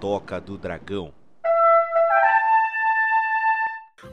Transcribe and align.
Toca 0.00 0.40
do 0.40 0.56
Dragão. 0.56 1.12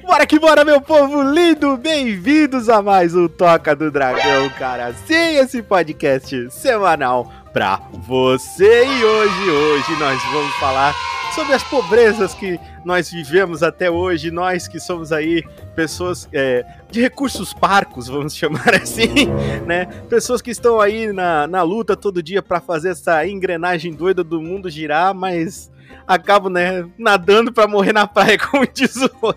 Bora 0.01 0.25
que 0.25 0.39
bora, 0.39 0.65
meu 0.65 0.81
povo 0.81 1.21
lindo! 1.21 1.77
Bem-vindos 1.77 2.69
a 2.69 2.81
mais 2.81 3.15
um 3.15 3.27
Toca 3.27 3.75
do 3.75 3.91
Dragão, 3.91 4.49
cara. 4.57 4.93
Sim, 4.93 5.37
esse 5.37 5.61
podcast 5.61 6.49
semanal 6.49 7.31
pra 7.53 7.79
você. 7.93 8.83
E 8.83 9.05
hoje, 9.05 9.51
hoje 9.51 9.99
nós 9.99 10.19
vamos 10.31 10.55
falar 10.55 10.91
sobre 11.35 11.53
as 11.53 11.63
pobrezas 11.63 12.33
que 12.33 12.59
nós 12.83 13.11
vivemos 13.11 13.61
até 13.61 13.91
hoje, 13.91 14.31
nós 14.31 14.67
que 14.67 14.79
somos 14.79 15.11
aí 15.11 15.43
pessoas 15.75 16.27
é, 16.33 16.65
de 16.89 16.99
recursos 16.99 17.53
parcos, 17.53 18.07
vamos 18.07 18.33
chamar 18.37 18.73
assim, 18.73 19.27
né? 19.67 19.85
Pessoas 20.09 20.41
que 20.41 20.49
estão 20.49 20.81
aí 20.81 21.13
na, 21.13 21.45
na 21.45 21.61
luta 21.61 21.95
todo 21.95 22.23
dia 22.23 22.41
para 22.41 22.59
fazer 22.59 22.89
essa 22.89 23.27
engrenagem 23.27 23.93
doida 23.93 24.23
do 24.23 24.41
mundo 24.41 24.67
girar, 24.67 25.13
mas 25.13 25.69
acabam, 26.07 26.51
né, 26.51 26.85
nadando 26.97 27.51
para 27.51 27.67
morrer 27.67 27.93
na 27.93 28.07
praia, 28.07 28.37
como 28.39 28.67
diz 28.67 28.95
o 28.95 29.35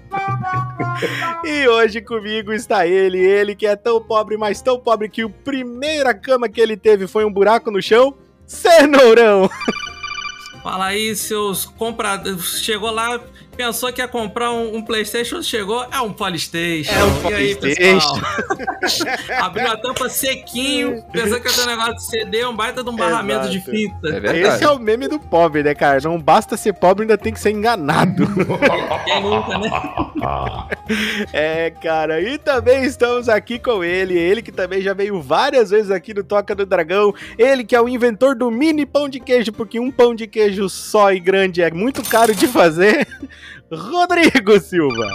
e 1.44 1.68
hoje 1.68 2.00
comigo 2.00 2.52
está 2.52 2.86
ele, 2.86 3.18
ele 3.18 3.54
que 3.54 3.66
é 3.66 3.76
tão 3.76 4.02
pobre, 4.02 4.36
mas 4.36 4.60
tão 4.60 4.78
pobre 4.78 5.08
que 5.08 5.22
a 5.22 5.28
primeira 5.28 6.12
cama 6.12 6.48
que 6.48 6.60
ele 6.60 6.76
teve 6.76 7.06
foi 7.06 7.24
um 7.24 7.32
buraco 7.32 7.70
no 7.70 7.80
chão, 7.80 8.14
Cenourão. 8.46 9.48
Fala 10.62 10.86
aí, 10.86 11.14
seus 11.14 11.64
compradores. 11.64 12.60
Chegou 12.60 12.90
lá, 12.90 13.20
pensou 13.58 13.92
que 13.92 14.00
ia 14.00 14.06
comprar 14.06 14.52
um, 14.52 14.76
um, 14.76 14.82
PlayStation, 14.82 15.42
chegou, 15.42 15.84
é 15.90 16.00
um 16.00 16.12
Polystation. 16.12 16.92
É 16.92 17.04
um 17.04 17.22
Polystation. 17.22 18.20
Abriu 19.36 19.66
a 19.66 19.76
tampa 19.76 20.08
sequinho, 20.08 21.02
pensou 21.10 21.40
que 21.40 21.48
ia 21.48 21.54
ter 21.54 21.62
um 21.62 21.66
negócio 21.66 21.94
de 21.94 22.04
CD, 22.04 22.46
um 22.46 22.54
baita 22.54 22.84
de 22.84 22.88
um 22.88 22.94
barramento 22.94 23.48
Exato. 23.48 23.50
de 23.50 23.60
fita. 23.60 24.08
É 24.28 24.38
Esse 24.38 24.62
é 24.62 24.70
o 24.70 24.78
meme 24.78 25.08
do 25.08 25.18
pobre, 25.18 25.64
né, 25.64 25.74
cara? 25.74 25.98
Não 26.04 26.20
basta 26.20 26.56
ser 26.56 26.72
pobre, 26.74 27.02
ainda 27.02 27.18
tem 27.18 27.32
que 27.32 27.40
ser 27.40 27.50
enganado. 27.50 28.28
Quem 29.04 29.22
nunca, 29.22 29.58
né? 29.58 29.70
é, 31.32 31.70
cara. 31.70 32.20
E 32.20 32.38
também 32.38 32.84
estamos 32.84 33.28
aqui 33.28 33.58
com 33.58 33.82
ele, 33.82 34.16
ele 34.16 34.40
que 34.40 34.52
também 34.52 34.80
já 34.80 34.94
veio 34.94 35.20
várias 35.20 35.70
vezes 35.70 35.90
aqui 35.90 36.14
no 36.14 36.22
Toca 36.22 36.54
do 36.54 36.64
Dragão. 36.64 37.12
Ele 37.36 37.64
que 37.64 37.74
é 37.74 37.80
o 37.80 37.88
inventor 37.88 38.36
do 38.36 38.52
mini 38.52 38.86
pão 38.86 39.08
de 39.08 39.18
queijo, 39.18 39.52
porque 39.52 39.80
um 39.80 39.90
pão 39.90 40.14
de 40.14 40.28
queijo 40.28 40.68
só 40.68 41.12
e 41.12 41.18
grande 41.18 41.60
é 41.60 41.72
muito 41.72 42.04
caro 42.08 42.32
de 42.32 42.46
fazer. 42.46 43.04
Rodrigo 43.70 44.58
Silva. 44.60 45.06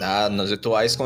Ah, 0.00 0.28
nas 0.28 0.52
atuais 0.52 0.96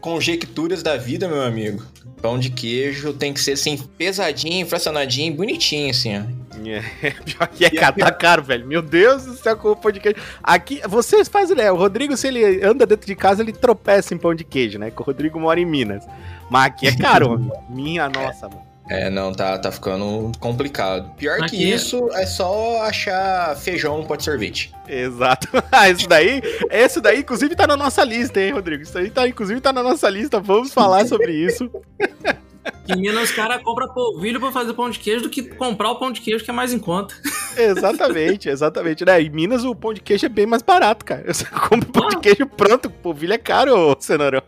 conjecturas 0.00 0.82
da 0.82 0.96
vida, 0.96 1.28
meu 1.28 1.42
amigo. 1.42 1.82
Pão 2.20 2.38
de 2.38 2.50
queijo 2.50 3.12
tem 3.12 3.32
que 3.32 3.40
ser 3.40 3.52
assim, 3.52 3.76
pesadinho, 3.96 4.66
fracionadinho, 4.66 5.34
bonitinho, 5.34 5.90
assim, 5.90 6.18
ó. 6.18 6.40
É, 6.68 7.10
pior 7.24 7.48
que 7.48 7.64
é 7.64 7.70
caro, 7.70 7.96
tá 7.96 8.12
caro, 8.12 8.42
velho. 8.42 8.66
Meu 8.66 8.82
Deus 8.82 9.24
do 9.24 9.34
céu, 9.34 9.56
com 9.56 9.70
o 9.70 9.76
pão 9.76 9.90
de 9.90 10.00
queijo. 10.00 10.18
Aqui, 10.42 10.80
vocês 10.86 11.28
fazem 11.28 11.54
ideia, 11.54 11.72
o 11.72 11.76
Rodrigo, 11.76 12.16
se 12.16 12.28
ele 12.28 12.62
anda 12.62 12.84
dentro 12.84 13.06
de 13.06 13.14
casa, 13.14 13.42
ele 13.42 13.52
tropeça 13.52 14.12
em 14.14 14.18
pão 14.18 14.34
de 14.34 14.44
queijo, 14.44 14.78
né? 14.78 14.90
Que 14.90 15.00
o 15.00 15.04
Rodrigo 15.04 15.40
mora 15.40 15.58
em 15.58 15.64
Minas. 15.64 16.04
Mas 16.50 16.66
aqui 16.66 16.86
é 16.88 16.96
caro, 16.96 17.50
Minha 17.70 18.08
nossa, 18.08 18.48
mano. 18.48 18.69
É, 18.90 19.08
não, 19.08 19.32
tá, 19.32 19.56
tá 19.56 19.70
ficando 19.70 20.32
complicado. 20.40 21.14
Pior 21.16 21.40
Aqui. 21.40 21.56
que 21.56 21.70
isso, 21.70 22.08
é 22.12 22.26
só 22.26 22.82
achar 22.82 23.56
feijão 23.56 23.98
no 23.98 24.04
pote 24.04 24.18
de 24.18 24.24
sorvete. 24.24 24.74
Exato. 24.88 25.48
Ah, 25.70 25.88
isso 25.88 26.08
daí, 26.08 26.42
esse 26.68 27.00
daí, 27.00 27.20
inclusive, 27.20 27.54
tá 27.54 27.66
na 27.66 27.76
nossa 27.76 28.02
lista, 28.02 28.40
hein, 28.40 28.52
Rodrigo? 28.52 28.82
Isso 28.82 28.98
aí, 28.98 29.08
tá, 29.08 29.28
inclusive, 29.28 29.60
tá 29.60 29.72
na 29.72 29.82
nossa 29.82 30.10
lista. 30.10 30.40
Vamos 30.40 30.74
falar 30.74 31.06
sobre 31.06 31.32
isso. 31.32 31.70
Em 32.88 32.96
Minas, 32.96 33.30
os 33.30 33.32
caras 33.32 33.62
compram 33.62 33.88
polvilho 33.88 34.40
pra 34.40 34.50
fazer 34.50 34.72
pão 34.74 34.90
de 34.90 34.98
queijo 34.98 35.22
do 35.22 35.30
que 35.30 35.42
comprar 35.42 35.90
o 35.90 35.96
pão 35.96 36.10
de 36.10 36.20
queijo 36.20 36.44
que 36.44 36.50
é 36.50 36.54
mais 36.54 36.72
em 36.72 36.78
conta. 36.78 37.14
Exatamente, 37.56 38.48
exatamente. 38.48 39.04
Né? 39.04 39.22
Em 39.22 39.30
Minas, 39.30 39.64
o 39.64 39.74
pão 39.74 39.94
de 39.94 40.00
queijo 40.00 40.26
é 40.26 40.28
bem 40.28 40.46
mais 40.46 40.62
barato, 40.62 41.04
cara. 41.04 41.32
Você 41.32 41.44
compra 41.44 41.88
pão 41.92 42.08
de 42.08 42.18
queijo 42.18 42.46
pronto, 42.46 42.90
polvilho 42.90 43.32
é 43.32 43.38
caro, 43.38 43.96
cenourão. 44.00 44.42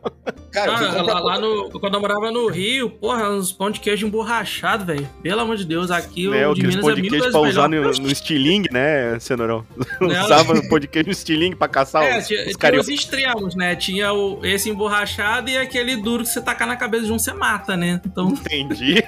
Cara, 0.53 0.73
ah, 0.73 1.03
lá, 1.03 1.21
lá, 1.21 1.41
no, 1.41 1.71
quando 1.81 1.95
eu 1.95 2.01
morava 2.01 2.31
no 2.31 2.49
Rio, 2.49 2.91
porra, 2.91 3.31
uns 3.31 3.53
pão 3.53 3.71
de 3.71 3.81
queijo 3.81 4.07
emborrachado, 4.07 4.85
velho. 4.85 5.09
Pelo 5.23 5.41
amor 5.41 5.57
de 5.57 5.65
Deus, 5.65 5.91
aqui 5.91 6.33
é, 6.35 6.47
o 6.47 6.55
de 6.55 6.67
Minas 6.67 6.81
pão 6.81 6.91
é 6.91 6.95
de 6.95 7.09
queijo 7.09 7.31
pra 7.31 7.41
usar 7.41 7.69
no, 7.69 7.81
no 7.81 8.11
estilingue, 8.11 8.69
né, 8.73 9.19
cenourão? 9.21 9.65
Usava 10.01 10.53
o 10.53 10.69
pão 10.69 10.79
de 10.79 10.89
queijo 10.89 11.07
no 11.07 11.13
estilingue 11.13 11.57
pra 11.57 11.69
caçar 11.69 12.05
é, 12.05 12.19
os, 12.19 12.27
tinha, 12.27 12.47
os 12.47 12.57
tinha 12.57 12.81
os 12.81 12.89
extremos, 12.89 13.55
né? 13.55 13.75
Tinha 13.77 14.13
o, 14.13 14.45
esse 14.45 14.69
emborrachado 14.69 15.49
e 15.49 15.57
aquele 15.57 15.97
duro 15.97 16.23
que 16.23 16.29
você 16.29 16.41
tacar 16.41 16.69
na 16.69 16.77
cabeça 16.77 17.07
de 17.07 17.13
um, 17.13 17.19
você 17.19 17.33
mata, 17.33 17.77
né? 17.77 18.02
Então... 18.05 18.29
Entendi. 18.29 19.03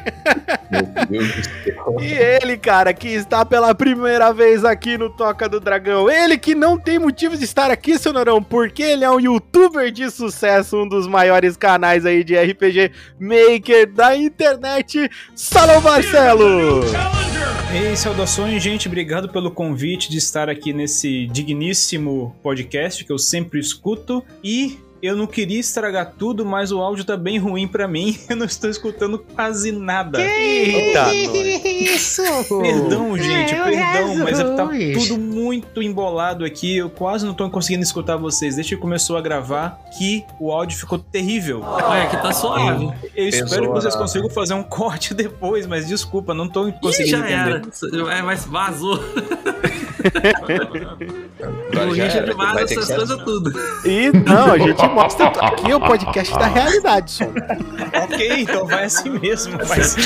e 2.00 2.12
ele, 2.12 2.56
cara, 2.56 2.92
que 2.92 3.08
está 3.08 3.44
pela 3.44 3.74
primeira 3.74 4.32
vez 4.32 4.64
aqui 4.64 4.96
no 4.96 5.10
Toca 5.10 5.48
do 5.48 5.60
Dragão. 5.60 6.10
Ele 6.10 6.38
que 6.38 6.54
não 6.54 6.78
tem 6.78 6.98
motivo 6.98 7.36
de 7.36 7.44
estar 7.44 7.70
aqui, 7.70 7.98
seu 7.98 8.12
Norão, 8.12 8.42
porque 8.42 8.82
ele 8.82 9.04
é 9.04 9.10
um 9.10 9.20
youtuber 9.20 9.90
de 9.90 10.10
sucesso, 10.10 10.82
um 10.82 10.88
dos 10.88 11.06
maiores 11.06 11.56
canais 11.56 12.06
aí 12.06 12.24
de 12.24 12.36
RPG 12.36 12.92
Maker 13.18 13.92
da 13.92 14.16
internet, 14.16 15.10
Salão 15.34 15.80
Marcelo! 15.80 16.82
Ei, 17.72 17.96
saudações, 17.96 18.62
gente. 18.62 18.86
Obrigado 18.86 19.28
pelo 19.28 19.50
convite 19.50 20.08
de 20.08 20.18
estar 20.18 20.48
aqui 20.48 20.72
nesse 20.72 21.26
digníssimo 21.26 22.36
podcast 22.40 23.04
que 23.04 23.10
eu 23.10 23.18
sempre 23.18 23.58
escuto. 23.58 24.22
E 24.44 24.78
eu 25.06 25.16
não 25.16 25.26
queria 25.26 25.60
estragar 25.60 26.14
tudo, 26.18 26.46
mas 26.46 26.72
o 26.72 26.80
áudio 26.80 27.04
tá 27.04 27.16
bem 27.16 27.38
ruim 27.38 27.68
para 27.68 27.86
mim. 27.86 28.18
Eu 28.28 28.36
não 28.36 28.46
estou 28.46 28.70
escutando 28.70 29.18
quase 29.18 29.70
nada. 29.70 30.18
Que 30.18 30.24
Eita, 30.24 31.14
isso? 31.14 32.22
Perdão, 32.60 33.16
gente, 33.16 33.54
eu 33.54 33.64
perdão, 33.64 34.16
mas 34.16 34.40
é 34.40 34.44
tá 34.56 34.66
tudo 34.66 35.18
muito 35.18 35.82
embolado 35.82 36.44
aqui. 36.44 36.76
Eu 36.76 36.88
quase 36.88 37.24
não 37.24 37.34
tô 37.34 37.48
conseguindo 37.50 37.82
escutar 37.82 38.16
vocês. 38.16 38.56
Desde 38.56 38.74
que 38.74 38.80
começou 38.80 39.16
a 39.16 39.20
gravar, 39.20 39.78
que 39.96 40.24
o 40.40 40.50
áudio 40.50 40.78
ficou 40.78 40.98
terrível. 40.98 41.62
Olha, 41.62 42.04
aqui 42.04 42.16
tá 42.16 42.32
suave. 42.32 42.84
Eu, 42.84 43.24
eu 43.24 43.28
espero 43.28 43.66
que 43.68 43.72
vocês 43.72 43.94
consigam 43.94 44.30
fazer 44.30 44.54
um 44.54 44.62
corte 44.64 45.14
depois, 45.14 45.66
mas 45.66 45.86
desculpa, 45.86 46.32
não 46.34 46.48
tô 46.48 46.72
conseguindo 46.72 47.16
Ih, 47.16 47.30
já 47.30 47.50
entender. 47.50 47.62
Era. 47.92 48.18
É, 48.18 48.22
mas 48.22 48.44
vazou. 48.44 48.98
o 51.74 51.92
Richard 51.92 52.32
vaza 52.34 52.62
essas 52.62 52.88
coisas 52.88 53.22
tudo. 53.24 53.52
E 53.84 54.12
não, 54.12 54.52
a 54.52 54.58
gente 54.58 54.86
mostra. 54.88 55.26
Aqui 55.28 55.70
é 55.70 55.76
o 55.76 55.80
podcast 55.80 56.32
da 56.38 56.46
realidade, 56.46 57.10
só. 57.10 57.24
ok, 57.24 58.40
então 58.40 58.66
vai 58.66 58.84
assim 58.84 59.10
mesmo. 59.10 59.58
Mas... 59.68 59.96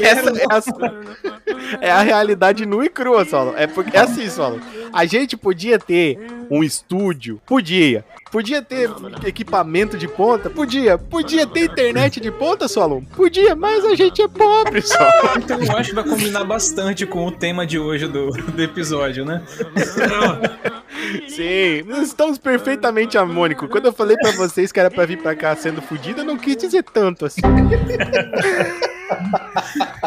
Essa 0.00 0.30
é 0.30 0.44
a, 0.50 1.86
é 1.86 1.90
a 1.90 2.00
realidade 2.02 2.66
nua 2.66 2.84
e 2.84 2.88
crua, 2.88 3.24
Solo. 3.24 3.54
É, 3.56 3.66
porque, 3.66 3.96
é 3.96 4.00
assim, 4.00 4.28
Solo. 4.28 4.60
A 4.92 5.04
gente 5.04 5.36
podia 5.36 5.78
ter 5.78 6.18
um 6.50 6.62
estúdio, 6.62 7.40
podia. 7.46 8.04
Podia 8.30 8.60
ter 8.60 8.90
equipamento 9.24 9.96
de 9.96 10.06
ponta? 10.06 10.50
Podia. 10.50 10.98
Podia 10.98 11.46
ter 11.46 11.64
internet 11.64 12.20
de 12.20 12.30
ponta, 12.30 12.68
Solon? 12.68 13.02
Podia, 13.16 13.56
mas 13.56 13.84
a 13.84 13.94
gente 13.94 14.20
é 14.20 14.28
pobre, 14.28 14.82
só. 14.82 15.08
Então 15.36 15.58
eu 15.62 15.76
acho 15.76 15.90
que 15.90 15.94
vai 15.94 16.04
combinar 16.04 16.44
bastante 16.44 17.06
com 17.06 17.26
o 17.26 17.32
tema 17.32 17.66
de 17.66 17.78
hoje 17.78 18.06
do, 18.06 18.30
do 18.30 18.62
episódio, 18.62 19.24
né? 19.24 19.42
Sim, 21.28 21.82
nós 21.86 22.08
estamos 22.08 22.38
perfeitamente 22.38 23.16
harmônicos. 23.16 23.68
Quando 23.70 23.86
eu 23.86 23.92
falei 23.92 24.16
para 24.16 24.32
vocês 24.32 24.70
que 24.70 24.80
era 24.80 24.90
para 24.90 25.06
vir 25.06 25.18
para 25.22 25.34
cá 25.34 25.56
sendo 25.56 25.80
fudido, 25.80 26.20
eu 26.20 26.24
não 26.24 26.36
quis 26.36 26.56
dizer 26.56 26.82
tanto 26.82 27.24
assim. 27.24 27.40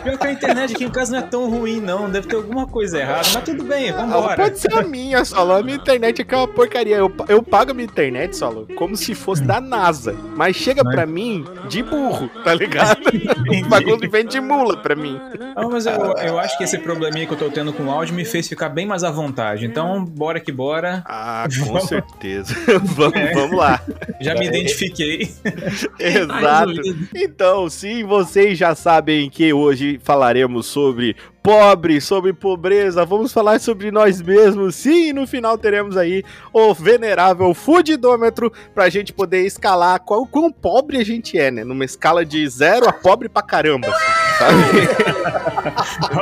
Pior 0.03 0.17
que 0.17 0.27
a 0.27 0.31
internet 0.31 0.75
aqui 0.75 0.83
em 0.83 0.89
casa 0.89 1.11
não 1.11 1.19
é 1.19 1.27
tão 1.27 1.49
ruim, 1.49 1.79
não. 1.79 2.09
Deve 2.09 2.27
ter 2.27 2.35
alguma 2.35 2.67
coisa 2.67 2.99
errada. 2.99 3.27
Mas 3.33 3.43
tudo 3.43 3.63
bem, 3.63 3.91
vambora. 3.91 4.35
Pode 4.35 4.59
ser 4.59 4.73
a 4.73 4.83
minha, 4.83 5.25
Solo. 5.25 5.53
A 5.53 5.63
minha 5.63 5.77
internet 5.77 6.21
aqui 6.21 6.33
é 6.33 6.37
uma 6.37 6.47
porcaria. 6.47 6.97
Eu, 6.97 7.11
eu 7.27 7.41
pago 7.41 7.71
a 7.71 7.73
minha 7.73 7.85
internet, 7.85 8.35
Solo, 8.35 8.67
como 8.75 8.95
se 8.95 9.15
fosse 9.15 9.43
da 9.43 9.59
NASA. 9.59 10.15
Mas 10.35 10.55
chega 10.55 10.83
mas... 10.83 10.95
pra 10.95 11.05
mim 11.05 11.45
de 11.67 11.81
burro, 11.83 12.29
tá 12.43 12.53
ligado? 12.53 13.01
o 13.65 13.69
bagulho 13.69 14.09
vem 14.09 14.25
de 14.25 14.39
mula 14.39 14.77
pra 14.77 14.95
mim. 14.95 15.19
Não, 15.55 15.69
mas 15.69 15.85
eu, 15.85 16.15
eu 16.17 16.39
acho 16.39 16.57
que 16.57 16.63
esse 16.63 16.77
probleminha 16.77 17.25
que 17.25 17.33
eu 17.33 17.37
tô 17.37 17.49
tendo 17.49 17.73
com 17.73 17.83
o 17.83 17.91
áudio 17.91 18.15
me 18.15 18.25
fez 18.25 18.47
ficar 18.47 18.69
bem 18.69 18.85
mais 18.85 19.03
à 19.03 19.11
vontade. 19.11 19.65
Então, 19.65 20.03
bora 20.05 20.39
que 20.39 20.51
bora. 20.51 21.03
Ah, 21.05 21.47
com 21.47 21.65
vamos... 21.65 21.87
certeza. 21.87 22.55
vamos, 22.83 23.15
é. 23.15 23.33
vamos 23.33 23.57
lá. 23.57 23.81
Já 24.19 24.35
me 24.35 24.47
identifiquei. 24.47 25.31
Exato. 25.99 26.71
Então, 27.15 27.69
sim, 27.69 28.03
vocês 28.03 28.57
já 28.57 28.75
sabem 28.75 28.90
que 29.29 29.53
hoje 29.53 29.99
falaremos 30.03 30.65
sobre 30.65 31.15
pobre, 31.43 31.99
sobre 31.99 32.33
pobreza, 32.33 33.03
vamos 33.05 33.33
falar 33.33 33.59
sobre 33.59 33.91
nós 33.91 34.21
mesmos. 34.21 34.75
Sim, 34.75 35.09
e 35.09 35.13
no 35.13 35.25
final 35.25 35.57
teremos 35.57 35.97
aí 35.97 36.23
o 36.53 36.73
venerável 36.73 37.53
fudidômetro 37.53 38.51
pra 38.73 38.89
gente 38.89 39.11
poder 39.11 39.45
escalar 39.45 39.99
qual 40.01 40.25
quão 40.25 40.51
pobre 40.51 40.97
a 40.97 41.03
gente 41.03 41.37
é, 41.37 41.49
né? 41.49 41.63
Numa 41.63 41.85
escala 41.85 42.25
de 42.25 42.47
zero 42.47 42.87
a 42.87 42.93
pobre 42.93 43.27
pra 43.27 43.41
caramba, 43.41 43.87
assim, 43.87 44.37
sabe? 44.37 44.61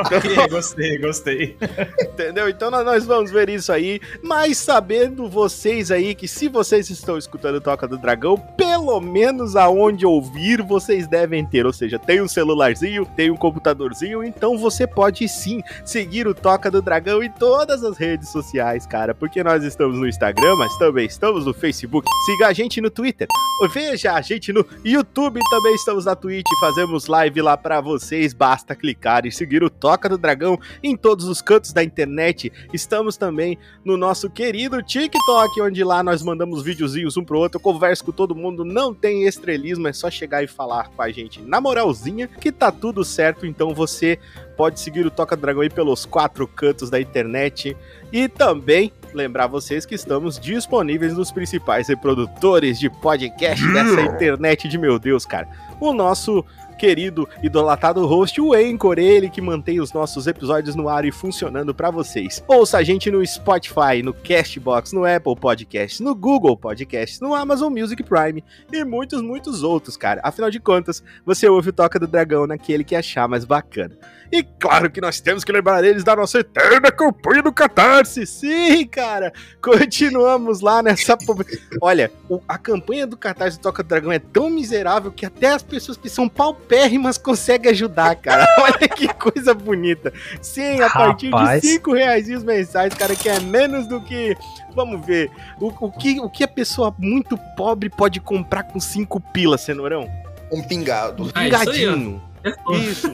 ok, 0.00 0.48
gostei, 0.48 0.98
gostei. 0.98 1.56
Entendeu? 2.00 2.48
Então 2.48 2.70
nós 2.70 3.04
vamos 3.04 3.30
ver 3.30 3.48
isso 3.50 3.72
aí. 3.72 4.00
Mas 4.22 4.58
sabendo 4.58 5.28
vocês 5.28 5.90
aí 5.90 6.14
que 6.14 6.26
se 6.26 6.48
vocês 6.48 6.88
estão 6.90 7.18
escutando 7.18 7.60
Toca 7.60 7.86
do 7.86 7.98
Dragão, 7.98 8.36
pelo 8.56 9.00
menos 9.00 9.56
aonde 9.56 10.06
ouvir 10.06 10.62
vocês 10.62 11.06
devem 11.06 11.44
ter. 11.44 11.66
Ou 11.66 11.72
seja, 11.72 11.98
tem 11.98 12.22
um 12.22 12.28
celularzinho, 12.28 13.04
tem 13.04 13.30
um 13.30 13.36
computadorzinho, 13.36 14.24
então 14.24 14.56
você 14.56 14.86
pode 14.86 15.09
sim 15.28 15.62
seguir 15.84 16.26
o 16.26 16.34
Toca 16.34 16.70
do 16.70 16.82
Dragão 16.82 17.22
em 17.22 17.30
todas 17.30 17.82
as 17.84 17.96
redes 17.96 18.30
sociais, 18.30 18.86
cara. 18.86 19.14
Porque 19.14 19.42
nós 19.42 19.64
estamos 19.64 19.98
no 19.98 20.08
Instagram, 20.08 20.56
mas 20.56 20.76
também 20.78 21.06
estamos 21.06 21.46
no 21.46 21.54
Facebook. 21.54 22.08
Siga 22.26 22.48
a 22.48 22.52
gente 22.52 22.80
no 22.80 22.90
Twitter. 22.90 23.28
Veja 23.72 24.14
a 24.14 24.20
gente 24.22 24.52
no 24.52 24.64
YouTube, 24.82 25.38
também 25.50 25.74
estamos 25.74 26.06
na 26.06 26.16
Twitch, 26.16 26.46
fazemos 26.58 27.06
live 27.06 27.42
lá 27.42 27.58
pra 27.58 27.80
vocês. 27.80 28.32
Basta 28.32 28.74
clicar 28.74 29.26
e 29.26 29.32
seguir 29.32 29.62
o 29.62 29.68
Toca 29.68 30.08
do 30.08 30.16
Dragão 30.16 30.58
em 30.82 30.96
todos 30.96 31.26
os 31.26 31.42
cantos 31.42 31.72
da 31.72 31.84
internet. 31.84 32.50
Estamos 32.72 33.18
também 33.18 33.58
no 33.84 33.98
nosso 33.98 34.30
querido 34.30 34.82
TikTok, 34.82 35.60
onde 35.60 35.84
lá 35.84 36.02
nós 36.02 36.22
mandamos 36.22 36.62
videozinhos 36.62 37.18
um 37.18 37.24
pro 37.24 37.38
outro. 37.38 37.60
Converso 37.60 38.04
com 38.04 38.12
todo 38.12 38.34
mundo, 38.34 38.64
não 38.64 38.94
tem 38.94 39.26
estrelismo, 39.26 39.88
é 39.88 39.92
só 39.92 40.10
chegar 40.10 40.42
e 40.42 40.46
falar 40.46 40.88
com 40.88 41.02
a 41.02 41.10
gente 41.10 41.42
na 41.42 41.60
moralzinha 41.60 42.28
que 42.28 42.50
tá 42.50 42.72
tudo 42.72 43.04
certo. 43.04 43.44
Então 43.44 43.74
você 43.74 44.18
pode 44.60 44.78
seguir 44.78 45.06
o 45.06 45.10
Toca 45.10 45.34
do 45.34 45.40
Dragão 45.40 45.62
aí 45.62 45.70
pelos 45.70 46.04
quatro 46.04 46.46
cantos 46.46 46.90
da 46.90 47.00
internet. 47.00 47.74
E 48.12 48.28
também 48.28 48.92
lembrar 49.14 49.46
vocês 49.46 49.86
que 49.86 49.94
estamos 49.94 50.38
disponíveis 50.38 51.16
nos 51.16 51.32
principais 51.32 51.88
reprodutores 51.88 52.78
de 52.78 52.90
podcast 52.90 53.66
dessa 53.72 54.02
internet 54.02 54.68
de 54.68 54.76
meu 54.76 54.98
Deus, 54.98 55.24
cara. 55.24 55.48
O 55.80 55.94
nosso 55.94 56.44
querido 56.78 57.26
idolatado 57.42 58.06
host, 58.06 58.38
o 58.38 58.52
Anchor, 58.52 58.98
ele 58.98 59.30
que 59.30 59.40
mantém 59.40 59.80
os 59.80 59.94
nossos 59.94 60.26
episódios 60.26 60.74
no 60.74 60.90
ar 60.90 61.06
e 61.06 61.12
funcionando 61.12 61.74
pra 61.74 61.90
vocês. 61.90 62.44
Ouça 62.46 62.76
a 62.76 62.82
gente 62.82 63.10
no 63.10 63.26
Spotify, 63.26 64.02
no 64.02 64.12
Castbox, 64.12 64.92
no 64.92 65.06
Apple 65.06 65.36
Podcasts, 65.36 66.00
no 66.00 66.14
Google 66.14 66.56
Podcasts, 66.56 67.18
no 67.18 67.34
Amazon 67.34 67.72
Music 67.72 68.02
Prime 68.02 68.44
e 68.70 68.84
muitos, 68.84 69.22
muitos 69.22 69.62
outros, 69.62 69.96
cara. 69.96 70.20
Afinal 70.22 70.50
de 70.50 70.60
contas, 70.60 71.02
você 71.24 71.48
ouve 71.48 71.70
o 71.70 71.72
Toca 71.72 71.98
do 71.98 72.06
Dragão 72.06 72.46
naquele 72.46 72.84
que 72.84 72.96
achar 72.96 73.26
mais 73.26 73.46
bacana. 73.46 73.96
E 74.32 74.42
claro 74.44 74.88
que 74.90 75.00
nós 75.00 75.18
temos 75.20 75.42
que 75.42 75.50
lembrar 75.50 75.82
eles 75.82 76.04
da 76.04 76.14
nossa 76.14 76.38
eterna 76.38 76.90
campanha 76.92 77.42
do 77.42 77.52
Catarse. 77.52 78.24
Sim, 78.26 78.86
cara. 78.86 79.32
Continuamos 79.60 80.60
lá 80.60 80.82
nessa. 80.82 81.16
pobre- 81.16 81.60
Olha, 81.80 82.10
o- 82.28 82.40
a 82.48 82.56
campanha 82.56 83.06
do 83.06 83.16
Catarse 83.16 83.58
do 83.58 83.62
Toca 83.62 83.82
do 83.82 83.88
Dragão 83.88 84.12
é 84.12 84.18
tão 84.18 84.48
miserável 84.48 85.10
que 85.10 85.26
até 85.26 85.48
as 85.48 85.62
pessoas 85.62 85.96
que 85.96 86.08
são 86.08 86.28
paupérrimas 86.28 87.18
conseguem 87.18 87.72
ajudar, 87.72 88.14
cara. 88.16 88.46
Olha 88.60 88.88
que 88.88 89.08
coisa 89.14 89.52
bonita. 89.52 90.12
Sim, 90.40 90.80
a 90.80 90.90
partir 90.90 91.30
Rapaz. 91.30 91.62
de 91.62 91.68
5 91.68 91.92
reais 91.94 92.28
mensais, 92.44 92.94
cara, 92.94 93.16
que 93.16 93.28
é 93.28 93.40
menos 93.40 93.86
do 93.88 94.00
que. 94.00 94.36
Vamos 94.74 95.04
ver. 95.04 95.30
O, 95.60 95.68
o 95.86 95.90
que, 95.90 96.20
o 96.20 96.30
que 96.30 96.44
a 96.44 96.48
pessoa 96.48 96.94
muito 96.98 97.36
pobre 97.56 97.90
pode 97.90 98.20
comprar 98.20 98.62
com 98.64 98.78
5 98.78 99.18
pilas, 99.32 99.62
cenourão? 99.62 100.08
Um 100.52 100.62
pingado. 100.62 101.30
Ah, 101.34 101.46
isso 101.48 101.56
aí, 101.56 101.86
ó. 101.88 101.92
Pingadinho. 101.92 102.29
Isso. 102.70 103.08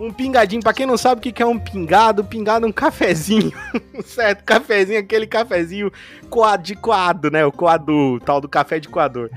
Um 0.00 0.12
pingadinho. 0.12 0.62
Pra 0.62 0.72
quem 0.72 0.86
não 0.86 0.96
sabe 0.96 1.18
o 1.18 1.22
que 1.22 1.32
que 1.32 1.42
é 1.42 1.46
um 1.46 1.58
pingado, 1.58 2.24
pingado 2.24 2.66
é 2.66 2.68
um 2.68 2.72
cafezinho. 2.72 3.52
certo? 4.04 4.44
Cafezinho, 4.44 4.98
aquele 4.98 5.26
cafezinho 5.26 5.92
coado 6.28 6.62
de 6.62 6.74
coado, 6.74 7.30
né? 7.30 7.44
O 7.44 7.52
coado, 7.52 7.92
o 7.92 8.20
tal 8.20 8.40
do 8.40 8.48
café 8.48 8.78
de 8.80 8.88
coador. 8.88 9.30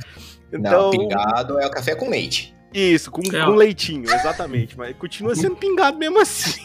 Então, 0.51 0.83
Não, 0.83 0.89
pingado 0.91 1.59
é 1.59 1.65
o 1.65 1.71
café 1.71 1.95
com 1.95 2.09
leite. 2.09 2.55
Isso, 2.73 3.11
com, 3.11 3.21
É, 3.35 3.45
com 3.45 3.51
leitinho, 3.51 4.03
exatamente. 4.05 4.77
Mas 4.77 4.95
continua 4.97 5.35
sendo 5.35 5.55
pingado 5.55 5.97
mesmo 5.97 6.19
assim. 6.19 6.59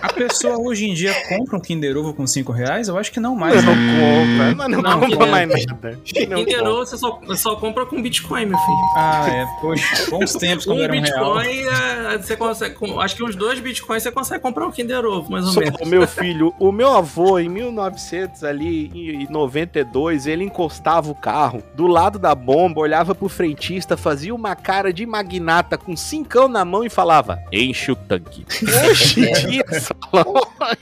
A 0.00 0.12
pessoa 0.12 0.58
hoje 0.58 0.86
em 0.88 0.94
dia 0.94 1.14
compra 1.28 1.56
um 1.56 1.60
Kinder 1.60 1.96
Ovo 1.96 2.12
com 2.14 2.26
5 2.26 2.50
reais? 2.50 2.88
Eu 2.88 2.98
acho 2.98 3.12
que 3.12 3.20
não 3.20 3.36
mais. 3.36 3.62
não 3.64 3.74
né? 3.76 3.92
compra, 4.00 4.54
mas 4.56 4.68
não, 4.70 4.82
Não, 4.82 4.92
compra 5.00 5.08
Kinder- 5.08 5.30
mais 5.30 5.66
nada. 5.66 5.90
Não 5.92 6.00
Kinder 6.02 6.38
compra. 6.58 6.70
Ovo 6.70 6.86
você 6.86 6.98
só, 6.98 7.20
só 7.36 7.56
compra 7.56 7.86
com 7.86 8.02
Bitcoin, 8.02 8.46
meu 8.46 8.58
filho. 8.58 8.76
Ah, 8.96 9.26
é. 9.28 9.46
Poxa, 9.60 10.10
bons 10.10 10.32
tempos 10.34 10.64
quando 10.64 10.78
Um 10.80 10.82
era 10.84 10.92
um 10.94 11.00
real. 11.00 11.38
Bitcoin, 11.38 11.68
é, 12.14 12.18
você 12.18 12.36
consegue. 12.36 12.74
com- 12.74 13.00
Acho 13.00 13.16
que 13.16 13.22
uns 13.22 13.36
dois 13.36 13.60
Bitcoins 13.60 14.02
você 14.02 14.10
consegue 14.10 14.40
comprar 14.40 14.66
um 14.66 14.72
Kinder 14.72 15.04
Ovo, 15.04 15.30
mais 15.30 15.46
ou 15.46 15.52
Só 15.52 15.60
menos. 15.60 15.80
o 15.80 15.86
meu 15.86 16.06
filho, 16.06 16.54
o 16.58 16.72
meu 16.72 16.88
avô, 16.88 17.38
em 17.38 17.48
1900 17.48 18.42
ali, 18.44 18.90
em 18.94 19.30
92, 19.30 20.26
ele 20.26 20.44
encostava 20.44 21.10
o 21.10 21.14
carro 21.14 21.62
do 21.74 21.86
lado 21.86 22.18
da 22.18 22.34
bomba, 22.34 22.80
olhava 22.80 23.14
pro 23.14 23.28
frentista, 23.28 23.96
fazia 23.96 24.34
uma 24.34 24.56
cara 24.56 24.92
de 24.92 25.01
magnata 25.06 25.76
com 25.78 25.96
cincão 25.96 26.48
na 26.48 26.64
mão 26.64 26.84
e 26.84 26.90
falava, 26.90 27.42
enche 27.52 27.92
o 27.92 27.96
tanque. 27.96 28.44
Hoje 28.88 29.28
em 29.28 29.32
dia, 29.32 29.64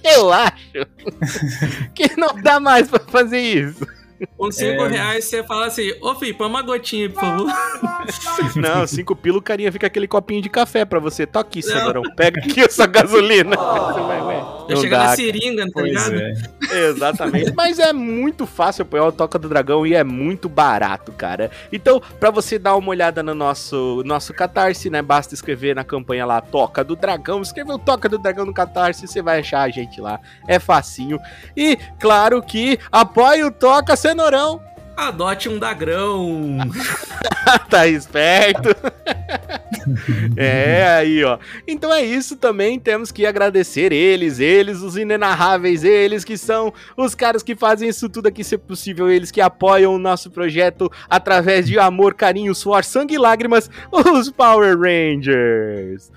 eu 0.05 0.33
acho 0.33 0.55
que 1.95 2.17
não 2.17 2.35
dá 2.41 2.59
mais 2.61 2.89
pra 2.89 3.01
fazer 3.01 3.41
isso. 3.41 3.87
Com 4.37 4.51
5 4.51 4.83
É. 4.85 4.89
reais 4.89 5.25
você 5.25 5.43
fala 5.45 5.67
assim: 5.67 5.93
Ô 6.01 6.15
filho, 6.15 6.35
põe 6.37 6.47
uma 6.47 6.63
gotinha, 6.63 7.09
por 7.11 7.21
favor. 7.21 7.47
Não, 8.57 8.87
cinco 8.87 9.15
pila, 9.15 9.39
o 9.39 9.43
carinha 9.43 9.71
fica 9.71 9.87
aquele 9.87 10.09
copinho 10.09 10.43
de 10.43 10.49
café 10.49 10.85
pra 10.85 10.99
você. 10.99 11.27
Tô 11.27 11.39
aqui, 11.39 11.63
Cenourão, 11.63 12.03
pega 12.17 12.41
aqui 12.41 12.61
essa 12.61 12.87
gasolina. 12.87 13.57
Você 13.57 14.01
vai, 14.01 14.21
não 14.71 14.77
chega 14.81 14.99
dá, 14.99 15.05
na 15.05 15.17
seringa, 15.17 15.67
tá 15.73 15.83
ligado? 15.83 16.15
é. 16.15 16.35
Exatamente. 16.89 17.53
Mas 17.55 17.79
é 17.79 17.93
muito 17.93 18.47
fácil 18.47 18.83
apoiar 18.83 19.05
o 19.07 19.13
Toca 19.13 19.39
do 19.39 19.49
Dragão 19.49 19.87
e 19.87 19.95
é 19.95 20.05
muito 20.05 20.49
barato, 20.49 21.13
cara. 21.13 21.51
Então, 21.73 22.01
pra 22.19 22.31
você 22.31 22.59
dar 22.59 22.77
uma 22.77 22.91
olhada 22.91 23.23
no 23.23 23.35
nosso, 23.35 24.03
nosso 24.05 24.33
Catarse, 24.33 24.89
né? 24.91 25.03
Basta 25.03 25.35
escrever 25.35 25.75
na 25.75 25.85
campanha 25.85 26.25
lá 26.25 26.41
Toca 26.41 26.85
do 26.85 26.95
Dragão. 26.97 27.43
Escreveu 27.43 27.79
Toca 27.79 28.09
do 28.09 28.19
Dragão 28.19 28.47
no 28.47 28.55
Catarse, 28.55 29.07
você 29.07 29.21
vai 29.21 29.41
achar 29.41 29.63
a 29.63 29.69
gente 29.71 30.01
lá. 30.01 30.21
É 30.47 30.59
facinho. 30.59 31.19
E, 31.57 31.77
claro 31.99 32.43
que 32.43 32.79
apoie 32.93 33.43
o 33.45 33.51
Toca 33.51 33.97
Cenourão. 34.11 34.61
Adote 34.97 35.49
um 35.49 35.57
dagrão. 35.57 36.59
tá 37.71 37.87
esperto. 37.87 38.71
é, 40.37 40.85
aí, 40.99 41.23
ó. 41.23 41.39
Então 41.65 41.95
é 41.95 42.03
isso 42.03 42.35
também. 42.35 42.81
Temos 42.81 43.13
que 43.13 43.25
agradecer 43.25 43.93
eles, 43.93 44.41
eles, 44.41 44.81
os 44.81 44.97
inenarráveis, 44.97 45.85
eles 45.85 46.25
que 46.25 46.37
são 46.37 46.75
os 46.97 47.15
caras 47.15 47.41
que 47.41 47.55
fazem 47.55 47.89
isso 47.89 48.09
tudo 48.09 48.27
aqui 48.27 48.43
ser 48.43 48.59
possível, 48.59 49.09
eles 49.09 49.31
que 49.31 49.41
apoiam 49.41 49.95
o 49.95 49.99
nosso 49.99 50.29
projeto 50.29 50.91
através 51.09 51.69
de 51.69 51.79
amor, 51.79 52.15
carinho, 52.15 52.53
suor, 52.53 52.83
sangue 52.83 53.15
e 53.15 53.19
lágrimas, 53.19 53.71
os 53.93 54.29
Power 54.29 54.77
Rangers. 54.77 56.11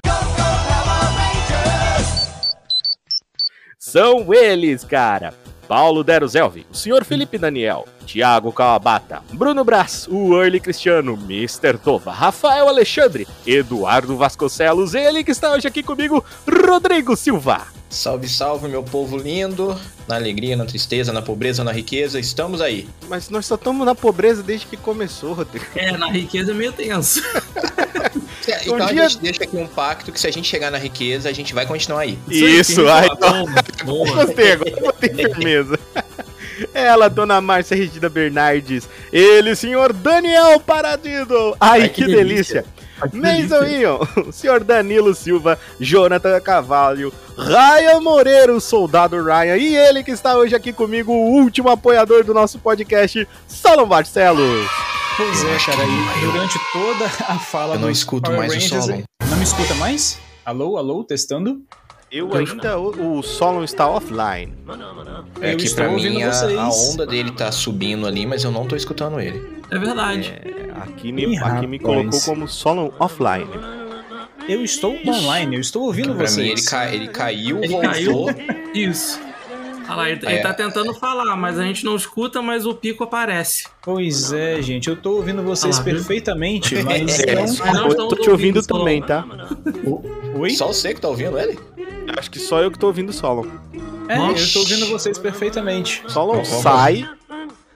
São 3.78 4.34
eles, 4.34 4.84
cara. 4.84 5.43
Paulo 5.68 6.04
Deruzelvi, 6.04 6.66
o 6.72 6.76
senhor 6.76 7.04
Felipe 7.04 7.38
Daniel, 7.38 7.88
Thiago 8.06 8.52
Kawabata, 8.52 9.22
Bruno 9.34 9.64
Braz, 9.64 10.08
o 10.10 10.36
Early 10.36 10.60
Cristiano, 10.60 11.14
Mr. 11.14 11.78
Tova, 11.78 12.12
Rafael 12.12 12.68
Alexandre, 12.68 13.28
Eduardo 13.46 14.18
Vasconcelos, 14.18 14.94
ele 14.94 15.24
que 15.24 15.32
está 15.32 15.52
hoje 15.52 15.68
aqui 15.68 15.82
comigo, 15.84 16.24
Rodrigo 16.48 17.16
Silva. 17.16 17.83
Salve, 17.94 18.28
salve, 18.28 18.68
meu 18.68 18.82
povo 18.84 19.18
lindo. 19.18 19.80
Na 20.08 20.16
alegria, 20.16 20.56
na 20.58 20.66
tristeza, 20.66 21.14
na 21.14 21.22
pobreza, 21.22 21.64
na 21.64 21.72
riqueza, 21.72 22.20
estamos 22.20 22.60
aí. 22.60 22.90
Mas 23.08 23.30
nós 23.30 23.46
só 23.46 23.56
estamos 23.56 23.86
na 23.86 23.94
pobreza 23.96 24.42
desde 24.42 24.66
que 24.66 24.76
começou, 24.76 25.34
Rodrigo. 25.34 25.66
É, 25.76 25.96
na 25.96 26.10
riqueza 26.10 26.52
é 26.52 26.54
meio 26.54 26.72
tenso. 26.74 27.22
Então 28.66 28.76
Um 28.76 28.86
dia- 28.88 29.06
a 29.06 29.08
gente 29.08 29.22
deixa 29.22 29.44
aqui 29.46 29.56
um 29.56 29.66
pacto 29.66 30.12
que 30.12 30.20
se 30.20 30.28
a 30.28 30.32
gente 30.32 30.48
chegar 30.48 30.70
na 30.70 30.78
riqueza, 30.78 31.30
a 31.30 31.32
gente 31.32 31.54
vai 31.54 31.66
continuar 31.66 32.02
aí. 32.02 32.20
Isso, 32.30 32.86
aí, 32.88 33.08
boa. 33.86 34.06
Gostei 34.26 34.52
agora, 34.52 34.82
botei 34.82 35.10
firmeza. 35.16 35.80
Ela, 36.74 37.10
dona 37.10 37.40
Márcia 37.40 37.76
Regina 37.76 38.10
Bernardes. 38.10 38.88
Ele, 39.12 39.56
senhor 39.56 39.94
Daniel 39.94 40.60
Paradido. 40.60 41.56
Ai, 41.60 41.84
Ai, 41.84 41.90
que, 41.90 42.04
que 42.06 42.14
delícia. 42.14 42.66
Mason 43.14 43.64
Ion, 43.66 44.00
o 44.28 44.32
senhor 44.32 44.64
Danilo 44.64 45.14
Silva, 45.16 45.60
Jonathan 45.80 46.40
Cavalho, 46.40 47.12
Ryan 47.38 48.00
Moreira, 48.02 48.54
o 48.54 48.62
soldado 48.62 49.22
Ryan, 49.24 49.58
e 49.58 49.76
ele 49.76 50.04
que 50.04 50.12
está 50.12 50.38
hoje 50.38 50.56
aqui 50.56 50.72
comigo, 50.72 51.12
o 51.12 51.32
último 51.42 51.70
apoiador 51.70 52.24
do 52.24 52.34
nosso 52.34 52.60
podcast, 52.60 53.28
Solon 53.48 53.86
Barcelos. 53.88 54.70
Pois 55.18 55.44
é, 55.44 55.58
cara. 55.58 55.84
E 55.86 56.26
durante 56.26 56.60
toda 56.72 57.06
a 57.28 57.38
fala 57.40 57.76
Eu 57.76 57.80
não 57.80 57.90
escuto 57.90 58.32
Power 58.32 58.38
mais 58.40 58.52
o 58.52 58.56
Rangers- 58.56 58.86
Solon. 58.86 59.02
Não 59.30 59.38
me 59.38 59.44
escuta 59.44 59.74
mais? 59.76 60.20
Alô, 60.46 60.78
alô, 60.78 61.04
testando? 61.04 61.62
Eu 62.12 62.32
ainda, 62.36 62.78
o, 62.78 63.18
o 63.20 63.24
Solon 63.24 63.64
está 63.64 63.88
offline. 63.88 64.54
É 65.42 65.54
Eu 65.54 65.58
que 65.58 65.66
estou 65.66 65.84
pra 65.86 65.94
ouvindo 65.94 66.14
mim 66.14 66.24
a, 66.24 66.32
vocês. 66.32 66.58
a 66.58 66.70
onda 66.70 67.08
dele 67.08 67.32
tá 67.32 67.52
subindo 67.52 68.06
ali, 68.06 68.26
mas 68.28 68.44
eu 68.44 68.52
não 68.52 68.68
tô 68.68 68.76
escutando 68.76 69.20
ele. 69.20 69.63
É 69.76 69.80
verdade. 69.80 70.34
Aqui 70.82 71.12
me, 71.12 71.26
Ih, 71.26 71.38
aqui 71.38 71.68
me 71.68 71.80
colocou 71.80 72.20
como 72.22 72.48
Solon 72.48 72.92
offline. 73.00 73.48
Eu 74.48 74.64
estou 74.64 74.96
online, 75.08 75.56
eu 75.56 75.62
estou 75.62 75.84
ouvindo 75.84 76.14
pra 76.16 76.28
vocês. 76.28 76.46
mim 76.46 76.52
ele, 76.52 76.62
ca- 76.64 76.94
ele 76.94 77.08
caiu, 77.08 77.58
Ele 77.60 77.68
voltou. 77.70 77.90
caiu. 77.92 78.26
Isso. 78.74 79.20
Olha 79.86 79.96
lá, 79.96 80.10
ele, 80.10 80.20
ele 80.26 80.36
É. 80.36 80.42
tá 80.42 80.54
tentando 80.54 80.94
falar, 80.94 81.36
mas 81.36 81.60
a 81.60 81.64
gente 81.64 81.84
não 81.86 81.96
escuta, 81.96 82.42
mas 82.42 82.66
o 82.66 82.74
pico 82.74 83.04
aparece. 83.04 83.68
Pois 83.82 84.32
é, 84.34 84.62
gente, 84.62 84.90
eu 84.90 84.96
tô 84.96 85.12
ouvindo 85.18 85.44
vocês 85.44 85.78
Ah 85.78 85.82
viu? 85.82 85.94
perfeitamente, 85.96 86.76
mas 86.84 87.20
É, 87.20 87.36
não... 87.36 87.42
Mas 87.42 87.60
não 87.60 87.88
eu 87.90 87.96
tô 87.96 88.16
te 88.16 88.30
ouvindo 88.30 88.58
ouvindo, 88.58 88.66
também, 88.66 89.02
tá? 89.02 89.26
Oi? 90.36 90.50
Só 90.52 90.68
você 90.68 90.94
que 90.94 91.02
tá 91.02 91.08
ouvindo 91.10 91.38
ele? 91.38 91.58
Acho 92.18 92.30
que 92.32 92.40
só 92.40 92.62
eu 92.62 92.72
que 92.72 92.78
tô 92.80 92.88
ouvindo 92.88 93.10
o 93.10 93.14
Solon. 93.14 93.46
É, 94.10 94.18
eu 94.18 94.52
tô 94.54 94.60
ouvindo 94.60 94.86
vocês 94.88 95.18
perfeitamente. 95.18 96.04
Solon, 96.08 96.44
sai. 96.44 97.08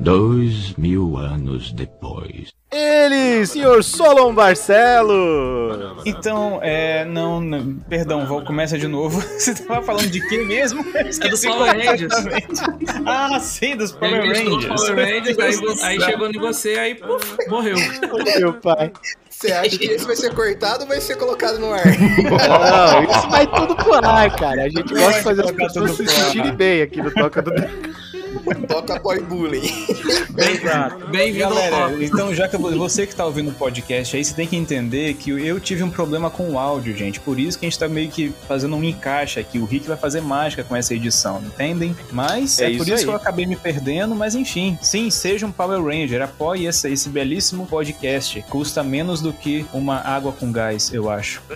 Dois 0.00 0.74
mil 0.74 1.16
anos 1.16 1.72
depois. 1.72 2.52
Ele, 2.72 3.46
senhor 3.46 3.84
Solon 3.84 4.34
Barcelo. 4.34 5.94
Então, 6.06 6.58
é. 6.62 7.04
Não, 7.04 7.38
não 7.40 7.74
perdão, 7.88 8.26
vou, 8.26 8.42
começa 8.42 8.78
de 8.78 8.88
novo. 8.88 9.20
Você 9.38 9.54
tava 9.54 9.82
falando 9.82 10.08
de 10.08 10.26
quê 10.28 10.38
mesmo? 10.38 10.82
É 10.94 11.04
do 11.04 11.10
Esqueci 11.10 11.46
Power 11.46 11.76
Rangers. 11.76 12.12
Ah, 13.04 13.38
sim, 13.38 13.76
dos 13.76 13.92
Power 13.92 14.26
Rangers. 14.26 14.66
Power 14.66 14.96
Rangers, 14.96 15.38
aí, 15.38 15.82
aí 15.82 16.00
chegou 16.00 16.30
em 16.30 16.38
você, 16.38 16.70
aí 16.78 16.94
puf, 16.94 17.36
morreu. 17.48 17.76
Meu 18.38 18.54
pai. 18.54 18.90
Você 19.28 19.52
acha 19.52 19.76
que 19.76 19.84
esse 19.86 20.06
vai 20.06 20.16
ser 20.16 20.32
cortado 20.34 20.82
ou 20.82 20.88
vai 20.88 21.00
ser 21.00 21.16
colocado 21.16 21.58
no 21.58 21.72
ar? 21.72 21.84
Não, 21.84 23.02
isso 23.10 23.28
vai 23.28 23.46
tudo 23.46 23.74
pro 23.76 23.94
ar, 23.94 24.34
cara. 24.36 24.62
A 24.62 24.68
gente 24.68 24.94
gosta 24.94 25.18
de 25.18 25.24
fazer 25.24 25.44
as 25.44 25.50
pessoas 25.50 25.90
se 25.92 26.06
sentirem 26.06 26.54
bem 26.54 26.82
aqui 26.82 27.02
no 27.02 27.10
Toca 27.12 27.42
do 27.42 27.50
Dragão. 27.50 27.91
Toca 28.68 28.98
boy 28.98 29.20
bullying. 29.20 29.70
Exato. 30.36 31.06
Bem-vindo 31.08 31.44
ao 31.44 31.50
Galera, 31.54 31.90
Top. 31.90 32.04
então 32.04 32.34
já 32.34 32.48
que 32.48 32.56
eu- 32.56 32.78
você 32.78 33.06
que 33.06 33.14
tá 33.14 33.24
ouvindo 33.26 33.50
o 33.50 33.54
podcast 33.54 34.16
aí, 34.16 34.24
você 34.24 34.32
tem 34.34 34.46
que 34.46 34.56
entender 34.56 35.14
que 35.14 35.30
eu 35.30 35.60
tive 35.60 35.82
um 35.82 35.90
problema 35.90 36.30
com 36.30 36.50
o 36.50 36.58
áudio, 36.58 36.96
gente. 36.96 37.20
Por 37.20 37.38
isso 37.38 37.58
que 37.58 37.66
a 37.66 37.68
gente 37.68 37.78
tá 37.78 37.88
meio 37.88 38.10
que 38.10 38.32
fazendo 38.48 38.74
um 38.76 38.82
encaixe 38.82 39.38
aqui. 39.38 39.58
O 39.58 39.64
Rick 39.64 39.86
vai 39.86 39.96
fazer 39.96 40.20
mágica 40.22 40.64
com 40.64 40.74
essa 40.74 40.94
edição, 40.94 41.42
entendem? 41.44 41.94
Mas 42.10 42.58
É 42.60 42.64
é, 42.72 42.76
por 42.76 42.82
isso 42.82 42.82
isso 42.84 42.94
aí. 42.94 43.04
que 43.04 43.10
eu 43.10 43.16
acabei 43.16 43.46
me 43.46 43.56
perdendo, 43.56 44.14
mas 44.14 44.34
enfim. 44.34 44.78
Sim, 44.80 45.10
seja 45.10 45.46
um 45.46 45.52
Power 45.52 45.82
Ranger, 45.82 46.22
apoie 46.22 46.66
esse, 46.66 46.88
esse 46.90 47.08
belíssimo 47.08 47.66
podcast. 47.66 48.42
Custa 48.48 48.82
menos 48.82 49.20
do 49.20 49.32
que 49.32 49.66
uma 49.72 49.96
água 49.98 50.32
com 50.32 50.50
gás, 50.50 50.92
eu 50.92 51.10
acho. 51.10 51.42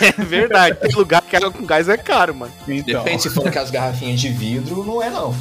É 0.00 0.12
verdade. 0.22 0.76
Tem 0.80 0.92
lugar 0.92 1.22
que 1.22 1.34
água 1.34 1.50
com 1.50 1.64
gás 1.66 1.88
é 1.88 1.96
caro, 1.96 2.32
mano. 2.34 2.52
Então, 2.68 3.02
Depende 3.02 3.22
se 3.22 3.30
for 3.30 3.50
com 3.50 3.58
as 3.58 3.68
garrafinhas 3.70 4.20
de 4.20 4.28
vidro, 4.28 4.84
não 4.84 5.02
é 5.02 5.10
não. 5.10 5.34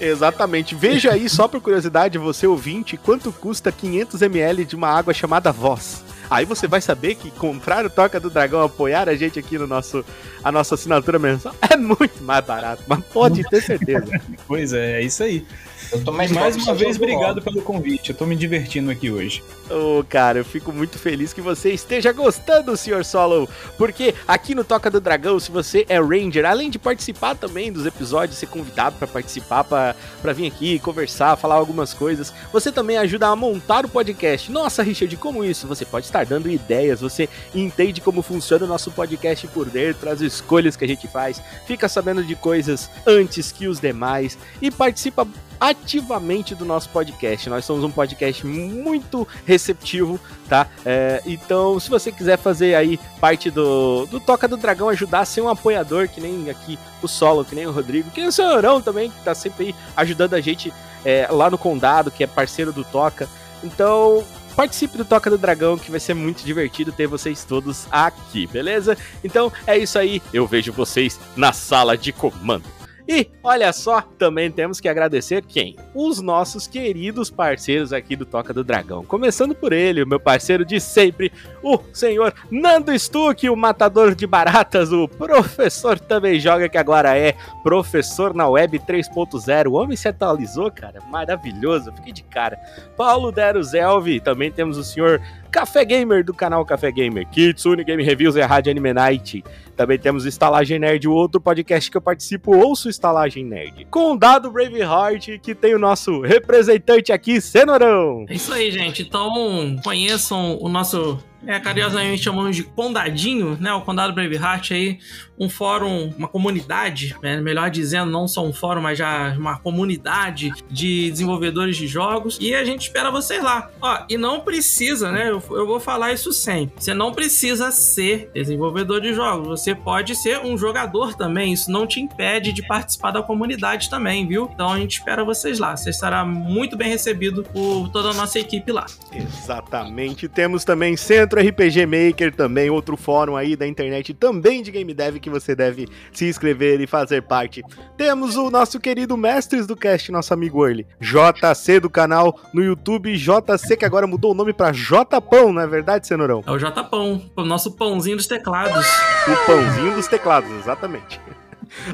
Exatamente. 0.00 0.74
Veja 0.74 1.12
aí, 1.12 1.28
só 1.28 1.48
por 1.48 1.60
curiosidade, 1.60 2.18
você 2.18 2.46
ouvinte, 2.46 2.96
quanto 2.96 3.32
custa 3.32 3.72
500ml 3.72 4.64
de 4.64 4.76
uma 4.76 4.88
água 4.88 5.12
chamada 5.12 5.52
Voz. 5.52 6.04
Aí 6.30 6.44
você 6.44 6.66
vai 6.66 6.80
saber 6.80 7.14
que 7.14 7.30
comprar 7.30 7.86
o 7.86 7.90
Toca 7.90 8.20
do 8.20 8.28
Dragão, 8.28 8.62
apoiar 8.62 9.08
a 9.08 9.16
gente 9.16 9.38
aqui 9.38 9.56
no 9.56 9.66
nosso 9.66 10.04
a 10.44 10.52
nossa 10.52 10.74
assinatura 10.74 11.18
mensal 11.18 11.54
é 11.70 11.76
muito 11.76 12.22
mais 12.22 12.44
barato, 12.44 12.82
mas 12.86 13.02
pode 13.06 13.42
ter 13.48 13.62
certeza. 13.62 14.06
pois 14.46 14.72
é, 14.72 15.00
é 15.00 15.02
isso 15.02 15.22
aí. 15.22 15.46
Eu 15.92 16.04
tô 16.04 16.12
E 16.12 16.14
mais 16.14 16.30
mais 16.30 16.56
uma 16.56 16.74
vez, 16.74 16.96
obrigado 16.96 17.40
pelo 17.42 17.62
convite. 17.62 18.10
Eu 18.10 18.16
tô 18.16 18.26
me 18.26 18.36
divertindo 18.36 18.90
aqui 18.90 19.10
hoje. 19.10 19.42
Ô, 19.70 20.02
cara, 20.04 20.38
eu 20.38 20.44
fico 20.44 20.72
muito 20.72 20.98
feliz 20.98 21.32
que 21.32 21.40
você 21.40 21.70
esteja 21.70 22.12
gostando, 22.12 22.76
Sr. 22.76 23.04
Solo, 23.04 23.48
porque 23.76 24.14
aqui 24.26 24.54
no 24.54 24.64
Toca 24.64 24.90
do 24.90 25.00
Dragão, 25.00 25.38
se 25.38 25.50
você 25.50 25.84
é 25.88 25.98
Ranger, 26.00 26.46
além 26.46 26.70
de 26.70 26.78
participar 26.78 27.34
também 27.34 27.72
dos 27.72 27.86
episódios, 27.86 28.38
ser 28.38 28.46
convidado 28.46 28.96
para 28.96 29.06
participar, 29.06 29.64
para 29.64 30.32
vir 30.34 30.46
aqui 30.46 30.78
conversar, 30.78 31.36
falar 31.36 31.56
algumas 31.56 31.92
coisas, 31.92 32.32
você 32.52 32.72
também 32.72 32.96
ajuda 32.96 33.28
a 33.28 33.36
montar 33.36 33.84
o 33.84 33.88
podcast. 33.88 34.50
Nossa, 34.50 34.82
Richard, 34.82 35.14
como 35.16 35.44
isso? 35.44 35.66
Você 35.66 35.84
pode 35.84 36.06
estar 36.06 36.24
dando 36.24 36.50
ideias, 36.50 37.00
você 37.00 37.28
entende 37.54 38.00
como 38.00 38.22
funciona 38.22 38.64
o 38.64 38.68
nosso 38.68 38.90
podcast 38.90 39.46
por 39.48 39.66
dentro, 39.66 40.08
as 40.08 40.20
escolhas 40.20 40.76
que 40.76 40.84
a 40.84 40.88
gente 40.88 41.06
faz, 41.08 41.42
fica 41.66 41.88
sabendo 41.88 42.24
de 42.24 42.34
coisas 42.34 42.90
antes 43.06 43.52
que 43.52 43.66
os 43.66 43.80
demais 43.80 44.38
e 44.60 44.70
participa 44.70 45.26
ativamente 45.60 46.54
do 46.54 46.64
nosso 46.64 46.88
podcast. 46.90 47.48
Nós 47.48 47.64
somos 47.64 47.84
um 47.84 47.90
podcast 47.90 48.46
muito 48.46 49.26
receptivo, 49.44 50.18
tá? 50.48 50.66
É, 50.84 51.22
então, 51.26 51.78
se 51.78 51.90
você 51.90 52.12
quiser 52.12 52.38
fazer 52.38 52.74
aí 52.74 52.98
parte 53.20 53.50
do, 53.50 54.06
do 54.06 54.20
Toca 54.20 54.48
do 54.48 54.56
Dragão, 54.56 54.88
ajudar 54.88 55.20
a 55.20 55.24
ser 55.24 55.40
um 55.40 55.48
apoiador, 55.48 56.08
que 56.08 56.20
nem 56.20 56.50
aqui 56.50 56.78
o 57.02 57.08
Solo, 57.08 57.44
que 57.44 57.54
nem 57.54 57.66
o 57.66 57.72
Rodrigo, 57.72 58.10
que 58.10 58.20
nem 58.20 58.28
o 58.28 58.32
Senhorão 58.32 58.80
também, 58.80 59.10
que 59.10 59.24
tá 59.24 59.34
sempre 59.34 59.66
aí 59.66 59.74
ajudando 59.96 60.34
a 60.34 60.40
gente 60.40 60.72
é, 61.04 61.26
lá 61.30 61.50
no 61.50 61.58
Condado, 61.58 62.10
que 62.10 62.24
é 62.24 62.26
parceiro 62.26 62.72
do 62.72 62.84
Toca. 62.84 63.28
Então, 63.62 64.24
participe 64.58 64.96
do 64.98 65.04
Toca 65.04 65.30
do 65.30 65.38
Dragão, 65.38 65.78
que 65.78 65.90
vai 65.90 66.00
ser 66.00 66.14
muito 66.14 66.44
divertido 66.44 66.90
ter 66.90 67.06
vocês 67.06 67.44
todos 67.44 67.86
aqui, 67.90 68.46
beleza? 68.46 68.96
Então 69.22 69.52
é 69.66 69.78
isso 69.78 69.98
aí, 69.98 70.20
eu 70.32 70.46
vejo 70.46 70.72
vocês 70.72 71.18
na 71.36 71.52
sala 71.52 71.96
de 71.96 72.12
comando. 72.12 72.77
E 73.08 73.26
olha 73.42 73.72
só, 73.72 74.02
também 74.02 74.50
temos 74.50 74.80
que 74.80 74.88
agradecer 74.88 75.42
quem? 75.42 75.76
Os 75.94 76.20
nossos 76.20 76.66
queridos 76.66 77.30
parceiros 77.30 77.90
aqui 77.90 78.14
do 78.14 78.26
Toca 78.26 78.52
do 78.52 78.62
Dragão. 78.62 79.02
Começando 79.02 79.54
por 79.54 79.72
ele, 79.72 80.02
o 80.02 80.06
meu 80.06 80.20
parceiro 80.20 80.62
de 80.62 80.78
sempre, 80.78 81.32
o 81.62 81.80
senhor 81.94 82.34
Nando 82.50 82.96
Stuck, 82.98 83.48
o 83.48 83.56
matador 83.56 84.14
de 84.14 84.26
baratas, 84.26 84.92
o 84.92 85.08
professor 85.08 85.98
também 85.98 86.38
joga, 86.38 86.68
que 86.68 86.76
agora 86.76 87.16
é 87.16 87.34
professor 87.62 88.34
na 88.34 88.46
web 88.46 88.78
3.0. 88.78 89.68
O 89.68 89.72
homem 89.72 89.96
se 89.96 90.08
atualizou, 90.08 90.70
cara, 90.70 91.00
maravilhoso, 91.08 91.90
fiquei 91.94 92.12
de 92.12 92.22
cara. 92.24 92.58
Paulo 92.94 93.32
Dero 93.32 93.64
Zelvi, 93.64 94.20
também 94.20 94.52
temos 94.52 94.76
o 94.76 94.84
senhor 94.84 95.18
Café 95.50 95.84
Gamer 95.84 96.24
do 96.24 96.34
canal 96.34 96.64
Café 96.64 96.92
Gamer, 96.92 97.26
Kitsune 97.28 97.82
Game 97.82 98.02
Reviews 98.02 98.36
e 98.36 98.40
a 98.40 98.46
Rádio 98.46 98.70
Anime 98.70 98.92
Night. 98.92 99.42
Também 99.76 99.98
temos 99.98 100.24
o 100.24 100.28
Estalagem 100.28 100.78
Nerd, 100.78 101.08
o 101.08 101.12
outro 101.12 101.40
podcast 101.40 101.90
que 101.90 101.96
eu 101.96 102.00
participo, 102.00 102.56
ouço 102.56 102.88
Estalagem 102.88 103.44
Nerd. 103.44 103.86
Condado 103.90 104.50
Braveheart, 104.50 105.38
que 105.40 105.54
tem 105.54 105.74
o 105.74 105.78
nosso 105.78 106.20
representante 106.20 107.12
aqui, 107.12 107.40
Cenorão. 107.40 108.26
É 108.28 108.34
isso 108.34 108.52
aí, 108.52 108.70
gente. 108.70 109.02
Então, 109.02 109.76
conheçam 109.82 110.58
o 110.60 110.68
nosso. 110.68 111.18
É, 111.46 111.58
carinhosamente 111.60 112.22
chamamos 112.22 112.56
de 112.56 112.64
Condadinho, 112.64 113.56
né? 113.60 113.72
O 113.72 113.80
Condado 113.80 114.12
Braveheart 114.12 114.72
aí, 114.72 114.98
um 115.38 115.48
fórum, 115.48 116.12
uma 116.18 116.26
comunidade, 116.26 117.16
né? 117.22 117.40
melhor 117.40 117.70
dizendo, 117.70 118.10
não 118.10 118.26
só 118.26 118.44
um 118.44 118.52
fórum, 118.52 118.80
mas 118.80 118.98
já 118.98 119.34
uma 119.38 119.58
comunidade 119.58 120.52
de 120.68 121.10
desenvolvedores 121.10 121.76
de 121.76 121.86
jogos. 121.86 122.38
E 122.40 122.54
a 122.54 122.64
gente 122.64 122.82
espera 122.82 123.10
vocês 123.10 123.42
lá. 123.42 123.70
Ó, 123.80 124.04
e 124.08 124.16
não 124.16 124.40
precisa, 124.40 125.12
né? 125.12 125.30
Eu, 125.30 125.42
eu 125.50 125.66
vou 125.66 125.78
falar 125.78 126.12
isso 126.12 126.32
sempre. 126.32 126.74
Você 126.82 126.92
não 126.92 127.12
precisa 127.12 127.70
ser 127.70 128.30
desenvolvedor 128.34 129.00
de 129.00 129.14
jogos. 129.14 129.60
Você 129.60 129.74
pode 129.74 130.16
ser 130.16 130.44
um 130.44 130.58
jogador 130.58 131.14
também. 131.14 131.52
Isso 131.52 131.70
não 131.70 131.86
te 131.86 132.00
impede 132.00 132.52
de 132.52 132.66
participar 132.66 133.12
da 133.12 133.22
comunidade 133.22 133.88
também, 133.88 134.26
viu? 134.26 134.50
Então 134.52 134.72
a 134.72 134.78
gente 134.78 134.98
espera 134.98 135.24
vocês 135.24 135.58
lá. 135.58 135.76
Você 135.76 135.90
estará 135.90 136.24
muito 136.24 136.76
bem 136.76 136.88
recebido 136.88 137.44
por 137.44 137.88
toda 137.90 138.10
a 138.10 138.14
nossa 138.14 138.38
equipe 138.38 138.72
lá. 138.72 138.86
Exatamente. 139.12 140.28
Temos 140.28 140.64
também 140.64 140.96
Centro 140.96 141.27
RPG 141.36 141.86
Maker, 141.86 142.34
também 142.34 142.70
outro 142.70 142.96
fórum 142.96 143.36
aí 143.36 143.56
da 143.56 143.66
internet, 143.66 144.14
também 144.14 144.62
de 144.62 144.70
game 144.70 144.94
dev 144.94 145.16
que 145.16 145.30
você 145.30 145.54
deve 145.54 145.88
se 146.12 146.26
inscrever 146.26 146.80
e 146.80 146.86
fazer 146.86 147.22
parte. 147.22 147.62
Temos 147.96 148.36
o 148.36 148.50
nosso 148.50 148.78
querido 148.78 149.16
Mestres 149.16 149.66
do 149.66 149.76
Cast, 149.76 150.12
nosso 150.12 150.32
amigo 150.32 150.64
Early, 150.64 150.86
JC 151.00 151.80
do 151.80 151.90
canal 151.90 152.38
no 152.52 152.62
YouTube, 152.62 153.16
JC 153.16 153.76
que 153.76 153.84
agora 153.84 154.06
mudou 154.06 154.32
o 154.32 154.34
nome 154.34 154.52
pra 154.52 154.72
Jpão, 154.72 155.52
não 155.52 155.62
é 155.62 155.66
verdade, 155.66 156.06
Cenourão? 156.06 156.42
É 156.46 156.50
o 156.50 156.58
J-Pão, 156.58 157.22
o 157.36 157.44
nosso 157.44 157.72
pãozinho 157.72 158.16
dos 158.16 158.26
teclados. 158.26 158.86
O 159.26 159.46
pãozinho 159.46 159.94
dos 159.94 160.06
teclados, 160.06 160.50
exatamente. 160.58 161.20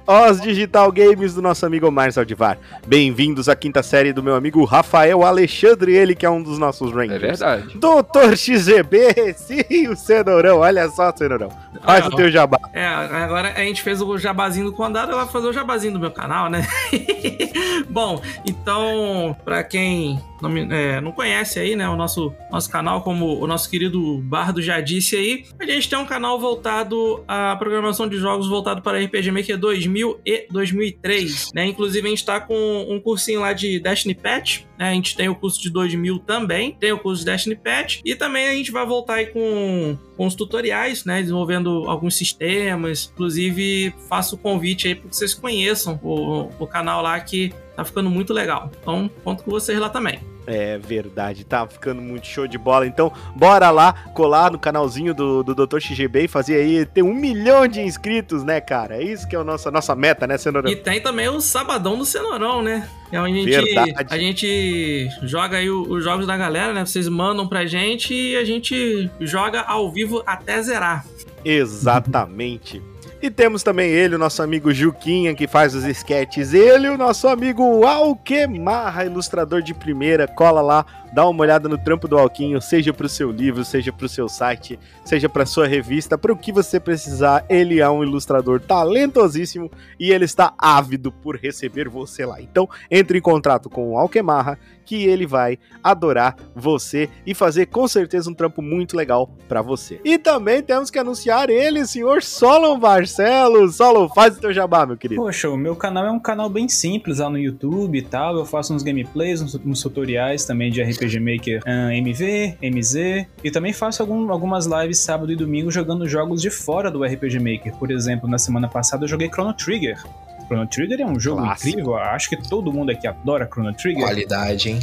Os 0.07 0.41
Digital 0.41 0.91
Games 0.93 1.35
do 1.35 1.43
nosso 1.43 1.65
amigo 1.67 1.87
Omar 1.87 2.13
Saldivar. 2.13 2.59
Bem-vindos 2.87 3.49
à 3.49 3.57
quinta 3.57 3.83
série 3.83 4.13
do 4.13 4.23
meu 4.23 4.35
amigo 4.35 4.65
Rafael 4.65 5.23
Alexandre, 5.25 5.95
ele 5.95 6.15
que 6.15 6.25
é 6.25 6.31
um 6.31 6.43
dos 6.43 6.59
nossos 6.59 6.93
Rangers. 6.93 7.23
É 7.23 7.27
verdade. 7.27 7.79
Doutor 7.79 8.37
XGB, 8.37 9.35
sim, 9.37 9.89
o 9.89 9.97
Cenourão, 9.97 10.59
olha 10.59 10.89
só, 10.89 11.13
Cenourão. 11.17 11.49
Faz 11.83 12.05
Ah, 12.05 12.09
o 12.09 12.17
teu 12.17 12.31
jabá. 12.31 12.59
É, 12.73 12.87
agora 12.87 13.53
a 13.55 13.61
gente 13.61 13.83
fez 13.83 14.01
o 14.01 14.17
jabazinho 14.19 14.67
do 14.67 14.73
condado, 14.73 15.13
ela 15.13 15.25
vai 15.25 15.33
fazer 15.33 15.49
o 15.49 15.53
jabazinho 15.53 15.93
do 15.95 16.01
meu 16.01 16.11
canal, 16.11 16.49
né? 16.49 16.67
Bom, 17.89 18.23
então, 18.47 19.37
pra 19.45 19.63
quem 19.63 20.21
não, 20.45 20.51
me- 20.51 20.69
é, 20.75 21.01
não 21.01 21.11
conhece 21.13 21.59
aí, 21.59 21.75
né, 21.75 21.89
o 21.89 21.97
nosso, 21.97 22.33
nosso 22.51 22.71
canal, 22.71 23.03
como 23.03 23.39
o 23.41 23.47
nosso 23.47 23.69
querido 23.69 24.19
Bardo 24.19 24.63
já 24.63 24.81
disse 24.81 25.17
aí, 25.17 25.45
a 25.61 25.65
gente 25.67 25.89
tem 25.89 25.99
um 25.99 26.05
canal 26.07 26.39
voltado 26.39 27.25
à 27.27 27.57
programação 27.57 28.09
de 28.09 28.17
jogos 28.19 28.49
voltado 28.49 28.81
para 28.83 28.99
RPG 29.03 29.31
Maker 29.31 29.59
2000 29.59 30.21
e 30.25 30.47
2003, 30.51 31.51
né? 31.55 31.67
Inclusive 31.67 32.07
a 32.07 32.11
gente 32.11 32.25
tá 32.25 32.41
com 32.41 32.87
um 32.89 33.01
cursinho 33.01 33.41
lá 33.41 33.53
de 33.53 33.79
Destiny 33.81 34.15
Patch, 34.15 34.61
né? 34.79 34.91
A 34.91 34.93
gente 34.95 35.17
tem 35.17 35.29
o 35.29 35.35
curso 35.35 35.61
de 35.61 35.71
2000 35.71 36.19
também, 36.21 36.73
tem 36.79 36.93
o 36.93 36.99
curso 36.99 37.21
de 37.25 37.31
Destiny 37.31 37.57
Patch 37.57 38.01
e 38.05 38.15
também 38.15 38.49
a 38.49 38.53
gente 38.53 38.71
vai 38.71 38.85
voltar 38.87 39.15
aí 39.15 39.27
com, 39.27 39.97
com 40.17 40.27
os 40.27 40.35
tutoriais, 40.35 41.05
né? 41.05 41.21
Desenvolvendo 41.21 41.85
alguns 41.89 42.15
sistemas. 42.17 43.11
Inclusive, 43.15 43.95
faço 44.09 44.35
o 44.37 44.39
convite 44.39 44.89
aí 44.89 44.95
para 44.95 45.09
que 45.09 45.17
vocês 45.17 45.35
conheçam 45.35 45.99
o, 46.03 46.49
o 46.59 46.67
canal 46.67 47.03
lá 47.03 47.19
que 47.21 47.53
tá 47.77 47.85
ficando 47.85 48.11
muito 48.11 48.33
legal. 48.33 48.71
Então, 48.81 49.11
conto 49.25 49.43
com 49.45 49.51
vocês 49.51 49.79
lá 49.79 49.89
também. 49.89 50.21
É 50.47 50.79
verdade, 50.79 51.45
tá 51.45 51.67
ficando 51.67 52.03
muito 52.03 52.27
show 52.27 52.47
de 52.47 52.59
bola. 52.59 52.87
Então, 52.87 53.11
bora 53.35 53.71
lá 53.71 53.93
colar 54.13 54.51
no 54.51 54.59
canalzinho 54.59 55.15
do, 55.15 55.43
do 55.43 55.55
Dr. 55.55 55.81
XGB 55.81 56.25
e 56.25 56.29
fazer 56.29 56.57
aí 56.57 56.85
ter 56.85 57.03
um 57.03 57.15
milhão 57.15 57.67
de 57.67 57.81
inscritos, 57.81 58.45
né, 58.45 58.61
cara? 58.61 58.97
É 58.97 59.03
isso 59.03 59.27
que 59.27 59.35
é 59.35 59.39
a 59.39 59.45
nossa, 59.45 59.71
nossa 59.71 59.95
meta, 59.95 60.27
né, 60.27 60.37
Cenourão? 60.37 60.71
E 60.71 60.77
tem 60.77 61.01
também 61.01 61.29
o 61.29 61.41
Sabadão 61.41 61.97
do 61.97 62.05
Cenourão, 62.05 62.63
né? 62.63 62.89
É 63.11 63.21
onde 63.21 63.39
a 63.39 63.61
gente, 63.61 63.75
Verdade. 63.75 64.07
a 64.11 64.19
gente 64.19 65.09
joga 65.23 65.59
aí 65.59 65.71
os 65.71 66.03
jogos 66.03 66.27
da 66.27 66.37
galera, 66.37 66.75
né? 66.75 66.85
Vocês 66.85 67.09
mandam 67.09 67.47
pra 67.47 67.65
gente 67.65 68.13
e 68.13 68.37
a 68.37 68.45
gente 68.45 69.11
joga 69.21 69.61
ao 69.61 69.91
vivo 69.91 70.23
até 70.27 70.61
zerar. 70.61 71.07
Exatamente. 71.45 72.83
E 73.25 73.31
temos 73.31 73.63
também 73.63 73.89
ele, 73.89 74.17
o 74.17 74.19
nosso 74.19 74.43
amigo 74.43 74.71
Juquinha, 74.71 75.35
que 75.35 75.49
faz 75.49 75.75
os 75.75 75.83
sketches. 75.83 76.53
Ele, 76.53 76.91
o 76.91 76.99
nosso 76.99 77.27
amigo 77.27 77.87
Alquemarra, 77.87 79.07
ilustrador 79.07 79.63
de 79.63 79.73
primeira. 79.73 80.29
Cola 80.29 80.61
lá, 80.61 80.85
dá 81.15 81.25
uma 81.29 81.43
olhada 81.43 81.69
no 81.69 81.79
trampo 81.79 82.09
do 82.09 82.19
Alquinho, 82.19 82.61
seja 82.61 82.93
pro 82.93 83.09
seu 83.09 83.31
livro, 83.31 83.65
seja 83.65 83.93
pro 83.93 84.09
seu 84.09 84.29
site, 84.29 84.79
seja 85.05 85.29
pra 85.29 85.47
sua 85.47 85.69
revista, 85.69 86.19
para 86.19 86.33
o 86.33 86.37
que 86.37 86.51
você 86.51 86.81
precisar. 86.81 87.47
Ele 87.49 87.79
é 87.79 87.89
um 87.89 88.03
ilustrador 88.03 88.61
talentosíssimo 88.61 89.71
e 89.99 90.11
ele 90.11 90.25
está 90.25 90.53
ávido 90.59 91.13
por 91.13 91.37
receber 91.37 91.89
você 91.89 92.27
lá. 92.27 92.43
Então, 92.43 92.69
entre 92.91 93.19
em 93.19 93.23
contato 93.23 93.71
com 93.71 93.93
o 93.93 93.99
Alquemarra, 93.99 94.59
que 94.85 95.05
ele 95.05 95.25
vai 95.25 95.59
adorar 95.83 96.37
você 96.55 97.09
e 97.25 97.33
fazer 97.33 97.67
com 97.67 97.87
certeza 97.87 98.29
um 98.29 98.35
trampo 98.35 98.61
muito 98.61 98.97
legal 98.97 99.31
para 99.49 99.63
você. 99.63 100.01
E 100.05 100.19
também 100.19 100.63
temos 100.63 100.91
que 100.91 100.99
anunciar 100.99 101.49
ele, 101.49 101.81
o 101.81 101.87
senhor 101.87 102.23
Solon 102.23 102.79
Barcelos. 102.79 103.77
Solon, 103.77 104.09
faz 104.09 104.37
o 104.37 104.41
teu 104.41 104.53
jabá, 104.53 104.85
meu 104.85 104.97
querido. 104.97 105.23
Poxa, 105.23 105.49
o 105.49 105.57
meu 105.57 105.77
canal 105.77 106.07
é 106.07 106.11
um 106.11 106.21
canal 106.21 106.51
bem 106.51 106.69
simples 106.69 107.19
lá 107.21 107.31
no 107.31 107.39
YouTube 107.39 107.97
e 107.97 108.03
tal. 108.03 108.37
Eu 108.37 108.45
faço 108.45 108.75
uns 108.75 108.83
gameplays, 108.83 109.41
uns, 109.41 109.55
uns 109.55 109.81
tutoriais 109.81 110.45
também 110.45 110.71
de 110.71 110.83
RPG 110.83 111.04
Maker 111.21 111.63
ah, 111.67 111.95
MV, 111.95 112.57
MZ. 112.63 113.27
E 113.43 113.51
também 113.51 113.73
faço 113.73 114.03
algum- 114.03 114.31
algumas 114.31 114.67
lives 114.67 114.99
sábado 114.99 115.31
e 115.33 115.37
domingo 115.37 115.71
jogando 115.71 116.09
jogos 116.09 116.41
de 116.43 116.51
fora 116.51 116.91
do 116.91 117.05
RPG 117.05 117.39
Maker. 117.39 117.75
Por 117.77 117.91
exemplo, 117.91 118.29
na 118.29 118.39
semana 118.39 118.69
passada 118.69 119.05
eu 119.05 119.09
joguei 119.09 119.29
Chrono 119.29 119.53
Trigger. 119.55 120.03
Chrono 120.47 120.67
Trigger 120.67 121.01
é 121.01 121.07
um 121.07 121.19
jogo 121.19 121.41
Clássico. 121.43 121.69
incrível. 121.71 121.95
Acho 121.97 122.29
que 122.29 122.37
todo 122.49 122.73
mundo 122.73 122.91
aqui 122.91 123.07
adora 123.07 123.47
Chrono 123.51 123.73
Trigger. 123.73 124.03
Qualidade, 124.05 124.71
hein? 124.71 124.79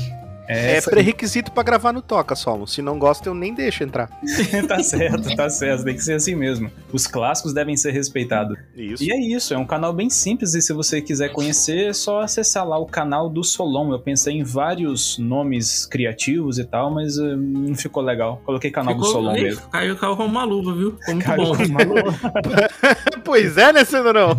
É, 0.51 0.81
foi- 0.81 0.93
pré-requisito 0.93 1.51
pra 1.51 1.63
gravar 1.63 1.93
no 1.93 2.01
Toca, 2.01 2.35
Solon. 2.35 2.65
Se 2.67 2.81
não 2.81 2.99
gosta, 2.99 3.29
eu 3.29 3.33
nem 3.33 3.53
deixo 3.53 3.83
entrar. 3.83 4.09
tá 4.67 4.81
certo, 4.83 5.35
tá 5.35 5.49
certo. 5.49 5.83
Tem 5.83 5.95
que 5.95 6.03
ser 6.03 6.13
assim 6.13 6.35
mesmo. 6.35 6.69
Os 6.91 7.07
clássicos 7.07 7.53
devem 7.53 7.75
ser 7.77 7.91
respeitados. 7.91 8.57
Isso. 8.75 9.03
E 9.03 9.11
é 9.11 9.19
isso, 9.19 9.53
é 9.53 9.57
um 9.57 9.65
canal 9.65 9.93
bem 9.93 10.09
simples 10.09 10.53
e 10.53 10.61
se 10.61 10.73
você 10.73 11.01
quiser 11.01 11.29
conhecer, 11.29 11.89
é 11.89 11.93
só 11.93 12.21
acessar 12.21 12.67
lá 12.67 12.77
o 12.77 12.85
canal 12.85 13.29
do 13.29 13.43
Solon. 13.43 13.91
Eu 13.93 13.99
pensei 13.99 14.35
em 14.35 14.43
vários 14.43 15.17
nomes 15.17 15.85
criativos 15.85 16.59
e 16.59 16.63
tal, 16.65 16.91
mas 16.91 17.17
eh, 17.17 17.35
não 17.35 17.75
ficou 17.75 18.03
legal. 18.03 18.41
Coloquei 18.45 18.69
canal 18.71 18.93
do 18.95 19.05
Solon 19.05 19.33
mesmo. 19.33 19.61
Caiu, 19.69 19.95
caiu 19.95 20.15
como 20.17 20.29
uma 20.29 20.43
luva, 20.43 20.73
viu? 20.73 20.91
Ficou 20.97 21.13
muito 21.15 21.25
Caiu 21.25 21.43
bom. 21.43 21.55
com 21.57 21.63
uma 21.63 21.83
luva. 21.83 22.31
pois 23.23 23.57
é, 23.57 23.71
né, 23.73 23.83
Sendo 23.85 24.11
não? 24.13 24.37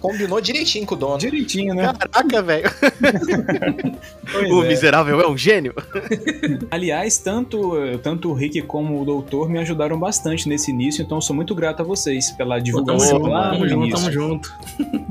Combinou 0.00 0.40
direitinho 0.40 0.86
com 0.86 0.94
o 0.94 0.98
dono. 0.98 1.18
Direitinho, 1.18 1.74
né? 1.74 1.92
Caraca, 1.98 2.42
velho. 2.42 2.70
O 4.52 4.64
é. 4.64 4.68
miserável 4.68 5.20
é 5.20 5.28
um 5.28 5.36
gênio. 5.36 5.74
Aliás, 6.70 7.18
tanto, 7.18 7.72
tanto 8.02 8.30
o 8.30 8.34
Rick 8.34 8.62
como 8.62 9.00
o 9.00 9.04
Doutor 9.04 9.48
me 9.48 9.58
ajudaram 9.58 9.98
bastante 9.98 10.48
nesse 10.48 10.70
início, 10.70 11.02
então 11.02 11.18
eu 11.18 11.22
sou 11.22 11.34
muito 11.34 11.54
grato 11.54 11.80
a 11.80 11.84
vocês 11.84 12.30
pela 12.32 12.56
Pô, 12.56 12.62
Tamo 12.62 12.64
divulgação 12.64 13.18
junto, 13.18 13.26
lá 13.28 13.52
no 13.52 13.58
tamo 13.58 13.68
junto, 13.68 13.94
tamo 13.96 14.12
junto. 14.12 14.52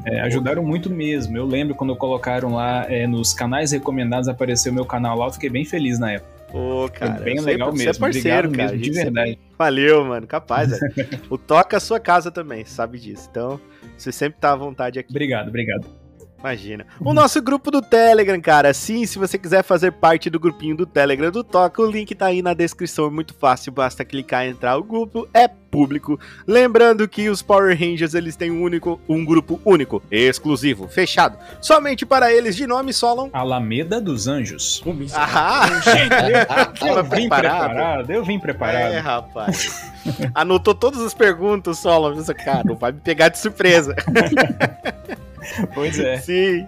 É, 0.06 0.22
ajudaram 0.22 0.64
muito 0.64 0.90
mesmo. 0.90 1.38
Eu 1.38 1.46
lembro 1.46 1.76
quando 1.76 1.96
colocaram 1.96 2.54
lá 2.54 2.86
eh, 2.90 3.08
nos 3.08 3.34
canais 3.34 3.72
recomendados 3.72 4.28
apareceu 4.28 4.72
o 4.72 4.76
meu 4.76 4.86
canal 4.86 5.18
lá, 5.18 5.28
eu 5.28 5.32
fiquei 5.32 5.50
bem 5.50 5.66
feliz 5.66 6.00
na 6.00 6.14
época. 6.14 6.36
Ô, 6.54 6.88
cara. 6.90 7.14
bem 7.22 7.36
sempre- 7.38 7.52
legal 7.54 7.72
você 7.72 7.86
mesmo. 7.86 7.92
é 7.92 8.00
parceiro, 8.00 8.48
Obrigado 8.48 8.56
cara. 8.68 8.78
mesmo, 8.78 8.78
de 8.78 8.86
sempre- 8.94 9.04
verdade. 9.14 9.40
Valeu, 9.58 10.06
mano. 10.06 10.28
Capaz, 10.28 10.70
velho. 10.70 11.08
O 11.30 11.38
Toca 11.38 11.76
é 11.76 11.78
a 11.78 11.80
sua 11.82 12.00
casa 12.00 12.32
também, 12.32 12.64
sabe 12.66 12.98
disso. 13.00 13.28
Então, 13.30 13.60
você 13.98 14.12
sempre 14.12 14.40
tá 14.40 14.54
à 14.54 14.56
vontade 14.56 15.00
aqui. 15.00 15.10
Obrigado, 15.10 15.50
obrigado. 15.50 15.86
Imagina. 16.40 16.86
O 17.00 17.14
nosso 17.14 17.42
grupo 17.42 17.72
do 17.72 17.82
Telegram, 17.82 18.40
cara. 18.40 18.74
Sim, 18.74 19.06
se 19.06 19.18
você 19.18 19.38
quiser 19.38 19.64
fazer 19.64 19.92
parte 19.94 20.30
do 20.30 20.40
grupinho 20.40 20.76
do 20.78 20.86
Telegram 20.86 21.32
do 21.32 21.44
Toca, 21.44 21.82
o 21.82 21.90
link 21.90 22.14
tá 22.14 22.28
aí 22.28 22.42
na 22.42 22.54
descrição. 22.54 23.08
É 23.08 23.10
muito 23.10 23.34
fácil, 23.34 23.72
basta 23.72 24.06
clicar 24.06 24.46
e 24.46 24.50
entrar. 24.50 24.78
O 24.78 24.84
grupo 24.84 25.28
é 25.34 25.48
público. 25.48 26.20
Lembrando 26.48 27.08
que 27.08 27.30
os 27.30 27.42
Power 27.42 27.78
Rangers, 27.78 28.14
eles 28.14 28.36
têm 28.36 28.52
um, 28.52 28.62
único, 28.62 29.02
um 29.10 29.26
grupo 29.26 29.60
único, 29.66 30.02
exclusivo, 30.12 30.88
fechado. 30.88 31.38
Somente 31.60 32.06
para 32.06 32.32
eles, 32.32 32.56
de 32.56 32.68
nome 32.68 32.94
Solon. 32.94 33.30
Alameda 33.34 34.00
dos 34.00 34.28
Anjos. 34.28 34.84
Ah, 35.16 35.68
Eu 36.86 37.04
vim 37.04 37.28
preparado. 37.28 37.70
preparado, 37.70 38.10
eu 38.12 38.24
vim 38.24 38.40
preparado. 38.40 38.94
É, 38.94 39.00
rapaz. 39.00 39.92
Anotou 40.34 40.76
todas 40.76 41.02
as 41.02 41.14
perguntas, 41.14 41.80
Solon. 41.80 42.14
Eu 42.16 42.36
Cara, 42.36 42.64
não 42.64 42.76
vai 42.76 42.92
me 42.92 43.00
pegar 43.00 43.30
de 43.30 43.40
surpresa. 43.40 43.96
Pois 45.74 46.00
é. 46.00 46.18
Sim, 46.18 46.68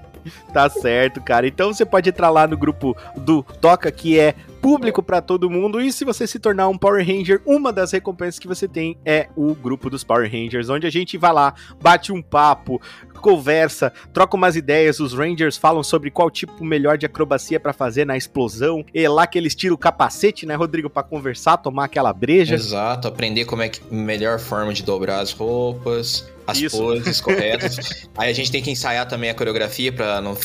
tá 0.53 0.69
certo, 0.69 1.21
cara. 1.21 1.47
Então 1.47 1.73
você 1.73 1.85
pode 1.85 2.09
entrar 2.09 2.29
lá 2.29 2.47
no 2.47 2.57
grupo 2.57 2.95
do 3.15 3.43
Toca, 3.43 3.91
que 3.91 4.19
é 4.19 4.35
público 4.61 5.01
pra 5.01 5.21
todo 5.21 5.49
mundo. 5.49 5.79
E 5.79 5.91
se 5.91 6.03
você 6.03 6.27
se 6.27 6.39
tornar 6.39 6.67
um 6.67 6.77
Power 6.77 7.05
Ranger, 7.05 7.41
uma 7.45 7.71
das 7.71 7.91
recompensas 7.91 8.39
que 8.39 8.47
você 8.47 8.67
tem 8.67 8.97
é 9.05 9.29
o 9.35 9.53
grupo 9.55 9.89
dos 9.89 10.03
Power 10.03 10.29
Rangers, 10.29 10.69
onde 10.69 10.85
a 10.85 10.89
gente 10.89 11.17
vai 11.17 11.31
lá, 11.31 11.53
bate 11.81 12.11
um 12.11 12.21
papo, 12.21 12.81
conversa, 13.17 13.91
troca 14.13 14.35
umas 14.35 14.55
ideias. 14.55 14.99
Os 14.99 15.13
Rangers 15.13 15.57
falam 15.57 15.83
sobre 15.83 16.09
qual 16.11 16.29
tipo 16.29 16.63
melhor 16.63 16.97
de 16.97 17.05
acrobacia 17.05 17.59
pra 17.59 17.73
fazer 17.73 18.05
na 18.05 18.15
explosão. 18.17 18.85
É 18.93 19.07
lá 19.09 19.25
que 19.27 19.37
eles 19.37 19.55
tiram 19.55 19.75
o 19.75 19.77
capacete, 19.77 20.45
né, 20.45 20.55
Rodrigo, 20.55 20.89
Pra 20.89 21.03
conversar, 21.03 21.57
tomar 21.57 21.85
aquela 21.85 22.11
breja. 22.13 22.55
Exato, 22.55 23.07
aprender 23.07 23.45
como 23.45 23.61
é 23.61 23.69
que 23.69 23.81
melhor 23.93 24.39
forma 24.39 24.73
de 24.73 24.83
dobrar 24.83 25.19
as 25.19 25.31
roupas, 25.31 26.27
as 26.45 26.59
Isso. 26.59 26.77
poses 26.77 27.19
corretas. 27.21 28.07
Aí 28.17 28.29
a 28.29 28.33
gente 28.33 28.51
tem 28.51 28.61
que 28.61 28.71
ensaiar 28.71 29.07
também 29.07 29.29
a 29.29 29.33
coreografia 29.35 29.91
pra 29.91 30.21
não, 30.21 30.35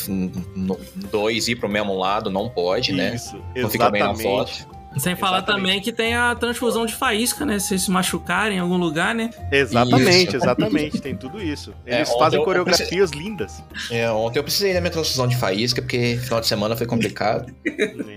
não 0.55 0.77
dois 1.11 1.47
ir 1.47 1.55
pro 1.55 1.69
mesmo 1.69 1.97
lado, 1.97 2.29
não 2.29 2.49
pode, 2.49 2.91
né? 2.91 3.15
Isso, 3.15 3.35
Não 3.55 3.69
fica 3.69 3.89
bem 3.89 4.03
na 4.03 4.11
exatamente. 4.11 4.63
foto. 4.63 4.82
Sem 4.97 5.15
falar 5.15 5.37
Exatamente. 5.37 5.61
também 5.61 5.81
que 5.81 5.91
tem 5.91 6.15
a 6.15 6.35
transfusão 6.35 6.85
de 6.85 6.95
faísca, 6.95 7.45
né? 7.45 7.59
Se 7.59 7.69
vocês 7.69 7.81
se 7.83 7.91
machucarem 7.91 8.57
em 8.57 8.59
algum 8.59 8.77
lugar, 8.77 9.13
né? 9.15 9.29
Exatamente, 9.51 10.27
Isso. 10.27 10.37
exatamente, 10.37 11.01
tem 11.01 11.15
tudo 11.15 11.41
isso. 11.41 11.73
É, 11.85 11.97
Eles 11.97 12.09
ontem 12.09 12.19
fazem 12.19 12.43
coreografias 12.43 13.11
lindas. 13.11 13.63
É, 13.89 14.09
ontem 14.11 14.39
eu 14.39 14.43
precisei 14.43 14.73
da 14.73 14.81
minha 14.81 14.91
transfusão 14.91 15.27
de 15.27 15.35
faísca, 15.35 15.81
porque 15.81 16.17
final 16.21 16.39
de 16.39 16.47
semana 16.47 16.75
foi 16.75 16.87
complicado. 16.87 17.53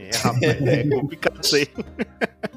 É, 0.06 0.16
rapaz, 0.18 0.42
é 0.42 0.84
complicado 0.88 1.40
isso 1.42 1.56
aí. 1.56 1.68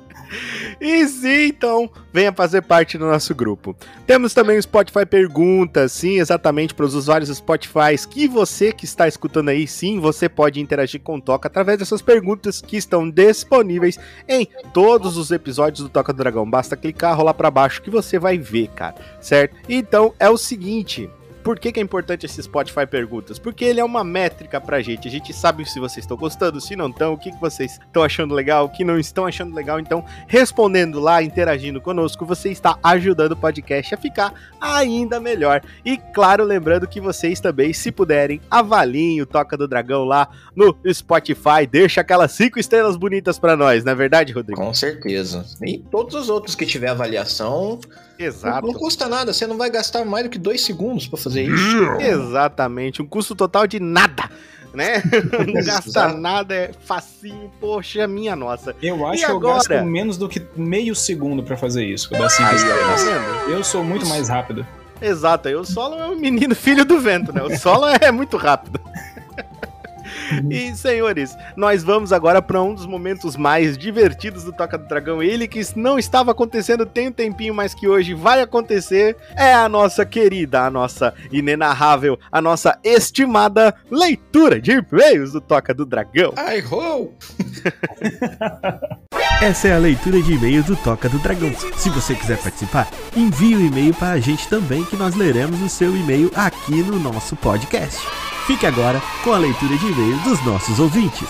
E 0.79 1.05
sim, 1.07 1.47
então, 1.47 1.89
venha 2.13 2.31
fazer 2.31 2.61
parte 2.61 2.97
do 2.97 3.05
nosso 3.05 3.33
grupo. 3.33 3.75
Temos 4.05 4.33
também 4.33 4.57
o 4.57 4.61
Spotify 4.61 5.05
Perguntas, 5.05 5.91
sim, 5.91 6.19
exatamente 6.19 6.73
para 6.73 6.85
os 6.85 6.95
usuários 6.95 7.29
do 7.29 7.35
Spotify, 7.35 7.97
que 8.09 8.27
você 8.27 8.71
que 8.71 8.85
está 8.85 9.07
escutando 9.07 9.49
aí, 9.49 9.67
sim, 9.67 9.99
você 9.99 10.29
pode 10.29 10.59
interagir 10.59 11.01
com 11.01 11.15
o 11.15 11.21
Toca 11.21 11.47
através 11.47 11.79
dessas 11.79 12.01
perguntas 12.01 12.61
que 12.61 12.77
estão 12.77 13.09
disponíveis 13.09 13.99
em 14.27 14.47
todos 14.73 15.17
os 15.17 15.31
episódios 15.31 15.81
do 15.81 15.89
Toca 15.89 16.13
do 16.13 16.17
Dragão. 16.17 16.49
Basta 16.49 16.77
clicar, 16.77 17.15
rolar 17.15 17.33
para 17.33 17.51
baixo 17.51 17.81
que 17.81 17.89
você 17.89 18.17
vai 18.17 18.37
ver, 18.37 18.67
cara, 18.69 18.95
certo? 19.19 19.55
Então, 19.67 20.13
é 20.19 20.29
o 20.29 20.37
seguinte, 20.37 21.09
por 21.49 21.57
que, 21.57 21.71
que 21.71 21.79
é 21.79 21.83
importante 21.83 22.27
esse 22.27 22.43
Spotify 22.43 22.85
Perguntas? 22.85 23.39
Porque 23.39 23.65
ele 23.65 23.79
é 23.79 23.83
uma 23.83 24.03
métrica 24.03 24.61
pra 24.61 24.83
gente. 24.83 25.07
A 25.07 25.11
gente 25.11 25.33
sabe 25.33 25.67
se 25.67 25.79
vocês 25.79 26.03
estão 26.03 26.15
gostando, 26.15 26.61
se 26.61 26.75
não 26.75 26.89
estão, 26.89 27.13
o 27.13 27.17
que, 27.17 27.31
que 27.31 27.41
vocês 27.41 27.79
estão 27.83 28.03
achando 28.03 28.35
legal, 28.35 28.65
o 28.65 28.69
que 28.69 28.83
não 28.83 28.99
estão 28.99 29.25
achando 29.25 29.55
legal. 29.55 29.79
Então, 29.79 30.05
respondendo 30.27 30.99
lá, 30.99 31.23
interagindo 31.23 31.81
conosco, 31.81 32.23
você 32.23 32.49
está 32.49 32.77
ajudando 32.83 33.31
o 33.31 33.35
podcast 33.35 33.95
a 33.95 33.97
ficar 33.97 34.31
ainda 34.61 35.19
melhor. 35.19 35.63
E 35.83 35.97
claro, 35.97 36.43
lembrando 36.43 36.87
que 36.87 37.01
vocês 37.01 37.39
também, 37.39 37.73
se 37.73 37.91
puderem, 37.91 38.39
avaliem 38.51 39.19
o 39.19 39.25
Toca 39.25 39.57
do 39.57 39.67
Dragão 39.67 40.03
lá 40.03 40.29
no 40.55 40.77
Spotify. 40.93 41.65
Deixa 41.67 42.01
aquelas 42.01 42.31
cinco 42.31 42.59
estrelas 42.59 42.95
bonitas 42.95 43.39
pra 43.39 43.57
nós, 43.57 43.83
não 43.83 43.93
é 43.93 43.95
verdade, 43.95 44.33
Rodrigo? 44.33 44.61
Com 44.61 44.71
certeza. 44.71 45.43
E 45.65 45.79
todos 45.79 46.13
os 46.13 46.29
outros 46.29 46.53
que 46.53 46.67
tiver 46.67 46.89
avaliação, 46.89 47.79
Exato. 48.19 48.67
não 48.67 48.73
custa 48.73 49.07
nada. 49.07 49.31
Você 49.33 49.47
não 49.47 49.57
vai 49.57 49.69
gastar 49.69 50.03
mais 50.05 50.25
do 50.25 50.29
que 50.29 50.37
dois 50.37 50.61
segundos 50.65 51.07
pra 51.07 51.17
fazer 51.17 51.43
isso. 51.43 51.77
Exatamente, 51.99 53.01
um 53.01 53.05
custo 53.07 53.33
total 53.35 53.65
de 53.65 53.79
nada, 53.79 54.29
né? 54.73 55.01
Não 55.47 55.63
gasta 55.63 56.09
nada, 56.09 56.53
é 56.53 56.71
facinho, 56.85 57.51
poxa, 57.59 58.05
minha 58.07 58.35
nossa. 58.35 58.75
Eu 58.81 59.07
acho 59.07 59.23
E 59.23 59.25
que 59.25 59.31
eu 59.31 59.37
agora? 59.37 59.55
gasto 59.55 59.85
menos 59.85 60.17
do 60.17 60.27
que 60.29 60.41
meio 60.55 60.93
segundo 60.95 61.41
pra 61.41 61.57
fazer 61.57 61.85
isso. 61.85 62.09
Cinco 62.09 62.21
Aí, 62.23 62.29
tá? 62.59 63.49
Eu 63.49 63.63
sou 63.63 63.83
muito 63.83 64.05
mais 64.05 64.27
rápido. 64.29 64.65
Exato, 65.01 65.47
aí 65.47 65.55
o 65.55 65.63
solo 65.63 65.95
é 65.95 66.05
um 66.07 66.15
menino 66.17 66.53
filho 66.53 66.83
do 66.85 66.99
vento, 66.99 67.31
né? 67.33 67.41
O 67.41 67.57
solo 67.57 67.85
é 67.87 68.11
muito 68.11 68.35
rápido. 68.37 68.79
E, 70.49 70.75
senhores, 70.75 71.35
nós 71.55 71.83
vamos 71.83 72.11
agora 72.11 72.41
para 72.41 72.61
um 72.61 72.73
dos 72.73 72.85
momentos 72.85 73.35
mais 73.35 73.77
divertidos 73.77 74.43
do 74.43 74.51
Toca 74.51 74.77
do 74.77 74.87
Dragão. 74.87 75.21
Ele 75.21 75.47
que 75.47 75.61
não 75.75 75.99
estava 75.99 76.31
acontecendo 76.31 76.85
tem 76.85 77.07
um 77.09 77.11
tempinho, 77.11 77.53
mas 77.53 77.73
que 77.73 77.87
hoje 77.87 78.13
vai 78.13 78.41
acontecer. 78.41 79.15
É 79.35 79.53
a 79.53 79.67
nossa 79.67 80.05
querida, 80.05 80.61
a 80.61 80.69
nossa 80.69 81.13
inenarrável, 81.31 82.17
a 82.31 82.41
nossa 82.41 82.77
estimada 82.83 83.75
leitura 83.89 84.61
de 84.61 84.71
e-mails 84.71 85.31
do 85.33 85.41
Toca 85.41 85.73
do 85.73 85.85
Dragão. 85.85 86.33
Ai, 86.37 86.61
ho! 86.61 87.13
Essa 89.41 89.69
é 89.69 89.73
a 89.73 89.77
leitura 89.77 90.21
de 90.21 90.33
e-mails 90.33 90.65
do 90.65 90.75
Toca 90.75 91.07
do 91.07 91.17
Dragão. 91.17 91.53
Se 91.77 91.89
você 91.89 92.13
quiser 92.13 92.37
participar, 92.37 92.89
envie 93.15 93.55
o 93.55 93.65
e-mail 93.65 93.93
para 93.93 94.11
a 94.11 94.19
gente 94.19 94.49
também, 94.49 94.83
que 94.83 94.97
nós 94.97 95.15
leremos 95.15 95.61
o 95.61 95.69
seu 95.69 95.95
e-mail 95.95 96.29
aqui 96.35 96.83
no 96.83 96.99
nosso 96.99 97.37
podcast. 97.37 98.05
Fique 98.45 98.65
agora 98.65 99.01
com 99.23 99.31
a 99.31 99.37
leitura 99.37 99.77
de 99.77 99.85
e-mails 99.85 100.21
dos 100.23 100.45
nossos 100.45 100.77
ouvintes. 100.77 101.29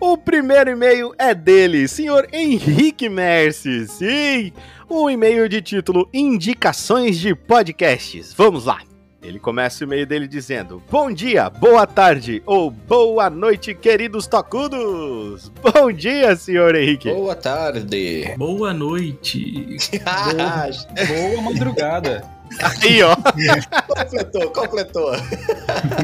O 0.00 0.16
primeiro 0.16 0.70
e-mail 0.70 1.12
é 1.18 1.34
dele, 1.34 1.86
senhor 1.86 2.26
Henrique 2.32 3.10
Mercy. 3.10 3.86
Sim, 3.86 4.52
um 4.88 5.10
e-mail 5.10 5.46
de 5.50 5.60
título 5.60 6.08
Indicações 6.14 7.18
de 7.18 7.34
Podcasts. 7.34 8.32
Vamos 8.32 8.64
lá. 8.64 8.85
Ele 9.26 9.40
começa 9.40 9.82
o 9.82 9.86
e-mail 9.86 10.06
dele 10.06 10.28
dizendo: 10.28 10.80
Bom 10.88 11.12
dia, 11.12 11.50
boa 11.50 11.84
tarde 11.86 12.42
ou 12.46 12.70
boa 12.70 13.28
noite, 13.28 13.74
queridos 13.74 14.28
tocudos. 14.28 15.50
Bom 15.60 15.90
dia, 15.90 16.36
senhor 16.36 16.76
Henrique. 16.76 17.12
Boa 17.12 17.34
tarde. 17.34 18.34
Boa 18.36 18.72
noite. 18.72 19.76
Boa 21.08 21.42
madrugada. 21.42 22.35
Aí, 22.82 23.02
ó. 23.02 23.16
completou, 23.86 24.50
completou. 24.50 25.12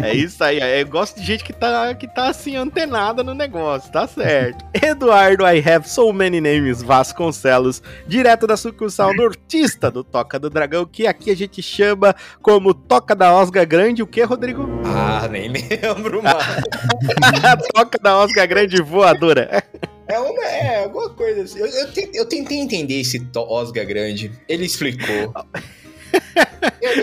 É 0.03 0.15
isso 0.15 0.43
aí. 0.43 0.59
Eu 0.81 0.87
gosto 0.89 1.19
de 1.21 1.27
gente 1.27 1.45
que 1.45 1.53
tá, 1.53 1.95
que 1.95 2.07
tá 2.07 2.29
assim, 2.29 2.57
antenada 2.57 3.23
no 3.23 3.35
negócio, 3.35 3.91
tá 3.93 4.07
certo. 4.07 4.65
Eduardo 4.75 5.45
I 5.47 5.59
Have 5.67 5.89
So 5.89 6.13
Many 6.13 6.41
Names 6.41 6.83
Vasconcelos, 6.83 7.83
direto 8.07 8.47
da 8.47 8.57
sucursal 8.57 9.15
nortista 9.15 9.91
do 9.91 10.03
Toca 10.05 10.39
do 10.39 10.51
Dragão, 10.51 10.85
que 10.85 11.07
aqui 11.07 11.31
a 11.31 11.37
gente 11.37 11.63
chama 11.63 12.15
como 12.41 12.75
Toca 12.75 13.15
da 13.15 13.33
Osga 13.35 13.65
Grande. 13.65 14.03
O 14.03 14.07
que, 14.07 14.23
Rodrigo? 14.23 14.69
Ah, 14.85 15.29
nem 15.29 15.49
lembro, 15.51 16.23
mano. 16.23 16.39
Toca 17.75 17.99
da 17.99 18.17
Osga 18.19 18.45
Grande 18.47 18.81
voadora. 18.83 19.63
É, 20.09 20.19
uma, 20.19 20.45
é 20.45 20.85
alguma 20.85 21.09
coisa 21.11 21.43
assim. 21.43 21.59
Eu, 21.59 21.67
eu, 21.67 21.93
te- 21.93 22.11
eu 22.13 22.27
tentei 22.27 22.59
entender 22.59 23.01
esse 23.01 23.25
Osga 23.35 23.85
grande. 23.85 24.31
Ele 24.49 24.67
explicou. 24.67 25.33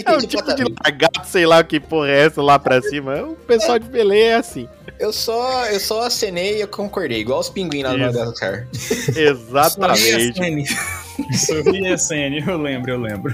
É 0.06 0.12
um 0.12 0.20
tipo 0.20 0.54
de 0.56 0.64
lagarto, 0.64 1.28
sei 1.28 1.46
lá 1.46 1.60
o 1.60 1.66
que 1.66 1.80
porra 1.80 2.10
é 2.10 2.26
essa 2.26 2.42
lá 2.42 2.60
pra 2.60 2.82
cima. 2.82 3.24
O 3.24 3.36
pessoal 3.36 3.80
de 3.80 3.88
Belém 3.88 4.24
é 4.24 4.36
assim. 4.36 4.68
Eu 5.00 5.14
só, 5.14 5.66
eu 5.68 5.80
só 5.80 6.04
acenei 6.04 6.58
e 6.58 6.62
eu 6.62 6.68
concordei, 6.68 7.20
igual 7.20 7.40
os 7.40 7.50
pinguins 7.50 7.84
lá 7.84 7.92
Isso. 7.92 8.00
Madagascar. 8.00 8.68
Exatamente. 9.16 10.76
Sorri 11.34 11.88
a 11.88 11.98
SN, 11.98 12.48
eu 12.48 12.58
lembro, 12.58 12.92
eu 12.92 13.00
lembro. 13.00 13.34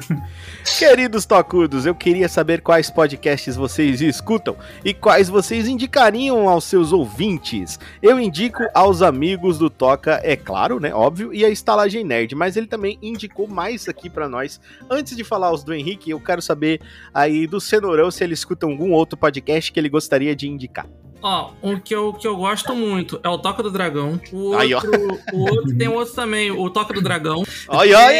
Queridos 0.78 1.26
tocudos, 1.26 1.86
eu 1.86 1.95
queria 1.95 2.28
saber 2.28 2.62
quais 2.62 2.89
podcasts 2.89 3.56
vocês 3.56 4.02
escutam 4.02 4.56
e 4.84 4.93
quais 4.93 5.30
vocês 5.30 5.67
indicariam 5.67 6.50
aos 6.50 6.63
seus 6.65 6.91
ouvintes. 6.91 7.80
Eu 8.02 8.19
indico 8.19 8.63
aos 8.74 9.02
amigos 9.02 9.58
do 9.58 9.69
Toca, 9.69 10.19
é 10.24 10.36
claro, 10.36 10.80
né? 10.80 10.93
Óbvio, 10.93 11.34
e 11.34 11.45
a 11.45 11.50
Estalagem 11.50 12.04
Nerd, 12.04 12.36
mas 12.36 12.58
ele 12.58 12.67
também 12.67 12.98
indicou 13.02 13.48
mais 13.48 13.88
aqui 13.88 14.10
pra 14.10 14.28
nós. 14.28 14.60
Antes 14.89 15.15
de 15.15 15.24
falar 15.24 15.52
os 15.52 15.63
do 15.63 15.74
Henrique, 15.74 16.10
eu 16.10 16.19
quero 16.19 16.41
saber 16.41 16.82
aí 17.13 17.48
do 17.48 17.62
Cenourão 17.62 18.12
se 18.12 18.24
ele 18.24 18.34
escuta 18.34 18.65
algum 18.65 18.91
outro 18.91 19.17
podcast 19.17 19.71
que 19.71 19.80
ele 19.80 19.89
gostaria 19.89 20.36
de 20.36 20.48
indicar. 20.48 20.88
Ó, 21.27 21.53
um 21.63 21.79
que 21.79 21.95
eu, 21.95 22.13
que 22.13 22.27
eu 22.27 22.38
gosto 22.38 22.75
muito 22.75 23.19
é 23.23 23.27
o 23.27 23.39
Toca 23.39 23.63
do 23.63 23.71
Dragão. 23.71 24.21
O 24.31 24.51
outro, 24.51 24.59
Aí, 24.59 24.75
o 25.33 25.39
outro 25.39 25.75
tem 25.75 25.88
outro 25.88 26.13
também, 26.13 26.51
o 26.51 26.69
Toca 26.69 26.93
do 26.93 27.01
Dragão. 27.01 27.43
Oi, 27.67 27.93
oi! 27.95 28.15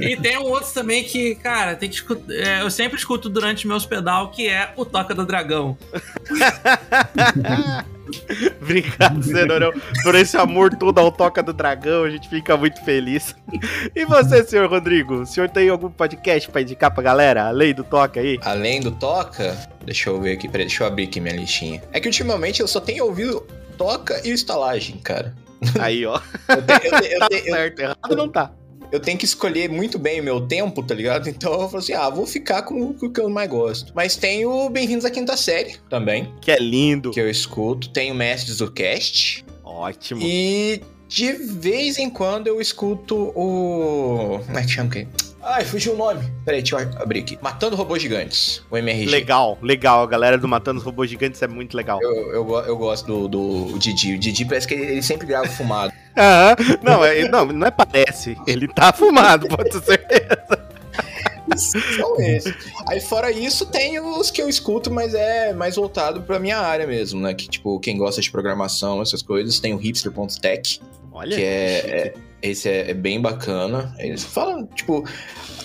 E 0.00 0.16
tem 0.16 0.38
um 0.38 0.44
outro 0.44 0.72
também 0.72 1.04
que, 1.04 1.34
cara, 1.34 1.76
tem 1.76 1.90
que 1.90 1.96
escutar, 1.96 2.32
é, 2.32 2.62
eu 2.62 2.70
sempre 2.70 2.96
escuto 2.96 3.28
durante 3.28 3.68
meus 3.68 3.84
pedal, 3.84 4.30
que 4.30 4.48
é 4.48 4.72
o 4.74 4.86
Toca 4.86 5.14
do 5.14 5.26
Dragão. 5.26 5.76
Obrigado, 8.60 9.22
Cenourão, 9.22 9.72
por 10.02 10.14
esse 10.14 10.36
amor 10.36 10.74
todo 10.76 10.98
ao 10.98 11.10
Toca 11.12 11.42
do 11.42 11.52
Dragão. 11.52 12.04
A 12.04 12.10
gente 12.10 12.28
fica 12.28 12.56
muito 12.56 12.82
feliz. 12.84 13.34
E 13.94 14.04
você, 14.04 14.42
senhor 14.44 14.68
Rodrigo? 14.70 15.14
O 15.22 15.26
senhor 15.26 15.48
tem 15.48 15.68
algum 15.68 15.90
podcast 15.90 16.48
pra 16.50 16.62
indicar 16.62 16.90
pra 16.92 17.02
galera? 17.02 17.44
Além 17.48 17.74
do 17.74 17.84
Toca 17.84 18.20
aí? 18.20 18.38
Além 18.42 18.80
do 18.80 18.90
Toca, 18.90 19.56
deixa 19.84 20.08
eu 20.10 20.20
ver 20.20 20.32
aqui, 20.32 20.48
peraí, 20.48 20.66
deixa 20.66 20.82
eu 20.82 20.86
abrir 20.86 21.04
aqui 21.04 21.20
minha 21.20 21.34
listinha. 21.36 21.82
É 21.92 22.00
que 22.00 22.08
ultimamente 22.08 22.60
eu 22.60 22.68
só 22.68 22.80
tenho 22.80 23.04
ouvido 23.04 23.46
Toca 23.76 24.20
e 24.24 24.30
o 24.32 24.34
Estalagem, 24.34 24.96
cara. 24.98 25.34
Aí, 25.78 26.04
ó. 26.06 26.20
Eu, 26.48 26.62
te- 26.62 26.86
eu 26.88 27.00
te- 27.00 27.12
eu 27.12 27.18
Tá 27.20 27.28
te- 27.28 27.34
eu- 27.36 27.54
certo, 27.54 27.78
errado 27.80 28.16
não 28.16 28.28
tá. 28.28 28.50
Eu 28.92 29.00
tenho 29.00 29.16
que 29.16 29.24
escolher 29.24 29.70
muito 29.70 29.98
bem 29.98 30.20
o 30.20 30.22
meu 30.22 30.40
tempo, 30.42 30.82
tá 30.82 30.94
ligado? 30.94 31.28
Então 31.32 31.52
eu 31.54 31.66
falo 31.66 31.78
assim, 31.78 31.94
ah, 31.94 32.10
vou 32.10 32.26
ficar 32.26 32.62
com, 32.62 32.94
o 33.00 33.10
que 33.10 33.20
eu 33.20 33.30
mais 33.30 33.48
gosto. 33.48 33.90
Mas 33.94 34.16
tem 34.16 34.44
o 34.44 34.68
Bem-vindos 34.68 35.04
à 35.04 35.10
Quinta 35.10 35.34
Série 35.36 35.76
também, 35.88 36.30
Que 36.42 36.50
é 36.50 36.58
lindo. 36.58 37.10
que 37.10 37.18
eu 37.18 37.28
escuto. 37.28 37.88
Tem 37.88 38.12
o 38.12 38.14
Mestres 38.14 38.58
do 38.58 38.70
Cast. 38.70 39.44
Ótimo. 39.64 40.20
E 40.22 40.82
de 41.08 41.32
vez 41.32 41.98
em 41.98 42.10
quando 42.10 42.46
eu 42.46 42.60
escuto 42.60 43.32
o. 43.34 44.40
Como 44.44 44.58
é 44.58 44.62
que 44.62 44.68
chama 44.68 44.90
aqui? 44.90 45.08
Ai, 45.42 45.64
fugiu 45.64 45.94
o 45.94 45.96
nome. 45.96 46.22
Peraí, 46.44 46.62
deixa 46.62 46.76
eu 46.76 47.02
abrir 47.02 47.20
aqui. 47.20 47.38
Matando 47.42 47.74
Robôs 47.74 48.00
Gigantes, 48.00 48.62
o 48.70 48.76
MRG. 48.76 49.10
Legal, 49.10 49.58
legal. 49.62 50.02
A 50.02 50.06
galera 50.06 50.38
do 50.38 50.46
Matando 50.46 50.80
Robôs 50.80 51.10
Gigantes 51.10 51.42
é 51.42 51.48
muito 51.48 51.76
legal. 51.76 51.98
Eu, 52.00 52.32
eu, 52.32 52.58
eu 52.66 52.76
gosto 52.76 53.06
do, 53.06 53.28
do 53.28 53.78
Didi. 53.78 54.14
O 54.14 54.18
Didi 54.18 54.44
parece 54.44 54.68
que 54.68 54.74
ele, 54.74 54.84
ele 54.84 55.02
sempre 55.02 55.26
grava 55.26 55.48
fumado. 55.48 55.92
Aham. 56.16 56.56
Não, 56.82 57.04
é, 57.04 57.28
não, 57.28 57.46
não 57.46 57.66
é 57.66 57.70
parece. 57.70 58.36
Ele 58.46 58.68
tá 58.68 58.92
fumado, 58.92 59.48
pode 59.48 59.70
ter 59.70 59.82
certeza. 59.82 60.72
São 61.56 62.18
esses. 62.20 62.54
Aí 62.88 63.00
fora 63.00 63.30
isso, 63.30 63.66
tem 63.66 64.00
os 64.00 64.30
que 64.30 64.40
eu 64.40 64.48
escuto, 64.48 64.90
mas 64.90 65.12
é 65.14 65.52
mais 65.52 65.76
voltado 65.76 66.22
pra 66.22 66.38
minha 66.38 66.58
área 66.58 66.86
mesmo, 66.86 67.20
né? 67.20 67.34
Que 67.34 67.48
tipo, 67.48 67.78
quem 67.80 67.98
gosta 67.98 68.20
de 68.20 68.30
programação, 68.30 69.02
essas 69.02 69.22
coisas, 69.22 69.60
tem 69.60 69.74
o 69.74 69.76
hipster.tech, 69.76 70.80
Olha. 71.12 71.36
que 71.36 71.42
é, 71.42 71.78
é- 72.08 72.14
esse 72.40 72.68
é, 72.68 72.90
é 72.90 72.94
bem 72.94 73.20
bacana. 73.20 73.94
Eles 73.98 74.24
falam, 74.24 74.66
tipo, 74.66 75.04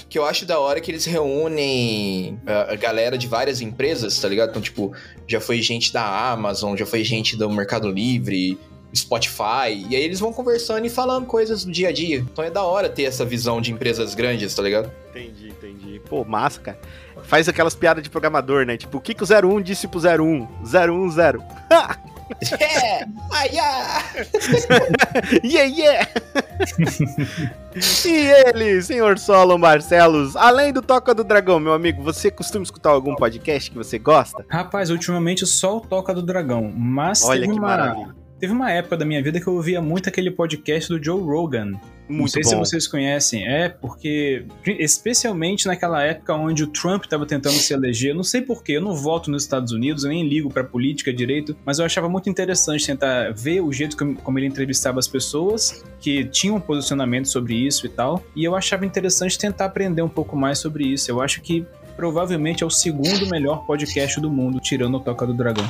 que 0.10 0.18
eu 0.20 0.26
acho 0.26 0.46
da 0.46 0.60
hora 0.60 0.80
que 0.82 0.92
eles 0.92 1.06
reúnem 1.06 2.40
a, 2.46 2.74
a 2.74 2.76
galera 2.76 3.18
de 3.18 3.28
várias 3.28 3.62
empresas, 3.62 4.20
tá 4.20 4.28
ligado? 4.28 4.50
Então, 4.50 4.62
tipo, 4.62 4.94
já 5.28 5.40
foi 5.40 5.62
gente 5.62 5.92
da 5.94 6.32
Amazon, 6.32 6.76
já 6.76 6.86
foi 6.86 7.04
gente 7.04 7.36
do 7.38 7.50
Mercado 7.50 7.90
Livre, 7.90 8.60
Spotify, 8.96 9.86
e 9.90 9.96
aí 9.96 10.04
eles 10.04 10.20
vão 10.20 10.32
conversando 10.32 10.86
e 10.86 10.90
falando 10.90 11.26
coisas 11.26 11.66
do 11.66 11.72
dia 11.72 11.90
a 11.90 11.92
dia. 11.92 12.18
Então 12.20 12.44
é 12.44 12.50
da 12.50 12.64
hora 12.64 12.90
ter 12.90 13.04
essa 13.04 13.26
visão 13.26 13.62
de 13.62 13.72
empresas 13.72 14.16
grandes, 14.16 14.54
tá 14.54 14.62
ligado? 14.62 14.92
Entendi, 15.10 15.50
entendi. 15.50 16.02
Pô, 16.08 16.24
massa, 16.24 16.60
cara. 16.60 16.80
Faz 17.24 17.50
aquelas 17.50 17.76
piadas 17.76 18.04
de 18.04 18.10
programador, 18.10 18.66
né? 18.66 18.78
Tipo, 18.78 18.98
o 18.98 19.02
que, 19.02 19.14
que 19.14 19.24
o 19.24 19.28
01 19.28 19.62
disse 19.62 19.88
pro 19.88 20.00
01? 20.00 20.48
010. 20.64 21.44
É! 22.60 23.06
Ai, 23.32 23.58
ah! 23.58 24.04
Yeah, 25.44 25.74
yeah! 25.74 26.10
e 28.06 28.10
ele, 28.10 28.82
senhor 28.82 29.18
Solon 29.18 29.60
Barcelos, 29.60 30.36
além 30.36 30.74
do 30.74 30.82
Toca 30.82 31.14
do 31.14 31.24
Dragão, 31.24 31.60
meu 31.60 31.74
amigo, 31.74 32.04
você 32.04 32.30
costuma 32.30 32.64
escutar 32.64 32.90
algum 32.90 33.16
podcast 33.16 33.72
que 33.72 33.78
você 33.78 33.98
gosta? 33.98 34.46
Rapaz, 34.50 34.90
ultimamente 34.90 35.46
só 35.46 35.78
o 35.78 35.82
Toca 35.82 36.14
do 36.14 36.22
Dragão, 36.22 36.72
mas 36.76 37.24
Olha 37.24 37.42
teve 37.42 37.54
que 37.54 37.60
uma, 37.60 37.68
maravilha. 37.68 38.16
Teve 38.40 38.54
uma 38.54 38.72
época 38.72 38.98
da 38.98 39.06
minha 39.06 39.22
vida 39.22 39.40
que 39.40 39.48
eu 39.48 39.54
ouvia 39.54 39.82
muito 39.82 40.10
aquele 40.10 40.32
podcast 40.32 40.90
do 40.90 41.04
Joe 41.04 41.22
Rogan. 41.22 41.74
Não 42.10 42.20
Muito 42.20 42.32
sei 42.32 42.44
bom. 42.44 42.50
se 42.50 42.56
vocês 42.56 42.88
conhecem, 42.88 43.46
é 43.46 43.68
porque, 43.68 44.46
especialmente 44.66 45.68
naquela 45.68 46.02
época 46.02 46.34
onde 46.36 46.64
o 46.64 46.68
Trump 46.68 47.04
estava 47.04 47.26
tentando 47.26 47.56
se 47.56 47.74
eleger, 47.74 48.12
eu 48.12 48.16
não 48.16 48.24
sei 48.24 48.42
porquê, 48.42 48.74
eu 48.74 48.82
não 48.82 48.96
voto 48.96 49.30
nos 49.30 49.44
Estados 49.44 49.74
Unidos, 49.74 50.06
eu 50.06 50.10
nem 50.10 50.26
ligo 50.26 50.50
pra 50.50 50.64
política 50.64 51.12
direito, 51.12 51.58
mas 51.66 51.80
eu 51.80 51.86
achava 51.86 52.08
muito 52.08 52.30
interessante 52.30 52.86
tentar 52.86 53.34
ver 53.34 53.60
o 53.60 53.74
jeito 53.74 53.98
como, 53.98 54.16
como 54.16 54.40
ele 54.40 54.48
entrevistava 54.48 55.00
as 55.00 55.08
pessoas 55.08 55.84
que 56.00 56.24
tinham 56.24 56.56
um 56.56 56.62
posicionamento 56.62 57.28
sobre 57.28 57.56
isso 57.56 57.86
e 57.86 57.90
tal, 57.90 58.24
e 58.34 58.46
eu 58.46 58.56
achava 58.56 58.86
interessante 58.86 59.38
tentar 59.38 59.66
aprender 59.66 60.02
um 60.02 60.10
pouco 60.10 60.38
mais 60.38 60.60
sobre 60.60 60.86
isso. 60.86 61.12
Eu 61.12 61.22
acho 61.22 61.42
que 61.42 61.66
provavelmente 61.98 62.64
é 62.64 62.66
o 62.66 62.70
segundo 62.70 63.28
melhor 63.28 63.66
podcast 63.66 64.22
do 64.22 64.30
mundo, 64.30 64.62
tirando 64.62 64.96
o 64.96 65.00
Toca 65.02 65.28
do 65.28 65.34
Dragão. 65.34 65.70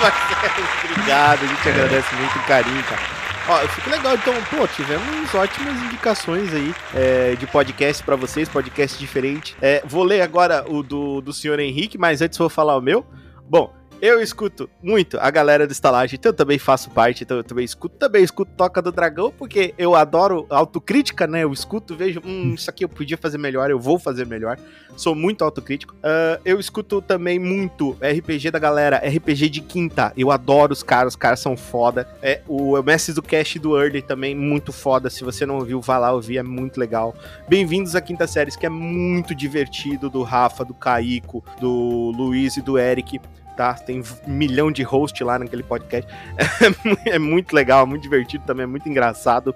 Barcelos, 0.00 0.68
obrigado, 0.90 1.44
a 1.44 1.46
gente 1.46 1.68
agradece 1.68 2.14
muito 2.14 2.38
o 2.38 2.42
carinho, 2.44 2.82
cara. 2.84 3.18
Ó, 3.48 3.66
fica 3.68 3.90
legal, 3.90 4.14
então, 4.14 4.34
pô, 4.50 4.68
tivemos 4.68 5.34
ótimas 5.34 5.74
indicações 5.84 6.52
aí 6.52 6.74
é, 6.94 7.34
de 7.34 7.46
podcast 7.46 8.02
pra 8.02 8.14
vocês, 8.14 8.46
podcast 8.46 8.98
diferente. 8.98 9.56
É, 9.62 9.82
vou 9.86 10.04
ler 10.04 10.20
agora 10.20 10.64
o 10.68 10.82
do, 10.82 11.22
do 11.22 11.32
senhor 11.32 11.58
Henrique, 11.58 11.96
mas 11.96 12.20
antes 12.20 12.36
vou 12.36 12.50
falar 12.50 12.76
o 12.76 12.82
meu. 12.82 13.06
Bom, 13.48 13.72
eu 14.00 14.20
escuto 14.22 14.70
muito 14.82 15.18
a 15.20 15.30
galera 15.30 15.66
do 15.66 15.72
estalagem, 15.72 16.16
então 16.18 16.30
eu 16.30 16.36
também 16.36 16.58
faço 16.58 16.90
parte, 16.90 17.24
então 17.24 17.36
eu 17.36 17.44
também 17.44 17.64
escuto, 17.64 17.96
também 17.96 18.22
escuto 18.22 18.52
Toca 18.56 18.80
do 18.80 18.92
Dragão, 18.92 19.32
porque 19.36 19.74
eu 19.76 19.94
adoro 19.94 20.46
autocrítica, 20.48 21.26
né? 21.26 21.42
Eu 21.42 21.52
escuto, 21.52 21.96
vejo, 21.96 22.20
hum, 22.24 22.54
isso 22.54 22.70
aqui 22.70 22.84
eu 22.84 22.88
podia 22.88 23.16
fazer 23.16 23.38
melhor, 23.38 23.70
eu 23.70 23.78
vou 23.78 23.98
fazer 23.98 24.26
melhor. 24.26 24.58
Sou 24.96 25.14
muito 25.14 25.44
autocrítico. 25.44 25.94
Ah, 26.02 26.40
eu 26.44 26.58
escuto 26.58 27.00
também 27.00 27.38
muito 27.38 27.96
RPG 28.00 28.50
da 28.50 28.58
galera, 28.58 28.98
RPG 28.98 29.48
de 29.48 29.60
quinta. 29.60 30.12
Eu 30.16 30.30
adoro 30.30 30.72
os 30.72 30.82
caras, 30.82 31.12
os 31.12 31.16
caras 31.16 31.40
são 31.40 31.56
foda. 31.56 32.08
É, 32.22 32.40
o 32.48 32.80
Mestre 32.82 33.14
do 33.14 33.22
Cast 33.22 33.58
do 33.58 33.80
Early 33.80 34.02
também, 34.02 34.34
muito 34.34 34.72
foda. 34.72 35.10
Se 35.10 35.24
você 35.24 35.44
não 35.46 35.56
ouviu, 35.56 35.80
vá 35.80 35.98
lá 35.98 36.12
ouvir, 36.12 36.38
é 36.38 36.42
muito 36.42 36.78
legal. 36.78 37.14
Bem-vindos 37.48 37.94
à 37.94 38.00
Quinta 38.00 38.26
Séries, 38.26 38.56
que 38.56 38.66
é 38.66 38.68
muito 38.68 39.34
divertido, 39.34 40.10
do 40.10 40.22
Rafa, 40.22 40.64
do 40.64 40.74
Caico, 40.74 41.44
do 41.60 42.12
Luiz 42.16 42.56
e 42.56 42.62
do 42.62 42.78
Eric. 42.78 43.20
Tá? 43.58 43.74
Tem 43.74 44.00
um 44.00 44.04
milhão 44.24 44.70
de 44.70 44.84
host 44.84 45.24
lá 45.24 45.36
naquele 45.36 45.64
podcast. 45.64 46.08
É 47.04 47.18
muito 47.18 47.52
legal, 47.52 47.84
muito 47.88 48.02
divertido 48.02 48.44
também, 48.46 48.62
é 48.62 48.66
muito 48.68 48.88
engraçado. 48.88 49.52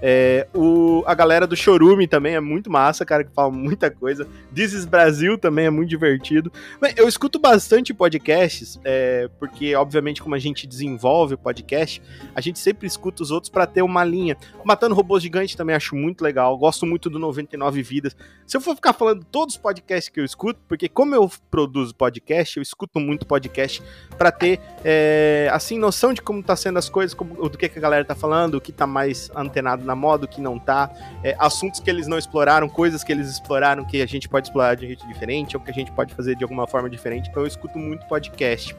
É, 0.00 0.46
o, 0.54 1.02
a 1.06 1.14
galera 1.14 1.46
do 1.46 1.56
Chorume 1.56 2.06
também 2.06 2.34
é 2.34 2.40
muito 2.40 2.70
massa, 2.70 3.04
cara, 3.04 3.24
que 3.24 3.32
fala 3.32 3.50
muita 3.50 3.90
coisa. 3.90 4.26
Is 4.56 4.84
Brasil 4.84 5.38
também 5.38 5.66
é 5.66 5.70
muito 5.70 5.88
divertido. 5.88 6.52
Eu 6.96 7.08
escuto 7.08 7.38
bastante 7.38 7.92
podcasts, 7.92 8.78
é, 8.84 9.28
porque, 9.38 9.74
obviamente, 9.74 10.22
como 10.22 10.34
a 10.34 10.38
gente 10.38 10.66
desenvolve 10.66 11.34
o 11.34 11.38
podcast, 11.38 12.02
a 12.34 12.40
gente 12.40 12.58
sempre 12.58 12.86
escuta 12.86 13.22
os 13.22 13.30
outros 13.30 13.50
para 13.50 13.66
ter 13.66 13.82
uma 13.82 14.04
linha. 14.04 14.36
Matando 14.64 14.94
Robôs 14.94 15.22
Gigantes 15.22 15.54
também 15.54 15.76
acho 15.76 15.94
muito 15.94 16.22
legal. 16.22 16.56
Gosto 16.56 16.86
muito 16.86 17.08
do 17.10 17.18
99 17.18 17.82
Vidas. 17.82 18.16
Se 18.46 18.56
eu 18.56 18.60
for 18.60 18.74
ficar 18.74 18.92
falando 18.92 19.24
todos 19.24 19.54
os 19.54 19.60
podcasts 19.60 20.08
que 20.08 20.20
eu 20.20 20.24
escuto, 20.24 20.60
porque 20.68 20.88
como 20.88 21.14
eu 21.14 21.30
produzo 21.50 21.94
podcast, 21.94 22.56
eu 22.56 22.62
escuto 22.62 23.00
muito 23.00 23.26
podcast 23.26 23.82
para 24.18 24.30
ter, 24.30 24.60
é, 24.84 25.48
assim, 25.52 25.78
noção 25.78 26.12
de 26.12 26.20
como 26.20 26.42
tá 26.42 26.56
sendo 26.56 26.78
as 26.78 26.88
coisas, 26.88 27.14
como, 27.14 27.48
do 27.48 27.58
que, 27.58 27.68
que 27.68 27.78
a 27.78 27.82
galera 27.82 28.04
tá 28.04 28.14
falando, 28.14 28.54
o 28.54 28.60
que 28.60 28.72
tá 28.72 28.86
mais 28.86 29.30
antenado 29.34 29.83
na 29.84 29.94
moda, 29.94 30.24
o 30.24 30.28
que 30.28 30.40
não 30.40 30.58
tá, 30.58 30.90
é, 31.22 31.36
assuntos 31.38 31.80
que 31.80 31.90
eles 31.90 32.06
não 32.06 32.18
exploraram, 32.18 32.68
coisas 32.68 33.04
que 33.04 33.12
eles 33.12 33.28
exploraram 33.28 33.84
que 33.84 34.02
a 34.02 34.06
gente 34.06 34.28
pode 34.28 34.48
explorar 34.48 34.74
de 34.74 34.84
um 34.84 34.88
jeito 34.88 35.06
diferente, 35.06 35.56
ou 35.56 35.62
que 35.62 35.70
a 35.70 35.74
gente 35.74 35.92
pode 35.92 36.14
fazer 36.14 36.36
de 36.36 36.44
alguma 36.44 36.66
forma 36.66 36.88
diferente. 36.88 37.28
Então 37.30 37.42
eu 37.42 37.46
escuto 37.46 37.78
muito 37.78 38.06
podcast. 38.06 38.74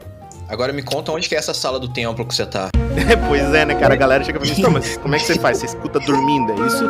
Agora 0.48 0.72
me 0.72 0.82
conta 0.82 1.10
onde 1.10 1.28
que 1.28 1.34
é 1.34 1.38
essa 1.38 1.52
sala 1.52 1.80
do 1.80 1.88
templo 1.88 2.24
que 2.24 2.34
você 2.34 2.46
tá. 2.46 2.70
pois 3.28 3.42
é, 3.52 3.64
né, 3.64 3.74
cara? 3.74 3.94
A 3.94 3.96
galera 3.96 4.22
chega 4.22 4.38
pra 4.38 4.48
mim, 4.48 4.54
"Então, 4.56 4.70
mas 4.70 4.96
como 4.96 5.14
é 5.14 5.18
que 5.18 5.24
você 5.24 5.38
faz? 5.38 5.58
Você 5.58 5.66
escuta 5.66 5.98
dormindo, 6.00 6.52
é 6.52 6.66
isso? 6.66 6.84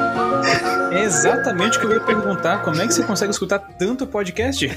É 0.92 1.02
exatamente 1.02 1.78
o 1.78 1.80
que 1.80 1.86
eu 1.86 1.92
ia 1.94 2.00
perguntar. 2.00 2.62
Como 2.62 2.80
é 2.80 2.86
que 2.86 2.92
você 2.94 3.02
consegue 3.02 3.32
escutar 3.32 3.58
tanto 3.58 4.06
podcast? 4.06 4.70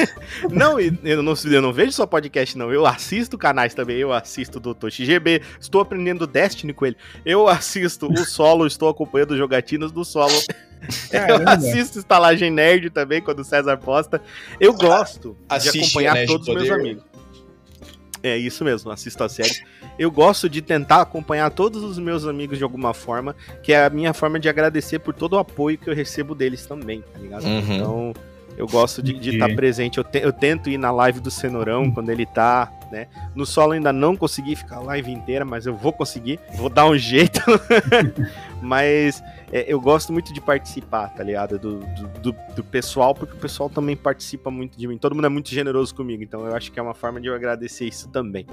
Não, 0.50 0.78
e 0.78 0.96
eu 1.02 1.22
não, 1.22 1.34
eu 1.44 1.62
não 1.62 1.72
vejo 1.72 1.92
só 1.92 2.06
podcast, 2.06 2.56
não. 2.56 2.72
Eu 2.72 2.86
assisto 2.86 3.36
canais 3.36 3.74
também. 3.74 3.96
Eu 3.96 4.12
assisto 4.12 4.60
do 4.60 4.74
ToxiGB, 4.74 5.42
estou 5.60 5.80
aprendendo 5.80 6.26
Destiny 6.26 6.72
com 6.72 6.86
ele. 6.86 6.96
Eu 7.24 7.48
assisto 7.48 8.10
o 8.10 8.16
solo, 8.24 8.66
estou 8.66 8.88
acompanhando 8.88 9.36
jogatinas 9.36 9.90
do 9.92 10.04
solo. 10.04 10.32
Eu 11.10 11.20
Caramba. 11.20 11.52
assisto 11.52 11.98
Estalagem 11.98 12.50
Nerd 12.50 12.90
também, 12.90 13.20
quando 13.20 13.40
o 13.40 13.44
César 13.44 13.76
posta. 13.76 14.20
Eu 14.60 14.72
gosto 14.74 15.36
de 15.60 15.68
acompanhar 15.80 16.26
todos 16.26 16.46
os 16.46 16.54
meus 16.54 16.70
amigos. 16.70 17.15
É 18.28 18.36
isso 18.36 18.64
mesmo, 18.64 18.90
assisto 18.90 19.22
a 19.22 19.28
série. 19.28 19.62
Eu 19.98 20.10
gosto 20.10 20.48
de 20.48 20.60
tentar 20.62 21.00
acompanhar 21.02 21.50
todos 21.50 21.82
os 21.82 21.98
meus 21.98 22.26
amigos 22.26 22.58
de 22.58 22.64
alguma 22.64 22.92
forma, 22.92 23.34
que 23.62 23.72
é 23.72 23.84
a 23.84 23.90
minha 23.90 24.12
forma 24.12 24.38
de 24.38 24.48
agradecer 24.48 24.98
por 24.98 25.14
todo 25.14 25.34
o 25.34 25.38
apoio 25.38 25.78
que 25.78 25.88
eu 25.88 25.94
recebo 25.94 26.34
deles 26.34 26.66
também, 26.66 27.02
tá 27.12 27.18
ligado? 27.18 27.44
Uhum. 27.44 27.58
Então, 27.76 28.14
eu 28.56 28.66
gosto 28.66 29.02
de 29.02 29.30
estar 29.30 29.48
presente. 29.54 29.98
Eu, 29.98 30.04
te- 30.04 30.20
eu 30.22 30.32
tento 30.32 30.70
ir 30.70 30.78
na 30.78 30.90
live 30.90 31.20
do 31.20 31.30
Cenourão 31.30 31.90
quando 31.90 32.08
ele 32.10 32.24
tá, 32.24 32.72
né? 32.90 33.06
No 33.34 33.44
solo 33.44 33.72
ainda 33.72 33.92
não 33.92 34.16
consegui 34.16 34.56
ficar 34.56 34.76
a 34.76 34.80
live 34.80 35.10
inteira, 35.12 35.44
mas 35.44 35.66
eu 35.66 35.74
vou 35.76 35.92
conseguir. 35.92 36.40
Vou 36.54 36.70
dar 36.70 36.86
um 36.86 36.96
jeito. 36.96 37.40
mas 38.66 39.22
é, 39.52 39.64
eu 39.72 39.80
gosto 39.80 40.12
muito 40.12 40.32
de 40.34 40.40
participar, 40.40 41.08
tá 41.14 41.22
ligado? 41.22 41.58
Do, 41.58 41.78
do, 41.78 42.08
do- 42.32 42.54
do 42.56 42.64
pessoal, 42.64 43.14
porque 43.14 43.34
o 43.34 43.38
pessoal 43.38 43.70
também 43.70 43.96
participa 43.96 44.50
muito 44.50 44.76
de 44.76 44.86
mim. 44.88 44.98
Todo 44.98 45.14
mundo 45.14 45.26
é 45.26 45.30
muito 45.30 45.48
generoso 45.50 45.94
comigo, 45.94 46.22
então 46.22 46.44
eu 46.46 46.54
acho 46.54 46.72
que 46.72 46.78
é 46.78 46.82
uma 46.82 46.94
forma 46.94 47.20
de 47.20 47.28
eu 47.28 47.34
agradecer 47.34 47.86
isso 47.86 48.08
também. 48.08 48.46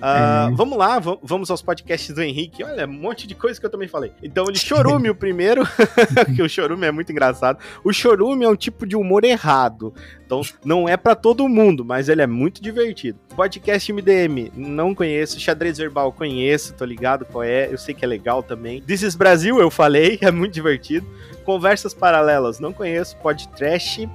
Ah, 0.00 0.46
Uhum. 0.50 0.56
Vamos 0.56 0.78
lá, 0.78 0.98
va- 0.98 1.18
vamos 1.22 1.50
aos 1.50 1.60
podcasts 1.62 2.14
do 2.14 2.22
Henrique. 2.22 2.62
Olha, 2.62 2.86
um 2.86 2.92
monte 2.92 3.26
de 3.26 3.34
coisa 3.34 3.58
que 3.58 3.66
eu 3.66 3.70
também 3.70 3.88
falei. 3.88 4.12
Então, 4.22 4.44
de 4.44 4.58
Chorume, 4.58 5.10
o 5.10 5.14
primeiro, 5.14 5.62
que 6.36 6.42
o 6.42 6.48
Chorume 6.48 6.86
é 6.86 6.92
muito 6.92 7.10
engraçado. 7.10 7.58
O 7.82 7.92
Chorume 7.92 8.44
é 8.44 8.48
um 8.48 8.54
tipo 8.56 8.86
de 8.86 8.94
humor 8.96 9.24
errado. 9.24 9.92
Então, 10.24 10.40
não 10.64 10.88
é 10.88 10.96
pra 10.96 11.14
todo 11.14 11.48
mundo, 11.48 11.84
mas 11.84 12.08
ele 12.08 12.22
é 12.22 12.26
muito 12.26 12.62
divertido. 12.62 13.18
Podcast 13.34 13.92
MDM, 13.92 14.52
não 14.54 14.94
conheço. 14.94 15.40
Xadrez 15.40 15.78
Verbal, 15.78 16.12
conheço, 16.12 16.74
tô 16.74 16.84
ligado 16.84 17.24
qual 17.24 17.42
é. 17.42 17.72
Eu 17.72 17.78
sei 17.78 17.94
que 17.94 18.04
é 18.04 18.08
legal 18.08 18.42
também. 18.42 18.80
This 18.82 19.02
is 19.02 19.14
Brasil, 19.16 19.58
eu 19.58 19.70
falei, 19.70 20.18
é 20.22 20.30
muito 20.30 20.52
divertido. 20.54 21.06
Conversas 21.44 21.94
Paralelas, 21.94 22.60
não 22.60 22.72
conheço. 22.72 23.16
Podcast. 23.16 24.08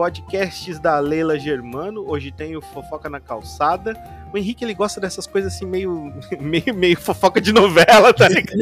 Podcasts 0.00 0.78
da 0.78 0.98
Leila 0.98 1.38
Germano, 1.38 2.08
hoje 2.08 2.30
tem 2.30 2.56
o 2.56 2.62
Fofoca 2.62 3.10
na 3.10 3.20
Calçada. 3.20 3.94
O 4.32 4.38
Henrique, 4.38 4.64
ele 4.64 4.72
gosta 4.72 4.98
dessas 4.98 5.26
coisas 5.26 5.54
assim, 5.54 5.66
meio, 5.66 6.10
meio, 6.40 6.74
meio 6.74 6.98
fofoca 6.98 7.38
de 7.38 7.52
novela, 7.52 8.10
tá 8.14 8.26
ligado? 8.26 8.56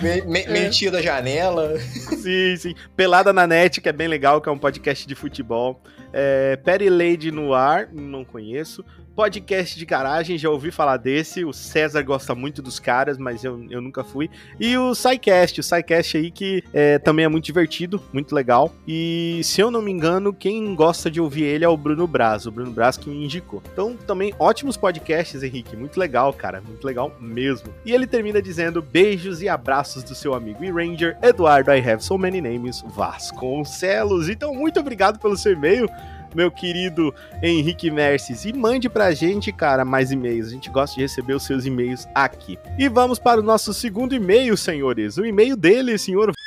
Me, 0.00 0.22
me, 0.30 0.46
Meio 0.46 0.70
tio 0.70 0.92
da 0.92 1.02
janela. 1.02 1.76
sim, 1.76 2.56
sim. 2.56 2.74
Pelada 2.94 3.32
na 3.32 3.48
Net, 3.48 3.80
que 3.80 3.88
é 3.88 3.92
bem 3.92 4.06
legal, 4.06 4.40
que 4.40 4.48
é 4.48 4.52
um 4.52 4.58
podcast 4.58 5.04
de 5.04 5.16
futebol. 5.16 5.82
É, 6.12 6.54
Perry 6.54 6.88
Lady 6.88 7.32
no 7.32 7.52
ar, 7.52 7.88
não 7.92 8.24
conheço. 8.24 8.84
Podcast 9.16 9.78
de 9.78 9.86
garagem, 9.86 10.36
já 10.36 10.50
ouvi 10.50 10.70
falar 10.70 10.98
desse. 10.98 11.42
O 11.42 11.50
César 11.50 12.02
gosta 12.02 12.34
muito 12.34 12.60
dos 12.60 12.78
caras, 12.78 13.16
mas 13.16 13.42
eu, 13.42 13.64
eu 13.70 13.80
nunca 13.80 14.04
fui. 14.04 14.28
E 14.60 14.76
o 14.76 14.94
SciCast, 14.94 15.58
o 15.58 15.62
SciCast 15.62 16.18
aí 16.18 16.30
que 16.30 16.62
é, 16.70 16.98
também 16.98 17.24
é 17.24 17.28
muito 17.28 17.46
divertido, 17.46 17.98
muito 18.12 18.34
legal. 18.34 18.70
E 18.86 19.40
se 19.42 19.62
eu 19.62 19.70
não 19.70 19.80
me 19.80 19.90
engano, 19.90 20.34
quem 20.34 20.74
gosta 20.74 21.10
de 21.10 21.18
ouvir 21.18 21.44
ele 21.44 21.64
é 21.64 21.68
o 21.68 21.78
Bruno 21.78 22.06
Braz, 22.06 22.44
o 22.44 22.50
Bruno 22.50 22.70
Braz 22.70 22.98
que 22.98 23.08
me 23.08 23.24
indicou. 23.24 23.62
Então, 23.72 23.96
também 23.96 24.34
ótimos 24.38 24.76
podcasts, 24.76 25.42
Henrique. 25.42 25.74
Muito 25.74 25.98
legal, 25.98 26.30
cara. 26.34 26.60
Muito 26.60 26.86
legal 26.86 27.10
mesmo. 27.18 27.72
E 27.86 27.92
ele 27.92 28.06
termina 28.06 28.42
dizendo 28.42 28.82
beijos 28.82 29.40
e 29.40 29.48
abraços 29.48 30.02
do 30.02 30.14
seu 30.14 30.34
amigo 30.34 30.62
e 30.62 30.70
Ranger 30.70 31.16
Eduardo 31.22 31.72
I 31.72 31.78
Have 31.78 32.04
So 32.04 32.18
Many 32.18 32.42
Names 32.42 32.84
Vasconcelos. 32.88 34.28
Então, 34.28 34.54
muito 34.54 34.78
obrigado 34.78 35.18
pelo 35.18 35.38
seu 35.38 35.52
e-mail. 35.52 35.88
Meu 36.36 36.50
querido 36.50 37.14
Henrique 37.42 37.90
Merces, 37.90 38.44
e 38.44 38.52
mande 38.52 38.88
pra 38.90 39.12
gente, 39.12 39.50
cara, 39.50 39.84
mais 39.84 40.12
e-mails. 40.12 40.48
A 40.48 40.50
gente 40.50 40.68
gosta 40.70 40.94
de 40.94 41.00
receber 41.02 41.34
os 41.34 41.44
seus 41.44 41.64
e-mails 41.64 42.06
aqui. 42.14 42.58
E 42.78 42.88
vamos 42.88 43.18
para 43.18 43.40
o 43.40 43.42
nosso 43.42 43.72
segundo 43.72 44.14
e-mail, 44.14 44.54
senhores. 44.56 45.16
O 45.16 45.24
e-mail 45.24 45.56
dele, 45.56 45.96
senhor. 45.96 46.30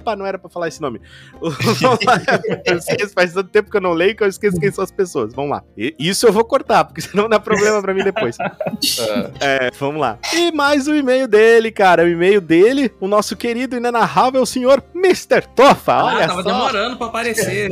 Opa, 0.00 0.14
não 0.14 0.24
era 0.24 0.38
pra 0.38 0.48
falar 0.48 0.68
esse 0.68 0.80
nome. 0.80 1.00
Eu 2.64 2.76
esqueço, 2.78 3.12
faz 3.12 3.32
tanto 3.34 3.50
tempo 3.50 3.70
que 3.70 3.76
eu 3.76 3.80
não 3.80 3.92
leio 3.92 4.14
que 4.14 4.22
eu 4.22 4.28
esqueço 4.28 4.58
quem 4.58 4.70
são 4.70 4.82
as 4.84 4.90
pessoas. 4.90 5.34
Vamos 5.34 5.50
lá. 5.50 5.62
E- 5.76 5.94
Isso 5.98 6.26
eu 6.26 6.32
vou 6.32 6.44
cortar, 6.44 6.84
porque 6.84 7.00
senão 7.00 7.28
dá 7.28 7.38
problema 7.40 7.80
pra 7.82 7.92
mim 7.92 8.04
depois. 8.04 8.36
É, 9.40 9.70
vamos 9.78 10.00
lá. 10.00 10.18
E 10.34 10.52
mais 10.52 10.86
o 10.88 10.94
e-mail 10.94 11.26
dele, 11.26 11.70
cara. 11.70 12.04
O 12.04 12.08
e-mail 12.08 12.40
dele, 12.40 12.90
o 13.00 13.06
nosso 13.08 13.36
querido 13.36 13.76
e 13.76 13.78
inenarrável 13.78 14.44
senhor 14.46 14.82
Mr. 14.94 15.42
Tofa. 15.54 15.92
Ah, 15.92 16.04
Olha 16.04 16.26
tava 16.28 16.42
só. 16.42 16.48
demorando 16.50 16.96
pra 16.96 17.06
aparecer. 17.08 17.70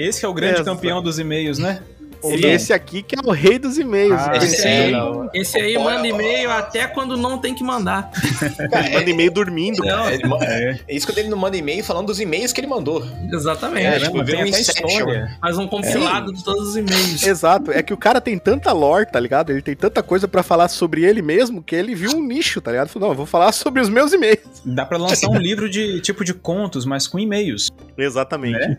Esse 0.00 0.24
é 0.24 0.28
o 0.28 0.32
grande 0.32 0.54
Exato. 0.54 0.70
campeão 0.70 1.02
dos 1.02 1.18
e-mails, 1.18 1.58
né? 1.58 1.82
Ou 2.22 2.34
E 2.36 2.40
não? 2.40 2.48
esse 2.50 2.72
aqui 2.72 3.02
que 3.02 3.14
é 3.16 3.18
o 3.24 3.30
rei 3.30 3.58
dos 3.58 3.78
e-mails. 3.78 4.20
Ah, 4.20 4.32
Ele 4.36 4.44
esse 4.44 4.66
aí, 4.66 4.90
não. 4.92 5.30
esse 5.32 5.56
aí 5.58 5.78
manda 5.78 6.06
e-mail 6.06 6.50
até 6.50 6.86
quando 6.86 7.16
não 7.16 7.38
tem 7.38 7.54
que 7.54 7.62
mandar. 7.64 8.10
manda 8.92 9.10
e-mail 9.10 9.30
dormindo. 9.30 9.84
Não, 9.84 10.10
ele 10.10 10.26
ma- 10.26 10.38
É, 10.42 10.78
É 10.88 10.94
isso 10.94 11.06
quando 11.06 11.18
ele 11.18 11.28
não 11.28 11.38
manda 11.38 11.56
e-mail 11.56 11.82
falando 11.84 12.06
dos 12.06 12.20
e-mails 12.20 12.52
que 12.52 12.60
ele 12.60 12.66
mandou. 12.66 13.04
exatamente. 13.32 13.86
É, 13.86 13.98
tipo, 14.00 14.24
vira 14.24 14.38
tem 14.38 14.44
um 14.44 14.48
Inception. 14.48 14.86
história. 14.88 15.38
Faz 15.40 15.58
um 15.58 15.66
compilado 15.66 16.32
de 16.32 16.44
todos 16.44 16.68
os 16.70 16.76
e-mails. 16.76 17.22
Exato, 17.22 17.70
é 17.72 17.82
que 17.82 17.92
o 17.92 17.96
cara 17.96 18.20
tem 18.20 18.38
tanta 18.38 18.72
lore, 18.72 19.06
tá 19.10 19.18
ligado? 19.20 19.50
Ele 19.50 19.62
tem 19.62 19.74
tanta 19.76 20.02
coisa 20.02 20.26
pra 20.28 20.42
falar 20.42 20.68
sobre 20.68 21.04
ele 21.04 21.22
mesmo 21.22 21.62
que 21.62 21.74
ele 21.74 21.94
viu 21.94 22.12
um 22.16 22.22
nicho, 22.26 22.60
tá 22.60 22.70
ligado? 22.70 22.88
Falou, 22.88 23.08
não, 23.08 23.12
eu 23.14 23.16
vou 23.16 23.26
falar 23.26 23.52
sobre 23.52 23.80
os 23.80 23.88
meus 23.88 24.12
e-mails. 24.12 24.40
Dá 24.64 24.84
pra 24.84 24.98
lançar 24.98 25.28
um 25.28 25.38
livro 25.38 25.68
de 25.68 26.00
tipo 26.00 26.24
de 26.24 26.34
contos, 26.34 26.84
mas 26.84 27.06
com 27.06 27.18
e-mails. 27.18 27.70
Exatamente. 27.96 28.58
Né? 28.58 28.78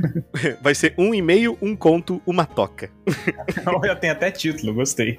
Vai 0.62 0.74
ser 0.74 0.94
um 0.98 1.14
e-mail, 1.14 1.56
um 1.60 1.74
conto, 1.76 2.20
uma 2.26 2.44
toca. 2.44 2.81
Já 3.84 3.96
tem 4.00 4.10
até 4.10 4.30
título, 4.30 4.74
gostei. 4.74 5.18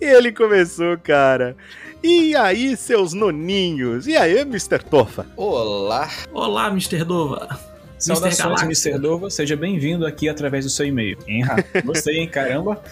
E 0.00 0.04
ele 0.04 0.32
começou, 0.32 0.96
cara. 0.98 1.56
E 2.02 2.36
aí, 2.36 2.76
seus 2.76 3.12
noninhos? 3.12 4.06
E 4.06 4.16
aí, 4.16 4.40
Mr. 4.40 4.78
Tofa? 4.78 5.26
Olá. 5.36 6.08
Olá, 6.32 6.68
Mr. 6.68 7.04
Dova. 7.04 7.58
Saudações. 7.98 8.62
Mr. 8.62 8.98
Dova. 8.98 9.30
Seja 9.30 9.56
bem-vindo 9.56 10.06
aqui 10.06 10.28
através 10.28 10.64
do 10.64 10.70
seu 10.70 10.86
e-mail. 10.86 11.18
Hein? 11.26 11.42
Gostei, 11.84 12.18
hein? 12.18 12.28
Caramba. 12.28 12.82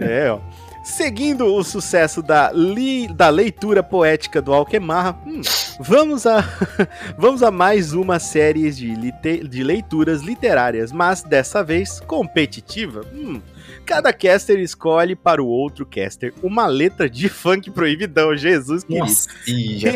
É, 0.00 0.30
ó. 0.30 0.40
Seguindo 0.86 1.46
o 1.52 1.64
sucesso 1.64 2.22
da, 2.22 2.52
li- 2.52 3.08
da 3.08 3.28
leitura 3.28 3.82
poética 3.82 4.40
do 4.40 4.52
Alquemarra, 4.54 5.18
hum, 5.26 5.40
vamos, 5.80 6.24
a 6.26 6.44
vamos 7.18 7.42
a 7.42 7.50
mais 7.50 7.92
uma 7.92 8.20
série 8.20 8.70
de, 8.70 8.94
lite- 8.94 9.46
de 9.48 9.64
leituras 9.64 10.22
literárias, 10.22 10.92
mas 10.92 11.22
dessa 11.24 11.64
vez 11.64 11.98
competitiva. 11.98 13.00
Hum, 13.12 13.42
cada 13.84 14.12
caster 14.12 14.60
escolhe 14.60 15.16
para 15.16 15.42
o 15.42 15.46
outro 15.48 15.84
caster 15.84 16.32
uma 16.40 16.66
letra 16.66 17.10
de 17.10 17.28
funk 17.28 17.68
proibidão, 17.72 18.36
Jesus 18.36 18.84
querido. 18.84 19.06
Nossa, 19.06 19.28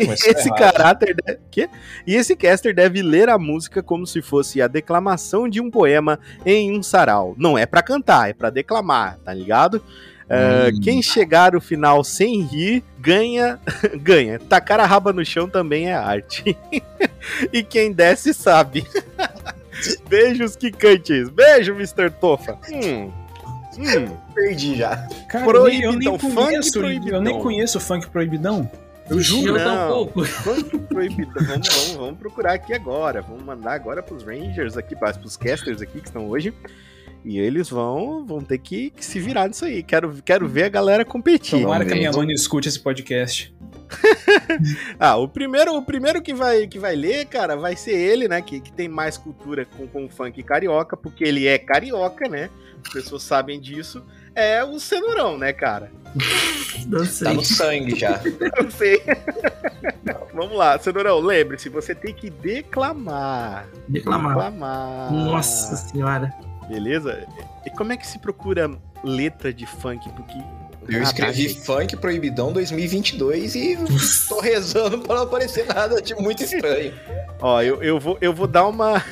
começou 0.03 0.29
esse 0.31 0.49
errado. 0.49 0.57
caráter 0.59 1.15
de... 1.15 1.39
Quê? 1.49 1.69
e 2.05 2.15
esse 2.15 2.35
caster 2.35 2.75
deve 2.75 3.01
ler 3.01 3.29
a 3.29 3.39
música 3.39 3.81
como 3.81 4.05
se 4.05 4.21
fosse 4.21 4.61
a 4.61 4.67
declamação 4.67 5.47
de 5.47 5.61
um 5.61 5.71
poema 5.71 6.19
em 6.45 6.77
um 6.77 6.83
sarau. 6.83 7.33
Não 7.37 7.57
é 7.57 7.65
pra 7.65 7.81
cantar, 7.81 8.29
é 8.29 8.33
pra 8.33 8.49
declamar, 8.49 9.17
tá 9.23 9.33
ligado? 9.33 9.81
É, 10.33 10.69
Hum. 10.73 10.79
Quem 10.81 11.01
chegar 11.01 11.51
no 11.51 11.59
final 11.59 12.03
sem 12.05 12.41
rir 12.41 12.81
ganha, 12.99 13.59
ganha. 14.01 14.39
Tacar 14.39 14.79
a 14.79 14.85
raba 14.85 15.11
no 15.11 15.25
chão 15.25 15.49
também 15.49 15.89
é 15.89 15.93
arte. 15.93 16.57
e 17.51 17.61
quem 17.63 17.91
desce 17.91 18.33
sabe. 18.33 18.85
Beijos 20.07 20.55
quicantes. 20.55 21.27
Beijo, 21.29 21.73
Mr. 21.73 22.09
Tofa. 22.11 22.57
Hum. 22.71 23.11
Hum, 23.77 24.17
Perdi 24.35 24.75
já. 24.75 25.07
Cara, 25.29 25.45
Proibidão, 25.45 25.91
eu 25.93 25.97
nem 25.97 26.19
funk 26.19 26.35
conheço, 26.35 26.79
proibidão. 26.79 27.15
Eu 27.19 27.21
nem 27.21 27.39
conheço 27.39 27.79
funk 27.79 28.09
proibidão. 28.09 28.71
Eu 29.09 29.17
Eu 29.17 29.21
juro. 29.21 29.53
Não. 29.57 29.87
tampouco. 29.87 30.23
funk 30.25 30.77
proibido. 30.79 31.31
Vamos, 31.33 31.67
vamos, 31.67 31.91
vamos 31.95 32.19
procurar 32.19 32.53
aqui 32.53 32.73
agora. 32.73 33.21
Vamos 33.21 33.43
mandar 33.43 33.73
agora 33.73 34.03
pros 34.03 34.23
Rangers 34.23 34.77
aqui, 34.77 34.95
para 34.95 35.17
os 35.23 35.35
casters 35.35 35.81
aqui 35.81 35.99
que 35.99 36.07
estão 36.07 36.29
hoje. 36.29 36.53
E 37.23 37.39
eles 37.39 37.69
vão, 37.69 38.25
vão 38.25 38.41
ter 38.41 38.57
que, 38.57 38.89
que 38.89 39.05
se 39.05 39.19
virar 39.19 39.47
nisso 39.47 39.65
aí. 39.65 39.83
Quero, 39.83 40.11
quero 40.25 40.47
ver 40.47 40.63
a 40.63 40.69
galera 40.69 41.05
competir. 41.05 41.61
Tomara 41.61 41.85
que 41.85 41.93
a 41.93 41.95
minha 41.95 42.11
mãe 42.11 42.25
não 42.25 42.33
escute 42.33 42.67
esse 42.67 42.79
podcast. 42.79 43.53
Ah, 44.99 45.17
o 45.17 45.27
primeiro, 45.27 45.75
o 45.75 45.81
primeiro 45.83 46.21
que 46.21 46.33
vai 46.33 46.67
que 46.67 46.77
vai 46.79 46.95
ler, 46.95 47.25
cara, 47.25 47.55
vai 47.55 47.75
ser 47.75 47.93
ele, 47.93 48.27
né? 48.27 48.41
Que, 48.41 48.59
que 48.59 48.71
tem 48.71 48.87
mais 48.87 49.17
cultura 49.17 49.65
com, 49.65 49.87
com 49.87 50.09
funk 50.09 50.41
carioca, 50.43 50.95
porque 50.95 51.23
ele 51.23 51.47
é 51.47 51.57
carioca, 51.57 52.27
né? 52.29 52.49
As 52.85 52.93
pessoas 52.93 53.23
sabem 53.23 53.59
disso. 53.59 54.03
É 54.35 54.63
o 54.63 54.79
cenourão, 54.79 55.37
né, 55.37 55.51
cara? 55.51 55.91
Não 56.87 56.99
Tá 56.99 57.05
sei. 57.05 57.33
no 57.33 57.43
sangue 57.43 57.97
já. 57.99 58.21
Eu 58.57 58.71
sei. 58.71 59.01
Vamos 60.33 60.57
lá, 60.57 60.77
cenourão, 60.79 61.19
lembre-se, 61.19 61.67
você 61.69 61.93
tem 61.93 62.13
que 62.13 62.29
declamar. 62.29 63.67
Declamar. 63.87 64.35
Declamar. 64.35 65.11
Nossa 65.13 65.75
senhora. 65.75 66.33
Beleza? 66.71 67.27
E 67.65 67.69
como 67.71 67.91
é 67.91 67.97
que 67.97 68.07
se 68.07 68.17
procura 68.17 68.71
letra 69.03 69.53
de 69.53 69.65
funk? 69.65 70.09
Porque. 70.11 70.37
Eu 70.87 70.99
Ah, 70.99 71.03
escrevi 71.03 71.53
tá, 71.53 71.61
Funk 71.61 71.95
Proibidão 71.97 72.51
2022 72.51 73.55
e 73.55 73.77
tô 74.27 74.39
rezando 74.39 74.99
pra 74.99 75.15
não 75.15 75.23
aparecer 75.23 75.65
nada 75.67 76.01
de 76.01 76.15
muito 76.15 76.43
estranho. 76.43 76.93
Ó, 77.39 77.61
eu, 77.61 77.83
eu, 77.83 77.99
vou, 77.99 78.17
eu 78.19 78.33
vou 78.33 78.47
dar 78.47 78.67
uma. 78.67 79.03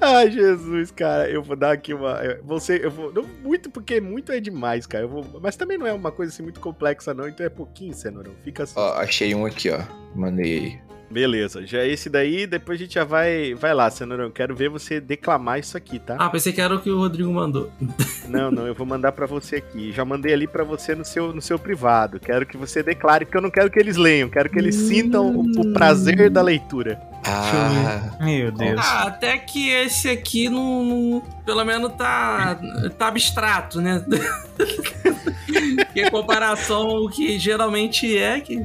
Ai, 0.00 0.30
Jesus, 0.30 0.90
cara, 0.90 1.30
eu 1.30 1.42
vou 1.42 1.56
dar 1.56 1.72
aqui 1.72 1.94
uma. 1.94 2.18
Você, 2.42 2.80
eu 2.84 2.90
vou. 2.90 3.12
Não 3.12 3.22
muito, 3.42 3.70
porque 3.70 4.00
muito 4.00 4.30
é 4.32 4.38
demais, 4.38 4.86
cara. 4.86 5.04
Eu 5.04 5.08
vou, 5.08 5.40
mas 5.40 5.56
também 5.56 5.78
não 5.78 5.86
é 5.86 5.92
uma 5.92 6.12
coisa 6.12 6.30
assim 6.30 6.42
muito 6.42 6.60
complexa, 6.60 7.14
não. 7.14 7.26
Então 7.26 7.46
é 7.46 7.48
pouquinho, 7.48 7.94
Cenourão. 7.94 8.32
Fica 8.44 8.64
assim. 8.64 8.74
Ó, 8.76 8.92
achei 8.94 9.34
um 9.34 9.46
aqui, 9.46 9.70
ó. 9.70 9.80
Mandei. 10.14 10.78
Beleza, 11.14 11.64
já 11.64 11.78
é 11.78 11.88
esse 11.88 12.10
daí. 12.10 12.44
Depois 12.44 12.76
a 12.76 12.82
gente 12.82 12.94
já 12.94 13.04
vai. 13.04 13.54
Vai 13.54 13.72
lá, 13.72 13.88
Cenourão. 13.88 14.32
Quero 14.32 14.52
ver 14.52 14.68
você 14.68 15.00
declamar 15.00 15.60
isso 15.60 15.76
aqui, 15.76 16.00
tá? 16.00 16.16
Ah, 16.18 16.28
pensei 16.28 16.52
que 16.52 16.60
era 16.60 16.74
o 16.74 16.80
que 16.80 16.90
o 16.90 16.98
Rodrigo 16.98 17.32
mandou. 17.32 17.70
Não, 18.28 18.50
não, 18.50 18.66
eu 18.66 18.74
vou 18.74 18.86
mandar 18.86 19.12
pra 19.12 19.26
você 19.26 19.56
aqui. 19.56 19.92
Já 19.92 20.02
mandei 20.02 20.32
ali 20.32 20.48
pra 20.48 20.64
você 20.64 20.94
no 20.94 21.04
seu, 21.04 21.32
no 21.32 21.42
seu 21.42 21.58
privado. 21.58 22.18
Quero 22.18 22.46
que 22.46 22.56
você 22.56 22.82
declare, 22.82 23.26
porque 23.26 23.36
eu 23.36 23.42
não 23.42 23.50
quero 23.50 23.70
que 23.70 23.78
eles 23.78 23.96
leiam. 23.96 24.30
Quero 24.30 24.48
que 24.48 24.58
eles 24.58 24.74
sintam 24.74 25.30
o, 25.30 25.42
o 25.42 25.72
prazer 25.74 26.30
da 26.30 26.40
leitura. 26.40 26.98
Ah, 27.26 28.16
Meu 28.20 28.52
Deus. 28.52 28.80
Ah, 28.82 29.04
até 29.04 29.38
que 29.38 29.70
esse 29.70 30.08
aqui 30.08 30.48
não. 30.48 30.84
não- 30.84 31.22
pelo 31.44 31.64
menos 31.64 31.92
tá. 31.94 32.58
tá 32.98 33.08
abstrato, 33.08 33.80
né? 33.80 34.04
que 35.92 36.02
em 36.02 36.10
comparação 36.10 36.86
ao 36.86 37.08
que 37.08 37.38
geralmente 37.38 38.16
é. 38.16 38.40
Que... 38.40 38.56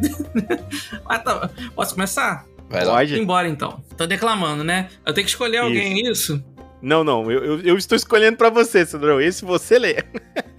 Mas 1.05 1.23
tá, 1.23 1.49
posso 1.75 1.93
começar? 1.93 2.45
vai 2.69 2.85
lá. 2.85 2.93
Pode? 2.93 3.19
Embora 3.19 3.47
então. 3.47 3.83
Tô 3.97 4.05
declamando, 4.05 4.63
né? 4.63 4.89
Eu 5.05 5.13
tenho 5.13 5.25
que 5.25 5.31
escolher 5.31 5.57
alguém, 5.57 6.07
isso? 6.07 6.43
Não, 6.81 7.03
não, 7.03 7.29
eu, 7.29 7.43
eu, 7.43 7.59
eu 7.61 7.77
estou 7.77 7.95
escolhendo 7.95 8.37
pra 8.37 8.49
você, 8.49 8.85
Cenourão. 8.85 9.19
Esse 9.19 9.43
você 9.43 9.77
lê. 9.77 9.97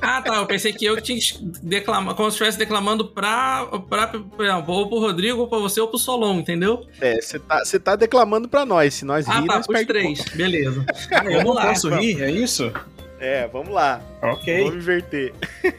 Ah, 0.00 0.20
tá. 0.20 0.36
Eu 0.36 0.46
pensei 0.46 0.72
que 0.72 0.84
eu 0.84 1.00
tinha 1.00 1.18
que 1.18 1.38
declamar, 1.62 2.14
como 2.14 2.30
se 2.30 2.34
estivesse 2.34 2.58
declamando 2.58 3.06
pra, 3.08 3.66
pra, 3.88 4.12
exemplo, 4.38 4.74
ou 4.74 4.88
pro 4.88 4.98
Rodrigo, 4.98 5.40
ou 5.40 5.48
pra 5.48 5.58
você, 5.58 5.80
ou 5.80 5.88
pro 5.88 5.98
Solon, 5.98 6.40
entendeu? 6.40 6.86
É, 7.00 7.20
você 7.20 7.38
tá, 7.38 7.64
você 7.64 7.78
tá 7.78 7.96
declamando 7.96 8.48
pra 8.48 8.66
nós. 8.66 8.94
Se 8.94 9.04
nós 9.04 9.26
Ah, 9.28 9.40
rir, 9.40 9.46
tá, 9.46 9.56
nós 9.56 9.66
pros 9.66 9.86
três. 9.86 10.20
Beleza. 10.34 10.84
Ah, 11.10 11.24
eu 11.24 11.30
não 11.30 11.38
Vamos 11.38 11.54
lá, 11.56 11.66
posso 11.68 11.88
rir, 11.90 12.22
é 12.22 12.30
isso? 12.30 12.72
É, 13.20 13.46
vamos 13.48 13.68
lá. 13.68 14.00
Ok. 14.22 14.64
Vamos 14.64 14.76
inverter. 14.76 15.34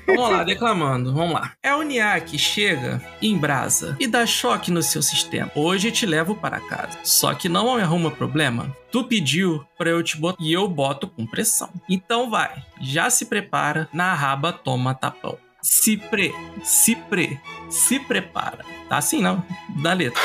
Vamos 0.06 0.30
lá, 0.30 0.44
declamando. 0.44 1.12
Vamos 1.14 1.34
lá. 1.34 1.54
É 1.64 1.74
o 1.74 1.82
Niak 1.82 2.38
chega, 2.38 3.02
embrasa 3.20 3.98
e 4.00 4.06
dá 4.06 4.26
choque 4.26 4.70
no 4.70 4.84
seu 4.84 5.02
sistema. 5.02 5.52
Hoje 5.56 5.92
te 5.92 6.06
levo 6.06 6.36
para 6.36 6.60
casa. 6.60 7.00
Só 7.04 7.34
que 7.34 7.50
não 7.50 7.76
me 7.76 7.82
arruma 7.82 8.12
problema. 8.12 8.76
Tu 8.92 9.04
pediu 9.06 9.66
pra 9.78 9.90
eu 9.90 10.04
te 10.04 10.18
botar 10.18 10.38
e 10.40 10.54
eu 10.54 10.68
boto 10.68 11.08
com 11.08 11.26
pressão. 11.26 11.70
Então 11.90 12.30
vai, 12.30 12.64
já 12.80 13.10
se 13.10 13.26
prepara, 13.26 13.90
na 13.92 14.14
raba 14.14 14.54
toma 14.54 14.94
tapão. 14.94 15.38
Se 15.62 15.98
pre, 15.98 16.34
se 16.64 16.96
pre, 16.96 17.40
se 17.70 18.00
prepara. 18.00 18.64
Tá 18.88 18.98
assim 18.98 19.22
não, 19.22 19.44
da 19.82 19.94
letra. 19.94 20.22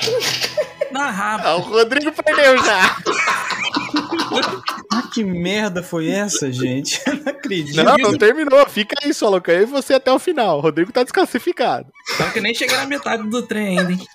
Na 0.90 1.10
raba. 1.10 1.48
Ah, 1.48 1.56
o 1.56 1.60
Rodrigo 1.60 2.12
perdeu 2.12 2.56
já. 2.62 2.96
Ah, 4.96 5.08
que 5.12 5.24
merda 5.24 5.82
foi 5.82 6.08
essa, 6.08 6.52
gente? 6.52 7.00
Eu 7.06 7.16
não 7.16 7.32
acredito. 7.32 7.82
Não, 7.82 7.96
não 7.96 8.16
terminou. 8.16 8.64
Fica 8.68 8.94
aí, 9.02 9.12
só 9.12 9.28
louco. 9.28 9.50
Eu 9.50 9.62
e 9.62 9.66
você 9.66 9.94
até 9.94 10.12
o 10.12 10.18
final. 10.18 10.58
O 10.58 10.60
Rodrigo 10.60 10.92
tá 10.92 11.02
desclassificado. 11.02 11.90
Só 12.16 12.30
que 12.30 12.40
nem 12.40 12.54
cheguei 12.54 12.76
na 12.76 12.86
metade 12.86 13.28
do 13.28 13.42
trem 13.42 13.78
ainda, 13.78 13.92
hein? 13.92 14.06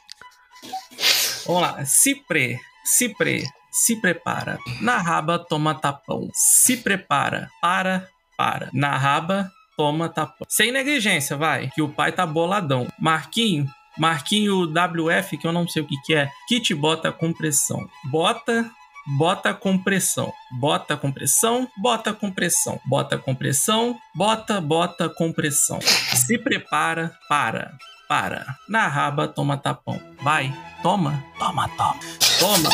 Vamos 1.46 1.62
lá. 1.62 1.86
Se 1.86 2.16
pre, 2.16 2.60
se 2.86 3.10
pre, 3.10 3.44
se 3.72 3.96
prepara. 3.98 4.58
Na 4.82 4.98
raba, 4.98 5.38
toma 5.38 5.76
tapão. 5.76 6.30
Se 6.34 6.78
prepara. 6.78 7.50
Para, 7.62 8.08
para. 8.38 8.70
Na 8.74 8.96
raba, 8.98 9.52
toma 9.76 10.08
tapão. 10.08 10.48
Sem 10.48 10.72
negligência, 10.72 11.36
vai. 11.36 11.70
Que 11.76 11.82
o 11.82 11.90
pai 11.90 12.12
tá 12.12 12.26
boladão. 12.26 12.88
Marquinho. 12.98 13.68
Marquinho 13.98 14.64
WF, 14.64 15.38
que 15.38 15.46
eu 15.46 15.52
não 15.52 15.68
sei 15.68 15.82
o 15.82 15.86
que 15.86 15.96
que 16.06 16.16
é, 16.16 16.30
que 16.48 16.62
te 16.62 16.74
bota 16.74 17.12
com 17.12 17.34
pressão. 17.34 17.86
Bota, 18.06 18.72
bota 19.18 19.54
com 19.54 19.78
pressão. 19.78 20.32
Bota 20.52 20.98
com 20.98 21.12
pressão, 21.12 21.68
bota 21.78 22.14
com 22.14 22.32
pressão. 22.32 22.80
Bota 22.86 23.18
com 23.18 23.36
pressão, 23.36 23.98
bota, 24.16 24.62
bota 24.62 25.10
com 25.10 25.32
pressão. 25.32 25.80
Se 25.82 26.38
prepara, 26.38 27.18
para, 27.28 27.74
para. 28.08 28.56
Na 28.68 28.88
raba, 28.88 29.28
toma 29.28 29.58
tapão. 29.58 30.00
Vai, 30.22 30.54
toma, 30.84 31.24
toma, 31.38 31.70
toma. 31.70 32.00
Toma, 32.40 32.70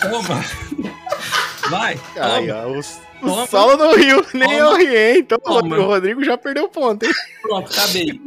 toma. 0.00 0.44
Vai, 1.70 2.00
Ai, 2.18 2.50
toma. 3.20 3.32
o, 3.32 3.34
o 3.34 3.34
Toma. 3.36 3.46
Saulo 3.46 3.76
não 3.76 3.94
riu, 3.96 4.24
nem 4.34 4.48
Toma. 4.48 4.54
eu 4.60 4.76
ri, 4.76 4.96
hein? 4.96 5.18
Então 5.18 5.38
o 5.38 5.40
Toma. 5.40 5.60
Rodrigo- 5.60 5.82
o 5.82 5.86
Rodrigo 5.86 6.24
já 6.24 6.36
perdeu 6.38 6.64
o 6.64 6.68
ponto, 6.68 7.04
hein? 7.04 7.12
Pronto, 7.42 7.70
acabei. 7.72 8.20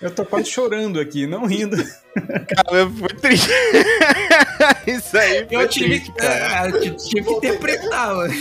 Eu 0.00 0.10
tô 0.10 0.24
quase 0.24 0.46
chorando 0.50 0.98
aqui, 0.98 1.26
não 1.26 1.46
rindo. 1.46 1.76
Cara, 1.76 2.90
foi 2.98 3.08
triste. 3.20 3.48
Isso 4.86 5.16
aí 5.16 5.46
foi 5.46 5.56
Eu 5.64 5.68
tive 5.68 5.86
triste, 5.90 6.12
que, 6.12 6.18
cara. 6.18 6.66
é, 6.66 6.68
eu 6.70 6.96
tive- 6.96 7.24
que 7.24 7.32
interpretar, 7.36 8.14
mano. 8.14 8.34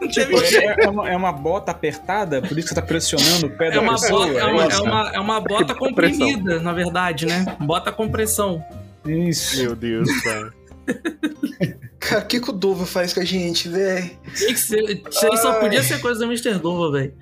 Não 0.00 0.08
teve 0.08 0.34
Tipo, 0.42 0.56
é, 0.56 0.84
é 0.84 0.88
uma, 0.88 1.10
é 1.10 1.16
uma 1.16 1.30
bota 1.32 1.70
apertada, 1.70 2.40
por 2.40 2.58
isso 2.58 2.68
que 2.68 2.74
você 2.74 2.74
tá 2.74 2.82
pressionando 2.82 3.46
o 3.46 3.50
pé 3.50 3.68
É 3.68 3.70
da 3.72 3.80
uma, 3.80 3.92
pessoa. 3.92 4.26
bota, 4.26 4.38
é, 4.40 4.44
uma, 4.46 4.66
isso? 4.66 4.78
é, 4.78 4.82
uma, 4.82 5.10
é 5.14 5.20
uma 5.20 5.40
bota 5.40 5.74
comprimida, 5.74 6.58
na 6.60 6.72
verdade, 6.72 7.26
né? 7.26 7.44
Bota 7.60 7.92
com 7.92 8.08
pressão. 8.08 8.64
Isso. 9.04 9.58
Meu 9.62 9.76
Deus, 9.76 10.08
cara. 10.22 10.52
Cara, 12.00 12.22
o 12.22 12.26
que, 12.26 12.40
que 12.40 12.48
o 12.48 12.52
Dova 12.52 12.86
faz 12.86 13.12
com 13.12 13.20
a 13.20 13.24
gente, 13.24 13.68
velho? 13.68 14.10
Isso 14.34 14.74
aí 14.74 15.36
só 15.36 15.60
podia 15.60 15.82
ser 15.82 16.00
coisa 16.00 16.20
do 16.20 16.24
Mr. 16.32 16.54
Dova, 16.58 16.90
velho. 16.96 17.12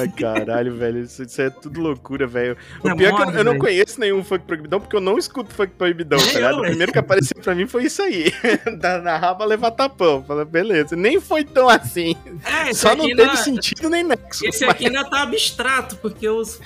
Ai, 0.00 0.08
caralho, 0.08 0.74
velho. 0.76 1.02
Isso, 1.04 1.22
isso 1.22 1.40
é 1.40 1.48
tudo 1.48 1.80
loucura, 1.80 2.26
velho. 2.26 2.56
O 2.82 2.88
É 2.88 2.94
pior 2.96 3.08
é 3.12 3.16
que 3.16 3.22
eu, 3.22 3.38
eu 3.38 3.44
não 3.44 3.56
conheço 3.56 4.00
nenhum 4.00 4.24
funk 4.24 4.44
proibidão, 4.46 4.80
porque 4.80 4.96
eu 4.96 5.00
não 5.00 5.16
escuto 5.16 5.54
funk 5.54 5.74
proibidão, 5.78 6.18
tá 6.18 6.32
ligado? 6.32 6.58
O 6.58 6.62
primeiro 6.62 6.90
que 6.92 6.98
apareceu 6.98 7.40
pra 7.40 7.54
mim 7.54 7.68
foi 7.68 7.84
isso 7.84 8.02
aí. 8.02 8.32
da, 8.80 8.98
na 9.00 9.16
raba 9.16 9.44
levar 9.44 9.70
tapão. 9.70 10.24
Fala, 10.26 10.44
beleza. 10.44 10.96
Nem 10.96 11.20
foi 11.20 11.44
tão 11.44 11.68
assim. 11.68 12.16
É, 12.44 12.74
Só 12.74 12.96
não 12.96 13.06
teve 13.06 13.22
ainda- 13.22 13.36
sentido 13.36 13.88
nem 13.88 14.02
nexo. 14.02 14.44
Esse 14.44 14.64
aqui 14.64 14.86
ainda 14.86 15.08
tá 15.08 15.22
abstrato, 15.22 15.94
porque 15.96 16.28
os, 16.28 16.60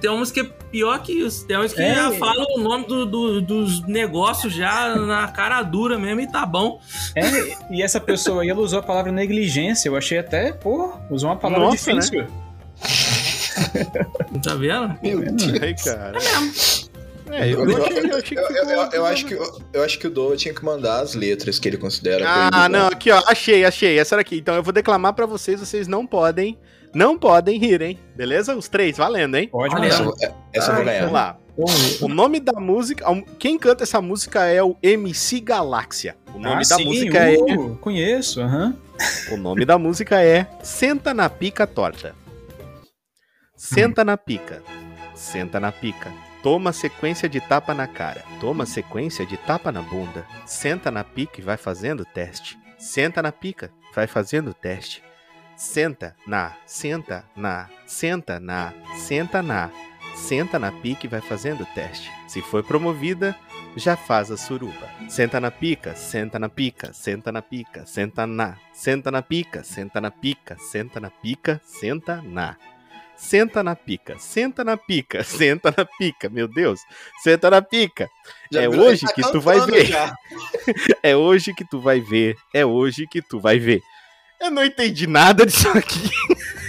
tem 0.00 0.10
uns 0.10 0.32
que 0.32 0.40
é 0.40 0.44
pior 0.44 1.00
que 1.04 1.12
isso. 1.12 1.46
Tem 1.46 1.56
uns 1.56 1.72
que 1.72 1.80
É. 1.80 1.94
já 1.94 2.10
falam 2.12 2.46
o 2.56 2.60
nome 2.60 2.84
do- 2.88 3.06
do- 3.06 3.40
dos 3.40 3.86
negócios 3.86 4.52
já 4.52 4.96
na 4.96 5.28
cara 5.28 5.62
dura 5.70 5.98
mesmo 5.98 6.20
e 6.20 6.26
tá 6.26 6.44
bom. 6.44 6.80
É, 7.14 7.22
e 7.70 7.82
essa 7.82 8.00
pessoa 8.00 8.42
aí, 8.42 8.48
ela 8.48 8.60
usou 8.60 8.80
a 8.80 8.82
palavra 8.82 9.12
negligência. 9.12 9.88
Eu 9.88 9.96
achei 9.96 10.18
até, 10.18 10.52
pô, 10.52 10.92
usou 11.10 11.30
uma 11.30 11.36
palavra 11.36 11.66
Nossa, 11.66 11.92
né? 11.92 12.00
difícil. 12.00 12.26
Tá 14.42 14.54
vendo? 14.54 14.98
Meu 15.02 15.20
Deus. 15.20 15.60
Ai, 15.60 15.74
cara. 15.74 16.18
É, 17.30 17.48
eu, 17.48 17.64
eu 18.92 19.06
acho 19.06 19.26
que, 19.26 19.34
eu, 19.72 19.84
acho 19.84 19.98
que 19.98 20.06
o 20.06 20.10
Dova 20.10 20.36
tinha 20.36 20.52
que 20.52 20.64
mandar 20.64 21.00
as 21.00 21.14
letras 21.14 21.58
que 21.58 21.68
ele 21.68 21.76
considera. 21.76 22.24
Ah, 22.26 22.68
não, 22.68 22.88
aqui 22.88 23.10
ó, 23.10 23.22
achei, 23.26 23.64
achei. 23.64 23.98
Essa 23.98 24.16
daqui. 24.16 24.38
Então 24.38 24.56
eu 24.56 24.62
vou 24.62 24.72
declamar 24.72 25.14
pra 25.14 25.26
vocês, 25.26 25.60
vocês 25.60 25.86
não 25.86 26.06
podem, 26.06 26.58
não 26.92 27.16
podem 27.16 27.58
rir, 27.58 27.80
hein? 27.82 27.98
Beleza? 28.16 28.56
Os 28.56 28.68
três, 28.68 28.96
valendo, 28.96 29.36
hein? 29.36 29.48
Pode 29.48 29.74
Olha, 29.74 29.86
Essa, 29.86 30.02
essa 30.52 30.70
eu 30.70 30.74
vou 30.74 30.80
Ai, 30.80 30.84
ganhar. 30.84 31.00
Vamos 31.00 31.12
lá. 31.12 31.36
O 32.00 32.08
nome 32.08 32.40
da 32.40 32.58
música, 32.58 33.04
quem 33.38 33.58
canta 33.58 33.82
essa 33.82 34.00
música 34.00 34.44
é 34.44 34.62
o 34.62 34.76
MC 34.82 35.40
Galáxia. 35.40 36.16
O 36.34 36.38
nome 36.38 36.62
Ah, 36.64 36.68
da 36.68 36.76
sim, 36.76 36.84
música 36.84 37.18
é, 37.30 37.36
uh, 37.36 37.76
Conheço, 37.76 38.40
aham. 38.40 38.76
o 39.32 39.36
nome 39.36 39.64
da 39.64 39.76
música 39.78 40.22
é 40.22 40.46
Senta 40.62 41.12
na 41.12 41.28
pica 41.28 41.66
torta. 41.66 42.14
Senta 43.56 44.04
na 44.04 44.16
pica. 44.16 44.62
Senta 45.14 45.60
na 45.60 45.70
pica. 45.70 46.10
Toma 46.42 46.72
sequência 46.72 47.28
de 47.28 47.40
tapa 47.40 47.74
na 47.74 47.86
cara. 47.86 48.24
Toma 48.40 48.64
sequência 48.64 49.26
de 49.26 49.36
tapa 49.36 49.70
na 49.70 49.82
bunda. 49.82 50.24
Senta 50.46 50.90
na 50.90 51.04
pica 51.04 51.40
e 51.40 51.44
vai 51.44 51.58
fazendo 51.58 52.00
o 52.00 52.06
teste. 52.06 52.58
Senta 52.78 53.20
na 53.20 53.30
pica, 53.30 53.70
vai 53.94 54.06
fazendo 54.06 54.50
o 54.50 54.54
teste. 54.54 55.02
senta 55.56 56.16
na, 56.26 56.54
senta 56.64 57.22
na, 57.36 57.68
senta 57.86 58.40
na, 58.40 58.72
senta 58.96 59.42
na, 59.42 59.42
senta 59.42 59.42
na 59.42 59.70
pica 60.82 61.06
e 61.06 61.08
vai 61.08 61.20
fazendo 61.20 61.62
o 61.62 61.66
teste. 61.66 62.10
Se 62.28 62.40
foi 62.42 62.62
promovida, 62.62 63.36
já 63.76 63.96
faz 63.96 64.30
a 64.30 64.36
suruba. 64.36 64.88
Senta 65.08 65.40
na 65.40 65.50
pica, 65.50 65.94
senta 65.94 66.38
na 66.38 66.48
pica, 66.48 66.92
senta 66.92 67.32
na 67.32 67.42
pica, 67.42 67.84
senta 67.86 68.26
na, 68.26 68.56
senta 68.72 69.10
na 69.10 69.22
pica, 69.22 69.62
senta 69.64 70.00
na 70.00 70.10
pica, 70.10 70.56
senta 70.58 71.00
na 71.00 71.10
pica, 71.10 71.60
senta 71.64 72.22
na. 72.22 72.56
Senta 73.16 73.62
na 73.62 73.76
pica, 73.76 74.16
senta 74.18 74.64
na 74.64 74.76
pica, 74.78 75.22
senta 75.24 75.74
na 75.76 75.84
pica, 75.84 76.30
meu 76.30 76.48
Deus, 76.48 76.80
senta 77.22 77.50
na 77.50 77.60
pica. 77.60 78.08
Já 78.50 78.62
É 78.62 78.68
virou- 78.68 78.86
hoje 78.86 79.06
tá 79.06 79.12
que 79.12 79.22
tu 79.30 79.40
vai 79.40 79.60
ver. 79.60 79.90
É 81.02 81.16
hoje 81.16 81.52
que 81.54 81.64
tu 81.64 81.80
vai 81.80 82.00
ver, 82.00 82.36
é 82.54 82.64
hoje 82.64 83.06
que 83.06 83.20
tu 83.20 83.38
vai 83.40 83.58
ver. 83.58 83.80
Eu 84.40 84.50
não 84.50 84.64
entendi 84.64 85.06
nada 85.06 85.44
disso 85.44 85.68
aqui. 85.68 86.08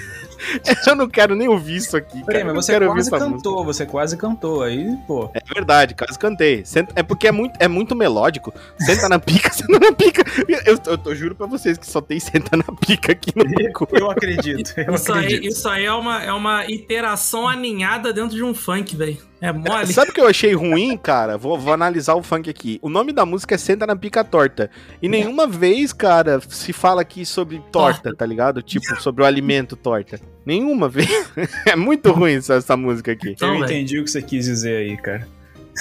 Eu 0.87 0.95
não 0.95 1.07
quero 1.07 1.35
nem 1.35 1.47
ouvir 1.47 1.77
isso 1.77 1.95
aqui, 1.95 2.19
cara. 2.19 2.25
Peraí, 2.25 2.41
Eu 2.41 2.53
mas 2.55 2.65
você 2.65 2.79
quase 2.79 3.09
cantou, 3.11 3.53
música. 3.53 3.63
você 3.73 3.85
quase 3.85 4.17
cantou. 4.17 4.63
Aí, 4.63 4.95
pô. 5.07 5.29
É 5.33 5.39
verdade, 5.53 5.95
quase 5.95 6.17
cantei. 6.17 6.63
É 6.95 7.03
porque 7.03 7.27
é 7.27 7.31
muito, 7.31 7.53
é 7.59 7.67
muito 7.67 7.95
melódico. 7.95 8.53
Senta 8.79 9.07
na 9.09 9.19
pica, 9.19 9.51
senta 9.53 9.79
na 9.79 9.91
pica. 9.91 10.23
Eu, 10.65 10.77
eu, 10.85 10.99
eu 11.05 11.15
juro 11.15 11.35
pra 11.35 11.47
vocês 11.47 11.77
que 11.77 11.85
só 11.87 12.01
tem 12.01 12.19
senta 12.19 12.57
na 12.57 12.63
pica 12.85 13.11
aqui 13.11 13.31
no 13.35 13.43
bagulho. 13.43 13.71
Eu 14.01 14.09
acredito, 14.09 14.73
eu 14.77 14.95
Isso 14.95 15.11
aí, 15.13 15.19
acredito. 15.25 15.47
isso 15.51 15.69
aí 15.69 15.85
é, 15.85 15.93
uma, 15.93 16.23
é 16.23 16.31
uma 16.33 16.65
iteração 16.65 17.47
aninhada 17.47 18.11
dentro 18.11 18.35
de 18.35 18.43
um 18.43 18.53
funk, 18.53 18.95
velho. 18.95 19.17
É 19.39 19.51
mole. 19.51 19.87
Sabe 19.87 20.11
o 20.11 20.13
que 20.13 20.21
eu 20.21 20.27
achei 20.27 20.53
ruim, 20.53 20.95
cara? 20.97 21.35
Vou, 21.37 21.57
vou 21.57 21.73
analisar 21.73 22.13
o 22.15 22.21
funk 22.21 22.47
aqui. 22.49 22.77
O 22.81 22.89
nome 22.89 23.11
da 23.11 23.25
música 23.25 23.55
é 23.55 23.57
Senta 23.57 23.87
na 23.87 23.95
Pica 23.95 24.23
Torta. 24.23 24.69
E 25.01 25.09
nenhuma 25.09 25.47
vez, 25.47 25.91
cara, 25.91 26.39
se 26.47 26.71
fala 26.71 27.01
aqui 27.01 27.25
sobre 27.25 27.57
torta, 27.71 28.01
Torta. 28.03 28.15
tá 28.17 28.25
ligado? 28.25 28.61
Tipo, 28.61 28.85
sobre 29.01 29.23
o 29.23 29.25
alimento 29.25 29.75
torta. 29.75 30.19
Nenhuma 30.45 30.89
vez. 30.89 31.09
É 31.65 31.75
muito 31.75 32.11
ruim 32.11 32.35
essa, 32.35 32.55
essa 32.55 32.75
música 32.75 33.11
aqui. 33.11 33.31
Então, 33.31 33.49
eu 33.49 33.53
velho. 33.61 33.65
entendi 33.65 33.99
o 33.99 34.03
que 34.03 34.11
você 34.11 34.21
quis 34.21 34.45
dizer 34.45 34.77
aí, 34.77 34.97
cara. 34.97 35.27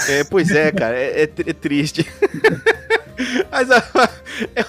É, 0.09 0.23
pois 0.25 0.51
é, 0.51 0.71
cara, 0.71 0.97
é, 0.97 1.23
é 1.23 1.25
é 1.25 1.53
triste. 1.53 2.07
Mas 3.51 3.71
ah, 3.71 3.83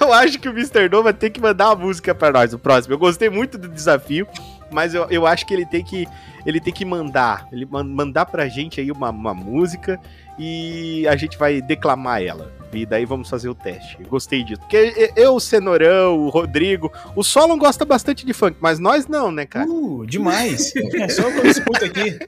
eu 0.01 0.11
acho 0.11 0.39
que 0.39 0.49
o 0.49 0.51
Mr. 0.51 0.89
No 0.89 1.03
vai 1.03 1.13
ter 1.13 1.29
que 1.29 1.39
mandar 1.39 1.69
uma 1.69 1.75
música 1.85 2.13
pra 2.13 2.31
nós, 2.31 2.53
o 2.53 2.59
próximo. 2.59 2.93
Eu 2.93 2.97
gostei 2.99 3.29
muito 3.29 3.57
do 3.57 3.67
desafio, 3.69 4.27
mas 4.69 4.93
eu, 4.93 5.07
eu 5.09 5.25
acho 5.25 5.45
que 5.45 5.53
ele 5.53 5.65
tem 5.65 5.83
que 5.83 6.05
ele 6.45 6.59
tem 6.59 6.73
que 6.73 6.83
mandar, 6.83 7.47
ele 7.51 7.65
man- 7.65 7.83
mandar 7.83 8.25
pra 8.25 8.47
gente 8.49 8.81
aí 8.81 8.91
uma, 8.91 9.09
uma 9.09 9.33
música 9.33 9.97
e 10.37 11.07
a 11.07 11.15
gente 11.15 11.37
vai 11.37 11.61
declamar 11.61 12.21
ela. 12.21 12.51
E 12.73 12.85
daí 12.85 13.05
vamos 13.05 13.29
fazer 13.29 13.49
o 13.49 13.55
teste. 13.55 13.97
Eu 13.99 14.07
Gostei 14.07 14.43
disso. 14.43 14.61
Porque 14.61 15.11
eu, 15.15 15.35
o 15.35 15.39
Cenourão, 15.39 16.17
o 16.17 16.29
Rodrigo, 16.29 16.91
o 17.15 17.23
Solon 17.23 17.57
gosta 17.57 17.83
bastante 17.83 18.25
de 18.25 18.33
funk, 18.33 18.57
mas 18.59 18.79
nós 18.79 19.07
não, 19.07 19.31
né, 19.31 19.45
cara? 19.45 19.69
Uh, 19.69 20.05
demais. 20.05 20.73
É 20.93 21.07
só 21.07 21.27
o 21.27 21.31
que 21.31 21.39
eu 21.39 21.45
escuto 21.45 21.85
aqui. 21.85 22.19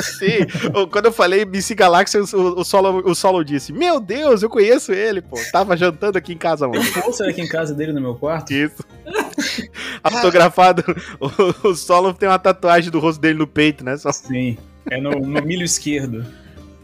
Sim, 0.00 0.46
quando 0.90 1.06
eu 1.06 1.12
falei 1.12 1.44
BC 1.44 1.74
Galáxia, 1.74 2.20
o, 2.20 2.60
o, 2.60 2.64
Solo, 2.64 3.02
o 3.08 3.14
Solo 3.14 3.44
disse: 3.44 3.72
Meu 3.72 4.00
Deus, 4.00 4.42
eu 4.42 4.50
conheço 4.50 4.92
ele, 4.92 5.22
pô. 5.22 5.38
Tava 5.52 5.76
jantando 5.76 6.18
aqui 6.18 6.32
em 6.32 6.38
casa 6.38 6.66
ontem. 6.66 6.80
um 6.80 6.92
pôster 6.92 7.28
aqui 7.28 7.40
em 7.40 7.48
casa 7.48 7.74
dele 7.74 7.92
no 7.92 8.00
meu 8.00 8.14
quarto. 8.14 8.52
Isso. 8.52 8.84
Autografado. 10.02 10.84
O, 11.20 11.68
o 11.68 11.74
Solo 11.74 12.12
tem 12.12 12.28
uma 12.28 12.38
tatuagem 12.38 12.90
do 12.90 12.98
rosto 12.98 13.20
dele 13.20 13.38
no 13.38 13.46
peito, 13.46 13.84
né? 13.84 13.96
Só 13.96 14.12
Sim. 14.12 14.58
É 14.90 15.00
no, 15.00 15.10
no 15.10 15.42
milho 15.42 15.64
esquerdo. 15.64 16.26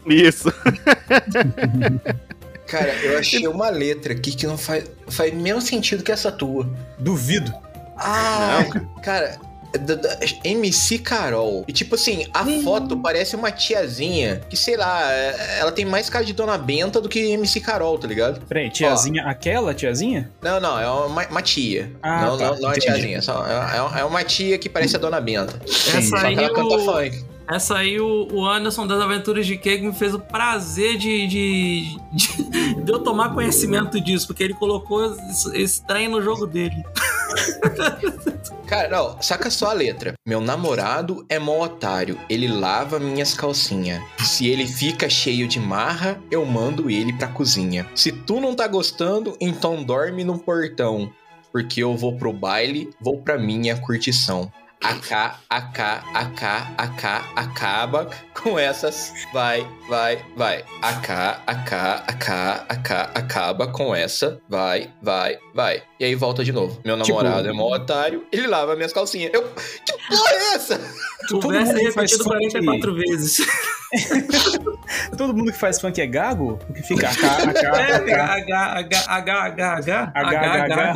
isso. 0.05 0.51
Cara, 2.67 2.93
eu 3.03 3.17
achei 3.19 3.47
uma 3.47 3.69
letra 3.69 4.13
aqui 4.13 4.31
que 4.31 4.45
não 4.45 4.57
faz, 4.57 4.83
faz 5.07 5.33
menos 5.33 5.63
sentido 5.63 6.03
que 6.03 6.11
essa 6.11 6.31
tua. 6.31 6.69
Duvido. 6.99 7.53
Ah, 7.97 8.63
cara. 9.01 9.39
da- 9.79 9.95
da- 9.95 10.17
MC 10.43 10.97
Carol. 10.99 11.65
E 11.67 11.73
tipo 11.73 11.95
assim, 11.95 12.25
a 12.33 12.45
foto 12.63 12.97
parece 12.97 13.35
uma 13.35 13.51
tiazinha 13.51 14.41
que, 14.49 14.55
sei 14.55 14.77
lá, 14.77 15.11
é- 15.11 15.57
ela 15.59 15.71
tem 15.71 15.83
mais 15.85 16.09
cara 16.09 16.23
de 16.23 16.31
Dona 16.33 16.57
Benta 16.57 17.01
do 17.01 17.09
que 17.09 17.19
MC 17.31 17.59
Carol, 17.59 17.97
tá 17.99 18.07
ligado? 18.07 18.39
Peraí, 18.47 18.69
tiazinha. 18.69 19.23
Aquela 19.25 19.73
tiazinha? 19.73 20.31
Não, 20.41 20.59
não, 20.59 20.79
é 20.79 20.89
uma, 20.89 21.27
uma 21.27 21.41
tia. 21.41 21.91
Ah, 22.01 22.25
não, 22.25 22.37
tá, 22.37 22.51
não, 22.51 22.59
não 22.61 22.71
é 22.71 22.75
tiazinha, 22.75 23.21
só, 23.21 23.45
é, 23.45 23.99
é 23.99 24.03
uma 24.05 24.23
tia 24.23 24.57
que 24.57 24.69
parece 24.69 24.95
a 24.95 24.99
Dona 24.99 25.19
Benta. 25.19 25.59
Essa 25.65 26.01
Só 26.01 26.15
aí, 26.17 26.35
que 26.35 26.43
ela 26.43 26.53
canta 26.53 26.75
o, 26.75 26.85
funk. 26.85 27.25
Essa 27.49 27.77
aí 27.77 27.99
o, 27.99 28.27
o 28.31 28.45
Anderson 28.45 28.85
das 28.85 28.99
Aventuras 28.99 29.45
de 29.45 29.57
Keg 29.57 29.85
me 29.85 29.93
fez 29.93 30.13
o 30.13 30.19
prazer 30.19 30.97
de, 30.97 31.27
de, 31.27 31.97
de, 32.11 32.43
de 32.83 32.91
eu 32.91 32.99
tomar 32.99 33.33
conhecimento 33.33 33.99
disso, 34.01 34.27
porque 34.27 34.43
ele 34.43 34.53
colocou 34.53 35.15
esse, 35.29 35.57
esse 35.57 35.85
trem 35.85 36.07
no 36.09 36.21
jogo 36.21 36.45
dele. 36.45 36.83
Cara, 38.67 38.89
não, 38.89 39.21
saca 39.21 39.49
só 39.49 39.67
a 39.67 39.73
letra. 39.73 40.13
Meu 40.27 40.41
namorado 40.41 41.25
é 41.29 41.39
mó 41.39 41.63
otário, 41.63 42.19
ele 42.29 42.47
lava 42.49 42.99
minhas 42.99 43.33
calcinhas. 43.33 44.03
Se 44.19 44.47
ele 44.47 44.67
fica 44.67 45.09
cheio 45.09 45.47
de 45.47 45.59
marra, 45.59 46.21
eu 46.29 46.45
mando 46.45 46.89
ele 46.89 47.13
pra 47.13 47.29
cozinha. 47.29 47.87
Se 47.95 48.11
tu 48.11 48.41
não 48.41 48.53
tá 48.53 48.67
gostando, 48.67 49.37
então 49.39 49.83
dorme 49.83 50.25
no 50.25 50.37
portão. 50.37 51.09
Porque 51.49 51.81
eu 51.81 51.95
vou 51.95 52.17
pro 52.17 52.33
baile, 52.33 52.89
vou 52.99 53.21
pra 53.21 53.37
minha 53.37 53.77
curtição. 53.77 54.51
AK, 54.83 55.11
AK, 55.49 55.79
AK, 56.13 56.43
AK, 56.77 57.03
acaba 57.35 58.09
com 58.33 58.59
essas. 58.59 59.11
Vai, 59.33 59.67
vai, 59.89 60.23
vai. 60.35 60.63
AK, 60.81 61.09
AK, 61.47 61.73
AK, 62.07 62.29
AK, 62.69 62.91
acaba 63.15 63.67
com 63.67 63.93
essa. 63.95 64.39
Vai, 64.47 64.93
vai, 65.01 65.37
vai. 65.57 65.81
E 65.99 66.05
aí 66.05 66.13
volta 66.15 66.43
de 66.43 66.51
novo. 66.53 66.79
Meu 66.85 66.95
Tipo- 67.01 67.17
namorado 67.23 67.49
é 67.49 67.51
mó 67.51 67.73
otário, 67.75 68.25
ele 68.31 68.45
lava 68.47 68.75
minhas 68.75 68.93
calcinhas. 68.93 69.31
Eu. 69.33 69.41
Que 69.85 69.93
porra 70.07 70.31
é 70.31 70.53
essa? 70.53 70.79
O 71.23 71.39
Todo 71.39 71.49
verso 71.49 71.71
é 71.71 71.73
mundo 71.73 71.85
que 71.87 71.91
faz 71.91 72.11
repetido 72.11 72.23
funk- 72.23 72.51
44 72.51 72.95
vezes. 72.95 73.37
Todo 75.17 75.33
mundo 75.33 75.51
que 75.51 75.57
faz 75.57 75.81
funk 75.81 75.99
é 75.99 76.05
gago? 76.05 76.59
Fica 76.87 77.09
AK, 77.09 77.23
É, 77.23 78.13
AK, 78.13 78.51
H, 78.51 78.77
H, 78.77 79.03
H, 79.07 79.43
H, 79.47 80.11
H, 80.13 80.13
H, 80.13 80.63
H. 80.63 80.95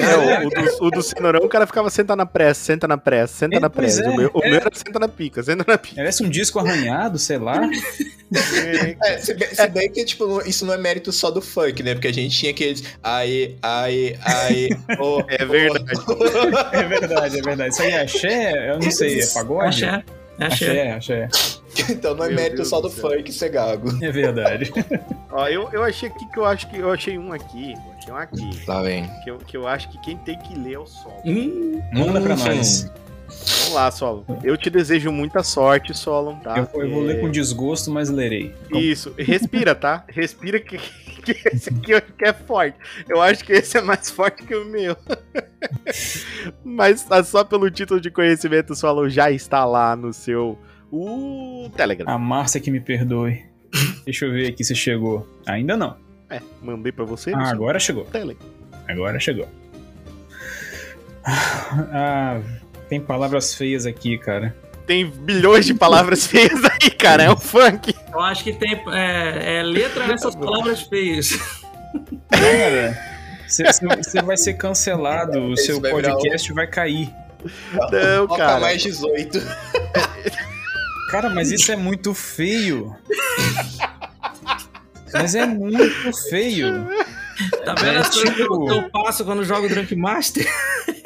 É, 0.00 0.16
o, 0.16 0.46
o 0.46 0.50
do, 0.50 0.84
o 0.86 0.90
do 0.90 1.02
Cenourão, 1.02 1.40
o 1.44 1.48
cara 1.48 1.66
ficava 1.66 1.88
senta 1.90 2.16
na 2.16 2.26
pressa, 2.26 2.60
senta 2.64 2.88
na 2.88 2.98
pressa, 2.98 3.34
senta 3.34 3.56
É, 3.56 3.60
na 3.60 3.70
pressa. 3.70 4.02
é, 4.04 4.08
o 4.08 4.16
meu, 4.16 4.30
o 4.34 4.42
é. 4.44 4.50
meu 4.50 4.60
era 4.60 4.70
senta 4.74 4.98
na 4.98 5.08
pica, 5.08 5.42
senta 5.42 5.64
na 5.66 5.78
pica. 5.78 5.96
Parece 5.96 6.22
um 6.24 6.28
disco 6.28 6.58
arranhado, 6.58 7.18
sei 7.18 7.38
lá. 7.38 7.60
É, 8.32 9.18
se 9.18 9.34
bem, 9.34 9.48
se 9.54 9.68
bem 9.68 9.90
que, 9.90 10.04
tipo, 10.04 10.40
isso 10.46 10.64
não 10.64 10.74
é 10.74 10.78
mérito 10.78 11.10
só 11.12 11.30
do 11.30 11.40
funk, 11.42 11.82
né? 11.82 11.94
Porque 11.94 12.08
a 12.08 12.12
gente 12.12 12.36
tinha 12.36 12.52
aqueles. 12.52 12.84
Aê, 13.02 13.56
aê, 13.62 14.16
aê. 14.24 14.68
oh, 15.00 15.22
É 15.28 15.44
verdade. 15.44 15.84
É 16.72 16.82
verdade, 16.84 17.38
é 17.38 17.42
verdade. 17.42 17.72
Isso 17.72 17.82
aí 17.82 17.90
é 17.90 18.00
axé? 18.00 18.70
Eu 18.70 18.78
não 18.78 18.90
sei, 18.90 19.20
é 19.20 19.26
pagode? 19.26 19.84
Axé. 19.84 20.04
Axé. 20.38 20.92
Axé, 20.92 20.92
axé. 20.92 21.28
então 21.90 22.14
não 22.14 22.24
é 22.24 22.28
Meu 22.28 22.36
mérito 22.36 22.56
Deus 22.56 22.68
só 22.68 22.80
do 22.80 22.88
funk 22.90 23.32
ser 23.32 23.50
gago. 23.50 23.90
É 24.02 24.10
verdade. 24.10 24.72
Ó, 25.30 25.46
eu, 25.48 25.68
eu 25.72 25.82
achei 25.82 26.08
aqui 26.08 26.26
que 26.30 26.38
eu 26.38 26.44
acho 26.44 26.68
que 26.68 26.78
eu 26.78 26.90
achei 26.90 27.18
um 27.18 27.32
aqui. 27.32 27.74
Achei 27.98 28.12
um 28.12 28.16
aqui. 28.16 28.50
Lá 28.66 28.82
vem. 28.82 29.08
Que 29.22 29.30
eu, 29.30 29.38
que 29.38 29.56
eu 29.56 29.66
acho 29.66 29.88
que 29.90 30.00
quem 30.00 30.16
tem 30.18 30.38
que 30.38 30.58
ler 30.58 30.74
é 30.74 30.78
o 30.78 30.86
Sol. 30.86 31.20
Hum, 31.24 31.80
Manda 31.92 32.20
pra 32.20 32.34
Hum. 32.34 32.90
Vamos 33.46 33.72
lá, 33.72 33.90
Solo. 33.90 34.26
Eu 34.42 34.56
te 34.56 34.68
desejo 34.70 35.10
muita 35.12 35.42
sorte, 35.42 35.96
Solon, 35.96 36.36
tá? 36.40 36.56
Eu, 36.74 36.82
eu 36.82 36.90
vou 36.90 37.02
É, 37.04 37.06
ler 37.14 37.20
com 37.20 37.30
desgosto, 37.30 37.90
mas 37.90 38.08
lerei. 38.10 38.54
Isso, 38.72 39.14
respira, 39.18 39.74
tá? 39.74 40.04
Respira 40.10 40.58
que, 40.60 40.78
que 40.78 41.32
esse 41.48 41.70
aqui 41.70 41.92
é 42.24 42.32
forte. 42.32 42.76
Eu 43.08 43.20
acho 43.22 43.44
que 43.44 43.52
esse 43.52 43.78
é 43.78 43.80
mais 43.80 44.10
forte 44.10 44.42
que 44.44 44.54
o 44.54 44.64
meu. 44.64 44.96
Mas 46.64 47.02
tá 47.04 47.22
só 47.22 47.44
pelo 47.44 47.70
título 47.70 48.00
de 48.00 48.10
conhecimento, 48.10 48.72
o 48.72 48.76
Solon 48.76 49.08
já 49.08 49.30
está 49.30 49.64
lá 49.64 49.94
no 49.94 50.12
seu 50.12 50.58
o 50.90 51.70
Telegram. 51.76 52.08
A 52.12 52.18
Márcia 52.18 52.60
que 52.60 52.70
me 52.70 52.80
perdoe. 52.80 53.44
Deixa 54.04 54.24
eu 54.26 54.32
ver 54.32 54.48
aqui 54.48 54.64
se 54.64 54.74
chegou. 54.74 55.28
Ainda 55.46 55.76
não. 55.76 55.96
É, 56.28 56.40
mandei 56.62 56.90
pra 56.92 57.04
você 57.04 57.32
Ah, 57.34 57.50
agora 57.50 57.78
chegou. 57.78 58.04
Telegram. 58.06 58.46
Agora 58.88 59.20
chegou. 59.20 59.46
Ah, 61.24 62.40
tem 62.90 63.00
palavras 63.00 63.54
feias 63.54 63.86
aqui, 63.86 64.18
cara. 64.18 64.54
Tem 64.84 65.08
bilhões 65.08 65.64
de 65.64 65.72
palavras 65.72 66.26
feias 66.26 66.60
aí, 66.64 66.90
cara. 66.90 67.22
É 67.22 67.30
um 67.30 67.36
funk. 67.36 67.94
eu 68.12 68.20
acho 68.20 68.42
que 68.42 68.52
tem 68.52 68.82
é, 68.92 69.58
é 69.58 69.62
letra 69.62 70.08
nessas 70.08 70.34
palavras 70.34 70.82
feias. 70.82 71.38
Cara, 72.28 72.98
você 73.46 74.22
vai 74.22 74.36
ser 74.36 74.54
cancelado, 74.54 75.40
o 75.40 75.56
seu 75.56 75.80
vai 75.80 75.94
virar 75.94 76.10
um 76.10 76.12
podcast 76.14 76.52
vai 76.52 76.66
cair. 76.66 77.12
Não, 77.72 78.26
Toca 78.26 78.36
cara. 78.36 78.60
mais 78.60 78.82
18. 78.82 79.40
Cara, 81.10 81.30
mas 81.30 81.50
isso 81.50 81.70
é 81.70 81.76
muito 81.76 82.12
feio. 82.12 82.96
Mas 85.12 85.34
é 85.34 85.46
muito 85.46 86.12
feio. 86.28 86.88
Tá 87.64 87.74
vendo 87.74 87.98
É, 87.98 88.02
tipo- 88.02 88.28
eu- 88.42 88.64
que 88.64 88.72
eu 88.72 88.90
passo 88.90 89.24
quando 89.24 89.44
jogo 89.44 89.68
Drunk 89.68 89.94
Master? 89.96 90.46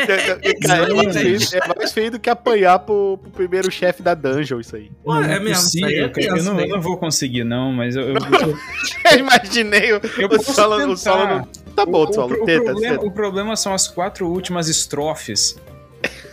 Cara, 0.67 0.89
é, 0.91 0.95
mais 0.95 1.17
feio, 1.17 1.39
é 1.63 1.79
mais 1.79 1.93
feio 1.93 2.11
do 2.11 2.19
que 2.19 2.29
apanhar 2.29 2.79
pro, 2.81 3.19
pro 3.23 3.31
primeiro 3.31 3.71
chefe 3.71 4.03
da 4.03 4.15
dungeon, 4.15 4.61
isso 4.61 4.75
aí. 4.77 4.91
Pô, 5.05 5.15
é 5.17 5.39
mesmo. 5.39 5.63
possível, 5.63 5.89
é 6.07 6.09
cara. 6.09 6.27
eu, 6.27 6.35
tenso, 6.35 6.45
não, 6.45 6.53
eu 6.53 6.57
velho. 6.57 6.71
não 6.75 6.81
vou 6.83 6.97
conseguir, 6.97 7.45
não, 7.45 7.73
mas 7.73 7.95
eu. 7.97 8.09
eu, 8.09 8.15
Eu 9.13 9.19
imaginei 9.19 9.93
o, 9.93 10.01
eu 10.19 10.29
o 10.29 10.43
Solo, 10.43 10.93
o. 10.93 10.97
Solo 10.97 11.27
não... 11.27 11.49
Tá 11.77 11.85
bom, 11.87 12.05
o, 12.09 12.13
Solo, 12.13 12.35
o, 12.37 12.43
o 12.43 12.47
tenta, 12.47 12.65
problema, 12.65 12.95
tenta. 12.95 13.07
o 13.07 13.11
problema 13.13 13.57
são 13.57 13.73
as 13.75 13.87
quatro 13.89 14.27
últimas 14.29 14.69
estrofes. 14.69 15.57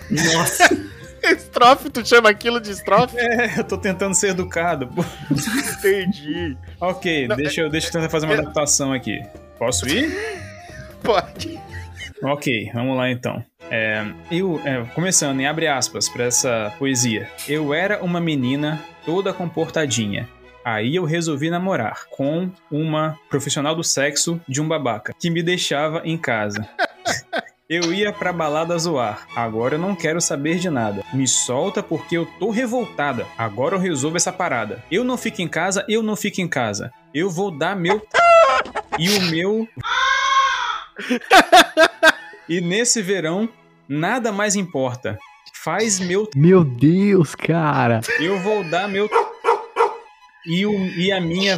Nossa. 0.09 0.90
Estrofe, 1.35 1.89
tu 1.89 2.07
chama 2.07 2.29
aquilo 2.29 2.59
de 2.59 2.71
estrofe? 2.71 3.17
É, 3.17 3.59
eu 3.59 3.63
tô 3.63 3.77
tentando 3.77 4.15
ser 4.15 4.29
educado. 4.29 4.87
pô. 4.87 5.03
Entendi. 5.77 6.57
Ok, 6.79 7.27
deixa 7.35 7.61
eu, 7.61 7.69
deixa 7.69 7.87
eu 7.87 7.91
tentar 7.91 8.09
fazer 8.09 8.25
uma 8.25 8.35
adaptação 8.35 8.91
aqui. 8.91 9.21
Posso 9.57 9.87
ir? 9.87 10.11
Pode. 11.03 11.59
Ok, 12.23 12.71
vamos 12.73 12.97
lá 12.97 13.09
então. 13.09 13.43
É, 13.69 14.05
eu, 14.29 14.61
é, 14.65 14.83
começando 14.93 15.39
em 15.39 15.47
abre 15.47 15.67
aspas 15.67 16.09
pra 16.09 16.25
essa 16.25 16.73
poesia. 16.77 17.29
Eu 17.47 17.73
era 17.73 18.03
uma 18.03 18.19
menina 18.19 18.81
toda 19.05 19.33
comportadinha. 19.33 20.27
Aí 20.63 20.95
eu 20.95 21.05
resolvi 21.05 21.49
namorar 21.49 22.05
com 22.11 22.51
uma 22.69 23.17
profissional 23.29 23.73
do 23.73 23.83
sexo 23.83 24.39
de 24.47 24.61
um 24.61 24.67
babaca 24.67 25.13
que 25.19 25.29
me 25.29 25.41
deixava 25.41 26.01
em 26.05 26.17
casa. 26.17 26.67
Eu 27.73 27.93
ia 27.93 28.11
pra 28.11 28.33
balada 28.33 28.77
zoar. 28.77 29.25
Agora 29.33 29.75
eu 29.75 29.79
não 29.79 29.95
quero 29.95 30.19
saber 30.19 30.59
de 30.59 30.69
nada. 30.69 31.05
Me 31.13 31.25
solta 31.25 31.81
porque 31.81 32.17
eu 32.17 32.25
tô 32.37 32.49
revoltada. 32.49 33.25
Agora 33.37 33.77
eu 33.77 33.79
resolvo 33.79 34.17
essa 34.17 34.29
parada. 34.29 34.83
Eu 34.91 35.05
não 35.05 35.17
fico 35.17 35.41
em 35.41 35.47
casa, 35.47 35.85
eu 35.87 36.03
não 36.03 36.17
fico 36.17 36.41
em 36.41 36.49
casa. 36.49 36.91
Eu 37.13 37.29
vou 37.29 37.49
dar 37.49 37.73
meu. 37.73 38.05
E 38.99 39.09
o 39.09 39.21
meu. 39.21 39.67
E 42.47 42.59
nesse 42.59 43.01
verão, 43.01 43.47
nada 43.87 44.33
mais 44.33 44.57
importa. 44.57 45.17
Faz 45.53 45.97
meu. 45.97 46.29
Meu 46.35 46.65
Deus, 46.65 47.33
cara. 47.33 48.01
Eu 48.19 48.37
vou 48.39 48.65
dar 48.65 48.89
meu. 48.89 49.09
E, 50.45 50.65
o, 50.65 50.73
e 50.73 51.09
a 51.09 51.21
minha. 51.21 51.57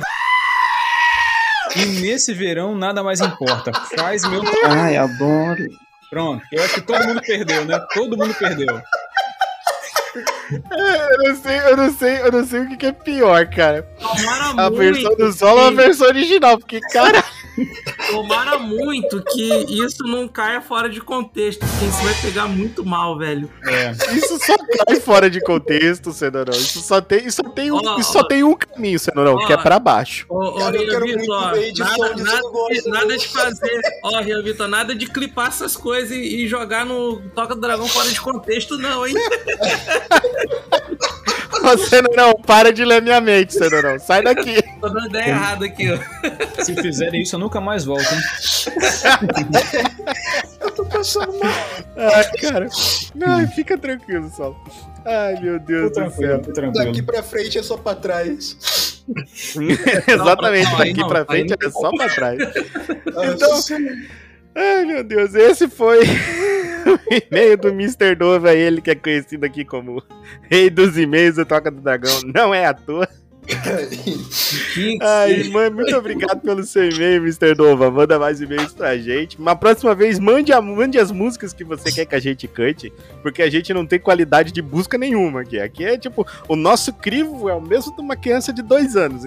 E 1.76 1.86
nesse 2.02 2.36
verão, 2.36 2.76
nada 2.76 3.04
mais 3.04 3.20
importa. 3.20 3.72
Faz 3.98 4.24
meu. 4.30 4.44
Ai, 4.64 4.96
adoro. 4.96 5.68
Pronto. 6.14 6.46
Eu 6.52 6.64
acho 6.64 6.76
que 6.76 6.82
todo 6.82 7.04
mundo 7.08 7.22
perdeu, 7.26 7.66
né? 7.66 7.84
Todo 7.92 8.16
mundo 8.16 8.36
perdeu. 8.36 8.80
Eu 10.52 11.18
não 11.30 11.36
sei, 11.42 11.58
eu 11.60 11.78
não 11.78 11.94
sei, 11.94 12.18
eu 12.22 12.32
não 12.32 12.46
sei 12.46 12.60
o 12.62 12.70
que, 12.70 12.78
que 12.78 12.86
é 12.88 12.92
pior, 12.92 13.46
cara. 13.48 13.84
Tomara 14.00 14.44
A 14.66 14.70
muito. 14.70 14.76
versão 14.78 15.16
do 15.16 15.32
solo 15.34 15.60
ou 15.62 15.68
a 15.68 15.70
que- 15.70 15.76
versão 15.78 16.08
original, 16.08 16.58
porque, 16.58 16.80
cara, 16.92 17.24
Tomara 18.10 18.58
muito 18.58 19.24
que 19.26 19.66
isso 19.86 20.04
não 20.04 20.28
caia 20.28 20.60
fora 20.60 20.90
de 20.90 21.00
contexto, 21.00 21.60
porque 21.64 21.86
isso 21.86 22.04
vai 22.04 22.14
pegar 22.16 22.48
muito 22.48 22.84
mal, 22.84 23.16
velho. 23.18 23.48
É. 23.68 23.92
isso 24.16 24.40
só 24.44 24.56
cai 24.58 25.00
fora 25.00 25.30
de 25.30 25.40
contexto, 25.40 26.12
Cenourão. 26.12 26.52
Isso 26.54 26.82
só 26.82 27.00
tem, 27.00 27.28
isso 27.28 27.42
só 27.44 27.50
tem, 27.52 27.72
um, 27.72 28.00
isso 28.00 28.12
só 28.12 28.24
tem 28.24 28.44
um 28.44 28.56
caminho, 28.56 28.98
Cenourão, 28.98 29.38
que 29.46 29.54
é 29.54 29.58
pra 29.58 29.78
baixo. 29.78 30.26
Ô, 30.30 30.54
Cara, 30.54 30.76
eu 30.76 30.90
quero 30.90 31.06
Vitor, 31.06 31.36
ó, 31.38 31.42
nada, 31.46 31.60
de, 31.60 32.90
nada 32.90 33.18
de 33.18 33.28
fazer. 33.28 33.82
Ó, 34.04 34.20
Rian 34.20 34.42
Vitor, 34.42 34.68
nada 34.68 34.96
de 34.96 35.06
clipar 35.06 35.50
essas 35.50 35.78
coisas 35.78 36.10
e, 36.10 36.44
e 36.44 36.48
jogar 36.48 36.86
no 36.88 37.22
Toca 37.36 37.54
do 37.54 37.62
Dragão 37.62 37.88
fora 37.88 38.10
de 38.10 38.20
contexto, 38.20 38.80
não, 38.80 39.06
hein? 39.06 39.14
Ô, 41.64 41.78
Cenourão, 41.78 42.34
para 42.46 42.74
de 42.74 42.84
ler 42.84 43.02
minha 43.02 43.22
mente, 43.22 43.54
Cenourão. 43.54 43.98
Sai 44.00 44.22
daqui. 44.24 44.62
Tô 44.82 44.90
dando 44.90 45.08
ideia 45.08 45.30
errada 45.30 45.66
aqui, 45.66 45.88
ó. 45.92 46.64
Se 46.64 46.76
fizerem 46.76 47.22
isso, 47.22 47.36
eu 47.36 47.40
nunca 47.40 47.62
mais 47.62 47.86
volto, 47.86 48.04
hein? 48.04 48.20
Ai, 51.98 52.32
cara. 52.42 52.68
Ai, 53.28 53.48
fica 53.48 53.78
tranquilo, 53.78 54.30
Sol. 54.36 54.56
Ai, 55.06 55.40
meu 55.42 55.60
Deus 55.60 55.92
Tô 55.92 56.00
do 56.02 56.06
tranquilo, 56.10 56.32
céu. 56.32 56.42
tô 56.42 56.54
tranquilo. 56.54 56.86
Daqui 56.86 57.02
pra 57.02 57.22
frente 57.24 57.58
é 57.58 57.64
só 57.64 57.78
pra 57.78 57.96
trás. 57.96 59.04
Exatamente, 60.08 60.72
não, 60.72 60.78
daqui 60.78 60.94
não, 61.00 61.08
pra 61.10 61.26
frente 61.26 61.50
não. 61.62 61.68
é 61.68 61.72
só 61.72 61.90
pra 61.92 62.10
trás. 62.10 62.40
Então, 63.08 63.60
ai 64.56 64.86
meu 64.86 65.04
Deus, 65.04 65.36
esse 65.36 65.68
foi 65.68 66.00
e-mail 67.32 67.58
do 67.58 67.70
Mr. 67.70 68.16
Dova, 68.16 68.54
ele 68.54 68.82
que 68.82 68.92
é 68.92 68.96
conhecido 68.96 69.46
aqui 69.46 69.64
como 69.66 70.02
Rei 70.50 70.70
dos 70.70 70.98
E-mails 70.98 71.36
do 71.36 71.46
Toca 71.46 71.70
do 71.72 71.82
Dragão. 71.82 72.22
Não 72.34 72.54
é 72.54 72.66
à 72.66 72.74
toa. 72.74 73.08
Ai, 75.02 75.44
mãe, 75.50 75.70
muito 75.70 75.96
obrigado 75.96 76.40
pelo 76.42 76.64
seu 76.64 76.90
e-mail, 76.90 77.22
Mr. 77.22 77.54
Dova. 77.56 77.92
Manda 77.92 78.18
mais 78.18 78.40
e-mails 78.42 78.74
pra 78.74 78.98
gente. 78.98 79.38
Uma 79.38 79.56
próxima 79.56 79.94
vez, 79.94 80.18
mande, 80.20 80.54
a- 80.54 80.62
mande 80.62 80.98
as 80.98 81.12
músicas 81.12 81.54
que 81.54 81.64
você 81.64 81.92
quer 81.92 82.06
que 82.06 82.16
a 82.16 82.20
gente 82.20 82.48
cante, 82.48 82.92
porque 83.22 83.42
a 83.42 83.50
gente 83.50 83.74
não 83.74 83.86
tem 83.86 84.00
qualidade 84.00 84.52
de 84.52 84.62
busca 84.62 84.98
nenhuma 84.98 85.42
aqui. 85.42 85.60
Aqui 85.60 85.84
é 85.86 85.98
tipo, 85.98 86.26
o 86.48 86.56
nosso 86.56 86.94
crivo 86.94 87.50
é 87.50 87.54
o 87.54 87.62
mesmo 87.62 87.94
de 87.96 88.02
uma 88.02 88.16
criança 88.16 88.54
de 88.54 88.62
dois 88.62 88.96
anos. 88.96 89.24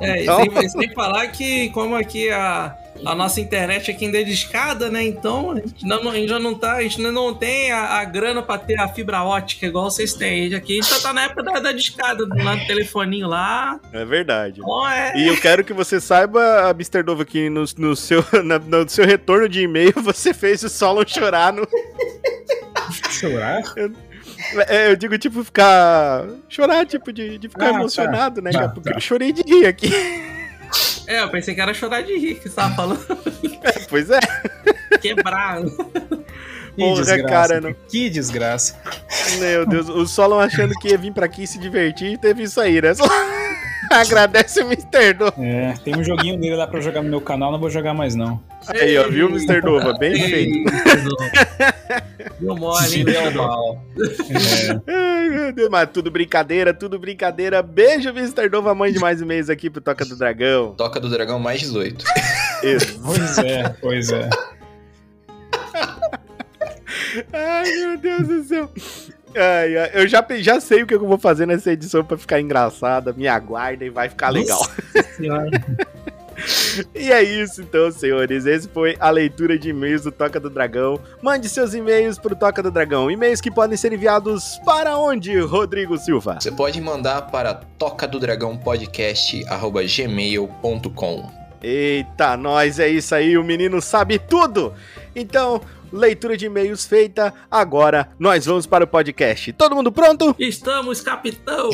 É, 0.00 0.20
e 0.20 0.22
Então- 0.22 0.42
sem, 0.50 0.68
sem 0.68 0.94
falar 0.94 1.26
que, 1.28 1.70
como 1.70 1.96
aqui 1.96 2.30
a, 2.30 2.74
a 3.04 3.14
nossa 3.14 3.40
internet 3.40 3.90
aqui 3.90 4.04
ainda 4.06 4.20
é 4.20 4.24
de 4.24 4.32
escada, 4.32 4.90
né? 4.90 5.02
Então 5.04 5.52
a 5.52 5.54
gente, 5.56 5.84
não, 5.86 6.08
a 6.10 6.14
gente 6.14 6.28
já 6.28 6.38
não 6.38 6.54
tá, 6.54 6.74
a 6.74 6.82
gente 6.82 7.00
não 7.00 7.34
tem 7.34 7.70
a, 7.72 7.98
a 8.00 8.04
grana 8.04 8.42
pra 8.42 8.58
ter 8.58 8.78
a 8.80 8.88
fibra 8.88 9.22
ótica 9.22 9.66
igual 9.66 9.90
vocês 9.90 10.14
têm. 10.14 10.54
Aqui 10.54 10.78
a 10.78 10.82
gente 10.82 10.90
já 10.94 11.00
tá 11.00 11.12
na 11.12 11.22
época 11.24 11.42
da, 11.42 11.58
da 11.60 11.72
discada, 11.72 12.24
lá 12.42 12.56
no 12.56 12.66
telefoninho 12.66 13.28
lá. 13.28 13.78
É 13.92 14.04
verdade. 14.04 14.60
Então 14.60 14.88
é. 14.88 15.12
E 15.16 15.26
eu 15.28 15.40
quero 15.40 15.64
que 15.64 15.72
você 15.72 16.00
saiba, 16.00 16.70
Mr. 16.70 17.02
Dova, 17.02 17.24
que 17.24 17.48
no, 17.50 17.64
no 17.76 17.96
seu, 17.96 18.24
na- 18.44 18.58
no 18.58 18.88
seu 18.88 19.04
retorno 19.06 19.48
de 19.48 19.62
e-mail 19.62 19.92
você 20.02 20.32
fez 20.34 20.62
o 20.62 20.68
Solon 20.68 21.04
chorar 21.06 21.52
no. 21.52 21.66
Chorar? 23.10 23.62
É, 24.68 24.90
eu 24.90 24.96
digo, 24.96 25.18
tipo, 25.18 25.42
ficar. 25.44 26.24
Chorar, 26.48 26.86
tipo, 26.86 27.12
de, 27.12 27.36
de 27.38 27.48
ficar 27.48 27.66
Ah, 27.68 27.72
tá. 27.72 27.78
emocionado, 27.80 28.40
né? 28.40 28.50
Tá, 28.50 28.58
cara? 28.60 28.70
Porque 28.70 28.88
tá. 28.90 28.96
eu 28.96 29.00
chorei 29.00 29.32
de 29.32 29.42
rir 29.42 29.66
aqui. 29.66 29.90
É, 31.08 31.22
eu 31.22 31.30
pensei 31.30 31.54
que 31.54 31.60
era 31.60 31.72
chorar 31.72 32.02
de 32.02 32.16
rir, 32.18 32.34
que 32.36 32.48
você 32.48 32.54
tava 32.54 32.74
falando. 32.76 33.00
pois 33.88 34.10
é. 34.10 34.18
Quebrar. 35.00 35.62
Que 35.62 36.84
Porra, 36.84 37.02
desgraça. 37.02 37.28
cara, 37.48 37.60
não- 37.60 37.74
Que 37.88 38.10
desgraça. 38.10 38.76
Meu 39.40 39.66
Deus, 39.66 39.88
o 39.88 40.06
Solon 40.06 40.38
achando 40.38 40.74
que 40.74 40.88
ia 40.88 40.98
vir 40.98 41.12
pra 41.12 41.26
aqui 41.26 41.46
se 41.46 41.58
divertir 41.58 42.12
e 42.12 42.18
teve 42.18 42.42
isso 42.44 42.60
aí, 42.60 42.80
né? 42.80 42.92
Agradece 44.00 44.60
o 44.62 44.66
Mr. 44.66 45.12
Dova. 45.14 45.34
É, 45.44 45.74
tem 45.84 45.96
um 45.96 46.04
joguinho 46.04 46.38
dele 46.38 46.56
lá 46.56 46.66
pra 46.66 46.78
eu 46.78 46.82
jogar 46.82 47.02
no 47.02 47.08
meu 47.08 47.20
canal, 47.20 47.50
não 47.52 47.58
vou 47.58 47.70
jogar 47.70 47.94
mais 47.94 48.14
não. 48.14 48.40
Aí, 48.68 48.96
ó, 48.98 49.08
viu, 49.08 49.28
Mr. 49.28 49.60
Dova? 49.60 49.96
Bem 49.98 50.14
feito. 50.28 50.70
Deu 52.40 52.56
mole, 52.56 52.96
hein? 52.98 53.04
Deu 53.04 53.30
mal. 53.32 53.82
É, 54.86 54.92
Ai, 54.92 55.28
meu 55.28 55.52
Deus, 55.52 55.68
mas 55.70 55.88
tudo 55.92 56.10
brincadeira, 56.10 56.72
tudo 56.74 56.98
brincadeira. 56.98 57.62
Beijo, 57.62 58.10
Mr. 58.10 58.48
Dova, 58.48 58.74
mãe 58.74 58.92
de 58.92 58.98
mais 58.98 59.20
e-mails 59.20 59.48
aqui 59.50 59.70
pro 59.70 59.80
Toca 59.80 60.04
do 60.04 60.16
Dragão. 60.16 60.74
Toca 60.76 61.00
do 61.00 61.08
Dragão 61.08 61.38
mais 61.38 61.60
18. 61.60 62.04
Isso. 62.62 63.00
pois 63.04 63.38
é, 63.38 63.68
pois 63.80 64.10
é. 64.10 64.28
Ai, 67.32 67.70
meu 67.70 67.98
Deus 67.98 68.28
do 68.28 68.44
céu. 68.44 68.70
Ai, 69.36 69.76
ai, 69.76 69.90
eu 69.94 70.08
já, 70.08 70.24
já 70.38 70.60
sei 70.60 70.82
o 70.82 70.86
que 70.86 70.94
eu 70.94 71.00
vou 71.00 71.18
fazer 71.18 71.46
nessa 71.46 71.72
edição 71.72 72.04
pra 72.04 72.16
ficar 72.16 72.40
engraçada. 72.40 73.12
Me 73.12 73.28
aguardem, 73.28 73.90
vai 73.90 74.08
ficar 74.08 74.30
legal. 74.30 74.60
Senhora. 75.16 75.50
E 76.94 77.10
é 77.10 77.22
isso 77.22 77.62
então, 77.62 77.90
senhores. 77.90 78.46
Esse 78.46 78.68
foi 78.68 78.96
a 79.00 79.10
leitura 79.10 79.58
de 79.58 79.70
e-mails 79.70 80.02
do 80.02 80.12
Toca 80.12 80.38
do 80.38 80.48
Dragão. 80.48 81.00
Mande 81.22 81.48
seus 81.48 81.74
e-mails 81.74 82.18
pro 82.18 82.36
Toca 82.36 82.62
do 82.62 82.70
Dragão. 82.70 83.10
E-mails 83.10 83.40
que 83.40 83.50
podem 83.50 83.76
ser 83.76 83.92
enviados 83.92 84.58
para 84.64 84.96
onde, 84.96 85.38
Rodrigo 85.40 85.98
Silva? 85.98 86.38
Você 86.40 86.52
pode 86.52 86.80
mandar 86.80 87.22
para 87.22 87.54
toca 87.54 88.06
do 88.06 88.18
dragão 88.18 88.56
podcast 88.56 89.44
gmail.com. 89.96 91.38
Eita, 91.60 92.36
nós, 92.36 92.78
é 92.78 92.88
isso 92.88 93.14
aí, 93.14 93.36
o 93.36 93.42
menino 93.42 93.82
sabe 93.82 94.16
tudo! 94.16 94.72
Então, 95.14 95.60
leitura 95.92 96.36
de 96.36 96.46
e-mails 96.46 96.86
feita, 96.86 97.32
agora 97.50 98.10
nós 98.18 98.46
vamos 98.46 98.66
para 98.66 98.84
o 98.84 98.86
podcast. 98.86 99.52
Todo 99.52 99.74
mundo 99.74 99.90
pronto? 99.92 100.34
Estamos, 100.38 101.00
capitão! 101.00 101.70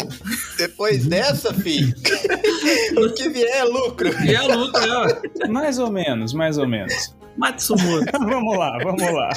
Depois 0.56 1.06
dessa, 1.06 1.52
fi, 1.52 1.94
o 2.96 3.12
que 3.12 3.28
vier 3.28 3.58
é 3.58 3.64
lucro. 3.64 4.10
E 4.24 4.34
a 4.34 4.42
luta, 4.42 4.80
né? 4.80 5.18
ó. 5.44 5.48
Mais 5.48 5.78
ou 5.78 5.90
menos, 5.90 6.32
mais 6.32 6.58
ou 6.58 6.66
menos. 6.66 7.14
Matsumoto. 7.36 8.06
vamos 8.18 8.56
lá, 8.56 8.78
vamos 8.82 9.12
lá. 9.12 9.30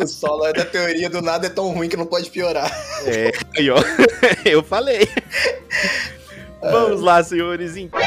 O 0.00 0.06
solo 0.06 0.46
é 0.46 0.52
da 0.52 0.64
teoria 0.64 1.08
do 1.08 1.22
nada 1.22 1.46
é 1.46 1.50
tão 1.50 1.70
ruim 1.70 1.88
que 1.88 1.96
não 1.96 2.06
pode 2.06 2.30
piorar. 2.30 2.70
É, 3.06 3.32
aí 3.56 3.70
ó, 3.70 3.78
eu 4.44 4.62
falei. 4.62 5.08
Vamos 6.60 7.00
lá, 7.00 7.22
senhores. 7.22 7.76
então. 7.76 8.00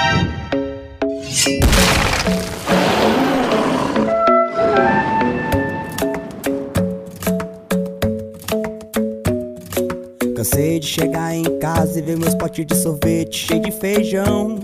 Cansei 10.37 10.79
de 10.79 10.85
chegar 10.85 11.33
em 11.33 11.57
casa 11.57 11.97
e 11.97 12.01
ver 12.03 12.15
meus 12.15 12.35
potes 12.35 12.63
de 12.63 12.75
sorvete 12.75 13.47
cheio 13.47 13.59
de 13.59 13.71
feijão. 13.71 14.59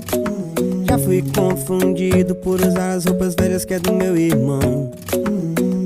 Já 0.88 1.00
fui 1.00 1.24
confundido 1.36 2.36
por 2.36 2.62
usar 2.62 2.92
as 2.92 3.06
roupas 3.06 3.34
velhas 3.34 3.66
que 3.66 3.74
é 3.74 3.80
do 3.80 3.92
meu 3.92 4.16
irmão. 4.16 4.92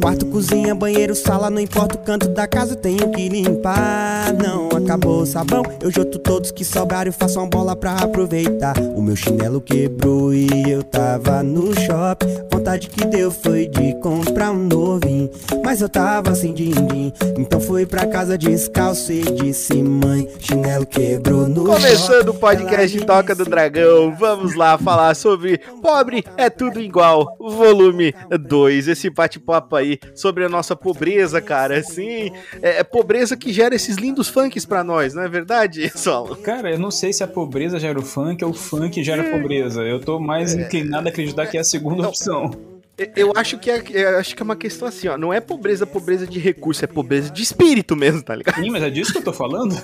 Quarto, 0.02 0.26
cozinha, 0.28 0.76
banheiro, 0.76 1.16
sala, 1.16 1.50
não 1.50 1.60
importa 1.60 1.96
o 1.96 2.00
canto 2.00 2.28
da 2.30 2.48
casa, 2.48 2.74
eu 2.74 2.78
tenho 2.78 3.10
que 3.12 3.28
limpar. 3.30 4.34
Não 4.34 4.70
acabou 4.78 5.22
o 5.22 5.26
sabão, 5.26 5.64
eu 5.82 5.92
joto 5.92 6.20
todos 6.20 6.52
que 6.52 6.64
sobraram 6.64 7.10
e 7.10 7.14
faço 7.14 7.40
uma 7.40 7.48
bola 7.48 7.76
pra 7.76 7.96
aproveitar. 7.96 8.78
O 8.96 9.02
meu 9.02 9.16
chinelo 9.16 9.60
quebrou 9.60 10.34
e 10.34 10.48
eu 10.70 10.84
tava 10.84 11.42
no 11.44 11.74
shopping. 11.74 12.28
vontade 12.52 12.90
que 12.90 13.06
deu 13.06 13.32
foi 13.32 13.68
de 13.68 13.96
comprar 14.00 14.52
um 14.52 14.68
novinho. 14.68 15.30
Mas 15.64 15.82
eu 15.82 15.90
tava 15.90 16.36
sem 16.36 16.54
din-din. 16.54 17.12
Então 17.38 17.60
fui 17.60 17.86
pra 17.86 18.06
casa 18.06 18.38
descalço 18.38 19.12
e 19.12 19.22
disse: 19.22 19.82
Mãe, 19.82 20.28
chinelo 20.40 20.86
quebrou 20.86 21.48
no. 21.48 21.66
Começando 21.66 22.30
o 22.30 22.34
podcast 22.34 22.98
Toca 23.02 23.36
do 23.36 23.46
Dragão, 23.46 24.16
vamos 24.16 24.56
lá 24.56 24.78
falar 24.78 25.16
sobre 25.16 25.60
Pobre 25.82 26.24
é 26.38 26.50
Tudo 26.50 26.80
Igual, 26.80 27.36
volume 27.40 28.14
2. 28.40 28.88
Esse 28.88 29.10
bate-papo 29.10 29.76
aí 29.76 29.97
sobre 30.16 30.44
a 30.46 30.50
nossa 30.50 30.76
pobreza, 30.76 31.42
cara. 31.42 31.82
Sim, 31.84 32.32
é, 32.62 32.80
é 32.80 32.84
pobreza 32.84 33.36
que 33.36 33.52
gera 33.52 33.76
esses 33.76 33.98
lindos 33.98 34.28
funks 34.28 34.66
pra 34.66 34.84
nós, 34.84 35.14
não 35.14 35.24
é 35.24 35.30
verdade, 35.30 35.92
Solo? 35.98 36.36
Cara, 36.38 36.72
eu 36.72 36.80
não 36.80 36.92
sei 36.92 37.14
se 37.14 37.24
a 37.24 37.28
pobreza 37.28 37.80
gera 37.80 38.00
o 38.00 38.04
funk 38.04 38.44
ou 38.44 38.52
o 38.52 38.54
funk 38.54 39.04
gera 39.04 39.22
a 39.22 39.32
pobreza. 39.32 39.82
Eu 39.82 40.00
tô 40.00 40.20
mais 40.20 40.54
inclinado 40.54 41.08
a 41.08 41.12
acreditar 41.12 41.48
que 41.48 41.58
é 41.58 41.62
a 41.62 41.64
segunda 41.64 42.08
opção. 42.08 42.77
Eu 43.16 43.32
acho 43.36 43.60
que 43.60 43.70
é, 43.70 43.84
eu 43.94 44.18
acho 44.18 44.36
que 44.36 44.42
é 44.42 44.44
uma 44.44 44.56
questão 44.56 44.88
assim, 44.88 45.08
ó. 45.08 45.18
Não 45.18 45.32
é 45.32 45.40
pobreza, 45.40 45.86
pobreza 45.86 46.26
de 46.26 46.40
recurso, 46.40 46.84
é 46.84 46.88
pobreza 46.88 47.30
de 47.30 47.44
espírito 47.44 47.96
mesmo, 47.96 48.24
tá 48.24 48.36
ligado? 48.36 48.56
Sim, 48.56 48.72
mas 48.72 48.82
é 48.82 48.90
disso 48.90 49.12
que 49.12 49.20
eu 49.20 49.24
tô 49.24 49.34
falando? 49.34 49.76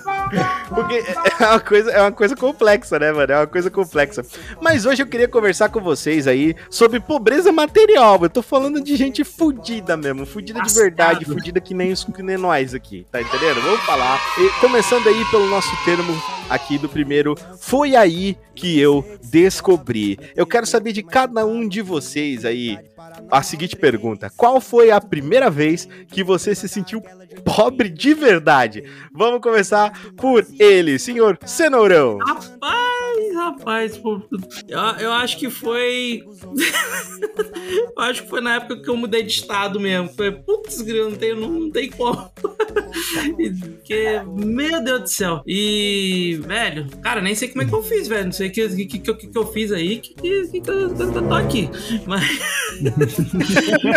Porque 0.70 1.03
é 1.39 1.45
uma 1.45 1.59
coisa, 1.59 1.91
é 1.91 2.01
uma 2.01 2.11
coisa 2.11 2.36
complexa, 2.36 2.97
né, 2.97 3.11
mano? 3.11 3.32
É 3.32 3.38
uma 3.38 3.47
coisa 3.47 3.70
complexa. 3.70 4.26
Mas 4.59 4.88
hoje 4.88 5.03
eu 5.03 5.07
queria 5.07 5.28
conversar 5.28 5.70
com 5.70 5.80
vocês 5.80 6.26
aí 6.26 6.55
sobre 6.72 6.99
pobreza 6.99 7.51
material. 7.51 8.20
Eu 8.24 8.30
tô 8.32 8.41
falando 8.41 8.82
de 8.82 8.95
gente 8.95 9.24
fudida 9.24 9.95
mesmo, 9.95 10.26
fudida 10.26 10.59
de 10.61 10.74
verdade, 10.74 11.24
fudida 11.24 11.61
que 11.61 11.76
nem, 11.76 11.91
os, 11.91 12.03
que 12.03 12.24
nem 12.24 12.38
nós 12.38 12.74
aqui, 12.74 13.05
tá 13.11 13.22
entendendo? 13.22 13.61
Vamos 13.61 13.82
falar. 13.82 14.20
E 14.39 14.49
começando 14.59 15.07
aí 15.07 15.24
pelo 15.26 15.45
nosso 15.47 15.70
termo 15.86 16.20
aqui 16.49 16.80
do 16.80 16.89
primeiro, 16.89 17.36
foi 17.59 17.95
aí 17.95 18.38
que 18.56 18.80
eu 18.80 19.06
descobri. 19.24 20.18
Eu 20.36 20.45
quero 20.45 20.66
saber 20.66 20.93
de 20.93 21.04
cada 21.04 21.45
um 21.45 21.68
de 21.68 21.82
vocês 21.82 22.45
aí 22.45 22.78
a 23.30 23.41
seguinte 23.41 23.76
pergunta: 23.76 24.32
Qual 24.36 24.60
foi 24.62 24.91
a 24.91 25.01
primeira 25.01 25.49
vez 25.49 25.88
que 26.08 26.24
você 26.24 26.56
se 26.56 26.68
sentiu 26.68 27.01
pobre 27.43 27.89
de 27.89 28.14
verdade? 28.14 28.84
Vamos 29.14 29.41
começar 29.41 29.91
por 30.16 30.45
ele, 30.60 30.99
senhor 30.99 31.38
Cenourão. 31.45 32.18
Rapaz, 32.20 32.92
rapaz, 33.34 33.97
pô, 33.97 34.21
eu, 34.67 34.79
eu 34.99 35.11
acho 35.11 35.38
que 35.38 35.49
foi. 35.49 36.23
eu 37.95 38.01
acho 38.03 38.23
que 38.23 38.29
foi 38.29 38.41
na 38.41 38.55
época 38.55 38.81
que 38.81 38.89
eu 38.89 38.97
mudei 38.97 39.23
de 39.23 39.31
estado 39.31 39.79
mesmo. 39.79 40.09
Foi, 40.15 40.31
putz, 40.31 40.81
grilo, 40.81 41.09
não 41.11 41.17
tem, 41.17 41.36
não, 41.36 41.49
não 41.49 41.71
tem 41.71 41.89
como. 41.89 42.31
Porque, 43.61 44.21
meu 44.36 44.84
Deus 44.84 45.01
do 45.01 45.07
céu. 45.09 45.41
E, 45.45 46.39
velho, 46.45 46.88
cara, 47.01 47.21
nem 47.21 47.36
sei 47.36 47.47
como 47.49 47.63
é 47.63 47.65
que 47.65 47.73
eu 47.73 47.84
fiz, 47.84 48.07
velho. 48.07 48.25
Não 48.25 48.31
sei 48.31 48.47
o 48.49 48.51
que, 48.51 48.67
que, 48.69 48.99
que, 48.99 49.13
que, 49.13 49.27
que 49.27 49.38
eu 49.38 49.47
fiz 49.47 49.71
aí, 49.71 49.97
que, 49.99 50.13
que, 50.15 50.47
que, 50.47 50.61
que 50.61 50.69
eu, 50.69 51.27
tô 51.27 51.34
aqui. 51.34 51.69
Mas. 52.05 52.23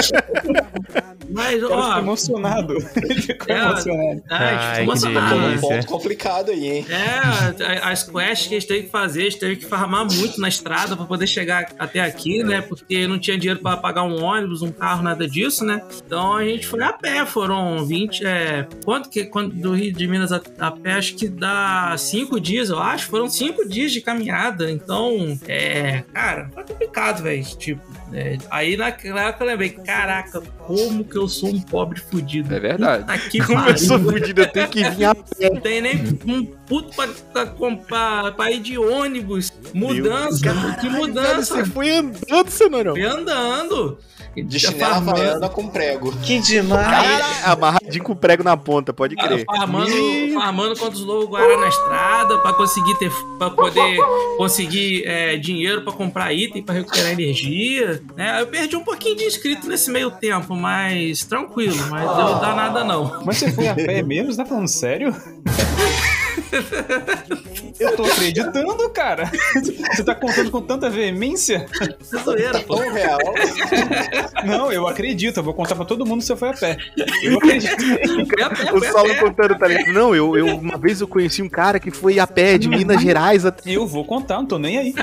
Mas, 1.28 1.54
ficou 1.60 1.76
ó. 1.76 1.98
emocionado. 1.98 2.74
Ele 2.96 3.20
ficou 3.22 3.54
É, 3.54 3.58
emocionado. 3.60 4.22
Ai, 4.30 4.54
Ai, 4.54 4.76
que 4.76 4.82
emocionado. 4.82 5.34
Um 5.36 5.40
delícia. 5.48 5.68
ponto 5.68 5.86
complicado 5.86 6.50
aí, 6.50 6.66
hein? 6.68 6.86
É, 6.88 7.64
a- 7.64 7.90
as 7.90 8.02
quests 8.04 8.46
que 8.46 8.54
eles 8.54 8.64
teve 8.64 8.82
que 8.84 8.90
fazer, 8.90 9.25
eles 9.26 9.38
teve 9.38 9.56
que 9.56 9.66
farmar 9.66 10.06
muito 10.10 10.40
na 10.40 10.48
estrada 10.48 10.96
pra 10.96 11.04
poder 11.04 11.26
chegar 11.26 11.72
até 11.78 12.00
aqui, 12.00 12.42
né? 12.42 12.60
Porque 12.60 13.06
não 13.06 13.18
tinha 13.18 13.36
dinheiro 13.36 13.60
pra 13.60 13.76
pagar 13.76 14.02
um 14.02 14.22
ônibus, 14.22 14.62
um 14.62 14.72
carro, 14.72 15.02
nada 15.02 15.28
disso, 15.28 15.64
né? 15.64 15.82
Então 16.04 16.34
a 16.34 16.44
gente 16.44 16.66
foi 16.66 16.82
a 16.82 16.92
pé, 16.92 17.24
foram 17.26 17.84
20. 17.84 18.24
É, 18.24 18.66
quanto 18.84 19.10
que 19.10 19.24
quando, 19.24 19.54
do 19.54 19.74
Rio 19.74 19.92
de 19.92 20.06
Minas 20.06 20.32
a, 20.32 20.40
a 20.58 20.70
pé? 20.70 20.92
Acho 20.92 21.14
que 21.14 21.28
dá 21.28 21.94
cinco 21.98 22.40
dias, 22.40 22.70
eu 22.70 22.78
acho. 22.78 23.06
Foram 23.06 23.28
cinco 23.28 23.68
dias 23.68 23.92
de 23.92 24.00
caminhada. 24.00 24.70
Então, 24.70 25.38
é, 25.46 26.04
cara, 26.12 26.50
foi 26.54 26.64
complicado, 26.64 27.22
velho. 27.22 27.44
Tipo, 27.56 27.82
é, 28.12 28.38
aí 28.50 28.76
na, 28.76 28.86
na 28.86 29.22
época 29.28 29.44
eu 29.44 29.48
lembrei, 29.48 29.70
caraca, 29.70 30.40
como 30.66 31.04
que 31.04 31.16
eu 31.16 31.28
sou 31.28 31.50
um 31.50 31.60
pobre 31.60 32.00
fudido. 32.00 32.54
É 32.54 32.60
verdade. 32.60 33.04
Puta 33.04 33.18
que 33.18 33.44
Como 33.44 33.68
eu 33.68 33.78
sou 33.78 33.98
fudido, 33.98 34.40
eu 34.42 34.48
tenho 34.48 34.68
que 34.68 34.88
vir 34.90 35.04
a 35.04 35.14
pé. 35.14 35.50
Não 35.50 35.60
tem 35.60 35.80
nem 35.80 36.18
um 36.26 36.44
puto 36.66 36.94
pra, 36.94 37.08
pra, 37.32 37.46
comprar- 37.46 38.32
pra 38.32 38.50
ir 38.50 38.60
de 38.60 38.78
ônibus. 38.78 39.52
Mudança, 39.74 40.76
que 40.80 40.88
mudança. 40.88 41.56
Você 41.56 41.64
foi 41.66 41.90
andando, 41.90 42.50
Cenourão. 42.50 42.94
Fui 42.94 43.04
andando. 43.04 43.98
De 44.36 44.60
chinela 44.60 45.00
farmando. 45.00 45.48
com 45.48 45.66
prego. 45.68 46.12
Que 46.18 46.38
demais. 46.40 46.86
Cara, 46.86 47.52
amarradinho 47.52 48.04
com 48.04 48.14
prego 48.14 48.44
na 48.44 48.54
ponta, 48.54 48.92
pode 48.92 49.16
Cara, 49.16 49.28
crer. 49.28 49.46
farmando, 49.46 49.90
Ih, 49.90 50.34
farmando 50.34 50.76
contra 50.76 50.94
os 50.94 51.00
lobos 51.00 51.30
guará 51.30 51.56
na 51.56 51.68
estrada 51.68 52.36
pra 52.40 52.52
conseguir 52.52 52.98
ter 52.98 53.10
para 53.38 53.48
poder 53.48 53.98
conseguir 54.36 55.04
é, 55.06 55.36
dinheiro 55.38 55.80
pra 55.84 55.92
comprar 55.94 56.34
item 56.34 56.62
pra 56.62 56.74
recuperar 56.74 57.12
energia 57.12 58.02
né? 58.14 58.42
eu 58.42 58.46
perdi 58.48 58.76
um 58.76 58.84
pouquinho 58.84 59.16
de 59.16 59.24
inscrito 59.24 59.66
nesse 59.68 59.90
meio 59.90 60.10
tempo 60.10 60.54
mas 60.54 61.24
tranquilo 61.24 61.74
mas 61.88 62.04
não 62.04 62.38
dá 62.38 62.54
nada 62.54 62.84
não 62.84 63.22
Mas 63.24 63.38
você 63.38 63.50
foi 63.50 63.68
a 63.68 63.74
pé 63.74 64.02
mesmo? 64.02 64.32
Você 64.32 64.36
tá 64.36 64.44
falando 64.44 64.68
sério? 64.68 65.16
Eu 67.78 67.94
tô 67.94 68.04
acreditando, 68.04 68.88
cara. 68.90 69.30
Você 69.94 70.02
tá 70.02 70.14
contando 70.14 70.50
com 70.50 70.62
tanta 70.62 70.88
veemência? 70.88 71.66
é 71.80 72.18
zoeira 72.22 72.60
pô 72.60 72.76
Tão 72.76 72.92
real. 72.92 73.18
Não, 74.44 74.72
eu 74.72 74.86
acredito. 74.86 75.38
Eu 75.38 75.42
vou 75.42 75.52
contar 75.52 75.74
pra 75.74 75.84
todo 75.84 76.06
mundo 76.06 76.22
se 76.22 76.28
você 76.28 76.36
foi 76.36 76.48
a 76.50 76.54
pé. 76.54 76.76
Eu 77.22 77.36
acredito. 77.36 77.76
O 78.74 78.84
Saulo 78.84 79.14
contando, 79.16 79.58
tá 79.58 79.66
ligado? 79.68 79.92
Não, 79.92 80.14
eu, 80.14 80.36
eu 80.36 80.56
uma 80.56 80.78
vez 80.78 81.00
eu 81.00 81.08
conheci 81.08 81.42
um 81.42 81.48
cara 81.48 81.78
que 81.78 81.90
foi 81.90 82.18
a 82.18 82.26
pé 82.26 82.56
de 82.56 82.68
Minas 82.68 83.00
Gerais 83.00 83.44
até. 83.44 83.70
Eu 83.70 83.86
vou 83.86 84.04
contar, 84.04 84.36
não 84.36 84.46
tô 84.46 84.58
nem 84.58 84.78
aí. 84.78 84.94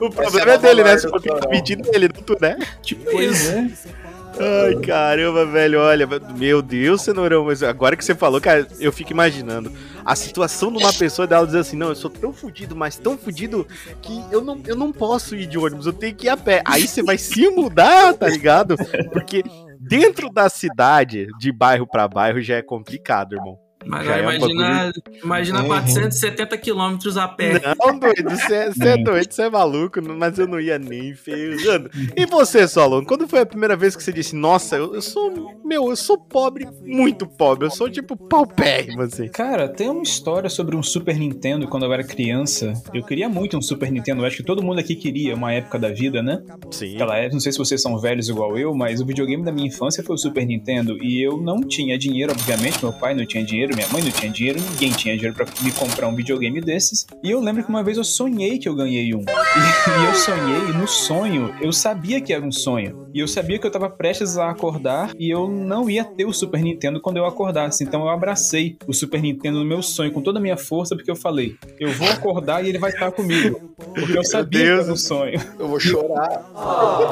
O 0.00 0.10
problema 0.10 0.52
é 0.52 0.58
dele, 0.58 0.82
né? 0.82 0.96
Se 0.96 1.08
for 1.08 1.20
ficar 1.20 1.46
pedindo 1.48 1.90
dele, 1.90 2.08
não 2.14 2.22
tu, 2.22 2.36
né? 2.40 2.58
tipo 2.82 3.10
Pois 3.10 3.40
isso 3.42 3.50
é. 3.50 4.09
Ai, 4.38 4.74
caramba, 4.76 5.44
velho, 5.44 5.80
olha, 5.80 6.06
meu 6.36 6.62
Deus, 6.62 7.02
Cenourão, 7.02 7.44
mas 7.44 7.62
agora 7.62 7.96
que 7.96 8.04
você 8.04 8.14
falou, 8.14 8.40
cara, 8.40 8.66
eu 8.78 8.92
fico 8.92 9.12
imaginando 9.12 9.72
a 10.04 10.14
situação 10.16 10.72
de 10.72 10.78
uma 10.78 10.92
pessoa 10.92 11.26
dela 11.26 11.46
dizer 11.46 11.58
assim, 11.58 11.76
não, 11.76 11.88
eu 11.88 11.94
sou 11.94 12.10
tão 12.10 12.32
fudido, 12.32 12.74
mas 12.74 12.96
tão 12.96 13.18
fudido 13.18 13.66
que 14.00 14.22
eu 14.30 14.42
não, 14.42 14.60
eu 14.66 14.76
não 14.76 14.92
posso 14.92 15.36
ir 15.36 15.46
de 15.46 15.58
ônibus, 15.58 15.86
eu 15.86 15.92
tenho 15.92 16.14
que 16.14 16.26
ir 16.26 16.30
a 16.30 16.36
pé. 16.36 16.62
Aí 16.64 16.86
você 16.86 17.02
vai 17.02 17.18
se 17.18 17.48
mudar, 17.50 18.14
tá 18.14 18.28
ligado? 18.28 18.76
Porque 19.12 19.42
dentro 19.78 20.30
da 20.30 20.48
cidade, 20.48 21.26
de 21.38 21.52
bairro 21.52 21.86
pra 21.86 22.08
bairro, 22.08 22.40
já 22.40 22.56
é 22.56 22.62
complicado, 22.62 23.34
irmão. 23.34 23.58
Mas 23.86 24.04
Já 24.06 24.16
agora 24.16 24.36
é 24.36 24.38
um 24.38 24.50
imagina, 24.50 24.92
imagina 25.24 25.60
Uhum. 25.62 25.68
470 25.68 26.58
quilômetros 26.58 27.16
a 27.16 27.28
pé. 27.28 27.60
Não, 27.78 27.98
doido, 27.98 28.30
você 28.30 28.54
é, 28.54 28.70
é 28.88 28.96
doido, 28.96 29.32
você 29.32 29.42
é 29.42 29.50
maluco, 29.50 30.00
mas 30.02 30.38
eu 30.38 30.46
não 30.46 30.60
ia 30.60 30.78
nem 30.78 31.14
ferrando. 31.14 31.90
E 32.16 32.26
você, 32.26 32.66
Solon, 32.68 33.04
quando 33.04 33.26
foi 33.26 33.40
a 33.40 33.46
primeira 33.46 33.76
vez 33.76 33.96
que 33.96 34.02
você 34.02 34.12
disse, 34.12 34.34
nossa, 34.36 34.76
eu, 34.76 34.94
eu 34.94 35.02
sou, 35.02 35.58
meu, 35.64 35.88
eu 35.90 35.96
sou 35.96 36.18
pobre, 36.18 36.68
muito 36.84 37.26
pobre, 37.26 37.66
eu 37.66 37.70
sou 37.70 37.90
tipo 37.90 38.16
paupérrimo, 38.16 39.02
assim. 39.02 39.28
Cara, 39.28 39.68
tem 39.68 39.88
uma 39.88 40.02
história 40.02 40.48
sobre 40.50 40.76
um 40.76 40.82
Super 40.82 41.16
Nintendo 41.18 41.66
quando 41.68 41.84
eu 41.86 41.92
era 41.92 42.04
criança. 42.04 42.72
Eu 42.92 43.02
queria 43.04 43.28
muito 43.28 43.56
um 43.56 43.62
Super 43.62 43.90
Nintendo. 43.90 44.22
Eu 44.22 44.26
acho 44.26 44.36
que 44.38 44.42
todo 44.42 44.62
mundo 44.62 44.78
aqui 44.78 44.94
queria 44.94 45.34
uma 45.34 45.52
época 45.52 45.78
da 45.78 45.88
vida, 45.90 46.22
né? 46.22 46.42
Sim. 46.70 46.94
Aquela 46.94 47.16
época, 47.16 47.34
não 47.34 47.40
sei 47.40 47.52
se 47.52 47.58
vocês 47.58 47.80
são 47.80 47.98
velhos 47.98 48.28
igual 48.28 48.56
eu, 48.58 48.74
mas 48.74 49.00
o 49.00 49.06
videogame 49.06 49.44
da 49.44 49.52
minha 49.52 49.66
infância 49.68 50.02
foi 50.02 50.14
o 50.14 50.18
Super 50.18 50.46
Nintendo. 50.46 50.96
E 51.02 51.22
eu 51.22 51.36
não 51.40 51.60
tinha 51.60 51.98
dinheiro, 51.98 52.32
obviamente. 52.32 52.82
Meu 52.82 52.92
pai 52.92 53.14
não 53.14 53.24
tinha 53.26 53.44
dinheiro, 53.44 53.69
minha 53.74 53.88
mãe 53.88 54.02
não 54.02 54.10
tinha 54.10 54.30
dinheiro, 54.30 54.60
ninguém 54.60 54.90
tinha 54.92 55.14
dinheiro 55.14 55.34
pra 55.34 55.46
me 55.62 55.72
comprar 55.72 56.08
um 56.08 56.14
videogame 56.14 56.60
desses. 56.60 57.06
E 57.22 57.30
eu 57.30 57.40
lembro 57.40 57.62
que 57.62 57.68
uma 57.68 57.82
vez 57.82 57.96
eu 57.96 58.04
sonhei 58.04 58.58
que 58.58 58.68
eu 58.68 58.74
ganhei 58.74 59.14
um. 59.14 59.24
E, 59.50 59.90
e 59.90 60.04
eu 60.06 60.14
sonhei, 60.14 60.70
e 60.70 60.72
no 60.72 60.86
sonho, 60.86 61.54
eu 61.60 61.72
sabia 61.72 62.20
que 62.20 62.32
era 62.32 62.44
um 62.44 62.52
sonho. 62.52 63.08
E 63.12 63.18
eu 63.18 63.26
sabia 63.26 63.58
que 63.58 63.66
eu 63.66 63.70
tava 63.70 63.90
prestes 63.90 64.38
a 64.38 64.50
acordar 64.50 65.12
e 65.18 65.28
eu 65.28 65.48
não 65.48 65.90
ia 65.90 66.04
ter 66.04 66.24
o 66.24 66.32
Super 66.32 66.62
Nintendo 66.62 67.00
quando 67.00 67.16
eu 67.16 67.26
acordasse. 67.26 67.82
Então 67.82 68.02
eu 68.02 68.08
abracei 68.08 68.76
o 68.86 68.92
Super 68.92 69.20
Nintendo 69.20 69.58
no 69.58 69.64
meu 69.64 69.82
sonho 69.82 70.12
com 70.12 70.22
toda 70.22 70.38
a 70.38 70.42
minha 70.42 70.56
força, 70.56 70.94
porque 70.94 71.10
eu 71.10 71.16
falei, 71.16 71.56
eu 71.78 71.90
vou 71.92 72.08
acordar 72.08 72.64
e 72.64 72.68
ele 72.68 72.78
vai 72.78 72.90
estar 72.90 73.10
comigo. 73.10 73.74
Porque 73.76 74.16
eu 74.16 74.24
sabia 74.24 74.60
que 74.60 74.66
Deus. 74.66 74.84
era 74.84 74.92
um 74.92 74.96
sonho. 74.96 75.40
Eu 75.58 75.68
vou 75.68 75.80
chorar. 75.80 76.46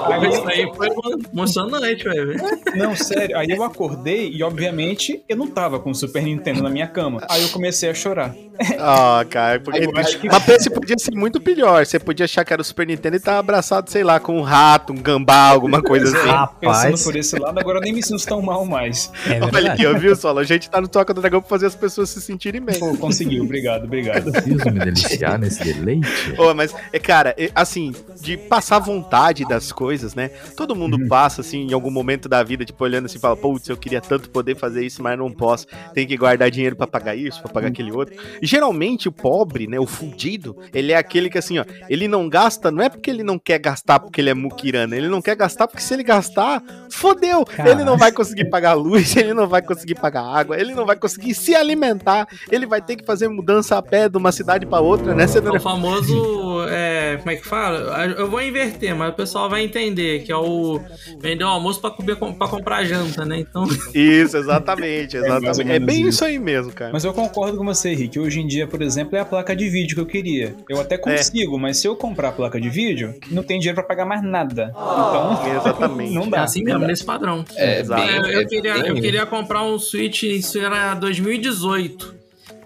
Aí, 0.06 0.28
Isso 0.28 0.48
aí 0.48 0.72
foi 0.74 0.88
emocionante, 1.32 2.04
velho. 2.04 2.36
Não, 2.76 2.94
sério. 2.94 3.36
Aí 3.36 3.48
eu 3.50 3.62
acordei 3.62 4.30
e, 4.30 4.42
obviamente, 4.42 5.22
eu 5.28 5.36
não 5.36 5.48
tava 5.48 5.80
com 5.80 5.90
o 5.90 5.94
Super 5.94 6.22
Nintendo 6.22 6.47
na 6.54 6.70
minha 6.70 6.86
cama. 6.86 7.22
Aí 7.28 7.42
eu 7.42 7.48
comecei 7.50 7.88
a 7.90 7.94
chorar. 7.94 8.34
Ah, 8.80 9.24
cara, 9.28 9.60
porque. 9.60 9.86
Que- 9.86 9.92
Mas 9.92 10.48
esse 10.48 10.68
podia 10.68 10.98
ser 10.98 11.14
muito 11.14 11.40
pior. 11.40 11.86
Você 11.86 11.98
podia 11.98 12.24
achar 12.24 12.44
que 12.44 12.52
era 12.52 12.60
o 12.60 12.64
Super 12.64 12.86
Nintendo 12.86 13.16
e 13.16 13.20
tá 13.20 13.38
abraçado, 13.38 13.88
sei 13.88 14.02
lá, 14.02 14.18
com 14.18 14.36
um 14.36 14.42
rato, 14.42 14.92
um 14.92 14.96
gambá, 14.96 15.48
alguma 15.48 15.80
coisa 15.80 16.06
assim. 16.06 16.16
Pensando 16.26 16.34
Rapaz, 16.34 17.04
por 17.04 17.16
esse 17.16 17.38
lado, 17.38 17.58
agora 17.58 17.78
eu 17.78 17.82
nem 17.82 17.92
me 17.92 18.02
sinto 18.02 18.24
tão 18.26 18.42
mal 18.42 18.64
mais. 18.64 19.12
é 19.26 19.40
Olha 19.44 19.72
aqui, 19.72 19.86
viu, 19.98 20.16
Solo? 20.16 20.40
A 20.40 20.44
gente 20.44 20.68
tá 20.68 20.80
no 20.80 20.88
Toca 20.88 21.14
do 21.14 21.20
Dragão 21.20 21.40
pra 21.40 21.48
fazer 21.48 21.66
as 21.66 21.74
pessoas 21.76 22.10
se 22.10 22.20
sentirem 22.20 22.60
bem. 22.60 22.78
Pô, 22.78 22.96
conseguiu. 22.96 23.44
Obrigado, 23.44 23.84
obrigado. 23.84 24.30
Preciso 24.32 24.64
me 24.72 24.80
deliciar 24.80 25.38
nesse 25.38 25.62
deleite. 25.62 26.08
Ô, 26.36 26.52
mas, 26.54 26.74
é, 26.92 26.98
cara, 26.98 27.34
é, 27.38 27.50
assim, 27.54 27.94
de 28.20 28.36
passar 28.36 28.78
vontade 28.78 29.44
das 29.46 29.70
coisas, 29.72 30.14
né? 30.14 30.30
Todo 30.56 30.74
mundo 30.74 31.06
passa, 31.08 31.42
assim, 31.42 31.68
em 31.68 31.72
algum 31.72 31.90
momento 31.90 32.28
da 32.28 32.42
vida, 32.42 32.64
tipo, 32.64 32.82
olhando 32.82 33.06
assim 33.06 33.18
e 33.18 33.20
fala, 33.20 33.36
putz, 33.36 33.68
eu 33.68 33.76
queria 33.76 34.00
tanto 34.00 34.30
poder 34.30 34.56
fazer 34.56 34.84
isso, 34.84 35.02
mas 35.02 35.16
não 35.18 35.30
posso. 35.30 35.66
Tem 35.94 36.06
que 36.06 36.16
guardar 36.16 36.37
guardar 36.38 36.50
dinheiro 36.50 36.76
pra 36.76 36.86
pagar 36.86 37.16
isso, 37.16 37.42
pra 37.42 37.50
pagar 37.52 37.68
aquele 37.68 37.90
outro. 37.90 38.14
E 38.40 38.46
geralmente 38.46 39.08
o 39.08 39.12
pobre, 39.12 39.66
né, 39.66 39.78
o 39.78 39.86
fudido, 39.86 40.56
ele 40.72 40.92
é 40.92 40.96
aquele 40.96 41.28
que 41.28 41.36
assim, 41.38 41.58
ó, 41.58 41.64
ele 41.88 42.06
não 42.06 42.28
gasta, 42.28 42.70
não 42.70 42.82
é 42.82 42.88
porque 42.88 43.10
ele 43.10 43.22
não 43.24 43.38
quer 43.38 43.58
gastar 43.58 43.98
porque 43.98 44.20
ele 44.20 44.30
é 44.30 44.34
muquirana, 44.34 44.96
ele 44.96 45.08
não 45.08 45.20
quer 45.20 45.34
gastar 45.36 45.66
porque 45.66 45.82
se 45.82 45.92
ele 45.94 46.02
gastar, 46.04 46.62
fodeu. 46.90 47.44
Ele 47.66 47.82
não 47.84 47.96
vai 47.98 48.12
conseguir 48.12 48.44
pagar 48.46 48.74
luz, 48.74 49.16
ele 49.16 49.34
não 49.34 49.48
vai 49.48 49.60
conseguir 49.62 49.96
pagar 49.96 50.22
água, 50.22 50.58
ele 50.58 50.74
não 50.74 50.86
vai 50.86 50.96
conseguir 50.96 51.34
se 51.34 51.54
alimentar, 51.54 52.26
ele 52.50 52.66
vai 52.66 52.80
ter 52.80 52.96
que 52.96 53.04
fazer 53.04 53.28
mudança 53.28 53.76
a 53.76 53.82
pé 53.82 54.08
de 54.08 54.16
uma 54.16 54.30
cidade 54.32 54.64
pra 54.66 54.80
outra, 54.80 55.14
né? 55.14 55.26
Não- 55.42 55.54
O 55.56 55.60
famoso. 55.60 56.66
é, 56.68 57.16
como 57.18 57.30
é 57.30 57.36
que 57.36 57.46
fala? 57.46 58.04
Eu 58.06 58.30
vou 58.30 58.40
inverter, 58.42 58.94
mas 58.94 59.10
o 59.12 59.16
pessoal 59.16 59.48
vai 59.50 59.62
entender 59.64 60.22
que 60.22 60.30
é 60.32 60.36
o 60.36 60.80
vender 61.20 61.44
o 61.44 61.48
almoço 61.48 61.80
pra, 61.80 61.90
comer, 61.90 62.16
pra 62.16 62.48
comprar 62.48 62.84
janta, 62.84 63.24
né? 63.24 63.38
Então. 63.40 63.64
Isso, 63.94 64.36
exatamente, 64.36 65.16
ou 65.16 65.24
exatamente. 65.24 65.70
É, 65.72 65.78
bem 65.78 66.00
isso. 66.00 66.08
isso 66.08 66.24
aí 66.28 66.38
mesmo, 66.38 66.72
cara. 66.72 66.92
Mas 66.92 67.04
eu 67.04 67.12
concordo 67.12 67.56
com 67.58 67.64
você, 67.64 67.94
Rick. 67.94 68.18
Hoje 68.18 68.40
em 68.40 68.46
dia, 68.46 68.66
por 68.66 68.80
exemplo, 68.82 69.16
é 69.16 69.20
a 69.20 69.24
placa 69.24 69.54
de 69.56 69.68
vídeo 69.68 69.94
que 69.94 70.00
eu 70.00 70.06
queria. 70.06 70.54
Eu 70.68 70.80
até 70.80 70.96
consigo, 70.98 71.58
mas 71.58 71.78
se 71.78 71.86
eu 71.88 71.96
comprar 71.96 72.28
a 72.28 72.32
placa 72.32 72.60
de 72.60 72.68
vídeo, 72.68 73.14
não 73.30 73.42
tem 73.42 73.58
dinheiro 73.58 73.74
pra 73.76 73.84
pagar 73.84 74.04
mais 74.06 74.22
nada. 74.22 74.70
Então, 74.72 75.56
Exatamente. 75.56 76.12
não 76.14 76.24
É 76.26 76.30
dá. 76.30 76.42
assim 76.44 76.62
mesmo, 76.62 76.86
nesse 76.86 77.04
padrão. 77.04 77.44
É, 77.56 77.80
Exato. 77.80 78.02
bem, 78.02 78.16
Eu, 78.16 78.24
eu 78.26 78.40
é 78.40 78.44
queria, 78.44 78.76
eu 78.86 78.94
queria 78.94 79.26
comprar 79.26 79.62
um 79.64 79.78
Switch, 79.78 80.22
isso 80.24 80.58
era 80.58 80.94
2018. 80.94 82.17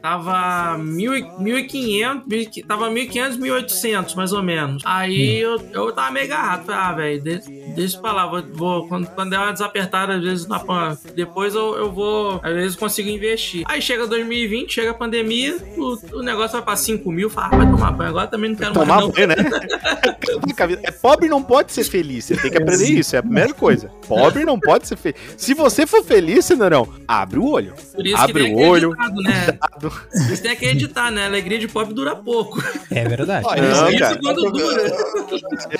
Tava 0.02 0.76
1.500, 0.78 2.24
1.500, 2.26 2.66
tava 2.66 2.90
1.500, 2.90 3.38
1.800, 3.38 4.14
mais 4.16 4.32
ou 4.32 4.42
menos. 4.42 4.82
Aí 4.84 5.38
eu, 5.38 5.60
eu 5.72 5.92
tava 5.92 6.10
meio 6.10 6.26
garrato. 6.28 6.64
falei, 6.66 6.80
Ah, 6.82 6.92
velho, 6.92 7.22
de- 7.22 7.72
deixa 7.76 7.98
pra 8.00 8.12
lá. 8.12 8.26
Vou, 8.26 8.42
vou- 8.52 8.88
quando, 8.88 9.06
quando 9.06 9.30
der 9.30 9.38
uma 9.38 9.52
desapertada, 9.52 10.14
às 10.16 10.22
vezes, 10.22 10.46
na, 10.48 10.58
pan- 10.58 10.98
depois 11.14 11.54
eu, 11.54 11.76
eu 11.76 11.92
vou, 11.92 12.40
às 12.42 12.52
vezes, 12.52 12.76
consigo 12.76 13.08
investir. 13.08 13.62
Aí 13.66 13.80
chega 13.80 14.06
2020, 14.06 14.72
chega 14.74 14.90
a 14.90 14.94
pandemia, 14.94 15.56
o, 15.76 15.96
o 16.18 16.22
negócio 16.22 16.52
vai 16.52 16.62
pra 16.62 16.74
5 16.76 17.10
mil. 17.12 17.30
Fala, 17.30 17.50
ah, 17.52 17.56
vai 17.58 17.70
tomar 17.70 17.92
banho. 17.92 18.10
Agora 18.10 18.26
também 18.26 18.50
não 18.50 18.56
quero 18.56 18.74
mais, 18.74 18.88
Tomar 18.88 19.00
não. 19.02 19.10
banho, 19.10 19.28
né? 19.28 19.34
É 20.82 20.90
pobre 20.90 21.28
não 21.28 21.42
pode 21.42 21.72
ser 21.72 21.84
feliz. 21.84 22.24
Você 22.24 22.36
tem 22.36 22.50
que 22.50 22.56
aprender 22.56 22.88
isso. 22.90 23.14
É 23.16 23.18
a 23.18 23.22
primeira 23.22 23.52
coisa. 23.52 23.90
Pobre 24.06 24.44
não 24.44 24.58
pode 24.58 24.86
ser 24.86 24.96
feliz. 24.96 25.18
Se 25.36 25.54
você 25.54 25.86
for 25.86 26.02
feliz, 26.04 26.44
Cenarão, 26.44 26.88
abre 27.06 27.38
o 27.38 27.46
olho. 27.48 27.74
Por 27.94 28.06
isso 28.06 28.16
Abre 28.16 28.44
que 28.44 28.52
o 28.52 28.58
olho. 28.58 28.90
né? 29.22 29.58
isso 30.32 30.42
tem 30.42 30.54
que 30.56 30.66
editar, 30.66 31.10
né? 31.10 31.26
Alegria 31.26 31.58
de 31.58 31.68
pobre 31.68 31.94
dura 31.94 32.14
pouco. 32.16 32.62
É 32.90 33.04
verdade. 33.08 33.46
Olha, 33.48 33.62
Não, 33.62 33.88
isso- 33.90 33.98
cara. 33.98 34.18
quando 34.22 34.50
dura. 34.52 34.92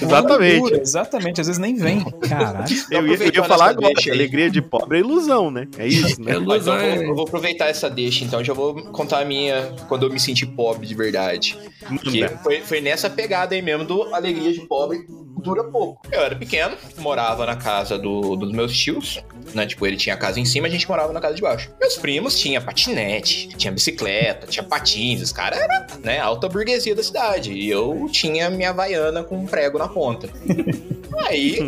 Exatamente. 0.01 0.61
Dura, 0.61 0.81
exatamente, 0.81 1.41
às 1.41 1.47
vezes 1.47 1.61
nem 1.61 1.75
vem. 1.77 2.05
Caralho. 2.29 2.65
Eu 2.91 3.07
ia, 3.07 3.15
eu 3.17 3.33
ia 3.35 3.45
falar 3.45 3.71
agora, 3.71 3.93
aí. 4.05 4.11
alegria 4.11 4.51
de 4.51 4.63
pobre 4.63 4.99
é 4.99 5.01
ilusão, 5.01 5.51
né? 5.51 5.67
É 5.79 5.87
isso, 5.87 6.21
né? 6.23 6.33
É 6.33 6.39
Mas 6.39 6.67
eu, 6.67 6.75
ilusão, 6.75 6.75
vou, 6.79 6.85
é. 6.85 7.09
eu 7.11 7.15
vou 7.15 7.25
aproveitar 7.25 7.67
essa 7.69 7.89
deixa, 7.91 8.25
então 8.25 8.43
já 8.43 8.53
vou 8.53 8.75
contar 8.93 9.21
a 9.21 9.25
minha 9.25 9.73
quando 9.89 10.07
eu 10.07 10.11
me 10.11 10.19
senti 10.21 10.47
pobre 10.47 10.87
de 10.87 10.95
verdade. 10.95 11.57
Que 12.03 12.21
Manda. 12.23 12.39
foi, 12.43 12.61
foi 12.61 12.81
nessa 12.81 13.11
pegada 13.11 13.55
aí 13.55 13.63
mesmo 13.63 13.85
do 13.85 14.15
alegria 14.15 14.53
de 14.53 14.61
pobre 14.63 15.05
dura 15.43 15.65
pouco. 15.65 16.01
Eu 16.11 16.21
era 16.21 16.35
pequeno, 16.37 16.77
morava 16.99 17.45
na 17.45 17.57
casa 17.57 17.99
do- 17.99 18.37
dos 18.37 18.53
meus 18.53 18.77
tios, 18.77 19.23
né? 19.55 19.67
Tipo, 19.67 19.87
ele 19.87 19.97
tinha 19.97 20.15
a 20.15 20.19
casa 20.19 20.39
em 20.41 20.45
cima, 20.45 20.67
a 20.67 20.71
gente 20.71 20.89
morava 20.89 21.13
na 21.13 21.21
casa 21.21 21.35
de 21.35 21.43
baixo. 21.43 21.71
Meus 21.81 21.97
primos 21.97 22.39
tinha 22.39 22.61
patinete, 22.61 23.49
tinha 23.49 23.73
bicicleta, 23.73 24.47
tinha 24.47 24.63
patins, 24.63 25.21
os 25.21 25.33
caras 25.33 25.59
eram, 25.61 25.87
né, 26.03 26.19
alta 26.21 26.49
burguesia 26.49 26.95
da 26.95 27.03
cidade. 27.03 27.53
E 27.53 27.69
eu 27.69 28.09
tinha 28.11 28.49
minha 28.51 28.71
havaiana 28.71 29.23
com 29.25 29.37
um 29.39 29.47
prego 29.47 29.79
na 29.79 29.89
ponta. 29.89 30.29
Aí, 31.29 31.59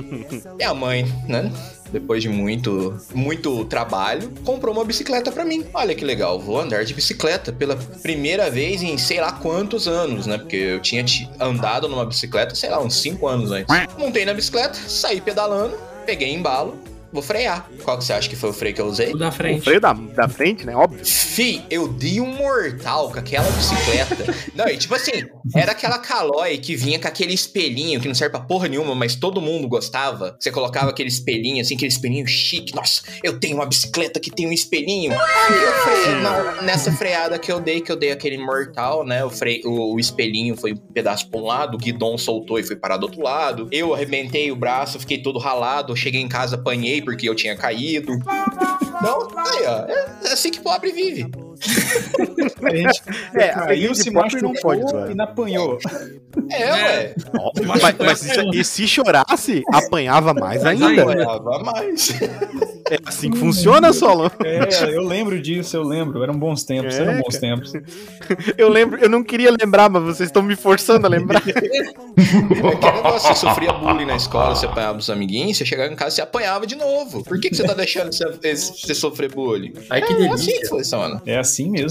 minha 0.57 0.73
mãe, 0.75 1.05
né? 1.29 1.53
Depois 1.95 2.21
de 2.23 2.29
muito, 2.29 2.99
muito 3.15 3.65
trabalho, 3.67 4.31
comprou 4.45 4.75
uma 4.75 4.85
bicicleta 4.85 5.31
pra 5.31 5.45
mim. 5.45 5.65
Olha 5.73 5.95
que 5.95 6.05
legal, 6.05 6.41
vou 6.41 6.59
andar 6.61 6.85
de 6.85 6.93
bicicleta 6.93 7.53
pela 7.53 7.77
primeira 8.03 8.51
vez 8.51 8.83
em 8.83 8.99
sei 8.99 9.21
lá 9.21 9.31
quantos 9.33 9.87
anos, 9.87 10.27
né? 10.27 10.37
Porque 10.39 10.57
eu 10.57 10.81
tinha 10.81 11.05
ti- 11.05 11.29
andado 11.39 11.89
numa 11.89 12.05
bicicleta, 12.05 12.55
sei 12.55 12.69
lá, 12.71 12.81
uns 12.83 12.97
5 13.01 13.29
anos 13.29 13.51
antes. 13.53 13.67
Montei 13.97 14.25
na 14.25 14.35
bicicleta, 14.35 14.75
saí 14.89 15.21
pedalando, 15.21 15.77
peguei 16.05 16.35
embalo, 16.35 16.77
vou 17.15 17.23
frear. 17.23 17.71
Qual 17.85 17.97
que 17.97 18.05
você 18.05 18.13
acha 18.13 18.29
que 18.29 18.35
foi 18.37 18.51
o 18.51 18.53
freio 18.53 18.75
que 18.75 18.81
eu 18.81 18.87
usei? 18.87 19.13
O 19.13 19.17
da 19.17 19.29
O 19.29 19.33
frente. 19.33 19.63
freio 19.63 19.81
da, 19.81 19.93
da 19.93 20.29
frente, 20.29 20.67
né? 20.67 20.75
Óbvio. 20.75 21.01
Fi, 21.07 21.63
eu 21.71 21.89
dei 21.89 22.21
um 22.21 22.27
mortal 22.35 23.11
com 23.11 23.19
aquela 23.19 23.49
bicicleta. 23.51 24.35
não, 24.55 24.69
e 24.69 24.77
tipo 24.77 24.95
assim, 24.95 25.13
era 25.55 25.73
aquela 25.73 25.99
Caloi 25.99 26.59
que 26.59 26.75
vinha 26.77 26.99
com 26.99 27.07
aquele 27.09 27.33
espelhinho 27.33 28.01
que 28.01 28.09
não 28.09 28.15
serve 28.15 28.33
pra 28.33 28.41
porra 28.41 28.69
nenhuma, 28.69 28.95
mas 28.95 29.15
todo 29.15 29.41
mundo 29.41 29.67
gostava. 29.69 30.37
Você 30.39 30.51
colocava 30.51 30.91
aquele 30.91 31.09
espelhinho, 31.09 31.61
assim, 31.63 31.77
aquele 31.77 31.91
espelhinho 31.93 32.27
chique. 32.27 32.75
Nossa, 32.75 33.03
eu 33.23 33.39
tenho 33.39 33.57
uma 33.57 33.67
bicicleta 33.67 34.19
que 34.19 34.31
tem 34.31 34.47
um 34.49 34.53
espelhinho. 34.53 35.13
Aí 35.13 35.63
eu 35.63 35.73
freiei, 35.75 36.21
na- 36.21 36.63
nessa 36.63 36.91
freada 36.93 37.39
que 37.39 37.51
eu 37.53 37.61
dei, 37.61 37.81
que 37.81 37.91
eu 37.93 37.97
dei 37.97 38.11
aquele 38.11 38.39
mortal, 38.39 39.05
né? 39.07 39.25
O, 39.25 39.31
frei, 39.31 39.61
o, 39.65 39.95
o 39.95 40.01
espelhinho 40.01 40.57
foi 40.57 40.73
um 40.73 40.77
pedaço 40.77 41.29
pra 41.31 41.41
um 41.41 41.45
lado, 41.45 41.77
o 41.77 41.79
guidon 41.79 42.19
soltou 42.19 42.59
e 42.59 42.63
foi 42.65 42.75
parar 42.77 42.97
do 42.97 43.05
outro 43.05 43.23
lado. 43.23 43.69
Eu 43.71 43.95
arrebentei 43.95 44.51
o 44.51 44.57
braço, 44.57 44.99
fiquei 44.99 45.19
todo 45.23 45.39
ralado. 45.39 45.95
Cheguei 45.97 46.21
em 46.21 46.29
casa, 46.29 46.57
apanhei 46.57 47.04
porque 47.05 47.29
eu 47.29 47.35
tinha 47.35 47.57
caído. 47.57 48.19
Não, 49.03 49.29
aí, 49.39 49.65
ó. 49.67 49.85
É, 49.87 50.29
é 50.29 50.33
assim 50.33 50.51
que 50.51 50.61
pobre 50.61 50.93
vive. 50.93 51.27
A 52.63 52.75
gente 52.77 53.03
É, 53.35 53.49
caiu, 53.49 53.63
alegria 53.65 53.95
se 53.95 54.05
de 54.05 54.11
pobre 54.13 54.33
machucou 54.43 54.53
não 54.77 54.85
pode, 54.87 55.13
e 55.13 55.15
não 55.15 55.25
apanhou. 55.25 55.79
É, 56.51 56.73
ué. 56.73 57.15
Mas, 57.67 57.83
mas 57.99 58.19
se- 58.19 58.51
e 58.55 58.65
se 58.65 58.87
chorasse, 58.89 59.63
apanhava 59.73 60.35
mais 60.35 60.65
ainda. 60.65 61.03
Apanhava 61.03 61.59
mais. 61.61 62.11
É 62.91 62.99
assim 63.07 63.31
que 63.31 63.39
funciona, 63.39 63.93
Solon. 63.93 64.29
É, 64.45 64.95
eu 64.95 65.03
lembro 65.03 65.41
disso, 65.41 65.77
eu 65.77 65.83
lembro. 65.83 66.23
Eram 66.23 66.35
bons 66.39 66.65
tempos, 66.65 66.95
É, 66.95 67.03
eram 67.03 67.21
bons 67.23 67.39
tempos. 67.39 67.73
Eu 68.59 68.69
lembro, 68.69 68.99
eu 69.01 69.09
não 69.09 69.23
queria 69.23 69.51
lembrar, 69.51 69.89
mas 69.89 70.03
vocês 70.03 70.29
estão 70.29 70.43
me 70.43 70.55
forçando 70.57 71.07
a 71.07 71.09
lembrar. 71.09 71.43
Aquele 71.49 72.93
negócio, 72.97 73.29
você 73.29 73.35
sofria 73.35 73.73
bullying 73.73 74.05
na 74.07 74.17
escola, 74.17 74.55
você 74.55 74.67
apanhava 74.67 74.99
os 74.99 75.09
amiguinhos, 75.11 75.57
você 75.57 75.65
chegava 75.65 75.93
em 75.93 75.97
casa 75.97 76.11
e 76.11 76.15
você 76.17 76.23
apanhava 76.23 76.67
de 76.67 76.75
novo. 76.77 77.23
Por 77.25 77.39
que, 77.41 77.49
que 77.51 77.57
você 77.57 77.63
tá 77.65 77.75
deixando 77.75 78.13
você, 78.13 78.27
você 78.55 78.95
sofrer 78.95 79.33
bullying? 79.33 79.73
Ai, 79.91 80.03
que 80.03 80.13
É 80.13 80.29
assim 80.29 80.53
que 80.61 80.67
funciona, 80.67 81.23
É 81.27 81.39
assim 81.39 81.71
mesmo. 81.71 81.84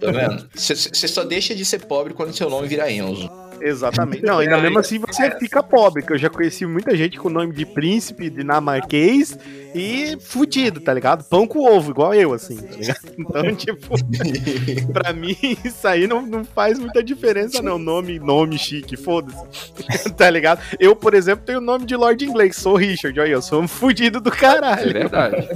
Tá 0.00 0.10
vendo? 0.10 0.48
Você, 0.54 1.08
só 1.08 1.24
deixa 1.24 1.54
de 1.54 1.64
ser 1.64 1.86
pobre 1.86 2.14
quando 2.14 2.34
seu 2.34 2.48
nome 2.48 2.68
vira 2.68 2.90
Enzo. 2.90 3.30
Exatamente. 3.60 4.22
Não, 4.24 4.38
ainda 4.40 4.58
mesmo 4.60 4.78
assim 4.78 4.98
você 4.98 5.30
fica 5.38 5.62
pobre, 5.62 6.02
que 6.02 6.12
eu 6.12 6.18
já 6.18 6.28
conheci 6.30 6.66
muita 6.66 6.96
gente 6.96 7.18
com 7.18 7.28
nome 7.28 7.52
de 7.52 7.64
príncipe, 7.66 8.30
dinamarquês 8.30 9.36
e 9.74 10.16
fudido, 10.20 10.80
tá 10.80 10.94
ligado? 10.94 11.24
Pão 11.24 11.46
com 11.46 11.60
ovo, 11.60 11.90
igual 11.90 12.14
eu, 12.14 12.32
assim, 12.32 12.56
tá 12.56 12.76
ligado? 12.76 13.04
Então, 13.16 13.54
tipo, 13.54 13.94
pra 14.92 15.12
mim 15.12 15.36
isso 15.64 15.86
aí 15.86 16.06
não, 16.06 16.22
não 16.22 16.44
faz 16.44 16.78
muita 16.78 17.02
diferença, 17.02 17.62
não. 17.62 17.78
Nome, 17.78 18.18
nome 18.18 18.58
chique, 18.58 18.96
foda-se. 18.96 20.12
tá 20.14 20.28
ligado? 20.28 20.60
Eu, 20.78 20.94
por 20.96 21.14
exemplo, 21.14 21.44
tenho 21.44 21.58
o 21.58 21.62
nome 21.62 21.86
de 21.86 21.96
Lord 21.96 22.24
Inglês, 22.24 22.56
sou 22.56 22.76
Richard, 22.76 23.18
olha 23.18 23.26
aí, 23.26 23.32
eu 23.32 23.42
sou 23.42 23.62
um 23.62 23.68
fudido 23.68 24.20
do 24.20 24.30
É 24.30 24.36
caralho, 24.36 24.92
verdade. 24.92 25.48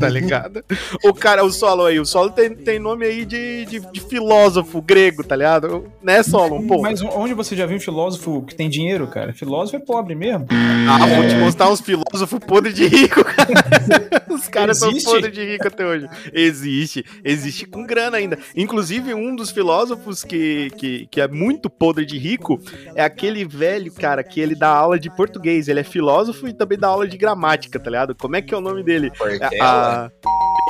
tá 0.00 0.08
ligado? 0.08 0.64
O 1.04 1.12
cara, 1.14 1.44
o 1.44 1.50
Solo 1.52 1.84
aí, 1.86 1.98
o 2.00 2.04
Solo 2.06 2.30
tem, 2.30 2.54
tem 2.54 2.78
nome 2.78 3.06
aí 3.06 3.24
de, 3.24 3.64
de, 3.66 3.80
de 3.80 4.00
filósofo 4.00 4.80
grego, 4.82 5.22
tá 5.22 5.36
ligado? 5.36 5.86
Né, 6.02 6.22
Solo? 6.22 6.56
Um 6.56 6.66
pouco. 6.66 6.82
Mas 6.82 7.00
onde 7.02 7.33
você 7.34 7.56
já 7.56 7.66
viu 7.66 7.76
um 7.76 7.80
filósofo 7.80 8.42
que 8.42 8.54
tem 8.54 8.68
dinheiro, 8.68 9.06
cara? 9.06 9.32
Filósofo 9.32 9.76
é 9.76 9.80
pobre 9.80 10.14
mesmo. 10.14 10.46
Ah, 10.50 11.06
vou 11.06 11.28
te 11.28 11.34
mostrar 11.36 11.70
uns 11.70 11.80
filósofos 11.80 12.38
podres 12.40 12.74
de 12.74 12.86
rico, 12.86 13.24
cara. 13.24 14.24
Os 14.30 14.48
caras 14.48 14.78
são 14.78 14.92
podres 14.92 15.32
de 15.32 15.44
rico 15.44 15.68
até 15.68 15.86
hoje. 15.86 16.08
Existe. 16.32 17.04
Existe 17.24 17.66
com 17.66 17.86
grana 17.86 18.16
ainda. 18.16 18.38
Inclusive, 18.56 19.14
um 19.14 19.34
dos 19.34 19.50
filósofos 19.50 20.24
que, 20.24 20.70
que, 20.76 21.06
que 21.06 21.20
é 21.20 21.28
muito 21.28 21.70
podre 21.70 22.04
de 22.04 22.18
rico 22.18 22.60
é 22.94 23.02
aquele 23.02 23.44
velho, 23.44 23.92
cara, 23.92 24.24
que 24.24 24.40
ele 24.40 24.54
dá 24.54 24.68
aula 24.68 24.98
de 24.98 25.10
português. 25.10 25.68
Ele 25.68 25.80
é 25.80 25.84
filósofo 25.84 26.48
e 26.48 26.52
também 26.52 26.78
dá 26.78 26.88
aula 26.88 27.06
de 27.06 27.16
gramática, 27.16 27.78
tá 27.78 27.90
ligado? 27.90 28.14
Como 28.14 28.36
é 28.36 28.42
que 28.42 28.54
é 28.54 28.56
o 28.56 28.60
nome 28.60 28.82
dele? 28.82 29.10
Portela. 29.10 29.50
Ah, 29.60 30.10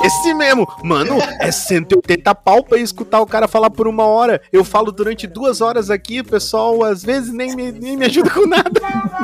esse 0.03 0.33
mesmo. 0.33 0.67
Mano, 0.83 1.17
é 1.39 1.51
180 1.51 2.35
pau 2.35 2.63
pra 2.63 2.77
escutar 2.77 3.21
o 3.21 3.25
cara 3.25 3.47
falar 3.47 3.69
por 3.69 3.87
uma 3.87 4.05
hora. 4.05 4.41
Eu 4.51 4.63
falo 4.63 4.91
durante 4.91 5.25
duas 5.25 5.61
horas 5.61 5.89
aqui, 5.89 6.19
o 6.19 6.23
pessoal 6.55 6.83
às 6.85 7.03
vezes 7.03 7.33
nem 7.33 7.55
me, 7.55 7.71
nem 7.71 7.97
me 7.97 8.05
ajuda 8.05 8.29
com 8.29 8.47
nada. 8.47 8.71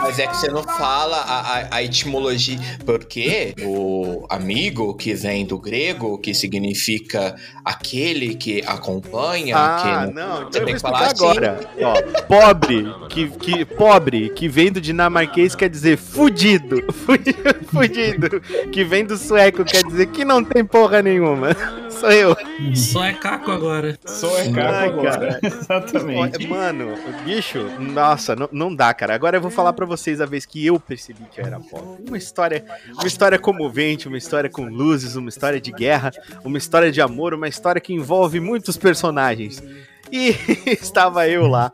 Mas 0.02 0.20
é 0.20 0.28
que 0.28 0.36
você 0.36 0.50
não 0.50 0.64
fala 0.64 1.18
a, 1.18 1.40
a- 1.60 1.68
a 1.78 1.84
etimologia. 1.84 2.58
Porque 2.86 3.54
o 3.64 4.26
amigo 4.30 4.94
que 4.96 5.14
vem 5.14 5.46
do 5.46 5.58
grego, 5.58 6.18
que 6.18 6.34
significa 6.34 7.36
aquele 7.64 8.36
que 8.36 8.62
acompanha, 8.66 9.56
Ah, 9.58 10.06
que 10.08 10.14
não, 10.14 10.38
Você 10.38 10.42
então 10.50 10.62
eu 10.62 10.66
tem 10.66 10.76
que 10.76 10.82
falar 10.82 11.08
explicar 11.12 11.34
agora. 11.34 11.70
Ó, 11.82 12.22
pobre, 12.24 12.86
que, 13.10 13.28
que, 13.30 13.66
pobre, 13.66 14.30
que 14.32 14.48
vem 14.50 14.72
do 14.72 14.82
dinamarquês 14.82 15.56
quer 15.56 15.70
dizer 15.70 15.98
fudido. 15.98 16.82
Fudido, 17.02 17.56
fudido. 17.72 18.42
Que 18.72 18.84
vem 18.84 19.06
do 19.06 19.18
sueco 19.18 19.64
quer 19.64 19.84
dizer 19.84 20.08
que 20.08 20.24
não 20.26 20.44
tem 20.44 20.64
porra 20.64 21.02
nenhuma. 21.02 21.50
Sou 21.90 22.12
eu. 22.12 22.36
Só 22.76 23.04
é 23.06 23.14
caco 23.14 23.52
agora. 23.52 23.98
Só 24.06 24.38
é 24.38 24.46
caco 24.50 24.54
cara. 24.54 24.86
agora. 24.86 25.40
Exatamente. 25.44 26.48
Mano, 26.48 26.96
bicho, 27.24 27.60
nossa, 27.80 28.36
não, 28.36 28.50
não 28.52 28.76
dá, 28.76 28.94
cara. 28.94 29.14
Agora 29.14 29.38
eu 29.38 29.42
vou 29.42 29.52
falar 29.52 29.74
pra 29.74 29.86
vocês 29.86 30.20
a 30.22 30.26
vez 30.26 30.46
que 30.46 30.66
eu 30.66 30.80
percebi 30.80 31.24
que 31.32 31.42
eu 31.42 31.46
era 31.46 31.60
pobre. 31.60 32.04
Uma 32.08 32.18
história, 32.18 32.66
uma 32.94 33.08
história 33.08 33.40
comovente, 33.40 34.08
uma 34.08 34.18
história 34.18 34.50
com 34.50 34.66
luzes, 34.66 35.16
uma 35.16 35.30
história 35.30 35.60
de 35.60 35.72
guerra, 35.72 36.12
uma 36.44 36.58
história 36.58 36.92
de 36.92 37.02
amor, 37.02 37.34
uma 37.34 37.48
história 37.48 37.82
que 37.82 37.94
envolve 37.94 38.40
muitos 38.40 38.78
personagens. 38.78 39.64
E 40.12 40.36
estava 40.68 41.28
eu 41.28 41.48
lá 41.48 41.72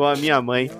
com 0.00 0.06
a 0.06 0.16
minha 0.16 0.40
mãe 0.40 0.70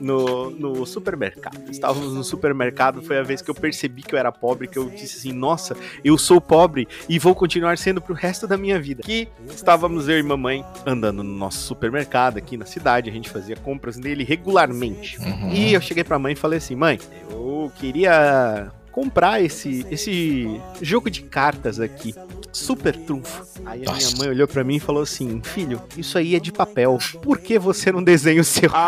no, 0.00 0.48
no 0.52 0.86
supermercado. 0.86 1.70
Estávamos 1.70 2.14
no 2.14 2.24
supermercado, 2.24 3.02
foi 3.02 3.18
a 3.18 3.22
vez 3.22 3.42
que 3.42 3.50
eu 3.50 3.54
percebi 3.54 4.00
que 4.00 4.14
eu 4.14 4.18
era 4.18 4.32
pobre, 4.32 4.66
que 4.66 4.78
eu 4.78 4.88
disse 4.88 5.18
assim, 5.18 5.32
nossa, 5.32 5.76
eu 6.02 6.16
sou 6.16 6.40
pobre 6.40 6.88
e 7.06 7.18
vou 7.18 7.34
continuar 7.34 7.76
sendo 7.76 8.00
pro 8.00 8.14
resto 8.14 8.46
da 8.46 8.56
minha 8.56 8.80
vida. 8.80 9.02
Que 9.02 9.28
estávamos 9.50 10.08
eu 10.08 10.18
e 10.18 10.22
mamãe 10.22 10.64
andando 10.86 11.22
no 11.22 11.36
nosso 11.36 11.58
supermercado 11.58 12.38
aqui 12.38 12.56
na 12.56 12.64
cidade, 12.64 13.10
a 13.10 13.12
gente 13.12 13.28
fazia 13.28 13.54
compras 13.54 13.98
nele 13.98 14.24
regularmente. 14.24 15.18
Uhum. 15.18 15.52
E 15.52 15.74
eu 15.74 15.80
cheguei 15.82 16.02
pra 16.02 16.18
mãe 16.18 16.32
e 16.32 16.36
falei 16.36 16.56
assim, 16.56 16.74
mãe, 16.74 16.98
eu 17.30 17.70
queria 17.76 18.72
comprar 18.90 19.42
esse, 19.42 19.86
esse 19.90 20.58
jogo 20.80 21.10
de 21.10 21.20
cartas 21.22 21.78
aqui. 21.78 22.14
Super 22.52 22.96
trunfo. 22.96 23.46
Aí 23.64 23.82
a 23.86 23.92
minha 23.92 24.10
mãe 24.18 24.28
olhou 24.28 24.48
pra 24.48 24.64
mim 24.64 24.76
e 24.76 24.80
falou 24.80 25.02
assim: 25.02 25.40
Filho, 25.42 25.80
isso 25.96 26.18
aí 26.18 26.34
é 26.34 26.40
de 26.40 26.50
papel. 26.50 26.98
Por 27.22 27.38
que 27.38 27.58
você 27.58 27.92
não 27.92 28.02
desenha 28.02 28.40
o 28.40 28.44
seu? 28.44 28.70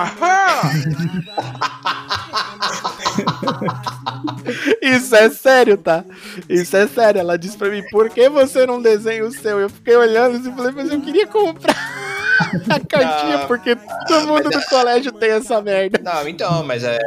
Isso 4.81 5.15
é 5.15 5.31
sério, 5.31 5.77
tá? 5.77 6.05
Isso 6.49 6.77
é 6.77 6.87
sério. 6.87 7.21
Ela 7.21 7.39
disse 7.39 7.57
pra 7.57 7.71
mim: 7.71 7.83
Por 7.91 8.11
que 8.11 8.29
você 8.29 8.67
não 8.67 8.81
desenha 8.83 9.25
o 9.25 9.33
seu? 9.33 9.61
Eu 9.61 9.71
fiquei 9.71 9.97
olhando 9.97 10.37
assim 10.39 10.51
e 10.51 10.55
falei: 10.55 10.73
Mas 10.73 10.91
eu 10.93 11.01
queria 11.01 11.27
comprar 11.27 12.12
a 12.69 12.81
cartinha 12.81 13.37
Ah, 13.39 13.45
porque 13.47 13.77
todo 14.07 14.27
mundo 14.27 14.51
do 14.51 14.61
colégio 14.67 15.13
tem 15.13 15.31
essa 15.31 15.61
merda. 15.63 16.01
Não, 16.03 16.29
então, 16.29 16.65
mas 16.65 16.83
é. 16.85 16.99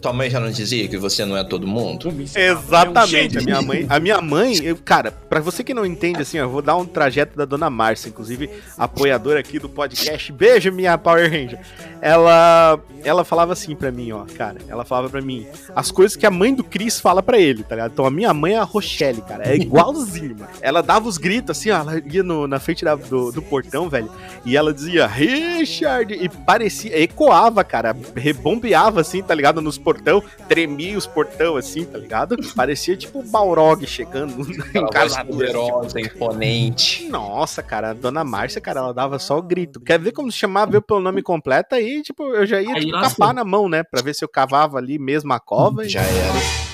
Tua 0.00 0.12
mãe 0.12 0.28
já 0.30 0.38
não 0.40 0.50
dizia 0.50 0.86
que 0.88 0.96
você 0.98 1.24
não 1.24 1.36
é 1.36 1.44
todo 1.44 1.66
mundo? 1.66 2.08
Exatamente, 2.34 3.38
a 3.38 3.42
minha 3.42 3.62
mãe, 3.62 3.86
a 3.88 4.00
minha 4.00 4.20
mãe, 4.20 4.56
eu- 4.64 4.76
cara, 4.76 5.10
pra 5.10 5.40
você 5.40 5.62
que 5.64 5.72
não 5.74 5.84
entende 5.86 6.22
assim, 6.22 6.38
ó, 6.38 6.42
eu 6.44 6.50
vou 6.50 6.62
dar 6.62 6.76
um 6.76 6.84
trajeto 6.84 7.36
da 7.36 7.44
dona 7.44 7.68
Márcia, 7.70 8.08
inclusive 8.08 8.50
apoiadora 8.76 9.40
aqui 9.40 9.58
do 9.58 9.68
podcast. 9.68 10.32
Beijo 10.32 10.70
minha 10.72 10.96
Power 10.98 11.30
Ranger. 11.30 11.58
Ela 12.00 12.78
ela 13.02 13.22
falava 13.24 13.52
assim 13.52 13.74
pra 13.74 13.90
mim, 13.90 14.12
ó, 14.12 14.24
cara, 14.36 14.58
ela 14.68 14.84
falava 14.84 15.08
pra 15.10 15.20
mim 15.20 15.46
as 15.76 15.90
coisas 15.90 16.16
que 16.16 16.26
a 16.26 16.30
mãe 16.30 16.54
do 16.54 16.64
Chris 16.64 16.98
fala 17.00 17.22
pra 17.22 17.38
ele, 17.38 17.62
tá 17.62 17.74
ligado? 17.74 17.92
Então 17.92 18.04
a 18.06 18.10
minha 18.10 18.32
mãe 18.34 18.54
é 18.54 18.58
a 18.58 18.62
Rochelle, 18.62 19.20
cara, 19.22 19.46
é 19.48 19.56
igualzinho, 19.56 20.36
mano. 20.38 20.50
Ela 20.60 20.82
dava 20.82 21.08
os 21.08 21.16
gritos 21.18 21.50
assim, 21.56 21.70
ó, 21.70 21.78
ela 21.80 22.02
ia 22.10 22.22
no- 22.22 22.46
na 22.48 22.58
frente 22.58 22.84
da- 22.84 22.94
do, 22.94 23.30
do 23.32 23.40
portão, 23.42 23.88
velho, 23.88 24.10
e 24.44 24.56
ela 24.56 24.72
dizia 24.74 25.06
Richard 25.06 26.12
e 26.14 26.28
parecia 26.28 26.98
ecoava, 27.02 27.62
cara, 27.64 27.96
rebombeava 28.14 29.00
assim, 29.00 29.22
tá 29.22 29.34
ligado? 29.34 29.60
Nos 29.60 29.78
portão, 29.78 30.22
tremia 30.48 30.98
os 30.98 31.06
portão 31.06 31.56
assim, 31.56 31.84
tá 31.84 31.96
ligado? 31.98 32.36
Parecia 32.54 32.96
tipo 32.96 33.20
o 33.20 33.22
Balrog 33.22 33.86
chegando 33.86 34.34
em 34.74 34.86
casa 34.90 35.20
tipo, 35.20 35.32
poderosa, 35.32 36.00
imponente. 36.00 37.08
nossa, 37.08 37.62
cara, 37.62 37.90
a 37.90 37.94
dona 37.94 38.24
Márcia, 38.24 38.60
cara, 38.60 38.80
ela 38.80 38.92
dava 38.92 39.18
só 39.18 39.38
o 39.38 39.42
grito. 39.42 39.80
Quer 39.80 39.98
ver 39.98 40.12
como 40.12 40.30
se 40.30 40.38
chamava 40.38 40.74
eu 40.76 40.82
pelo 40.82 41.00
nome 41.00 41.22
completo? 41.22 41.74
Aí, 41.74 42.02
tipo, 42.02 42.22
eu 42.34 42.44
já 42.46 42.60
ia 42.60 42.74
tipo, 42.74 42.92
capar 42.92 43.32
na 43.34 43.44
mão, 43.44 43.68
né? 43.68 43.82
Pra 43.82 44.02
ver 44.02 44.14
se 44.14 44.24
eu 44.24 44.28
cavava 44.28 44.78
ali 44.78 44.98
mesmo 44.98 45.32
a 45.32 45.40
cova. 45.40 45.84
e- 45.84 45.88
Já 45.88 46.00
era. 46.02 46.73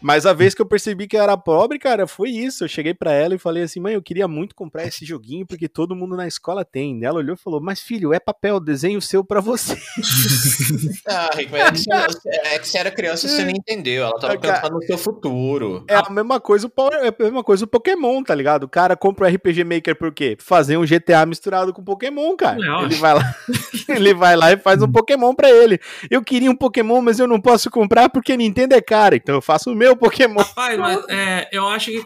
Mas 0.00 0.26
a 0.26 0.32
vez 0.32 0.54
que 0.54 0.62
eu 0.62 0.66
percebi 0.66 1.06
que 1.08 1.16
eu 1.16 1.22
era 1.22 1.36
pobre, 1.36 1.78
cara, 1.78 2.06
foi 2.06 2.30
isso. 2.30 2.64
Eu 2.64 2.68
cheguei 2.68 2.94
pra 2.94 3.12
ela 3.12 3.34
e 3.34 3.38
falei 3.38 3.62
assim, 3.64 3.80
mãe, 3.80 3.94
eu 3.94 4.02
queria 4.02 4.28
muito 4.28 4.54
comprar 4.54 4.86
esse 4.86 5.04
joguinho 5.04 5.44
porque 5.46 5.68
todo 5.68 5.96
mundo 5.96 6.16
na 6.16 6.26
escola 6.26 6.64
tem. 6.64 7.04
Ela 7.04 7.18
olhou 7.18 7.34
e 7.34 7.38
falou, 7.38 7.60
mas 7.60 7.80
filho, 7.80 8.12
é 8.14 8.20
papel, 8.20 8.60
desenho 8.60 9.00
seu 9.02 9.24
pra 9.24 9.40
você. 9.40 9.76
Ah, 11.06 11.30
Rick, 11.34 11.50
mas 11.50 11.62
é 11.62 11.72
que, 11.72 12.64
você, 12.64 12.76
é 12.76 12.80
era 12.80 12.90
criança 12.90 13.26
e 13.26 13.30
você 13.30 13.42
não 13.42 13.50
entendeu. 13.50 14.04
Ela 14.04 14.18
tava 14.18 14.34
Ah, 14.34 14.38
cara. 14.38 14.54
pensando 14.60 14.74
no 14.74 14.82
seu 14.82 14.98
futuro. 14.98 15.84
É 15.88 15.94
a 15.96 16.10
mesma 16.10 16.38
coisa 16.40 16.66
o 16.66 16.70
Power- 16.70 16.98
é 17.02 17.08
a 17.08 17.14
mesma 17.18 17.42
coisa 17.42 17.64
o 17.64 17.68
Pokémon, 17.68 18.22
tá 18.22 18.34
ligado? 18.34 18.64
O 18.64 18.68
cara 18.68 18.96
compra 18.96 19.26
o 19.26 19.28
RPG 19.34 19.64
Maker 19.64 19.96
por 19.96 20.12
quê? 20.12 20.36
Fazer 20.38 20.76
um 20.76 20.84
GTA 20.86 21.24
misturado 21.26 21.72
com 21.72 21.82
Pokémon, 21.82 22.36
cara. 22.36 22.58
Não, 22.58 22.84
ele 22.84 22.94
vai 22.96 23.14
lá, 23.14 23.34
ele 23.88 24.14
vai 24.14 24.36
lá 24.36 24.52
e 24.52 24.56
faz 24.58 24.82
um 24.82 24.90
Pokémon 24.90 25.34
pra 25.34 25.50
ele. 25.50 25.80
Eu 26.10 26.22
queria 26.22 26.50
um 26.50 26.56
Pokémon, 26.56 27.00
mas 27.00 27.18
eu 27.18 27.26
não 27.26 27.40
posso 27.40 27.70
comprar 27.70 28.08
porque 28.10 28.36
Nintendo 28.36 28.74
é 28.74 28.80
cara, 28.80 29.16
então 29.16 29.34
eu 29.34 29.42
faço 29.42 29.70
o 29.72 29.74
meu 29.74 29.87
Pokémon. 29.96 30.38
Rapaz, 30.40 30.78
mas 30.78 31.08
é, 31.08 31.48
eu 31.52 31.66
acho 31.68 31.90
que 31.90 32.04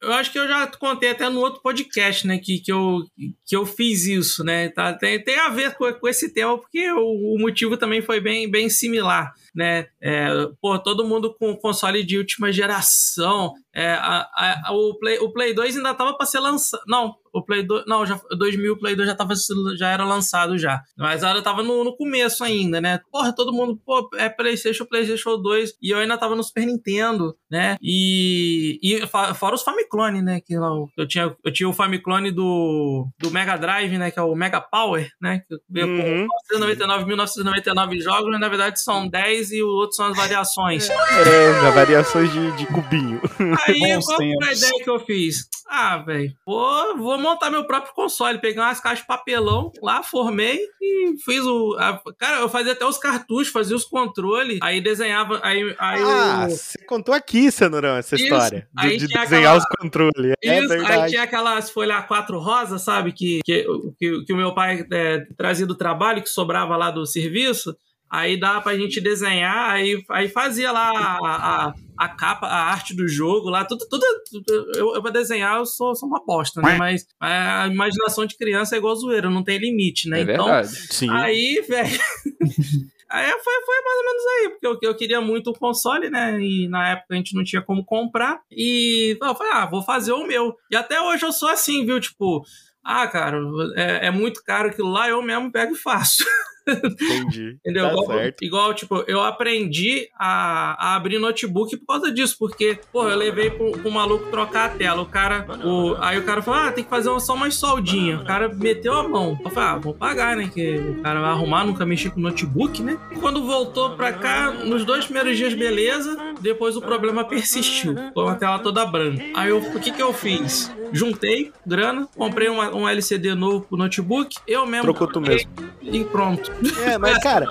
eu 0.00 0.12
acho 0.12 0.30
que 0.30 0.38
eu 0.38 0.46
já 0.46 0.64
contei 0.68 1.10
até 1.10 1.28
no 1.28 1.40
outro 1.40 1.60
podcast, 1.60 2.24
né, 2.24 2.38
que, 2.38 2.60
que, 2.60 2.70
eu, 2.72 3.00
que 3.44 3.56
eu 3.56 3.66
fiz 3.66 4.04
isso, 4.06 4.44
né? 4.44 4.68
Tá, 4.68 4.92
tem, 4.92 5.20
tem 5.22 5.36
a 5.40 5.48
ver 5.48 5.74
com, 5.74 5.92
com 5.92 6.06
esse 6.08 6.32
tema, 6.32 6.56
porque 6.56 6.88
o, 6.92 7.34
o 7.34 7.38
motivo 7.40 7.76
também 7.76 8.00
foi 8.00 8.20
bem, 8.20 8.48
bem 8.48 8.70
similar, 8.70 9.32
né? 9.52 9.88
É, 10.00 10.28
pô, 10.62 10.78
todo 10.78 11.04
mundo 11.04 11.34
com 11.34 11.56
console 11.56 12.04
de 12.04 12.16
última 12.16 12.52
geração. 12.52 13.52
É, 13.74 13.88
a, 13.90 14.28
a- 14.68 14.72
o, 14.72 14.96
Play, 15.00 15.18
o 15.18 15.32
Play 15.32 15.52
2 15.52 15.76
ainda 15.76 15.92
tava 15.94 16.16
para 16.16 16.26
ser 16.26 16.38
lançado. 16.38 16.82
Não, 16.86 17.14
o 17.38 17.44
Play 17.44 17.62
2. 17.62 17.84
Não, 17.86 18.04
já, 18.06 18.20
2000 18.36 18.72
o 18.72 18.78
Play 18.78 18.94
2 18.96 19.08
já, 19.08 19.14
tava, 19.14 19.34
já 19.76 19.90
era 19.90 20.04
lançado 20.04 20.58
já. 20.58 20.80
Mas 20.96 21.22
ainda 21.24 21.42
tava 21.42 21.62
no, 21.62 21.84
no 21.84 21.96
começo 21.96 22.42
ainda, 22.44 22.80
né? 22.80 23.00
Porra, 23.10 23.32
todo 23.34 23.52
mundo, 23.52 23.80
pô, 23.84 24.08
é 24.16 24.28
PlayStation, 24.28 24.84
PlayStation 24.84 25.36
2. 25.36 25.74
E 25.82 25.90
eu 25.90 25.98
ainda 25.98 26.18
tava 26.18 26.34
no 26.36 26.42
Super 26.42 26.66
Nintendo, 26.66 27.34
né? 27.50 27.76
E, 27.82 28.78
e 28.82 29.06
fora 29.34 29.54
os 29.54 29.62
Famiclone, 29.62 30.22
né? 30.22 30.40
Que 30.40 30.54
eu, 30.54 31.06
tinha, 31.08 31.34
eu 31.44 31.52
tinha 31.52 31.68
o 31.68 31.72
Famiclone 31.72 32.30
do, 32.30 33.06
do 33.18 33.30
Mega 33.30 33.56
Drive, 33.56 33.96
né? 33.98 34.10
Que 34.10 34.18
é 34.18 34.22
o 34.22 34.34
Mega 34.34 34.60
Power, 34.60 35.10
né? 35.20 35.42
Que 35.48 35.56
veio 35.68 35.88
Uhum. 35.88 36.26
com 36.26 36.58
999, 36.58 37.04
1999 37.06 38.00
jogos, 38.00 38.30
mas 38.30 38.40
na 38.40 38.48
verdade 38.48 38.80
são 38.80 39.08
10 39.08 39.52
e 39.52 39.62
o 39.62 39.68
outro 39.68 39.96
são 39.96 40.06
as 40.06 40.16
variações. 40.16 40.88
É, 40.90 41.70
variações 41.72 42.30
de, 42.32 42.52
de 42.56 42.66
cubinho. 42.66 43.20
Aí, 43.66 43.78
Bons 43.80 44.04
qual 44.06 44.16
foi 44.16 44.26
a 44.32 44.38
tempos. 44.38 44.58
ideia 44.62 44.84
que 44.84 44.90
eu 44.90 45.00
fiz? 45.00 45.48
Ah, 45.70 45.98
velho, 45.98 46.32
vou, 46.46 46.96
vou 46.98 47.18
montar 47.30 47.50
meu 47.50 47.64
próprio 47.66 47.92
console. 47.94 48.40
Peguei 48.40 48.60
umas 48.62 48.80
caixas 48.80 49.00
de 49.00 49.06
papelão 49.06 49.70
lá, 49.82 50.02
formei 50.02 50.58
e 50.80 51.14
fiz 51.24 51.44
o. 51.44 51.76
a- 51.78 52.00
cara, 52.18 52.40
eu 52.40 52.48
fazia 52.48 52.72
até 52.72 52.84
os 52.84 52.98
cartuchos, 52.98 53.48
fazia 53.52 53.76
os 53.76 53.84
controles, 53.84 54.58
aí 54.62 54.80
desenhava. 54.80 55.40
Aí, 55.42 55.62
aí 55.78 56.02
Ah, 56.02 56.46
eu- 56.48 56.50
você 56.50 56.78
contou 56.84 57.14
aqui, 57.14 57.50
Cenourão, 57.50 57.96
essa 57.96 58.14
Isso, 58.16 58.24
história. 58.24 58.68
De, 58.72 58.86
aí 58.88 58.96
de 58.96 59.06
desenhar 59.08 59.24
aquela- 59.26 59.56
os 59.58 59.64
controles. 59.80 60.34
É 60.42 60.60
Isso, 60.60 60.72
aí 60.72 61.10
tinha 61.10 61.22
aquelas 61.22 61.70
folhas 61.70 61.96
A4 62.04 62.38
rosa, 62.38 62.78
sabe? 62.78 63.12
Que, 63.12 63.40
que, 63.44 63.64
que, 63.98 64.24
que 64.24 64.32
o 64.32 64.36
meu 64.36 64.54
pai 64.54 64.84
é, 64.92 65.24
trazia 65.36 65.66
do 65.66 65.74
trabalho, 65.74 66.22
que 66.22 66.28
sobrava 66.28 66.76
lá 66.76 66.90
do 66.90 67.04
serviço. 67.06 67.76
Aí 68.10 68.38
dava 68.38 68.60
pra 68.62 68.76
gente 68.76 69.00
desenhar, 69.00 69.70
aí, 69.70 70.02
aí 70.10 70.28
fazia 70.28 70.72
lá 70.72 70.90
a, 70.90 71.18
a, 71.66 71.74
a 71.96 72.08
capa, 72.08 72.46
a 72.46 72.64
arte 72.70 72.94
do 72.96 73.06
jogo 73.06 73.50
lá, 73.50 73.64
tudo, 73.64 73.86
tudo, 73.88 74.04
tudo- 74.30 74.72
eu, 74.76 74.94
eu 74.94 75.02
pra 75.02 75.10
desenhar 75.10 75.58
eu 75.58 75.66
sou, 75.66 75.94
sou 75.94 76.08
uma 76.08 76.24
bosta, 76.24 76.62
né? 76.62 76.72
Mas 76.78 77.06
a 77.20 77.66
imaginação 77.68 78.24
de 78.24 78.36
criança 78.36 78.74
é 78.74 78.78
igual 78.78 78.94
zoeira, 78.96 79.28
não 79.28 79.44
tem 79.44 79.58
limite, 79.58 80.08
né? 80.08 80.20
É 80.20 80.22
então, 80.22 80.46
verdade. 80.46 80.68
Sim. 80.92 81.10
Aí, 81.10 81.62
velho. 81.68 81.98
Aí 83.10 83.30
foi, 83.30 83.54
foi 83.64 83.82
mais 83.84 83.96
ou 83.98 84.04
menos 84.04 84.22
aí, 84.26 84.48
porque 84.50 84.66
eu, 84.66 84.90
eu 84.90 84.94
queria 84.94 85.18
muito 85.18 85.48
o 85.48 85.58
console, 85.58 86.10
né? 86.10 86.38
E 86.42 86.68
na 86.68 86.90
época 86.90 87.14
a 87.14 87.16
gente 87.16 87.34
não 87.34 87.42
tinha 87.42 87.62
como 87.62 87.82
comprar. 87.82 88.38
E 88.50 89.16
eu 89.18 89.34
falei, 89.34 89.52
ah, 89.54 89.64
vou 89.64 89.82
fazer 89.82 90.12
o 90.12 90.26
meu. 90.26 90.54
E 90.70 90.76
até 90.76 91.00
hoje 91.00 91.24
eu 91.24 91.32
sou 91.32 91.48
assim, 91.48 91.86
viu? 91.86 91.98
Tipo, 92.00 92.44
ah, 92.84 93.06
cara, 93.06 93.40
é, 93.76 94.08
é 94.08 94.10
muito 94.10 94.44
caro 94.44 94.68
aquilo 94.68 94.90
lá, 94.90 95.08
eu 95.08 95.22
mesmo 95.22 95.50
pego 95.50 95.72
e 95.74 95.78
faço. 95.78 96.22
Entendi. 96.72 97.56
Entendeu? 97.64 97.84
Tá 97.86 97.92
igual, 97.92 98.06
certo. 98.06 98.44
igual, 98.44 98.74
tipo, 98.74 99.04
eu 99.06 99.22
aprendi 99.22 100.08
a, 100.18 100.92
a 100.92 100.96
abrir 100.96 101.18
notebook 101.18 101.76
por 101.78 101.86
causa 101.86 102.12
disso, 102.12 102.36
porque, 102.38 102.78
pô, 102.92 103.08
eu 103.08 103.16
levei 103.16 103.50
pro, 103.50 103.72
pro 103.72 103.90
maluco 103.90 104.30
trocar 104.30 104.66
a 104.66 104.68
tela. 104.70 105.02
O 105.02 105.06
cara, 105.06 105.46
o, 105.64 105.94
aí 106.00 106.18
o 106.18 106.24
cara 106.24 106.42
falou, 106.42 106.60
ah, 106.60 106.72
tem 106.72 106.84
que 106.84 106.90
fazer 106.90 107.08
só 107.20 107.34
umas 107.34 107.54
soldinhas. 107.54 108.20
O 108.20 108.24
cara 108.24 108.48
meteu 108.48 108.92
a 108.94 109.08
mão. 109.08 109.38
Eu 109.44 109.50
falei, 109.50 109.68
ah, 109.70 109.76
vou 109.78 109.94
pagar, 109.94 110.36
né? 110.36 110.50
Que 110.52 110.76
o 110.78 111.02
cara 111.02 111.20
vai 111.20 111.30
arrumar, 111.30 111.64
nunca 111.64 111.84
mexi 111.86 112.10
com 112.10 112.20
notebook, 112.20 112.82
né? 112.82 112.98
Quando 113.20 113.44
voltou 113.44 113.90
pra 113.96 114.12
cá, 114.12 114.50
nos 114.50 114.84
dois 114.84 115.04
primeiros 115.04 115.36
dias, 115.36 115.54
beleza. 115.54 116.16
Depois 116.40 116.76
o 116.76 116.80
problema 116.80 117.24
persistiu. 117.24 117.94
Ficou 117.96 118.28
a 118.28 118.34
tela 118.34 118.58
toda 118.58 118.84
branca. 118.86 119.22
Aí 119.34 119.50
eu, 119.50 119.58
o 119.58 119.80
que 119.80 119.90
que 119.90 120.02
eu 120.02 120.12
fiz? 120.12 120.70
Juntei 120.92 121.52
grana, 121.66 122.08
comprei 122.16 122.48
uma- 122.48 122.74
um 122.74 122.88
LCD 122.88 123.34
novo 123.34 123.62
pro 123.62 123.76
notebook, 123.76 124.36
eu 124.46 124.64
mesmo 124.66 124.84
Trocou 124.84 125.06
tu 125.06 125.20
mesmo. 125.20 125.50
e 125.82 126.02
pronto. 126.04 126.50
É, 126.84 126.98
mas 126.98 127.18
cara, 127.18 127.46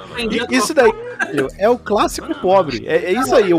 isso 0.50 0.74
daí, 0.74 0.92
é 1.58 1.70
o 1.70 1.78
clássico 1.78 2.34
pobre. 2.36 2.86
É, 2.86 3.06
é 3.06 3.12
isso 3.14 3.36
aí. 3.36 3.52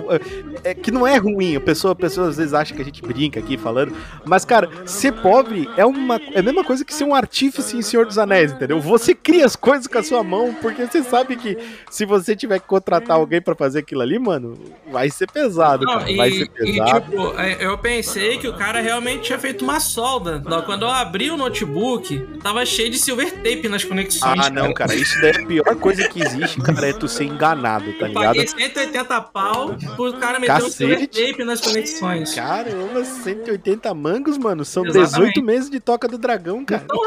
é, 0.64 0.70
é 0.70 0.74
que 0.74 0.90
não 0.90 1.07
é 1.07 1.16
ruim. 1.16 1.57
A 1.57 1.61
pessoa, 1.61 1.92
a 1.92 1.96
pessoa 1.96 2.28
às 2.28 2.36
vezes 2.36 2.55
acha 2.55 2.74
que 2.74 2.82
a 2.82 2.84
gente 2.84 3.03
brinca 3.03 3.40
aqui 3.40 3.57
falando. 3.57 3.92
Mas, 4.24 4.44
cara, 4.44 4.68
ser 4.86 5.12
pobre 5.12 5.68
é 5.76 5.84
uma. 5.84 6.20
É 6.32 6.40
a 6.40 6.42
mesma 6.42 6.64
coisa 6.64 6.84
que 6.84 6.94
ser 6.94 7.05
um 7.05 7.14
artífice 7.14 7.76
em 7.76 7.82
Senhor 7.82 8.07
dos 8.07 8.18
Anéis, 8.18 8.53
entendeu? 8.53 8.80
Você 8.80 9.14
cria 9.14 9.44
as 9.44 9.57
coisas 9.57 9.86
com 9.86 9.99
a 9.99 10.03
sua 10.03 10.22
mão, 10.22 10.55
porque 10.61 10.86
você 10.86 11.03
sabe 11.03 11.36
que 11.36 11.57
se 11.90 12.05
você 12.05 12.34
tiver 12.36 12.59
que 12.61 12.66
contratar 12.66 13.16
alguém 13.16 13.40
pra 13.40 13.55
fazer 13.55 13.80
aquilo 13.80 14.03
ali, 14.03 14.18
mano, 14.18 14.55
vai 14.90 15.11
ser 15.11 15.30
pesado, 15.30 15.84
Não, 15.84 15.99
cara. 15.99 16.11
e, 16.11 16.16
Vai 16.16 16.30
ser 16.30 16.42
e, 16.44 16.49
pesado. 16.49 17.11
tipo, 17.11 17.40
é, 17.40 17.57
eu 17.64 17.78
pensei 17.78 18.38
que 18.38 18.49
o 18.49 18.55
cara 18.55 18.80
realmente 18.80 19.22
tinha 19.24 19.38
feito 19.38 19.64
uma 19.64 19.80
solda. 19.80 20.42
Quando 20.64 20.82
eu 20.82 20.90
abri 20.90 21.30
o 21.30 21.36
notebook, 21.36 22.18
tava 22.42 22.64
cheio 22.66 22.90
de 22.90 22.99
silver 22.99 23.32
tape 23.36 23.68
nas 23.68 23.84
conexões. 23.84 24.46
Ah, 24.46 24.51
não, 24.51 24.72
cara, 24.72 24.94
isso 24.94 25.20
daí 25.20 25.38
a 25.39 25.47
pior 25.47 25.76
coisa 25.76 26.09
que 26.09 26.22
existe, 26.22 26.61
cara, 26.61 26.89
é 26.89 26.93
tu 26.93 27.09
ser 27.09 27.24
enganado, 27.24 27.93
tá 27.99 28.05
Eu 28.05 28.09
ligado? 28.09 28.24
paguei 28.26 28.47
180 28.47 29.20
pau 29.22 29.76
pro 29.97 30.12
cara 30.18 30.39
meter 30.39 30.53
um 30.57 30.61
Cacete. 30.61 31.07
tape 31.32 31.45
nas 31.45 31.61
conexões. 31.61 32.34
Caramba, 32.34 33.05
180 33.05 33.95
mangos, 33.95 34.39
mano. 34.39 34.64
São 34.64 34.84
Exatamente. 34.84 35.34
18 35.34 35.43
meses 35.43 35.70
de 35.70 35.80
toca 35.80 36.07
do 36.09 36.18
dragão, 36.18 36.64
cara. 36.64 36.84
Então, 36.84 36.99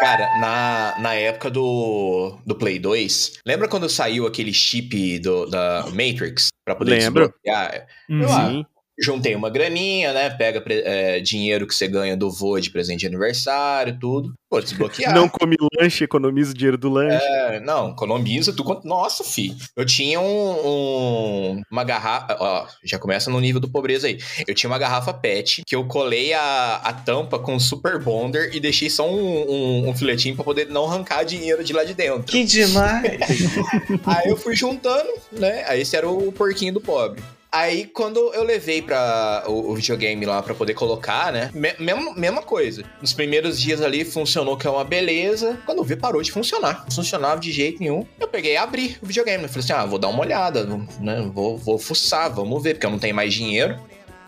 Cara, 0.00 0.38
na, 0.40 0.94
na 1.00 1.14
época 1.14 1.50
do, 1.50 2.36
do 2.44 2.54
Play 2.54 2.78
2, 2.78 3.40
lembra 3.46 3.68
quando 3.68 3.88
saiu 3.88 4.26
aquele 4.26 4.52
chip 4.52 5.18
do, 5.20 5.46
da 5.46 5.84
Matrix? 5.92 6.48
Pra 6.64 6.74
poder 6.74 6.92
Lembro. 6.98 7.24
desbloquear? 7.28 7.86
Uhum. 8.08 8.22
Eu, 8.22 8.28
Sim. 8.28 8.66
Juntei 9.02 9.34
uma 9.34 9.50
graninha, 9.50 10.12
né? 10.12 10.30
Pega 10.30 10.62
é, 10.68 11.20
dinheiro 11.20 11.66
que 11.66 11.74
você 11.74 11.88
ganha 11.88 12.16
do 12.16 12.30
vô 12.30 12.58
de 12.60 12.70
presente 12.70 13.00
de 13.00 13.06
aniversário, 13.06 13.98
tudo. 14.00 14.32
Pô, 14.50 14.60
desbloquear. 14.60 15.14
Não 15.14 15.28
come 15.28 15.56
lanche, 15.80 16.04
economiza 16.04 16.50
o 16.50 16.54
dinheiro 16.54 16.76
do 16.76 16.88
lanche. 16.90 17.24
É, 17.24 17.60
não, 17.60 17.90
economiza 17.90 18.52
tu 18.52 18.62
quanto. 18.62 18.86
Nossa, 18.86 19.24
fi. 19.24 19.56
Eu 19.76 19.84
tinha 19.86 20.20
um, 20.20 20.24
um- 20.66 21.62
uma 21.70 21.84
garrafa. 21.84 22.36
Ó, 22.38 22.66
já 22.84 22.98
começa 22.98 23.30
no 23.30 23.40
nível 23.40 23.60
do 23.60 23.68
pobreza 23.70 24.06
aí. 24.06 24.18
Eu 24.46 24.54
tinha 24.54 24.68
uma 24.70 24.78
garrafa 24.78 25.12
PET 25.14 25.62
que 25.66 25.74
eu 25.74 25.84
colei 25.86 26.32
a, 26.34 26.76
a 26.84 26.92
tampa 26.92 27.38
com 27.38 27.58
super 27.58 27.98
bonder 28.02 28.54
e 28.54 28.60
deixei 28.60 28.90
só 28.90 29.08
um, 29.08 29.50
um, 29.50 29.88
um 29.88 29.94
filetinho 29.94 30.34
pra 30.34 30.44
poder 30.44 30.68
não 30.68 30.84
arrancar 30.86 31.24
dinheiro 31.24 31.64
de 31.64 31.72
lá 31.72 31.82
de 31.84 31.94
dentro. 31.94 32.22
Que 32.24 32.44
demais! 32.44 33.20
Aí 34.04 34.28
eu 34.28 34.36
fui 34.36 34.54
juntando, 34.54 35.08
né? 35.32 35.64
Aí 35.66 35.80
esse 35.80 35.96
era 35.96 36.08
o 36.08 36.30
porquinho 36.32 36.74
do 36.74 36.80
pobre. 36.80 37.22
Aí, 37.54 37.84
quando 37.84 38.18
eu 38.32 38.42
levei 38.44 38.80
para 38.80 39.44
o, 39.46 39.72
o 39.72 39.74
videogame 39.74 40.24
lá 40.24 40.42
pra 40.42 40.54
poder 40.54 40.72
colocar, 40.72 41.30
né? 41.30 41.50
me- 41.52 41.74
mesma, 41.78 42.14
mesma 42.14 42.40
coisa. 42.42 42.82
Nos 42.98 43.12
primeiros 43.12 43.60
dias 43.60 43.82
ali 43.82 44.06
funcionou 44.06 44.56
que 44.56 44.66
é 44.66 44.70
uma 44.70 44.84
beleza. 44.84 45.58
Quando 45.66 45.84
vi, 45.84 45.94
parou 45.94 46.22
de 46.22 46.32
funcionar. 46.32 46.84
Não 46.86 46.90
funcionava 46.96 47.38
de 47.38 47.52
jeito 47.52 47.80
nenhum. 47.80 48.06
Eu 48.18 48.26
peguei 48.26 48.54
e 48.54 48.56
abri 48.56 48.96
o 49.02 49.06
videogame. 49.06 49.42
Eu 49.42 49.48
falei 49.50 49.64
assim: 49.64 49.72
ah, 49.74 49.84
vou 49.84 49.98
dar 49.98 50.08
uma 50.08 50.20
olhada, 50.20 50.64
né? 50.98 51.30
Vou, 51.34 51.58
vou 51.58 51.78
fuçar, 51.78 52.30
vamos 52.32 52.62
ver, 52.62 52.74
porque 52.74 52.86
eu 52.86 52.90
não 52.90 52.98
tenho 52.98 53.14
mais 53.14 53.34
dinheiro. 53.34 53.78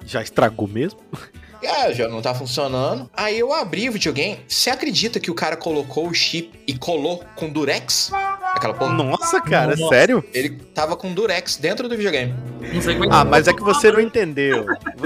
Já 0.05 0.21
estragou 0.21 0.69
mesmo? 0.69 1.01
Ah, 1.67 1.93
já 1.93 2.09
não 2.09 2.21
tá 2.23 2.35
funcionando. 2.35 3.09
Aí 3.17 3.39
eu 3.39 3.53
abri 3.53 3.89
o 3.89 3.93
videogame. 3.93 4.39
Você 4.49 4.71
acredita 4.71 5.19
que 5.21 5.31
o 5.31 5.35
cara 5.35 5.57
colocou 5.57 6.09
o 6.09 6.15
chip 6.15 6.51
e 6.67 6.75
colou 6.77 7.23
com 7.37 7.49
durex? 7.49 8.11
Aquela 8.55 8.75
porra. 8.75 8.93
Nossa, 8.95 9.41
cara, 9.41 9.75
Nossa. 9.77 9.89
sério? 9.95 10.25
Ele 10.33 10.51
tava 10.75 10.97
com 10.97 11.13
durex 11.13 11.57
dentro 11.57 11.89
do 11.89 11.97
videogame. 11.97 12.35
não 12.73 12.81
sei 12.81 12.97
como 12.97 13.13
Ah, 13.13 13.25
mas 13.25 13.49
é 13.49 13.53
que 13.53 13.63
você 13.63 13.91
não 13.91 14.01
entendeu. 14.01 14.65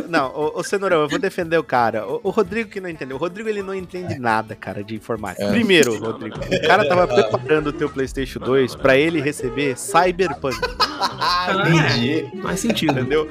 Não, 0.09 0.29
ô, 0.35 0.61
ô 0.61 0.63
Cenourão, 0.65 1.01
eu 1.03 1.09
vou 1.09 1.19
defender 1.19 1.57
o 1.59 1.65
cara. 1.65 2.07
O, 2.07 2.21
o 2.25 2.31
Rodrigo 2.31 2.69
que 2.71 2.81
não 2.81 2.89
entendeu. 2.89 3.17
O 3.17 3.21
Rodrigo, 3.21 3.49
ele 3.49 3.63
não 3.63 3.75
entende 3.75 4.19
nada, 4.19 4.55
cara, 4.55 4.83
de 4.85 4.95
informática. 4.95 5.45
É. 5.45 5.51
Primeiro, 5.51 5.99
Rodrigo, 5.99 6.37
o 6.39 6.67
cara 6.67 6.87
tava 6.89 7.07
preparando 7.07 7.69
o 7.69 7.73
teu 7.73 7.89
PlayStation 7.89 8.39
2 8.41 8.77
pra 8.77 8.97
ele 8.97 9.21
receber 9.21 9.77
Cyberpunk, 9.79 10.57
Ah, 11.01 11.49
entendi. 11.69 12.43
Faz 12.43 12.61
sentido. 12.61 12.93
entendeu? 13.01 13.29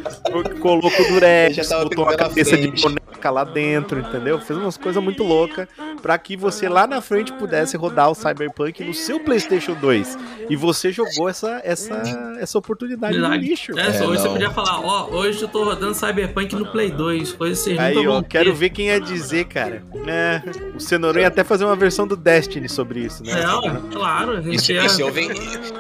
Colocou 0.62 1.06
o 1.06 1.08
Durex, 1.12 1.70
botou 1.70 2.10
a 2.10 2.16
cabeça 2.16 2.58
de 2.58 2.70
frente. 2.82 2.98
Boneca 3.18 3.30
lá 3.32 3.44
dentro, 3.44 4.00
entendeu? 4.00 4.40
Fez 4.40 4.58
umas 4.58 4.78
coisas 4.78 5.02
muito 5.04 5.24
loucas 5.24 5.68
pra 6.02 6.18
que 6.18 6.38
você 6.38 6.70
lá 6.70 6.86
na 6.88 7.02
frente 7.02 7.34
pudesse 7.34 7.76
rodar 7.76 8.10
o 8.10 8.16
Cyberpunk 8.16 8.84
no 8.84 8.94
seu 8.94 9.20
PlayStation 9.20 9.74
2. 9.74 10.18
E 10.50 10.56
você 10.56 10.92
jogou 10.92 11.28
essa, 11.28 11.60
essa, 11.64 12.38
essa 12.40 12.58
oportunidade 12.58 13.18
no 13.18 13.34
lixo. 13.36 13.78
É, 13.78 13.92
só 13.94 14.04
É, 14.04 14.08
hoje 14.08 14.22
você 14.22 14.28
não. 14.28 14.34
podia 14.34 14.52
falar, 14.52 14.80
ó, 14.80 15.10
hoje 15.12 15.42
eu 15.42 15.48
tô 15.48 15.64
rodando 15.64 15.94
Cyberpunk 15.96 16.56
no 16.56 16.68
Play 16.68 16.92
2, 16.92 17.34
coisa 17.34 17.56
vocês 17.56 17.78
Aí, 17.80 18.08
ó, 18.08 18.22
quero 18.22 18.54
ver 18.54 18.70
quem 18.70 18.88
ia 18.88 19.02
dizer, 19.02 19.46
cara. 19.46 19.84
É, 20.08 20.42
o 20.76 20.80
Cenourão 20.80 21.20
ia 21.22 21.28
até 21.28 21.44
fazer 21.44 21.66
uma 21.66 21.76
versão 21.76 22.08
do 22.08 22.16
Destiny 22.16 22.70
sobre 22.70 23.00
isso, 23.02 23.24
né? 23.24 23.42
É, 23.42 23.48
ó, 23.48 23.62
claro, 23.92 24.38
a 24.38 24.42
E 24.42 24.60
se, 24.60 24.74
ia... 24.74 24.86
e 24.86 24.90
se 24.90 25.02
eu 25.02 25.12
ven- 25.12 25.32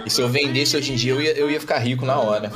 e 0.06 0.10
se 0.10 0.22
eu 0.22 0.28
vendesse 0.28 0.76
hoje 0.76 0.94
em 0.94 0.96
dia, 0.96 1.14
eu 1.14 1.22
ia, 1.22 1.38
eu 1.38 1.52
ia 1.52 1.60
ficar 1.60 1.78
rico 1.78 2.06
na 2.06 2.18
hora. 2.18 2.52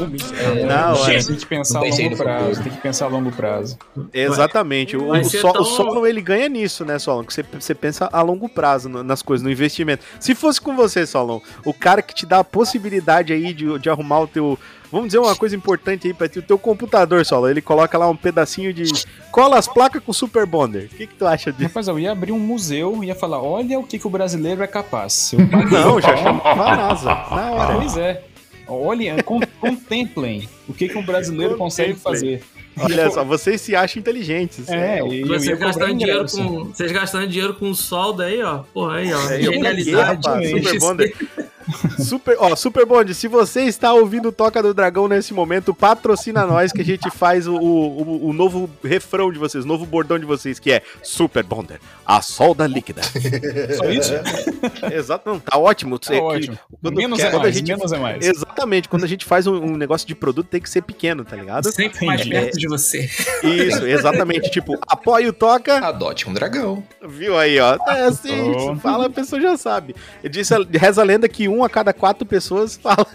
Na 0.67 0.93
hora. 0.93 1.23
Tem 1.23 1.36
que 1.36 1.45
pensar 1.45 1.79
a 1.79 1.82
Não 1.84 1.89
longo 1.97 2.17
prazo, 2.17 2.63
tem 2.63 2.71
que 2.71 2.82
pensar 2.82 3.05
a 3.05 3.07
longo 3.09 3.32
prazo. 3.32 3.77
Exatamente. 4.13 4.70
O, 4.97 5.07
Vai 5.09 5.22
o, 5.22 5.26
ser 5.26 5.39
Sol- 5.39 5.53
tão- 5.53 5.61
o 5.61 5.65
Solon, 5.65 6.05
ele 6.05 6.22
ganha 6.22 6.47
nisso, 6.49 6.84
né, 6.86 6.97
Solon? 6.99 7.24
Que 7.24 7.34
você, 7.34 7.43
você 7.43 7.76
pensa 7.76 8.09
a 8.11 8.22
longo 8.22 8.47
prazo 8.49 8.88
no- 8.89 9.03
nas 9.03 9.22
coisas, 9.22 9.43
no 9.43 9.51
investimento. 9.51 10.03
Se 10.19 10.34
fosse 10.36 10.59
com 10.61 10.76
você, 10.76 11.05
Solon, 11.05 11.39
o 11.65 11.74
cara 11.74 12.01
que 12.01 12.13
te 12.13 12.26
dá 12.26 12.39
a 12.39 12.43
possibilidade 12.43 13.34
aí 13.34 13.53
de, 13.53 13.78
de 13.80 13.89
arrumar 13.89 14.22
o 14.22 14.28
teu... 14.28 14.57
Vamos 14.91 15.07
dizer 15.07 15.19
uma 15.19 15.36
coisa 15.38 15.55
importante 15.55 16.05
aí 16.07 16.13
pra 16.13 16.28
ti, 16.28 16.39
o 16.39 16.41
teu 16.41 16.59
computador, 16.59 17.26
Solon, 17.26 17.47
ele 17.49 17.61
coloca 17.61 17.97
lá 17.97 18.09
um 18.09 18.15
pedacinho 18.15 18.74
de... 18.74 18.84
Cola 19.32 19.57
as 19.57 19.65
placas 19.67 20.03
com 20.03 20.11
Super 20.11 20.45
Bonder. 20.45 20.89
O 20.91 20.95
que, 20.97 21.07
que 21.07 21.15
tu 21.15 21.26
acha 21.26 21.49
disso? 21.51 21.63
Rapaz, 21.69 21.88
eu 21.88 21.97
ia 21.97 22.11
abrir 22.11 22.34
um 22.34 22.39
museu 22.39 23.01
e 23.01 23.07
ia 23.07 23.15
falar: 23.15 23.41
olha 23.41 23.80
o 23.80 23.84
que, 23.84 23.97
que 23.97 24.05
o 24.05 24.09
brasileiro 24.09 24.61
é 24.61 24.67
capaz. 24.67 25.32
Não, 25.72 25.95
o 25.95 26.01
já 26.01 26.09
pau. 26.13 26.17
chamava 26.24 26.63
a 26.65 26.76
NASA, 26.76 27.05
na 27.09 27.51
hora. 27.51 27.76
Pois 27.76 27.95
é. 27.95 28.22
Olhem, 28.67 29.17
con- 29.24 29.39
contemplem 29.61 30.47
o 30.67 30.74
que, 30.74 30.89
que 30.89 30.97
um 30.97 31.05
brasileiro 31.05 31.55
consegue 31.57 31.93
fazer. 31.93 32.43
Olha 32.78 33.09
só, 33.09 33.24
vocês 33.24 33.61
se 33.61 33.76
acham 33.76 33.99
inteligentes. 33.99 34.69
É, 34.69 34.99
e 34.99 35.22
eu 35.22 35.28
Vocês 35.28 35.59
gastando, 35.59 35.97
dinheiro 35.97 36.26
com, 36.30 36.65
vocês 36.65 36.91
gastando 36.91 37.28
dinheiro 37.28 37.53
com 37.53 37.74
solda 37.74 38.26
aí, 38.26 38.41
ó. 38.41 38.59
Porra, 38.74 38.95
aí, 38.95 39.13
ó. 39.13 39.30
É, 39.30 39.41
Genialidade. 39.41 40.24
Super 40.49 40.80
Bonder. 40.80 41.13
Super, 41.99 42.36
ó, 42.39 42.55
Super 42.55 42.86
Bond, 42.86 43.13
se 43.13 43.28
você 43.28 43.61
está 43.63 43.93
ouvindo 43.93 44.30
o 44.30 44.32
Toca 44.32 44.61
do 44.61 44.74
Dragão 44.74 45.07
nesse 45.07 45.34
momento, 45.34 45.74
patrocina 45.74 46.45
nós 46.45 46.72
que 46.72 46.82
a 46.82 46.86
gente 46.86 47.09
faz 47.09 47.47
o, 47.47 47.55
o, 47.55 48.28
o 48.30 48.34
novo 48.34 48.69
refrão 48.84 49.32
de 49.32 49.39
vocês, 49.39 49.63
o 49.63 49.67
novo 49.67 49.86
bordão 49.86 50.17
de 50.19 50.26
vocês, 50.26 50.59
que 50.59 50.72
é 50.72 50.82
Super 51.03 51.43
Bonder, 51.43 51.80
a 52.05 52.22
solda 52.22 52.65
líquida. 52.67 53.01
Só 53.78 53.86
isso? 53.89 54.13
Exato, 54.93 55.30
não, 55.30 55.39
tá 55.39 55.57
ótimo. 55.57 55.97
Tá 55.99 56.15
É 56.15 56.19
ótimo. 56.19 56.57
quando- 56.82 56.95
menos 56.95 57.19
que- 57.19 57.26
é 57.26 57.38
mais, 57.38 57.55
gente- 57.55 57.67
menos 57.72 57.91
é 57.91 57.97
mais. 57.99 58.26
Exatamente, 58.26 58.89
quando 58.89 59.03
a 59.03 59.07
gente 59.07 59.26
faz 59.26 59.47
um, 59.47 59.55
um 59.55 59.78
negócio 59.78 60.07
de 60.07 60.15
produto 60.15 60.47
tem 60.47 60.61
que 60.61 60.69
ser 60.69 60.82
pequeno, 60.82 61.24
tá 61.24 61.36
ligado? 61.36 61.72
Sempre 61.72 62.05
mais 62.05 62.22
Entendi. 62.22 62.36
perto 62.36 62.57
de 62.57 62.67
você. 62.67 63.09
Isso, 63.43 63.86
exatamente, 63.86 64.49
tipo, 64.49 64.78
apoia 64.88 65.30
o 65.30 65.34
Toca, 65.34 65.78
Adote 65.86 66.30
um 66.30 66.34
dragão. 66.34 66.84
Viu 67.07 67.38
aí, 67.38 67.59
ó? 67.59 67.78
É 67.88 68.01
assim, 68.05 68.32
Oh. 68.51 68.76
fala, 68.78 69.05
a 69.07 69.09
pessoa 69.09 69.41
já 69.41 69.55
sabe. 69.57 69.95
Disse, 70.30 70.53
reza 70.74 71.01
a 71.01 71.05
lenda 71.05 71.28
que 71.28 71.47
um 71.47 71.61
a 71.64 71.70
cada 71.70 71.93
quatro 71.93 72.26
pessoas 72.26 72.78
fala. 72.78 73.07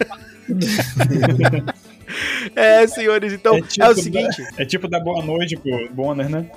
é, 2.55 2.87
senhores, 2.87 3.33
então 3.33 3.57
É 3.57 3.59
é, 3.59 3.63
tipo 3.63 3.87
o 3.87 3.95
seguinte. 3.95 4.47
É 4.57 4.65
tipo 4.65 4.89
dar 4.89 5.01
boa 5.01 5.23
noite 5.25 5.57
pro 5.57 5.89
Bonner, 5.93 6.29
né? 6.29 6.51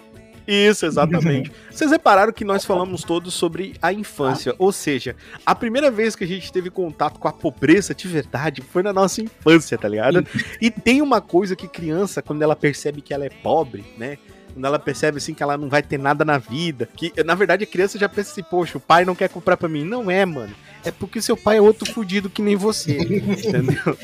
Isso, 0.52 0.88
exatamente. 0.88 1.52
Vocês 1.70 1.92
repararam 1.92 2.34
que 2.34 2.44
nós 2.44 2.66
falamos 2.66 3.04
todos 3.04 3.36
sobre 3.36 3.76
a 3.80 3.94
infância, 3.94 4.56
ou 4.58 4.72
seja, 4.72 5.16
a 5.46 5.54
primeira 5.54 5.92
vez 5.92 6.16
que 6.16 6.24
a 6.24 6.28
gente 6.28 6.52
teve 6.52 6.72
contato 6.72 7.20
com 7.20 7.28
a 7.28 7.32
pobreza 7.32 7.94
de 7.94 8.08
verdade 8.08 8.64
foi 8.64 8.82
na 8.82 8.92
nossa 8.92 9.22
infância, 9.22 9.78
tá 9.78 9.88
ligado? 9.88 10.26
E 10.60 10.72
tem 10.72 11.04
uma 11.04 11.22
coisa 11.22 11.56
que 11.56 11.68
criança, 11.68 12.24
quando 12.24 12.42
ela 12.42 12.56
percebe 12.56 13.00
que 13.00 13.14
ela 13.14 13.26
é 13.26 13.30
pobre, 13.30 13.86
né? 13.96 14.18
Quando 14.52 14.66
ela 14.66 14.80
percebe 14.80 15.18
assim 15.18 15.36
que 15.36 15.44
ela 15.44 15.56
não 15.56 15.70
vai 15.70 15.84
ter 15.84 16.00
nada 16.00 16.26
na 16.26 16.40
vida, 16.40 16.90
que 16.96 17.14
na 17.24 17.36
verdade 17.36 17.64
a 17.64 17.68
criança 17.68 18.00
já 18.00 18.10
pensa 18.10 18.32
assim, 18.32 18.42
poxa, 18.42 18.80
o 18.80 18.82
pai 18.82 19.06
não 19.06 19.14
quer 19.14 19.30
comprar 19.30 19.56
pra 19.56 19.70
mim. 19.70 19.84
Não 19.84 20.10
é, 20.10 20.26
mano. 20.26 20.56
É 20.84 20.92
porque 20.92 21.22
seu 21.22 21.36
pai 21.36 21.58
é 21.58 21.62
outro 21.62 21.92
fudido 21.92 22.30
que 22.30 22.42
nem 22.42 22.56
você, 22.56 22.98
entendeu? 22.98 23.98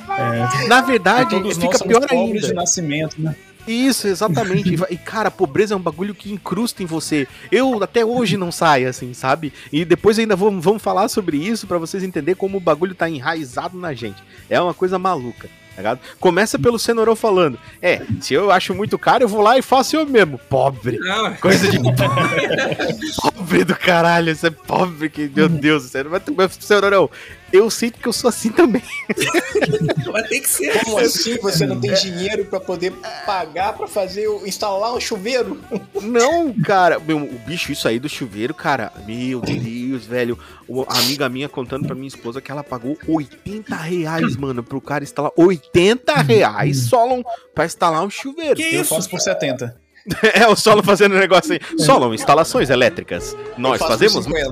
Na 0.67 0.81
verdade, 0.81 1.31
Todos 1.31 1.57
nós 1.57 1.73
fica 1.73 1.85
pior 1.87 2.05
ainda. 2.09 2.39
de 2.39 2.53
nascimento, 2.53 3.15
né? 3.21 3.35
Isso, 3.67 4.07
exatamente. 4.07 4.75
E 4.89 4.97
cara, 4.97 5.29
a 5.29 5.31
pobreza 5.31 5.73
é 5.73 5.77
um 5.77 5.81
bagulho 5.81 6.13
que 6.13 6.31
incrusta 6.31 6.83
em 6.83 6.85
você. 6.85 7.27
Eu 7.51 7.81
até 7.83 8.05
hoje 8.05 8.37
não 8.37 8.51
saio, 8.51 8.87
assim, 8.87 9.13
sabe? 9.13 9.51
E 9.71 9.83
depois 9.83 10.19
ainda 10.19 10.35
vamos, 10.35 10.63
vamos 10.63 10.83
falar 10.83 11.07
sobre 11.07 11.37
isso 11.37 11.65
pra 11.65 11.77
vocês 11.77 12.03
entenderem 12.03 12.35
como 12.35 12.57
o 12.57 12.61
bagulho 12.61 12.93
tá 12.93 13.09
enraizado 13.09 13.77
na 13.77 13.93
gente. 13.93 14.21
É 14.49 14.61
uma 14.61 14.73
coisa 14.73 14.99
maluca. 14.99 15.49
Tá? 15.81 15.97
Começa 16.19 16.57
pelo 16.57 16.79
Cenourão 16.79 17.15
falando. 17.15 17.59
É, 17.81 18.01
se 18.21 18.33
eu 18.33 18.51
acho 18.51 18.73
muito 18.73 18.97
caro, 18.97 19.23
eu 19.23 19.27
vou 19.27 19.41
lá 19.41 19.57
e 19.57 19.61
faço 19.61 19.95
eu 19.95 20.05
mesmo. 20.05 20.39
Pobre. 20.49 20.97
Não, 20.99 21.33
Coisa 21.35 21.69
de 21.69 21.79
pobre 23.21 23.63
do 23.63 23.75
caralho. 23.75 24.31
Isso 24.31 24.47
é 24.47 24.49
pobre 24.51 25.09
que, 25.09 25.29
meu 25.33 25.49
Deus. 25.49 25.91
Mas, 26.35 26.57
Cenourão, 26.59 27.09
Eu 27.55 27.69
sei 27.69 27.91
porque 27.91 28.07
eu 28.07 28.13
sou 28.13 28.29
assim 28.29 28.49
também. 28.49 28.81
Vai 30.11 30.23
ter 30.23 30.39
que 30.41 30.49
ser. 30.49 30.83
Como 30.83 30.97
assim 30.99 31.37
você 31.37 31.65
não 31.65 31.79
tem 31.79 31.93
dinheiro 31.93 32.45
pra 32.45 32.59
poder 32.59 32.91
pagar 33.25 33.73
pra 33.73 33.87
fazer, 33.87 34.27
o- 34.27 34.45
instalar 34.45 34.93
um 34.93 34.99
chuveiro? 34.99 35.59
Não, 36.01 36.53
cara, 36.61 36.99
meu, 36.99 37.17
o 37.17 37.39
bicho, 37.45 37.71
isso 37.71 37.87
aí 37.87 37.99
do 37.99 38.09
chuveiro, 38.09 38.53
cara, 38.53 38.91
meu 39.05 39.41
Deus, 39.41 40.05
velho. 40.05 40.37
O- 40.67 40.83
A 40.87 40.99
amiga 40.99 41.29
minha 41.29 41.47
contando 41.49 41.85
pra 41.85 41.95
minha 41.95 42.07
esposa 42.07 42.41
que 42.41 42.51
ela 42.51 42.63
pagou 42.63 42.97
80 43.07 43.75
reais, 43.75 44.35
mano, 44.35 44.63
pro 44.63 44.81
cara 44.81 45.03
instalar. 45.03 45.31
80 45.37 46.13
reais, 46.21 46.77
Solon, 46.89 47.21
pra 47.53 47.65
instalar 47.65 48.03
um 48.03 48.09
chuveiro. 48.09 48.55
Que 48.55 48.63
Eu 48.75 48.81
isso? 48.81 48.95
faço 48.95 49.09
por 49.09 49.19
70. 49.19 49.75
É 50.33 50.47
o 50.47 50.55
Solon 50.55 50.83
fazendo 50.83 51.15
um 51.15 51.19
negócio 51.19 51.53
aí. 51.53 51.59
Solon, 51.79 52.13
instalações 52.13 52.69
elétricas. 52.69 53.35
Nós 53.57 53.79
fazemos? 53.81 54.23
50. 54.25 54.51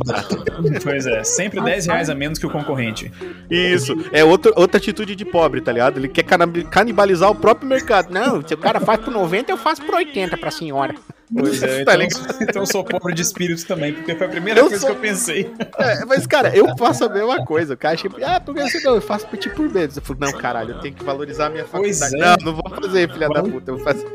Pois 0.84 1.06
é, 1.06 1.24
sempre 1.24 1.62
10 1.62 1.86
reais 1.88 2.10
a 2.10 2.16
menos 2.16 2.39
que 2.39 2.45
o 2.45 2.49
concorrente. 2.49 3.12
Isso. 3.49 3.93
É 4.12 4.24
outro, 4.24 4.51
outra 4.56 4.78
atitude 4.78 5.16
de 5.16 5.26
pobre, 5.26 5.62
tá 5.62 5.72
ligado? 5.72 5.97
Ele 5.97 6.08
quer 6.08 6.24
canibalizar 6.70 7.30
o 7.30 7.36
próprio 7.36 7.68
mercado. 7.68 8.12
Não, 8.12 8.45
se 8.45 8.54
o 8.54 8.58
cara 8.58 8.80
faz 8.80 8.99
por 9.01 9.12
90, 9.12 9.51
eu 9.51 9.58
faço 9.58 9.82
por 9.84 9.95
80 9.95 10.38
pra 10.38 10.49
senhora. 10.51 10.95
Pois 11.36 11.62
é, 11.64 11.84
Tá 11.86 11.95
então, 11.95 12.20
então 12.41 12.62
eu 12.62 12.66
sou 12.66 12.84
pobre 12.84 13.14
de 13.14 13.22
espírito 13.22 13.66
também, 13.66 13.93
porque 13.93 14.16
foi 14.16 14.28
a 14.28 14.30
primeira 14.30 14.60
Eu 14.60 14.66
coisa 14.68 14.80
sou- 14.80 14.89
que 14.89 14.95
eu 14.95 14.99
pensei. 15.01 15.51
É, 15.80 16.06
mas, 16.06 16.26
cara, 16.28 16.56
eu 16.56 16.76
faço 16.78 17.06
a 17.06 17.10
mesma 17.10 17.43
coisa. 17.45 17.74
O 17.74 17.78
cara 17.78 17.95
chega, 17.97 18.16
ah, 18.26 18.39
porque 18.39 18.62
você 18.62 18.80
não, 18.82 18.95
eu 18.95 19.01
faço 19.01 19.28
por 19.28 19.38
ti 19.38 19.49
por 19.49 19.70
menos. 19.70 19.95
Eu 19.97 20.01
falo, 20.04 20.20
não, 20.22 20.32
caralho, 20.34 20.72
eu 20.76 20.80
tenho 20.80 20.93
que 20.95 21.04
valorizar 21.04 21.47
a 21.47 21.49
minha 21.49 21.66
Pois 21.66 21.99
faculdade. 21.99 22.16
é. 22.24 22.45
Não, 22.45 22.51
não 22.54 22.62
vou 22.62 22.82
fazer, 22.82 23.12
filha 23.12 23.30
da 23.30 23.43
puta, 23.43 23.72
eu 23.72 23.76
vou 23.78 23.84
fazer. 23.84 24.08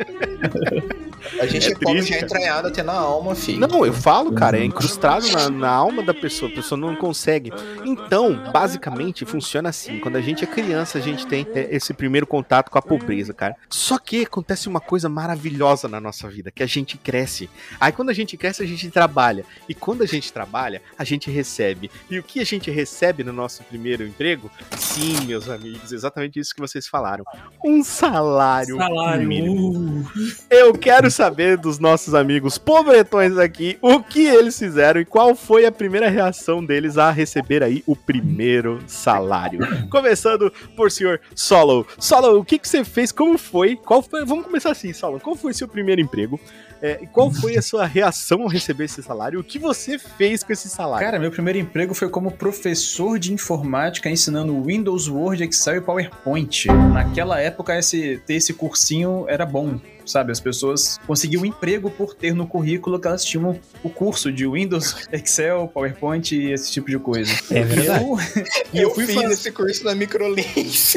A 1.40 1.46
gente 1.46 1.68
É 1.68 1.72
é, 1.72 1.74
pobre 1.74 1.98
triste, 1.98 2.12
já 2.12 2.20
entranhado 2.20 2.68
até 2.68 2.82
na 2.82 2.94
alma, 2.94 3.34
filho. 3.34 3.60
Não, 3.60 3.84
eu 3.84 3.92
falo, 3.92 4.32
cara, 4.32 4.58
é 4.58 4.64
incrustado 4.64 5.26
na, 5.30 5.48
na 5.50 5.70
alma 5.70 6.02
da 6.02 6.14
pessoa, 6.14 6.50
a 6.50 6.54
pessoa 6.54 6.78
não 6.78 6.94
consegue. 6.96 7.52
Então, 7.84 8.50
basicamente, 8.52 9.24
funciona 9.24 9.68
assim. 9.68 9.98
Quando 10.00 10.16
a 10.16 10.20
gente 10.20 10.44
é 10.44 10.46
criança, 10.46 10.98
a 10.98 11.00
gente 11.00 11.26
tem 11.26 11.46
é, 11.54 11.74
esse 11.74 11.92
primeiro 11.94 12.26
contato 12.26 12.70
com 12.70 12.78
a 12.78 12.82
pobreza, 12.82 13.32
cara. 13.32 13.56
Só 13.68 13.98
que 13.98 14.22
acontece 14.22 14.68
uma 14.68 14.80
coisa 14.80 15.08
maravilhosa 15.08 15.88
na 15.88 16.00
nossa 16.00 16.28
vida, 16.28 16.50
que 16.50 16.62
a 16.62 16.66
gente 16.66 16.96
cresce. 16.96 17.48
Aí 17.80 17.92
quando 17.92 18.10
a 18.10 18.14
gente 18.14 18.36
cresce, 18.36 18.62
a 18.62 18.66
gente 18.66 18.90
trabalha. 18.90 19.44
E 19.68 19.74
quando 19.74 20.02
a 20.02 20.06
gente 20.06 20.32
trabalha, 20.32 20.82
a 20.98 21.04
gente 21.04 21.30
recebe. 21.30 21.90
E 22.10 22.18
o 22.18 22.22
que 22.22 22.40
a 22.40 22.44
gente 22.44 22.70
recebe 22.70 23.22
no 23.24 23.32
nosso 23.32 23.62
primeiro 23.64 24.04
emprego? 24.04 24.50
Sim, 24.76 25.20
meus 25.26 25.48
amigos, 25.48 25.92
exatamente 25.92 26.38
isso 26.38 26.54
que 26.54 26.60
vocês 26.60 26.86
falaram. 26.86 27.24
Um 27.64 27.82
salário, 27.82 28.76
Salário. 28.76 29.26
mínimo. 29.26 30.10
Eu 30.50 30.72
quero 30.74 31.10
saber 31.18 31.56
dos 31.56 31.80
nossos 31.80 32.14
amigos 32.14 32.58
pobretões 32.58 33.36
aqui 33.38 33.76
o 33.82 34.00
que 34.00 34.24
eles 34.24 34.56
fizeram 34.56 35.00
e 35.00 35.04
qual 35.04 35.34
foi 35.34 35.66
a 35.66 35.72
primeira 35.72 36.08
reação 36.08 36.64
deles 36.64 36.96
a 36.96 37.10
receber 37.10 37.60
aí 37.60 37.82
o 37.88 37.96
primeiro 37.96 38.78
salário. 38.86 39.58
Começando 39.90 40.52
por 40.76 40.92
senhor 40.92 41.20
Solo. 41.34 41.84
Solo, 41.98 42.38
o 42.38 42.44
que, 42.44 42.56
que 42.56 42.68
você 42.68 42.84
fez? 42.84 43.10
Como 43.10 43.36
foi? 43.36 43.74
Qual 43.74 44.00
foi? 44.00 44.24
Vamos 44.24 44.44
começar 44.44 44.70
assim, 44.70 44.92
Solo. 44.92 45.18
Qual 45.18 45.34
foi 45.34 45.52
seu 45.52 45.66
primeiro 45.66 46.00
emprego? 46.00 46.38
É, 46.80 47.04
qual 47.12 47.32
foi 47.32 47.56
a 47.56 47.62
sua 47.62 47.84
reação 47.84 48.42
ao 48.42 48.48
receber 48.48 48.84
esse 48.84 49.02
salário? 49.02 49.40
O 49.40 49.42
que 49.42 49.58
você 49.58 49.98
fez 49.98 50.44
com 50.44 50.52
esse 50.52 50.68
salário? 50.68 51.04
Cara, 51.04 51.18
meu 51.18 51.32
primeiro 51.32 51.58
emprego 51.58 51.94
foi 51.94 52.08
como 52.08 52.30
professor 52.30 53.18
de 53.18 53.32
informática 53.32 54.08
ensinando 54.08 54.62
Windows, 54.62 55.08
Word, 55.08 55.42
Excel 55.42 55.78
e 55.78 55.80
PowerPoint. 55.80 56.68
Naquela 56.92 57.40
época, 57.40 57.76
esse, 57.76 58.22
ter 58.24 58.34
esse 58.34 58.54
cursinho 58.54 59.24
era 59.28 59.44
bom, 59.44 59.80
sabe? 60.08 60.32
As 60.32 60.40
pessoas 60.40 60.98
conseguiam 61.06 61.44
emprego 61.44 61.90
por 61.90 62.14
ter 62.14 62.34
no 62.34 62.46
currículo 62.46 62.98
que 62.98 63.06
elas 63.06 63.24
tinham 63.24 63.58
o 63.82 63.90
curso 63.90 64.32
de 64.32 64.46
Windows, 64.46 65.08
Excel, 65.12 65.68
PowerPoint 65.72 66.32
e 66.34 66.52
esse 66.52 66.72
tipo 66.72 66.88
de 66.90 66.98
coisa. 66.98 67.32
É 67.50 67.62
verdade. 67.62 68.04
Eu, 68.04 68.16
e 68.72 68.78
eu, 68.78 68.82
eu 68.88 68.94
fui 68.94 69.06
fiz 69.06 69.14
fazer. 69.14 69.32
esse 69.34 69.52
curso 69.52 69.84
na 69.84 69.94
Microlins. 69.94 70.96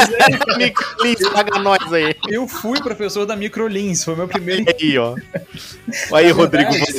Nicolas, 0.58 1.32
paga 1.32 1.58
nós 1.58 1.92
aí. 1.92 2.14
Eu 2.28 2.46
fui 2.48 2.80
professor 2.80 3.26
da 3.26 3.36
Microlins, 3.36 4.04
foi 4.04 4.16
meu 4.16 4.28
primeiro 4.28 4.64
Aí, 4.80 4.98
ó. 4.98 5.14
Aí, 6.12 6.28
Na 6.28 6.32
Rodrigo, 6.32 6.70
verdade, 6.72 6.92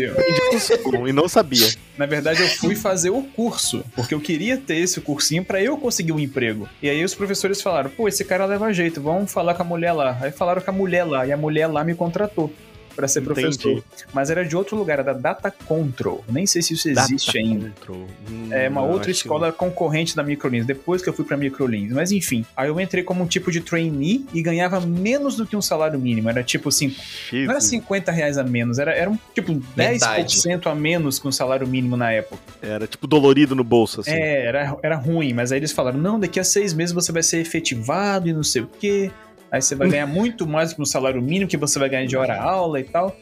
você 0.53 0.77
e 1.07 1.13
não 1.13 1.27
sabia. 1.27 1.67
Na 1.97 2.05
verdade, 2.05 2.41
eu 2.41 2.47
fui 2.47 2.75
fazer 2.75 3.09
o 3.09 3.23
curso, 3.23 3.83
porque 3.95 4.13
eu 4.13 4.19
queria 4.19 4.57
ter 4.57 4.75
esse 4.77 5.01
cursinho 5.01 5.43
pra 5.43 5.61
eu 5.61 5.77
conseguir 5.77 6.11
um 6.11 6.19
emprego. 6.19 6.69
E 6.81 6.89
aí 6.89 7.03
os 7.03 7.15
professores 7.15 7.61
falaram: 7.61 7.89
pô, 7.89 8.07
esse 8.07 8.23
cara 8.23 8.45
leva 8.45 8.71
jeito, 8.71 9.01
vamos 9.01 9.31
falar 9.31 9.55
com 9.55 9.63
a 9.63 9.65
mulher 9.65 9.93
lá. 9.93 10.17
Aí 10.21 10.31
falaram 10.31 10.61
com 10.61 10.69
a 10.69 10.73
mulher 10.73 11.03
lá, 11.03 11.25
e 11.25 11.31
a 11.31 11.37
mulher 11.37 11.67
lá 11.67 11.83
me 11.83 11.95
contratou 11.95 12.51
pra 12.97 13.07
ser 13.07 13.21
Entendi. 13.21 13.41
professor. 13.41 13.83
Mas 14.13 14.29
era 14.29 14.43
de 14.43 14.55
outro 14.57 14.75
lugar, 14.75 14.95
era 14.99 15.03
da 15.03 15.13
Data 15.13 15.51
Control. 15.51 16.25
Nem 16.27 16.45
sei 16.47 16.61
se 16.61 16.73
isso 16.73 16.89
existe 16.89 17.27
Data 17.27 17.37
ainda. 17.39 17.69
Control. 17.69 18.07
Hum, 18.29 18.49
É 18.51 18.67
uma 18.67 18.81
outra 18.81 19.11
acho 19.11 19.21
que 19.21 19.27
escola 19.27 19.51
concorrente 19.53 20.15
da 20.15 20.23
Microlins, 20.23 20.65
depois 20.65 21.01
que 21.01 21.07
eu 21.07 21.13
fui 21.13 21.23
pra 21.23 21.37
Microlins. 21.37 21.91
Mas 21.93 22.11
enfim, 22.11 22.43
aí 22.57 22.67
eu 22.67 22.79
entrei 22.79 23.03
como 23.03 23.23
um 23.23 23.27
tipo 23.27 23.51
de 23.51 23.61
trainee 23.61 24.25
e 24.33 24.41
ganhava 24.41 24.81
menos 24.81 25.37
do 25.37 25.45
que 25.45 25.55
um 25.55 25.61
salário 25.61 25.99
mínimo. 25.99 26.27
Era 26.29 26.43
tipo 26.43 26.69
assim, 26.69 26.87
não. 27.31 27.39
era 27.43 27.53
Jesus. 27.53 27.63
50 27.69 28.11
reais 28.11 28.37
a 28.37 28.43
menos, 28.43 28.79
era, 28.79 28.91
era 28.93 29.09
um 29.09 29.17
tipo 29.33 29.53
10% 29.53 29.61
Metade. 29.77 30.67
a 30.67 30.75
menos 30.75 31.19
que 31.19 31.27
um 31.27 31.31
salário 31.31 31.67
mínimo 31.67 31.95
na 31.95 32.11
época. 32.11 32.41
Era 32.61 32.87
tipo 32.87 33.05
dolorido 33.05 33.55
no 33.55 33.63
bolso, 33.63 34.01
assim. 34.01 34.11
É, 34.11 34.45
era, 34.45 34.75
era 34.81 34.95
ruim, 34.95 35.33
mas 35.33 35.51
aí 35.51 35.59
eles 35.59 35.71
falaram: 35.71 35.99
não, 35.99 36.19
daqui 36.19 36.39
a 36.39 36.43
seis 36.43 36.73
meses 36.73 36.93
você 36.93 37.11
vai 37.11 37.21
ser 37.21 37.37
efetivado 37.37 38.27
e 38.27 38.33
não 38.33 38.43
sei 38.43 38.63
o 38.63 38.67
quê. 38.79 39.11
Aí 39.51 39.61
você 39.61 39.75
vai 39.75 39.89
ganhar 39.89 40.07
muito 40.07 40.45
mais 40.45 40.73
que 40.73 40.81
um 40.81 40.85
salário 40.85 41.21
mínimo 41.21 41.49
que 41.49 41.57
você 41.57 41.79
vai 41.79 41.89
ganhar 41.89 42.05
de 42.05 42.17
hora-aula 42.17 42.79
e 42.79 42.83
tal. 42.83 43.15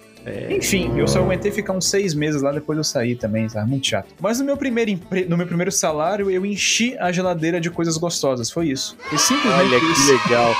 Enfim, 0.49 0.97
eu 0.97 1.07
só 1.07 1.19
aguentei 1.21 1.51
ficar 1.51 1.73
uns 1.73 1.88
seis 1.89 2.13
meses 2.13 2.41
lá, 2.41 2.51
depois 2.51 2.78
eu 2.78 2.84
saí 2.84 3.15
também, 3.15 3.47
tá? 3.47 3.65
Muito 3.65 3.88
chato. 3.88 4.07
Mas 4.19 4.39
no 4.39 4.45
meu 4.45 4.57
primeiro, 4.57 4.89
empre... 4.91 5.26
no 5.26 5.38
meu 5.38 5.45
primeiro 5.47 5.71
salário, 5.71 6.30
eu 6.32 6.45
enchi 6.45 6.95
a 6.99 7.11
geladeira 7.11 7.59
de 7.61 7.69
coisas 7.69 7.97
gostosas, 7.97 8.49
foi 8.49 8.69
isso. 8.69 8.97
E 9.13 9.17
simplesmente 9.17 9.73
Olha 9.73 9.91
isso. 9.91 10.05
que 10.23 10.30
legal. 10.30 10.55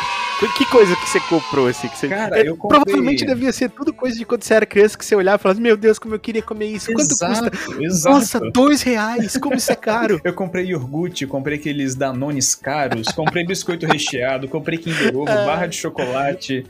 Que 0.57 0.66
coisa 0.66 0.93
que 0.97 1.09
você 1.09 1.20
comprou, 1.22 1.66
assim? 1.70 1.88
Que 1.88 1.97
você... 1.97 2.07
Cara, 2.09 2.38
É, 2.38 2.49
eu 2.49 2.57
comprei- 2.57 2.82
Provavelmente 2.82 3.26
devia 3.26 3.53
ser 3.53 3.70
tudo 3.70 3.93
coisa 3.93 4.18
de 4.18 4.26
quando 4.26 4.43
você 4.43 4.53
era 4.53 4.66
criança 4.66 4.97
que 4.97 5.05
você 5.05 5.16
olhava 5.16 5.38
e 5.38 5.41
falava, 5.41 5.61
meu 5.61 5.78
Deus, 5.78 5.97
como 5.97 6.13
eu 6.13 6.20
queria 6.20 6.41
comer 6.41 6.66
isso. 6.66 6.91
Quanto 6.91 7.07
custa? 7.07 7.26
Exato, 7.26 7.82
exato. 7.84 8.16
Nossa, 8.16 8.39
dois 8.51 8.82
reais, 8.82 9.38
como 9.38 9.55
isso 9.55 9.72
é 9.72 9.76
caro. 9.76 10.20
Eu 10.26 10.34
comprei 10.34 10.66
iogurte, 10.66 11.26
comprei 11.26 11.57
aqueles 11.57 11.95
danones 11.95 12.53
caros, 12.53 13.07
comprei 13.13 13.45
biscoito 13.45 13.86
recheado, 13.86 14.49
comprei 14.49 14.78
Kinder 14.78 15.16
Ovo, 15.16 15.30
É. 15.32 15.45
barra 15.45 15.68
de 15.68 15.78
chocolate. 15.78 16.66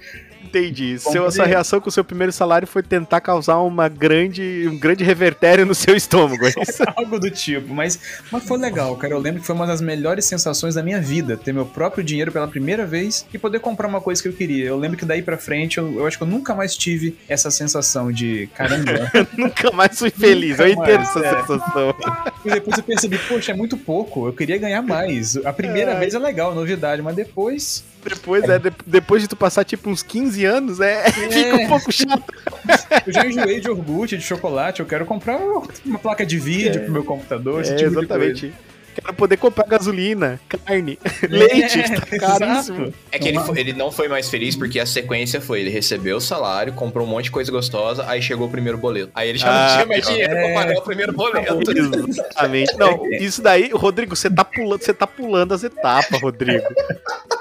Entendi. 0.46 1.00
Seu, 1.00 1.30
sua 1.32 1.46
reação 1.46 1.80
com 1.82 1.90
o 1.90 1.92
seu 1.92 2.04
primeiro 2.04 2.32
salário 2.32 2.68
foi 2.68 2.84
tentar 2.84 3.22
causar 3.22 3.60
uma 3.60 3.88
grande, 3.90 4.68
um 4.72 4.78
grande 4.78 5.04
revertério 5.04 5.66
no 5.66 5.76
seu 5.76 5.96
estômago. 5.96 6.46
é 6.46 6.50
isso? 6.50 6.84
Algo 6.96 7.20
do 7.20 7.30
tipo, 7.30 7.74
mas, 7.74 8.00
mas 8.32 8.44
foi 8.44 8.58
legal, 8.58 8.96
cara. 8.96 9.14
Eu 9.14 9.20
lembro 9.20 9.42
que 9.42 9.48
foi 9.48 9.56
uma 9.56 9.68
das 9.68 9.82
melhores 9.82 10.26
sensações 10.26 10.76
da 10.76 10.84
minha 10.84 11.02
vida, 11.02 11.36
ter 11.36 11.54
meu 11.54 11.66
próprio 11.66 12.04
dinheiro 12.04 12.32
pela 12.32 12.48
primeira 12.48 12.86
vez 12.86 13.26
e 13.34 13.38
poder 13.38 13.60
comprar 13.60 13.88
uma 13.88 14.00
coisa 14.02 14.22
que 14.22 14.28
eu 14.28 14.34
queria. 14.34 14.66
Eu 14.66 14.78
lembro 14.78 14.98
que 14.98 15.06
daí 15.06 15.22
pra 15.22 15.38
frente, 15.38 15.78
eu, 15.78 15.94
eu 16.00 16.08
acho 16.08 16.18
que 16.18 16.24
eu 16.24 16.28
nunca 16.28 16.54
mais 16.54 16.76
tive 16.76 17.18
essa 17.28 17.50
sensação 17.52 18.12
de 18.12 18.48
caramba. 18.56 19.12
Nunca 19.38 19.72
mais 19.72 19.98
fui 19.98 20.10
feliz. 20.10 20.60
eu 20.60 20.68
entendo 20.68 20.98
mais, 20.98 21.16
essa 21.16 21.20
é. 21.26 21.42
sensação. 21.42 21.96
e 22.46 22.50
depois 22.50 22.78
eu 22.78 22.84
percebi, 22.84 23.18
poxa, 23.18 23.52
é 23.52 23.56
muito 23.56 23.78
pouco, 23.78 24.28
eu 24.28 24.34
queria 24.34 24.58
ganhar 24.58 24.82
mais. 24.82 25.36
A 25.38 25.52
primeira 25.54 25.94
Ai. 25.94 26.00
vez 26.00 26.14
é 26.14 26.20
legal, 26.20 26.54
novidade, 26.54 27.02
mas 27.02 27.16
depois. 27.16 27.84
Depois, 28.04 28.44
é, 28.44 28.60
de- 28.60 28.72
depois 28.86 29.22
de 29.22 29.28
tu 29.28 29.36
passar 29.36 29.64
tipo 29.64 29.90
uns 29.90 30.04
15 30.04 30.35
anos, 30.44 30.80
é, 30.82 31.04
fica 31.12 31.56
um 31.56 31.68
pouco 31.68 31.92
chato. 31.92 32.24
Eu 33.06 33.14
já 33.14 33.26
enjoei 33.26 33.60
de 33.62 33.68
iogurte, 33.68 34.18
de 34.18 34.24
chocolate, 34.24 34.80
eu 34.80 34.86
quero 34.86 35.06
comprar 35.06 35.38
uma 35.86 36.00
placa 36.00 36.26
de 36.26 36.38
vídeo 36.40 36.82
pro 36.82 36.92
meu 36.92 37.04
computador, 37.04 37.62
esse 37.62 37.74
É, 37.74 37.76
tipo 37.76 37.92
de 37.92 37.98
exatamente. 38.00 38.54
Quero 39.06 39.18
poder 39.18 39.38
comprar 39.38 39.68
gasolina, 39.68 40.40
carne, 40.50 40.98
leite, 41.30 41.80
É, 41.80 41.90
tá 41.90 42.18
caríssimo. 42.40 42.92
É 43.12 43.20
que 43.20 43.28
ele, 43.28 43.40
foi- 43.40 43.60
ele 43.60 43.72
não 43.74 43.92
foi 43.92 44.08
mais 44.08 44.30
feliz 44.30 44.56
porque 44.56 44.80
a 44.80 44.86
sequência 44.86 45.40
foi: 45.40 45.62
ele 45.62 45.70
recebeu 45.70 46.18
o 46.18 46.22
salário, 46.22 46.74
comprou 46.74 47.06
um 47.06 47.10
monte 47.10 47.26
de 47.26 47.32
coisa 47.32 47.52
gostosa, 47.52 48.04
aí 48.08 48.20
chegou 48.20 48.48
o 48.48 48.50
primeiro 48.50 48.80
boleto. 48.80 49.12
Aí 49.14 49.30
ele 49.30 49.38
já 49.38 49.48
Ah, 49.48 49.68
não 49.68 49.76
tinha 49.76 49.86
mais 49.86 50.08
dinheiro 50.08 50.34
é. 50.34 50.44
pra 50.54 50.54
pagar 50.64 50.80
o 50.80 50.82
primeiro 50.82 51.14
boleto. 51.14 51.60
Exatamente. 52.10 52.76
Não, 52.78 53.06
isso 53.14 53.44
daí, 53.44 53.70
Rodrigo, 53.72 54.16
você 54.16 54.30
tá 54.30 54.44
pulando, 54.44 54.82
você 54.82 54.94
tá 54.94 55.06
pulando 55.06 55.54
as 55.54 55.64
etapas, 55.64 56.20
Rodrigo. 56.20 56.66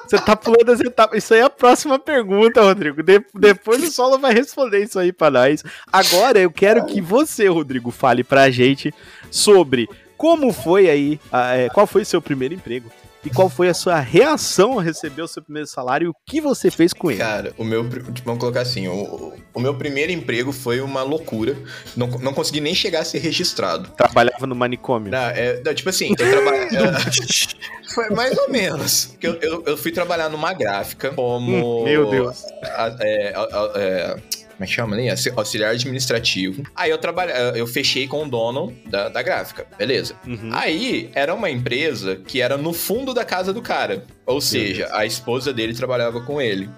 Você 0.07 0.19
tá 0.19 0.37
pulando 0.37 0.71
as 0.71 0.81
etapas. 0.81 1.17
Isso 1.25 1.33
aí 1.33 1.41
é 1.41 1.45
a 1.45 1.51
próxima 1.51 1.99
pergunta, 1.99 2.61
Rodrigo. 2.63 3.03
De- 3.03 3.25
depois 3.35 3.83
o 3.83 3.91
Solo 3.91 4.19
vai 4.19 4.35
responder 4.35 4.83
isso 4.85 4.99
aí 4.99 5.13
pra 5.15 5.31
nós. 5.31 5.63
Agora 5.91 6.39
eu 6.39 6.51
quero 6.51 6.85
que 6.85 7.01
você, 7.01 7.49
Rodrigo, 7.49 7.91
fale 7.91 8.23
pra 8.23 8.51
gente 8.51 8.93
sobre 9.31 9.89
como 10.17 10.53
foi 10.53 10.89
aí, 10.89 11.21
a- 11.33 11.55
é, 11.57 11.69
qual 11.69 11.87
foi 11.87 12.03
o 12.03 12.07
seu 12.07 12.21
primeiro 12.23 12.55
emprego 12.55 12.91
e 13.25 13.31
qual 13.31 13.49
foi 13.49 13.69
a 13.71 13.75
sua 13.75 13.99
reação 14.01 14.73
ao 14.75 14.79
receber 14.81 15.23
o 15.23 15.27
seu 15.29 15.43
primeiro 15.43 15.67
salário 15.67 16.07
e 16.07 16.09
o 16.09 16.15
que 16.27 16.43
você 16.43 16.71
fez 16.71 16.93
com 16.93 17.11
ele. 17.11 17.21
Cara, 17.21 17.55
o 17.57 17.65
meu. 17.65 17.89
tipo, 17.89 18.13
Vamos 18.23 18.39
colocar 18.39 18.61
assim: 18.61 18.87
o, 18.87 19.33
o 19.55 19.61
meu 19.61 19.75
primeiro 19.75 20.13
emprego 20.13 20.53
foi 20.53 20.81
uma 20.83 21.03
loucura. 21.03 21.57
Não, 21.97 22.07
não 22.07 22.35
consegui 22.35 22.61
nem 22.61 22.75
chegar 22.75 23.01
a 23.01 23.05
ser 23.05 23.19
registrado. 23.21 23.89
Trabalhava 23.97 24.47
no 24.47 24.55
manicômio. 24.55 25.11
Não, 25.11 25.19
é, 25.19 25.63
não, 25.65 25.75
tipo 25.75 25.89
assim, 25.89 26.11
eu 26.19 26.31
trabalhei. 26.31 26.69
foi 27.95 28.11
mais 28.11 28.37
ou 28.37 28.51
menos. 28.51 29.07
Porque 29.07 29.27
Eu, 29.27 29.35
eu, 29.41 29.63
eu 29.69 29.77
fui 29.79 29.91
trabalhar 29.91 30.29
numa 30.29 30.53
gráfica 30.53 31.11
como. 31.13 31.81
Hum, 31.81 31.85
meu 31.85 32.11
Deus. 32.11 32.45
a- 32.63 32.95
é, 33.01 33.33
a- 33.35 33.41
a- 33.41 33.73
é, 33.77 34.17
Como 34.55 34.65
é 34.65 34.67
que 34.67 34.73
chama 34.73 34.95
ali? 34.97 35.11
Auxi- 35.11 35.33
Auxiliar 35.37 35.71
administrativo. 35.73 36.63
Aí 36.77 36.91
eu 36.91 36.99
trabalhei, 36.99 37.35
eu 37.61 37.67
fechei 37.67 38.07
com 38.07 38.25
o 38.25 38.29
dono 38.29 38.73
da, 38.87 39.09
da 39.09 39.23
gráfica, 39.23 39.67
beleza. 39.77 40.15
Uhum. 40.27 40.51
Aí 40.53 41.11
era 41.15 41.35
uma 41.35 41.51
empresa 41.51 42.17
que 42.17 42.41
era 42.41 42.57
no 42.57 42.73
fundo 42.73 43.13
da 43.13 43.25
casa 43.25 43.53
do 43.53 43.61
cara. 43.61 44.05
Ou 44.27 44.41
seja, 44.41 44.89
a 44.93 45.05
esposa 45.05 45.53
dele 45.53 45.75
trabalhava 45.75 46.21
com 46.21 46.41
ele. 46.41 46.69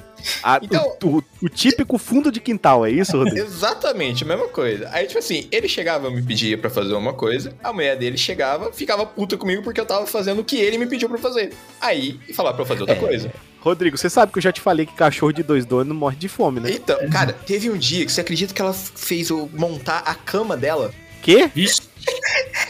Ah, 0.42 0.58
Então- 0.60 0.96
o, 1.04 1.18
o- 1.18 1.24
o 1.42 1.48
típico 1.48 1.98
fundo 1.98 2.32
de 2.32 2.40
quintal, 2.40 2.84
é 2.84 2.90
isso, 2.90 3.16
Rodrigo? 3.16 3.38
Exatamente, 3.46 4.24
a 4.24 4.26
mesma 4.26 4.48
coisa. 4.48 4.88
Aí, 4.92 5.06
tipo 5.06 5.18
assim, 5.18 5.46
ele 5.52 5.68
chegava, 5.68 6.10
me 6.10 6.22
pedia 6.22 6.56
pra 6.58 6.70
fazer 6.70 6.94
uma 6.94 7.12
coisa, 7.12 7.54
a 7.62 7.72
mulher 7.72 7.96
dele 7.96 8.16
chegava, 8.16 8.72
ficava 8.72 9.04
puta 9.06 9.36
comigo 9.36 9.62
porque 9.62 9.80
eu 9.80 9.86
tava 9.86 10.06
fazendo 10.06 10.40
o 10.40 10.44
que 10.44 10.56
ele 10.56 10.78
me 10.78 10.86
pediu 10.86 11.08
pra 11.08 11.18
fazer. 11.18 11.52
Aí, 11.80 12.18
e 12.28 12.32
falava 12.32 12.54
pra 12.56 12.62
eu 12.62 12.66
fazer 12.66 12.80
outra 12.80 12.96
coisa. 12.96 13.30
Rodrigo, 13.66 13.98
você 13.98 14.08
sabe 14.08 14.30
que 14.30 14.38
eu 14.38 14.42
já 14.42 14.52
te 14.52 14.60
falei 14.60 14.86
que 14.86 14.92
cachorro 14.94 15.32
de 15.32 15.42
dois 15.42 15.66
donos 15.66 15.88
não 15.88 15.96
morre 15.96 16.14
de 16.16 16.28
fome, 16.28 16.60
né? 16.60 16.70
Então, 16.70 16.96
cara, 17.10 17.32
teve 17.32 17.68
um 17.68 17.76
dia 17.76 18.06
que 18.06 18.12
você 18.12 18.20
acredita 18.20 18.54
que 18.54 18.62
ela 18.62 18.72
fez 18.72 19.28
eu 19.28 19.50
montar 19.52 19.98
a 20.06 20.14
cama 20.14 20.56
dela? 20.56 20.92
Quê? 21.20 21.50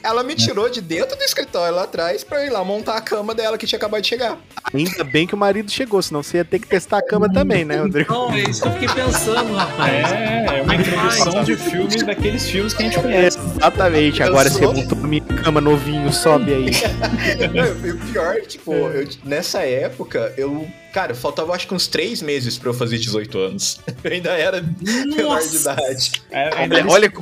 Ela 0.03 0.23
me 0.23 0.35
tirou 0.35 0.71
de 0.71 0.81
dentro 0.81 1.15
do 1.17 1.23
escritório 1.23 1.75
lá 1.75 1.83
atrás 1.83 2.25
pra 2.25 2.47
ir 2.47 2.51
lá 2.51 2.65
montar 2.65 2.97
a 2.97 3.01
cama 3.03 3.35
dela 3.35 3.59
que 3.59 3.67
tinha 3.67 3.77
acabado 3.77 4.01
de 4.01 4.09
chegar. 4.09 4.39
Ainda 4.73 5.05
bem 5.05 5.27
que 5.27 5.35
o 5.35 5.37
marido 5.39 5.71
chegou, 5.71 6.01
senão 6.01 6.23
você 6.23 6.39
ia 6.39 6.45
ter 6.45 6.59
que 6.61 6.67
testar 6.67 6.99
a 6.99 7.03
cama 7.03 7.31
também, 7.31 7.63
né, 7.65 7.77
Rodrigo? 7.77 8.11
Não, 8.11 8.33
é 8.33 8.41
isso 8.41 8.63
que 8.63 8.69
eu 8.69 8.73
fiquei 8.73 8.89
pensando, 8.89 9.53
rapaz. 9.55 10.13
É, 10.13 10.59
é 10.59 10.63
uma 10.63 10.75
introdução 10.75 11.45
de 11.45 11.57
filme 11.57 12.03
daqueles 12.05 12.49
filmes 12.49 12.73
que 12.73 12.83
a 12.83 12.87
gente 12.87 12.99
conhece. 12.99 13.39
Exatamente, 13.39 14.23
agora 14.23 14.49
você 14.49 14.67
montou 14.67 14.97
minha 14.99 15.23
cama 15.23 15.61
novinho, 15.61 16.11
sobe 16.13 16.55
aí. 16.55 16.71
E 17.85 17.91
o 17.91 17.99
pior, 17.99 18.41
tipo, 18.43 18.73
eu- 18.73 19.09
nessa 19.25 19.61
época, 19.61 20.33
eu. 20.39 20.67
Cara, 20.97 21.15
faltava 21.15 21.53
acho 21.53 21.69
que 21.69 21.75
uns 21.75 21.87
três 21.87 22.23
meses 22.23 22.57
pra 22.57 22.71
eu 22.71 22.75
fazer 22.75 22.97
18 22.97 23.39
anos. 23.39 23.79
Eu 24.03 24.13
ainda 24.13 24.31
era 24.31 24.65
menor 24.81 25.41
de 25.41 25.57
idade. 25.57 26.23
É, 26.31 26.49
Olha, 26.55 26.87
olha, 26.89 27.13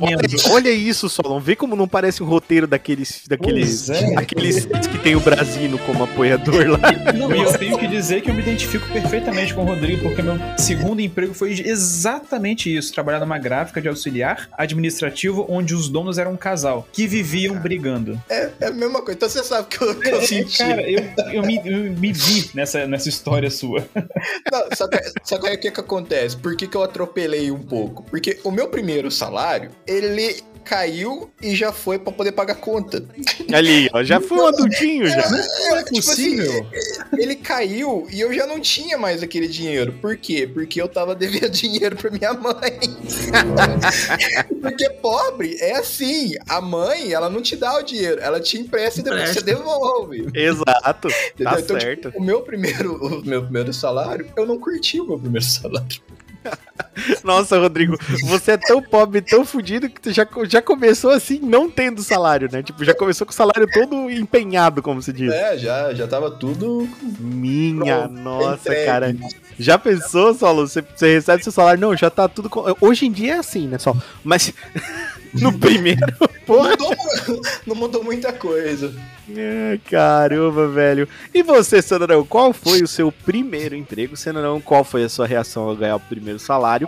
olha, 0.51 0.69
isso, 0.69 1.09
Solon. 1.09 1.41
Vê 1.41 1.57
como 1.57 1.75
não 1.75 1.85
parece 1.85 2.23
um 2.23 2.25
roteiro 2.25 2.67
daqueles. 2.67 3.23
daqueles 3.27 3.89
é. 3.89 4.15
aqueles 4.15 4.65
que 4.65 4.97
tem 4.99 5.15
o 5.15 5.19
Brasino 5.19 5.77
como 5.79 6.05
apoiador 6.05 6.69
lá. 6.69 6.91
Não, 7.13 7.35
e 7.35 7.41
eu 7.41 7.57
tenho 7.57 7.77
que 7.77 7.87
dizer 7.87 8.21
que 8.21 8.29
eu 8.29 8.33
me 8.33 8.41
identifico 8.41 8.87
perfeitamente 8.93 9.53
com 9.53 9.63
o 9.63 9.65
Rodrigo, 9.65 10.03
porque 10.03 10.21
meu 10.21 10.37
segundo 10.57 11.01
emprego 11.01 11.33
foi 11.33 11.51
exatamente 11.51 12.73
isso: 12.73 12.93
trabalhar 12.93 13.19
numa 13.19 13.37
gráfica 13.37 13.81
de 13.81 13.89
auxiliar 13.89 14.47
administrativo 14.57 15.45
onde 15.49 15.73
os 15.73 15.89
donos 15.89 16.17
eram 16.17 16.33
um 16.33 16.37
casal 16.37 16.87
que 16.93 17.07
viviam 17.07 17.59
brigando. 17.59 18.21
É, 18.29 18.51
é 18.59 18.67
a 18.67 18.71
mesma 18.71 19.01
coisa. 19.01 19.13
Então 19.13 19.27
você 19.27 19.43
sabe 19.43 19.67
que 19.67 19.81
eu, 19.81 19.95
que 19.95 20.09
eu 20.09 20.19
É, 20.21 20.25
senti. 20.25 20.57
Cara, 20.59 20.81
eu, 20.89 21.03
eu, 21.33 21.43
me, 21.43 21.61
eu 21.65 21.91
me 21.91 22.13
vi 22.13 22.49
nessa, 22.53 22.85
nessa 22.87 23.09
história 23.09 23.49
sua. 23.49 23.64
Não, 24.51 24.75
só 24.75 24.87
que, 24.87 24.99
só 25.23 25.37
que 25.37 25.47
aí 25.47 25.55
o 25.55 25.59
que 25.59 25.71
que 25.71 25.79
acontece? 25.79 26.37
Por 26.37 26.55
que, 26.55 26.67
que 26.67 26.77
eu 26.77 26.83
atropelei 26.83 27.51
um 27.51 27.61
pouco? 27.61 28.03
Porque 28.03 28.39
o 28.43 28.51
meu 28.51 28.67
primeiro 28.67 29.09
salário, 29.09 29.71
ele 29.87 30.43
caiu 30.65 31.29
e 31.41 31.55
já 31.55 31.71
foi 31.71 31.99
pra 31.99 32.11
poder 32.11 32.31
pagar 32.31 32.55
conta. 32.55 33.05
Ali, 33.53 33.87
ó, 33.93 34.03
já 34.03 34.19
foi 34.19 34.37
um 34.39 34.47
adultinho 34.47 35.07
já. 35.07 35.19
É, 35.19 35.83
tipo 35.83 35.95
possível. 35.95 36.67
assim, 36.73 37.21
ele 37.21 37.35
caiu 37.35 38.07
e 38.11 38.19
eu 38.19 38.33
já 38.33 38.47
não 38.47 38.59
tinha 38.59 38.97
mais 38.97 39.21
aquele 39.21 39.47
dinheiro. 39.47 39.93
Por 40.01 40.17
quê? 40.17 40.49
Porque 40.51 40.81
eu 40.81 40.87
tava 40.87 41.13
devendo 41.13 41.49
dinheiro 41.51 41.95
pra 41.95 42.09
minha 42.09 42.33
mãe. 42.33 42.79
Porque 44.61 44.89
pobre 44.89 45.55
é 45.59 45.77
assim, 45.77 46.33
a 46.49 46.59
mãe, 46.59 47.13
ela 47.13 47.29
não 47.29 47.41
te 47.41 47.55
dá 47.55 47.77
o 47.77 47.83
dinheiro, 47.83 48.19
ela 48.19 48.39
te 48.39 48.57
empresta 48.57 48.99
e 48.99 49.03
depois 49.03 49.29
você 49.29 49.41
devolve. 49.41 50.27
Exato, 50.33 51.07
tá? 51.43 51.59
Então, 51.59 51.79
certo. 51.79 52.09
tipo, 52.09 52.19
o 52.19 52.23
meu 52.23 52.41
primeiro, 52.41 52.95
o 53.21 53.25
meu 53.25 53.43
primeiro 53.43 53.71
salário, 53.71 54.27
eu 54.35 54.45
não 54.45 54.59
curti 54.59 54.99
o 54.99 55.05
meu 55.05 55.19
primeiro 55.19 55.45
salário. 55.45 56.01
Nossa, 57.23 57.59
Rodrigo, 57.59 57.97
você 58.23 58.51
é 58.51 58.57
tão 58.57 58.81
pobre, 58.81 59.21
tão 59.21 59.45
fudido 59.45 59.89
que 59.89 59.99
tu 59.99 60.11
já, 60.11 60.25
já 60.47 60.61
começou 60.61 61.11
assim, 61.11 61.39
não 61.41 61.69
tendo 61.69 62.01
salário, 62.01 62.47
né? 62.51 62.63
Tipo, 62.63 62.83
já 62.85 62.93
começou 62.93 63.25
com 63.27 63.31
o 63.33 63.35
salário 63.35 63.67
todo 63.71 64.09
empenhado, 64.09 64.81
como 64.81 65.01
se 65.01 65.11
diz. 65.11 65.31
É, 65.33 65.57
já, 65.57 65.93
já 65.93 66.07
tava 66.07 66.31
tudo 66.31 66.87
Minha 67.19 67.83
Pronto, 68.07 68.13
nossa, 68.13 68.55
entregue. 68.69 68.85
cara. 68.85 69.15
Já 69.59 69.77
pensou, 69.77 70.33
Solo? 70.33 70.67
Você, 70.67 70.81
você 70.81 71.13
recebe 71.15 71.43
seu 71.43 71.51
salário? 71.51 71.79
Não, 71.81 71.95
já 71.95 72.09
tá 72.09 72.27
tudo. 72.27 72.49
com- 72.49 72.63
Hoje 72.81 73.05
em 73.05 73.11
dia 73.11 73.35
é 73.35 73.37
assim, 73.39 73.67
né, 73.67 73.77
Solo? 73.77 74.01
Mas 74.23 74.53
no 75.41 75.57
primeiro, 75.57 76.01
porra. 76.45 76.69
mudou, 76.71 76.95
não 77.65 77.75
mudou 77.75 78.03
muita 78.03 78.31
coisa. 78.33 78.93
É, 79.35 79.79
caramba, 79.89 80.67
velho. 80.67 81.07
E 81.33 81.41
você, 81.41 81.81
Cenarão, 81.81 82.25
qual 82.25 82.53
foi 82.53 82.81
o 82.83 82.87
seu 82.87 83.11
primeiro 83.11 83.75
emprego? 83.75 84.15
Cenarão, 84.15 84.61
qual 84.61 84.83
foi 84.83 85.03
a 85.03 85.09
sua 85.09 85.25
reação 85.25 85.63
ao 85.63 85.75
ganhar 85.75 85.95
o 85.95 85.99
primeiro 85.99 86.39
salário? 86.39 86.87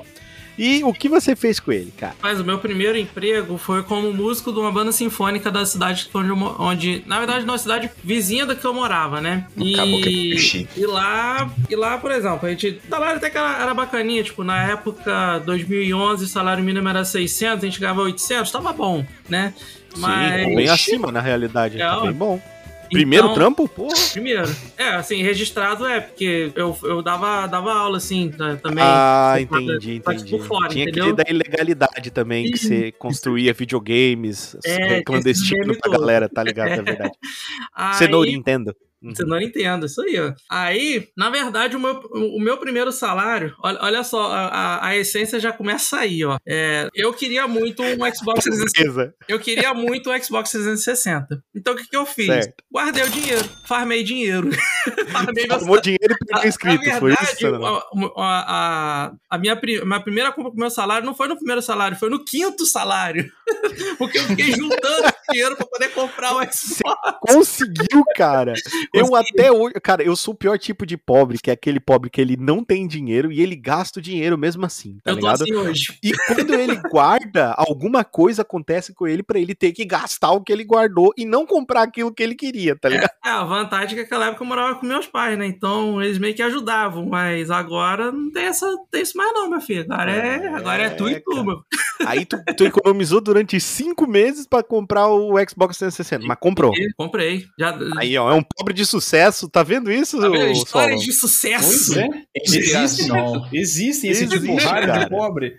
E 0.57 0.83
o 0.83 0.91
que 0.93 1.07
você 1.07 1.35
fez 1.35 1.59
com 1.59 1.71
ele, 1.71 1.93
cara? 1.97 2.15
Mas 2.21 2.39
o 2.39 2.43
meu 2.43 2.57
primeiro 2.57 2.97
emprego 2.97 3.57
foi 3.57 3.83
como 3.83 4.11
músico 4.13 4.51
de 4.51 4.59
uma 4.59 4.71
banda 4.71 4.91
sinfônica 4.91 5.51
da 5.51 5.65
cidade 5.65 6.09
onde, 6.13 6.29
eu 6.29 6.55
onde 6.59 7.03
na 7.05 7.17
verdade, 7.19 7.45
na 7.45 7.57
cidade 7.57 7.89
vizinha 8.03 8.45
da 8.45 8.55
que 8.55 8.65
eu 8.65 8.73
morava, 8.73 9.21
né? 9.21 9.45
Acabou 9.73 10.01
que 10.01 10.09
E, 10.09 10.33
é 10.33 10.37
chique. 10.37 10.79
e 10.79 10.85
lá, 10.85 11.49
e 11.69 11.75
lá, 11.75 11.97
por 11.97 12.11
exemplo, 12.11 12.47
a 12.47 12.49
gente, 12.49 12.81
o 12.85 12.89
salário 12.89 13.17
até 13.17 13.29
que 13.29 13.37
era, 13.37 13.61
era 13.61 13.73
bacaninha, 13.73 14.23
tipo, 14.23 14.43
na 14.43 14.63
época 14.63 15.39
2011, 15.45 16.23
o 16.25 16.27
salário 16.27 16.63
mínimo 16.63 16.87
era 16.89 17.05
600, 17.05 17.63
a 17.63 17.67
gente 17.67 17.79
ganhava 17.79 18.01
800, 18.01 18.51
tava 18.51 18.73
bom, 18.73 19.05
né? 19.29 19.53
Sim, 19.95 20.55
bem 20.55 20.69
acima, 20.69 21.11
na 21.11 21.21
realidade. 21.21 21.77
Tá 21.77 21.95
Não. 21.95 22.01
bem 22.03 22.13
bom. 22.13 22.41
Primeiro 22.89 23.25
Então- 23.25 23.35
trampo? 23.35 23.67
Porra. 23.67 23.93
Primeiro. 24.13 24.43
É, 24.77 24.89
assim, 24.89 25.21
registrado 25.21 25.85
é, 25.85 25.99
porque 26.01 26.51
eu, 26.55 26.77
eu 26.83 27.01
dava, 27.01 27.45
dava 27.47 27.73
aula, 27.73 27.97
assim, 27.97 28.29
tá- 28.29 28.55
também. 28.57 28.83
Ah, 28.85 29.35
entendi, 29.39 29.99
pra- 29.99 30.13
entendi. 30.13 30.31
Por 30.37 30.45
fora, 30.45 30.69
Tinha 30.69 30.83
entendeu? 30.83 31.11
aquele 31.11 31.15
da 31.17 31.29
ilegalidade 31.29 32.11
também, 32.11 32.51
que 32.51 32.57
você 32.57 32.91
construía 32.93 33.53
videogames 33.53 34.55
É, 34.65 35.01
clandestino 35.03 35.71
esse 35.71 35.79
pra 35.79 35.91
todo. 35.91 35.99
galera, 35.99 36.29
tá 36.29 36.43
ligado? 36.43 36.69
É 36.69 36.81
verdade. 36.81 37.11
Aí- 37.75 37.93
Cenoura 37.95 38.29
Nintendo. 38.29 38.75
Uhum. 39.01 39.13
Você 39.13 39.23
não 39.23 39.39
entende, 39.39 39.85
isso 39.85 40.01
aí, 40.01 40.19
ó. 40.19 40.33
Aí, 40.49 41.07
na 41.15 41.29
verdade, 41.29 41.75
o 41.75 41.79
meu, 41.79 41.99
o 42.11 42.39
meu 42.39 42.57
primeiro 42.57 42.91
salário, 42.91 43.55
olha, 43.63 43.77
olha 43.81 44.03
só, 44.03 44.31
a, 44.31 44.87
a- 44.87 44.97
essência 44.97 45.39
já 45.39 45.51
começa 45.53 45.97
aí, 45.97 46.25
ó. 46.25 46.37
É, 46.47 46.87
eu 46.95 47.13
queria 47.13 47.47
muito 47.47 47.83
um 47.83 47.97
Xbox 48.13 48.43
360. 48.43 48.73
Beleza. 48.77 49.13
Eu 49.27 49.39
queria 49.39 49.73
muito 49.73 50.11
um 50.11 50.19
Xbox 50.23 50.49
360. 50.51 51.43
Então 51.55 51.73
o 51.73 51.77
que, 51.77 51.87
que 51.87 51.95
eu 51.95 52.05
fiz? 52.05 52.25
Certo. 52.25 52.63
Guardei 52.73 53.03
o 53.03 53.09
dinheiro, 53.09 53.47
farmei 53.67 54.03
dinheiro. 54.03 54.49
farmei 55.11 55.45
meu 55.47 55.59
Tomou 55.59 55.79
dinheiro 55.79 56.15
e 56.27 56.35
na 56.35 56.47
inscrito, 56.47 56.83
foi 56.83 57.09
verdade, 57.09 57.23
isso? 57.23 57.37
Cenarão? 57.37 57.83
a, 58.17 58.21
a, 58.47 59.11
a, 59.29 59.37
minha, 59.37 59.59
minha 59.85 59.99
primeira 59.99 60.31
compra 60.31 60.49
com 60.51 60.57
o 60.57 60.59
meu 60.59 60.71
salário 60.71 61.05
não 61.05 61.13
foi 61.13 61.27
no 61.27 61.35
primeiro 61.35 61.61
salário, 61.61 61.97
foi 61.97 62.09
no 62.09 62.25
quinto 62.25 62.65
salário. 62.65 63.31
Porque 63.97 64.17
eu 64.17 64.23
fiquei 64.23 64.51
juntando 64.53 65.13
dinheiro 65.29 65.55
pra 65.55 65.65
poder 65.65 65.89
comprar 65.89 66.33
o 66.35 66.41
Xbox. 66.51 67.17
Conseguiu, 67.21 68.03
cara. 68.15 68.53
Eu 68.93 69.15
até 69.15 69.51
hoje. 69.51 69.73
Cara, 69.81 70.03
eu 70.03 70.15
sou 70.15 70.33
o 70.33 70.37
pior 70.37 70.57
tipo 70.57 70.85
de 70.85 70.97
pobre, 70.97 71.37
que 71.37 71.49
é 71.49 71.53
aquele 71.53 71.79
pobre 71.79 72.09
que 72.09 72.19
ele 72.19 72.37
não 72.37 72.63
tem 72.63 72.87
dinheiro 72.87 73.31
e 73.31 73.41
ele 73.41 73.55
gasta 73.55 73.99
o 73.99 74.01
dinheiro 74.01 74.37
mesmo 74.37 74.65
assim, 74.65 74.97
tá 75.03 75.11
eu 75.11 75.15
ligado? 75.15 75.43
assim 75.43 75.53
hoje. 75.53 75.97
E 76.03 76.11
quando 76.27 76.53
ele 76.53 76.75
guarda, 76.89 77.53
alguma 77.57 78.03
coisa 78.03 78.41
acontece 78.41 78.93
com 78.93 79.07
ele 79.07 79.23
pra 79.23 79.39
ele 79.39 79.55
ter 79.55 79.71
que 79.71 79.85
gastar 79.85 80.31
o 80.31 80.41
que 80.41 80.51
ele 80.51 80.63
guardou 80.63 81.13
e 81.17 81.25
não 81.25 81.45
comprar 81.45 81.83
aquilo 81.83 82.13
que 82.13 82.23
ele 82.23 82.35
queria, 82.35 82.75
tá 82.75 82.89
ligado? 82.89 83.11
É, 83.25 83.29
a 83.29 83.43
vantagem 83.43 83.91
é 83.91 83.95
que 83.95 84.01
naquela 84.01 84.27
época 84.27 84.43
eu 84.43 84.47
morava 84.47 84.75
com 84.75 84.85
meus 84.85 85.05
pais, 85.07 85.37
né? 85.37 85.45
Então 85.45 86.01
eles 86.01 86.17
meio 86.17 86.35
que 86.35 86.41
ajudavam, 86.41 87.05
mas 87.05 87.49
agora 87.51 88.11
não 88.11 88.31
tem, 88.31 88.45
essa, 88.45 88.67
tem 88.91 89.01
isso 89.01 89.17
mais 89.17 89.33
não, 89.33 89.49
meu 89.49 89.61
filho. 89.61 89.85
Agora 89.89 90.11
é, 90.11 90.47
agora 90.47 90.83
é 90.83 90.89
tu 90.89 91.09
e 91.09 91.19
tu, 91.19 91.43
meu. 91.43 91.61
Aí 92.05 92.25
tu, 92.25 92.37
tu 92.55 92.65
economizou 92.65 93.21
durante 93.21 93.59
cinco 93.59 94.07
meses 94.07 94.45
pra 94.47 94.63
comprar 94.63 95.07
o 95.07 95.33
Xbox 95.47 95.77
360, 95.77 96.25
mas 96.25 96.37
comprou. 96.39 96.71
Comprei. 96.95 97.45
Já, 97.59 97.77
Aí, 97.97 98.17
ó, 98.17 98.31
é 98.31 98.33
um 98.33 98.43
pobre 98.43 98.73
de 98.77 98.85
sucesso, 98.85 99.49
tá 99.49 99.63
vendo 99.63 99.91
isso, 99.91 100.19
tá 100.19 100.29
vendo? 100.29 100.51
Histórias 100.51 101.01
Solon? 101.01 101.05
de 101.05 101.13
sucesso. 101.13 101.93
Pois 101.93 101.97
é. 101.97 102.07
Existe, 102.35 102.67
Inspiração. 103.01 103.49
existe 103.51 104.07
esse 104.07 104.27
tipo 104.27 104.55
raro 104.55 104.99
de 104.99 105.09
pobre. 105.09 105.57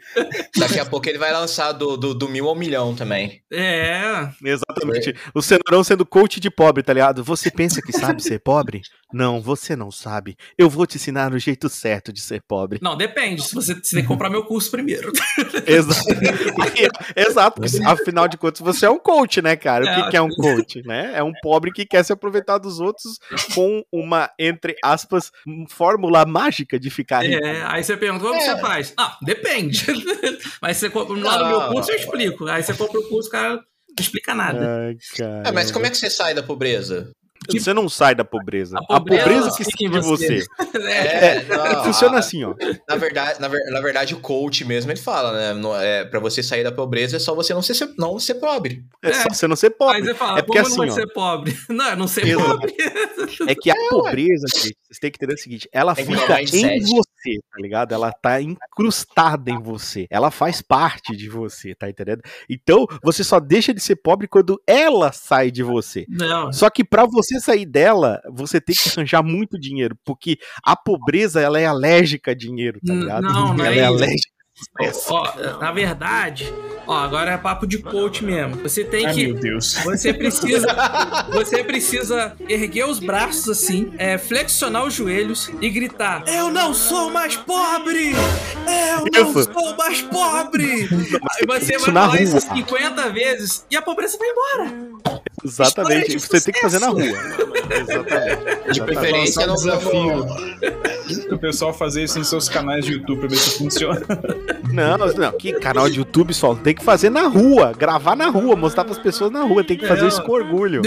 Daqui 0.56 0.78
a 0.78 0.86
pouco 0.86 1.08
ele 1.08 1.18
vai 1.18 1.32
lançar 1.32 1.72
do, 1.72 1.96
do, 1.96 2.14
do 2.14 2.28
mil 2.28 2.48
ao 2.48 2.54
milhão 2.54 2.94
também. 2.94 3.42
É. 3.52 4.28
Exatamente. 4.44 5.14
O 5.34 5.42
Cenourão 5.42 5.82
sendo 5.84 6.06
coach 6.06 6.40
de 6.40 6.50
pobre, 6.50 6.82
tá 6.82 6.92
ligado? 6.92 7.22
Você 7.24 7.50
pensa 7.50 7.82
que 7.82 7.92
sabe 7.92 8.22
ser 8.22 8.38
pobre? 8.40 8.80
Não, 9.12 9.40
você 9.40 9.74
não 9.74 9.90
sabe. 9.90 10.36
Eu 10.56 10.68
vou 10.70 10.86
te 10.86 10.96
ensinar 10.96 11.32
o 11.32 11.38
jeito 11.38 11.68
certo 11.68 12.12
de 12.12 12.20
ser 12.20 12.42
pobre. 12.46 12.78
Não, 12.82 12.96
depende. 12.96 13.42
Se 13.42 13.54
você, 13.54 13.74
você 13.74 13.94
tem 13.96 14.02
que 14.02 14.08
comprar 14.08 14.30
meu 14.30 14.44
curso 14.44 14.70
primeiro. 14.70 15.10
Exato. 15.66 16.08
Exato, 17.16 17.60
porque 17.60 17.82
afinal 17.84 18.28
de 18.28 18.36
contas 18.36 18.60
você 18.60 18.86
é 18.86 18.90
um 18.90 18.98
coach, 18.98 19.40
né, 19.42 19.56
cara? 19.56 19.84
O 19.84 19.94
que, 19.94 20.00
É. 20.00 20.10
que 20.10 20.16
é 20.16 20.22
um 20.22 20.28
coach, 20.28 20.82
né? 20.84 21.12
É 21.14 21.22
um 21.22 21.32
pobre 21.42 21.72
que 21.72 21.84
quer 21.86 22.04
se 22.04 22.12
aproveitar 22.12 22.58
dos 22.58 22.80
outros 22.80 23.07
com 23.54 23.84
uma, 23.92 24.30
entre 24.38 24.76
aspas, 24.82 25.30
fórmula 25.68 26.24
mágica 26.26 26.78
de 26.78 26.90
ficar 26.90 27.22
rico. 27.24 27.44
É, 27.44 27.62
aí 27.66 27.82
você 27.82 27.96
pergunta, 27.96 28.24
como 28.24 28.36
É. 28.36 28.40
você 28.40 28.60
faz? 28.60 28.92
Ah, 28.96 29.16
depende. 29.22 29.84
Mas 30.60 30.76
você 30.76 30.90
compra 30.90 31.16
lá 31.16 31.38
no 31.38 31.48
meu 31.48 31.68
curso 31.72 31.90
eu 31.90 31.96
explico. 31.96 32.46
Aí 32.48 32.62
você 32.62 32.74
compra 32.74 33.00
o 33.00 33.08
curso, 33.08 33.28
o 33.28 33.32
cara 33.32 33.54
não 33.54 33.62
explica 33.98 34.34
nada. 34.34 34.86
Ai. 34.86 34.96
É, 35.44 35.52
mas 35.52 35.72
como 35.72 35.84
é 35.86 35.90
que 35.90 35.96
você 35.96 36.08
sai 36.08 36.32
da 36.32 36.42
pobreza? 36.42 37.10
Você 37.50 37.72
não 37.72 37.88
sai 37.88 38.14
da 38.14 38.24
pobreza. 38.24 38.76
A 38.78 38.96
A 38.96 39.00
pobreza, 39.00 39.22
pobreza 39.24 39.56
que 39.56 39.64
sai 39.64 39.72
de 39.90 40.00
você. 40.00 40.40
você. 40.42 40.46
É, 40.88 41.44
não, 41.44 41.84
Funciona 41.84 42.16
a- 42.16 42.18
assim, 42.20 42.44
ó. 42.44 42.54
Na 42.88 42.96
verdade, 42.96 43.40
na, 43.40 43.48
ver- 43.48 43.64
na 43.70 43.80
verdade, 43.80 44.14
o 44.14 44.20
coach 44.20 44.64
mesmo, 44.64 44.90
ele 44.90 44.98
fala, 45.00 45.32
né? 45.32 45.54
Não, 45.54 45.74
é, 45.76 46.04
pra 46.04 46.20
você 46.20 46.42
sair 46.42 46.62
da 46.64 46.72
pobreza 46.72 47.16
é 47.16 47.18
só 47.20 47.34
você 47.34 47.52
não 47.54 47.62
ser, 47.62 47.74
não 47.98 48.18
ser 48.18 48.34
pobre. 48.34 48.84
É 49.02 49.12
só 49.12 49.28
você 49.28 49.46
não 49.46 49.56
ser 49.56 49.66
Aí 49.68 49.72
pobre. 49.72 50.02
você 50.04 50.14
fala, 50.14 50.38
É 50.38 50.42
porque 50.42 50.62
como 50.62 50.70
não 50.70 50.76
vai 50.78 50.88
assim, 50.88 50.98
ó. 51.00 51.00
ser 51.06 51.12
pobre? 51.12 51.58
Não, 51.68 51.84
é 51.90 51.96
não 51.96 52.06
ser 52.08 52.26
Exato. 52.26 52.48
pobre. 52.48 52.74
É 53.48 53.54
que 53.54 53.70
a 53.70 53.74
pobreza, 53.90 54.46
gente, 54.54 54.76
vocês 54.82 54.98
têm 55.00 55.10
que 55.10 55.18
entender 55.18 55.34
o 55.34 55.38
seguinte: 55.38 55.68
ela 55.72 55.94
Tem 55.94 56.04
fica 56.06 56.40
em 56.42 56.80
você, 56.80 57.38
tá 57.50 57.60
ligado? 57.60 57.92
Ela 57.92 58.12
tá 58.12 58.40
incrustada 58.40 59.50
em 59.50 59.60
você. 59.60 60.06
Ela 60.10 60.30
faz 60.30 60.60
parte 60.62 61.16
de 61.16 61.28
você, 61.28 61.74
tá 61.74 61.88
entendendo? 61.88 62.22
Então, 62.48 62.86
você 63.02 63.22
só 63.24 63.38
deixa 63.40 63.72
de 63.74 63.80
ser 63.80 63.96
pobre 63.96 64.26
quando 64.28 64.60
ela 64.66 65.12
sai 65.12 65.50
de 65.50 65.62
você. 65.62 66.04
Não, 66.08 66.52
Só 66.52 66.70
que 66.70 66.84
pra 66.84 67.04
você 67.06 67.27
sair 67.40 67.66
dela, 67.66 68.20
você 68.32 68.60
tem 68.60 68.74
que 68.74 68.88
arranjar 68.90 69.22
muito 69.22 69.58
dinheiro, 69.58 69.96
porque 70.04 70.38
a 70.64 70.76
pobreza 70.76 71.40
ela 71.40 71.60
é 71.60 71.66
alérgica 71.66 72.30
a 72.30 72.34
dinheiro, 72.34 72.80
tá 72.84 72.94
ligado? 72.94 73.22
não, 73.22 73.54
não 73.54 73.64
ela 73.64 73.74
é 73.74 73.78
é 73.78 73.84
alérgica. 73.84 74.34
ó, 75.10 75.58
na 75.60 75.72
verdade, 75.72 76.52
ó, 76.88 76.96
agora 76.96 77.32
é 77.32 77.36
papo 77.36 77.66
de 77.66 77.78
coach 77.78 78.24
mesmo. 78.24 78.56
Você 78.56 78.82
tem 78.82 79.06
Ai, 79.06 79.14
que. 79.14 79.26
meu 79.28 79.36
Deus. 79.36 79.74
Você 79.84 80.12
precisa, 80.12 80.66
você 81.30 81.62
precisa 81.62 82.32
erguer 82.48 82.86
os 82.88 82.98
braços 82.98 83.48
assim, 83.48 83.92
é, 83.98 84.16
flexionar 84.18 84.84
os 84.84 84.94
joelhos 84.94 85.50
e 85.60 85.68
gritar: 85.70 86.24
Eu 86.26 86.50
não 86.50 86.72
sou 86.74 87.10
mais 87.10 87.36
pobre! 87.36 88.12
Eu 88.12 89.04
não 89.12 89.30
Isso. 89.30 89.52
sou 89.52 89.76
mais 89.76 90.02
pobre! 90.02 90.88
Aí 90.90 91.46
você 91.46 91.76
isso 91.76 91.84
vai 91.86 91.94
na 91.94 92.06
falar 92.08 92.22
isso 92.22 92.38
rua. 92.38 92.56
50 92.56 93.10
vezes 93.10 93.66
e 93.70 93.76
a 93.76 93.82
pobreza 93.82 94.18
vai 94.18 94.28
embora. 94.28 94.88
Exatamente. 95.44 96.18
Você 96.18 96.40
tem 96.40 96.54
que 96.54 96.60
fazer 96.60 96.80
na 96.80 96.88
rua. 96.88 97.02
Exatamente. 97.02 98.72
De 98.72 98.82
preferência, 98.82 99.44
um 99.44 99.46
não 99.46 99.54
desafio. 99.54 100.26
O 101.30 101.38
pessoal 101.38 101.72
fazer 101.72 102.04
isso 102.04 102.18
em 102.18 102.24
seus 102.24 102.48
canais 102.48 102.84
de 102.84 102.92
YouTube 102.94 103.20
pra 103.20 103.28
ver 103.28 103.36
se 103.36 103.58
funciona. 103.58 104.00
Não, 104.72 104.98
não, 104.98 105.32
que 105.32 105.52
canal 105.54 105.88
de 105.88 105.98
YouTube 105.98 106.34
só 106.34 106.54
tem 106.54 106.74
que 106.78 106.84
fazer 106.84 107.10
na 107.10 107.22
rua, 107.28 107.72
gravar 107.76 108.16
na 108.16 108.28
rua, 108.28 108.56
mostrar 108.56 108.84
pras 108.84 108.98
pessoas 108.98 109.30
na 109.30 109.42
rua, 109.42 109.62
tem 109.64 109.76
que 109.76 109.86
fazer 109.86 110.04
É, 110.04 110.08
isso 110.08 110.22
com 110.22 110.32
orgulho. 110.32 110.82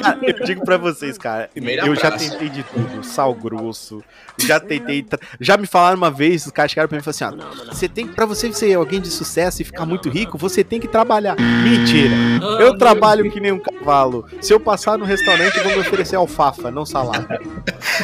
Cara, 0.00 0.18
eu 0.22 0.44
digo 0.44 0.64
pra 0.64 0.76
vocês, 0.76 1.18
cara, 1.18 1.48
Primeira 1.52 1.86
eu 1.86 1.94
já 1.94 2.10
praça. 2.10 2.30
tentei 2.30 2.48
de 2.48 2.62
tudo, 2.62 3.04
sal 3.04 3.34
grosso, 3.34 4.02
já 4.38 4.58
tentei, 4.58 5.04
já 5.40 5.56
me 5.56 5.66
falaram 5.66 5.96
uma 5.98 6.10
vez, 6.10 6.46
os 6.46 6.52
caras 6.52 6.70
chegaram 6.70 6.88
pra 6.88 6.96
mim 6.96 7.02
e 7.06 7.12
falaram 7.12 7.38
assim, 7.40 7.60
ó, 7.68 7.72
você 7.74 7.88
tem 7.88 8.06
que, 8.06 8.14
pra 8.14 8.24
você 8.26 8.52
ser 8.52 8.72
alguém 8.74 9.00
de 9.00 9.08
sucesso 9.10 9.60
e 9.60 9.64
ficar 9.64 9.84
muito 9.84 10.08
rico, 10.08 10.38
você 10.38 10.62
tem 10.64 10.80
que 10.80 10.88
trabalhar. 10.88 11.36
Mentira, 11.38 12.14
Ah, 12.40 12.44
eu 12.44 12.58
meu 12.58 12.78
trabalho 12.78 13.30
que 13.30 13.40
nem 13.40 13.52
um 13.52 13.58
cavalo, 13.58 14.24
se 14.40 14.52
eu 14.52 14.58
passar 14.60 14.96
no 14.96 15.04
restaurante, 15.04 15.56
eu 15.58 15.64
vou 15.64 15.72
me 15.72 15.78
oferecer 15.80 16.16
alfafa, 16.16 16.70
não 16.70 16.86
salada. 16.86 17.40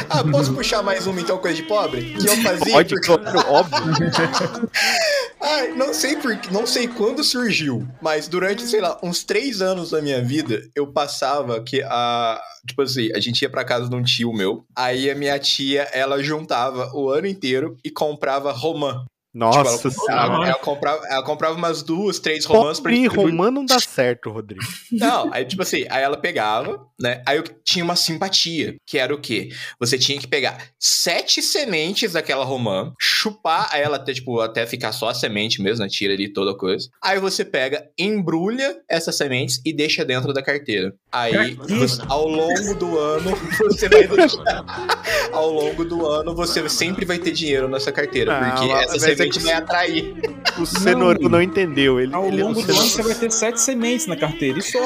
Ah, 0.09 0.23
posso 0.23 0.53
puxar 0.53 0.83
mais 0.83 1.07
uma, 1.07 1.19
então, 1.19 1.37
coisa 1.37 1.55
de 1.55 1.63
pobre? 1.63 2.01
Que 2.19 2.27
eu 2.27 2.35
fazia? 2.37 2.73
Pode, 2.73 2.95
porque- 2.95 3.07
claro, 3.31 3.49
óbvio. 3.49 3.79
Ai, 5.41 5.69
não 5.75 5.93
sei 5.93 6.17
por, 6.17 6.37
não 6.51 6.65
sei 6.67 6.87
quando 6.89 7.23
surgiu, 7.23 7.87
mas 8.01 8.27
durante, 8.27 8.63
sei 8.63 8.81
lá, 8.81 8.99
uns 9.03 9.23
três 9.23 9.61
anos 9.61 9.91
da 9.91 10.01
minha 10.01 10.21
vida, 10.21 10.61
eu 10.75 10.91
passava 10.91 11.63
que 11.63 11.81
a. 11.83 12.41
Tipo 12.67 12.81
assim, 12.81 13.09
a 13.13 13.19
gente 13.19 13.41
ia 13.41 13.49
pra 13.49 13.63
casa 13.63 13.89
de 13.89 13.95
um 13.95 14.03
tio 14.03 14.33
meu, 14.33 14.65
aí 14.75 15.09
a 15.09 15.15
minha 15.15 15.39
tia, 15.39 15.83
ela 15.93 16.21
juntava 16.21 16.91
o 16.93 17.09
ano 17.09 17.27
inteiro 17.27 17.77
e 17.83 17.89
comprava 17.89 18.51
romã. 18.51 19.05
Nossa 19.33 19.89
Tipo, 19.89 20.11
ela, 20.11 20.25
senhora. 20.25 20.49
ela, 20.49 20.59
comprava, 20.59 21.07
ela 21.07 21.23
comprava 21.23 21.55
umas 21.55 21.83
duas, 21.83 22.17
três 22.19 22.45
romãs 22.45 22.79
pra 22.79 22.91
distribuir. 22.91 23.29
romã 23.31 23.51
não 23.51 23.63
dá 23.65 23.79
certo, 23.79 24.29
Rodrigo. 24.31 24.61
Não, 24.91 25.31
aí 25.33 25.45
tipo 25.45 25.61
assim, 25.61 25.85
aí 25.89 26.01
ela 26.03 26.17
pegava, 26.17 26.79
né? 26.99 27.21
Aí 27.25 27.37
eu 27.37 27.43
tinha 27.63 27.83
uma 27.85 27.95
simpatia, 27.95 28.75
que 28.87 28.97
era 28.97 29.13
o 29.13 29.19
quê? 29.21 29.49
Você 29.79 29.97
tinha 29.97 30.19
que 30.19 30.27
pegar 30.27 30.57
sete 30.79 31.41
sementes 31.41 32.13
daquela 32.13 32.43
romã, 32.43 32.91
chupar 32.99 33.69
ela 33.73 33.97
até, 33.97 34.13
tipo, 34.13 34.39
até 34.39 34.65
ficar 34.65 34.91
só 34.91 35.09
a 35.09 35.13
semente 35.13 35.61
mesmo, 35.61 35.83
né? 35.83 35.89
Tira 35.89 36.13
ali 36.13 36.31
toda 36.33 36.51
a 36.51 36.57
coisa. 36.57 36.89
Aí 37.03 37.19
você 37.19 37.45
pega, 37.45 37.87
embrulha 37.97 38.77
essas 38.89 39.15
sementes 39.15 39.61
e 39.65 39.71
deixa 39.71 40.03
dentro 40.03 40.33
da 40.33 40.41
carteira. 40.41 40.93
Aí, 41.11 41.53
você- 41.55 42.01
ao 42.07 42.27
longo 42.27 42.73
do 42.75 42.97
ano, 42.97 43.31
você 43.59 43.87
vai 43.87 44.07
deixar. 44.07 44.65
ao 45.31 45.49
longo 45.51 45.85
do 45.85 46.05
ano, 46.07 46.35
você 46.35 46.67
sempre 46.69 47.05
vai 47.05 47.17
ter 47.19 47.31
dinheiro 47.31 47.67
nessa 47.67 47.91
carteira, 47.91 48.33
porque 48.39 48.67
mas 48.67 48.95
essa 49.03 49.18
é 49.23 49.29
que 49.29 49.39
vai 49.39 49.53
atrair. 49.53 50.15
O 50.57 50.65
cenouro 50.65 51.29
não 51.29 51.41
entendeu. 51.41 51.99
Ele, 51.99 52.13
Ao 52.13 52.25
ele 52.25 52.43
longo 52.43 52.59
o 52.59 52.63
do 52.63 52.71
ano 52.71 52.81
você 52.81 53.01
vai 53.01 53.15
ter 53.15 53.31
sete 53.31 53.61
sementes 53.61 54.07
na 54.07 54.15
carteira 54.15 54.59
e 54.59 54.61
só. 54.61 54.79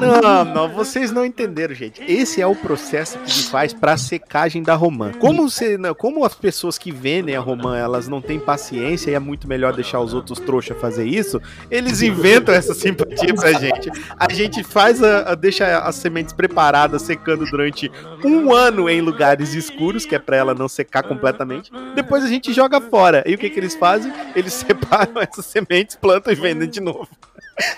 Não, 0.00 0.44
não, 0.44 0.68
vocês 0.68 1.10
não 1.10 1.24
entenderam, 1.24 1.74
gente. 1.74 2.02
Esse 2.10 2.40
é 2.40 2.46
o 2.46 2.54
processo 2.54 3.18
que 3.18 3.30
ele 3.30 3.42
faz 3.44 3.72
pra 3.72 3.96
secagem 3.96 4.62
da 4.62 4.74
romã. 4.74 5.12
Como, 5.12 5.48
você, 5.48 5.76
como 5.98 6.24
as 6.24 6.34
pessoas 6.34 6.78
que 6.78 6.90
vendem 6.90 7.36
a 7.36 7.40
romã, 7.40 7.76
elas 7.76 8.08
não 8.08 8.20
têm 8.20 8.38
paciência 8.38 9.10
e 9.10 9.14
é 9.14 9.18
muito 9.18 9.46
melhor 9.46 9.74
deixar 9.74 10.00
os 10.00 10.14
outros 10.14 10.38
trouxa 10.40 10.74
fazer 10.74 11.04
isso, 11.06 11.40
eles 11.70 12.00
inventam 12.02 12.54
essa 12.54 12.74
simpatia 12.74 13.34
pra 13.34 13.52
gente. 13.52 13.90
A 14.18 14.32
gente 14.32 14.62
faz 14.64 15.02
a, 15.02 15.32
a- 15.32 15.34
deixa 15.34 15.78
as 15.78 15.96
sementes 15.96 16.32
preparadas, 16.32 17.02
secando 17.02 17.44
durante 17.50 17.90
um 18.24 18.52
ano 18.54 18.88
em 18.88 19.00
lugares 19.00 19.54
escuros, 19.54 20.06
que 20.06 20.14
é 20.14 20.18
pra 20.18 20.36
ela 20.36 20.54
não 20.54 20.68
secar 20.68 21.02
completamente. 21.02 21.70
Depois 21.94 22.24
a 22.24 22.28
gente 22.28 22.52
joga 22.52 22.80
fora. 22.80 23.22
E 23.26 23.34
o 23.34 23.38
que 23.38 23.50
que 23.50 23.58
eles 23.60 23.74
fazem? 23.74 24.12
Eles 24.34 24.52
separam 24.60 25.20
essas 25.20 25.44
sementes, 25.46 25.96
plantam 25.96 26.32
e 26.32 26.36
vendem 26.36 26.68
de 26.68 26.80
novo. 26.80 27.08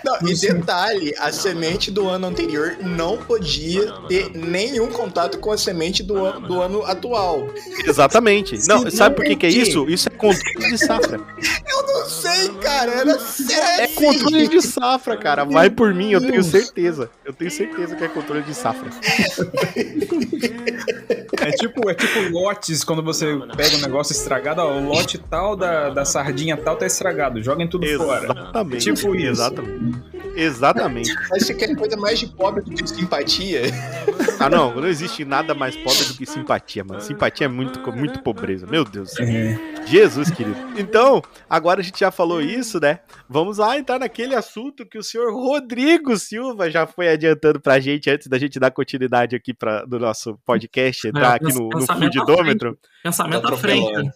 Não, 0.04 0.28
e 0.28 0.34
detalhe, 0.34 1.14
a 1.18 1.32
semente 1.32 1.90
do 1.90 2.08
ano 2.08 2.26
anterior 2.26 2.76
não 2.80 3.16
podia 3.16 3.92
ter 4.08 4.30
nenhum 4.30 4.88
contato 4.88 5.38
com 5.38 5.52
a 5.52 5.58
semente 5.58 6.02
do, 6.02 6.24
an 6.24 6.40
do 6.40 6.60
ano 6.60 6.84
atual. 6.84 7.48
Exatamente. 7.86 8.58
Não, 8.66 8.90
sabe 8.90 9.16
por 9.16 9.24
que, 9.24 9.36
que 9.36 9.46
é 9.46 9.50
isso? 9.50 9.88
Isso 9.88 10.08
é 10.08 10.10
controle 10.10 10.70
de 10.70 10.78
safra. 10.78 11.20
Eu 11.68 11.86
não 11.86 12.08
sei, 12.08 12.48
cara, 12.60 12.92
era 12.92 13.18
sério. 13.18 13.82
É 13.82 13.88
controle 13.88 14.48
de 14.48 14.62
safra, 14.62 15.16
cara. 15.16 15.44
Vai 15.44 15.70
por 15.70 15.94
mim, 15.94 16.10
eu 16.10 16.20
tenho 16.20 16.42
certeza. 16.42 17.10
Eu 17.24 17.32
tenho 17.32 17.50
certeza 17.50 17.96
que 17.96 18.04
é 18.04 18.08
controle 18.08 18.42
de 18.42 18.54
safra. 18.54 18.90
É 21.42 21.52
tipo, 21.52 21.90
é 21.90 21.94
tipo 21.94 22.30
lotes 22.30 22.84
quando 22.84 23.02
você 23.02 23.36
pega 23.56 23.76
um 23.76 23.80
negócio 23.80 24.12
estragado, 24.12 24.60
ó, 24.60 24.78
o 24.78 24.86
lote 24.86 25.18
tal 25.18 25.56
da, 25.56 25.90
da 25.90 26.04
sardinha 26.04 26.56
tal 26.56 26.76
tá 26.76 26.86
estragado, 26.86 27.42
joguem 27.42 27.68
tudo 27.68 27.86
fora. 27.96 28.24
Exatamente. 28.24 28.94
Tipo 28.94 29.16
isso. 29.16 29.30
Exatamente. 29.30 30.02
Exatamente. 30.34 31.14
Mas 31.30 31.44
você 31.44 31.54
quer 31.54 31.74
coisa 31.76 31.96
mais 31.96 32.18
de 32.18 32.26
pobre 32.26 32.62
do 32.62 32.70
que 32.70 32.86
simpatia? 32.86 33.62
Ah, 34.38 34.48
não, 34.48 34.74
não 34.74 34.88
existe 34.88 35.24
nada 35.24 35.54
mais 35.54 35.76
pobre 35.76 36.04
do 36.04 36.14
que 36.14 36.26
simpatia, 36.26 36.82
mano. 36.82 37.00
Simpatia 37.00 37.46
é 37.46 37.48
muito, 37.48 37.80
muito 37.92 38.22
pobreza. 38.22 38.66
Meu 38.66 38.84
Deus. 38.84 39.18
É. 39.20 39.58
Jesus, 39.86 40.30
querido. 40.30 40.56
Então, 40.76 41.22
agora 41.48 41.80
a 41.80 41.82
gente 41.84 42.00
já 42.00 42.10
falou 42.10 42.40
isso, 42.40 42.80
né? 42.80 43.00
Vamos 43.28 43.58
lá 43.58 43.78
entrar 43.78 43.98
naquele 43.98 44.34
assunto 44.34 44.86
que 44.86 44.98
o 44.98 45.02
senhor 45.02 45.32
Rodrigo 45.32 46.16
Silva 46.16 46.70
já 46.70 46.86
foi 46.86 47.08
adiantando 47.08 47.60
pra 47.60 47.78
gente 47.78 48.10
antes 48.10 48.26
da 48.26 48.38
gente 48.38 48.58
dar 48.58 48.70
continuidade 48.70 49.36
aqui 49.36 49.52
pra, 49.52 49.84
do 49.84 49.98
nosso 49.98 50.38
podcast, 50.44 51.06
entrar 51.06 51.31
aqui 51.36 51.52
no, 51.52 51.64
no 51.64 51.68
pensamento 51.70 51.90
à 51.90 51.96
Fudidômetro. 52.24 52.78
Pensamento 53.02 53.52
à 53.52 53.56
frente. 53.56 53.84
atropelando. 53.86 54.10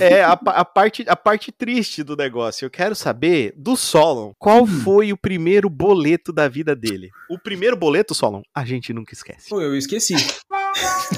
É, 0.00 0.22
a, 0.22 0.32
a 0.32 0.64
parte, 0.64 1.04
a 1.08 1.16
parte 1.16 1.50
triste 1.50 2.02
do 2.02 2.14
negócio. 2.16 2.64
Eu 2.66 2.70
quero 2.70 2.94
saber 2.94 3.52
do 3.56 3.76
Solon. 3.76 4.32
Qual 4.38 4.66
foi 4.66 5.12
o 5.12 5.16
primeiro 5.16 5.68
boleto 5.70 6.32
da 6.32 6.46
vida 6.48 6.76
dele? 6.76 7.08
O 7.30 7.38
primeiro 7.38 7.76
boleto, 7.76 8.14
Solon, 8.14 8.42
a 8.54 8.64
gente 8.64 8.92
nunca 8.92 9.14
esquece. 9.14 9.48
Pô, 9.48 9.60
eu 9.60 9.74
esqueci. 9.76 10.14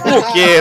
Por 0.02 0.32
quê? 0.32 0.61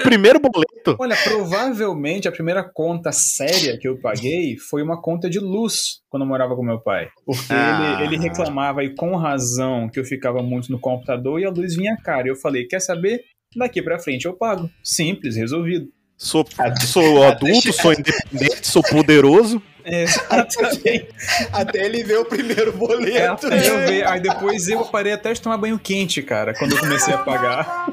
O 0.00 0.02
primeiro 0.02 0.40
boleto? 0.40 0.96
Olha, 0.98 1.16
provavelmente 1.24 2.26
a 2.28 2.32
primeira 2.32 2.62
conta 2.62 3.12
séria 3.12 3.78
que 3.78 3.86
eu 3.86 3.98
paguei 4.00 4.56
foi 4.58 4.82
uma 4.82 5.00
conta 5.00 5.28
de 5.30 5.38
luz 5.38 6.00
quando 6.08 6.22
eu 6.24 6.28
morava 6.28 6.54
com 6.56 6.62
meu 6.62 6.80
pai. 6.80 7.08
Porque 7.24 7.52
Ah. 7.52 7.98
ele, 8.02 8.14
ele 8.16 8.22
reclamava, 8.22 8.82
e 8.84 8.94
com 8.94 9.16
razão, 9.16 9.88
que 9.88 9.98
eu 10.00 10.04
ficava 10.04 10.42
muito 10.42 10.70
no 10.70 10.78
computador 10.78 11.40
e 11.40 11.44
a 11.44 11.50
luz 11.50 11.76
vinha 11.76 11.96
cara. 12.04 12.28
Eu 12.28 12.36
falei, 12.36 12.66
quer 12.66 12.80
saber? 12.80 13.20
Daqui 13.56 13.82
pra 13.82 13.98
frente 13.98 14.26
eu 14.26 14.32
pago. 14.34 14.70
Simples, 14.82 15.36
resolvido. 15.36 15.88
Sou, 16.16 16.44
sou 16.86 17.24
adulto, 17.24 17.72
sou 17.74 17.92
independente, 17.92 18.66
sou 18.66 18.82
poderoso. 18.82 19.60
É, 19.84 20.04
exatamente. 20.04 21.08
Até 21.52 21.84
ele 21.86 22.04
ver 22.04 22.18
o 22.18 22.24
primeiro 22.24 22.68
É, 22.70 22.72
boleto. 22.76 23.46
até 23.48 23.68
eu 23.68 23.78
ver. 23.80 24.06
Aí 24.06 24.20
depois 24.20 24.68
eu 24.68 24.84
parei 24.84 25.12
até 25.12 25.32
de 25.32 25.40
tomar 25.40 25.56
banho 25.58 25.76
quente, 25.78 26.22
cara, 26.22 26.54
quando 26.54 26.72
eu 26.72 26.78
comecei 26.78 27.12
a 27.12 27.18
pagar. 27.18 27.86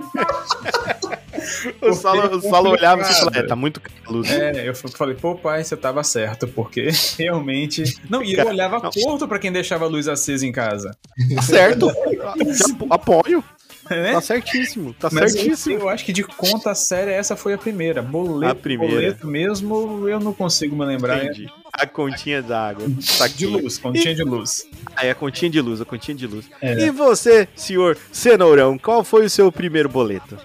O 1.82 1.94
Solon, 1.94 2.36
o 2.38 2.42
Solon 2.42 2.70
olhava 2.72 3.02
e 3.02 3.06
falava, 3.06 3.40
é, 3.40 3.44
tá 3.44 3.56
muito 3.56 3.82
caro 3.82 3.96
a 4.06 4.12
luz. 4.12 4.30
É, 4.32 4.70
eu 4.70 4.76
falei, 4.76 5.16
pô, 5.16 5.34
pai, 5.36 5.64
você 5.64 5.76
tava 5.76 6.04
certo, 6.04 6.48
porque 6.48 6.90
realmente. 7.18 7.84
Não, 8.10 8.24
e 8.24 8.34
eu 8.34 8.46
olhava 8.48 8.80
não. 8.80 8.92
torto 8.92 9.28
pra 9.28 9.40
quem 9.40 9.52
deixava 9.52 9.86
a 9.86 9.88
luz 9.88 10.08
acesa 10.08 10.46
em 10.46 10.52
casa. 10.52 10.96
Tá 11.36 11.42
certo. 11.42 11.90
Apo- 11.90 12.88
Apoio. 12.94 13.44
Né? 13.90 14.14
Tá 14.14 14.22
certíssimo. 14.22 14.94
Tá 14.94 15.10
Mas 15.12 15.32
certíssimo. 15.34 15.76
Eu, 15.76 15.80
eu 15.82 15.90
acho 15.90 16.06
que 16.06 16.14
de 16.14 16.24
conta 16.24 16.74
séria 16.76 17.12
essa 17.12 17.36
foi 17.36 17.54
a 17.54 17.58
primeira. 17.58 18.02
Boleto, 18.02 18.52
A 18.52 18.56
primeira. 18.56 18.94
boleto 18.96 19.28
mesmo, 19.28 20.08
eu 20.08 20.20
não 20.20 20.34
consigo 20.34 20.76
me 20.76 20.86
lembrar. 20.86 21.24
Entendi. 21.24 21.50
A 21.74 21.86
continha 21.88 22.42
d'água. 22.42 22.88
De 22.88 23.04
Saquei. 23.06 23.48
luz, 23.48 23.78
continha 23.78 24.14
de 24.16 24.24
luz. 24.24 24.68
Ah, 24.96 25.06
é 25.06 25.12
a 25.12 25.16
continha 25.16 25.50
de 25.52 25.62
luz, 25.62 25.82
a 25.82 25.86
continha 25.86 26.16
de 26.18 26.28
luz. 26.28 26.46
É. 26.62 26.80
E 26.86 26.92
você, 26.92 27.48
senhor 27.56 27.98
Cenourão, 28.12 28.78
qual 28.78 29.04
foi 29.04 29.26
o 29.26 29.30
seu 29.30 29.52
primeiro 29.52 29.88
boleto? 29.90 30.38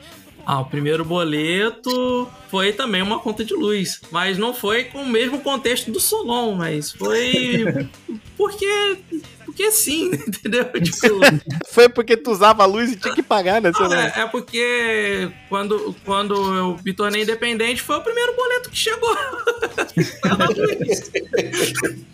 Ah, 0.47 0.61
o 0.61 0.67
primeiro 0.67 1.05
boleto 1.07 2.29
foi 2.51 2.73
também 2.73 3.01
uma 3.01 3.19
conta 3.19 3.43
de 3.45 3.55
luz. 3.55 4.01
Mas 4.11 4.37
não 4.37 4.53
foi 4.53 4.85
com 4.85 4.99
o 5.03 5.09
mesmo 5.09 5.41
contexto 5.41 5.91
do 5.91 5.99
Solon, 5.99 6.55
mas 6.55 6.93
foi. 6.93 7.65
Porque. 8.37 8.99
Porque 9.57 9.71
sim, 9.71 10.07
entendeu? 10.27 10.65
Tipo. 10.73 11.21
Foi 11.71 11.89
porque 11.89 12.17
tu 12.17 12.33
usava 12.33 12.65
a 12.65 12.67
luz 12.67 12.91
e 12.93 12.97
tinha 12.97 13.15
que 13.15 13.23
pagar, 13.23 13.63
né, 13.63 13.73
Cenourão? 13.73 14.01
É, 14.01 14.13
é 14.23 14.27
porque 14.27 15.31
quando, 15.49 15.95
quando 16.05 16.35
eu 16.35 16.77
me 16.85 16.93
tornei 16.93 17.23
independente 17.23 17.81
foi 17.81 17.97
o 17.97 18.01
primeiro 18.01 18.35
boleto 18.35 18.69
que 18.71 18.77
chegou. 18.77 19.17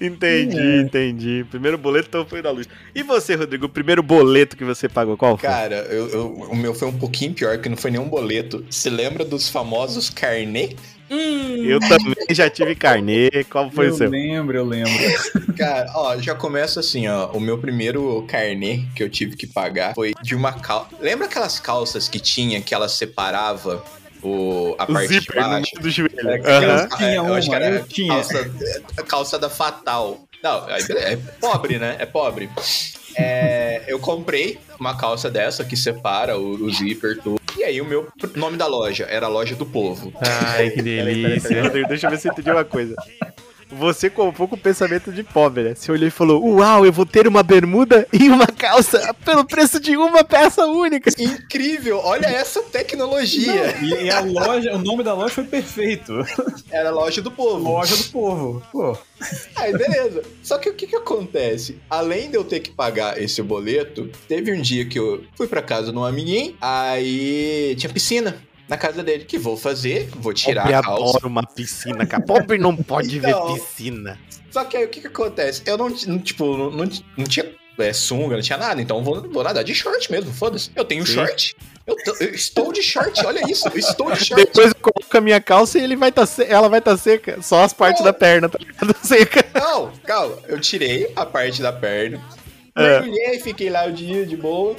Entendi, 0.00 0.58
É. 0.58 0.80
entendi. 0.80 1.46
Primeiro 1.48 1.78
boleto 1.78 2.08
então 2.08 2.26
foi 2.26 2.42
da 2.42 2.50
luz. 2.50 2.68
E 2.92 3.04
você, 3.04 3.36
Rodrigo, 3.36 3.66
o 3.66 3.68
primeiro 3.68 4.02
boleto 4.02 4.56
que 4.56 4.64
você 4.64 4.88
pagou, 4.88 5.16
qual 5.16 5.38
foi? 5.38 5.48
Cara, 5.48 5.76
eu- 5.90 6.08
eu- 6.08 6.26
o 6.50 6.56
meu 6.56 6.74
foi 6.74 6.88
um 6.88 6.98
pouquinho 6.98 7.32
pior, 7.34 7.56
que 7.58 7.68
não 7.68 7.76
foi 7.76 7.92
nenhum 7.92 8.08
boleto. 8.08 8.64
Se 8.68 8.90
lembra 8.90 9.24
dos 9.24 9.48
famosos 9.48 10.10
carnê? 10.10 10.74
Hum, 11.10 11.64
Eu 11.64 11.78
também 11.80 12.14
já 12.30 12.48
tive 12.48 12.74
carnê. 12.74 13.30
Qual 13.50 13.70
foi 13.70 13.88
eu 13.88 13.92
o 13.92 13.96
seu? 13.96 14.08
lembro, 14.10 14.56
eu 14.56 14.64
lembro. 14.64 14.92
Cara, 15.56 15.86
ó, 15.94 16.16
já 16.18 16.34
começa 16.34 16.80
assim, 16.80 17.06
ó. 17.08 17.26
O 17.32 17.40
meu 17.40 17.58
primeiro 17.58 18.24
carnê 18.28 18.84
que 18.96 19.02
eu 19.02 19.10
tive 19.10 19.36
que 19.36 19.46
pagar 19.46 19.94
foi 19.94 20.12
de 20.22 20.34
uma 20.34 20.52
calça. 20.52 20.88
Lembra 21.00 21.26
aquelas 21.26 21.60
calças 21.60 22.08
que 22.08 22.18
tinha 22.18 22.60
que 22.60 22.74
ela 22.74 22.88
separava 22.88 23.84
o, 24.22 24.74
a 24.78 24.84
O 24.84 24.92
parte 24.92 25.08
de 25.08 25.14
zíper 25.20 25.36
no 25.42 25.48
baixo? 25.50 25.70
meio 25.74 25.82
do 25.82 25.90
joelho. 25.90 26.30
É, 26.30 26.86
tinha 26.96 27.14
eu 27.16 27.34
acho 27.34 27.50
que 27.50 27.56
uma, 27.56 27.64
era 27.64 27.74
eu 27.76 27.86
tinha. 27.86 28.08
Calça, 28.14 28.50
a 28.96 29.02
calça 29.02 29.38
da 29.38 29.50
Fatal. 29.50 30.24
Não, 30.42 30.66
beleza, 30.66 30.92
é 30.98 31.16
pobre, 31.40 31.78
né? 31.78 31.96
É 31.98 32.06
pobre. 32.06 32.50
É, 33.16 33.82
eu 33.86 33.98
comprei 33.98 34.58
uma 34.80 34.96
calça 34.96 35.30
dessa 35.30 35.64
que 35.64 35.76
separa 35.76 36.36
o, 36.38 36.54
o 36.64 36.70
zíper, 36.72 37.18
tudo. 37.22 37.40
E 37.56 37.62
aí 37.62 37.80
o 37.80 37.84
meu 37.84 38.08
nome 38.34 38.56
da 38.56 38.66
loja 38.66 39.04
era 39.04 39.28
Loja 39.28 39.54
do 39.54 39.64
Povo. 39.64 40.12
Ai, 40.20 40.70
que 40.70 40.82
delícia. 40.82 41.70
Deixa 41.88 42.06
eu 42.06 42.10
ver 42.10 42.18
se 42.18 42.28
eu 42.28 42.32
entendi 42.32 42.50
uma 42.50 42.64
coisa. 42.64 42.94
Você 43.70 44.10
comprou 44.10 44.46
com 44.48 44.56
o 44.56 44.58
pensamento 44.58 45.12
de 45.12 45.22
pobre, 45.22 45.64
né? 45.64 45.74
Você 45.74 45.90
olhou 45.90 46.08
e 46.08 46.10
falou: 46.10 46.44
Uau, 46.56 46.84
eu 46.84 46.92
vou 46.92 47.06
ter 47.06 47.26
uma 47.26 47.42
bermuda 47.42 48.06
e 48.12 48.28
uma 48.28 48.46
calça 48.46 49.14
pelo 49.24 49.44
preço 49.44 49.80
de 49.80 49.96
uma 49.96 50.24
peça 50.24 50.64
única. 50.66 51.10
Incrível! 51.18 52.00
Olha 52.02 52.26
essa 52.26 52.62
tecnologia! 52.62 53.76
E, 53.82 54.04
e 54.04 54.10
a 54.10 54.20
loja, 54.20 54.74
o 54.74 54.78
nome 54.78 55.02
da 55.02 55.14
loja 55.14 55.34
foi 55.34 55.44
perfeito. 55.44 56.12
Era 56.70 56.90
Loja 56.90 57.20
do 57.20 57.30
Povo. 57.30 57.70
Loja 57.70 57.96
do 57.96 58.04
povo. 58.04 58.62
Pô, 58.72 58.96
Aí, 59.56 59.72
beleza. 59.72 60.22
Só 60.42 60.58
que 60.58 60.68
o 60.68 60.74
que 60.74 60.86
que 60.86 60.96
acontece? 60.96 61.78
Além 61.88 62.30
de 62.30 62.36
eu 62.36 62.44
ter 62.44 62.60
que 62.60 62.70
pagar 62.70 63.20
esse 63.20 63.42
boleto, 63.42 64.10
teve 64.28 64.52
um 64.52 64.60
dia 64.60 64.84
que 64.84 64.98
eu 64.98 65.24
fui 65.36 65.46
pra 65.46 65.62
casa 65.62 65.90
de 65.92 65.98
um 65.98 66.04
amiguinho, 66.04 66.54
aí 66.60 67.74
tinha 67.78 67.92
piscina 67.92 68.36
na 68.68 68.76
casa 68.76 69.02
dele. 69.02 69.24
Que 69.24 69.38
vou 69.38 69.56
fazer? 69.56 70.08
Vou 70.16 70.32
tirar 70.32 70.62
Pobre 70.62 70.74
a 70.76 70.82
calça. 70.82 71.02
adora 71.16 71.26
uma 71.26 71.42
piscina, 71.46 72.06
cara. 72.06 72.22
Pobre 72.22 72.58
não 72.58 72.76
pode 72.76 73.18
Então. 73.18 73.54
ver 73.54 73.60
piscina. 73.60 74.18
Só 74.50 74.64
que 74.64 74.76
aí 74.76 74.84
o 74.84 74.88
que 74.88 75.00
que 75.00 75.06
acontece? 75.08 75.62
Eu 75.66 75.76
não, 75.76 75.92
ti- 75.92 76.08
não, 76.08 76.18
tipo, 76.18 76.56
não, 76.56 76.70
não, 76.70 76.88
não 77.16 77.24
tinha 77.24 77.50
é, 77.76 77.92
sunga, 77.92 78.36
não 78.36 78.42
tinha 78.42 78.56
nada, 78.56 78.80
então 78.80 79.02
vou, 79.02 79.20
vou 79.30 79.42
nadar 79.42 79.64
de 79.64 79.74
short 79.74 80.08
mesmo, 80.12 80.32
foda-se. 80.32 80.70
Eu 80.76 80.84
tenho 80.84 81.04
Sim. 81.04 81.14
short. 81.14 81.56
Eu, 81.86 81.96
eu 82.20 82.30
estou 82.32 82.72
de 82.72 82.80
short, 82.80 83.26
olha 83.26 83.40
isso, 83.50 83.66
eu 83.68 83.76
estou 83.76 84.12
de 84.12 84.24
short. 84.24 84.36
Depois 84.46 84.68
eu 84.68 84.74
coloco 84.76 85.18
a 85.18 85.20
minha 85.20 85.40
calça 85.40 85.76
e 85.78 85.82
ele 85.82 85.96
vai 85.96 86.12
tá 86.12 86.22
ela 86.48 86.68
vai 86.68 86.78
estar 86.78 86.96
seca. 86.96 87.42
Só 87.42 87.64
as 87.64 87.72
partes 87.72 87.98
Não. 88.00 88.06
da 88.06 88.12
perna, 88.12 88.48
tá 88.48 88.58
ligado? 88.58 88.94
Seca. 89.04 89.44
Não, 89.52 89.90
calma, 90.04 90.38
eu 90.46 90.58
tirei 90.60 91.12
a 91.16 91.26
parte 91.26 91.60
da 91.60 91.72
perna. 91.72 92.22
É. 92.76 93.00
Mergulhei, 93.00 93.40
fiquei 93.40 93.68
lá 93.70 93.86
o 93.86 93.92
dia 93.92 94.24
de 94.24 94.36
boa. 94.36 94.76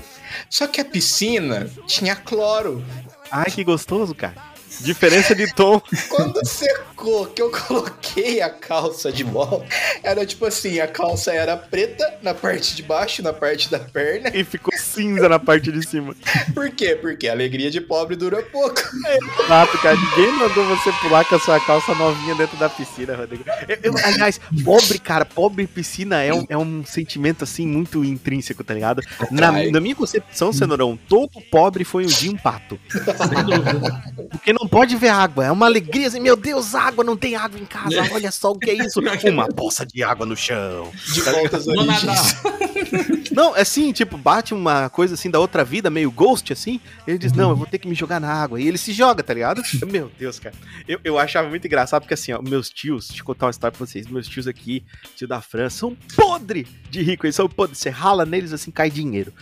Só 0.50 0.66
que 0.66 0.80
a 0.82 0.86
piscina 0.86 1.70
tinha 1.86 2.16
cloro. 2.16 2.84
Ai, 3.32 3.52
que 3.52 3.64
gostoso, 3.64 4.14
cara. 4.16 4.55
Diferença 4.82 5.34
de 5.36 5.52
tom. 5.54 5.82
Quando 6.10 6.46
secou 6.46 7.28
que 7.28 7.42
eu 7.42 7.50
coloquei 7.52 8.42
a 8.42 8.50
calça 8.50 9.12
de 9.12 9.24
volta, 9.24 9.66
era 10.04 10.26
tipo 10.26 10.46
assim, 10.46 10.80
a 10.80 10.88
calça 10.88 11.32
era 11.32 11.56
preta 11.58 12.18
na 12.22 12.34
parte 12.34 12.76
de 12.76 12.84
baixo, 12.84 13.22
na 13.22 13.34
parte 13.34 13.70
da 13.70 13.80
perna. 13.80 14.30
E 14.34 14.44
ficou 14.44 14.74
cinza 14.78 15.28
na 15.30 15.40
parte 15.40 15.72
de 15.72 15.86
cima. 15.88 16.16
Por 16.54 16.70
quê? 16.72 16.96
Porque 16.96 17.28
a 17.28 17.32
alegria 17.32 17.70
de 17.72 17.82
pobre 17.82 18.16
dura 18.16 18.42
pouco. 18.44 18.82
Exato, 19.44 19.78
cara. 19.80 19.96
Ninguém 19.96 20.32
mandou 20.34 20.66
você 20.66 20.92
pular 21.02 21.26
com 21.26 21.36
a 21.36 21.40
sua 21.40 21.60
calça 21.60 21.94
novinha 21.96 22.36
dentro 22.36 22.58
da 22.58 22.70
piscina, 22.70 23.16
Rodrigo. 23.16 23.44
Eu- 23.68 23.78
eu- 23.94 23.96
aliás, 24.06 24.40
pobre, 24.64 25.00
cara, 25.00 25.26
pobre 25.26 25.68
piscina 25.68 26.22
é 26.22 26.34
um, 26.34 26.46
é 26.50 26.58
um 26.58 26.84
sentimento, 26.86 27.44
assim, 27.44 27.66
muito 27.68 28.04
intrínseco, 28.04 28.64
tá 28.64 28.74
ligado? 28.74 29.02
Na, 29.32 29.52
na 29.52 29.80
minha 29.80 29.96
concepção, 29.96 30.52
Cenourão, 30.54 30.98
todo 31.08 31.30
pobre 31.52 31.84
foi 31.84 32.04
um 32.06 32.08
dia 32.08 32.32
um 32.32 32.38
pato. 32.38 32.80
sem 32.92 33.44
dúvida. 33.44 34.04
Porque 34.32 34.54
não 34.54 34.65
pode 34.68 34.96
ver 34.96 35.10
água. 35.10 35.46
É 35.46 35.52
uma 35.52 35.66
alegria, 35.66 36.08
assim, 36.08 36.20
meu 36.20 36.36
Deus, 36.36 36.76
água, 36.76 37.04
não 37.04 37.18
tem 37.18 37.36
água 37.36 37.60
em 37.60 37.66
casa. 37.66 37.96
Olha 38.14 38.32
só 38.32 38.52
o 38.52 38.60
que 38.60 38.70
é 38.70 38.74
isso. 38.74 39.00
Uma 39.00 39.48
poça 39.48 39.86
de 39.86 40.04
água 40.04 40.26
no 40.26 40.36
chão. 40.36 40.92
De 41.14 41.22
volta 41.22 41.58
às 41.58 41.68
origens. 41.68 42.36
Não, 43.36 43.54
é 43.56 43.62
assim, 43.62 43.92
tipo, 43.92 44.18
bate 44.18 44.54
uma 44.54 44.90
coisa 44.90 45.16
assim 45.16 45.30
da 45.30 45.40
outra 45.40 45.64
vida, 45.66 45.90
meio 45.90 46.10
ghost, 46.10 46.54
assim. 46.54 46.80
Ele 47.06 47.18
diz, 47.18 47.34
não, 47.34 47.50
eu 47.50 47.56
vou 47.56 47.66
ter 47.66 47.78
que 47.78 47.88
me 47.88 47.94
jogar 47.94 48.20
na 48.22 48.32
água. 48.32 48.62
E 48.62 48.68
ele 48.68 48.78
se 48.78 48.94
joga, 48.94 49.22
tá 49.22 49.34
ligado? 49.34 49.62
Meu 49.88 50.10
Deus, 50.18 50.40
cara. 50.40 50.56
Eu, 50.88 51.00
eu 51.04 51.20
achava 51.20 51.50
muito 51.50 51.68
engraçado, 51.68 52.04
porque 52.04 52.14
assim, 52.14 52.32
ó, 52.32 52.42
meus 52.42 52.70
tios, 52.70 53.08
deixa 53.08 53.22
eu 53.22 53.26
contar 53.26 53.48
uma 53.48 53.52
história 53.52 53.76
pra 53.76 53.86
vocês. 53.86 54.08
Meus 54.08 54.28
tios 54.28 54.48
aqui, 54.48 54.86
tio 55.16 55.28
da 55.28 55.42
França, 55.42 55.80
são 55.80 55.98
podre 56.16 56.66
de 56.90 57.02
rico. 57.02 57.26
Eles 57.26 57.36
são 57.36 57.50
podre. 57.50 57.76
Você 57.76 57.90
rala 57.90 58.26
neles 58.26 58.54
assim, 58.54 58.72
cai 58.72 58.90
dinheiro. 58.90 59.34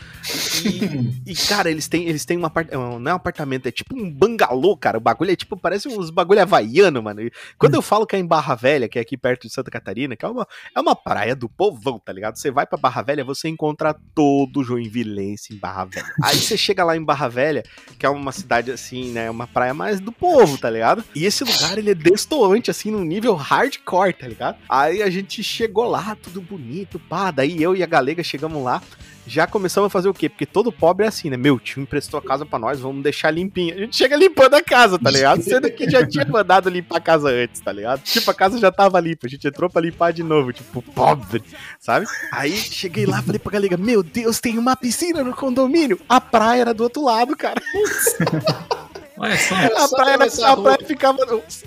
E, 0.65 1.31
e, 1.31 1.35
cara, 1.35 1.69
eles 1.69 1.87
têm, 1.87 2.07
eles 2.07 2.25
têm 2.25 2.37
um 2.37 2.45
apartamento. 2.45 2.99
Não 2.99 3.11
é 3.11 3.13
um 3.13 3.17
apartamento, 3.17 3.67
é 3.67 3.71
tipo 3.71 3.95
um 3.95 4.09
bangalô, 4.09 4.75
cara. 4.75 4.97
O 4.97 5.01
bagulho 5.13 5.31
é 5.31 5.35
tipo, 5.35 5.55
parece 5.55 5.87
uns 5.87 6.09
bagulho 6.09 6.41
havaiano, 6.41 7.01
mano. 7.01 7.21
E 7.21 7.31
quando 7.57 7.75
eu 7.75 7.81
falo 7.81 8.05
que 8.05 8.15
é 8.15 8.19
em 8.19 8.25
Barra 8.25 8.55
Velha, 8.55 8.89
que 8.89 8.97
é 8.97 9.01
aqui 9.01 9.15
perto 9.15 9.47
de 9.47 9.53
Santa 9.53 9.69
Catarina, 9.69 10.15
que 10.15 10.25
é 10.25 10.27
uma, 10.27 10.47
é 10.75 10.79
uma 10.79 10.95
praia 10.95 11.35
do 11.35 11.47
povão, 11.47 11.99
tá 11.99 12.11
ligado? 12.11 12.37
Você 12.37 12.51
vai 12.51 12.65
pra 12.65 12.77
Barra 12.77 13.01
Velha, 13.01 13.23
você 13.23 13.47
encontra 13.47 13.95
todo 14.15 14.63
Joinvilense 14.63 15.53
em 15.53 15.57
Barra 15.57 15.85
Velha. 15.85 16.13
Aí 16.21 16.35
você 16.35 16.57
chega 16.57 16.83
lá 16.83 16.97
em 16.97 17.03
Barra 17.03 17.27
Velha, 17.27 17.63
que 17.97 18.05
é 18.05 18.09
uma 18.09 18.31
cidade 18.31 18.71
assim, 18.71 19.11
né? 19.11 19.29
Uma 19.29 19.47
praia 19.47 19.73
mais 19.73 19.99
do 19.99 20.11
povo, 20.11 20.57
tá 20.57 20.69
ligado? 20.69 21.03
E 21.15 21.25
esse 21.25 21.43
lugar, 21.43 21.77
ele 21.77 21.91
é 21.91 21.95
destoante, 21.95 22.71
assim, 22.71 22.91
num 22.91 23.03
nível 23.03 23.35
hardcore, 23.35 24.13
tá 24.13 24.27
ligado? 24.27 24.57
Aí 24.67 25.01
a 25.01 25.09
gente 25.09 25.43
chegou 25.43 25.85
lá, 25.85 26.15
tudo 26.21 26.41
bonito, 26.41 26.99
pá. 26.99 27.31
Daí 27.31 27.61
eu 27.61 27.75
e 27.75 27.83
a 27.83 27.87
galega 27.87 28.23
chegamos 28.23 28.63
lá. 28.63 28.81
Já 29.25 29.47
começamos 29.47 29.87
a 29.87 29.89
fazer 29.89 30.09
o 30.09 30.13
quê? 30.13 30.27
Porque 30.27 30.45
todo 30.45 30.71
pobre 30.71 31.05
é 31.05 31.09
assim, 31.09 31.29
né? 31.29 31.37
Meu 31.37 31.59
tio 31.59 31.81
emprestou 31.81 32.19
a 32.19 32.23
casa 32.23 32.45
pra 32.45 32.59
nós, 32.59 32.79
vamos 32.79 33.01
deixar 33.01 33.31
limpinha. 33.31 33.75
A 33.75 33.77
gente 33.79 33.95
chega 33.95 34.15
limpando 34.15 34.55
a 34.55 34.61
casa, 34.61 34.99
tá 34.99 35.09
ligado? 35.09 35.41
Sendo 35.43 35.69
que 35.71 35.89
já 35.89 36.05
tinha 36.05 36.25
mandado 36.25 36.69
limpar 36.69 36.97
a 36.97 37.01
casa 37.01 37.29
antes, 37.29 37.61
tá 37.61 37.71
ligado? 37.71 38.01
Tipo, 38.01 38.29
a 38.31 38.33
casa 38.33 38.57
já 38.59 38.71
tava 38.71 38.99
limpa, 38.99 39.27
a 39.27 39.29
gente 39.29 39.47
entrou 39.47 39.69
pra 39.69 39.81
limpar 39.81 40.11
de 40.11 40.23
novo, 40.23 40.51
tipo, 40.51 40.81
pobre, 40.81 41.43
sabe? 41.79 42.05
Aí 42.31 42.51
cheguei 42.55 43.05
lá, 43.05 43.21
falei 43.21 43.39
pra 43.39 43.51
galega, 43.51 43.77
meu 43.77 44.03
Deus, 44.03 44.39
tem 44.39 44.57
uma 44.57 44.75
piscina 44.75 45.23
no 45.23 45.33
condomínio. 45.33 45.99
A 46.07 46.19
praia 46.19 46.61
era 46.61 46.73
do 46.73 46.83
outro 46.83 47.03
lado, 47.03 47.35
cara. 47.35 47.61
Olha 49.17 49.37
só. 49.37 49.55
A 49.55 49.87
só 49.87 49.95
praia, 49.95 50.17
a 50.47 50.57
praia 50.57 50.79
ficava. 50.85 51.17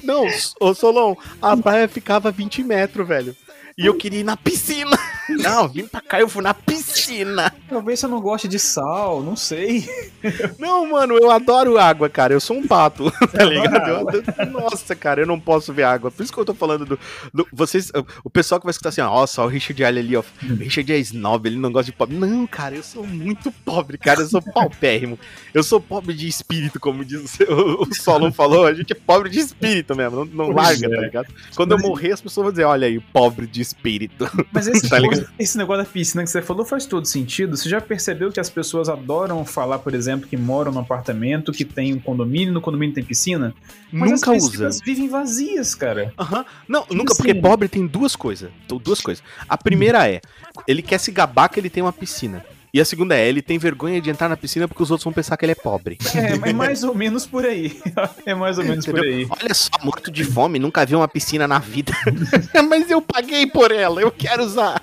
Não, 0.02 0.26
ô 0.60 0.74
Solon, 0.74 1.14
a 1.40 1.56
praia 1.56 1.88
ficava 1.88 2.30
20 2.30 2.62
metros, 2.62 3.06
velho. 3.06 3.36
E 3.78 3.84
eu 3.84 3.94
queria 3.94 4.20
ir 4.20 4.24
na 4.24 4.38
piscina. 4.38 4.96
Não, 5.28 5.68
vim 5.68 5.86
pra 5.86 6.00
cá, 6.00 6.20
eu 6.20 6.28
fui 6.28 6.40
na 6.42 6.54
piscina. 6.54 7.52
talvez 7.68 7.98
você 7.98 8.06
não 8.06 8.20
goste 8.20 8.46
de 8.46 8.60
sal, 8.60 9.22
não 9.24 9.34
sei. 9.34 9.84
Não, 10.56 10.88
mano, 10.88 11.16
eu 11.16 11.30
adoro 11.32 11.76
água, 11.78 12.08
cara. 12.08 12.32
Eu 12.32 12.38
sou 12.40 12.56
um 12.56 12.66
pato, 12.66 13.10
tá 13.34 13.44
ligado? 13.44 13.88
Eu 13.88 13.96
adoro- 14.08 14.22
Nossa, 14.52 14.94
cara, 14.94 15.20
eu 15.20 15.26
não 15.26 15.38
posso 15.40 15.72
ver 15.72 15.82
água. 15.82 16.12
Por 16.12 16.22
isso 16.22 16.32
que 16.32 16.38
eu 16.38 16.44
tô 16.44 16.54
falando 16.54 16.86
do. 16.86 16.98
do- 17.34 17.46
vocês, 17.52 17.90
o 18.24 18.30
pessoal 18.30 18.60
que 18.60 18.66
vai 18.66 18.70
escutar 18.70 18.90
assim, 18.90 19.00
ó, 19.00 19.26
só 19.26 19.44
o 19.44 19.48
Richard 19.48 19.84
Allen 19.84 20.04
ali, 20.04 20.16
ó. 20.16 20.22
O 20.48 20.54
Richard 20.54 20.92
é 20.92 20.98
snob, 20.98 21.46
ele 21.48 21.58
não 21.58 21.72
gosta 21.72 21.90
de 21.90 21.96
pobre. 21.96 22.16
Não, 22.16 22.46
cara, 22.46 22.76
eu 22.76 22.82
sou 22.84 23.04
muito 23.04 23.50
pobre, 23.50 23.98
cara. 23.98 24.20
Eu 24.20 24.28
sou 24.28 24.40
paupérrimo. 24.40 25.18
Eu 25.52 25.64
sou 25.64 25.80
pobre 25.80 26.14
de 26.14 26.28
espírito, 26.28 26.78
como 26.78 27.04
diz 27.04 27.20
o, 27.24 27.28
seu- 27.28 27.80
o 27.82 27.92
Solon 27.94 28.30
falou. 28.32 28.64
A 28.64 28.72
gente 28.72 28.92
é 28.92 28.96
pobre 28.96 29.28
de 29.28 29.40
espírito 29.40 29.94
mesmo. 29.96 30.24
Não, 30.24 30.46
não 30.46 30.50
larga, 30.50 30.86
é. 30.86 30.88
tá 30.88 31.00
ligado? 31.02 31.34
Quando 31.56 31.72
eu 31.72 31.78
morrer, 31.78 32.12
as 32.12 32.20
pessoas 32.20 32.44
vão 32.44 32.52
dizer, 32.52 32.64
olha 32.64 32.86
aí, 32.86 33.00
pobre 33.00 33.44
de 33.48 33.65
espírito. 33.66 34.28
Mas 34.52 34.66
esse, 34.66 34.88
Tá 34.88 34.98
ligado? 34.98 35.28
esse 35.38 35.58
negócio 35.58 35.84
da 35.84 35.88
piscina 35.90 36.22
que 36.24 36.30
você 36.30 36.40
falou 36.42 36.64
faz 36.64 36.86
todo 36.86 37.04
sentido. 37.06 37.56
Você 37.56 37.68
já 37.68 37.80
percebeu 37.80 38.30
que 38.30 38.40
as 38.40 38.48
pessoas 38.50 38.88
adoram 38.88 39.44
falar, 39.44 39.78
por 39.80 39.94
exemplo, 39.94 40.28
que 40.28 40.36
moram 40.36 40.72
num 40.72 40.80
apartamento 40.80 41.52
que 41.52 41.64
tem 41.64 41.94
um 41.94 42.00
condomínio, 42.00 42.52
no 42.52 42.60
condomínio 42.60 42.94
tem 42.94 43.04
piscina? 43.04 43.54
Mas 43.92 44.10
Nunca 44.12 44.32
as 44.32 44.42
usa. 44.42 44.50
piscinas 44.50 44.80
vivem 44.84 45.08
vazias, 45.08 45.74
cara. 45.74 46.12
Aham. 46.18 46.44
Não, 46.68 46.86
nunca, 46.90 47.14
porque 47.14 47.34
pobre 47.34 47.68
tem 47.68 47.86
duas 47.86 48.14
coisas. 48.16 48.50
Duas 48.82 49.00
coisas. 49.00 49.22
A 49.48 49.56
primeira 49.56 50.08
é, 50.08 50.20
ele 50.66 50.82
quer 50.82 50.98
se 50.98 51.10
gabar 51.10 51.48
que 51.48 51.60
ele 51.60 51.70
tem 51.70 51.82
uma 51.82 51.92
piscina. 51.92 52.44
E 52.76 52.80
a 52.80 52.84
segunda 52.84 53.16
é, 53.16 53.26
ele 53.26 53.40
tem 53.40 53.56
vergonha 53.56 54.02
de 54.02 54.10
entrar 54.10 54.28
na 54.28 54.36
piscina 54.36 54.68
porque 54.68 54.82
os 54.82 54.90
outros 54.90 55.02
vão 55.02 55.10
pensar 55.10 55.34
que 55.38 55.46
ele 55.46 55.52
é 55.52 55.54
pobre. 55.54 55.96
É, 56.14 56.50
é 56.50 56.52
mais 56.52 56.84
ou 56.84 56.94
menos 56.94 57.26
por 57.26 57.46
aí. 57.46 57.80
É 58.26 58.34
mais 58.34 58.58
ou 58.58 58.64
menos 58.64 58.84
por 58.84 58.98
Entendeu? 58.98 59.18
aí. 59.18 59.26
Olha 59.30 59.54
só, 59.54 59.70
morto 59.82 60.10
de 60.10 60.24
fome, 60.24 60.58
nunca 60.58 60.84
vi 60.84 60.94
uma 60.94 61.06
piscina 61.06 61.46
na 61.46 61.58
vida. 61.58 61.92
Mas 62.68 62.90
eu 62.90 63.00
paguei 63.00 63.46
por 63.46 63.70
ela, 63.70 64.00
eu 64.00 64.10
quero 64.10 64.42
usar. 64.42 64.82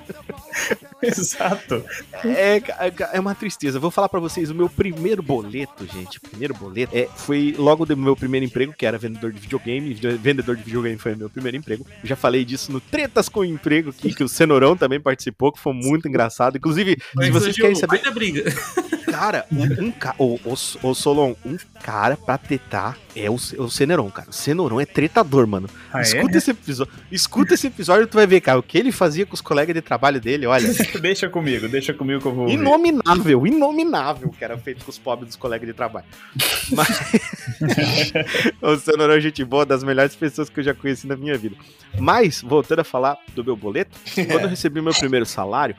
Exato. 1.04 1.84
É, 2.24 2.62
é 3.14 3.20
uma 3.20 3.36
tristeza. 3.36 3.80
Vou 3.80 3.92
falar 3.92 4.08
pra 4.08 4.20
vocês, 4.20 4.50
o 4.50 4.56
meu 4.56 4.70
primeiro 4.70 5.22
boleto, 5.22 5.86
gente, 5.86 6.18
o 6.18 6.22
primeiro 6.22 6.54
boleto, 6.54 6.96
é, 6.96 7.10
foi 7.16 7.54
logo 7.58 7.86
do 7.86 7.98
meu 7.98 8.16
primeiro 8.16 8.46
emprego, 8.46 8.74
que 8.74 8.86
era 8.86 8.98
vendedor 8.98 9.32
de 9.32 9.40
videogame. 9.40 9.94
Vendedor 9.94 10.56
de 10.56 10.64
videogame 10.64 10.98
foi 10.98 11.14
o 11.14 11.18
meu 11.18 11.30
primeiro 11.30 11.58
emprego. 11.58 11.86
Já 12.04 12.16
falei 12.16 12.46
disso 12.46 12.72
no 12.72 12.80
Tretas 12.80 13.28
com 13.28 13.44
Emprego 13.44 13.90
aqui, 13.90 14.14
que 14.14 14.24
o 14.24 14.30
Cenourão 14.30 14.78
também 14.78 15.00
participou, 15.00 15.52
que 15.52 15.60
foi 15.60 15.74
muito 15.74 16.08
engraçado. 16.08 16.58
Inclusive, 16.58 16.98
se 17.22 17.32
vocês 17.32 17.56
querem 17.56 17.76
saber 17.88 18.02
da 18.02 18.12
briga. 18.12 18.44
Cara, 19.14 19.46
um, 19.52 19.86
um 19.86 19.92
ca... 19.92 20.16
o, 20.18 20.40
o, 20.44 20.54
o 20.90 20.94
Solon, 20.96 21.36
um 21.46 21.56
cara 21.84 22.18
pra 22.18 22.36
tetar 22.36 22.98
é 23.16 23.30
o, 23.30 23.36
o 23.36 23.70
Cenourão, 23.70 24.10
cara. 24.10 24.30
O 24.30 24.34
Cenourão 24.34 24.82
é 24.82 24.86
tretador, 24.88 25.46
mano. 25.46 25.70
Ah, 25.94 26.00
é? 26.00 26.02
escuta 26.02 26.38
esse 26.38 26.50
episódio. 26.50 26.94
Escuta 27.12 27.54
esse 27.54 27.68
episódio 27.68 28.06
e 28.06 28.08
tu 28.08 28.16
vai 28.16 28.26
ver, 28.26 28.42
cara, 28.42 28.58
o 28.58 28.64
que 28.64 28.76
ele 28.76 28.92
fazia 28.92 29.24
com 29.24 29.36
os 29.36 29.42
colegas 29.42 29.76
de 29.76 29.82
trabalho 29.82 30.20
dele, 30.20 30.48
olha. 30.48 30.68
Deixa 31.00 31.30
comigo, 31.30 31.68
deixa 31.68 31.94
comigo 31.94 32.22
que 32.22 32.28
eu 32.28 32.34
vou. 32.34 32.46
ouvir. 32.46 32.56
Inominável, 32.56 33.46
inominável 33.46 34.30
que 34.30 34.44
era 34.44 34.58
feito 34.58 34.84
com 34.84 34.90
os 34.90 34.98
pobres 34.98 35.28
dos 35.28 35.36
colegas 35.36 35.68
de 35.68 35.74
trabalho. 35.74 36.06
Mas 36.72 37.12
o 38.62 38.76
Cenourão 38.78 39.14
é 39.14 39.22
gente 39.22 39.44
boa, 39.44 39.66
das 39.66 39.84
melhores 39.84 40.16
pessoas 40.16 40.50
que 40.50 40.60
eu 40.60 40.64
já 40.64 40.74
conheci 40.74 41.06
na 41.06 41.16
minha 41.16 41.38
vida. 41.38 41.56
Mas, 42.00 42.42
voltando 42.42 42.80
a 42.80 42.84
falar 42.84 43.18
do 43.36 43.44
meu 43.44 43.56
boleto, 43.56 43.96
quando 44.16 44.44
eu 44.44 44.50
recebi 44.50 44.82
meu 44.82 44.94
primeiro 44.94 45.26
salário, 45.26 45.76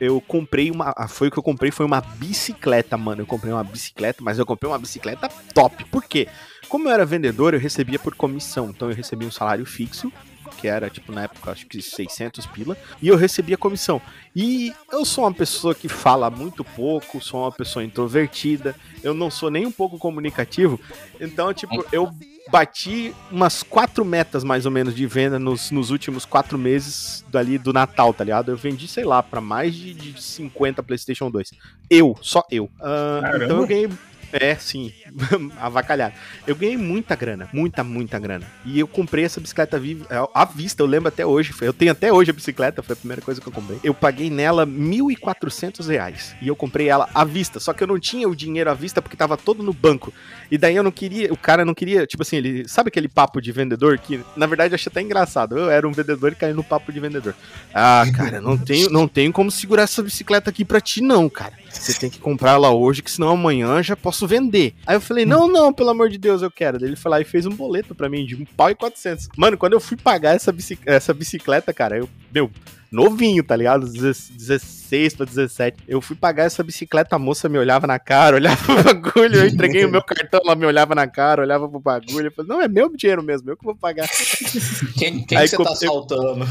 eu 0.00 0.20
comprei 0.20 0.70
uma. 0.70 0.92
ah, 0.96 1.08
Foi 1.08 1.28
o 1.28 1.30
que 1.30 1.38
eu 1.38 1.42
comprei, 1.42 1.70
foi 1.70 1.86
uma 1.86 2.00
bicicleta, 2.00 2.96
mano. 2.96 3.22
Eu 3.22 3.26
comprei 3.26 3.52
uma 3.52 3.64
bicicleta, 3.64 4.22
mas 4.22 4.38
eu 4.38 4.46
comprei 4.46 4.70
uma 4.70 4.78
bicicleta 4.78 5.28
top. 5.54 5.84
Por 5.84 6.04
quê? 6.04 6.28
Como 6.68 6.88
eu 6.88 6.92
era 6.92 7.04
vendedor, 7.06 7.54
eu 7.54 7.60
recebia 7.60 7.98
por 7.98 8.14
comissão. 8.14 8.70
Então 8.70 8.90
eu 8.90 8.94
recebia 8.94 9.28
um 9.28 9.30
salário 9.30 9.64
fixo, 9.64 10.12
que 10.56 10.66
era, 10.66 10.88
tipo, 10.90 11.12
na 11.12 11.24
época, 11.24 11.50
acho 11.50 11.66
que 11.66 11.80
600 11.80 12.46
pila, 12.46 12.76
e 13.00 13.08
eu 13.08 13.16
recebia 13.16 13.56
comissão. 13.56 14.00
E 14.34 14.72
eu 14.90 15.04
sou 15.04 15.24
uma 15.24 15.32
pessoa 15.32 15.74
que 15.74 15.88
fala 15.88 16.30
muito 16.30 16.64
pouco, 16.64 17.20
sou 17.20 17.42
uma 17.42 17.52
pessoa 17.52 17.84
introvertida, 17.84 18.74
eu 19.02 19.14
não 19.14 19.30
sou 19.30 19.50
nem 19.50 19.66
um 19.66 19.72
pouco 19.72 19.98
comunicativo, 19.98 20.80
então, 21.20 21.52
tipo, 21.52 21.84
eu 21.92 22.10
bati 22.50 23.14
umas 23.30 23.62
quatro 23.62 24.04
metas 24.04 24.44
mais 24.44 24.66
ou 24.66 24.72
menos 24.72 24.94
de 24.94 25.06
venda 25.06 25.38
nos, 25.38 25.70
nos 25.70 25.90
últimos 25.90 26.24
quatro 26.24 26.56
meses 26.56 27.24
dali 27.28 27.58
do 27.58 27.72
Natal, 27.72 28.12
tá 28.14 28.24
ligado? 28.24 28.50
Eu 28.52 28.56
vendi, 28.56 28.86
sei 28.86 29.04
lá, 29.04 29.22
pra 29.22 29.40
mais 29.40 29.74
de, 29.74 29.94
de 29.94 30.22
50 30.22 30.82
PlayStation 30.82 31.30
2. 31.30 31.50
Eu, 31.90 32.16
só 32.20 32.42
eu. 32.50 32.70
Caramba. 32.78 33.44
então 33.44 33.60
eu 33.60 33.66
ganhei. 33.66 33.88
É, 34.38 34.54
sim, 34.56 34.92
avacalhado. 35.58 36.14
Eu 36.46 36.54
ganhei 36.54 36.76
muita 36.76 37.14
grana, 37.16 37.48
muita, 37.52 37.82
muita 37.82 38.18
grana. 38.18 38.46
E 38.64 38.78
eu 38.78 38.86
comprei 38.86 39.24
essa 39.24 39.40
bicicleta 39.40 39.78
vi- 39.78 40.02
à 40.34 40.44
vista, 40.44 40.82
eu 40.82 40.86
lembro 40.86 41.08
até 41.08 41.24
hoje. 41.24 41.54
Eu 41.60 41.72
tenho 41.72 41.92
até 41.92 42.12
hoje 42.12 42.30
a 42.30 42.34
bicicleta, 42.34 42.82
foi 42.82 42.92
a 42.92 42.96
primeira 42.96 43.22
coisa 43.22 43.40
que 43.40 43.46
eu 43.46 43.52
comprei. 43.52 43.78
Eu 43.82 43.94
paguei 43.94 44.28
nela 44.28 44.66
1.400 44.66 45.86
reais. 45.88 46.34
E 46.42 46.48
eu 46.48 46.56
comprei 46.56 46.88
ela 46.88 47.08
à 47.14 47.24
vista. 47.24 47.58
Só 47.58 47.72
que 47.72 47.82
eu 47.82 47.86
não 47.86 47.98
tinha 47.98 48.28
o 48.28 48.36
dinheiro 48.36 48.70
à 48.70 48.74
vista 48.74 49.00
porque 49.00 49.16
tava 49.16 49.36
todo 49.36 49.62
no 49.62 49.72
banco. 49.72 50.12
E 50.50 50.58
daí 50.58 50.76
eu 50.76 50.82
não 50.82 50.90
queria, 50.92 51.32
o 51.32 51.36
cara 51.36 51.64
não 51.64 51.74
queria, 51.74 52.06
tipo 52.06 52.22
assim, 52.22 52.36
ele. 52.36 52.68
Sabe 52.68 52.88
aquele 52.88 53.08
papo 53.08 53.40
de 53.40 53.50
vendedor 53.52 53.98
que, 53.98 54.20
na 54.36 54.46
verdade, 54.46 54.72
eu 54.72 54.76
achei 54.76 54.90
até 54.90 55.00
engraçado. 55.00 55.56
Eu 55.56 55.70
era 55.70 55.88
um 55.88 55.92
vendedor 55.92 56.32
e 56.32 56.34
caí 56.34 56.52
no 56.52 56.62
papo 56.64 56.92
de 56.92 57.00
vendedor. 57.00 57.34
Ah, 57.74 58.04
cara, 58.14 58.40
não 58.40 58.56
tenho, 58.58 58.90
não 58.90 59.08
tenho 59.08 59.32
como 59.32 59.50
segurar 59.50 59.82
essa 59.84 60.02
bicicleta 60.02 60.50
aqui 60.50 60.64
pra 60.64 60.80
ti, 60.80 61.00
não, 61.00 61.28
cara. 61.28 61.54
Você 61.70 61.92
tem 61.94 62.08
que 62.10 62.18
comprar 62.18 62.52
ela 62.52 62.70
hoje, 62.70 63.02
que 63.02 63.10
senão 63.10 63.30
amanhã 63.30 63.82
já 63.82 63.94
posso 63.96 64.25
vender. 64.26 64.74
Aí 64.86 64.96
eu 64.96 65.00
falei, 65.00 65.24
não, 65.26 65.48
não, 65.48 65.72
pelo 65.72 65.90
amor 65.90 66.08
de 66.08 66.18
Deus, 66.18 66.42
eu 66.42 66.50
quero. 66.50 66.78
Daí 66.78 66.88
ele 66.88 66.96
foi 66.96 67.10
lá 67.10 67.20
e 67.20 67.24
fez 67.24 67.46
um 67.46 67.50
boleto 67.50 67.94
pra 67.94 68.08
mim 68.08 68.24
de 68.24 68.34
um 68.36 68.44
pau 68.44 68.70
e 68.70 68.74
400. 68.74 69.28
Mano, 69.36 69.56
quando 69.56 69.72
eu 69.74 69.80
fui 69.80 69.96
pagar 69.96 70.34
essa, 70.34 70.52
bici- 70.52 70.78
essa 70.86 71.12
bicicleta, 71.14 71.72
cara, 71.72 71.98
eu, 71.98 72.08
meu, 72.34 72.50
novinho, 72.90 73.42
tá 73.42 73.54
ligado? 73.56 73.86
16 73.86 74.85
pra 75.16 75.26
17. 75.26 75.84
Eu 75.88 76.00
fui 76.00 76.16
pagar 76.16 76.44
essa 76.44 76.62
bicicleta, 76.62 77.16
a 77.16 77.18
moça 77.18 77.48
me 77.48 77.58
olhava 77.58 77.86
na 77.86 77.98
cara, 77.98 78.36
olhava 78.36 78.56
pro 78.64 78.82
bagulho, 78.82 79.36
eu 79.40 79.46
entreguei 79.46 79.84
o 79.84 79.90
meu 79.90 80.02
cartão, 80.02 80.40
ela 80.44 80.54
me 80.54 80.66
olhava 80.66 80.94
na 80.94 81.06
cara, 81.06 81.42
olhava 81.42 81.68
pro 81.68 81.80
bagulho. 81.80 82.26
Eu 82.28 82.32
falei, 82.32 82.48
não, 82.48 82.60
é 82.62 82.68
meu 82.68 82.88
dinheiro 82.96 83.22
mesmo, 83.22 83.50
eu 83.50 83.56
que 83.56 83.64
vou 83.64 83.74
pagar. 83.76 84.08
Quem, 84.96 85.24
quem 85.24 85.38
Aí 85.38 85.48
que 85.48 85.56
você 85.56 85.62
tá 85.62 85.70
eu- 85.70 85.72
assaltando? 85.72 86.46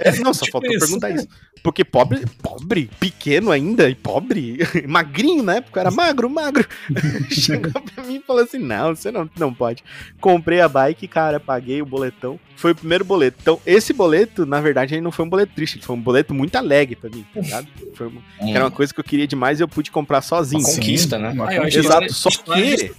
É, 0.00 0.16
não, 0.20 0.32
só 0.34 0.44
Tipo 0.48 0.52
faltou 0.52 0.70
isso. 0.70 0.80
perguntar 0.86 1.10
isso. 1.10 1.26
Porque 1.62 1.84
pobre, 1.84 2.24
pobre, 2.40 2.88
pequeno 3.00 3.50
ainda, 3.50 3.90
e 3.90 3.94
pobre, 3.94 4.58
magrinho 4.86 5.42
na 5.42 5.56
época, 5.56 5.80
era 5.80 5.90
magro, 5.90 6.30
magro. 6.30 6.66
Chegou 7.30 7.72
pra 7.82 8.04
mim 8.04 8.16
e 8.16 8.22
falou 8.22 8.42
assim: 8.42 8.58
não, 8.58 8.94
você 8.94 9.10
não, 9.10 9.28
não 9.36 9.52
pode. 9.52 9.82
Comprei 10.20 10.60
a 10.60 10.68
bike, 10.68 11.08
cara, 11.08 11.40
paguei 11.40 11.82
o 11.82 11.86
boletão. 11.86 12.38
Foi 12.56 12.72
o 12.72 12.74
primeiro 12.76 13.04
boleto. 13.04 13.38
Então, 13.40 13.60
esse 13.66 13.92
boleto, 13.92 14.44
na 14.46 14.60
verdade, 14.60 14.94
ele 14.94 15.00
não 15.00 15.10
foi 15.12 15.24
um 15.24 15.28
boleto 15.28 15.52
triste, 15.54 15.80
foi 15.84 15.96
um 15.96 16.00
boleto 16.00 16.32
muito 16.34 16.56
alegre 16.56 16.94
pra 16.96 17.10
mim, 17.10 17.24
tá 17.34 17.40
ligado? 17.40 17.66
Foi 17.94 18.06
uma, 18.06 18.20
que 18.38 18.50
era 18.50 18.64
uma 18.64 18.70
coisa 18.70 18.92
que 18.94 19.00
eu 19.00 19.04
queria 19.04 19.26
demais 19.26 19.58
e 19.58 19.62
eu 19.62 19.68
pude 19.68 19.90
comprar 19.90 20.22
sozinho. 20.22 20.62
Uma 20.62 20.74
conquista, 20.74 21.18
né? 21.18 21.30
Uma 21.30 21.44
ó, 21.44 21.48
conquista. 21.56 21.78
Exato, 21.80 22.12
só 22.12 22.30
que-. 22.30 22.92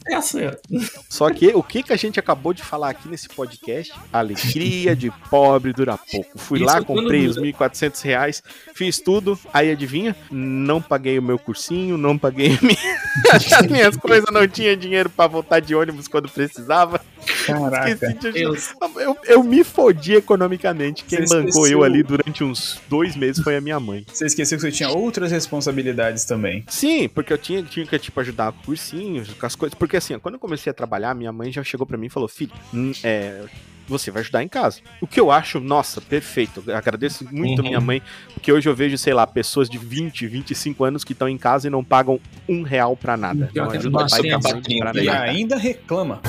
Só 1.09 1.29
que 1.29 1.47
o 1.53 1.63
que, 1.63 1.83
que 1.83 1.93
a 1.93 1.97
gente 1.97 2.19
acabou 2.19 2.53
de 2.53 2.63
falar 2.63 2.89
aqui 2.89 3.07
nesse 3.07 3.29
podcast? 3.29 3.93
Alegria 4.11 4.95
de 4.95 5.11
pobre 5.29 5.73
dura 5.73 5.97
pouco. 5.97 6.37
Fui 6.37 6.59
Isso 6.59 6.67
lá, 6.67 6.81
comprei 6.83 7.25
os 7.27 7.35
dura. 7.35 7.47
1.400 7.47 8.01
reais, 8.03 8.43
fiz 8.73 8.99
tudo, 8.99 9.39
aí 9.53 9.71
adivinha? 9.71 10.15
Não 10.31 10.81
paguei 10.81 11.17
o 11.17 11.21
meu 11.23 11.39
cursinho, 11.39 11.97
não 11.97 12.17
paguei 12.17 12.57
minha- 12.61 12.77
as 13.59 13.67
minhas 13.67 13.95
coisas, 13.97 14.25
não 14.31 14.47
tinha 14.47 14.75
dinheiro 14.75 15.09
pra 15.09 15.27
voltar 15.27 15.59
de 15.59 15.73
ônibus 15.75 16.07
quando 16.07 16.29
precisava. 16.29 17.01
Caraca. 17.45 17.95
De 18.13 18.41
eu, 18.41 19.17
eu 19.25 19.43
me 19.43 19.63
fodi 19.63 20.15
economicamente. 20.15 21.03
Quem 21.03 21.19
Você 21.25 21.35
bancou 21.35 21.49
esqueceu. 21.49 21.79
eu 21.79 21.83
ali 21.83 22.01
durante 22.03 22.43
uns 22.43 22.79
dois 22.89 23.15
meses 23.15 23.43
foi 23.43 23.55
a 23.57 23.61
minha 23.61 23.79
mãe. 23.79 24.05
Você 24.11 24.25
esqueceu 24.25 24.57
que 24.57 24.63
você 24.71 24.77
tinha 24.77 24.89
outras 24.89 25.31
responsabilidades 25.31 26.25
também. 26.25 26.63
Sim, 26.67 27.07
porque 27.09 27.31
eu 27.33 27.37
tinha, 27.37 27.63
tinha 27.63 27.85
que, 27.85 27.97
tipo, 27.99 28.19
ajudar 28.19 28.51
com 28.51 28.63
cursinhos, 28.63 29.33
com 29.33 29.45
as 29.45 29.55
coisas. 29.55 29.73
Porque, 29.77 29.97
assim, 29.97 30.17
quando 30.19 30.35
eu 30.35 30.39
comecei 30.39 30.69
a 30.71 30.73
trabalhar, 30.73 31.13
minha 31.13 31.31
mãe 31.31 31.51
já 31.51 31.63
chegou 31.63 31.85
pra 31.85 31.97
mim 31.97 32.07
e 32.07 32.09
falou: 32.09 32.27
Filho, 32.29 32.51
hum, 32.73 32.91
é, 33.03 33.43
você 33.87 34.11
vai 34.11 34.21
ajudar 34.21 34.43
em 34.43 34.47
casa. 34.47 34.81
O 35.01 35.07
que 35.07 35.19
eu 35.19 35.31
acho, 35.31 35.59
nossa, 35.59 35.99
perfeito. 35.99 36.63
Eu 36.67 36.75
agradeço 36.75 37.25
muito 37.31 37.61
a 37.61 37.63
minha 37.63 37.79
Uhum. 37.79 37.85
mãe, 37.85 38.01
porque 38.33 38.51
hoje 38.51 38.69
eu 38.69 38.75
vejo, 38.75 38.97
sei 38.99 39.13
lá, 39.15 39.25
pessoas 39.25 39.67
de 39.69 39.77
20, 39.79 40.27
25 40.27 40.83
anos 40.83 41.03
que 41.03 41.13
estão 41.13 41.27
em 41.27 41.37
casa 41.39 41.67
e 41.67 41.69
não 41.71 41.83
pagam 41.83 42.19
um 42.47 42.61
real 42.61 42.95
pra 42.95 43.17
nada. 43.17 43.49
Não 43.55 43.71
é 43.73 43.77
ajudam 43.77 44.05
pai 44.07 44.19
e 44.21 44.29
mãe 44.31 44.39
pra 44.79 44.91
E 45.01 45.05
nada. 45.05 45.21
ainda 45.23 45.57
reclama. 45.57 46.21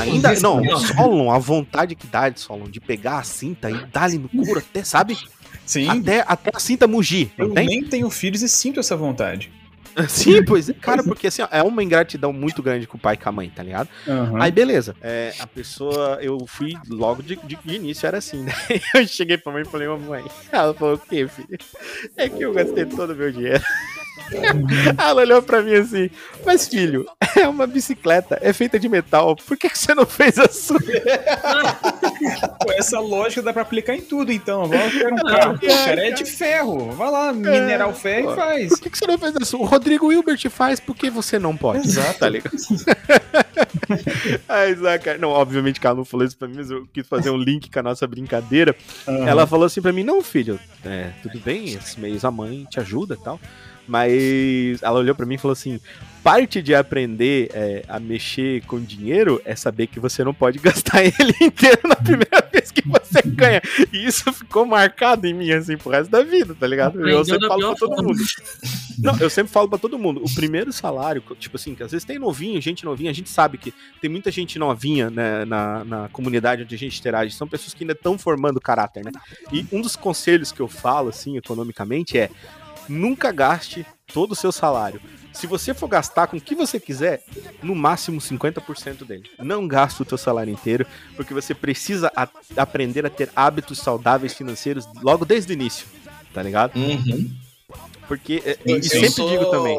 Ainda, 0.00 0.40
não, 0.40 0.60
Não. 0.62 0.78
Solon, 0.78 1.30
a 1.30 1.38
vontade 1.38 1.94
que 1.94 2.06
dá, 2.06 2.32
Solon, 2.34 2.68
de 2.68 2.80
pegar 2.80 3.18
a 3.18 3.22
cinta 3.22 3.70
e 3.70 3.74
dar-lhe 3.92 4.18
no 4.18 4.28
couro 4.28 4.58
até, 4.58 4.82
sabe? 4.82 5.16
Sim, 5.68 5.88
Até, 5.88 6.24
até 6.26 6.50
a 6.54 6.58
cinta 6.58 6.86
mugir, 6.86 7.30
eu 7.38 7.50
tem? 7.50 7.66
nem 7.66 7.84
tenho 7.84 8.08
filhos 8.10 8.42
e 8.42 8.48
sinto 8.48 8.80
essa 8.80 8.96
vontade. 8.96 9.52
Sim, 10.08 10.44
pois 10.44 10.68
é, 10.68 10.72
cara, 10.74 11.02
porque 11.02 11.26
assim, 11.26 11.42
ó, 11.42 11.48
é 11.50 11.60
uma 11.62 11.82
ingratidão 11.82 12.32
muito 12.32 12.62
grande 12.62 12.86
com 12.86 12.96
o 12.96 13.00
pai 13.00 13.14
e 13.14 13.16
com 13.16 13.28
a 13.28 13.32
mãe, 13.32 13.50
tá 13.50 13.62
ligado? 13.64 13.88
Aham. 14.06 14.40
Aí 14.40 14.50
beleza, 14.52 14.94
é, 15.02 15.34
a 15.40 15.46
pessoa, 15.46 16.18
eu 16.22 16.38
fui 16.46 16.72
logo 16.88 17.20
de, 17.22 17.34
de- 17.36 17.58
de 17.64 17.74
início, 17.76 18.06
era 18.06 18.18
assim, 18.18 18.44
né? 18.44 18.52
Eu 18.94 19.06
cheguei 19.08 19.36
pra 19.36 19.52
mãe 19.52 19.62
e 19.62 19.64
falei, 19.64 19.88
ô 19.88 19.98
mãe, 19.98 20.24
ela 20.52 20.72
falou, 20.72 20.94
o 20.94 20.98
quê, 20.98 21.26
filho? 21.28 21.58
É 22.16 22.28
que 22.28 22.44
eu 22.44 22.52
gastei 22.52 22.86
todo 22.86 23.12
o 23.12 23.16
meu 23.16 23.32
dinheiro. 23.32 23.62
Ela 24.98 25.22
olhou 25.22 25.42
pra 25.42 25.62
mim 25.62 25.74
assim, 25.74 26.10
mas 26.44 26.68
filho, 26.68 27.06
é 27.36 27.48
uma 27.48 27.66
bicicleta, 27.66 28.38
é 28.42 28.52
feita 28.52 28.78
de 28.78 28.88
metal, 28.88 29.36
por 29.36 29.56
que, 29.56 29.68
que 29.68 29.78
você 29.78 29.94
não 29.94 30.06
fez 30.06 30.38
a 30.38 30.48
sua? 30.48 30.78
Pô, 32.64 32.72
essa 32.72 32.98
lógica 33.00 33.42
dá 33.42 33.52
pra 33.52 33.62
aplicar 33.62 33.94
em 33.94 34.00
tudo, 34.00 34.32
então. 34.32 34.66
Vamos 34.66 34.92
ter 34.92 35.12
um 35.12 35.16
carro. 35.16 35.58
Pô, 35.58 35.66
cara, 35.66 36.08
é 36.08 36.10
de 36.10 36.24
ferro. 36.24 36.90
Vai 36.92 37.10
lá, 37.10 37.32
mineral 37.32 37.94
ferro 37.94 38.32
e 38.32 38.36
faz. 38.36 38.68
Por 38.70 38.80
que, 38.80 38.90
que 38.90 38.98
você 38.98 39.06
não 39.06 39.18
fez 39.18 39.34
a 39.36 39.44
sua? 39.44 39.60
O 39.60 39.64
Rodrigo 39.64 40.12
Hilbert 40.12 40.50
faz, 40.50 40.80
por 40.80 40.96
que 40.96 41.10
você 41.10 41.38
não 41.38 41.56
pode? 41.56 41.86
Exato. 41.86 42.18
Tá 42.18 42.28
ligado? 42.28 42.56
Ai, 44.48 44.74
Zaca, 44.74 45.18
não, 45.18 45.30
obviamente 45.30 45.80
que 45.80 45.86
ela 45.86 45.96
não 45.96 46.04
falou 46.04 46.26
isso 46.26 46.36
pra 46.36 46.48
mim, 46.48 46.56
mas 46.56 46.70
eu 46.70 46.86
quis 46.92 47.06
fazer 47.06 47.30
um 47.30 47.36
link 47.36 47.70
com 47.70 47.78
a 47.78 47.82
nossa 47.82 48.06
brincadeira. 48.06 48.74
Aham. 49.06 49.26
Ela 49.26 49.46
falou 49.46 49.66
assim 49.66 49.80
pra 49.80 49.92
mim: 49.92 50.02
não, 50.02 50.22
filho, 50.22 50.58
é, 50.84 51.10
tudo 51.22 51.38
bem, 51.40 51.74
esses 51.74 51.96
meios 51.96 52.24
a 52.24 52.30
mãe 52.30 52.66
te 52.70 52.80
ajuda 52.80 53.14
e 53.14 53.22
tal. 53.22 53.40
Mas 53.88 54.82
ela 54.82 54.98
olhou 54.98 55.14
pra 55.14 55.24
mim 55.26 55.34
e 55.34 55.38
falou 55.38 55.52
assim: 55.52 55.80
parte 56.22 56.60
de 56.60 56.74
aprender 56.74 57.50
é, 57.54 57.84
a 57.88 57.98
mexer 57.98 58.62
com 58.66 58.78
dinheiro 58.78 59.40
é 59.46 59.56
saber 59.56 59.86
que 59.86 59.98
você 59.98 60.22
não 60.22 60.34
pode 60.34 60.58
gastar 60.60 61.02
ele 61.02 61.34
inteiro 61.40 61.80
na 61.84 61.96
primeira 61.96 62.46
vez 62.52 62.70
que 62.70 62.86
você 62.86 63.22
ganha. 63.22 63.62
E 63.90 64.04
isso 64.04 64.30
ficou 64.32 64.66
marcado 64.66 65.26
em 65.26 65.32
mim, 65.32 65.50
assim, 65.52 65.78
pro 65.78 65.90
resto 65.90 66.10
da 66.10 66.22
vida, 66.22 66.54
tá 66.54 66.66
ligado? 66.66 67.08
Eu 67.08 67.24
sempre 67.24 67.48
falo 67.48 67.60
pra 67.62 67.74
todo 67.76 67.94
forma. 67.94 68.02
mundo. 68.02 68.22
Não, 68.98 69.16
eu 69.18 69.30
sempre 69.30 69.52
falo 69.52 69.68
pra 69.68 69.78
todo 69.78 69.98
mundo. 69.98 70.22
O 70.22 70.34
primeiro 70.34 70.72
salário, 70.72 71.22
tipo 71.38 71.56
assim, 71.56 71.74
que 71.74 71.82
às 71.82 71.92
vezes 71.92 72.04
tem 72.04 72.18
novinho, 72.18 72.60
gente 72.60 72.84
novinha, 72.84 73.10
a 73.10 73.14
gente 73.14 73.30
sabe 73.30 73.56
que 73.56 73.72
tem 74.00 74.10
muita 74.10 74.30
gente 74.30 74.58
novinha 74.58 75.08
né, 75.08 75.44
na, 75.44 75.84
na 75.84 76.08
comunidade 76.10 76.62
onde 76.62 76.74
a 76.74 76.78
gente 76.78 76.98
interage. 76.98 77.34
São 77.34 77.48
pessoas 77.48 77.72
que 77.72 77.84
ainda 77.84 77.94
estão 77.94 78.18
formando 78.18 78.60
caráter, 78.60 79.04
né? 79.04 79.12
E 79.52 79.64
um 79.72 79.80
dos 79.80 79.96
conselhos 79.96 80.52
que 80.52 80.60
eu 80.60 80.68
falo, 80.68 81.08
assim, 81.08 81.38
economicamente, 81.38 82.18
é 82.18 82.28
nunca 82.88 83.30
gaste 83.32 83.86
todo 84.12 84.32
o 84.32 84.36
seu 84.36 84.50
salário. 84.52 85.00
Se 85.32 85.46
você 85.46 85.72
for 85.72 85.86
gastar 85.88 86.26
com 86.26 86.36
o 86.36 86.40
que 86.40 86.54
você 86.54 86.80
quiser, 86.80 87.22
no 87.62 87.74
máximo 87.74 88.20
50% 88.20 89.04
dele. 89.04 89.30
Não 89.38 89.68
gasta 89.68 90.02
o 90.02 90.06
teu 90.06 90.18
salário 90.18 90.52
inteiro, 90.52 90.86
porque 91.14 91.32
você 91.34 91.54
precisa 91.54 92.10
a- 92.16 92.28
aprender 92.56 93.06
a 93.06 93.10
ter 93.10 93.30
hábitos 93.36 93.78
saudáveis 93.78 94.34
financeiros 94.34 94.86
logo 95.02 95.24
desde 95.24 95.52
o 95.52 95.54
início, 95.54 95.86
tá 96.34 96.42
ligado? 96.42 96.76
Uhum. 96.76 97.30
Porque, 98.08 98.42
é, 98.44 98.56
Eu- 98.64 98.78
e 98.78 98.82
sempre 98.84 99.10
sou- 99.10 99.28
digo 99.28 99.44
também, 99.50 99.78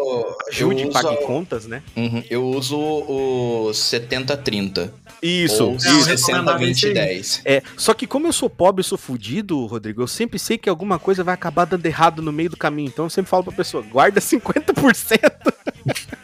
ajude 0.49 0.83
e 0.83 0.85
uso- 0.87 0.93
pague 0.93 1.17
contas, 1.25 1.65
né? 1.65 1.81
Uhum, 1.97 2.23
Eu 2.29 2.45
uso 2.45 2.77
o 2.77 3.71
70-30. 3.73 4.93
Isso, 5.21 5.65
Ou 5.65 5.75
isso. 5.75 6.03
60-20-10. 6.05 7.41
É, 7.43 7.61
só 7.75 7.93
que 7.93 8.07
como 8.07 8.27
eu 8.27 8.31
sou 8.33 8.49
pobre, 8.49 8.79
eu 8.79 8.83
sou 8.85 8.97
fudido, 8.97 9.65
Rodrigo, 9.65 10.01
eu 10.01 10.07
sempre 10.07 10.39
sei 10.39 10.57
que 10.57 10.69
alguma 10.69 10.97
coisa 10.99 11.23
vai 11.23 11.33
acabar 11.33 11.65
dando 11.65 11.85
errado 11.85 12.21
no 12.21 12.31
meio 12.31 12.49
do 12.51 12.55
caminho. 12.57 12.87
Então 12.87 13.05
eu 13.05 13.09
sempre 13.09 13.29
falo 13.29 13.43
pra 13.43 13.51
pessoa, 13.53 13.83
guarda 13.83 14.21
50%. 14.21 15.19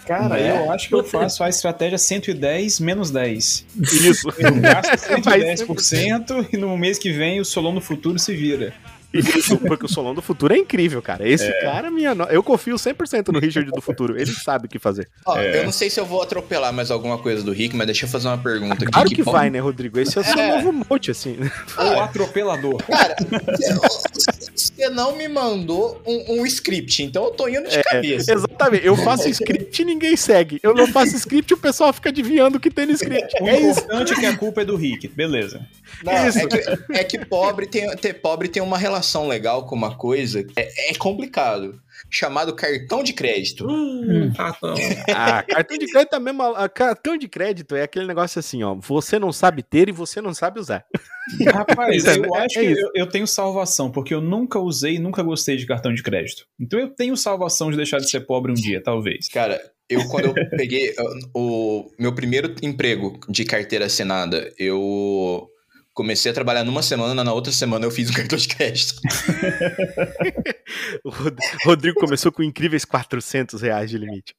Cara, 0.06 0.36
Né? 0.36 0.66
eu 0.66 0.72
acho 0.72 0.88
que 0.88 0.94
eu 0.96 1.04
faço 1.04 1.44
a 1.44 1.50
estratégia 1.50 1.98
110 1.98 2.80
menos 2.80 3.10
10. 3.10 3.66
Isso. 3.82 4.30
Eu 4.38 4.56
gasto 4.62 4.92
Vai 5.26 5.40
110% 5.42 6.48
e 6.54 6.58
no 6.58 6.78
mês 6.78 7.00
que 7.00 7.12
vem 7.12 7.40
o 7.40 7.46
Solon 7.46 7.74
do 7.74 7.82
futuro 7.82 8.20
se 8.20 8.36
vira. 8.36 8.74
Isso, 9.20 9.58
porque 9.58 9.86
o 9.86 9.90
Solon 9.90 10.14
do 10.14 10.22
Futuro 10.22 10.54
é 10.54 10.58
incrível, 10.58 11.02
cara. 11.02 11.28
Esse 11.28 11.52
cara, 11.62 11.90
minha 11.92 12.14
no... 12.16 12.26
eu 12.26 12.42
confio 12.44 12.76
100% 12.76 13.30
no 13.32 13.40
Richard 13.40 13.70
do 13.72 13.82
Futuro. 13.82 14.20
Ele 14.20 14.32
sabe 14.32 14.66
o 14.68 14.70
que 14.70 14.80
fazer. 14.80 15.08
Ó, 15.26 15.38
É. 15.38 15.60
Eu 15.60 15.64
não 15.66 15.72
sei 15.72 15.90
se 15.90 16.00
eu 16.00 16.06
vou 16.06 16.22
atropelar 16.22 16.72
mais 16.74 16.92
alguma 16.92 17.18
coisa 17.18 17.44
do 17.44 17.52
Rick, 17.52 17.76
mas 17.76 17.86
deixa 17.88 18.06
eu 18.06 18.10
fazer 18.10 18.28
uma 18.28 18.38
pergunta 18.38 18.84
aqui. 18.84 18.92
Claro 18.92 19.10
que 19.10 19.24
bom- 19.24 19.32
vai, 19.32 19.50
né, 19.50 19.60
Rodrigo? 19.60 20.00
Esse 20.00 20.18
é 20.18 20.22
o 20.22 20.24
seu 20.24 20.40
É. 20.40 20.62
novo 20.62 20.86
mote, 20.90 21.12
assim. 21.12 21.38
Ou 21.78 22.00
atropelador. 22.02 22.78
Cara, 22.84 23.16
você 24.54 24.90
não 24.90 25.16
me 25.16 25.28
mandou 25.28 26.02
um, 26.06 26.42
um 26.42 26.46
script, 26.46 27.04
então 27.04 27.26
eu 27.26 27.32
tô 27.32 27.48
indo 27.48 27.68
de 27.68 27.78
É, 27.78 27.84
cabeça. 27.84 28.34
Exatamente. 28.34 28.86
Eu 28.86 28.96
faço 28.98 29.28
script 29.30 29.82
e 29.82 29.86
ninguém 29.86 30.16
segue. 30.16 30.60
Eu 30.64 30.74
não 30.74 30.88
faço 30.88 31.16
script 31.16 31.52
e 31.52 31.54
o 31.54 31.58
pessoal 31.58 31.92
fica 31.94 32.10
adivinhando 32.10 32.58
o 32.58 32.60
que 32.60 32.70
tem 32.70 32.86
no 32.86 32.92
script. 32.94 33.36
O 33.42 33.48
É 33.48 33.60
isso. 33.60 33.80
importante 33.80 34.14
é 34.14 34.16
que 34.16 34.26
a 34.26 34.38
culpa 34.38 34.62
é 34.62 34.66
do 34.66 34.76
Rick. 34.76 35.08
Beleza. 35.08 35.66
Não, 36.04 36.28
Isso. 36.28 36.40
É, 36.40 36.48
que, 36.48 36.94
é 36.94 37.04
que 37.04 37.26
pobre 37.26 37.68
tem, 37.68 37.90
ter- 37.98 38.14
pobre 38.16 38.48
tem 38.48 38.62
uma 38.62 38.78
relação 38.78 39.05
legal 39.28 39.66
com 39.66 39.76
uma 39.76 39.96
coisa. 39.98 40.44
que 40.44 40.54
É, 40.60 40.92
é 40.92 40.96
complicado. 40.96 41.80
Chamado 42.10 42.54
cartão 42.54 43.02
de 43.04 43.14
crédito. 43.14 43.66
Uh, 43.66 44.32
cartão. 44.36 44.76
Ah, 45.10 45.42
cartão 45.44 45.78
de 45.78 45.88
crédito 45.88 46.16
é 46.16 46.20
mesmo. 46.20 46.44
a- 46.44 46.70
Cartão 46.70 47.18
de 47.18 47.28
crédito 47.28 47.76
é 47.76 47.84
aquele 47.84 48.06
negócio 48.06 48.38
assim, 48.40 48.64
ó. 48.64 48.76
Você 48.76 49.18
não 49.18 49.32
sabe 49.32 49.64
ter 49.64 49.90
e 49.90 49.92
você 49.94 50.22
não 50.22 50.34
sabe 50.34 50.60
usar. 50.60 50.86
Rapaz, 51.52 52.06
É, 52.06 52.18
eu 52.18 52.36
é 52.36 52.40
acho 52.46 52.60
que 52.60 52.66
isso. 52.66 52.82
eu, 52.82 52.92
eu 52.96 53.10
tenho 53.10 53.26
salvação, 53.26 53.90
porque 53.92 54.14
eu 54.14 54.22
nunca 54.22 54.60
usei 54.60 54.96
e 54.96 55.00
nunca 55.00 55.24
gostei 55.24 55.58
de 55.58 55.66
cartão 55.66 55.94
de 55.94 56.04
crédito. 56.04 56.46
Então 56.60 56.80
eu 56.80 56.90
tenho 56.90 57.16
salvação 57.18 57.72
de 57.72 57.78
deixar 57.78 57.98
de 58.00 58.10
ser 58.10 58.22
pobre 58.22 58.52
um 58.52 58.56
dia, 58.56 58.82
talvez. 58.84 59.28
Cara, 59.30 59.60
eu 59.90 60.06
quando 60.08 60.26
eu 60.26 60.34
peguei 60.52 60.94
o 61.34 61.90
meu 61.98 62.14
primeiro 62.14 62.54
emprego 62.62 63.20
de 63.30 63.46
carteira 63.46 63.86
assinada, 63.86 64.52
eu 64.60 65.48
comecei 65.96 66.30
a 66.30 66.34
trabalhar 66.34 66.64
numa 66.64 66.84
semana, 66.84 67.24
na 67.24 67.34
outra 67.34 67.52
semana 67.52 67.86
eu 67.86 67.90
fiz 67.90 68.10
um 68.10 68.14
cartão 68.14 68.38
de 68.38 68.48
crédito. 68.48 69.02
O 71.04 71.10
Rod- 71.10 71.38
Rodrigo 71.64 72.00
começou 72.00 72.32
com 72.32 72.44
incríveis 72.44 72.84
400 72.86 73.62
reais 73.62 73.90
de 73.90 73.98
limite. 73.98 74.36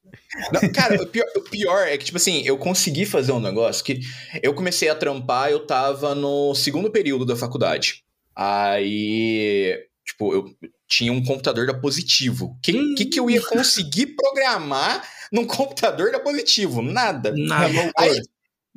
Não, 0.52 0.60
cara, 0.72 1.00
o 1.02 1.06
pior, 1.06 1.26
o 1.36 1.40
pior 1.42 1.86
é 1.86 1.96
que, 1.96 2.04
tipo 2.04 2.16
assim, 2.18 2.42
eu 2.44 2.58
consegui 2.58 3.06
fazer 3.06 3.32
um 3.32 3.40
negócio 3.40 3.84
que 3.84 4.00
eu 4.42 4.52
comecei 4.54 4.88
a 4.88 4.94
trampar, 4.94 5.50
eu 5.50 5.64
tava 5.66 6.14
no 6.14 6.54
segundo 6.54 6.90
período 6.90 7.24
da 7.24 7.36
faculdade. 7.36 8.02
Aí, 8.34 9.78
tipo, 10.04 10.32
eu 10.34 10.44
tinha 10.88 11.12
um 11.12 11.24
computador 11.24 11.66
da 11.66 11.74
Positivo. 11.74 12.46
O 12.46 12.60
que, 12.60 12.94
que, 12.94 13.04
que 13.06 13.20
eu 13.20 13.30
ia 13.30 13.40
conseguir 13.42 14.06
programar 14.16 15.02
num 15.32 15.46
computador 15.46 16.10
da 16.12 16.20
Positivo? 16.20 16.82
Nada. 16.82 17.32
Nada. 17.36 17.92
Aí, 17.96 18.20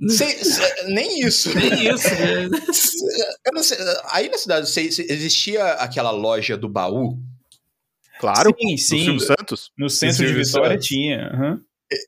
cê- 0.07 0.43
cê- 0.43 0.83
nem 0.87 1.21
isso. 1.21 1.49
Nem 1.57 1.93
isso, 1.93 2.09
né? 2.09 2.49
Eu 3.45 3.53
não 3.53 3.63
sei, 3.63 3.77
aí 4.11 4.29
na 4.29 4.37
cidade 4.37 4.69
cê- 4.69 4.91
cê- 4.91 5.07
existia 5.09 5.63
aquela 5.73 6.11
loja 6.11 6.55
do 6.57 6.69
baú? 6.69 7.17
Claro. 8.19 8.53
Sim, 8.59 8.77
sim. 8.77 9.03
Silvio 9.03 9.19
Santos. 9.21 9.71
No 9.77 9.89
centro 9.89 10.25
de 10.27 10.33
Vitória 10.33 10.71
Santos. 10.71 10.87
tinha. 10.87 11.27
aham. 11.33 11.61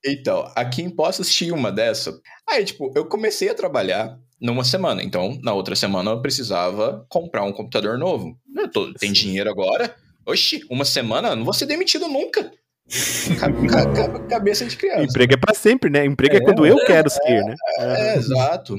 Então, 0.05 0.51
aqui 0.55 0.83
em 0.83 0.89
Poços 0.91 1.33
tinha 1.33 1.53
uma 1.55 1.71
dessa. 1.71 2.19
Aí, 2.47 2.63
tipo, 2.63 2.91
eu 2.95 3.05
comecei 3.05 3.49
a 3.49 3.55
trabalhar 3.55 4.19
numa 4.39 4.63
semana. 4.63 5.01
Então, 5.01 5.39
na 5.41 5.53
outra 5.53 5.75
semana 5.75 6.11
eu 6.11 6.21
precisava 6.21 7.03
comprar 7.09 7.43
um 7.43 7.51
computador 7.51 7.97
novo. 7.97 8.37
Eu 8.55 8.69
tô- 8.69 8.93
tem 8.93 9.11
dinheiro 9.11 9.49
agora? 9.49 9.95
Oxi, 10.25 10.61
uma 10.69 10.85
semana? 10.85 11.35
Não 11.35 11.43
vou 11.43 11.53
ser 11.53 11.65
demitido 11.65 12.07
nunca. 12.07 12.51
Ca- 13.39 13.51
ca- 13.51 13.93
ca- 14.09 14.19
cabeça 14.27 14.65
de 14.65 14.75
criança. 14.75 15.03
Emprego 15.03 15.33
é 15.33 15.37
pra 15.37 15.53
sempre, 15.53 15.89
né? 15.89 16.05
Emprego 16.05 16.35
é, 16.35 16.37
É, 16.37 16.41
quando 16.41 16.65
eu 16.65 16.77
quero 16.85 17.09
ser, 17.09 17.41
né? 17.43 17.55
É, 17.79 18.15
exato. 18.17 18.75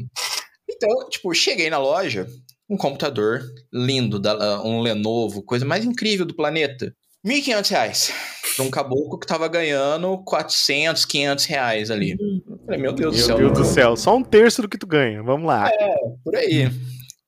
Então, 0.70 1.08
tipo, 1.08 1.32
cheguei 1.34 1.70
na 1.70 1.78
loja, 1.78 2.26
um 2.68 2.76
computador 2.76 3.42
lindo, 3.72 4.18
da, 4.18 4.62
um 4.62 4.80
Lenovo, 4.80 5.42
coisa 5.42 5.64
mais 5.64 5.84
incrível 5.84 6.26
do 6.26 6.34
planeta. 6.34 6.92
1.500 7.26 7.68
reais. 7.70 8.12
Pra 8.56 8.64
um 8.64 8.70
caboclo 8.70 9.18
que 9.18 9.26
tava 9.26 9.46
ganhando 9.48 10.18
400, 10.24 11.04
500 11.04 11.44
reais 11.46 11.90
ali. 11.90 12.10
Eu 12.20 12.58
Falei, 12.66 12.80
meu 12.80 12.92
Deus 12.92 13.12
do 13.14 13.16
Meu 13.18 13.26
céu. 13.26 13.36
Deus 13.38 13.52
do 13.58 13.64
céu, 13.64 13.96
só 13.96 14.16
um 14.16 14.22
terço 14.22 14.60
do 14.60 14.68
que 14.68 14.76
tu 14.76 14.86
ganha. 14.86 15.22
Vamos 15.22 15.46
lá. 15.46 15.70
Por 16.24 16.34
aí. 16.36 16.68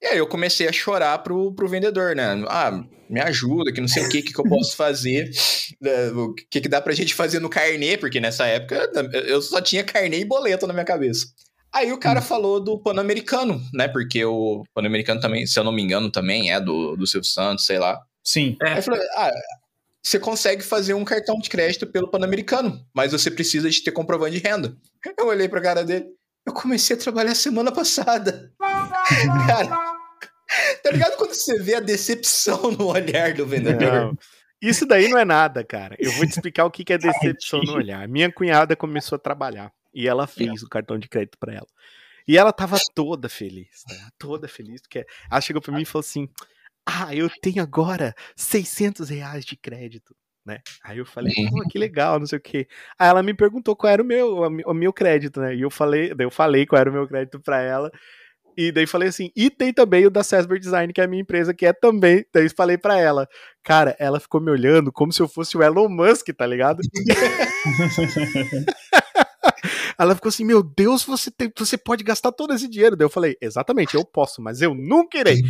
E 0.05 0.07
aí 0.07 0.19
eu 0.19 0.27
comecei 0.27 0.69
a 0.69 0.73
chorar 0.73 1.17
pro, 1.21 1.55
pro 1.55 1.67
vendedor, 1.67 2.15
né? 2.15 2.45
Ah, 2.49 2.85
me 3.09 3.23
ajuda, 3.23 3.73
que 3.73 3.81
não 3.81 3.89
sei 3.89 4.05
o 4.05 4.09
que, 4.11 4.21
que, 4.21 4.35
que 4.35 4.39
eu 4.39 4.45
posso 4.45 4.77
fazer, 4.77 5.31
né, 5.81 6.11
o 6.11 6.35
que, 6.35 6.61
que 6.61 6.69
dá 6.69 6.79
pra 6.79 6.93
gente 6.93 7.15
fazer 7.15 7.41
no 7.41 7.49
carnê, 7.49 7.97
porque 7.97 8.21
nessa 8.21 8.47
época 8.47 8.91
eu 9.27 9.41
só 9.41 9.63
tinha 9.63 9.83
carnê 9.83 10.19
e 10.19 10.25
boleto 10.27 10.67
na 10.67 10.75
minha 10.75 10.85
cabeça. 10.85 11.29
Aí 11.73 11.91
o 11.91 11.99
cara 11.99 12.21
falou 12.21 12.61
do 12.61 12.79
Pan-Americano, 12.79 13.61
né? 13.73 13.89
Porque 13.89 14.23
o 14.27 14.63
Pan-Americano 14.75 15.23
também, 15.23 15.47
se 15.47 15.59
eu 15.59 15.65
não 15.65 15.73
me 15.73 15.83
engano, 15.83 16.11
também 16.11 16.53
é 16.53 16.61
do, 16.61 16.95
do 16.97 17.07
Silvio 17.07 17.29
Santos, 17.29 17.65
sei 17.65 17.79
lá. 17.79 17.99
Sim. 18.23 18.59
Aí 18.63 18.77
eu 18.77 18.83
falei, 18.83 19.01
ah, 19.17 19.33
você 20.03 20.19
consegue 20.19 20.63
fazer 20.63 20.93
um 20.93 21.05
cartão 21.05 21.39
de 21.39 21.49
crédito 21.49 21.87
pelo 21.87 22.11
Pan-Americano, 22.11 22.79
mas 22.95 23.13
você 23.13 23.31
precisa 23.31 23.71
de 23.71 23.83
ter 23.83 23.91
comprovante 23.91 24.39
de 24.39 24.47
renda. 24.47 24.77
Eu 25.19 25.29
olhei 25.29 25.49
pra 25.49 25.63
cara 25.63 25.83
dele, 25.83 26.05
eu 26.47 26.53
comecei 26.53 26.97
a 26.97 26.99
trabalhar 26.99 27.35
semana 27.35 27.73
passada. 27.73 28.53
cara, 29.47 29.69
tá 30.83 30.91
ligado 30.91 31.17
quando 31.17 31.35
você 31.35 31.59
vê 31.63 31.77
a 31.77 31.81
decepção 31.81 32.71
no 32.71 32.87
olhar 32.87 33.35
do 33.35 33.47
vendedor? 33.47 33.93
Não. 33.93 34.19
Isso 34.61 34.87
daí 34.87 35.09
não 35.09 35.19
é 35.19 35.25
nada, 35.25 35.63
cara. 35.63 35.95
Eu 35.99 36.11
vou 36.13 36.27
te 36.27 36.31
explicar 36.33 36.65
o 36.65 36.71
que 36.71 36.91
é 36.93 36.97
decepção 36.99 37.61
no 37.63 37.75
olhar. 37.75 38.09
Minha 38.09 38.33
cunhada 38.33 38.75
começou 38.75 39.17
a 39.17 39.19
trabalhar 39.19 39.71
e 39.93 40.09
ela 40.09 40.27
fez 40.27 40.63
o 40.63 40.69
cartão 40.69 40.99
de 40.99 41.09
crédito 41.09 41.39
pra 41.39 41.53
ela. 41.53 41.67
E 42.27 42.39
ela 42.39 42.53
tava 42.53 42.79
toda 42.95 43.29
feliz, 43.29 43.83
tá? 43.87 44.11
toda 44.19 44.49
feliz, 44.49 44.81
porque 44.81 45.05
ela 45.31 45.41
chegou 45.43 45.61
pra 45.61 45.75
mim 45.75 45.83
e 45.83 45.85
falou 45.85 46.01
assim: 46.01 46.27
Ah, 46.87 47.15
eu 47.15 47.29
tenho 47.43 47.63
agora 47.63 48.15
600 48.35 49.11
reais 49.11 49.45
de 49.45 49.57
crédito, 49.57 50.17
né? 50.45 50.59
Aí 50.83 50.99
eu 50.99 51.07
falei: 51.07 51.33
Pô, 51.51 51.63
que 51.69 51.79
legal, 51.79 52.19
não 52.19 52.27
sei 52.27 52.39
o 52.39 52.43
quê. 52.43 52.67
Aí 52.99 53.09
ela 53.09 53.23
me 53.23 53.35
perguntou 53.35 53.75
qual 53.75 53.93
era 53.93 54.03
o 54.03 54.07
meu, 54.07 54.43
o 54.67 54.75
meu 54.75 54.93
crédito, 54.93 55.41
né? 55.41 55.55
E 55.55 55.63
eu 55.63 55.71
falei, 55.71 56.15
daí 56.15 56.27
eu 56.27 56.31
falei 56.31 56.67
qual 56.67 56.81
era 56.81 56.91
o 56.91 56.93
meu 56.93 57.07
crédito 57.07 57.41
pra 57.41 57.61
ela. 57.61 57.91
E 58.57 58.71
daí 58.71 58.87
falei 58.87 59.09
assim, 59.09 59.33
e 59.35 59.51
tem 59.51 59.73
também 59.73 60.07
o 60.07 60.11
da 60.11 60.23
Sesber 60.23 60.61
Design, 60.61 60.93
que 60.93 61.01
é 61.01 61.05
a 61.05 61.09
minha 61.09 61.23
empresa, 61.23 61.53
que 61.53 61.67
é 61.67 61.73
também. 61.73 62.25
Daí 62.33 62.45
eu 62.45 62.51
falei 62.57 62.79
pra 62.79 62.99
ela. 62.99 63.29
Cara, 63.65 63.97
ela 63.99 64.21
ficou 64.21 64.41
me 64.41 64.51
olhando 64.51 64.93
como 64.93 65.13
se 65.13 65.21
eu 65.21 65.27
fosse 65.27 65.57
o 65.57 65.63
Elon 65.63 65.89
Musk, 65.89 66.29
tá 66.37 66.47
ligado? 66.47 66.81
ela 69.99 70.15
ficou 70.15 70.29
assim, 70.29 70.45
meu 70.45 70.63
Deus, 70.63 71.05
você, 71.05 71.31
tem, 71.31 71.53
você 71.57 71.77
pode 71.77 72.05
gastar 72.05 72.31
todo 72.31 72.55
esse 72.55 72.69
dinheiro. 72.69 72.97
Daí 72.97 73.05
eu 73.05 73.11
falei, 73.11 73.37
exatamente, 73.41 73.95
eu 73.95 74.05
posso, 74.05 74.41
mas 74.41 74.63
eu 74.63 74.75
nunca 74.75 75.19
irei. 75.19 75.43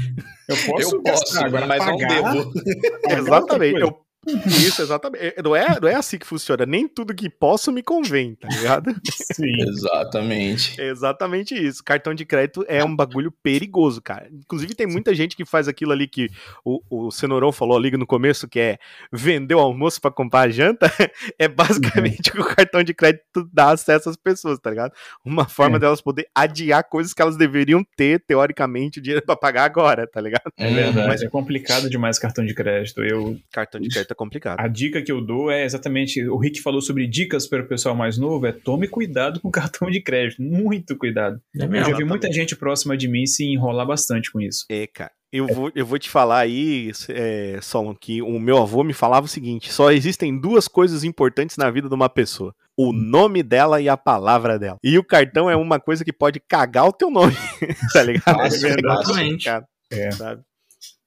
Eu 0.48 0.56
posso, 0.56 0.96
eu 0.96 1.02
posso, 1.02 1.24
gastar, 1.24 1.46
agora 1.46 1.66
mas 1.66 1.84
não 1.84 1.98
pagar, 1.98 2.08
devo. 2.08 2.22
pagar 2.22 2.36
outra 2.36 3.18
exatamente. 3.18 3.80
Eu, 3.80 4.03
isso, 4.46 4.82
exatamente. 4.82 5.34
Não 5.42 5.54
é, 5.56 5.78
não 5.80 5.88
é 5.88 5.94
assim 5.94 6.18
que 6.18 6.26
funciona. 6.26 6.64
Nem 6.66 6.86
tudo 6.88 7.14
que 7.14 7.28
posso 7.30 7.70
me 7.72 7.82
convém, 7.82 8.34
tá 8.34 8.48
ligado? 8.48 8.94
Sim. 9.10 9.52
Exatamente. 9.68 10.80
É 10.80 10.88
exatamente 10.88 11.54
isso. 11.54 11.82
Cartão 11.84 12.14
de 12.14 12.24
crédito 12.24 12.64
é 12.68 12.82
um 12.84 12.94
bagulho 12.94 13.30
perigoso, 13.30 14.00
cara. 14.02 14.28
Inclusive, 14.32 14.74
tem 14.74 14.86
muita 14.86 15.14
gente 15.14 15.36
que 15.36 15.44
faz 15.44 15.68
aquilo 15.68 15.92
ali 15.92 16.06
que 16.08 16.28
o, 16.64 16.80
o 16.90 17.10
Cenourão 17.10 17.52
falou 17.52 17.76
ali 17.76 17.90
no 17.92 18.06
começo, 18.06 18.48
que 18.48 18.58
é 18.60 18.78
vender 19.12 19.54
o 19.54 19.58
almoço 19.60 20.00
pra 20.00 20.10
comprar 20.10 20.40
a 20.42 20.48
janta. 20.48 20.90
É 21.38 21.48
basicamente 21.48 22.30
o 22.30 22.32
que 22.32 22.40
o 22.40 22.44
cartão 22.44 22.82
de 22.82 22.94
crédito 22.94 23.48
dá 23.52 23.70
acesso 23.70 24.08
às 24.08 24.16
pessoas, 24.16 24.58
tá 24.58 24.70
ligado? 24.70 24.92
Uma 25.24 25.46
forma 25.48 25.76
É. 25.76 25.80
delas 25.80 26.00
poder 26.00 26.26
adiar 26.34 26.84
coisas 26.88 27.12
que 27.12 27.20
elas 27.20 27.36
deveriam 27.36 27.84
ter, 27.96 28.20
teoricamente, 28.24 28.98
o 28.98 29.02
dinheiro 29.02 29.24
pra 29.24 29.36
pagar 29.36 29.64
agora, 29.64 30.06
tá 30.06 30.20
ligado? 30.20 30.42
É 30.56 30.72
verdade, 30.72 31.08
Mas- 31.08 31.22
é 31.22 31.28
complicado 31.28 31.88
demais 31.90 32.18
cartão 32.18 32.44
de 32.44 32.54
crédito. 32.54 33.02
Eu, 33.02 33.36
Cartão 33.52 33.80
de 33.80 33.88
crédito 33.88 34.12
é 34.14 34.16
complicado. 34.16 34.58
A 34.58 34.68
dica 34.68 35.02
que 35.02 35.12
eu 35.12 35.20
dou 35.20 35.50
é 35.50 35.64
exatamente, 35.64 36.22
o 36.26 36.38
Rick 36.38 36.62
falou 36.62 36.80
sobre 36.80 37.06
dicas 37.06 37.46
para 37.46 37.62
o 37.62 37.66
pessoal 37.66 37.94
mais 37.94 38.16
novo, 38.16 38.46
é 38.46 38.52
tome 38.52 38.88
cuidado 38.88 39.40
com 39.40 39.48
o 39.48 39.52
cartão 39.52 39.90
de 39.90 40.00
crédito, 40.00 40.40
muito 40.40 40.96
cuidado. 40.96 41.40
É 41.58 41.64
Eu 41.64 41.84
já 41.84 41.96
vi 41.96 42.04
muita 42.04 42.32
gente 42.32 42.56
próxima 42.56 42.96
de 42.96 43.08
mim 43.08 43.26
se 43.26 43.44
enrolar 43.44 43.86
bastante 43.86 44.32
com 44.32 44.40
isso. 44.40 44.64
É, 44.70 44.86
cara. 44.86 45.12
Eu 45.32 45.48
vou, 45.48 45.72
eu 45.74 45.84
vou 45.84 45.98
te 45.98 46.08
falar 46.08 46.38
aí, 46.38 46.92
é, 47.08 47.58
Solon, 47.60 47.92
que 47.92 48.22
o 48.22 48.38
meu 48.38 48.56
avô 48.58 48.84
me 48.84 48.92
falava 48.92 49.26
o 49.26 49.28
seguinte: 49.28 49.72
só 49.72 49.90
existem 49.90 50.38
duas 50.38 50.68
coisas 50.68 51.02
importantes 51.02 51.56
na 51.56 51.68
vida 51.72 51.88
de 51.88 51.94
uma 51.94 52.08
pessoa: 52.08 52.54
o 52.76 52.92
nome 52.92 53.42
dela 53.42 53.80
e 53.80 53.88
a 53.88 53.96
palavra 53.96 54.60
dela. 54.60 54.78
E 54.80 54.96
o 54.96 55.02
cartão 55.02 55.50
é 55.50 55.56
uma 55.56 55.80
coisa 55.80 56.04
que 56.04 56.12
pode 56.12 56.38
cagar 56.38 56.86
o 56.86 56.92
teu 56.92 57.10
nome, 57.10 57.34
tá 57.92 58.04
ligado? 58.04 58.40
Ah, 58.40 58.46
é 58.46 58.50
verdade. 58.50 59.02
Exatamente. 59.02 59.44
Cara, 59.46 59.66
É. 59.90 60.10
Sabe? 60.12 60.42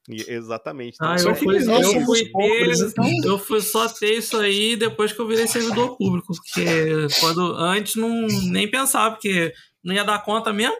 Exatamente. 0.09 0.95
Ah, 1.01 1.15
eu 1.19 1.35
fui, 1.35 1.57
eu 1.57 2.05
fui 2.05 2.29
pobres, 2.29 2.79
ter, 2.79 3.03
então. 3.03 3.31
eu 3.31 3.39
fui 3.39 3.59
só 3.59 3.89
ter 3.89 4.13
isso 4.13 4.37
aí 4.37 4.77
depois 4.77 5.11
que 5.11 5.19
eu 5.19 5.27
virei 5.27 5.47
servidor 5.47 5.97
público, 5.97 6.33
porque 6.33 7.07
quando 7.19 7.53
antes 7.55 7.95
não 7.95 8.25
nem 8.49 8.69
pensava, 8.71 9.15
porque 9.15 9.53
não 9.83 9.93
ia 9.93 10.05
dar 10.05 10.23
conta 10.23 10.53
mesmo, 10.53 10.77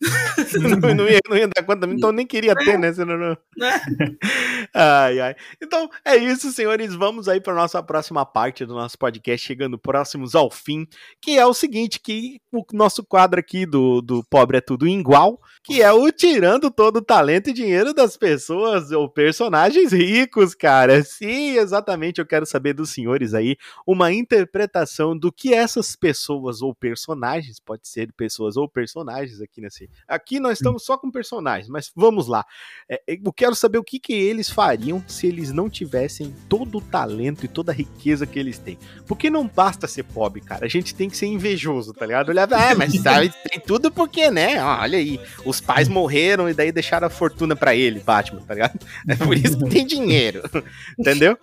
não, 0.00 0.94
não 0.94 1.08
ia, 1.08 1.20
não 1.28 1.36
ia 1.36 1.48
dar 1.48 1.64
conta, 1.64 1.86
então 1.88 2.10
eu 2.10 2.14
nem 2.14 2.26
queria 2.26 2.54
ter, 2.54 2.78
né? 2.78 2.92
Senão 2.92 3.18
não... 3.18 3.36
né? 3.56 3.80
Ai, 4.74 5.20
ai. 5.20 5.34
Então 5.62 5.88
é 6.04 6.16
isso, 6.16 6.52
senhores. 6.52 6.94
Vamos 6.94 7.28
aí 7.28 7.40
para 7.40 7.54
nossa 7.54 7.82
próxima 7.82 8.24
parte 8.24 8.66
do 8.66 8.74
nosso 8.74 8.98
podcast, 8.98 9.46
chegando 9.46 9.78
próximos 9.78 10.34
ao 10.34 10.50
fim, 10.50 10.86
que 11.20 11.38
é 11.38 11.46
o 11.46 11.54
seguinte: 11.54 12.00
que 12.00 12.40
o 12.52 12.64
nosso 12.72 13.04
quadro 13.04 13.40
aqui 13.40 13.64
do, 13.64 14.00
do 14.00 14.22
Pobre 14.24 14.58
é 14.58 14.60
Tudo 14.60 14.86
Igual, 14.86 15.40
que 15.62 15.82
é 15.82 15.92
o 15.92 16.10
tirando 16.12 16.70
todo 16.70 16.96
o 16.96 17.04
talento 17.04 17.50
e 17.50 17.52
dinheiro 17.52 17.94
das 17.94 18.16
pessoas 18.16 18.90
ou 18.90 19.08
personagens 19.08 19.92
ricos, 19.92 20.54
cara. 20.54 21.02
Sim, 21.02 21.56
exatamente. 21.56 22.20
Eu 22.20 22.26
quero 22.26 22.46
saber 22.46 22.74
dos 22.74 22.90
senhores 22.90 23.34
aí 23.34 23.56
uma 23.86 24.12
interpretação 24.12 25.16
do 25.16 25.32
que 25.32 25.54
essas 25.54 25.96
pessoas 25.96 26.62
ou 26.62 26.74
personagens, 26.74 27.60
pode 27.60 27.88
ser 27.88 28.12
pessoas 28.12 28.56
ou 28.56 28.68
personagens 28.68 29.40
aqui 29.40 29.60
nesse. 29.60 29.90
Aqui 30.06 30.40
nós 30.40 30.58
estamos 30.58 30.84
só 30.84 30.96
com 30.96 31.10
personagens, 31.10 31.68
mas 31.68 31.90
vamos 31.94 32.28
lá. 32.28 32.44
É, 32.88 33.00
eu 33.06 33.32
quero 33.32 33.54
saber 33.54 33.78
o 33.78 33.84
que, 33.84 33.98
que 33.98 34.12
eles 34.12 34.50
fariam 34.58 35.00
se 35.06 35.28
eles 35.28 35.52
não 35.52 35.70
tivessem 35.70 36.34
todo 36.48 36.78
o 36.78 36.80
talento 36.80 37.44
e 37.44 37.48
toda 37.48 37.70
a 37.70 37.74
riqueza 37.74 38.26
que 38.26 38.40
eles 38.40 38.58
têm. 38.58 38.76
Porque 39.06 39.30
não 39.30 39.46
basta 39.46 39.86
ser 39.86 40.02
pobre, 40.02 40.40
cara. 40.40 40.66
A 40.66 40.68
gente 40.68 40.96
tem 40.96 41.08
que 41.08 41.16
ser 41.16 41.26
invejoso, 41.26 41.94
tá 41.94 42.04
ligado? 42.04 42.30
Olhar, 42.30 42.52
ah, 42.52 42.74
mas 42.76 42.92
sabe, 43.00 43.32
tem 43.48 43.60
tudo 43.60 43.88
porque, 43.88 44.32
né? 44.32 44.60
Ó, 44.60 44.80
Olha 44.80 44.98
aí, 44.98 45.20
os 45.44 45.60
pais 45.60 45.86
morreram 45.86 46.48
e 46.48 46.54
daí 46.54 46.72
deixaram 46.72 47.06
a 47.06 47.10
fortuna 47.10 47.54
pra 47.54 47.72
ele, 47.72 48.00
Batman, 48.00 48.40
tá 48.40 48.54
ligado? 48.54 48.80
É 49.06 49.14
por 49.14 49.36
isso 49.36 49.56
que 49.56 49.70
tem 49.70 49.86
dinheiro, 49.86 50.42
entendeu? 50.98 51.38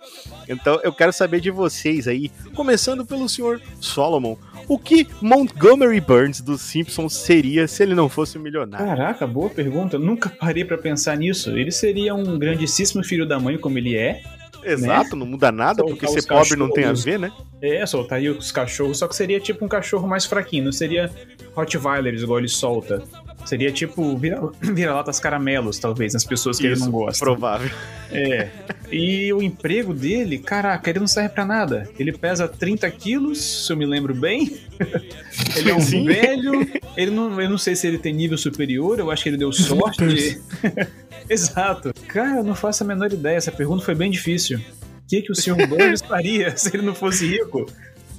Então 0.46 0.78
eu 0.84 0.92
quero 0.92 1.10
saber 1.10 1.40
de 1.40 1.50
vocês 1.50 2.06
aí, 2.06 2.30
começando 2.54 3.06
pelo 3.06 3.26
senhor 3.30 3.62
Solomon. 3.80 4.36
O 4.68 4.78
que 4.78 5.06
Montgomery 5.22 6.00
Burns 6.00 6.40
dos 6.40 6.60
Simpsons 6.60 7.14
seria 7.14 7.68
se 7.68 7.84
ele 7.84 7.94
não 7.94 8.08
fosse 8.08 8.36
um 8.36 8.40
milionário? 8.42 8.84
Caraca, 8.84 9.24
boa 9.24 9.48
pergunta. 9.48 9.94
Eu 9.94 10.00
nunca 10.00 10.28
parei 10.28 10.64
pra 10.64 10.76
pensar 10.76 11.16
nisso. 11.16 11.56
Ele 11.56 11.70
seria 11.70 12.12
um 12.16 12.36
grandíssimo 12.36 13.04
filho 13.06 13.26
da 13.26 13.38
mãe, 13.38 13.56
como 13.56 13.78
ele 13.78 13.96
é. 13.96 14.22
Exato, 14.64 15.14
não 15.14 15.26
muda 15.26 15.52
nada, 15.52 15.76
Soltar 15.78 15.96
porque 15.96 16.20
ser 16.20 16.26
pobre 16.26 16.56
não 16.56 16.68
tem 16.70 16.84
a 16.84 16.92
ver, 16.92 17.20
né? 17.20 17.30
É, 17.62 17.86
soltaria 17.86 18.32
os 18.32 18.50
cachorros, 18.50 18.98
só 18.98 19.06
que 19.06 19.14
seria 19.14 19.38
tipo 19.38 19.64
um 19.64 19.68
cachorro 19.68 20.08
mais 20.08 20.26
fraquinho, 20.26 20.64
não 20.64 20.72
seria 20.72 21.10
Rottweilers 21.54 22.22
igual 22.22 22.40
ele 22.40 22.48
solta. 22.48 23.02
Seria 23.44 23.70
tipo 23.70 24.16
vira- 24.16 24.40
vira-latas 24.60 25.20
caramelos, 25.20 25.78
talvez, 25.78 26.16
as 26.16 26.24
pessoas 26.24 26.58
que 26.58 26.66
ele 26.66 26.74
Isso, 26.74 26.84
não 26.84 26.90
gosta. 26.90 27.24
Provável. 27.24 27.70
É. 28.10 28.48
E 28.90 29.32
o 29.32 29.40
emprego 29.40 29.94
dele, 29.94 30.38
caraca, 30.38 30.90
ele 30.90 30.98
não 30.98 31.06
serve 31.06 31.28
pra 31.30 31.44
nada. 31.44 31.88
Ele 31.96 32.10
pesa 32.12 32.48
30 32.48 32.90
quilos, 32.90 33.66
se 33.66 33.72
eu 33.72 33.76
me 33.76 33.86
lembro 33.86 34.14
bem. 34.14 34.58
ele 35.56 35.70
é 35.70 35.74
um 35.74 35.80
Sim. 35.80 36.04
velho. 36.06 36.68
Ele 36.96 37.10
não, 37.12 37.40
eu 37.40 37.48
não 37.48 37.58
sei 37.58 37.76
se 37.76 37.86
ele 37.86 37.98
tem 37.98 38.12
nível 38.12 38.36
superior, 38.36 38.98
eu 38.98 39.10
acho 39.12 39.22
que 39.22 39.28
ele 39.28 39.36
deu 39.36 39.52
sorte. 39.54 40.40
Exato. 41.30 41.92
Cara, 42.08 42.38
eu 42.38 42.44
não 42.44 42.54
faço 42.54 42.82
a 42.82 42.86
menor 42.86 43.12
ideia. 43.12 43.36
Essa 43.36 43.52
pergunta 43.52 43.84
foi 43.84 43.94
bem 43.94 44.10
difícil. 44.10 44.58
O 44.58 45.08
que, 45.08 45.22
que 45.22 45.32
o 45.32 45.34
Sr. 45.34 45.66
Burns 45.68 46.00
faria 46.06 46.56
se 46.56 46.74
ele 46.76 46.84
não 46.84 46.94
fosse 46.94 47.26
rico? 47.26 47.66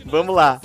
Vamos 0.06 0.36
lá. 0.36 0.62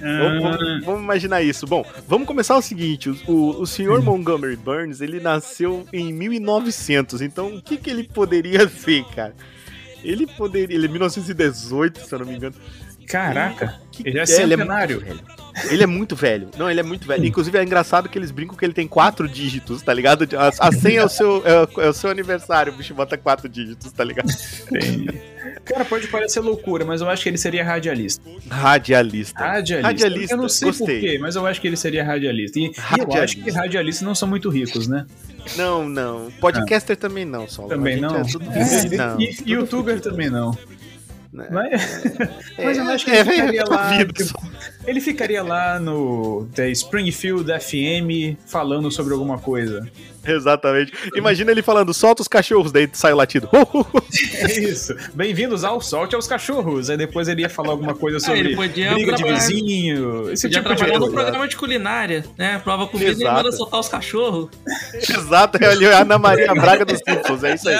Vamos, 0.00 0.44
Ah, 0.44 0.56
vamos- 0.58 0.84
vamos 0.84 1.02
imaginar 1.02 1.42
isso. 1.42 1.64
Bom, 1.66 1.84
vamos 2.08 2.26
começar 2.26 2.56
o 2.56 2.62
seguinte: 2.62 3.08
o, 3.08 3.16
o, 3.28 3.60
o 3.62 3.66
senhor 3.66 4.02
Montgomery 4.02 4.56
Burns 4.56 5.00
ele 5.00 5.20
nasceu 5.20 5.86
em 5.92 6.12
1900, 6.12 7.20
então 7.22 7.54
o 7.54 7.62
que, 7.62 7.76
que 7.76 7.88
ele 7.88 8.02
poderia 8.04 8.66
ser, 8.68 9.04
cara? 9.14 9.32
Ele 10.02 10.26
poderia. 10.26 10.74
Ele 10.74 10.86
é 10.86 10.88
1918, 10.88 12.00
se 12.00 12.12
eu 12.12 12.18
não 12.18 12.26
me 12.26 12.34
engano. 12.34 12.56
Caraca, 13.12 13.80
Que- 13.92 14.08
ele 14.08 14.18
é 14.18 14.22
é, 14.22 14.24
ele 14.24 14.54
é 14.54 14.56
centenário. 14.56 14.96
muito 15.00 15.08
velho. 15.14 15.42
Ele 15.70 15.82
é 15.82 15.86
muito 15.86 16.16
velho. 16.16 16.48
Não, 16.56 16.70
ele 16.70 16.80
é 16.80 16.82
muito 16.82 17.06
velho. 17.06 17.26
Inclusive 17.26 17.58
é 17.58 17.62
engraçado 17.62 18.08
que 18.08 18.18
eles 18.18 18.30
brincam 18.30 18.56
que 18.56 18.64
ele 18.64 18.72
tem 18.72 18.88
quatro 18.88 19.28
dígitos, 19.28 19.82
tá 19.82 19.92
ligado? 19.92 20.26
A, 20.36 20.68
a 20.68 20.72
senha 20.72 21.00
é 21.00 21.04
o, 21.04 21.08
seu, 21.10 21.42
é, 21.46 21.84
é 21.84 21.88
o 21.90 21.92
seu 21.92 22.08
aniversário, 22.10 22.72
o 22.72 22.76
bicho 22.76 22.94
bota 22.94 23.18
quatro 23.18 23.48
dígitos, 23.50 23.92
tá 23.92 24.02
ligado? 24.02 24.28
Cara, 25.64 25.84
pode 25.84 26.08
parecer 26.08 26.40
loucura, 26.40 26.84
mas 26.84 27.00
eu 27.02 27.08
acho 27.10 27.22
que 27.22 27.28
ele 27.28 27.38
seria 27.38 27.62
radialista. 27.64 28.22
Radialista. 28.50 29.38
Radialista. 29.38 29.86
Radialista, 29.88 30.34
Eu 30.34 30.38
não 30.38 30.48
sei 30.48 30.68
gostei. 30.68 31.00
porquê, 31.00 31.18
mas 31.18 31.36
eu 31.36 31.46
acho 31.46 31.60
que 31.60 31.66
ele 31.68 31.76
seria 31.76 32.02
radialista. 32.04 32.58
E, 32.58 32.62
e 32.62 32.66
eu 32.66 32.72
Radialista. 32.78 33.22
acho 33.22 33.36
que 33.36 33.50
radialistas 33.50 34.02
não 34.06 34.14
são 34.14 34.26
muito 34.28 34.48
ricos, 34.48 34.88
né? 34.88 35.06
Não, 35.56 35.88
não. 35.88 36.30
Podcaster 36.40 36.96
também 36.96 37.24
não, 37.24 37.46
só. 37.46 37.66
Também 37.66 38.00
não. 38.00 38.16
É 38.16 38.22
tudo 38.24 38.44
É, 38.52 38.96
não. 38.96 39.20
e 39.20 39.36
youtuber 39.46 40.00
também 40.00 40.30
não. 40.30 40.56
Né? 41.32 41.46
Mas, 41.50 42.02
mas 42.62 42.78
eu 42.78 42.84
acho 42.88 43.04
que 43.06 43.10
É, 43.10 43.20
ele 43.20 43.30
ficaria 43.32 43.60
é 43.60 43.64
lá. 43.64 43.90
vida 43.96 44.12
tipo. 44.12 44.52
Ele 44.86 45.00
ficaria 45.00 45.42
lá 45.42 45.78
no 45.78 46.46
The 46.54 46.70
Springfield 46.70 47.50
FM 47.60 48.36
falando 48.46 48.90
sobre 48.90 49.12
alguma 49.12 49.38
coisa. 49.38 49.88
Exatamente. 50.24 50.92
Imagina 51.16 51.50
ele 51.50 51.62
falando, 51.62 51.92
solta 51.92 52.22
os 52.22 52.28
cachorros, 52.28 52.70
daí 52.70 52.88
sai 52.92 53.12
o 53.12 53.16
latido. 53.16 53.48
É 54.34 54.58
isso. 54.58 54.94
Bem-vindos 55.14 55.64
ao 55.64 55.80
Solte 55.80 56.14
aos 56.14 56.26
Cachorros. 56.26 56.90
Aí 56.90 56.96
depois 56.96 57.28
ele 57.28 57.42
ia 57.42 57.48
falar 57.48 57.70
alguma 57.70 57.94
coisa 57.94 58.18
Ah, 58.30 58.36
ele 58.36 58.54
sobre 58.54 58.68
podia 58.68 58.92
briga 58.92 59.14
de 59.14 59.24
vizinho. 59.24 60.30
Esse 60.30 60.48
Podia 60.48 60.62
tipo 60.62 60.74
de 60.74 60.98
no 60.98 61.10
programa 61.10 61.48
de 61.48 61.56
culinária, 61.56 62.24
né? 62.36 62.60
Prova 62.62 62.86
comida 62.86 63.10
e 63.10 63.14
Exato. 63.14 63.34
manda 63.34 63.52
soltar 63.52 63.80
os 63.80 63.88
cachorros. 63.88 64.50
Exato, 64.94 65.58
é 65.62 65.66
ali 65.66 65.86
a 65.86 66.00
Ana 66.00 66.18
Maria 66.18 66.52
Braga 66.54 66.84
dos 66.84 66.98
Simpsons, 66.98 67.42
é 67.44 67.54
isso 67.54 67.68
aí. 67.68 67.76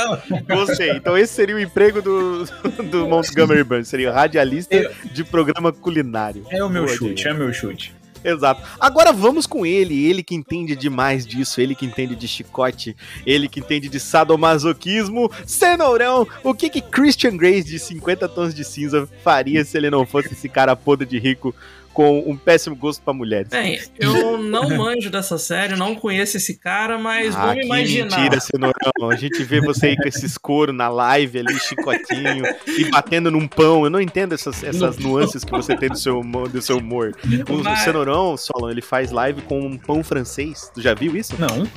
Gostei. 0.49 0.91
Então 0.93 1.19
esse 1.19 1.35
seria 1.35 1.57
o 1.57 1.61
emprego 1.61 2.01
do, 2.01 2.45
do 2.91 3.09
Montgomery 3.09 3.65
Burns, 3.65 3.89
seria 3.89 4.13
radialista 4.13 4.91
de 5.05 5.25
programa 5.25 5.73
culinário. 5.73 6.47
É 6.51 6.63
o 6.65 6.69
meu 6.71 6.87
chute, 6.97 7.29
é 7.29 7.35
meu 7.35 7.53
chute. 7.53 7.95
Exato. 8.25 8.63
Agora 8.79 9.13
vamos 9.13 9.47
com 9.47 9.67
ele, 9.67 10.07
ele 10.07 10.23
que 10.23 10.35
entende 10.35 10.77
demais 10.77 11.27
disso, 11.27 11.61
ele 11.61 11.75
que 11.75 11.85
entende 11.85 12.15
de 12.15 12.29
chicote, 12.29 12.97
ele 13.27 13.49
que 13.49 13.61
entende 13.61 13.89
de 13.89 13.99
sadomasoquismo. 13.99 15.31
Cenourão, 15.45 16.27
o 16.45 16.55
que 16.55 16.71
que 16.71 16.81
Christian 16.81 17.37
Grey 17.37 17.63
de 17.63 17.79
50 17.79 18.29
tons 18.29 18.55
de 18.55 18.65
cinza 18.65 19.09
faria 19.25 19.65
se 19.65 19.77
ele 19.77 19.91
não 19.91 20.07
fosse 20.07 20.33
esse 20.33 20.49
cara 20.49 20.77
podre 20.77 21.07
de 21.07 21.19
rico 21.19 21.55
com 21.93 22.21
um 22.29 22.37
péssimo 22.37 22.75
gosto 22.77 23.03
pra 23.03 23.13
mulheres? 23.13 23.49
Bem, 23.51 23.81
eu 23.99 24.39
não 24.39 24.69
manjo 24.77 25.11
dessa 25.11 25.39
série, 25.39 25.77
não 25.77 25.95
conheço 25.95 26.37
esse 26.37 26.59
cara, 26.59 26.99
mas 26.99 27.35
Ah, 27.37 27.47
vamos 27.47 27.65
imaginar. 27.65 28.19
mentira, 28.19 28.41
Cenourão. 28.41 29.11
A 29.11 29.17
gente 29.17 29.43
vê 29.45 29.61
você 29.61 29.87
aí 29.89 29.97
com 29.97 30.09
esses 30.09 30.37
couro 30.39 30.73
na 30.73 30.89
live 30.89 31.39
ali, 31.39 31.59
chicotinho, 31.59 32.45
e 32.67 32.91
batendo 32.91 33.31
num 33.31 33.47
pão. 33.47 33.85
Eu 33.85 33.91
não 33.91 34.01
entendo 34.01 34.35
essas, 34.35 34.63
essas 34.65 34.97
nuances 34.99 35.45
que 35.45 35.51
você 35.51 35.77
tem 35.77 35.89
do 35.89 35.99
seu, 35.99 36.21
humor- 36.21 36.49
do 36.49 36.61
seu 36.63 36.79
humor. 36.79 37.13
O, 37.49 37.53
o 37.55 37.65
Mas- 37.65 37.81
Cenourão, 37.81 38.37
Solon, 38.37 38.71
ele 38.71 38.83
faz 38.83 39.11
live 39.11 39.43
com 39.43 39.61
um 39.61 39.77
pão 39.79 40.03
francês. 40.03 40.71
Tu 40.75 40.81
já 40.81 40.95
viu 40.95 41.17
isso? 41.17 41.35
Não. 41.39 41.69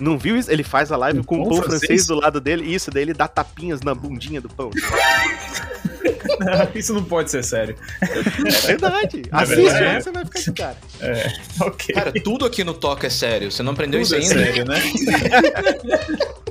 Não 0.00 0.18
viu 0.18 0.36
isso? 0.36 0.50
Ele 0.50 0.64
faz 0.64 0.90
a 0.90 0.96
live 0.96 1.20
Um 1.20 1.22
com 1.22 1.36
um 1.36 1.42
pão 1.42 1.48
pão 1.50 1.56
francês? 1.62 1.80
francês? 1.86 2.06
do 2.06 2.14
lado 2.16 2.40
dele. 2.40 2.64
Isso, 2.74 2.90
daí 2.90 3.02
ele 3.04 3.12
dá 3.14 3.28
tapinhas 3.28 3.82
na 3.82 3.94
bundinha 3.94 4.40
do 4.40 4.48
pão. 4.48 4.70
Isso 6.74 6.92
não 6.94 7.04
pode 7.04 7.30
ser 7.30 7.42
sério. 7.44 7.76
É 8.00 8.66
verdade. 8.66 9.22
Assiste, 9.30 9.62
verdade? 9.62 9.80
né? 9.84 10.00
Você 10.00 10.10
vai 10.10 10.24
ficar 10.24 10.40
de 10.40 10.52
cara. 10.52 10.76
Ok. 11.60 11.94
Cara, 11.94 12.12
tudo 12.22 12.44
aqui 12.44 12.64
no 12.64 12.74
Toca 12.74 13.06
é 13.06 13.10
sério. 13.10 13.50
Você 13.50 13.62
não 13.62 13.72
aprendeu 13.72 14.02
tudo 14.02 14.14
é 14.14 14.18
isso 14.18 14.32
ainda? 14.32 14.44
sério, 14.44 14.64
né? 14.64 14.80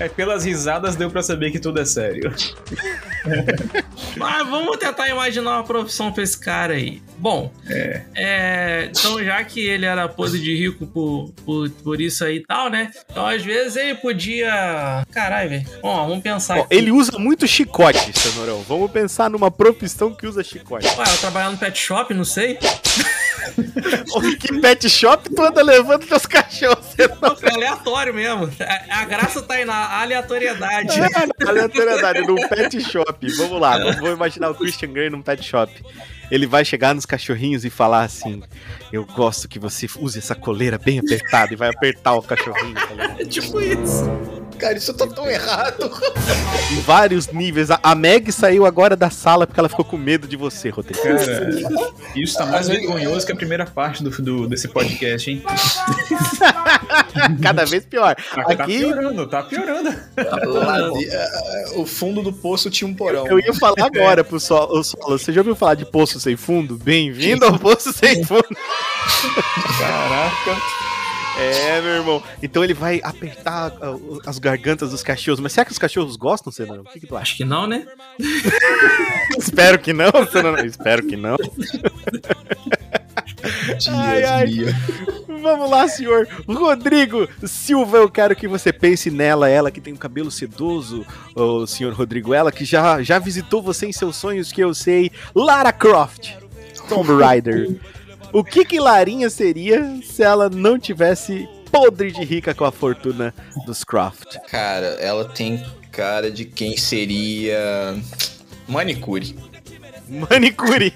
é 0.00 0.08
pelas 0.08 0.44
risadas 0.44 0.96
deu 0.96 1.10
pra 1.10 1.22
saber 1.22 1.50
que 1.50 1.58
tudo 1.58 1.80
é 1.80 1.84
sério. 1.84 2.32
Mas 4.16 4.46
vamos 4.48 4.76
tentar 4.78 5.08
imaginar 5.08 5.56
uma 5.56 5.64
profissão 5.64 6.12
pra 6.12 6.22
esse 6.22 6.38
cara 6.38 6.74
aí. 6.74 7.02
Bom, 7.18 7.52
é, 8.14 8.88
então 8.90 9.22
já 9.24 9.42
que 9.44 9.60
ele 9.66 9.86
era 9.86 10.08
pose 10.08 10.40
de 10.40 10.54
rico 10.54 10.86
por, 10.86 11.32
por, 11.44 11.70
por 11.70 12.00
isso 12.00 12.24
aí 12.24 12.36
e 12.36 12.42
tal, 12.42 12.70
né? 12.70 12.90
Então 13.10 13.26
às 13.26 13.42
vezes 13.42 13.76
ele 13.76 13.94
podia. 13.96 15.04
Caralho, 15.10 15.50
velho. 15.50 15.66
Bom, 15.82 16.08
vamos 16.08 16.22
pensar. 16.22 16.58
Aqui. 16.58 16.66
ele 16.70 16.92
usa 16.92 17.18
muito 17.18 17.46
chicote, 17.46 18.12
Cenourão. 18.18 18.62
Vamos 18.62 18.90
pensar 18.90 19.15
numa 19.30 19.50
profissão 19.50 20.14
que 20.14 20.26
usa 20.26 20.42
chicote. 20.44 20.86
Ué, 20.86 21.04
eu 21.06 21.18
trabalhar 21.18 21.50
no 21.50 21.58
pet 21.58 21.78
shop, 21.78 22.12
não 22.14 22.24
sei. 22.24 22.58
Que 24.40 24.60
pet 24.60 24.88
shop 24.88 25.30
tu 25.32 25.40
anda 25.40 25.62
levando 25.62 26.04
teus 26.04 26.26
cachorros? 26.26 26.84
Cenourão? 26.86 27.36
É 27.42 27.54
aleatório 27.54 28.12
mesmo. 28.12 28.50
A, 28.90 29.02
a 29.02 29.04
graça 29.04 29.40
tá 29.40 29.54
aí 29.54 29.64
na 29.64 30.00
aleatoriedade. 30.00 30.98
É, 31.00 31.48
aleatoriedade, 31.48 32.20
num 32.22 32.48
pet 32.48 32.80
shop. 32.80 33.28
Vamos 33.36 33.60
lá, 33.60 33.78
vamos, 33.78 33.96
vamos 33.96 34.14
imaginar 34.14 34.50
o 34.50 34.54
Christian 34.54 34.92
Grey 34.92 35.10
num 35.10 35.22
pet 35.22 35.44
shop. 35.44 35.72
Ele 36.30 36.46
vai 36.46 36.64
chegar 36.64 36.94
nos 36.94 37.06
cachorrinhos 37.06 37.64
e 37.64 37.70
falar 37.70 38.02
assim: 38.04 38.42
Eu 38.92 39.04
gosto 39.04 39.48
que 39.48 39.58
você 39.58 39.86
use 39.98 40.18
essa 40.18 40.34
coleira 40.34 40.78
bem 40.78 40.98
apertada 40.98 41.52
e 41.52 41.56
vai 41.56 41.68
apertar 41.68 42.14
o 42.14 42.22
cachorrinho. 42.22 42.74
Tá? 42.74 43.16
É 43.18 43.24
tipo 43.24 43.60
isso. 43.60 44.04
Cara, 44.58 44.74
isso 44.78 44.92
tá 44.94 45.06
tão 45.06 45.28
errado. 45.28 45.90
em 46.72 46.80
vários 46.80 47.26
níveis. 47.28 47.68
A, 47.70 47.94
Meg 47.94 48.32
saiu 48.32 48.64
agora 48.64 48.96
da 48.96 49.10
sala 49.10 49.46
porque 49.46 49.60
ela 49.60 49.68
ficou 49.68 49.84
com 49.84 49.96
medo 49.98 50.26
de 50.26 50.34
você, 50.36 50.70
Rodrigo. 50.70 51.02
Cara, 51.02 51.92
isso 52.14 52.38
tá 52.38 52.46
mais 52.46 52.66
vergonhoso 52.68 53.24
que 53.26 53.32
a 53.32 53.36
primeira 53.36 53.66
parte 53.66 54.02
do, 54.02 54.10
do- 54.10 54.48
desse 54.48 54.68
podcast, 54.68 55.30
hein? 55.30 55.42
Cada 57.42 57.64
vez 57.64 57.84
pior. 57.84 58.14
Tá, 58.14 58.44
tá 58.44 58.64
Aqui 58.64 58.78
piorando, 58.78 59.26
tá 59.26 59.42
piorando. 59.42 59.90
Lá 60.16 60.90
de- 60.90 61.10
ah, 61.10 61.72
o 61.76 61.86
fundo 61.86 62.22
do 62.22 62.32
poço 62.32 62.70
tinha 62.70 62.88
um 62.88 62.94
porão. 62.94 63.26
eu 63.26 63.38
ia 63.38 63.52
falar 63.54 63.86
agora 63.86 64.24
pro 64.24 64.40
Solo. 64.40 64.82
Solo, 64.82 65.18
Você 65.18 65.32
já 65.32 65.40
ouviu 65.40 65.54
falar 65.54 65.74
de 65.74 65.84
poço 65.84 66.15
sem 66.20 66.36
fundo? 66.36 66.76
Bem-vindo 66.76 67.44
ao 67.44 67.58
poço 67.58 67.92
sem 67.92 68.24
fundo. 68.24 68.48
Caraca. 69.78 70.62
É, 71.38 71.80
meu 71.82 71.90
irmão. 71.90 72.22
Então 72.42 72.64
ele 72.64 72.72
vai 72.72 73.00
apertar 73.02 73.72
ah, 73.80 73.96
as 74.24 74.38
gargantas 74.38 74.90
dos 74.90 75.02
cachorros. 75.02 75.38
Mas 75.38 75.52
será 75.52 75.64
que 75.66 75.72
os 75.72 75.78
cachorros 75.78 76.16
gostam, 76.16 76.50
Senão? 76.50 76.80
O 76.80 76.84
que, 76.84 77.00
que 77.00 77.06
tu 77.06 77.14
acha? 77.14 77.22
Acho 77.24 77.36
que 77.36 77.44
não, 77.44 77.66
né? 77.66 77.86
Espero 79.38 79.78
que 79.78 79.92
não, 79.92 80.10
Senão. 80.32 80.56
Espero 80.56 81.06
que 81.06 81.16
não. 81.16 81.36
Ai, 83.88 84.24
ai. 84.24 84.54
Vamos 85.42 85.70
lá, 85.70 85.88
senhor 85.88 86.26
Rodrigo 86.48 87.28
Silva. 87.46 87.98
Eu 87.98 88.10
quero 88.10 88.34
que 88.34 88.48
você 88.48 88.72
pense 88.72 89.10
nela, 89.10 89.48
ela 89.48 89.70
que 89.70 89.80
tem 89.80 89.92
um 89.92 89.98
cabelo 89.98 90.30
sedoso, 90.30 91.04
o 91.34 91.66
senhor 91.66 91.92
Rodrigo, 91.92 92.32
ela 92.32 92.50
que 92.50 92.64
já, 92.64 93.02
já 93.02 93.18
visitou 93.18 93.62
você 93.62 93.86
em 93.86 93.92
seus 93.92 94.16
sonhos, 94.16 94.52
que 94.52 94.60
eu 94.60 94.74
sei, 94.74 95.10
Lara 95.34 95.72
Croft, 95.72 96.32
Tomb 96.88 97.12
Raider. 97.22 97.78
O 98.32 98.42
que 98.42 98.64
que 98.64 98.80
Larinha 98.80 99.30
seria 99.30 100.00
se 100.02 100.22
ela 100.22 100.48
não 100.48 100.78
tivesse 100.78 101.48
podre 101.70 102.10
de 102.10 102.24
rica 102.24 102.54
com 102.54 102.64
a 102.64 102.72
fortuna 102.72 103.34
dos 103.64 103.84
Croft? 103.84 104.36
Cara, 104.50 104.86
ela 105.00 105.24
tem 105.26 105.64
cara 105.92 106.30
de 106.30 106.44
quem 106.44 106.76
seria. 106.76 107.96
Manicure. 108.68 109.36
Manicure. 110.08 110.92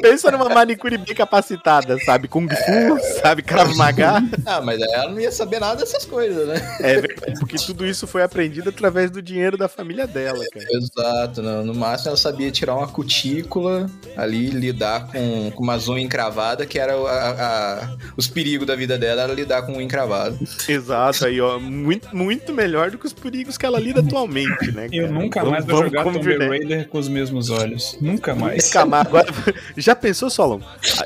Pensa 0.00 0.30
numa 0.30 0.48
manicure 0.48 0.96
bem 0.98 1.14
capacitada, 1.14 1.98
sabe? 2.04 2.28
Kung 2.28 2.48
Fu, 2.48 2.98
sabe? 3.22 3.42
Krav 3.42 3.74
Maga. 3.76 4.22
Ah, 4.46 4.60
mas 4.60 4.80
ela 4.80 5.10
não 5.10 5.20
ia 5.20 5.30
saber 5.32 5.60
nada 5.60 5.76
dessas 5.80 6.04
coisas, 6.04 6.46
né? 6.48 6.54
É 6.80 7.00
verdade, 7.00 7.38
porque 7.38 7.56
tudo 7.56 7.86
isso 7.86 8.06
foi 8.06 8.22
aprendido 8.22 8.68
através 8.70 9.10
do 9.10 9.20
dinheiro 9.20 9.56
da 9.56 9.68
família 9.68 10.06
dela, 10.06 10.44
cara. 10.52 10.66
Exato, 10.70 11.42
não. 11.42 11.64
no 11.64 11.74
máximo 11.74 12.08
ela 12.08 12.16
sabia 12.16 12.50
tirar 12.50 12.74
uma 12.74 12.88
cutícula 12.88 13.90
ali, 14.16 14.50
lidar 14.50 15.08
com, 15.08 15.50
com 15.52 15.62
uma 15.62 15.78
unha 15.88 16.00
encravada, 16.02 16.66
que 16.66 16.78
era 16.78 16.94
a- 16.94 17.30
a- 17.30 17.96
os 18.16 18.26
perigos 18.26 18.66
da 18.66 18.74
vida 18.76 18.98
dela, 18.98 19.22
era 19.22 19.32
lidar 19.32 19.62
com 19.62 19.72
unha 19.72 19.82
encravada. 19.82 20.36
Exato, 20.68 21.26
aí, 21.26 21.40
ó. 21.40 21.58
Muito, 21.58 22.14
muito 22.14 22.52
melhor 22.52 22.90
do 22.90 22.98
que 22.98 23.06
os 23.06 23.12
perigos 23.12 23.56
que 23.56 23.64
ela 23.66 23.78
lida 23.78 24.00
atualmente, 24.00 24.70
né? 24.72 24.88
Eu 24.92 25.08
cara? 25.08 25.20
nunca 25.20 25.40
Vamos- 25.40 25.52
mais 25.52 25.64
vou 25.66 25.76
vamos 25.76 25.90
jogar 25.92 26.04
Tomb. 26.38 26.48
Raider 26.48 26.88
com 26.88 26.98
os 26.98 27.08
mesmos 27.18 27.50
olhos. 27.50 27.98
Nunca 28.00 28.34
mais. 28.34 28.66
Nunca 28.66 28.86
mais. 28.86 29.06
Agora, 29.06 29.26
já 29.76 29.94
pensou, 29.96 30.30
Solon? 30.30 30.60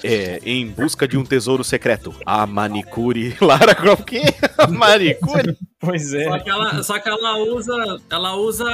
É, 0.04 0.40
em 0.44 0.66
busca 0.66 1.08
de 1.08 1.16
um 1.16 1.24
tesouro 1.24 1.64
secreto. 1.64 2.14
A 2.26 2.46
manicure. 2.46 3.34
Lara 3.40 3.74
Croft, 3.74 4.02
o 4.02 4.04
quê? 4.04 4.22
A 4.58 4.66
manicure? 4.66 5.56
Pois 5.80 6.12
é. 6.12 6.24
Só 6.24 6.38
que 6.38 6.50
ela, 6.50 6.82
só 6.82 6.98
que 6.98 7.08
ela 7.08 7.38
usa. 7.38 7.74
Ela 8.10 8.36
usa. 8.36 8.64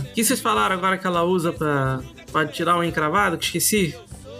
O 0.00 0.14
que 0.14 0.24
vocês 0.24 0.40
falaram 0.40 0.76
agora 0.76 0.96
que 0.96 1.06
ela 1.06 1.22
usa 1.24 1.52
pra, 1.52 2.00
pra 2.32 2.46
tirar 2.46 2.76
o 2.76 2.84
encravado? 2.84 3.36
Que 3.36 3.46
esqueci? 3.46 3.94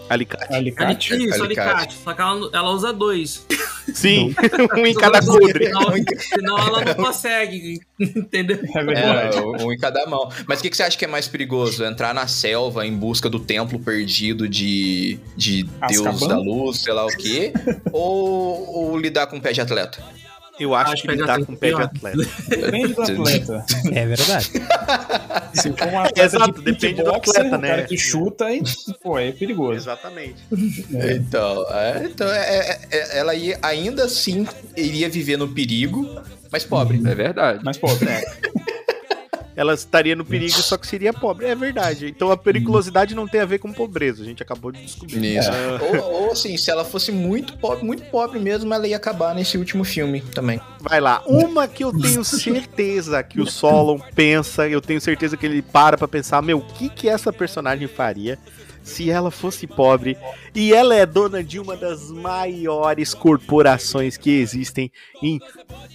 Alicate. 0.09 0.53
Alicate? 0.53 1.13
Ali- 1.13 1.25
Isso, 1.29 1.43
Alicate. 1.43 1.69
alicate. 1.69 1.95
Só 2.03 2.13
que 2.13 2.21
ela, 2.21 2.49
ela 2.53 2.69
usa 2.71 2.93
dois. 2.93 3.45
Sim, 3.93 4.33
um 4.77 4.85
em 4.85 4.93
cada 4.93 5.21
coldre. 5.25 5.65
Senão, 5.65 5.81
senão 6.17 6.57
ela 6.57 6.85
não 6.85 6.93
consegue. 6.95 7.79
Entendeu? 7.99 8.59
É 8.75 8.83
verdade. 8.83 9.37
É, 9.37 9.41
um 9.41 9.71
em 9.73 9.77
cada 9.77 10.05
mão. 10.05 10.29
Mas 10.47 10.59
o 10.59 10.61
que, 10.61 10.69
que 10.69 10.77
você 10.77 10.83
acha 10.83 10.97
que 10.97 11.05
é 11.05 11.07
mais 11.07 11.27
perigoso? 11.27 11.83
Entrar 11.83 12.13
na 12.13 12.27
selva 12.27 12.85
em 12.85 12.95
busca 12.95 13.29
do 13.29 13.39
templo 13.39 13.79
perdido 13.79 14.47
de, 14.47 15.19
de 15.35 15.63
Deus 15.89 16.19
da 16.27 16.37
luz, 16.37 16.81
sei 16.81 16.93
lá 16.93 17.05
o 17.05 17.09
quê? 17.09 17.53
ou, 17.91 18.91
ou 18.91 18.97
lidar 18.97 19.27
com 19.27 19.39
pé 19.39 19.51
de 19.51 19.61
atleta? 19.61 20.03
Eu 20.59 20.73
acho, 20.73 20.93
Acho 20.93 21.01
que 21.03 21.11
ele 21.11 21.25
tá 21.25 21.43
com 21.43 21.55
pé 21.55 21.73
de 21.73 21.81
atleta. 21.81 22.17
Depende 22.49 22.93
do 22.93 23.01
atleta. 23.01 23.65
É 23.91 24.05
verdade. 24.05 24.51
Se 25.53 25.71
for 25.73 25.87
um 25.87 25.99
atleta 25.99 26.21
Exato, 26.23 26.53
de 26.59 26.71
depende 26.71 27.03
do 27.03 27.13
atleta, 27.13 27.47
o 27.57 27.61
cara 27.61 27.77
né? 27.77 27.83
que 27.83 27.97
chuta 27.97 28.51
e, 28.51 28.61
pô, 29.01 29.17
é 29.19 29.31
perigoso. 29.31 29.73
Exatamente. 29.77 30.35
Então, 30.51 31.65
é, 31.71 32.01
então 32.05 32.27
é- 32.27 32.59
é- 32.59 32.79
é- 32.91 33.17
ela 33.19 33.33
ia, 33.35 33.57
ainda 33.61 34.03
assim 34.05 34.47
iria 34.75 35.09
viver 35.09 35.37
no 35.37 35.47
perigo, 35.47 36.19
mas 36.51 36.63
pobre. 36.63 37.01
É 37.05 37.15
verdade. 37.15 37.59
Mas, 37.63 37.77
pô, 37.77 37.87
Ela 39.57 39.73
estaria 39.73 40.15
no 40.15 40.23
perigo, 40.23 40.53
só 40.53 40.77
que 40.77 40.85
seria 40.85 41.11
pobre. 41.11 41.47
É 41.47 41.55
verdade. 41.55 42.05
Então 42.07 42.29
a 42.29 42.37
periculosidade 42.37 43.15
não 43.15 43.27
tem 43.27 43.41
a 43.41 43.45
ver 43.45 43.57
com 43.57 43.73
pobreza. 43.73 44.21
A 44.21 44.25
gente 44.25 44.43
acabou 44.43 44.71
de 44.71 44.83
descobrir. 44.83 45.35
Isso. 45.35 45.49
Ah, 45.49 45.79
Ou, 45.81 46.25
ou 46.25 46.31
assim, 46.31 46.55
se 46.55 46.69
ela 46.69 46.85
fosse 46.85 47.11
muito 47.11 47.57
pobre, 47.57 47.83
muito 47.83 48.03
pobre 48.11 48.39
mesmo, 48.39 48.71
ela 48.71 48.87
ia 48.87 48.95
acabar 48.95 49.33
nesse 49.33 49.57
último 49.57 49.83
filme 49.83 50.21
também. 50.21 50.61
Vai 50.79 51.01
lá. 51.01 51.23
Uma 51.25 51.67
que 51.67 51.83
eu 51.83 51.91
tenho 51.91 52.23
certeza 52.23 53.23
que 53.23 53.41
o 53.41 53.47
Solon 53.47 53.97
pensa, 54.13 54.69
eu 54.69 54.79
tenho 54.79 55.01
certeza 55.01 55.35
que 55.35 55.47
ele 55.47 55.63
para 55.63 55.97
pra 55.97 56.07
pensar, 56.07 56.39
meu, 56.43 56.59
o 56.59 56.61
que 56.61 56.87
que 56.87 57.09
essa 57.09 57.33
personagem 57.33 57.87
faria 57.87 58.37
se 58.87 59.11
ela 59.11 59.29
fosse 59.29 59.67
pobre 59.67 60.17
e 60.55 60.73
ela 60.73 60.95
é 60.95 61.05
dona 61.05 61.43
de 61.43 61.59
uma 61.59 61.75
das 61.75 62.09
maiores 62.09 63.13
corporações 63.13 64.17
que 64.17 64.31
existem 64.31 64.91
em 65.21 65.39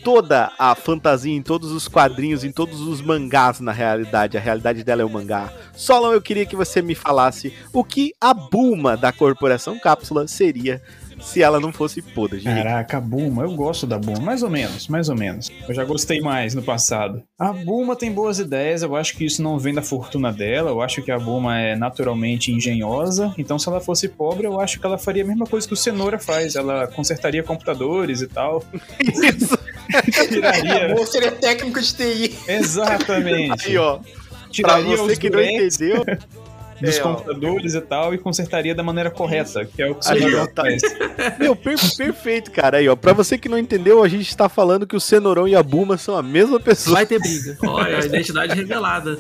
toda 0.05 0.53
a 0.59 0.75
fantasia, 0.75 1.35
em 1.35 1.43
todos 1.43 1.73
os 1.73 1.89
quadrinhos, 1.89 2.45
em 2.45 2.53
todos 2.53 2.81
os 2.81 3.01
mangás 3.01 3.61
na 3.61 3.73
realidade. 3.73 4.37
A 4.37 4.41
realidade 4.41 4.85
dela 4.85 5.03
é 5.03 5.05
o 5.05 5.11
mangá. 5.11 5.53
Solon, 5.75 6.13
eu 6.13 6.21
queria 6.21 6.47
que 6.47 6.55
você 6.55 6.83
me 6.83 6.95
falasse 6.95 7.53
o 7.73 7.83
que 7.83 8.13
a 8.21 8.35
Bulma 8.35 8.97
da 8.97 9.11
corporação 9.11 9.79
Cápsula 9.79 10.29
seria 10.29 10.83
se 11.23 11.43
ela 11.43 11.61
não 11.61 11.73
fosse 11.73 12.03
podre. 12.03 12.41
gente. 12.41 12.55
Caraca, 12.55 12.99
a 12.99 13.01
Bulma, 13.01 13.45
eu 13.45 13.53
gosto 13.53 13.87
da 13.87 13.99
Bulma, 13.99 14.21
mais 14.21 14.43
ou 14.43 14.51
menos, 14.51 14.89
mais 14.89 15.09
ou 15.09 15.17
menos. 15.17 15.51
Eu 15.69 15.75
já 15.75 15.85
gostei 15.85 16.21
mais 16.21 16.55
no 16.55 16.63
passado. 16.63 17.23
A 17.39 17.53
Bulma 17.53 17.97
tem 17.97 18.13
boas 18.13 18.39
ideias, 18.39 18.83
eu 18.83 18.97
acho 18.97 19.17
que 19.17 19.25
isso 19.25 19.43
não 19.43 19.59
vem 19.59 19.75
da 19.75 19.83
fortuna 19.83 20.33
dela, 20.33 20.71
eu 20.71 20.81
acho 20.81 21.03
que 21.03 21.11
a 21.11 21.19
Bulma 21.19 21.59
é 21.59 21.77
naturalmente 21.77 22.53
engenhosa, 22.53 23.35
então 23.39 23.59
se 23.59 23.69
ela 23.69 23.81
fosse 23.81 24.09
pobre, 24.09 24.47
eu 24.47 24.61
acho 24.61 24.79
que 24.79 24.87
ela 24.87 24.99
faria 24.99 25.23
a 25.23 25.27
mesma 25.27 25.47
coisa 25.47 25.67
que 25.67 25.75
o 25.75 25.77
Cenoura 25.77 26.19
faz, 26.19 26.57
ela 26.57 26.87
consertaria 26.87 27.43
computadores 27.43 28.21
e 28.21 28.27
tal. 28.27 28.65
Isso. 29.01 29.59
Tiraria. 30.29 30.95
Ou 30.99 31.07
seria 31.07 31.33
técnico 31.33 31.81
de 31.81 31.95
TI. 31.95 32.39
Exatamente. 32.49 33.69
Aí, 33.69 33.77
ó. 33.77 33.99
Pra 33.99 34.51
Tiraria 34.51 34.97
você 34.97 35.13
os 35.13 35.19
que 35.19 35.31
não 35.31 35.41
entendeu, 35.41 36.05
dos 36.83 36.99
É, 36.99 37.01
ó. 37.01 37.15
computadores 37.15 37.75
e 37.75 37.81
tal 37.81 38.13
e 38.13 38.19
consertaria 38.19 38.75
da 38.75 38.83
maneira 38.83 39.11
correta, 39.11 39.65
que 39.65 39.81
é 39.83 39.91
o 39.91 39.95
que 39.95 40.11
Aí, 40.11 40.35
ó, 40.35 40.47
tá- 40.47 40.63
faz. 40.63 40.83
Meu, 41.39 41.55
per- 41.57 41.79
perfeito, 41.97 42.51
cara. 42.51 42.79
Aí, 42.79 42.89
ó. 42.89 42.97
Pra 42.97 43.13
você 43.13 43.39
que 43.39 43.49
não 43.49 43.59
entendeu, 43.59 44.03
a 44.03 44.09
gente 44.09 44.37
tá 44.37 44.49
falando 44.49 44.87
que 44.87 44.97
o 44.97 45.01
Cenourão 45.01 45.47
e 45.49 45.55
a 45.55 45.63
Buma 45.63 45.97
são 45.97 46.17
a 46.17 46.23
mesma 46.23 46.59
pessoa. 46.61 46.97
Vai 46.97 47.07
ter 47.07 47.19
briga. 47.19 47.57
Olha, 47.67 47.99
a 47.99 48.05
identidade 48.05 48.55
revelada. 48.55 49.19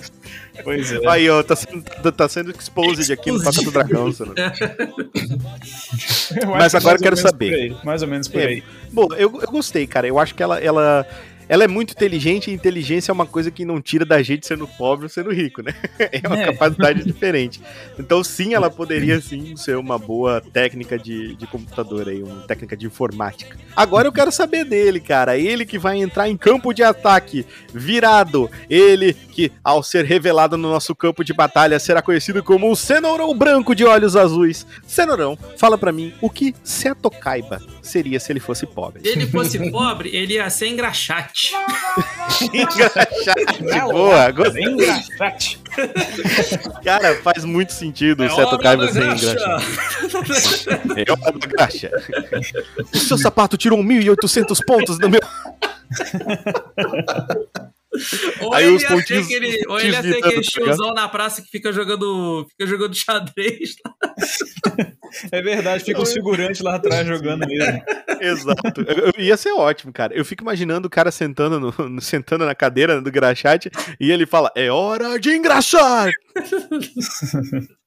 Pois 0.64 0.92
é. 0.92 1.00
Aí, 1.08 1.30
ó, 1.30 1.42
tá 1.42 1.56
sendo, 1.56 1.82
tá 2.12 2.28
sendo 2.28 2.50
exposed 2.50 3.10
aqui 3.12 3.30
no 3.32 3.42
Toca 3.42 3.62
do 3.62 3.70
Dragão, 3.70 4.12
Cenourão. 4.12 4.44
Eu 6.42 6.48
Mas 6.48 6.74
agora 6.74 6.96
ou 6.96 7.02
quero 7.02 7.16
saber. 7.16 7.74
mais 7.84 8.02
ou 8.02 8.08
menos 8.08 8.28
por 8.28 8.40
É. 8.40 8.46
aí. 8.46 8.62
Bom, 8.90 9.06
eu, 9.16 9.40
eu 9.40 9.50
gostei, 9.50 9.86
cara. 9.86 10.06
Eu 10.06 10.18
acho 10.18 10.34
que 10.34 10.42
ela, 10.42 10.58
ela, 10.58 11.06
ela 11.52 11.64
é 11.64 11.68
muito 11.68 11.90
inteligente 11.92 12.50
e 12.50 12.54
inteligência 12.54 13.10
é 13.10 13.12
uma 13.12 13.26
coisa 13.26 13.50
que 13.50 13.62
não 13.62 13.78
tira 13.78 14.06
da 14.06 14.22
gente 14.22 14.46
sendo 14.46 14.66
pobre 14.66 15.04
ou 15.04 15.08
sendo 15.10 15.30
rico, 15.30 15.60
né? 15.60 15.74
É 16.10 16.26
uma 16.26 16.38
É. 16.40 16.46
capacidade 16.46 17.04
diferente. 17.04 17.60
Então, 17.98 18.24
sim, 18.24 18.54
ela 18.54 18.70
poderia 18.70 19.20
sim 19.20 19.54
ser 19.54 19.76
uma 19.76 19.98
boa 19.98 20.40
técnica 20.40 20.98
de, 20.98 21.34
de 21.36 21.46
computador 21.46 22.08
aí, 22.08 22.22
uma 22.22 22.46
técnica 22.46 22.74
de 22.74 22.86
informática. 22.86 23.54
Agora 23.76 24.08
eu 24.08 24.12
quero 24.12 24.32
saber 24.32 24.64
dele, 24.64 24.98
cara. 24.98 25.36
Ele 25.36 25.66
que 25.66 25.78
vai 25.78 25.98
entrar 25.98 26.26
em 26.26 26.38
campo 26.38 26.72
de 26.72 26.82
ataque, 26.82 27.44
virado. 27.74 28.50
Ele 28.70 29.12
que, 29.12 29.52
ao 29.62 29.82
ser 29.82 30.06
revelado 30.06 30.56
no 30.56 30.70
nosso 30.70 30.94
campo 30.94 31.22
de 31.22 31.34
batalha, 31.34 31.78
será 31.78 32.00
conhecido 32.00 32.42
como 32.42 32.70
o 32.70 32.74
Cenourão 32.76 33.36
Branco 33.36 33.74
de 33.74 33.84
Olhos 33.84 34.16
Azuis. 34.16 34.66
Cenourão, 34.86 35.36
fala 35.58 35.76
pra 35.76 35.92
mim 35.92 36.14
o 36.22 36.30
que 36.30 36.54
Seto 36.64 37.10
Kaiba 37.10 37.60
seria 37.82 38.18
se 38.18 38.32
ele 38.32 38.40
fosse 38.40 38.64
pobre. 38.64 39.02
Se 39.02 39.08
ele 39.10 39.26
fosse 39.26 39.70
pobre, 39.70 40.08
ele 40.16 40.34
ia 40.34 40.48
ser 40.48 40.68
engraxate. 40.68 41.41
Engraxate, 42.52 43.62
boa. 43.92 44.30
Gostei. 44.30 44.64
Engraxate. 44.64 45.60
Cara, 46.84 47.14
faz 47.22 47.44
muito 47.44 47.72
sentido 47.72 48.24
o 48.24 48.30
Seto 48.30 48.58
Kaiba 48.58 48.88
ser 48.92 49.04
engraxate. 49.04 49.64
É 50.96 51.10
hora 51.10 51.38
da 51.38 51.46
graxa. 51.46 51.90
O 52.92 52.98
seu 52.98 53.18
sapato 53.18 53.56
tirou 53.56 53.78
1.800 53.78 54.64
pontos 54.64 54.98
no 54.98 55.08
meu. 55.08 55.20
Ou 58.40 58.54
Aí 58.54 58.64
ele 58.64 58.76
os 58.76 58.82
ia 58.82 58.88
ser 58.88 58.94
pontinhos- 58.94 59.26
aquele, 59.26 59.60
ou 59.68 59.78
ele 59.78 59.90
ia 59.92 60.02
ser 60.02 60.16
aquele 60.16 60.34
tá 60.36 60.40
tiozão 60.42 60.94
na 60.94 61.08
praça 61.08 61.42
que 61.42 61.48
fica 61.50 61.72
jogando, 61.72 62.46
fica 62.50 62.66
jogando 62.66 62.94
xadrez. 62.94 63.74
É 65.30 65.42
verdade, 65.42 65.84
fica 65.84 66.00
os 66.00 66.10
figurantes 66.12 66.62
lá 66.62 66.76
atrás 66.76 67.06
jogando 67.06 67.46
mesmo. 67.46 67.82
Exato. 68.20 68.80
Eu- 68.88 69.06
eu- 69.06 69.12
ia 69.18 69.36
ser 69.36 69.52
ótimo, 69.52 69.92
cara. 69.92 70.14
Eu 70.14 70.24
fico 70.24 70.42
imaginando 70.42 70.86
o 70.86 70.90
cara 70.90 71.10
sentando, 71.10 71.60
no, 71.60 71.88
no- 71.88 72.00
sentando 72.00 72.46
na 72.46 72.54
cadeira 72.54 73.00
do 73.00 73.10
graxate 73.12 73.70
e 74.00 74.10
ele 74.10 74.24
fala: 74.24 74.50
É 74.56 74.70
hora 74.70 75.18
de 75.18 75.30
engraxar! 75.30 76.10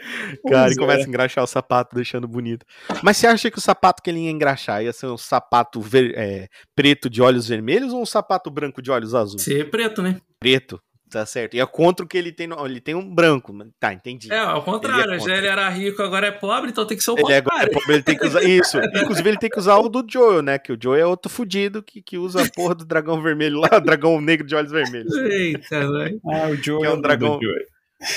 Cara, 0.48 0.64
Pois 0.64 0.72
e 0.72 0.78
começa 0.78 1.00
é. 1.02 1.04
a 1.04 1.08
engraxar 1.08 1.44
o 1.44 1.46
sapato, 1.46 1.94
deixando 1.94 2.26
bonito. 2.28 2.64
Mas 3.02 3.16
você 3.16 3.26
acha 3.26 3.50
que 3.50 3.58
o 3.58 3.60
sapato 3.60 4.02
que 4.02 4.10
ele 4.10 4.20
ia 4.20 4.30
engraxar 4.30 4.82
ia 4.82 4.92
ser 4.92 5.06
um 5.06 5.16
sapato 5.18 5.80
ver- 5.80 6.14
é, 6.16 6.48
preto 6.74 7.08
de 7.10 7.20
olhos 7.22 7.48
vermelhos 7.48 7.92
ou 7.92 8.00
um 8.02 8.06
sapato 8.06 8.50
branco 8.50 8.80
de 8.82 8.90
olhos 8.90 9.14
azuis? 9.14 9.42
Ser 9.42 9.70
preto, 9.70 10.00
né? 10.02 10.16
Preto, 10.38 10.80
tá 11.10 11.26
certo. 11.26 11.54
E 11.54 11.60
é 11.60 11.66
contra 11.66 12.04
o 12.04 12.08
que 12.08 12.16
ele 12.16 12.32
tem. 12.32 12.46
no- 12.46 12.64
Ele 12.64 12.80
tem 12.80 12.94
um 12.94 13.14
branco. 13.14 13.52
mas- 13.52 13.68
Tá, 13.78 13.92
entendi. 13.92 14.32
É, 14.32 14.38
ao 14.38 14.62
contrário. 14.62 15.04
Ele 15.12 15.16
é 15.16 15.18
já 15.20 15.36
ele 15.36 15.46
era 15.46 15.68
rico, 15.68 16.02
agora 16.02 16.26
é 16.28 16.30
pobre, 16.30 16.70
então 16.70 16.86
tem 16.86 16.96
que 16.96 17.02
ser 17.04 17.10
o 17.10 17.18
Ele 17.18 17.32
é 17.32 17.42
contrário. 17.42 17.70
agora, 17.76 17.92
ele 17.94 18.02
tem 18.02 18.16
que 18.16 18.26
usar 18.26 18.42
isso. 18.42 18.78
Inclusive, 18.94 19.28
ele 19.28 19.38
tem 19.38 19.50
que 19.50 19.58
usar 19.58 19.76
o 19.78 19.88
do 19.88 20.04
Joel, 20.10 20.42
né? 20.42 20.58
Que 20.58 20.72
o 20.72 20.78
Joel 20.80 21.00
é 21.02 21.06
outro 21.06 21.30
fudido 21.30 21.82
que, 21.82 22.00
que 22.00 22.16
usa 22.16 22.42
a 22.42 22.50
porra 22.50 22.74
do 22.74 22.84
dragão 22.86 23.20
vermelho 23.22 23.58
lá, 23.60 23.68
o 23.76 23.80
dragão 23.80 24.20
negro 24.20 24.46
de 24.46 24.54
olhos 24.54 24.72
vermelhos. 24.72 25.12
Eita, 25.14 25.80
velho. 25.92 26.20
Ah, 26.26 26.48
o 26.48 26.56
Joe 26.56 26.80
Que 26.80 26.86
é 26.86 26.90
um 26.90 26.94
o 26.98 27.02
dragão. 27.02 27.38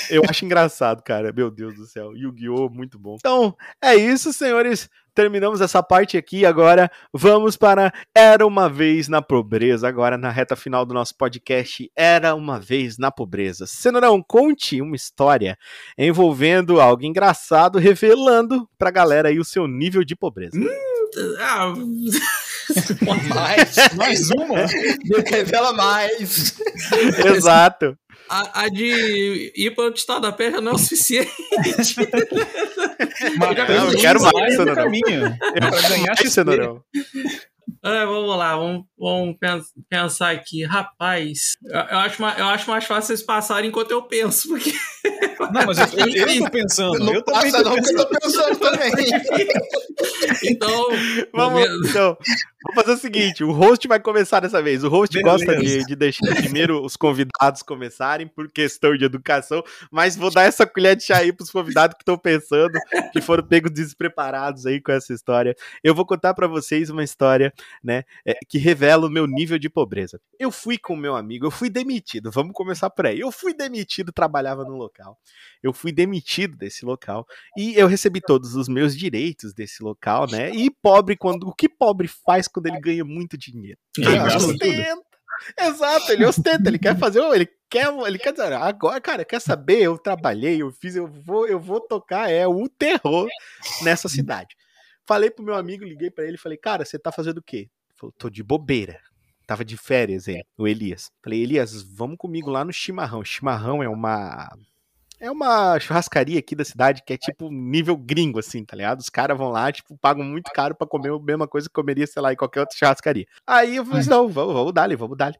Eu 0.08 0.22
acho 0.28 0.44
engraçado, 0.44 1.02
cara. 1.02 1.32
Meu 1.32 1.50
Deus 1.50 1.74
do 1.74 1.86
céu. 1.86 2.16
Yu-Gi-Oh! 2.16 2.68
muito 2.70 2.98
bom. 2.98 3.16
Então, 3.18 3.54
é 3.82 3.94
isso, 3.94 4.32
senhores. 4.32 4.88
Terminamos 5.14 5.60
essa 5.60 5.82
parte 5.82 6.16
aqui. 6.16 6.44
Agora 6.44 6.90
vamos 7.12 7.56
para 7.56 7.92
Era 8.14 8.44
uma 8.44 8.68
Vez 8.68 9.06
na 9.06 9.22
Pobreza. 9.22 9.86
Agora, 9.86 10.18
na 10.18 10.30
reta 10.30 10.56
final 10.56 10.84
do 10.84 10.92
nosso 10.92 11.16
podcast, 11.16 11.90
Era 11.94 12.34
uma 12.34 12.58
Vez 12.58 12.98
na 12.98 13.12
Pobreza. 13.12 13.66
Cenourão, 13.66 14.22
conte 14.22 14.80
uma 14.82 14.96
história 14.96 15.56
envolvendo 15.96 16.80
algo 16.80 17.04
engraçado, 17.04 17.78
revelando 17.78 18.68
pra 18.76 18.90
galera 18.90 19.28
aí 19.28 19.38
o 19.38 19.44
seu 19.44 19.68
nível 19.68 20.02
de 20.02 20.16
pobreza. 20.16 20.58
Ah, 21.38 21.72
Mais, 23.28 23.74
Mais 23.96 24.30
uma? 24.30 24.66
Revela 25.28 25.72
mais. 25.72 26.54
Exato. 27.26 27.96
a, 28.28 28.62
a 28.62 28.68
de 28.68 29.52
ir 29.56 29.74
para 29.74 29.90
o 29.90 29.94
estado 29.94 30.22
da 30.22 30.32
já 30.52 30.60
não 30.60 30.72
é 30.72 30.74
o 30.74 30.78
suficiente. 30.78 31.30
Mas 33.38 33.68
Não, 33.68 33.90
eu 33.92 33.98
quero 33.98 34.20
mais, 34.22 34.56
no 34.56 34.64
Cenourão. 34.64 34.74
caminho. 34.84 35.36
Pra 35.38 35.88
ganhar. 35.88 36.14
É, 37.82 38.04
vamos 38.06 38.36
lá, 38.36 38.56
vamos, 38.56 38.84
vamos 38.98 39.36
pens- 39.38 39.66
pensar 39.90 40.30
aqui. 40.30 40.64
Rapaz, 40.64 41.52
eu, 41.64 41.80
eu 41.80 41.98
acho 41.98 42.22
eu 42.38 42.46
acho 42.46 42.70
mais 42.70 42.84
fácil 42.84 43.08
vocês 43.08 43.22
passarem 43.22 43.68
enquanto 43.68 43.90
eu 43.90 44.02
penso, 44.02 44.48
porque 44.48 44.72
Não, 45.52 45.66
mas 45.66 45.78
eu, 45.78 45.86
eu, 45.98 46.26
eu 46.28 46.38
tô 46.44 46.50
pensando. 46.50 46.98
Não 46.98 47.14
eu 47.14 47.22
também 47.22 47.50
passa 47.52 47.62
tô 47.64 47.70
não, 47.70 47.82
que 47.82 47.90
eu 47.90 48.06
pensando. 48.08 48.08
tô 48.08 48.18
pensando 48.20 48.58
também. 48.58 48.92
então. 50.44 50.88
Vamos, 51.32 51.52
momento- 51.52 51.88
então, 51.88 52.16
vamos 52.64 52.74
fazer 52.82 52.92
o 52.92 52.96
seguinte: 52.96 53.44
o 53.44 53.52
host 53.52 53.86
vai 53.88 54.00
começar 54.00 54.40
dessa 54.40 54.62
vez. 54.62 54.84
O 54.84 54.88
host 54.88 55.12
Beleza. 55.16 55.44
gosta 55.46 55.56
de, 55.60 55.84
de 55.84 55.96
deixar 55.96 56.34
primeiro 56.36 56.84
os 56.84 56.96
convidados 56.96 57.62
começarem 57.62 58.26
por 58.26 58.50
questão 58.50 58.96
de 58.96 59.04
educação, 59.04 59.62
mas 59.90 60.16
vou 60.16 60.30
dar 60.30 60.42
essa 60.42 60.66
colher 60.66 60.96
de 60.96 61.04
chá 61.04 61.18
aí 61.18 61.32
pros 61.32 61.50
convidados 61.50 61.94
que 61.96 62.02
estão 62.02 62.18
pensando, 62.18 62.72
que 63.12 63.20
foram 63.20 63.44
pegos 63.44 63.70
despreparados 63.72 64.66
aí 64.66 64.80
com 64.80 64.92
essa 64.92 65.12
história. 65.12 65.54
Eu 65.82 65.94
vou 65.94 66.06
contar 66.06 66.34
pra 66.34 66.46
vocês 66.46 66.90
uma 66.90 67.04
história, 67.04 67.52
né, 67.82 68.04
é, 68.26 68.34
que 68.48 68.58
revela 68.58 69.06
o 69.06 69.10
meu 69.10 69.26
nível 69.26 69.58
de 69.58 69.68
pobreza. 69.68 70.20
Eu 70.38 70.50
fui 70.50 70.78
com 70.78 70.94
o 70.94 70.96
meu 70.96 71.16
amigo, 71.16 71.46
eu 71.46 71.50
fui 71.50 71.70
demitido. 71.70 72.30
Vamos 72.30 72.52
começar 72.52 72.90
por 72.90 73.06
aí. 73.06 73.20
Eu 73.20 73.30
fui 73.30 73.54
demitido, 73.54 74.12
trabalhava 74.12 74.64
num 74.64 74.76
local. 74.76 75.18
Eu 75.62 75.72
fui 75.72 75.92
demitido 75.92 76.56
desse 76.56 76.84
local 76.84 77.26
e 77.56 77.74
eu 77.74 77.86
recebi 77.86 78.20
todos 78.20 78.54
os 78.54 78.68
meus 78.68 78.96
direitos 78.96 79.54
desse 79.54 79.82
local, 79.82 80.26
né? 80.30 80.50
E 80.50 80.70
pobre 80.70 81.16
quando 81.16 81.48
o 81.48 81.54
que 81.54 81.68
pobre 81.68 82.08
faz 82.08 82.46
quando 82.46 82.66
ele 82.66 82.80
ganha 82.80 83.04
muito 83.04 83.38
dinheiro? 83.38 83.78
Ele 83.96 84.36
ostenta. 84.36 85.14
Exato, 85.58 86.12
ele 86.12 86.24
ostenta, 86.24 86.68
ele 86.68 86.78
quer 86.78 86.96
fazer, 86.96 87.20
ele 87.34 87.48
quer, 87.68 87.92
ele 88.06 88.18
quer 88.18 88.32
dizer, 88.32 88.52
agora, 88.52 89.00
cara, 89.00 89.24
quer 89.24 89.40
saber? 89.40 89.82
Eu 89.82 89.98
trabalhei, 89.98 90.62
eu 90.62 90.70
fiz, 90.70 90.94
eu 90.94 91.08
vou, 91.08 91.46
eu 91.46 91.58
vou 91.58 91.80
tocar 91.80 92.30
é 92.30 92.46
o 92.46 92.68
terror 92.68 93.28
nessa 93.82 94.08
cidade. 94.08 94.54
Falei 95.06 95.30
pro 95.30 95.44
meu 95.44 95.54
amigo, 95.54 95.84
liguei 95.84 96.10
pra 96.10 96.24
ele, 96.24 96.38
falei: 96.38 96.56
"Cara, 96.56 96.84
você 96.84 96.98
tá 96.98 97.12
fazendo 97.12 97.38
o 97.38 97.42
quê?" 97.42 97.68
Ele 97.88 97.98
falou: 97.98 98.14
"Tô 98.18 98.30
de 98.30 98.42
bobeira." 98.42 99.00
Tava 99.46 99.62
de 99.62 99.76
férias 99.76 100.26
aí, 100.26 100.42
o 100.56 100.66
Elias. 100.66 101.10
Falei: 101.22 101.42
"Elias, 101.42 101.82
vamos 101.82 102.16
comigo 102.16 102.50
lá 102.50 102.64
no 102.64 102.72
Chimarrão. 102.72 103.22
Chimarrão 103.22 103.82
é 103.82 103.88
uma 103.88 104.48
é 105.20 105.30
uma 105.30 105.78
churrascaria 105.78 106.38
aqui 106.38 106.54
da 106.54 106.64
cidade 106.64 107.02
que 107.04 107.12
é 107.12 107.16
tipo 107.16 107.50
nível 107.50 107.96
gringo, 107.96 108.38
assim, 108.38 108.64
tá 108.64 108.76
ligado? 108.76 109.00
Os 109.00 109.08
caras 109.08 109.36
vão 109.36 109.50
lá, 109.50 109.70
tipo, 109.72 109.96
pagam 109.98 110.24
muito 110.24 110.50
caro 110.52 110.74
pra 110.74 110.86
comer 110.86 111.10
a 111.10 111.18
mesma 111.18 111.48
coisa 111.48 111.68
que 111.68 111.72
comeria, 111.72 112.06
sei 112.06 112.20
lá, 112.20 112.32
em 112.32 112.36
qualquer 112.36 112.60
outra 112.60 112.76
churrascaria. 112.76 113.26
Aí 113.46 113.76
eu 113.76 113.84
falei, 113.84 114.00
assim, 114.00 114.10
não, 114.10 114.28
vamos, 114.28 114.54
vamos 114.54 114.72
dar 114.72 114.96
vamos 114.96 115.16
dar 115.16 115.34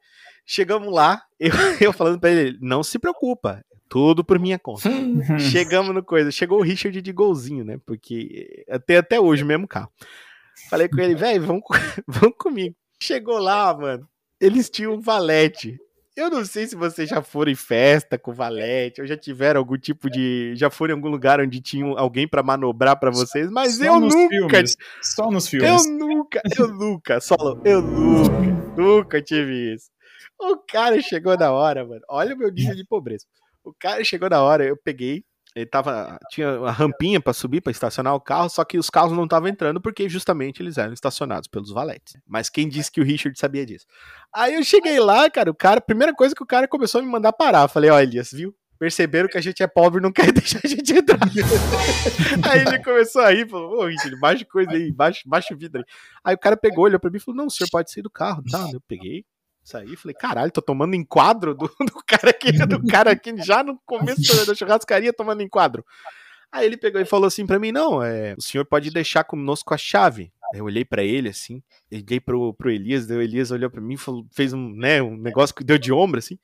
Chegamos 0.46 0.92
lá, 0.92 1.22
eu, 1.40 1.52
eu 1.80 1.92
falando 1.92 2.20
pra 2.20 2.30
ele, 2.30 2.58
não 2.60 2.82
se 2.82 2.98
preocupa, 2.98 3.64
tudo 3.88 4.24
por 4.24 4.38
minha 4.38 4.58
conta. 4.58 4.90
Chegamos 5.38 5.94
no 5.94 6.02
coisa, 6.02 6.30
chegou 6.30 6.58
o 6.58 6.62
Richard 6.62 7.00
de 7.00 7.12
golzinho, 7.12 7.64
né? 7.64 7.78
Porque 7.84 8.64
até, 8.68 8.98
até 8.98 9.20
hoje 9.20 9.42
o 9.42 9.46
mesmo 9.46 9.66
carro. 9.68 9.90
Falei 10.68 10.88
com 10.88 11.00
ele, 11.00 11.14
velho, 11.14 11.46
vamos, 11.46 11.62
vamos 12.06 12.36
comigo. 12.38 12.74
Chegou 13.00 13.38
lá, 13.38 13.76
mano, 13.76 14.08
eles 14.40 14.70
tinham 14.70 14.94
um 14.94 15.00
valete. 15.00 15.78
Eu 16.16 16.30
não 16.30 16.44
sei 16.44 16.66
se 16.66 16.76
vocês 16.76 17.08
já 17.08 17.20
foram 17.20 17.50
em 17.50 17.56
festa 17.56 18.16
com 18.16 18.32
valete, 18.32 19.00
ou 19.00 19.06
já 19.06 19.16
tiveram 19.16 19.58
algum 19.58 19.76
tipo 19.76 20.08
de. 20.08 20.52
Já 20.54 20.70
foram 20.70 20.92
em 20.92 20.96
algum 20.96 21.08
lugar 21.08 21.40
onde 21.40 21.60
tinha 21.60 21.84
alguém 21.98 22.28
pra 22.28 22.40
manobrar 22.42 22.98
pra 22.98 23.10
vocês, 23.10 23.50
mas 23.50 23.76
Só 23.78 23.84
eu 23.84 23.98
nos 24.00 24.14
nunca. 24.14 24.28
filmes. 24.28 24.76
Só 25.02 25.30
nos 25.30 25.52
Eu 25.52 25.60
filmes. 25.60 25.86
nunca, 25.88 26.40
eu 26.56 26.68
nunca, 26.68 27.20
solo, 27.20 27.60
eu 27.64 27.82
nunca, 27.82 28.80
nunca 28.80 29.22
tive 29.22 29.74
isso. 29.74 29.90
O 30.40 30.56
cara 30.58 31.00
chegou 31.02 31.36
na 31.36 31.50
hora, 31.50 31.84
mano. 31.84 32.02
Olha 32.08 32.34
o 32.34 32.38
meu 32.38 32.50
nível 32.50 32.76
de 32.76 32.84
pobreza. 32.86 33.24
O 33.64 33.72
cara 33.72 34.04
chegou 34.04 34.28
na 34.30 34.40
hora, 34.42 34.64
eu 34.64 34.76
peguei. 34.76 35.24
Ele 35.54 35.66
tava. 35.66 36.18
Tinha 36.30 36.58
uma 36.60 36.72
rampinha 36.72 37.20
pra 37.20 37.32
subir, 37.32 37.60
pra 37.60 37.70
estacionar 37.70 38.14
o 38.14 38.20
carro, 38.20 38.48
só 38.48 38.64
que 38.64 38.76
os 38.76 38.90
carros 38.90 39.12
não 39.12 39.24
estavam 39.24 39.48
entrando 39.48 39.80
porque 39.80 40.08
justamente 40.08 40.60
eles 40.60 40.76
eram 40.76 40.92
estacionados 40.92 41.48
pelos 41.48 41.70
valetes. 41.70 42.16
Mas 42.26 42.50
quem 42.50 42.68
disse 42.68 42.90
que 42.90 43.00
o 43.00 43.04
Richard 43.04 43.38
sabia 43.38 43.64
disso? 43.64 43.86
Aí 44.34 44.54
eu 44.54 44.64
cheguei 44.64 44.98
lá, 44.98 45.30
cara, 45.30 45.50
o 45.50 45.54
cara, 45.54 45.80
primeira 45.80 46.12
coisa 46.12 46.34
que 46.34 46.42
o 46.42 46.46
cara 46.46 46.66
começou 46.66 47.00
a 47.00 47.04
me 47.04 47.10
mandar 47.10 47.32
parar. 47.32 47.68
Falei, 47.68 47.88
ó, 47.90 48.00
Elias, 48.00 48.32
viu? 48.32 48.52
Perceberam 48.76 49.28
que 49.28 49.38
a 49.38 49.40
gente 49.40 49.62
é 49.62 49.66
pobre 49.68 50.00
e 50.00 50.02
não 50.02 50.10
quer 50.10 50.30
deixar 50.34 50.60
a 50.64 50.68
gente 50.68 50.92
entrar. 50.92 51.20
aí 52.50 52.60
ele 52.60 52.82
começou 52.82 53.22
a 53.22 53.30
rir, 53.30 53.48
falou, 53.48 53.78
ô, 53.78 53.86
Richard, 53.86 54.18
baixa 54.18 54.44
coisa 54.44 54.72
aí, 54.72 54.92
baixa, 54.92 55.22
baixa 55.24 55.54
o 55.54 55.56
vidro 55.56 55.80
aí. 55.80 55.84
Aí 56.24 56.34
o 56.34 56.38
cara 56.38 56.56
pegou, 56.56 56.84
olhou 56.84 56.98
pra 56.98 57.10
mim 57.10 57.18
e 57.18 57.20
falou, 57.20 57.38
não, 57.38 57.46
o 57.46 57.50
senhor 57.50 57.68
pode 57.70 57.92
sair 57.92 58.02
do 58.02 58.10
carro, 58.10 58.42
tá? 58.50 58.68
Eu 58.72 58.80
peguei, 58.80 59.24
saí, 59.64 59.96
falei, 59.96 60.14
caralho, 60.14 60.52
tô 60.52 60.60
tomando 60.62 60.94
enquadro 60.94 61.54
do, 61.54 61.66
do 61.80 62.04
cara 62.06 62.30
aqui, 62.30 62.52
do 62.52 62.86
cara 62.86 63.10
aqui 63.12 63.34
já 63.42 63.62
no 63.64 63.78
começo 63.86 64.46
da 64.46 64.54
churrascaria 64.54 65.12
tomando 65.12 65.42
enquadro. 65.42 65.84
Aí 66.52 66.66
ele 66.66 66.76
pegou 66.76 67.00
e 67.00 67.04
falou 67.04 67.26
assim 67.26 67.44
pra 67.46 67.58
mim, 67.58 67.72
não, 67.72 68.00
é, 68.00 68.34
o 68.38 68.40
senhor 68.40 68.64
pode 68.64 68.88
deixar 68.90 69.24
conosco 69.24 69.74
a 69.74 69.76
chave. 69.76 70.30
Aí 70.52 70.60
eu 70.60 70.66
olhei 70.66 70.84
pra 70.84 71.02
ele 71.02 71.28
assim, 71.30 71.60
liguei 71.90 72.20
pro, 72.20 72.54
pro 72.54 72.70
Elias, 72.70 73.08
o 73.10 73.20
Elias 73.20 73.50
olhou 73.50 73.68
pra 73.68 73.80
mim, 73.80 73.96
falou, 73.96 74.24
fez 74.32 74.52
um, 74.52 74.70
né, 74.76 75.02
um 75.02 75.16
negócio 75.16 75.54
que 75.54 75.64
deu 75.64 75.78
de 75.78 75.92
ombro 75.92 76.18
assim. 76.18 76.38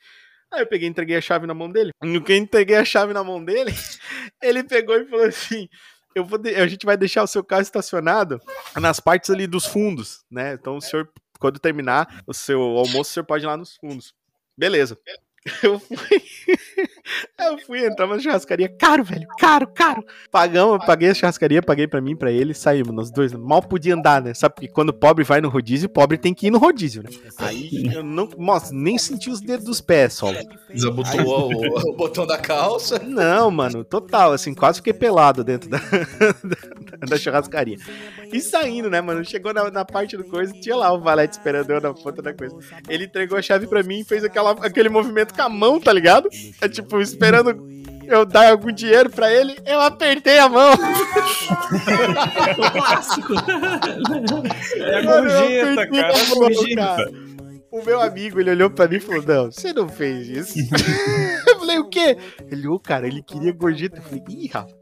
Aí 0.52 0.62
eu 0.62 0.66
peguei 0.66 0.88
e 0.88 0.90
entreguei 0.90 1.16
a 1.16 1.20
chave 1.20 1.46
na 1.46 1.54
mão 1.54 1.70
dele. 1.70 1.92
No 2.02 2.20
que 2.24 2.32
eu 2.32 2.36
entreguei 2.36 2.74
a 2.74 2.84
chave 2.84 3.12
na 3.12 3.22
mão 3.22 3.44
dele, 3.44 3.70
ele 4.42 4.64
pegou 4.64 4.96
e 4.96 5.06
falou 5.06 5.26
assim: 5.26 5.68
eu 6.12 6.24
vou 6.24 6.38
de- 6.38 6.56
a 6.56 6.66
gente 6.66 6.84
vai 6.84 6.96
deixar 6.96 7.22
o 7.22 7.26
seu 7.28 7.44
carro 7.44 7.62
estacionado 7.62 8.40
nas 8.80 8.98
partes 8.98 9.30
ali 9.30 9.46
dos 9.46 9.64
fundos, 9.64 10.24
né? 10.28 10.54
Então 10.54 10.76
o 10.76 10.80
senhor 10.80 11.08
quando 11.40 11.58
terminar 11.58 12.22
o 12.26 12.32
seu 12.32 12.60
almoço, 12.60 13.12
senhor 13.12 13.24
pode 13.24 13.44
ir 13.44 13.48
lá 13.48 13.56
nos 13.56 13.76
fundos. 13.76 14.14
Beleza. 14.56 14.96
Eu 15.62 15.80
fui. 15.80 15.96
Eu 17.38 17.58
fui 17.58 17.84
entrar 17.84 18.06
na 18.06 18.18
churrascaria. 18.18 18.68
Caro, 18.68 19.02
velho. 19.04 19.26
Caro, 19.38 19.66
caro. 19.68 20.04
Pagamos, 20.30 20.84
paguei 20.84 21.10
a 21.10 21.14
churrascaria, 21.14 21.62
paguei 21.62 21.86
pra 21.86 22.00
mim, 22.00 22.16
pra 22.16 22.30
ele, 22.30 22.54
saímos 22.54 22.94
nós 22.94 23.10
dois. 23.10 23.32
Mal 23.32 23.62
podia 23.62 23.94
andar, 23.94 24.22
né? 24.22 24.34
Sabe 24.34 24.54
porque 24.54 24.68
quando 24.68 24.90
o 24.90 24.94
pobre 24.94 25.24
vai 25.24 25.40
no 25.40 25.48
rodízio, 25.48 25.88
o 25.88 25.92
pobre 25.92 26.18
tem 26.18 26.34
que 26.34 26.46
ir 26.46 26.50
no 26.50 26.58
rodízio, 26.58 27.02
né? 27.02 27.10
Aí 27.38 27.90
eu 27.92 28.02
não. 28.02 28.28
Nossa, 28.38 28.72
nem 28.74 28.98
senti 28.98 29.30
os 29.30 29.40
dedos 29.40 29.64
dos 29.64 29.80
pés, 29.80 30.14
só. 30.14 30.32
Desabotou 30.72 31.50
o, 31.50 31.90
o 31.90 31.96
botão 31.96 32.26
da 32.26 32.38
calça. 32.38 32.98
Não, 32.98 33.50
mano, 33.50 33.84
total, 33.84 34.32
assim, 34.32 34.54
quase 34.54 34.78
fiquei 34.78 34.92
pelado 34.92 35.42
dentro 35.42 35.68
da, 35.68 35.78
da, 36.44 37.06
da 37.08 37.16
churrascaria. 37.16 37.76
E 38.32 38.40
saindo, 38.40 38.88
né, 38.88 39.00
mano? 39.00 39.24
Chegou 39.24 39.52
na, 39.52 39.70
na 39.70 39.84
parte 39.84 40.16
do 40.16 40.24
coisa, 40.24 40.52
tinha 40.52 40.76
lá 40.76 40.92
o 40.92 41.00
valete 41.00 41.36
esperando 41.36 41.70
eu 41.70 41.80
na 41.80 41.92
ponta 41.92 42.22
da 42.22 42.32
coisa. 42.32 42.56
Ele 42.88 43.04
entregou 43.04 43.38
a 43.38 43.42
chave 43.42 43.66
pra 43.66 43.82
mim 43.82 44.00
e 44.00 44.04
fez 44.04 44.22
aquela, 44.22 44.52
aquele 44.52 44.88
movimento 44.88 45.34
com 45.34 45.42
a 45.42 45.48
mão, 45.48 45.80
tá 45.80 45.92
ligado? 45.92 46.28
É 46.60 46.68
tipo, 46.68 46.99
esperando 47.00 47.70
eu 48.06 48.26
dar 48.26 48.50
algum 48.50 48.72
dinheiro 48.72 49.08
pra 49.08 49.32
ele, 49.32 49.56
eu 49.64 49.80
apertei 49.80 50.38
a 50.38 50.48
mão. 50.48 50.72
O 50.72 52.70
clássico. 52.72 53.32
É 54.76 54.96
a 54.96 55.00
eu 55.00 55.04
gorjeta, 55.04 55.86
cara. 55.88 56.18
É 56.18 56.26
gorjeta. 56.34 57.30
O 57.70 57.84
meu 57.84 58.00
amigo, 58.00 58.40
ele 58.40 58.50
olhou 58.50 58.68
pra 58.68 58.88
mim 58.88 58.96
e 58.96 59.00
falou: 59.00 59.22
Não, 59.22 59.44
você 59.44 59.72
não 59.72 59.88
fez 59.88 60.28
isso. 60.28 60.58
eu 61.46 61.58
falei: 61.60 61.78
O 61.78 61.88
quê? 61.88 62.18
Ele, 62.50 62.66
ô, 62.66 62.80
cara, 62.80 63.06
ele 63.06 63.22
queria 63.22 63.52
gorjeta. 63.52 63.98
Eu 63.98 64.02
falei: 64.02 64.24
Ih, 64.28 64.48
rapaz. 64.48 64.74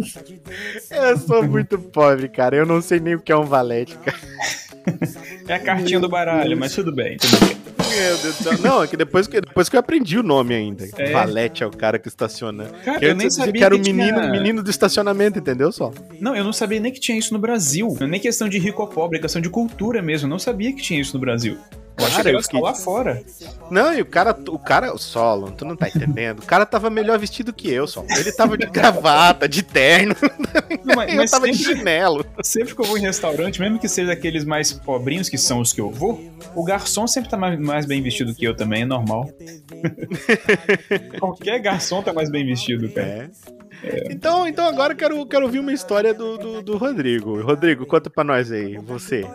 eu 0.90 1.16
sou 1.18 1.44
muito 1.44 1.78
pobre, 1.78 2.28
cara. 2.28 2.56
Eu 2.56 2.66
não 2.66 2.82
sei 2.82 2.98
nem 2.98 3.14
o 3.14 3.20
que 3.20 3.30
é 3.30 3.36
um 3.36 3.44
valete, 3.44 3.96
cara. 3.98 4.18
É 5.48 5.54
a 5.54 5.58
cartinha 5.58 6.00
do 6.00 6.08
baralho, 6.08 6.56
mas 6.56 6.74
tudo 6.74 6.92
bem, 6.94 7.16
tudo 7.16 7.38
bem. 7.46 7.56
Meu 7.96 8.16
Deus 8.18 8.36
do 8.38 8.42
céu. 8.42 8.58
Não, 8.60 8.82
é 8.82 8.86
que 8.88 8.96
depois 8.96 9.26
que, 9.26 9.40
depois 9.40 9.68
que 9.68 9.76
eu 9.76 9.80
aprendi 9.80 10.18
o 10.18 10.22
nome 10.22 10.54
ainda. 10.54 10.84
É. 10.96 11.12
Valete 11.12 11.62
é 11.62 11.66
o 11.66 11.70
cara 11.70 11.98
que 11.98 12.08
estaciona. 12.08 12.64
Cara, 12.84 12.98
que 12.98 13.04
eu 13.04 13.14
nem 13.14 13.24
eu 13.26 13.28
dizia 13.28 13.44
sabia 13.44 13.58
que 13.60 13.64
era 13.64 13.74
o 13.74 13.80
que 13.80 13.92
menino, 13.92 14.18
tinha- 14.20 14.30
menino 14.32 14.62
do 14.62 14.70
estacionamento, 14.70 15.38
entendeu 15.38 15.70
só? 15.70 15.92
Não, 16.20 16.34
eu 16.34 16.42
não 16.42 16.52
sabia 16.52 16.80
nem 16.80 16.90
que 16.92 16.98
tinha 16.98 17.16
isso 17.16 17.32
no 17.32 17.38
Brasil. 17.38 17.96
Nem 18.00 18.18
questão 18.20 18.48
de 18.48 18.58
rico 18.58 18.82
ou 18.82 18.88
pobre, 18.88 19.18
é 19.18 19.20
questão 19.20 19.40
de 19.40 19.48
cultura 19.48 20.02
mesmo. 20.02 20.26
Eu 20.26 20.30
não 20.30 20.38
sabia 20.38 20.72
que 20.72 20.82
tinha 20.82 21.00
isso 21.00 21.14
no 21.14 21.20
Brasil. 21.20 21.56
Eu 21.96 22.08
Cara, 22.10 22.30
eu 22.30 22.42
fiquei- 22.42 22.60
lá 22.60 22.74
fora. 22.74 23.22
Não, 23.70 23.94
e 23.94 24.00
o 24.02 24.06
cara, 24.06 24.36
o 24.48 24.58
cara, 24.58 24.92
o 24.92 24.98
Solon, 24.98 25.52
tu 25.52 25.64
não 25.64 25.76
tá 25.76 25.88
entendendo? 25.88 26.40
O 26.40 26.46
cara 26.46 26.66
tava 26.66 26.90
melhor 26.90 27.16
vestido 27.18 27.52
que 27.52 27.70
eu, 27.70 27.86
só. 27.86 28.04
Ele 28.18 28.32
tava 28.32 28.58
de 28.58 28.66
gravata, 28.66 29.48
de 29.48 29.62
terno, 29.62 30.14
Não, 30.84 30.96
mas 30.96 31.12
eu 31.14 31.30
tava 31.30 31.48
de 31.48 31.56
sempre, 31.56 31.76
chinelo. 31.76 32.26
sempre 32.42 32.74
que 32.74 32.80
eu 32.80 32.84
vou 32.84 32.98
em 32.98 33.02
restaurante, 33.02 33.60
mesmo 33.60 33.78
que 33.78 33.88
seja 33.88 34.12
aqueles 34.12 34.44
mais 34.44 34.72
pobrinhos, 34.72 35.28
que 35.28 35.38
são 35.38 35.60
os 35.60 35.72
que 35.72 35.80
eu 35.80 35.88
vou, 35.90 36.20
o 36.54 36.64
garçom 36.64 37.06
sempre 37.06 37.30
tá 37.30 37.36
mais, 37.36 37.58
mais 37.60 37.86
bem 37.86 38.02
vestido 38.02 38.34
que 38.34 38.44
eu 38.44 38.56
também, 38.56 38.82
é 38.82 38.86
normal. 38.86 39.30
Qualquer 41.18 41.60
garçom 41.60 42.02
tá 42.02 42.12
mais 42.12 42.30
bem 42.30 42.44
vestido, 42.44 42.88
cara. 42.90 43.06
É. 43.06 43.30
Então, 44.10 44.46
então 44.46 44.66
agora 44.66 44.92
eu 44.92 44.96
quero, 44.96 45.26
quero 45.26 45.44
ouvir 45.44 45.58
uma 45.58 45.72
história 45.72 46.14
do, 46.14 46.38
do, 46.38 46.62
do 46.62 46.76
Rodrigo. 46.76 47.40
Rodrigo, 47.42 47.86
conta 47.86 48.08
pra 48.08 48.24
nós 48.24 48.50
aí, 48.50 48.78
você. 48.78 49.26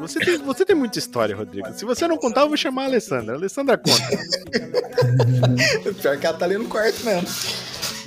Você 0.00 0.20
tem, 0.20 0.38
você 0.38 0.64
tem 0.64 0.76
muita 0.76 0.98
história, 0.98 1.34
Rodrigo. 1.36 1.72
Se 1.74 1.84
você 1.84 2.06
não 2.06 2.16
contar, 2.16 2.42
eu 2.42 2.48
vou 2.48 2.56
chamar 2.56 2.82
a 2.82 2.86
Alessandra. 2.86 3.34
A 3.34 3.36
Alessandra 3.36 3.76
conta. 3.76 4.18
Pior 6.00 6.18
que 6.18 6.26
ela 6.26 6.36
tá 6.36 6.44
ali 6.44 6.56
no 6.56 6.66
quarto 6.66 7.04
mesmo. 7.04 7.28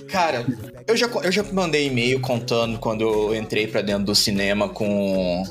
Cara, 0.07 0.45
eu 0.87 0.97
já, 0.97 1.07
eu 1.07 1.31
já 1.31 1.43
mandei 1.53 1.87
e-mail 1.87 2.19
contando 2.19 2.77
quando 2.79 3.01
eu 3.01 3.35
entrei 3.35 3.65
pra 3.67 3.81
dentro 3.81 4.05
do 4.05 4.15
cinema 4.15 4.67
com, 4.67 5.43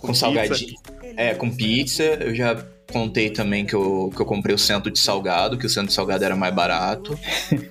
com, 0.00 0.12
salgadinho. 0.12 0.74
É, 1.16 1.34
com 1.34 1.50
pizza. 1.50 2.02
Eu 2.02 2.34
já 2.34 2.54
contei 2.90 3.30
também 3.30 3.64
que 3.64 3.74
eu, 3.74 4.10
que 4.14 4.20
eu 4.20 4.26
comprei 4.26 4.54
o 4.54 4.58
centro 4.58 4.90
de 4.90 4.98
salgado, 4.98 5.56
que 5.58 5.66
o 5.66 5.68
centro 5.70 5.88
de 5.88 5.94
salgado 5.94 6.24
era 6.24 6.36
mais 6.36 6.54
barato. 6.54 7.18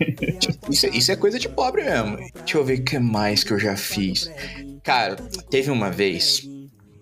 isso, 0.69 0.85
é- 0.85 0.89
isso 0.89 1.11
é 1.11 1.15
coisa 1.15 1.37
de 1.39 1.47
pobre 1.49 1.83
mesmo. 1.83 2.17
Deixa 2.17 2.57
eu 2.57 2.63
ver 2.65 2.79
o 2.79 2.83
que 2.83 2.99
mais 2.99 3.43
que 3.43 3.51
eu 3.53 3.59
já 3.59 3.75
fiz. 3.75 4.29
Cara, 4.83 5.15
teve 5.49 5.69
uma 5.71 5.89
vez 5.91 6.47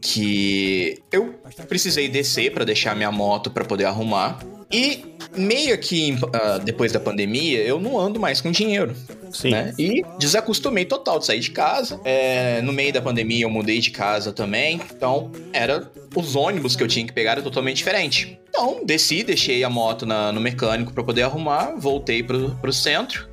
que 0.02 1.02
eu 1.11 1.34
precisei 1.68 2.07
descer 2.07 2.52
pra 2.53 2.64
deixar 2.64 2.95
minha 2.95 3.11
moto 3.11 3.49
pra 3.52 3.65
poder 3.65 3.85
arrumar. 3.85 4.39
E 4.72 5.03
meio 5.35 5.77
que 5.77 6.18
ah, 6.34 6.57
depois 6.57 6.91
da 6.91 6.99
pandemia, 6.99 7.60
eu 7.64 7.80
não 7.80 7.98
ando 7.99 8.19
mais 8.19 8.41
com 8.41 8.52
dinheiro. 8.52 8.94
Sim. 9.31 9.52
Né? 9.52 9.73
E 9.77 10.03
desacostumei 10.19 10.85
total 10.85 11.19
de 11.19 11.26
sair 11.26 11.39
de 11.39 11.52
casa. 11.52 11.99
É, 12.03 12.61
no 12.61 12.73
meio 12.73 12.91
da 12.94 13.02
pandemia 13.02 13.44
eu 13.45 13.49
mudei 13.49 13.80
de 13.80 13.91
casa 13.91 14.31
também. 14.34 14.81
Então, 14.95 15.31
era 15.53 15.89
os 16.15 16.35
ônibus 16.35 16.76
que 16.76 16.84
eu 16.84 16.88
tinha 16.88 17.06
que 17.06 17.14
pegar 17.14 17.31
era 17.34 17.41
totalmente 17.41 17.77
diferente. 17.77 18.39
Então, 18.49 18.81
desci, 18.85 19.23
deixei 19.23 19.64
a 19.64 19.69
moto 19.69 20.06
na- 20.06 20.31
no 20.31 20.41
mecânico 20.41 20.91
pra 20.94 21.03
poder 21.03 21.23
arrumar, 21.23 21.76
voltei 21.77 22.23
pro, 22.23 22.52
pro 22.61 22.73
centro. 22.73 23.27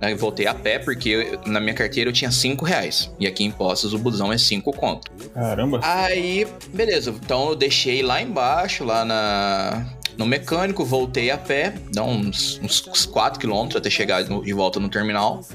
né? 0.00 0.14
Voltei 0.14 0.46
a 0.46 0.54
pé, 0.54 0.78
porque 0.78 1.08
eu- 1.08 1.40
na 1.50 1.58
minha 1.58 1.74
carteira 1.74 2.08
eu 2.10 2.14
tinha 2.14 2.30
5 2.30 2.64
reais. 2.64 3.10
E 3.18 3.26
aqui 3.26 3.42
em 3.42 3.50
Postos 3.50 3.92
o 3.92 3.98
busão 3.98 4.32
é 4.32 4.38
5 4.38 4.72
conto. 4.72 5.10
Caramba. 5.34 5.80
Aí, 5.82 6.46
beleza. 6.72 7.10
Então 7.10 7.48
eu 7.48 7.56
deixei 7.56 8.00
lá 8.02 8.22
embaixo, 8.22 8.84
lá 8.84 9.04
na, 9.04 9.84
no 10.18 10.26
mecânico, 10.26 10.84
voltei 10.84 11.30
a 11.30 11.38
pé, 11.38 11.74
dá 11.92 12.02
uns, 12.02 12.60
uns 12.60 13.06
4 13.06 13.38
km 13.38 13.76
até 13.76 13.88
chegar 13.88 14.24
de 14.24 14.52
volta 14.52 14.80
no 14.80 14.88
terminal. 14.88 15.46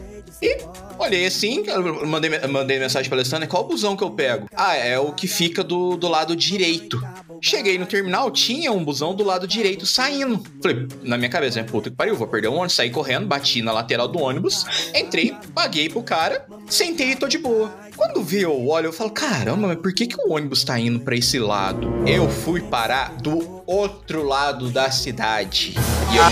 E 0.41 0.57
olhei 0.97 1.25
assim, 1.25 1.63
mandei, 2.05 2.31
mandei 2.47 2.79
mensagem 2.79 3.09
pra 3.09 3.17
Alessandra, 3.17 3.47
qual 3.47 3.65
busão 3.65 3.95
que 3.95 4.03
eu 4.03 4.11
pego? 4.11 4.47
Ah, 4.55 4.75
é 4.75 4.97
o 4.97 5.11
que 5.11 5.27
fica 5.27 5.63
do, 5.63 5.97
do 5.97 6.07
lado 6.07 6.35
direito. 6.35 7.01
Cheguei 7.41 7.77
no 7.77 7.85
terminal, 7.85 8.31
tinha 8.31 8.71
um 8.71 8.83
busão 8.83 9.13
do 9.13 9.23
lado 9.23 9.45
direito 9.45 9.85
saindo. 9.85 10.41
Falei, 10.61 10.87
na 11.01 11.17
minha 11.17 11.29
cabeça, 11.29 11.61
né? 11.61 11.67
Puta 11.69 11.89
que 11.89 11.95
pariu, 11.95 12.15
vou 12.15 12.27
perder 12.27 12.47
o 12.47 12.53
ônibus. 12.53 12.73
Saí 12.73 12.89
correndo, 12.89 13.27
bati 13.27 13.61
na 13.61 13.73
lateral 13.73 14.07
do 14.07 14.19
ônibus, 14.19 14.65
entrei, 14.95 15.35
paguei 15.53 15.89
pro 15.89 16.01
cara, 16.01 16.45
sentei 16.67 17.11
e 17.11 17.15
tô 17.15 17.27
de 17.27 17.37
boa. 17.37 17.73
Quando 17.95 18.23
vê 18.23 18.43
eu 18.45 18.67
olho, 18.67 18.87
eu 18.87 18.93
falo, 18.93 19.11
caramba, 19.11 19.67
mas 19.67 19.77
por 19.77 19.93
que, 19.93 20.07
que 20.07 20.15
o 20.19 20.33
ônibus 20.33 20.63
tá 20.63 20.79
indo 20.79 20.99
pra 20.99 21.15
esse 21.15 21.37
lado? 21.39 21.93
Eu 22.07 22.29
fui 22.29 22.61
parar 22.61 23.15
do 23.17 23.61
outro 23.65 24.23
lado 24.23 24.69
da 24.69 24.89
cidade. 24.89 25.75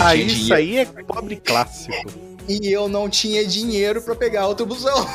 Ah, 0.02 0.16
isso 0.16 0.54
aí 0.54 0.78
é 0.78 0.86
pobre 0.86 1.36
clássico. 1.38 2.31
E 2.48 2.72
eu 2.72 2.88
não 2.88 3.10
tinha 3.10 3.46
dinheiro 3.46 4.02
pra 4.02 4.16
pegar 4.16 4.48
outro 4.48 4.66
busão. 4.66 5.08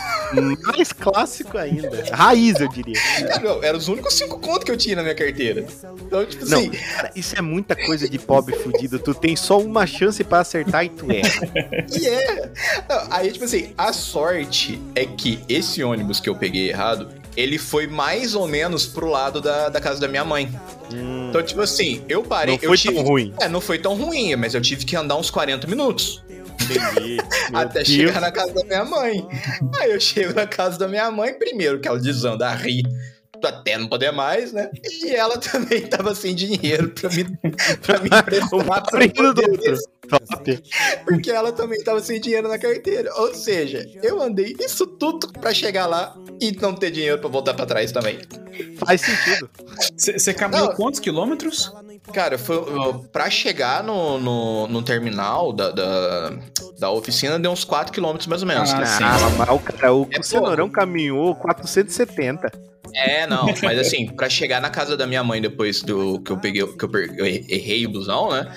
Mais 0.65 0.93
clássico 0.93 1.59
ainda. 1.59 2.05
Raiz, 2.13 2.61
eu 2.61 2.69
diria. 2.69 2.99
Cara, 3.29 3.59
eram 3.63 3.79
os 3.79 3.89
únicos 3.89 4.15
cinco 4.15 4.39
contos 4.39 4.65
que 4.65 4.71
eu 4.71 4.77
tinha 4.77 4.97
na 4.97 5.03
minha 5.03 5.15
carteira. 5.15 5.67
Então, 6.01 6.25
tipo 6.25 6.47
Não, 6.47 6.59
assim, 6.59 6.71
cara, 6.71 7.11
isso 7.15 7.37
é 7.37 7.41
muita 7.41 7.77
coisa 7.77 8.09
de 8.09 8.19
pobre 8.19 8.57
fudido. 8.57 8.99
Tu 8.99 9.15
tem 9.15 9.37
só 9.37 9.59
uma 9.59 9.87
chance 9.87 10.23
pra 10.25 10.41
acertar 10.41 10.85
e 10.85 10.89
tu 10.89 11.07
erra. 11.11 11.87
E 11.93 12.07
é. 12.07 12.51
Não, 12.89 13.07
aí, 13.11 13.31
tipo 13.31 13.45
assim, 13.45 13.73
a 13.77 13.93
sorte 13.93 14.81
é 14.95 15.05
que 15.05 15.41
esse 15.49 15.83
ônibus 15.83 16.21
que 16.21 16.29
eu 16.29 16.35
peguei 16.35 16.71
errado, 16.71 17.09
ele 17.37 17.59
foi 17.59 17.87
mais 17.87 18.35
ou 18.35 18.49
menos 18.49 18.87
pro 18.87 19.09
lado 19.09 19.41
da, 19.41 19.69
da 19.69 19.81
casa 19.81 20.01
da 20.01 20.09
minha 20.09 20.25
mãe. 20.25 20.51
Então, 21.29 21.43
tipo 21.43 21.61
assim, 21.61 22.03
eu 22.09 22.23
parei. 22.23 22.57
Não 22.57 22.63
eu 22.63 22.69
foi 22.71 22.79
tive... 22.79 22.95
tão 22.95 23.05
ruim. 23.05 23.35
É, 23.41 23.49
não 23.49 23.61
foi 23.61 23.79
tão 23.79 23.95
ruim, 23.95 24.35
mas 24.37 24.55
eu 24.55 24.61
tive 24.61 24.85
que 24.85 24.97
andar 24.97 25.17
uns 25.17 25.31
40 25.31 25.67
minutos 25.67 26.23
Entendi. 26.63 27.17
Até 27.53 27.83
Deus. 27.83 27.89
chegar 27.89 28.21
na 28.21 28.31
casa 28.33 28.53
da 28.53 28.65
minha 28.65 28.85
mãe. 28.85 29.27
Aí 29.81 29.93
eu 29.93 30.01
chego 30.01 30.35
na 30.35 30.47
casa 30.47 30.79
da 30.79 30.89
minha 30.89 31.11
mãe, 31.11 31.35
primeiro 31.35 31.81
que 31.81 31.89
ela 31.89 31.99
desanda 31.99 32.49
a 32.49 32.55
rir. 32.55 32.83
Até 33.45 33.77
não 33.79 33.87
poder 33.87 34.11
mais, 34.13 34.53
né? 34.53 34.71
E 34.83 35.15
ela 35.15 35.37
também 35.39 35.83
tava 35.83 36.15
sem 36.15 36.35
dinheiro 36.35 36.89
pra 36.91 37.11
me, 37.11 37.25
pra 37.83 37.99
me 38.01 38.09
emprestar 38.19 38.83
pra 38.83 39.33
do 39.33 39.51
outro. 39.51 39.77
Top. 40.09 40.63
porque 41.05 41.31
ela 41.33 41.51
também 41.53 41.83
tava 41.83 42.01
sem 42.01 42.21
dinheiro 42.21 42.49
na 42.49 42.59
carteira. 42.59 43.13
Ou 43.17 43.35
seja, 43.35 43.85
eu 44.03 44.23
andei 44.23 44.57
isso 44.61 44.87
tudo 44.87 45.33
pra 45.33 45.53
chegar 45.53 45.87
lá 45.87 46.17
e 46.41 46.53
não 46.61 46.75
ter 46.75 46.91
dinheiro 46.93 47.19
pra 47.19 47.29
voltar 47.29 47.55
pra 47.55 47.67
trás 47.67 47.93
também. 47.93 48.19
Faz 48.79 49.01
sentido. 49.01 49.51
Você 49.97 50.33
caminhou 50.33 50.69
Não. 50.69 50.75
quantos 50.77 51.01
quilômetros? 51.01 51.73
Cara, 52.13 52.39
foi, 52.39 52.57
pra 53.13 53.29
chegar 53.29 53.83
no, 53.83 54.19
no, 54.19 54.69
no 54.69 54.83
terminal 54.83 55.53
da, 55.53 55.71
da, 55.71 56.33
da 56.79 56.91
oficina 56.91 57.39
deu 57.39 57.51
uns 57.51 57.65
4km 57.65 58.27
mais 58.29 58.43
ou 58.43 58.49
menos. 58.49 58.73
Ah, 58.73 58.87
sim. 58.87 59.05
Ah, 59.05 59.53
o 59.53 59.59
cara, 59.59 59.95
o 59.95 60.09
É 60.11 60.23
Cenourão 60.23 60.71
caminhou 60.71 61.35
470. 61.35 62.51
É, 62.95 63.27
não, 63.27 63.47
mas 63.63 63.79
assim, 63.79 64.07
pra 64.07 64.29
chegar 64.29 64.61
na 64.61 64.71
casa 64.71 64.97
da 64.97 65.07
minha 65.07 65.23
mãe 65.23 65.41
depois 65.41 65.83
do 65.83 66.21
que 66.21 66.33
eu 66.33 66.39
peguei, 66.39 66.67
que 66.67 66.85
eu, 66.85 66.91
eu 67.19 67.27
errei 67.27 67.85
o 67.85 67.91
busão, 67.91 68.31
né? 68.31 68.51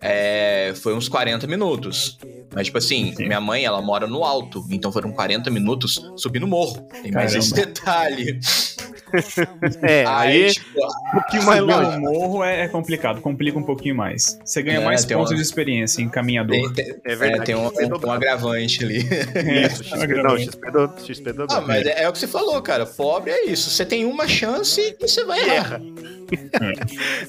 É, 0.00 0.72
foi 0.76 0.94
uns 0.94 1.08
40 1.08 1.46
minutos. 1.46 2.18
Mas, 2.54 2.66
tipo 2.66 2.78
assim, 2.78 3.14
minha 3.18 3.40
mãe, 3.40 3.64
ela 3.64 3.80
mora 3.80 4.06
no 4.06 4.24
alto, 4.24 4.64
então 4.70 4.92
foram 4.92 5.12
40 5.12 5.50
minutos 5.50 6.04
subindo 6.16 6.46
morro. 6.46 6.86
Tem 7.02 7.10
mais 7.10 7.32
Caramba. 7.32 7.38
esse 7.38 7.54
detalhe. 7.54 8.40
É, 9.82 10.04
aí 10.06 10.44
Aí, 10.44 10.50
tipo, 10.52 10.78
um 10.80 11.10
pouquinho 11.12 11.42
mais 11.44 11.60
longe. 11.62 11.98
morro 11.98 12.44
é, 12.44 12.62
é 12.62 12.68
complicado, 12.68 13.20
complica 13.20 13.58
um 13.58 13.62
pouquinho 13.62 13.94
mais. 13.96 14.38
Você 14.44 14.62
ganha 14.62 14.80
É, 14.80 14.84
mais 14.84 15.04
pontos 15.04 15.30
uma- 15.30 15.36
de 15.36 15.42
experiência 15.42 16.00
em 16.02 16.08
caminhador. 16.08 16.56
tem, 16.72 16.72
tem, 16.72 16.94
É 17.04 17.12
é, 17.12 17.16
verdade. 17.16 17.44
tem 17.46 17.54
um, 17.54 17.66
um- 17.68 18.06
um 18.08 18.10
agravante 18.12 18.84
ali. 18.84 18.98
Isso, 18.98 19.84
XP, 19.84 20.06
não, 20.22 20.38
XP, 20.38 20.70
do, 20.70 20.92
XP 21.04 21.32
do 21.32 21.46
Ah, 21.50 21.60
mas 21.60 21.86
é, 21.86 22.02
é 22.04 22.08
o 22.08 22.12
que 22.12 22.18
você 22.18 22.26
falou, 22.28 22.60
cara. 22.62 22.86
Pobre 22.86 23.30
é 23.30 23.46
isso. 23.46 23.70
Você 23.70 23.84
tem 23.84 24.04
uma 24.04 24.26
chance 24.28 24.80
e 24.80 24.96
você 25.00 25.24
vai 25.24 25.40
errar. 25.40 25.80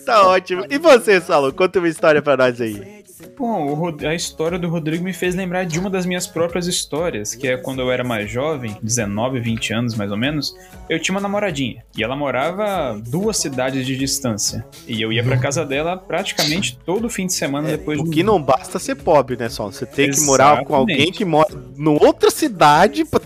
Tá 0.06 0.28
ótimo. 0.28 0.65
E 0.69 0.78
você, 0.78 1.19
Saulo? 1.22 1.53
Conta 1.53 1.80
uma 1.80 1.88
história 1.88 2.22
pra 2.22 2.38
nós 2.38 2.60
aí. 2.61 3.02
Bom, 3.38 3.68
o 3.68 3.73
Rod- 3.76 4.03
a 4.03 4.14
história 4.15 4.57
do 4.57 4.68
Rodrigo 4.68 5.03
me 5.03 5.14
fez 5.14 5.36
lembrar 5.36 5.64
de 5.65 5.80
uma 5.80 5.90
das 5.90 6.06
minhas 6.06 6.26
próprias 6.28 6.68
histórias, 6.68 7.36
que 7.36 7.48
é 7.48 7.56
quando 7.57 7.80
eu 7.82 7.91
era 7.91 8.03
mais 8.03 8.30
jovem, 8.32 8.76
19, 8.82 9.40
20 9.40 9.73
anos 9.73 9.95
mais 9.95 10.11
ou 10.11 10.18
menos, 10.18 10.56
eu 10.90 10.99
tinha 10.99 11.14
uma 11.15 11.22
namoradinha. 11.22 11.84
E 11.95 12.03
ela 12.03 12.15
morava 12.15 12.99
duas 13.07 13.38
cidades 13.38 13.86
de 13.86 13.95
distância. 13.95 14.65
E 14.88 15.02
eu 15.02 15.11
ia 15.14 15.23
pra 15.23 15.38
casa 15.38 15.64
dela 15.65 15.98
praticamente 15.98 16.78
todo 16.86 17.10
fim 17.10 17.28
de 17.28 17.34
semana 17.34 17.68
depois 17.69 17.99
O 17.99 18.03
do. 18.03 18.11
que 18.11 18.23
não 18.23 18.41
basta 18.41 18.80
ser 18.80 18.95
pobre, 18.95 19.36
né, 19.38 19.49
Saulo? 19.49 19.72
Você 19.72 19.86
tem 19.86 20.10
que 20.10 20.22
morar 20.22 20.64
com 20.64 20.73
Exatamente. 20.73 20.91
alguém 20.99 21.11
que 21.11 21.26
mora 21.26 21.48
em 21.78 21.88
outra 21.88 22.32
cidade 22.32 23.06
pra... 23.06 23.22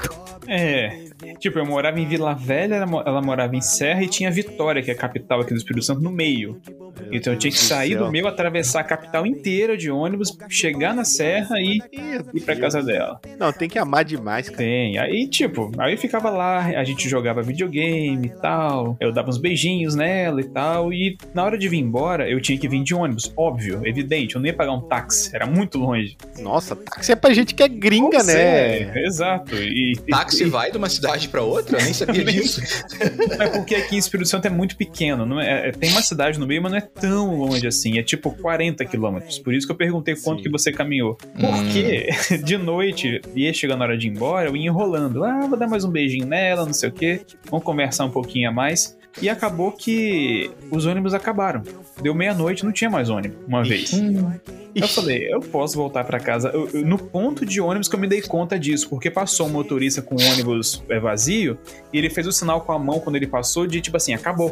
É. 0.47 1.05
Tipo, 1.39 1.59
eu 1.59 1.65
morava 1.65 1.99
em 1.99 2.07
Vila 2.07 2.34
Velha, 2.34 2.76
ela, 2.76 2.85
mo- 2.85 3.03
ela 3.05 3.22
morava 3.22 3.55
em 3.55 3.61
Serra 3.61 4.03
e 4.03 4.07
tinha 4.07 4.30
Vitória, 4.31 4.81
que 4.81 4.91
é 4.91 4.93
a 4.93 4.97
capital 4.97 5.41
aqui 5.41 5.53
do 5.53 5.57
Espírito 5.57 5.84
Santo, 5.85 6.01
no 6.01 6.11
meio. 6.11 6.59
Então 7.11 7.34
eu 7.34 7.39
tinha 7.39 7.51
que 7.51 7.57
sair 7.59 7.95
do 7.95 8.11
meu, 8.11 8.27
atravessar 8.27 8.80
a 8.81 8.84
capital 8.84 9.26
inteira 9.26 9.76
de 9.77 9.89
ônibus, 9.91 10.35
chegar 10.49 10.93
na 10.93 11.03
Serra 11.03 11.59
e 11.59 11.80
ir 12.34 12.41
pra 12.41 12.55
casa 12.55 12.81
dela. 12.81 13.19
Não, 13.39 13.51
tem 13.51 13.67
que 13.69 13.77
amar 13.80 14.03
demais, 14.05 14.45
cara. 14.49 14.57
Tem. 14.57 14.97
Aí, 14.97 15.27
tipo, 15.27 15.72
aí 15.77 15.93
eu 15.93 15.97
ficava 15.97 16.30
lá, 16.30 16.59
a 16.65 16.84
gente 16.84 17.07
jogava 17.09 17.41
videogame 17.41 18.27
e 18.27 18.41
tal. 18.41 18.95
Eu 18.99 19.11
dava 19.11 19.30
uns 19.30 19.38
beijinhos 19.38 19.95
nela 19.95 20.41
e 20.41 20.45
tal. 20.45 20.91
E 20.93 21.17
na 21.34 21.43
hora 21.43 21.57
de 21.57 21.67
vir 21.67 21.80
embora, 21.80 22.30
eu 22.30 22.39
tinha 22.41 22.57
que 22.57 22.67
vir 22.67 22.84
de 22.84 22.93
ônibus. 22.93 23.31
Óbvio, 23.35 23.81
evidente. 23.85 24.35
Eu 24.35 24.41
não 24.41 24.47
ia 24.47 24.53
pagar 24.53 24.73
um 24.73 24.81
táxi, 24.81 25.31
era 25.35 25.45
muito 25.45 25.77
longe. 25.77 26.17
Nossa, 26.39 26.76
táxi 26.76 27.11
é 27.11 27.15
pra 27.15 27.34
gente 27.34 27.53
que 27.53 27.63
é 27.63 27.67
gringa, 27.67 28.23
né? 28.23 28.34
é, 28.95 29.05
exato. 29.05 29.55
E, 29.55 29.93
e- 29.93 30.11
Táxi 30.39 30.45
vai 30.49 30.71
de 30.71 30.77
uma 30.77 30.89
cidade 30.89 31.27
pra 31.29 31.41
outra? 31.41 31.77
Eu 31.79 31.83
nem 31.83 31.93
sabia 31.93 32.23
disso. 32.25 32.61
É 33.39 33.47
porque 33.47 33.75
aqui 33.75 33.95
em 33.95 33.99
Espírito 33.99 34.27
Santo 34.29 34.45
é 34.45 34.49
muito 34.49 34.75
pequeno. 34.75 35.25
Não 35.25 35.39
é, 35.39 35.69
é- 35.69 35.71
tem 35.71 35.89
uma 35.91 36.01
cidade 36.01 36.39
no 36.39 36.45
meio, 36.47 36.61
mas 36.61 36.71
não 36.71 36.77
é 36.77 36.81
tão 36.81 37.35
longe 37.37 37.65
assim. 37.67 37.97
É 37.97 38.03
tipo 38.03 38.31
40 38.31 38.83
quilômetros. 38.85 39.39
Por 39.39 39.53
isso 39.53 39.65
que 39.65 39.71
eu 39.71 39.77
perguntei 39.77 40.15
quanto 40.15 40.37
Sim. 40.39 40.43
que 40.43 40.49
você 40.49 40.71
caminhou. 40.71 41.17
Hum. 41.35 41.41
Porque 41.41 42.09
de 42.43 42.57
noite, 42.57 43.21
ia 43.35 43.53
chegando 43.53 43.81
a 43.81 43.85
hora 43.85 43.97
de 43.97 44.07
ir 44.07 44.11
embora, 44.11 44.49
eu 44.49 44.55
ia 44.55 44.67
enrolando. 44.67 45.23
Ah, 45.23 45.45
vou 45.47 45.57
dar 45.57 45.67
mais 45.67 45.83
um 45.83 45.89
beijinho 45.89 46.25
nela, 46.25 46.65
não 46.65 46.73
sei 46.73 46.89
o 46.89 46.91
quê. 46.91 47.21
Vamos 47.49 47.65
conversar 47.65 48.05
um 48.05 48.11
pouquinho 48.11 48.49
a 48.49 48.51
mais. 48.51 48.97
E 49.21 49.29
acabou 49.29 49.71
que 49.71 50.51
os 50.69 50.85
ônibus 50.85 51.13
acabaram. 51.13 51.63
Deu 52.01 52.13
meia-noite, 52.13 52.65
não 52.65 52.71
tinha 52.71 52.89
mais 52.89 53.09
ônibus, 53.09 53.37
uma 53.47 53.63
vez. 53.63 53.91
Eu 54.75 54.87
falei, 54.89 55.33
eu 55.33 55.39
posso 55.39 55.77
voltar 55.77 56.03
pra 56.03 56.19
casa. 56.19 56.49
Eu- 56.49 56.69
eu- 56.73 56.85
no 56.85 56.97
ponto 56.97 57.45
de 57.45 57.61
ônibus 57.61 57.87
que 57.87 57.95
eu 57.95 57.99
me 57.99 58.07
dei 58.07 58.21
conta 58.21 58.59
disso, 58.59 58.89
porque 58.89 59.09
passou 59.09 59.47
um 59.47 59.49
motorista 59.49 60.01
com 60.01 60.15
o 60.15 60.21
ônibus 60.31 60.83
é, 60.89 60.99
vazio 60.99 61.57
e 61.93 61.97
ele 61.97 62.09
fez 62.09 62.27
o 62.27 62.31
sinal 62.31 62.59
com 62.61 62.73
a 62.73 62.79
mão 62.79 62.99
quando 62.99 63.15
ele 63.15 63.27
passou 63.27 63.65
de 63.65 63.79
tipo 63.79 63.95
assim, 63.95 64.13
acabou. 64.13 64.49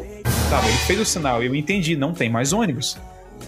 Tá, 0.48 0.62
ele 0.66 0.78
fez 0.86 0.98
o 0.98 1.04
sinal, 1.04 1.42
eu 1.42 1.54
entendi, 1.54 1.94
não 1.94 2.14
tem 2.14 2.30
mais 2.30 2.54
ônibus. 2.54 2.96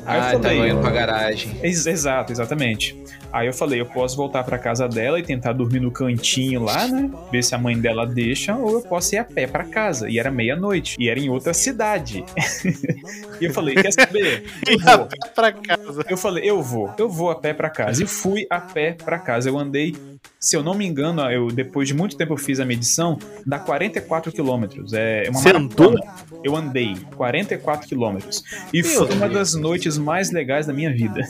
Aí 0.04 0.20
Ah, 0.20 0.32
eu 0.34 0.40
falei, 0.40 0.58
tava 0.58 0.68
indo 0.70 0.80
pra 0.80 0.90
garagem. 0.90 1.56
Ex- 1.62 1.86
Exato, 1.86 2.30
exatamente. 2.30 2.94
Aí 3.32 3.46
eu 3.46 3.52
falei, 3.52 3.80
eu 3.80 3.86
posso 3.86 4.16
voltar 4.16 4.42
pra 4.44 4.58
casa 4.58 4.88
dela 4.88 5.18
e 5.18 5.22
tentar 5.22 5.52
dormir 5.52 5.80
no 5.80 5.90
cantinho 5.90 6.62
lá, 6.62 6.86
né? 6.88 7.10
Ver 7.30 7.42
se 7.42 7.54
a 7.54 7.58
mãe 7.58 7.78
dela 7.78 8.06
deixa, 8.06 8.54
ou 8.56 8.72
eu 8.74 8.82
posso 8.82 9.14
ir 9.14 9.18
a 9.18 9.24
pé 9.24 9.46
pra 9.46 9.64
casa. 9.64 10.08
E 10.08 10.18
era 10.18 10.30
meia-noite. 10.30 10.96
E 10.98 11.08
era 11.08 11.18
em 11.18 11.28
outra 11.28 11.52
cidade. 11.54 12.24
e 13.40 13.44
eu 13.44 13.52
falei, 13.52 13.74
quer 13.74 13.92
saber? 13.92 14.44
Eu 14.66 14.78
vou. 14.78 15.08
pra 15.34 15.52
casa. 15.52 16.04
Eu 16.08 16.16
falei, 16.16 16.48
eu 16.48 16.62
vou, 16.62 16.92
eu 16.98 17.08
vou 17.08 17.30
a 17.30 17.34
pé 17.36 17.52
pra 17.52 17.68
casa. 17.70 18.02
E 18.02 18.06
fui 18.06 18.46
a 18.50 18.60
pé 18.60 18.92
pra 18.92 19.18
casa. 19.18 19.48
Eu 19.48 19.58
andei, 19.58 19.94
se 20.40 20.56
eu 20.56 20.62
não 20.62 20.74
me 20.74 20.86
engano, 20.86 21.22
eu 21.30 21.48
depois 21.48 21.88
de 21.88 21.94
muito 21.94 22.16
tempo 22.16 22.32
eu 22.32 22.36
fiz 22.36 22.58
a 22.60 22.64
medição, 22.64 23.18
dá 23.44 23.58
44 23.58 24.32
quilômetros. 24.32 24.92
É 24.92 25.24
uma 25.28 25.38
Você 25.40 25.52
maratona. 25.52 26.00
Eu 26.42 26.56
andei 26.56 26.96
44 27.16 27.88
quilômetros. 27.88 28.42
E 28.72 28.82
Meu 28.82 28.90
foi 28.92 29.16
uma 29.16 29.28
Deus. 29.28 29.32
das 29.32 29.54
noites 29.54 29.98
mais 29.98 30.30
legais 30.32 30.66
da 30.66 30.72
minha 30.72 30.92
vida. 30.92 31.22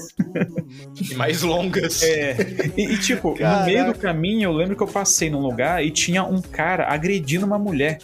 E 1.11 1.15
mais 1.15 1.43
longas. 1.43 1.86
É. 2.03 2.37
E, 2.77 2.83
e, 2.93 2.99
tipo, 2.99 3.35
Caraca. 3.35 3.61
no 3.61 3.67
meio 3.67 3.87
do 3.93 3.99
caminho, 3.99 4.49
eu 4.51 4.53
lembro 4.53 4.77
que 4.77 4.83
eu 4.83 4.87
passei 4.89 5.31
num 5.31 5.41
lugar 5.41 5.85
e 5.85 5.91
tinha 5.91 6.25
um 6.25 6.41
cara 6.43 6.87
agredindo 6.93 7.47
uma 7.47 7.59
mulher. 7.59 7.99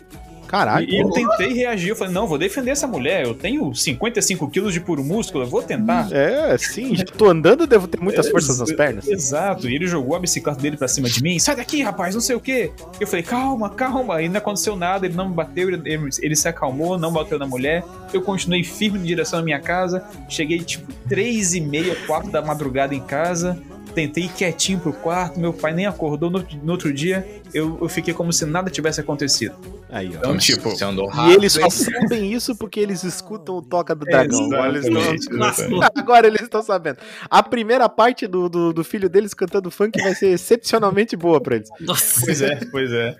Caralho. 0.46 0.86
E 0.86 1.00
eu 1.00 1.08
tentei 1.10 1.54
reagir. 1.54 1.88
Eu 1.88 1.96
falei, 1.96 2.12
não, 2.12 2.26
vou 2.26 2.36
defender 2.36 2.72
essa 2.72 2.86
mulher. 2.86 3.24
Eu 3.24 3.32
tenho 3.34 3.74
55 3.74 4.50
quilos 4.50 4.74
de 4.74 4.80
puro 4.80 5.02
músculo, 5.02 5.44
eu 5.44 5.48
vou 5.48 5.62
tentar. 5.62 6.08
É, 6.12 6.58
sim, 6.58 6.94
já 6.94 7.04
tô 7.06 7.30
andando, 7.30 7.66
devo 7.66 7.88
ter 7.88 7.98
muitas 7.98 8.28
forças 8.28 8.58
nas 8.58 8.70
pernas. 8.70 9.08
Exato, 9.08 9.66
e 9.66 9.74
ele 9.74 9.86
jogou 9.86 10.14
a 10.14 10.20
bicicleta 10.20 10.60
dele 10.60 10.76
pra 10.76 10.88
cima 10.88 11.08
de 11.08 11.22
mim. 11.22 11.38
Sai 11.38 11.56
daqui, 11.56 11.80
rapaz, 11.82 12.14
não 12.14 12.20
sei 12.20 12.36
o 12.36 12.40
quê. 12.40 12.70
Eu 13.00 13.06
falei, 13.06 13.22
calma, 13.22 13.70
calma. 13.70 14.20
E 14.20 14.28
não 14.28 14.36
aconteceu 14.36 14.76
nada, 14.76 15.06
ele 15.06 15.14
não 15.14 15.30
me 15.30 15.34
bateu, 15.34 15.68
ele, 15.70 15.80
ele- 15.90 16.10
ele 16.20 16.36
se 16.36 16.46
acalmou, 16.46 16.98
não 16.98 17.10
bateu 17.10 17.38
na 17.38 17.46
mulher. 17.46 17.82
Eu 18.12 18.20
continuei 18.20 18.62
firme 18.62 18.98
em 18.98 19.02
direção 19.04 19.38
à 19.38 19.42
minha 19.42 19.58
casa. 19.58 20.04
Cheguei 20.28 20.58
tipo 20.58 20.92
três 21.08 21.54
e 21.54 21.62
meia, 21.62 21.96
quatro 22.06 22.30
da 22.30 22.42
madrugada 22.42 22.94
em 22.94 23.00
casa. 23.00 23.58
Tentei 23.94 24.24
ir 24.24 24.28
quietinho 24.28 24.78
pro 24.80 24.92
quarto, 24.92 25.38
meu 25.38 25.52
pai 25.52 25.72
nem 25.74 25.86
acordou. 25.86 26.30
No, 26.30 26.44
no 26.62 26.72
outro 26.72 26.92
dia, 26.92 27.26
eu, 27.52 27.78
eu 27.80 27.88
fiquei 27.88 28.14
como 28.14 28.32
se 28.32 28.44
nada 28.46 28.70
tivesse 28.70 29.00
acontecido. 29.00 29.54
Aí, 29.90 30.08
ó. 30.14 30.18
Então, 30.18 30.38
tipo, 30.38 30.70
Você 30.70 30.84
andou 30.84 31.06
E 31.10 31.14
rápido. 31.14 31.34
eles 31.34 31.52
só 31.52 31.68
sabem 31.68 32.32
isso 32.32 32.56
porque 32.56 32.80
eles 32.80 33.04
escutam 33.04 33.56
o 33.56 33.62
Toca 33.62 33.94
do 33.94 34.06
Dragão. 34.06 34.46
Agora 34.46 34.68
eles, 34.68 34.86
estão... 34.86 35.80
Agora 35.96 36.26
eles 36.26 36.40
estão 36.42 36.62
sabendo. 36.62 36.96
A 37.28 37.42
primeira 37.42 37.88
parte 37.88 38.26
do, 38.26 38.48
do, 38.48 38.72
do 38.72 38.82
filho 38.84 39.08
deles 39.10 39.34
cantando 39.34 39.70
funk 39.70 40.00
vai 40.02 40.14
ser 40.14 40.28
excepcionalmente 40.28 41.14
boa 41.16 41.40
pra 41.40 41.56
eles. 41.56 41.68
Nossa. 41.80 42.22
Pois 42.24 42.40
é, 42.40 42.56
pois 42.70 42.92
é. 42.92 43.16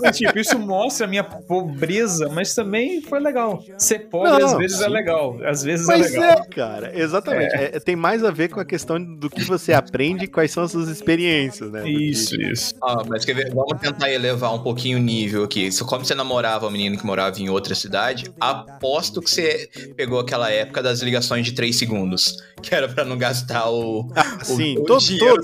Mas, 0.00 0.16
tipo, 0.16 0.38
isso 0.38 0.58
mostra 0.58 1.06
a 1.06 1.08
minha 1.08 1.24
pobreza, 1.24 2.28
mas 2.28 2.54
também 2.54 3.00
foi 3.02 3.18
legal. 3.20 3.62
Ser 3.76 4.00
pobre 4.08 4.30
Não, 4.30 4.46
às 4.46 4.56
vezes 4.56 4.80
é 4.80 4.84
sim. 4.84 4.90
legal. 4.90 5.38
Às 5.44 5.62
vezes 5.64 5.86
Mas 5.86 6.14
é 6.14 6.18
legal. 6.20 6.38
é, 6.38 6.54
cara, 6.54 6.92
exatamente. 6.98 7.54
É, 7.54 7.80
tem 7.80 7.96
mais 7.96 8.22
a 8.22 8.30
ver 8.30 8.48
com 8.48 8.60
a 8.60 8.64
questão 8.64 9.02
do 9.02 9.28
que 9.28 9.42
você 9.42 9.72
aprende 9.72 9.87
e 10.22 10.26
quais 10.26 10.50
são 10.50 10.62
as 10.62 10.72
suas 10.72 10.88
experiências, 10.88 11.70
né? 11.70 11.88
Isso, 11.88 12.40
isso. 12.40 12.74
Ah, 12.82 13.02
mas 13.06 13.24
quer 13.24 13.34
ver? 13.34 13.54
Vamos 13.54 13.80
tentar 13.80 14.10
elevar 14.10 14.54
um 14.54 14.62
pouquinho 14.62 14.98
o 14.98 15.00
nível 15.00 15.44
aqui. 15.44 15.70
Se 15.72 15.84
como 15.84 16.04
você 16.04 16.14
namorava 16.14 16.66
uma 16.66 16.72
menina 16.72 16.96
que 16.96 17.06
morava 17.06 17.38
em 17.40 17.48
outra 17.48 17.74
cidade, 17.74 18.30
aposto 18.40 19.20
que 19.20 19.30
você 19.30 19.68
pegou 19.96 20.20
aquela 20.20 20.50
época 20.50 20.82
das 20.82 21.00
ligações 21.00 21.46
de 21.46 21.52
3 21.52 21.74
segundos. 21.74 22.36
Que 22.60 22.74
era 22.74 22.88
pra 22.88 23.04
não 23.04 23.16
gastar 23.16 23.70
o. 23.70 24.10
Ah, 24.16 24.44
sim, 24.44 24.76
o 24.78 24.82
todo, 24.82 25.00
todo 25.16 25.42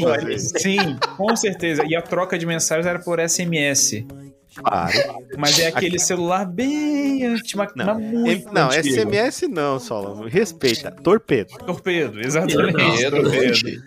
faz 0.00 0.28
isso. 0.28 0.58
Sim, 0.58 0.98
com 1.16 1.34
certeza. 1.34 1.82
E 1.86 1.96
a 1.96 2.02
troca 2.02 2.38
de 2.38 2.44
mensagens 2.44 2.86
era 2.86 2.98
por 2.98 3.18
SMS. 3.18 4.04
Claro. 4.54 4.92
Mas 5.38 5.58
é 5.58 5.68
aquele 5.68 5.98
celular 5.98 6.44
bem 6.44 7.24
antigo, 7.24 7.58
mas 7.58 7.72
Não, 7.74 8.00
muito 8.00 8.52
Não, 8.52 8.68
antigo. 8.68 8.88
SMS 8.88 9.48
não, 9.48 9.78
Solomon. 9.78 10.26
Respeita. 10.28 10.90
Torpedo. 10.90 11.50
Torpedo, 11.58 12.20
exatamente. 12.20 12.72
Torpedo, 12.72 13.22
Torpedo. 13.22 13.82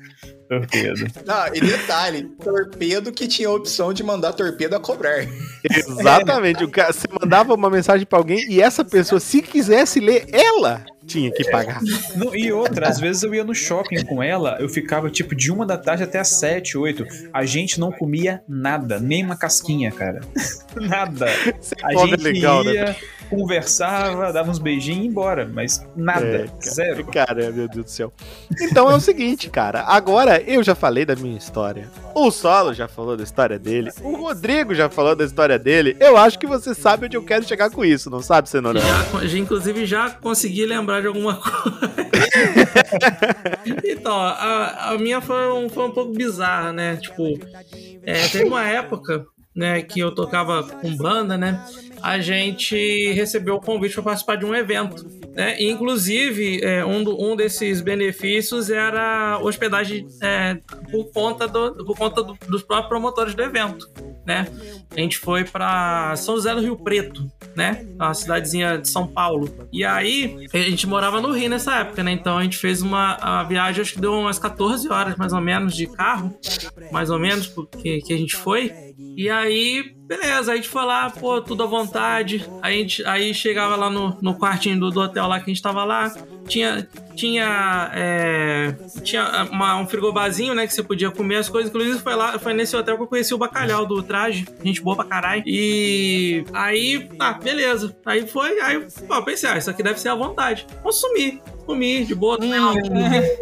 Torpedo. 0.50 1.08
Não, 1.26 1.48
e 1.56 1.62
detalhe, 1.62 2.24
torpedo 2.44 3.12
que 3.12 3.28
tinha 3.28 3.48
a 3.48 3.54
opção 3.54 3.94
de 3.94 4.04
mandar 4.04 4.34
torpedo 4.34 4.76
a 4.76 4.80
cobrar. 4.80 5.26
Exatamente. 5.70 6.64
O 6.64 6.70
cara, 6.70 6.94
você 6.94 7.08
mandava 7.10 7.54
uma 7.54 7.70
mensagem 7.70 8.06
pra 8.06 8.20
alguém 8.20 8.46
e 8.50 8.62
essa 8.62 8.86
pessoa, 8.86 9.20
se 9.20 9.42
quisesse 9.42 10.00
ler, 10.00 10.28
ela 10.32 10.86
tinha 11.06 11.32
que 11.32 11.50
pagar. 11.50 11.80
Não, 12.16 12.36
e 12.36 12.52
outra, 12.52 12.88
às 12.88 13.00
vezes 13.00 13.24
eu 13.24 13.34
ia 13.34 13.44
no 13.44 13.54
shopping 13.54 14.04
com 14.06 14.22
ela, 14.22 14.58
eu 14.60 14.70
ficava 14.70 15.10
tipo 15.10 15.36
de 15.36 15.52
uma 15.52 15.66
da 15.66 15.78
tarde 15.78 16.04
até 16.04 16.20
as 16.20 16.30
sete, 16.30 16.78
oito. 16.78 17.06
A 17.32 17.46
gente 17.46 17.80
não 17.80 17.92
comia 17.92 18.42
nada, 18.48 19.00
nem 19.00 19.24
uma 19.24 19.38
casquinha, 19.38 19.92
cara. 19.92 20.22
nada. 20.76 21.28
Você 21.60 21.76
A 21.84 21.94
gente 21.94 22.24
legal, 22.24 22.64
ia, 22.64 22.86
né? 22.86 22.96
Conversava, 23.30 24.32
dava 24.32 24.50
uns 24.52 24.60
beijinhos 24.60 25.00
e 25.00 25.02
ia 25.04 25.08
embora, 25.08 25.50
mas 25.52 25.86
nada, 25.96 26.26
É, 26.26 26.38
cara. 26.48 26.60
zero. 26.62 27.06
Cara, 27.08 27.52
meu 27.52 27.68
Deus 27.68 27.86
do 27.86 27.90
céu. 27.90 28.14
Então 28.62 28.90
é 28.90 28.96
o 28.96 29.00
seguinte, 29.00 29.50
cara. 29.50 29.84
Agora 29.84 30.42
eu 30.42 30.64
já 30.64 30.76
falei 30.76 31.06
da 31.06 31.16
minha 31.16 31.38
história. 31.38 31.90
O 32.16 32.30
Solo 32.30 32.74
já 32.74 32.88
falou 32.88 33.18
da 33.18 33.24
história 33.24 33.58
dele. 33.58 33.92
O 34.02 34.16
Rodrigo 34.16 34.76
já 34.76 34.90
falou 34.90 35.16
da 35.16 35.24
história 35.26 35.58
dele. 35.58 35.96
Eu 36.00 36.16
acho 36.18 36.38
que 36.38 36.46
você 36.46 36.74
sabe 36.76 37.08
onde 37.08 37.18
eu 37.18 37.24
quero 37.24 37.44
chegar 37.48 37.70
com 37.72 37.84
isso, 37.84 38.10
não 38.10 38.22
sabe, 38.22 38.48
Cenoura? 38.50 38.80
Já, 38.80 39.38
inclusive, 39.38 39.86
já 39.86 40.10
consegui 40.12 40.66
lembrar 40.66 41.02
de 41.02 41.08
alguma 41.08 41.36
coisa. 41.42 41.94
então, 43.84 44.16
a, 44.16 44.92
a 44.92 44.98
minha 44.98 45.22
foi 45.22 45.52
um, 45.52 45.70
foi 45.70 45.86
um 45.86 45.92
pouco 45.92 46.14
bizarra, 46.14 46.72
né? 46.72 46.98
Tipo, 46.98 47.24
é, 48.04 48.28
teve 48.28 48.46
uma 48.46 48.64
época 48.68 49.26
né, 49.56 49.82
que 49.82 50.00
eu 50.00 50.14
tocava 50.14 50.64
com 50.64 50.96
banda, 50.96 51.38
né? 51.38 51.64
A 52.04 52.20
gente 52.20 53.12
recebeu 53.14 53.56
o 53.56 53.62
convite 53.62 53.94
para 53.94 54.04
participar 54.04 54.36
de 54.36 54.46
um 54.46 54.54
evento. 54.54 55.06
Né? 55.34 55.56
Inclusive, 55.64 56.60
é, 56.62 56.86
um, 56.86 57.04
do- 57.04 57.20
um 57.20 57.36
desses 57.36 57.80
benefícios 57.82 58.70
era 58.70 59.40
hospedagem 59.42 60.06
é, 60.22 60.58
por 60.92 61.12
conta, 61.14 61.48
do, 61.48 61.74
por 61.86 61.98
conta 61.98 62.22
do- 62.22 62.38
dos 62.48 62.62
próprios 62.62 62.90
promotores 62.90 63.34
do 63.34 63.42
evento. 63.42 63.90
né? 64.26 64.48
A 64.96 65.00
gente 65.02 65.18
foi 65.18 65.44
pra 65.44 66.16
São 66.16 66.36
José 66.36 66.54
do 66.56 66.62
Rio 66.62 66.78
Preto, 66.78 67.30
né? 67.58 67.86
Uma 67.96 68.14
cidadezinha 68.14 68.78
de 68.78 68.88
São 68.90 69.06
Paulo. 69.08 69.50
E 69.72 69.84
aí, 69.84 70.48
a 70.54 70.58
gente 70.60 70.88
morava 70.88 71.20
no 71.20 71.32
Rio 71.34 71.50
nessa 71.50 71.80
época, 71.80 72.04
né? 72.04 72.12
Então 72.14 72.38
a 72.38 72.44
gente 72.44 72.58
fez 72.58 72.82
uma 72.82 73.16
a 73.16 73.44
viagem, 73.44 73.82
acho 73.82 73.94
que 73.96 74.00
deu 74.02 74.14
umas 74.14 74.40
14 74.40 74.88
horas 74.90 75.16
mais 75.18 75.34
ou 75.34 75.42
menos 75.42 75.76
de 75.76 75.88
carro, 75.88 76.34
mais 76.92 77.10
ou 77.10 77.20
menos, 77.20 77.48
porque 77.48 78.00
que 78.00 78.14
a 78.14 78.18
gente 78.18 78.36
foi. 78.36 78.72
E 79.18 79.30
aí, 79.30 79.94
beleza, 80.06 80.52
a 80.52 80.56
gente 80.56 80.68
foi 80.68 80.86
lá, 80.86 81.10
pô, 81.10 81.42
tudo 81.42 81.64
à 81.64 81.66
vontade. 81.66 82.46
Aí, 82.62 82.80
gente, 82.80 83.06
aí 83.06 83.34
chegava 83.34 83.76
lá 83.76 83.90
no, 83.90 84.18
no 84.22 84.36
quartinho 84.36 84.80
do, 84.80 84.92
do 84.92 85.02
hotel 85.02 85.28
lá 85.28 85.40
que 85.40 85.50
a 85.50 85.54
gente 85.54 85.62
tava 85.62 85.84
lá. 85.84 86.14
Tinha, 86.48 86.88
tinha, 87.16 87.92
é, 87.94 88.74
tinha 89.04 89.48
uma, 89.52 89.78
um 89.78 89.88
frigobarzinho, 89.88 90.54
né, 90.54 90.66
que 90.68 90.74
você 90.74 90.84
podia 90.84 91.10
comer 91.12 91.38
as 91.38 91.50
coisas. 91.50 91.70
Inclusive, 91.70 92.00
foi 92.00 92.16
lá, 92.16 92.38
foi 92.40 92.54
nesse 92.54 92.76
hotel 92.76 92.98
que 92.98 93.04
eu 93.04 93.08
conheci 93.08 93.34
o 93.34 93.38
bacalhau 93.38 93.86
do 93.86 94.02
traje. 94.04 94.46
Gente 94.64 94.82
boa 94.82 94.96
pra 94.96 95.06
caralho. 95.06 95.44
E 95.46 96.44
aí, 96.54 97.10
ah, 97.20 97.34
beleza. 97.34 97.96
Aí 98.06 98.28
foi, 98.28 98.60
aí, 98.62 98.86
pô, 99.08 99.16
eu 99.16 99.24
pensei, 99.24 99.50
ah, 99.50 99.58
isso 99.58 99.70
aqui 99.70 99.82
deve 99.84 100.00
ser 100.00 100.10
à 100.10 100.16
vontade. 100.16 100.66
Consumi. 100.82 101.42
Comi 101.66 102.04
de 102.04 102.14
boa, 102.14 102.38
tomei 102.38 102.60
uma 102.60 102.74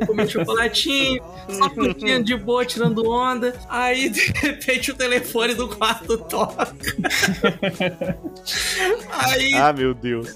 comi 0.06 0.30
chocolatinho, 0.30 1.23
só 1.49 1.68
curtindo 1.69 2.23
de 2.23 2.35
boa, 2.38 2.64
tirando 2.64 3.10
onda. 3.10 3.52
Aí, 3.68 4.10
de 4.10 4.31
repente, 4.35 4.91
o 4.91 4.95
telefone 4.95 5.56
do 5.56 5.68
quarto 5.68 6.19
toca. 6.19 6.72
Aí, 9.10 9.53
Ah, 9.56 9.73
meu 9.73 9.93
Deus. 9.93 10.35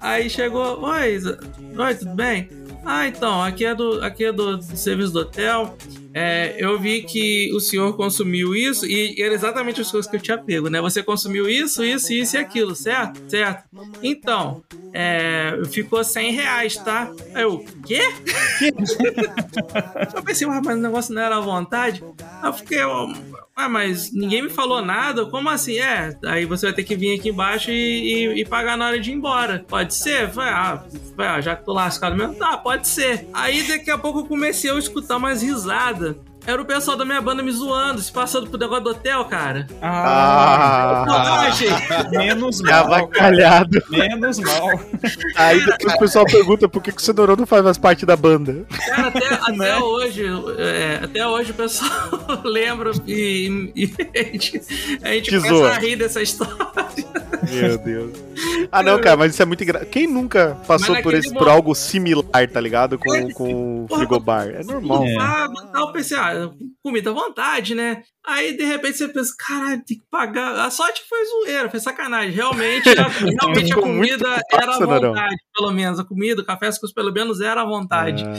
aí 0.00 0.28
chegou, 0.30 0.82
oi, 0.82 1.14
Isa- 1.14 1.38
oi, 1.78 1.94
tudo 1.94 2.14
bem? 2.14 2.48
Ah, 2.88 3.08
então, 3.08 3.42
aqui 3.42 3.64
é 3.64 3.74
do, 3.74 4.00
aqui 4.00 4.26
é 4.26 4.32
do, 4.32 4.62
serviço 4.62 5.12
do 5.12 5.18
hotel. 5.18 5.76
É, 6.18 6.56
eu 6.58 6.78
vi 6.80 7.02
que 7.02 7.52
o 7.52 7.60
senhor 7.60 7.94
consumiu 7.94 8.54
isso 8.54 8.86
e 8.86 9.20
era 9.20 9.34
exatamente 9.34 9.82
as 9.82 9.90
coisas 9.90 10.10
que 10.10 10.16
eu 10.16 10.20
tinha 10.20 10.38
pego, 10.38 10.70
né? 10.70 10.80
Você 10.80 11.02
consumiu 11.02 11.46
isso, 11.46 11.84
isso, 11.84 12.10
isso 12.12 12.36
e 12.36 12.38
aquilo, 12.38 12.74
certo? 12.74 13.20
Certo. 13.28 13.64
Então, 14.02 14.62
é, 14.94 15.52
ficou 15.70 16.02
100 16.02 16.32
reais, 16.32 16.76
tá? 16.78 17.12
Aí 17.34 17.42
eu, 17.42 17.62
quê? 17.84 18.00
eu 20.14 20.22
pensei, 20.22 20.46
"Ué, 20.46 20.60
mas 20.64 20.78
o 20.78 20.80
negócio 20.80 21.14
não 21.14 21.22
era 21.22 21.36
à 21.36 21.40
vontade? 21.40 22.02
Aí 22.40 22.48
eu 22.48 22.52
fiquei, 22.52 22.78
ah, 23.56 23.68
mas 23.68 24.12
ninguém 24.12 24.42
me 24.42 24.50
falou 24.50 24.84
nada? 24.84 25.24
Como 25.26 25.48
assim? 25.48 25.78
É, 25.78 26.16
aí 26.26 26.44
você 26.44 26.66
vai 26.66 26.74
ter 26.74 26.84
que 26.84 26.94
vir 26.96 27.18
aqui 27.18 27.30
embaixo 27.30 27.70
e, 27.70 27.74
e- 28.34 28.40
e 28.42 28.44
pagar 28.44 28.76
na 28.76 28.86
hora 28.88 29.00
de 29.00 29.10
ir 29.10 29.14
embora. 29.14 29.64
Pode 29.68 29.94
ser? 29.94 30.26
Vai, 30.28 30.50
ah, 30.50 30.84
já 31.40 31.56
que 31.56 31.64
tô 31.64 31.72
lascado 31.72 32.16
mesmo, 32.16 32.34
tá, 32.34 32.56
pode 32.58 32.86
ser. 32.86 33.26
Aí 33.32 33.66
daqui 33.66 33.90
a 33.90 33.98
pouco 33.98 34.20
eu 34.20 34.26
comecei 34.26 34.70
a 34.70 34.78
escutar 34.78 35.16
umas 35.16 35.42
risadas 35.42 36.05
nada. 36.06 36.35
Era 36.46 36.62
o 36.62 36.64
pessoal 36.64 36.96
da 36.96 37.04
minha 37.04 37.20
banda 37.20 37.42
me 37.42 37.50
zoando, 37.50 38.00
se 38.00 38.12
passando 38.12 38.46
pro 38.48 38.58
negócio 38.58 38.84
do 38.84 38.90
hotel, 38.90 39.24
cara. 39.24 39.66
Ah, 39.82 41.04
Ah, 41.08 41.52
Sacanagem. 41.52 41.68
menos 42.10 42.60
mal. 42.60 42.84
avacalhado. 42.94 43.82
Menos 43.90 44.38
mal. 44.38 44.80
Aí 45.34 45.64
depois 45.64 45.94
o 45.94 45.98
pessoal 45.98 46.24
pergunta 46.24 46.68
por 46.68 46.82
que, 46.82 46.92
que 46.92 46.98
o 46.98 47.04
Cenourão 47.04 47.36
não 47.36 47.46
faz 47.46 47.64
mais 47.64 47.78
parte 47.78 48.06
da 48.06 48.16
banda. 48.16 48.64
Cara, 48.86 49.08
até, 49.08 49.26
até 49.34 49.52
Né? 49.52 49.76
hoje, 49.78 50.24
é, 50.58 51.00
até 51.02 51.26
hoje 51.26 51.50
o 51.50 51.54
pessoal 51.54 51.90
lembra 52.44 52.92
e, 53.06 53.72
e 53.74 53.94
a 54.14 54.22
gente, 54.32 54.60
a 55.02 55.08
gente 55.14 55.24
Te 55.30 55.36
começa 55.36 55.54
zoa. 55.54 55.70
a 55.70 55.78
rir 55.78 55.96
dessa 55.96 56.22
história. 56.22 56.54
Meu 57.50 57.78
Deus. 57.78 58.12
Ah, 58.72 58.82
não, 58.82 59.00
cara, 59.00 59.16
mas 59.16 59.32
isso 59.32 59.42
é 59.42 59.44
muito 59.46 59.62
engraçado. 59.62 59.88
Quem 59.88 60.06
nunca 60.06 60.56
passou 60.66 61.00
por, 61.02 61.14
esse, 61.14 61.32
por 61.32 61.48
algo 61.48 61.74
similar, 61.74 62.48
tá 62.52 62.60
ligado? 62.60 62.98
Com, 62.98 63.30
com 63.32 63.84
o 63.84 63.88
frigobar. 63.96 64.48
É 64.48 64.64
normal. 64.64 65.04
É. 65.06 65.14
Ah, 65.20 65.46
eu 65.76 65.92
pensei, 65.92 66.16
ah, 66.16 66.32
comida 66.82 67.10
à 67.10 67.12
vontade, 67.12 67.74
né? 67.74 68.02
Aí, 68.24 68.56
de 68.56 68.64
repente, 68.64 68.98
você 68.98 69.08
pensa, 69.08 69.32
caralho, 69.38 69.84
tem 69.84 69.98
que 69.98 70.04
pagar. 70.10 70.60
A 70.66 70.70
sorte 70.70 71.02
foi 71.08 71.24
zoeira, 71.24 71.70
foi 71.70 71.80
sacanagem. 71.80 72.32
Realmente, 72.32 72.88
a, 72.88 73.06
realmente 73.40 73.72
a 73.72 73.76
comida 73.76 74.40
era 74.52 74.74
à 74.74 74.78
vontade, 74.78 75.36
pelo 75.54 75.72
menos. 75.72 75.98
A 76.00 76.04
comida, 76.04 76.42
o 76.42 76.44
café, 76.44 76.66
as 76.68 76.78
coisas, 76.78 76.94
pelo 76.94 77.12
menos, 77.12 77.40
era 77.40 77.62
à 77.62 77.64
vontade. 77.64 78.24
Ah. 78.24 78.32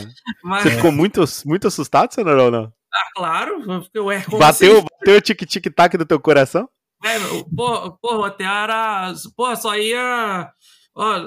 Mas, 0.43 0.63
Você 0.63 0.71
ficou 0.71 0.91
muito, 0.91 1.23
muito 1.45 1.67
assustado, 1.67 2.09
ou 2.17 2.51
não? 2.51 2.63
ah, 2.93 3.11
claro, 3.15 3.61
porque, 3.63 3.99
ué, 3.99 4.21
como 4.23 4.39
Bateu, 4.39 4.77
assim? 4.77 4.87
bateu 4.99 5.15
o 5.17 5.21
tic-tic-tac 5.21 5.97
do 5.97 6.05
teu 6.05 6.19
coração? 6.19 6.67
Velho, 7.01 7.45
Porra, 7.55 7.91
porra, 8.01 8.27
hotel 8.27 8.47
era. 8.47 9.13
Porra, 9.35 9.55
só 9.55 9.75
ia. 9.75 10.49
Ó, 10.99 11.19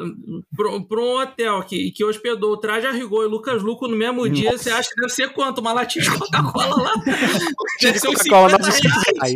pra, 0.56 0.80
pra 0.88 1.00
um 1.00 1.20
hotel 1.20 1.62
que, 1.62 1.92
que 1.92 2.04
hospedou 2.04 2.54
o 2.54 2.56
Traje 2.56 2.88
a 2.88 2.90
Rigor 2.90 3.24
e 3.24 3.28
Lucas 3.28 3.62
Luco 3.62 3.86
no 3.86 3.96
mesmo 3.96 4.28
dia, 4.28 4.58
você 4.58 4.68
acha 4.68 4.88
que 4.88 5.00
deve 5.00 5.12
ser 5.12 5.32
quanto? 5.32 5.60
Uma 5.60 5.72
latinha 5.72 6.04
de 6.04 6.10
Coca-Cola 6.10 6.82
lá? 6.82 6.92
Deve 7.80 7.98
ser 7.98 8.08
uns 8.08 8.16
Coca-Cola 8.16 8.58
50 8.60 8.88
reais. 9.14 9.34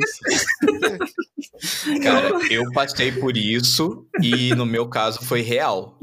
reais. 0.83 1.15
Cara, 2.03 2.31
eu 2.51 2.71
passei 2.73 3.13
por 3.13 3.37
isso 3.37 4.05
e 4.21 4.55
no 4.55 4.67
meu 4.67 4.89
caso 4.89 5.21
foi 5.25 5.41
real. 5.41 5.99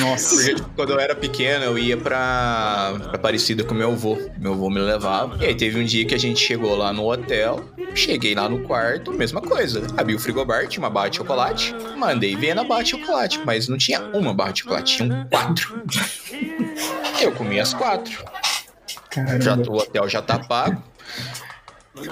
Nossa. 0.00 0.36
Porque 0.36 0.54
tipo, 0.54 0.70
quando 0.74 0.90
eu 0.90 1.00
era 1.00 1.14
pequeno, 1.14 1.64
eu 1.64 1.78
ia 1.78 1.96
pra, 1.96 2.94
pra 2.98 3.14
Aparecida 3.14 3.64
com 3.64 3.74
meu 3.74 3.92
avô. 3.92 4.18
Meu 4.38 4.52
avô 4.52 4.70
me 4.70 4.80
levava. 4.80 5.36
E 5.42 5.46
aí 5.46 5.54
teve 5.54 5.80
um 5.80 5.84
dia 5.84 6.04
que 6.04 6.14
a 6.14 6.18
gente 6.18 6.40
chegou 6.40 6.76
lá 6.76 6.92
no 6.92 7.10
hotel. 7.10 7.64
Cheguei 7.94 8.34
lá 8.34 8.48
no 8.48 8.60
quarto, 8.60 9.12
mesma 9.12 9.40
coisa. 9.40 9.86
Abri 9.96 10.14
o 10.14 10.18
frigobar, 10.18 10.68
tinha 10.68 10.82
uma 10.82 10.90
barra 10.90 11.08
de 11.08 11.16
chocolate. 11.16 11.74
Mandei 11.96 12.36
ver 12.36 12.54
na 12.54 12.64
barra 12.64 12.82
de 12.82 12.90
chocolate, 12.90 13.40
mas 13.44 13.67
não 13.70 13.78
tinha 13.78 14.00
uma 14.14 14.34
barra 14.34 14.52
de 14.52 14.60
chocolate, 14.60 14.96
tinham 14.96 15.26
quatro. 15.28 15.82
Eu 17.20 17.32
comi 17.32 17.58
as 17.58 17.74
quatro. 17.74 18.24
Já, 19.40 19.56
o 19.56 19.76
hotel 19.76 20.08
já 20.08 20.22
tá 20.22 20.38
pago. 20.38 20.82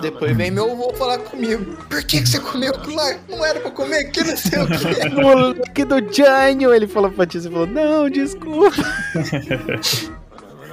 Depois 0.01 0.37
vem 0.37 0.51
meu 0.51 0.73
avô 0.73 0.93
falar 0.95 1.19
comigo. 1.19 1.77
Por 1.89 2.03
que, 2.03 2.21
que 2.21 2.29
você 2.29 2.41
comeu 2.41 2.75
aquilo 2.75 2.97
lá? 2.97 3.17
Não 3.29 3.45
era 3.45 3.61
pra 3.61 3.71
comer 3.71 3.99
aqui, 3.99 4.25
não 4.25 4.37
sei 4.37 4.59
o 4.61 4.67
quê. 4.67 5.09
Moleque 5.15 5.85
do 5.85 6.13
Jânio, 6.13 6.75
ele 6.75 6.89
falou 6.89 7.11
pra 7.11 7.27
ti, 7.27 7.41
você 7.41 7.49
falou, 7.49 7.67
não, 7.67 8.11
desculpa. 8.11 8.75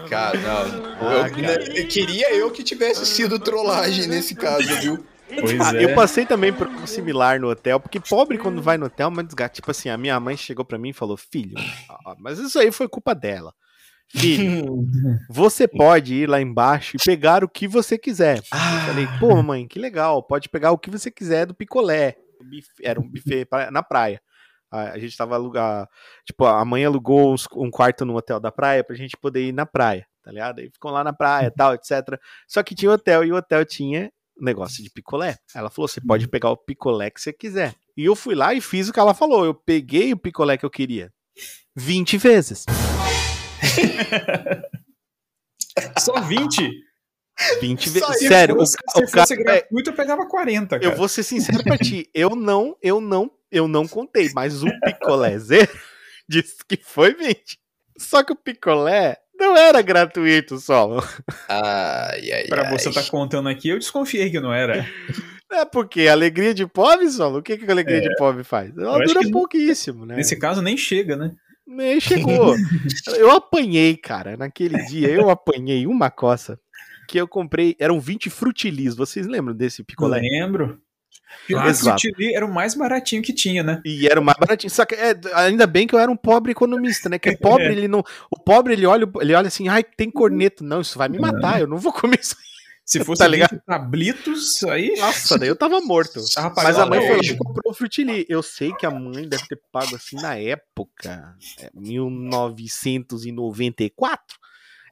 Cara, 0.10 0.39
não. 0.39 0.84
Ah, 1.01 1.30
eu, 1.38 1.76
eu 1.76 1.88
queria 1.88 2.34
eu 2.34 2.51
que 2.51 2.64
tivesse 2.64 3.05
sido 3.05 3.38
trollagem 3.39 4.07
nesse 4.07 4.34
caso, 4.35 4.68
viu? 4.80 5.05
Pois 5.39 5.60
Ah, 5.61 5.76
é. 5.76 5.84
Eu 5.84 5.95
passei 5.95 6.26
também 6.26 6.51
por 6.53 6.68
algo 6.68 6.88
similar 6.88 7.39
no 7.39 7.49
hotel, 7.49 7.80
porque 7.80 7.99
pobre 7.99 8.38
quando 8.38 8.61
vai 8.61 8.77
no 8.77 8.85
hotel, 8.85 9.10
mas 9.11 9.26
desgaste. 9.26 9.55
Tipo 9.55 9.72
assim, 9.72 9.89
a 9.89 9.97
minha 9.97 10.19
mãe 10.19 10.38
chegou 10.38 10.65
pra 10.65 10.77
mim 10.77 10.89
e 10.89 10.93
falou: 10.93 11.18
Filho, 11.18 11.55
ah, 11.89 12.15
mas 12.19 12.39
isso 12.39 12.60
aí 12.60 12.72
foi 12.72 12.88
culpa 12.88 13.14
dela. 13.15 13.53
Filho, 14.10 14.85
você 15.30 15.68
pode 15.68 16.14
ir 16.14 16.30
lá 16.30 16.39
embaixo 16.39 16.97
e 16.97 17.03
pegar 17.03 17.43
o 17.43 17.49
que 17.49 17.68
você 17.68 17.97
quiser. 17.97 18.38
Eu 18.38 18.81
falei, 18.85 19.07
pô, 19.19 19.35
mamãe, 19.35 19.68
que 19.68 19.80
legal, 19.80 20.22
pode 20.22 20.49
pegar 20.49 20.72
o 20.72 20.77
que 20.77 20.89
você 20.89 21.10
quiser 21.10 21.47
do 21.47 21.55
picolé. 21.55 22.15
Era 22.84 22.99
um 22.99 23.10
buffet 23.10 23.47
na 23.72 23.81
praia. 23.81 24.22
A 24.69 24.97
gente 24.99 25.15
tava 25.15 25.35
alugando. 25.35 25.88
Tipo, 26.26 26.45
a 26.45 26.64
mãe 26.65 26.84
alugou 26.84 27.35
um 27.55 27.72
quarto 27.72 28.05
no 28.05 28.15
hotel 28.15 28.39
da 28.39 28.51
praia 28.51 28.84
pra 28.84 28.95
gente 28.95 29.15
poder 29.15 29.47
ir 29.47 29.51
na 29.51 29.65
praia, 29.65 30.05
tá 30.23 30.31
ligado? 30.31 30.60
Aí 30.60 30.69
ficou 30.69 30.91
lá 30.91 31.03
na 31.03 31.14
praia 31.14 31.51
tal, 31.55 31.73
etc. 31.73 32.19
Só 32.47 32.61
que 32.64 32.76
tinha 32.76 32.91
hotel 32.91 33.23
e 33.23 33.31
o 33.31 33.35
hotel 33.35 33.64
tinha 33.65 34.11
negócio 34.39 34.84
de 34.84 34.89
picolé. 34.89 35.38
Ela 35.53 35.69
falou: 35.69 35.88
você 35.88 36.01
pode 36.01 36.27
pegar 36.27 36.49
o 36.49 36.57
picolé 36.57 37.10
que 37.10 37.22
você 37.22 37.34
quiser. 37.34 37.76
E 37.95 38.05
eu 38.05 38.15
fui 38.15 38.35
lá 38.35 38.53
e 38.53 38.61
fiz 38.61 38.89
o 38.89 38.93
que 38.93 38.99
ela 38.99 39.14
falou. 39.14 39.45
Eu 39.45 39.53
peguei 39.53 40.14
o 40.14 40.18
picolé 40.18 40.57
que 40.57 40.65
eu 40.65 40.69
queria. 40.69 41.11
20 41.76 42.18
vezes. 42.18 42.65
Só 45.99 46.19
20? 46.22 46.72
20 47.61 47.89
Só 47.89 48.07
vezes. 48.07 48.27
Sério, 48.27 48.57
o, 48.57 48.65
se 48.65 48.76
o 48.95 49.07
cara. 49.07 49.27
fosse 49.27 49.35
gratuito, 49.35 49.89
eu 49.89 49.95
pegava 49.95 50.27
40, 50.27 50.80
cara. 50.80 50.91
Eu 50.91 50.97
vou 50.97 51.07
ser 51.07 51.23
sincero 51.23 51.64
pra 51.64 51.77
ti. 51.77 52.10
Eu 52.14 52.35
não, 52.35 52.76
eu 52.81 53.01
não, 53.01 53.31
eu 53.51 53.68
não 53.68 53.88
contei, 53.88 54.31
mas 54.34 54.64
o 54.64 54.68
picolé 54.81 55.38
zero 55.39 55.72
disse 56.27 56.57
que 56.68 56.77
foi 56.77 57.14
20. 57.14 57.60
Só 57.97 58.23
que 58.23 58.34
o 58.34 58.35
picolé 58.35 59.18
não 59.35 59.57
era 59.57 59.81
gratuito 59.81 60.57
só. 60.60 60.99
Ai, 61.47 62.31
ai, 62.31 62.47
Pra 62.47 62.68
ai. 62.68 62.72
você 62.77 62.91
tá 62.91 63.03
contando 63.03 63.49
aqui, 63.49 63.69
eu 63.69 63.80
desconfiei 63.80 64.30
que 64.30 64.39
não 64.39 64.53
era. 64.53 64.88
É 65.51 65.65
porque 65.65 66.07
alegria 66.07 66.53
de 66.53 66.65
pobre, 66.65 67.10
solo. 67.10 67.39
O 67.39 67.43
que, 67.43 67.57
que 67.57 67.65
a 67.65 67.72
alegria 67.72 68.01
de 68.01 68.15
pobre 68.15 68.43
faz? 68.43 68.76
Ela 68.77 69.03
dura 69.05 69.22
pouquíssimo, 69.31 70.05
né? 70.05 70.15
Nesse 70.15 70.35
caso, 70.35 70.61
nem 70.61 70.76
chega, 70.76 71.15
né? 71.15 71.31
Nem 71.65 71.99
chegou. 71.99 72.55
eu 73.18 73.31
apanhei, 73.31 73.95
cara. 73.95 74.35
Naquele 74.35 74.84
dia 74.85 75.10
eu 75.10 75.30
apanhei 75.30 75.85
uma 75.88 76.10
coça 76.10 76.60
que 77.07 77.19
eu 77.19 77.27
comprei. 77.27 77.76
Eram 77.80 77.99
20 77.99 78.30
frutilis. 78.30 78.95
Vocês 78.95 79.27
lembram 79.27 79.55
desse 79.55 79.84
picolé? 79.84 80.19
Lembro. 80.19 80.81
Esse 81.49 81.81
Exato. 81.81 82.02
frutili 82.02 82.34
era 82.34 82.45
o 82.45 82.53
mais 82.53 82.73
baratinho 82.73 83.22
que 83.22 83.34
tinha, 83.34 83.64
né? 83.64 83.81
E 83.84 84.07
era 84.07 84.19
o 84.19 84.23
mais 84.23 84.38
baratinho. 84.38 84.72
Só 84.72 84.85
que 84.85 84.95
é, 84.95 85.14
ainda 85.34 85.68
bem 85.68 85.85
que 85.85 85.94
eu 85.94 85.99
era 85.99 86.11
um 86.11 86.15
pobre 86.15 86.52
economista, 86.52 87.10
né? 87.10 87.19
Que 87.19 87.31
o 87.31 87.38
pobre, 87.38 87.65
ele 87.72 87.88
não. 87.88 88.03
O 88.31 88.40
pobre, 88.40 88.73
ele 88.73 88.85
olha, 88.85 89.06
ele 89.22 89.34
olha 89.34 89.48
assim, 89.48 89.68
ai, 89.68 89.84
tem 89.84 90.10
corneto. 90.10 90.64
Não, 90.64 90.81
isso 90.81 90.98
vai 90.98 91.10
me 91.10 91.19
matar, 91.19 91.60
eu 91.60 91.68
não 91.68 91.77
vou 91.77 91.91
comer 91.91 92.19
isso. 92.19 92.35
Se 92.85 92.99
fosse 93.03 93.19
Tá 93.19 93.26
tá 93.26 93.31
ligado? 93.31 93.61
tablitos, 93.65 94.64
aí. 94.64 94.95
Nossa, 94.98 95.38
daí 95.38 95.49
eu 95.49 95.56
tava 95.56 95.81
morto. 95.81 96.22
Tava 96.34 96.53
Mas 96.64 96.77
a 96.77 96.85
mãe 96.85 96.99
foi 96.99 97.18
lá 97.18 97.23
e 97.23 97.38
comprou 97.38 97.72
o 97.72 97.76
frutili. 97.76 98.26
Eu 98.30 98.41
sei 98.41 98.73
que 98.73 98.85
a 98.85 98.91
mãe 98.91 99.27
deve 99.27 99.45
ter 99.48 99.60
pago 99.72 99.95
assim 99.95 100.15
na 100.18 100.35
época, 100.38 101.35
é, 101.60 101.69
1994. 101.73 104.43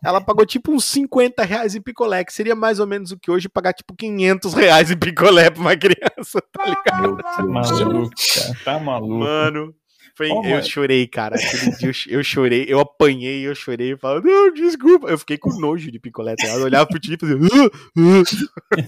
Ela 0.04 0.20
pagou 0.22 0.46
tipo 0.46 0.72
uns 0.72 0.86
50 0.86 1.44
reais 1.44 1.76
em 1.76 1.82
picolé, 1.82 2.24
que 2.24 2.34
seria 2.34 2.56
mais 2.56 2.80
ou 2.80 2.88
menos 2.88 3.12
o 3.12 3.18
que 3.20 3.30
hoje 3.32 3.48
pagar 3.50 3.74
tipo 3.74 3.96
500 3.96 4.54
reais 4.54 4.90
em 4.92 4.98
picolé 4.98 5.50
pra 5.50 5.62
uma 5.62 5.76
criança, 5.78 6.42
tá 6.52 6.66
ligado? 6.66 7.02
Meu 7.02 7.18
Tá 7.18 7.44
maluco, 7.46 8.12
cara. 8.36 8.58
Tá 8.66 8.80
maluco. 8.80 9.14
Mano, 9.20 9.76
foi, 10.18 10.30
Ô, 10.30 10.44
eu 10.44 10.50
mano. 10.52 10.64
chorei, 10.66 11.08
cara. 11.08 11.36
Aquele 11.36 11.72
dia 11.78 11.92
eu, 12.10 12.18
eu 12.20 12.24
chorei, 12.24 12.66
eu 12.68 12.80
apanhei, 12.80 13.48
eu 13.48 13.56
chorei, 13.56 13.94
eu 13.94 13.98
falava, 13.98 14.22
não, 14.28 14.52
desculpa. 14.54 15.08
Eu 15.08 15.18
fiquei 15.18 15.38
com 15.38 15.50
nojo 15.60 15.90
de 15.92 16.00
picolé, 16.00 16.36
tá 16.36 16.44
ligado? 16.44 16.60
Eu 16.60 16.66
olhava 16.66 16.86
pro 16.88 17.00
tio 17.00 17.14
e 17.16 17.18
fazia, 17.18 17.38
"Ah, 17.38 17.70
ah". 17.98 18.82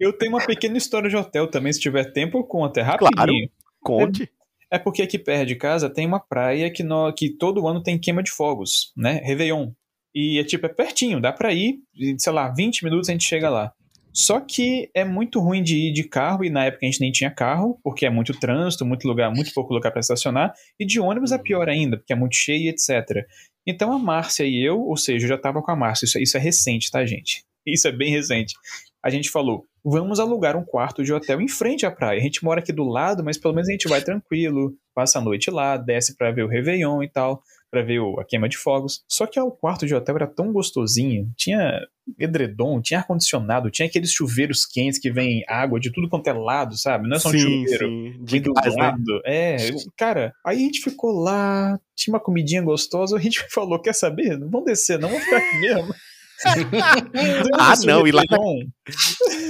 Eu 0.00 0.12
tenho 0.12 0.32
uma 0.32 0.44
pequena 0.44 0.76
história 0.76 1.08
de 1.08 1.16
hotel 1.16 1.46
também, 1.48 1.72
se 1.72 1.80
tiver 1.80 2.12
tempo, 2.12 2.38
eu 2.38 2.44
conto. 2.44 2.78
É 2.78 2.82
rapidinho. 2.82 3.14
Claro. 3.16 3.48
conte. 4.06 4.30
É 4.70 4.78
porque 4.78 5.00
aqui 5.02 5.18
perto 5.18 5.46
de 5.46 5.56
casa 5.56 5.88
tem 5.88 6.06
uma 6.06 6.20
praia 6.20 6.70
que, 6.70 6.82
nó- 6.82 7.10
que 7.12 7.30
todo 7.30 7.66
ano 7.66 7.82
tem 7.82 7.98
queima 7.98 8.22
de 8.22 8.30
fogos, 8.30 8.92
né? 8.96 9.20
Réveillon. 9.24 9.70
E 10.14 10.38
é 10.38 10.44
tipo, 10.44 10.66
é 10.66 10.68
pertinho, 10.68 11.20
dá 11.20 11.32
pra 11.32 11.52
ir, 11.52 11.78
sei 12.18 12.32
lá, 12.32 12.48
20 12.52 12.82
minutos 12.84 13.08
a 13.08 13.12
gente 13.12 13.24
chega 13.24 13.48
lá. 13.50 13.72
Só 14.12 14.40
que 14.40 14.90
é 14.94 15.04
muito 15.04 15.38
ruim 15.38 15.62
de 15.62 15.76
ir 15.76 15.92
de 15.92 16.02
carro, 16.02 16.44
e 16.44 16.50
na 16.50 16.64
época 16.64 16.84
a 16.84 16.90
gente 16.90 17.00
nem 17.00 17.12
tinha 17.12 17.30
carro, 17.30 17.78
porque 17.84 18.04
é 18.04 18.10
muito 18.10 18.32
trânsito, 18.32 18.84
muito 18.84 19.06
lugar, 19.06 19.30
muito 19.32 19.52
pouco 19.54 19.72
lugar 19.72 19.92
pra 19.92 20.00
estacionar. 20.00 20.52
E 20.80 20.84
de 20.84 20.98
ônibus 20.98 21.30
é 21.30 21.38
pior 21.38 21.68
ainda, 21.68 21.96
porque 21.98 22.12
é 22.12 22.16
muito 22.16 22.34
cheio 22.34 22.68
etc. 22.70 23.24
Então 23.66 23.92
a 23.92 23.98
Márcia 23.98 24.44
e 24.44 24.60
eu, 24.66 24.80
ou 24.80 24.96
seja, 24.96 25.26
eu 25.26 25.28
já 25.28 25.38
tava 25.38 25.62
com 25.62 25.70
a 25.70 25.76
Márcia, 25.76 26.06
isso, 26.06 26.18
é- 26.18 26.22
isso 26.22 26.36
é 26.36 26.40
recente, 26.40 26.90
tá, 26.90 27.04
gente? 27.04 27.44
Isso 27.66 27.86
é 27.86 27.92
bem 27.92 28.10
recente. 28.10 28.54
A 29.04 29.10
gente 29.10 29.28
falou, 29.28 29.66
vamos 29.84 30.18
alugar 30.18 30.56
um 30.56 30.64
quarto 30.64 31.04
de 31.04 31.12
hotel 31.12 31.38
em 31.42 31.48
frente 31.48 31.84
à 31.84 31.90
praia. 31.90 32.18
A 32.18 32.22
gente 32.22 32.42
mora 32.42 32.60
aqui 32.60 32.72
do 32.72 32.82
lado, 32.84 33.22
mas 33.22 33.36
pelo 33.36 33.52
menos 33.52 33.68
a 33.68 33.72
gente 33.72 33.86
vai 33.86 34.00
tranquilo, 34.00 34.74
passa 34.94 35.18
a 35.18 35.22
noite 35.22 35.50
lá, 35.50 35.76
desce 35.76 36.16
pra 36.16 36.30
ver 36.32 36.44
o 36.44 36.48
Réveillon 36.48 37.02
e 37.02 37.08
tal, 37.10 37.42
pra 37.70 37.82
ver 37.82 37.98
o- 38.00 38.18
a 38.18 38.24
queima 38.24 38.48
de 38.48 38.56
fogos. 38.56 39.02
Só 39.08 39.26
que 39.26 39.38
o 39.38 39.50
quarto 39.50 39.86
de 39.86 39.94
hotel 39.94 40.16
era 40.16 40.26
tão 40.26 40.52
gostosinho, 40.52 41.30
tinha 41.36 41.80
edredom, 42.18 42.80
tinha 42.80 43.00
ar-condicionado, 43.00 43.70
tinha 43.70 43.86
aqueles 43.86 44.10
chuveiros 44.12 44.64
quentes 44.64 44.98
que 44.98 45.10
vem 45.10 45.44
água 45.46 45.78
de 45.78 45.92
tudo 45.92 46.08
quanto 46.08 46.26
é 46.28 46.32
lado, 46.32 46.76
sabe? 46.78 47.06
Não 47.08 47.16
é 47.16 47.18
só 47.20 47.28
um 47.28 47.38
chuveiro. 47.38 47.86
sim. 47.88 48.24
De 48.24 48.40
do 48.40 48.52
gás, 48.54 48.74
né? 48.74 48.82
lado. 48.82 49.22
É, 49.26 49.70
eu- 49.70 49.76
cara, 49.96 50.32
aí 50.46 50.56
a 50.56 50.60
gente 50.60 50.80
ficou 50.80 51.12
lá, 51.12 51.78
tinha 51.94 52.14
uma 52.14 52.20
comidinha 52.20 52.62
gostosa, 52.62 53.16
a 53.16 53.20
gente 53.20 53.38
falou, 53.52 53.78
quer 53.80 53.94
saber? 53.94 54.38
Não 54.38 54.48
vamos 54.48 54.66
descer, 54.66 54.98
não 54.98 55.08
vamos 55.08 55.24
ficar 55.24 55.36
aqui 55.38 55.60
mesmo. 55.60 55.94
Ah, 57.58 57.74
não, 57.84 58.06
e 58.06 58.12
lá 58.12 58.22
na-. 58.30 58.38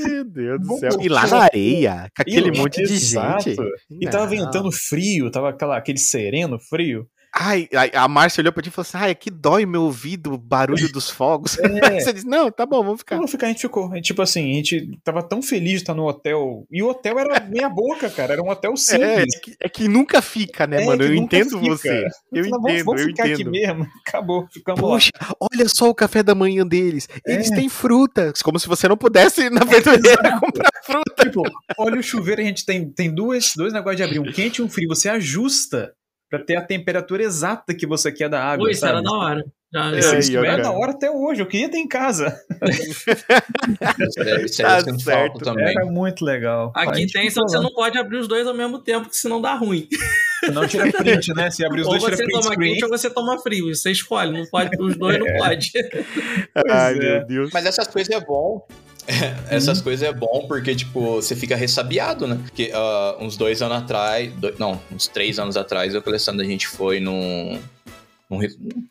Meu 0.09 0.25
Deus 0.25 0.61
do 0.61 0.77
céu. 0.79 0.91
E 1.01 1.09
lá 1.09 1.27
na 1.27 1.43
areia, 1.45 2.11
com 2.17 2.23
aquele 2.23 2.49
E- 2.49 2.59
monte 2.59 2.77
de 2.83 2.93
exato. 2.95 3.43
gente. 3.51 3.61
E 4.01 4.09
tava 4.09 4.27
ventando 4.27 4.71
frio, 4.73 5.31
tava 5.31 5.51
aquela, 5.51 5.77
aquele 5.77 5.99
sereno 5.99 6.59
frio. 6.59 7.07
Ai, 7.35 7.69
ai, 7.75 7.91
a 7.95 8.09
Márcia 8.09 8.41
olhou 8.41 8.53
pra 8.53 8.63
ti 8.63 8.69
e 8.69 8.73
falou 8.73 8.87
assim: 8.89 8.97
ai, 8.99 9.15
que 9.15 9.31
dói 9.31 9.65
meu 9.67 9.83
ouvido, 9.83 10.33
o 10.33 10.39
barulho 10.39 10.91
dos 10.93 11.11
fogos. 11.11 11.59
É. 11.59 11.69
Você 12.01 12.13
disse: 12.13 12.27
não, 12.27 12.51
tá 12.51 12.65
bom, 12.67 12.83
vamos 12.83 13.01
ficar. 13.01 13.17
Vamos 13.17 13.31
ficar, 13.31 13.47
a 13.47 13.51
gente 13.51 13.61
ficou. 13.63 13.93
A 13.93 13.97
gente, 13.97 14.07
tipo 14.07 14.23
assim, 14.23 14.51
a 14.51 14.55
gente 14.55 14.99
tava 15.05 15.23
tão 15.23 15.41
feliz 15.43 15.73
de 15.73 15.77
estar 15.79 15.95
no 15.95 16.07
hotel. 16.07 16.67
E 16.71 16.83
o 16.83 16.89
hotel 16.89 17.19
era 17.19 17.41
meia 17.41 17.69
boca, 17.69 18.09
cara. 18.11 18.33
Era 18.33 18.43
um 18.43 18.49
hotel 18.51 18.73
É, 18.73 18.77
simples. 18.77 19.35
é 19.37 19.41
que, 19.41 19.57
é 19.63 19.69
que 19.69 19.89
nunca 19.89 20.21
fica, 20.23 20.67
né, 20.67 20.83
É, 20.83 20.87
mano? 20.87 21.03
Eu 21.05 21.15
entendo 21.15 21.59
fica. 21.61 21.77
você. 21.77 22.07
Eu 22.33 22.45
Falei, 22.45 22.51
vamos, 22.51 22.71
entendo, 22.73 22.85
vamos 22.85 23.01
eu 23.03 23.07
ficar 23.09 23.23
aqui 23.25 23.33
entendo. 23.35 23.51
mesmo. 23.51 23.87
Acabou, 24.07 24.49
ficamos 24.53 24.81
Poxa, 24.81 25.11
olha 25.39 25.69
só 25.69 25.89
o 25.89 25.95
café 25.95 26.23
da 26.23 26.35
manhã 26.35 26.67
deles. 26.67 27.09
Eles 27.27 27.51
É. 27.53 27.55
têm 27.55 27.69
fruta. 27.69 28.33
Como 28.43 28.59
se 28.59 28.67
você 28.67 28.89
não 28.89 28.97
pudesse 28.97 29.43
ir 29.43 29.51
na 29.51 29.65
verdureira 29.65 30.39
comprar 30.41 30.71
fruta. 30.83 31.13
lá. 31.19 31.25
Tipo, 31.25 31.43
olha 31.79 32.01
o 32.01 32.03
chuveiro, 32.03 32.41
a 32.41 32.45
gente 32.45 32.65
tem, 32.65 32.89
tem 32.91 33.15
duas, 33.15 33.53
dois 33.55 33.73
negócios 33.73 33.97
de 33.99 34.03
abrir, 34.03 34.19
um 34.19 34.33
quente 34.33 34.59
e 34.59 34.63
um 34.63 34.69
frio. 34.69 34.89
Você 34.89 35.09
ajusta 35.09 35.93
pra 36.29 36.39
ter 36.39 36.57
a 36.57 36.63
temperatura 36.63 37.23
exata 37.23 37.75
que 37.75 37.87
você 37.87 38.11
quer 38.13 38.29
da 38.29 38.43
água. 38.43 38.67
Pô, 38.67 38.71
isso 38.71 38.85
era 38.87 39.03
da 39.03 39.11
hora. 39.13 39.45
Já, 39.73 39.95
É, 39.95 39.99
Isso, 40.19 40.39
é 40.39 40.57
da 40.63 40.71
hora 40.73 40.93
até 40.93 41.11
hoje. 41.11 41.43
Eu 41.43 41.47
queria 41.47 41.69
ter 41.71 41.77
em 41.77 41.87
casa. 41.87 42.35
Isso 42.71 43.11
é- 44.23 44.45
isso 44.45 44.63
é 44.63 44.65
Tá 44.65 44.81
sinto 44.81 45.03
certo. 45.03 45.31
falta 45.33 45.45
também. 45.45 45.69
Era 45.77 45.85
muito 45.85 46.25
legal. 46.25 46.73
Aqui 46.75 47.07
tem, 47.07 47.29
só 47.31 47.45
que 47.45 47.51
você 47.51 47.59
não 47.61 47.71
pode 47.75 47.99
abrir 47.99 48.17
os 48.17 48.27
dois 48.27 48.47
ao 48.47 48.55
mesmo 48.55 48.79
tempo, 48.79 49.09
que 49.11 49.17
senão 49.17 49.41
dá 49.43 49.55
ruim. 49.55 49.87
Não 50.53 50.67
tira 50.67 50.91
print, 50.93 51.33
né? 51.35 51.51
Se 51.51 51.65
abrir 51.65 51.81
os 51.83 51.87
ou 51.87 51.93
dois, 51.93 52.05
tira 52.05 52.17
você 52.17 52.23
print 52.25 52.41
toma 52.41 52.53
screen. 52.53 52.73
quente 52.73 52.85
ou 52.85 52.91
você 52.91 53.11
toma 53.11 53.39
frio. 53.41 53.75
Você 53.75 53.91
escolhe, 53.91 54.33
não 54.33 54.47
pode, 54.47 54.71
os 54.81 54.97
dois 54.97 55.19
não 55.19 55.27
pode. 55.39 55.73
Ai, 56.71 56.95
é. 56.95 56.99
meu 56.99 57.27
Deus. 57.27 57.51
Mas 57.53 57.67
essas 57.67 57.87
coisas 57.89 58.15
é 58.15 58.21
bom. 58.21 58.67
Essas 59.49 59.81
coisas 59.81 60.07
é 60.07 60.13
bom 60.13 60.45
porque, 60.47 60.75
tipo, 60.75 61.15
você 61.15 61.35
fica 61.35 61.57
ressabiado, 61.57 62.27
né? 62.27 62.39
Porque 62.43 62.71
ah, 62.75 63.17
uns 63.21 63.37
dois 63.39 63.63
anos 63.63 63.79
atrás. 63.79 64.31
do- 64.35 64.55
não, 64.59 64.79
uns 64.93 65.07
três 65.09 65.39
anos 65.39 65.57
atrás, 65.57 65.95
eu 65.95 66.01
e 66.01 66.03
a 66.05 66.09
Alessandra, 66.09 66.45
a 66.45 66.49
gente 66.49 66.69
foi 66.69 67.01
num. 67.01 67.59
num 68.31 68.39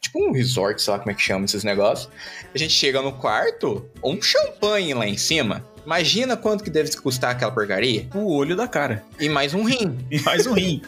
tipo 0.01 0.27
um 0.27 0.31
resort, 0.31 0.81
sei 0.81 0.91
lá 0.91 0.97
como 0.99 1.11
é 1.11 1.13
que 1.13 1.21
chama 1.21 1.45
esses 1.45 1.63
negócios. 1.63 2.09
A 2.53 2.57
gente 2.57 2.73
chega 2.73 2.99
no 3.01 3.11
quarto, 3.11 3.85
um 4.03 4.19
champanhe 4.19 4.93
lá 4.95 5.05
em 5.07 5.17
cima. 5.17 5.63
Imagina 5.87 6.35
quanto 6.35 6.65
que 6.65 6.69
deve 6.69 6.91
custar 6.97 7.31
aquela 7.31 7.49
porcaria. 7.49 8.07
O 8.13 8.35
olho 8.35 8.57
da 8.57 8.67
cara. 8.67 9.05
E 9.17 9.29
mais 9.29 9.53
um 9.53 9.63
rim. 9.63 9.97
E 10.11 10.19
mais 10.19 10.45
um 10.45 10.51
rim. 10.51 10.81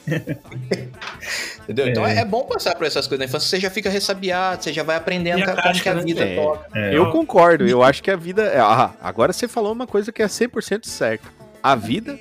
Entendeu? 1.63 1.87
Então 1.87 2.05
É. 2.05 2.17
é 2.19 2.25
bom 2.25 2.43
passar 2.43 2.75
por 2.75 2.85
essas 2.85 3.07
coisas 3.07 3.19
na 3.19 3.25
infância. 3.29 3.47
Você 3.47 3.61
já 3.61 3.69
fica 3.69 3.89
ressabiado, 3.89 4.61
você 4.61 4.73
já 4.73 4.83
vai 4.83 4.97
aprendendo 4.97 5.39
E 5.39 5.43
a 5.43 5.55
como 5.61 5.81
que 5.81 5.87
a 5.87 5.93
né? 5.95 6.01
vida 6.03 6.25
É. 6.25 6.35
toca. 6.35 6.67
É. 6.77 6.97
Eu 6.97 7.09
concordo, 7.11 7.65
eu 7.65 7.81
acho 7.81 8.03
que 8.03 8.11
a 8.11 8.17
vida. 8.17 8.43
é- 8.43 8.59
Ah, 8.59 8.91
agora 9.01 9.31
você 9.31 9.47
falou 9.47 9.71
uma 9.71 9.87
coisa 9.87 10.11
que 10.11 10.21
é 10.21 10.27
100% 10.27 10.85
certa. 10.85 11.29
A 11.63 11.75
vida 11.75 12.19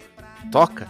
toca. 0.52 0.86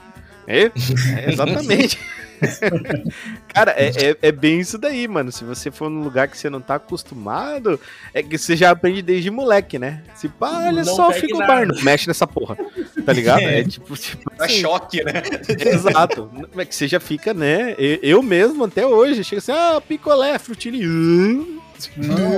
É, 0.46 0.64
é 0.64 1.32
exatamente. 1.32 1.98
Cara, 3.52 3.72
é, 3.76 3.88
é, 4.10 4.16
é 4.22 4.32
bem 4.32 4.60
isso 4.60 4.78
daí, 4.78 5.06
mano. 5.08 5.32
Se 5.32 5.44
você 5.44 5.70
for 5.70 5.90
num 5.90 6.02
lugar 6.02 6.28
que 6.28 6.36
você 6.38 6.48
não 6.50 6.60
tá 6.60 6.76
acostumado, 6.76 7.78
é 8.12 8.22
que 8.22 8.36
você 8.38 8.56
já 8.56 8.70
aprende 8.70 9.02
desde 9.02 9.30
moleque, 9.30 9.78
né? 9.78 10.02
Se 10.14 10.28
pá, 10.28 10.66
olha 10.66 10.84
Não 10.84 10.96
só, 10.96 11.12
fica 11.12 11.34
o 11.36 11.38
bar, 11.38 11.66
não 11.66 11.82
mexe 11.82 12.06
nessa 12.08 12.26
porra. 12.26 12.56
Tá 13.04 13.12
ligado? 13.12 13.40
É, 13.40 13.60
É. 13.60 13.64
tipo, 13.64 13.96
tipo 13.96 14.30
Dá 14.36 14.44
assim, 14.44 14.60
choque, 14.60 15.02
né? 15.04 15.22
Exato. 15.66 16.30
É 16.56 16.64
que 16.64 16.74
você 16.74 16.86
já 16.86 17.00
fica, 17.00 17.32
né? 17.34 17.74
Eu, 17.78 17.98
eu 18.02 18.22
mesmo, 18.22 18.64
até 18.64 18.86
hoje, 18.86 19.24
chega 19.24 19.38
assim, 19.38 19.52
ah, 19.52 19.80
picolé, 19.86 20.38
frutinho. 20.38 20.88
hum. 20.88 21.58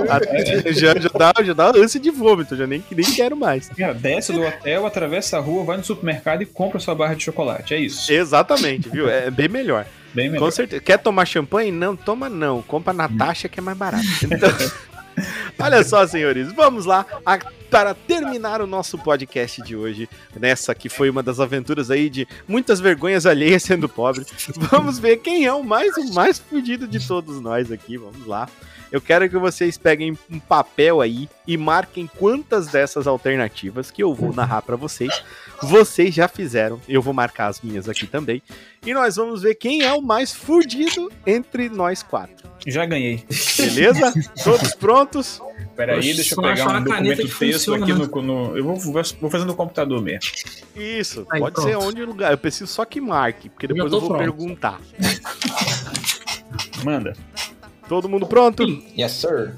Até- 0.09 0.73
já, 0.73 0.93
já, 0.99 1.09
dá, 1.09 1.33
já 1.43 1.53
dá 1.53 1.67
ânsia 1.75 1.99
de 1.99 2.09
vômito, 2.11 2.55
já 2.55 2.65
nem, 2.67 2.83
nem 2.91 3.05
quero 3.13 3.35
mais. 3.35 3.69
Cara, 3.69 3.93
desce 3.93 4.31
do 4.33 4.41
hotel, 4.41 4.85
atravessa 4.85 5.37
a 5.37 5.39
rua, 5.39 5.63
vai 5.63 5.77
no 5.77 5.83
supermercado 5.83 6.41
e 6.41 6.45
compra 6.45 6.79
sua 6.79 6.93
barra 6.95 7.13
de 7.15 7.23
chocolate. 7.23 7.73
É 7.73 7.79
isso. 7.79 8.11
Exatamente, 8.11 8.89
viu? 8.89 9.09
É 9.09 9.29
bem 9.31 9.47
melhor. 9.47 9.85
Bem 10.13 10.29
melhor. 10.29 10.45
Com 10.45 10.51
certeza. 10.51 10.81
Quer 10.81 10.97
tomar 10.99 11.25
champanhe? 11.25 11.71
Não, 11.71 11.95
toma 11.95 12.29
não. 12.29 12.61
Compra 12.61 12.91
na 12.93 13.07
taxa 13.07 13.47
que 13.47 13.59
é 13.59 13.63
mais 13.63 13.77
barato. 13.77 14.03
Então, 14.23 14.49
olha 15.59 15.83
só, 15.83 16.05
senhores, 16.05 16.51
vamos 16.53 16.85
lá 16.85 17.05
a- 17.25 17.39
para 17.69 17.93
terminar 17.93 18.59
o 18.61 18.67
nosso 18.67 18.97
podcast 18.97 19.61
de 19.61 19.75
hoje. 19.77 20.09
Nessa 20.37 20.75
que 20.75 20.89
foi 20.89 21.09
uma 21.09 21.23
das 21.23 21.39
aventuras 21.39 21.89
aí 21.89 22.09
de 22.09 22.27
muitas 22.45 22.81
vergonhas 22.81 23.25
alheias 23.25 23.63
sendo 23.63 23.87
pobre. 23.87 24.25
Vamos 24.57 24.99
ver 24.99 25.17
quem 25.17 25.45
é 25.45 25.53
o 25.53 25.63
mais 25.63 25.95
o 25.95 26.13
mais 26.13 26.37
fudido 26.37 26.85
de 26.85 27.05
todos 27.07 27.39
nós 27.39 27.71
aqui. 27.71 27.97
Vamos 27.97 28.27
lá. 28.27 28.49
Eu 28.91 28.99
quero 28.99 29.29
que 29.29 29.37
vocês 29.37 29.77
peguem 29.77 30.17
um 30.29 30.39
papel 30.39 30.99
aí 31.01 31.29
e 31.47 31.55
marquem 31.57 32.09
quantas 32.17 32.67
dessas 32.67 33.07
alternativas 33.07 33.89
que 33.89 34.03
eu 34.03 34.13
vou 34.13 34.33
narrar 34.33 34.61
para 34.61 34.75
vocês. 34.75 35.23
Vocês 35.63 36.13
já 36.13 36.27
fizeram. 36.27 36.79
Eu 36.89 37.01
vou 37.01 37.13
marcar 37.13 37.47
as 37.47 37.61
minhas 37.61 37.87
aqui 37.87 38.05
também. 38.05 38.41
E 38.85 38.93
nós 38.93 39.15
vamos 39.15 39.43
ver 39.43 39.55
quem 39.55 39.83
é 39.83 39.93
o 39.93 40.01
mais 40.01 40.33
fudido 40.33 41.11
entre 41.25 41.69
nós 41.69 42.03
quatro. 42.03 42.49
Já 42.67 42.85
ganhei. 42.85 43.23
Beleza? 43.57 44.13
Todos 44.43 44.75
prontos? 44.75 45.41
Peraí, 45.75 46.13
deixa 46.13 46.35
eu 46.35 46.41
pegar 46.41 46.67
um 46.67 46.69
uma 46.71 46.83
caneta 46.83 47.23
documento 47.23 47.39
texto 47.39 47.73
aqui 47.73 47.93
no, 47.93 48.21
no- 48.21 48.57
Eu 48.57 48.63
vou, 48.63 48.75
vou 49.21 49.29
fazer 49.31 49.45
no 49.45 49.55
computador 49.55 50.01
mesmo. 50.01 50.29
Isso, 50.75 51.25
Aí, 51.31 51.39
pode 51.39 51.55
pronto. 51.55 51.67
ser 51.69 51.75
onde 51.77 52.03
lugar. 52.03 52.31
Eu 52.31 52.37
preciso 52.37 52.67
só 52.67 52.83
que 52.85 52.99
marque, 52.99 53.49
porque 53.49 53.67
depois 53.67 53.89
tô 53.89 53.97
eu 53.97 54.01
vou 54.01 54.09
pronto. 54.09 54.21
perguntar. 54.21 54.79
Manda. 56.83 57.13
Todo 57.91 58.07
mundo 58.07 58.25
pronto? 58.25 58.63
Yes, 58.97 59.11
sir. 59.11 59.53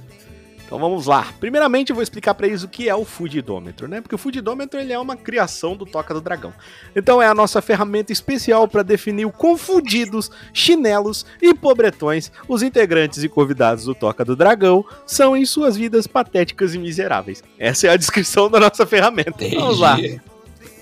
Então 0.65 0.79
vamos 0.79 1.05
lá. 1.05 1.31
Primeiramente 1.39 1.91
eu 1.91 1.95
vou 1.95 2.01
explicar 2.01 2.33
pra 2.33 2.47
eles 2.47 2.63
o 2.63 2.67
que 2.67 2.89
é 2.89 2.95
o 2.95 3.05
fudidômetro, 3.05 3.87
né? 3.87 4.01
Porque 4.01 4.15
o 4.15 4.17
fudidômetro 4.17 4.79
ele 4.79 4.91
é 4.91 4.97
uma 4.97 5.15
criação 5.15 5.77
do 5.77 5.85
Toca 5.85 6.15
do 6.15 6.19
Dragão. 6.19 6.51
Então 6.95 7.21
é 7.21 7.27
a 7.27 7.35
nossa 7.35 7.61
ferramenta 7.61 8.11
especial 8.11 8.67
para 8.67 8.81
definir 8.81 9.27
o 9.27 9.31
quão 9.31 9.55
fudidos, 9.55 10.31
chinelos 10.51 11.27
e 11.39 11.53
pobretões 11.53 12.31
os 12.47 12.63
integrantes 12.63 13.23
e 13.23 13.29
convidados 13.29 13.85
do 13.85 13.93
Toca 13.93 14.25
do 14.25 14.35
Dragão 14.35 14.83
são 15.05 15.37
em 15.37 15.45
suas 15.45 15.77
vidas 15.77 16.07
patéticas 16.07 16.73
e 16.73 16.79
miseráveis. 16.79 17.43
Essa 17.59 17.85
é 17.85 17.89
a 17.91 17.97
descrição 17.97 18.49
da 18.49 18.59
nossa 18.59 18.83
ferramenta. 18.87 19.47
Vamos 19.47 19.79
lá. 19.79 19.99
Entendi. 19.99 20.19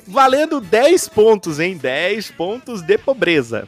Valendo 0.08 0.62
10 0.62 1.10
pontos, 1.10 1.60
hein? 1.60 1.76
10 1.76 2.32
pontos 2.32 2.82
de 2.82 2.98
pobreza. 2.98 3.68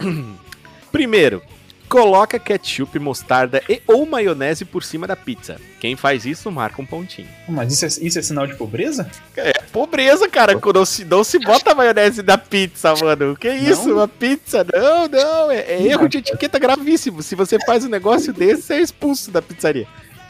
Primeiro, 0.90 1.42
coloca 1.88 2.38
ketchup, 2.38 2.98
mostarda 2.98 3.62
e 3.68 3.80
ou 3.86 4.06
maionese 4.06 4.64
por 4.64 4.84
cima 4.84 5.06
da 5.06 5.16
pizza. 5.16 5.56
Quem 5.80 5.96
faz 5.96 6.26
isso 6.26 6.50
marca 6.50 6.82
um 6.82 6.86
pontinho. 6.86 7.28
Mas 7.48 7.72
isso 7.72 7.84
é, 7.84 8.06
isso 8.06 8.18
é 8.18 8.22
sinal 8.22 8.46
de 8.46 8.54
pobreza? 8.54 9.10
É 9.36 9.52
pobreza, 9.72 10.28
cara. 10.28 10.58
Quando 10.58 10.76
não 10.76 10.84
se, 10.84 11.04
não 11.04 11.24
se 11.24 11.38
bota 11.38 11.74
maionese 11.74 12.22
na 12.22 12.36
pizza, 12.36 12.94
mano. 12.96 13.36
Que 13.36 13.48
isso? 13.48 13.92
Uma 13.92 14.08
pizza? 14.08 14.66
Não, 14.72 15.08
não. 15.08 15.50
É, 15.50 15.60
é 15.60 15.82
erro 15.82 16.08
de 16.08 16.18
etiqueta 16.18 16.58
gravíssimo. 16.58 17.22
Se 17.22 17.34
você 17.34 17.58
faz 17.64 17.84
um 17.84 17.88
negócio 17.88 18.32
desse, 18.32 18.62
você 18.62 18.74
é 18.74 18.80
expulso 18.80 19.30
da 19.30 19.40
pizzaria. 19.40 19.86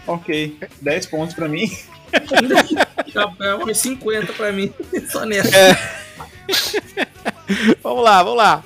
Ok, 0.07 0.57
10 0.81 1.07
pontos 1.07 1.35
pra 1.35 1.49
mim. 1.49 1.71
É 3.41 3.55
uns 3.55 3.79
50 3.79 4.33
pra 4.33 4.51
mim. 4.51 4.73
Só 5.11 5.27
nessa. 5.27 5.51
Vamos 7.83 8.05
lá, 8.05 8.23
vamos 8.23 8.39
lá. 8.39 8.65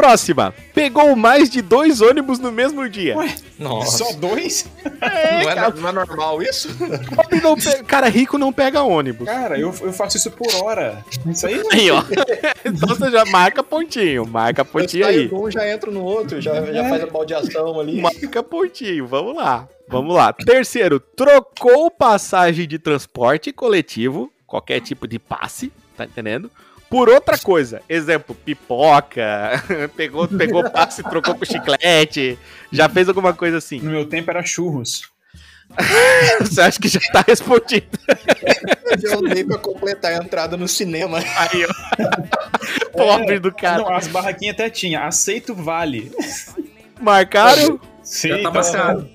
Próxima. 0.00 0.54
Pegou 0.72 1.14
mais 1.14 1.50
de 1.50 1.60
dois 1.60 2.00
ônibus 2.00 2.38
no 2.38 2.50
mesmo 2.50 2.88
dia. 2.88 3.14
Nossa. 3.58 3.98
Só 3.98 4.12
dois? 4.14 4.66
É, 5.00 5.42
não, 5.44 5.50
é, 5.50 5.54
cara, 5.54 5.74
não 5.76 5.88
é 5.88 5.92
normal 5.92 6.42
isso? 6.42 6.68
pobre 7.14 7.40
não 7.42 7.54
pe- 7.54 7.82
cara 7.84 8.08
rico 8.08 8.38
não 8.38 8.50
pega 8.50 8.82
ônibus. 8.82 9.26
Cara, 9.26 9.58
eu, 9.58 9.74
eu 9.82 9.92
faço 9.92 10.16
isso 10.16 10.30
por 10.30 10.46
hora. 10.62 11.04
Isso 11.26 11.46
aí 11.46 11.62
Aí, 11.70 11.90
ó. 11.90 12.02
Então 12.64 12.88
você 12.88 13.10
já 13.10 13.24
marca 13.26 13.62
pontinho. 13.62 14.26
Marca 14.26 14.64
pontinho 14.64 15.06
aí. 15.06 15.28
um, 15.32 15.50
já 15.50 15.68
entro 15.70 15.90
no 15.92 16.02
outro, 16.02 16.40
já, 16.40 16.54
já 16.72 16.88
faz 16.88 17.02
a 17.02 17.06
baldeação 17.06 17.78
ali. 17.78 18.00
Marca 18.00 18.42
pontinho. 18.42 19.06
Vamos 19.06 19.36
lá. 19.36 19.68
Vamos 19.88 20.14
lá. 20.14 20.32
Terceiro, 20.32 20.98
trocou 21.00 21.90
passagem 21.90 22.66
de 22.66 22.78
transporte 22.78 23.52
coletivo, 23.52 24.32
qualquer 24.46 24.80
tipo 24.80 25.06
de 25.06 25.18
passe, 25.18 25.70
tá 25.96 26.04
entendendo? 26.04 26.50
Por 26.90 27.08
outra 27.08 27.38
coisa. 27.38 27.80
Exemplo, 27.88 28.34
pipoca, 28.34 29.62
pegou, 29.96 30.26
pegou 30.26 30.68
passe, 30.68 31.04
trocou 31.04 31.36
por 31.36 31.46
chiclete, 31.46 32.36
já 32.72 32.88
fez 32.88 33.08
alguma 33.08 33.32
coisa 33.32 33.58
assim. 33.58 33.78
no 33.80 33.92
meu 33.92 34.06
tempo 34.06 34.28
era 34.30 34.42
churros. 34.44 35.08
Você 36.40 36.60
acha 36.60 36.80
que 36.80 36.88
já 36.88 36.98
tá 37.12 37.24
respondido? 37.26 37.86
Eu 39.02 39.22
dei 39.22 39.44
pra 39.44 39.56
completar 39.56 40.12
a 40.12 40.16
entrada 40.16 40.56
no 40.56 40.66
cinema. 40.66 41.18
Aí, 41.18 41.64
ó. 41.64 42.90
Pobre 42.90 43.38
do 43.38 43.52
cara. 43.52 43.78
Não, 43.78 43.94
as 43.94 44.08
barraquinhas 44.08 44.54
até 44.54 44.68
tinha. 44.68 45.06
Aceito 45.06 45.54
vale. 45.54 46.10
Marcaram? 47.00 47.78
Sim, 48.02 48.30
Já 48.30 48.42
tá 48.42 48.50
marcado. 48.50 49.08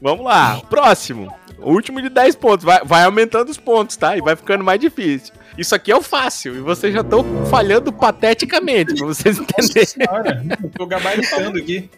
Vamos 0.00 0.24
lá. 0.24 0.60
Próximo. 0.70 1.34
O 1.58 1.72
último 1.72 2.00
de 2.00 2.08
10 2.08 2.36
pontos. 2.36 2.64
Vai, 2.64 2.80
vai 2.84 3.02
aumentando 3.04 3.48
os 3.48 3.58
pontos, 3.58 3.96
tá? 3.96 4.16
E 4.16 4.20
vai 4.20 4.36
ficando 4.36 4.62
mais 4.62 4.80
difícil. 4.80 5.34
Isso 5.58 5.74
aqui 5.74 5.90
é 5.90 5.96
o 5.96 6.00
fácil. 6.00 6.56
E 6.56 6.60
vocês 6.60 6.94
já 6.94 7.00
estão 7.00 7.24
falhando 7.46 7.92
pateticamente, 7.92 8.94
pra 8.94 9.06
vocês 9.06 9.38
entenderem. 9.38 10.48
Tô 10.76 10.86
gabaritando 10.86 11.58
aqui. 11.58 11.90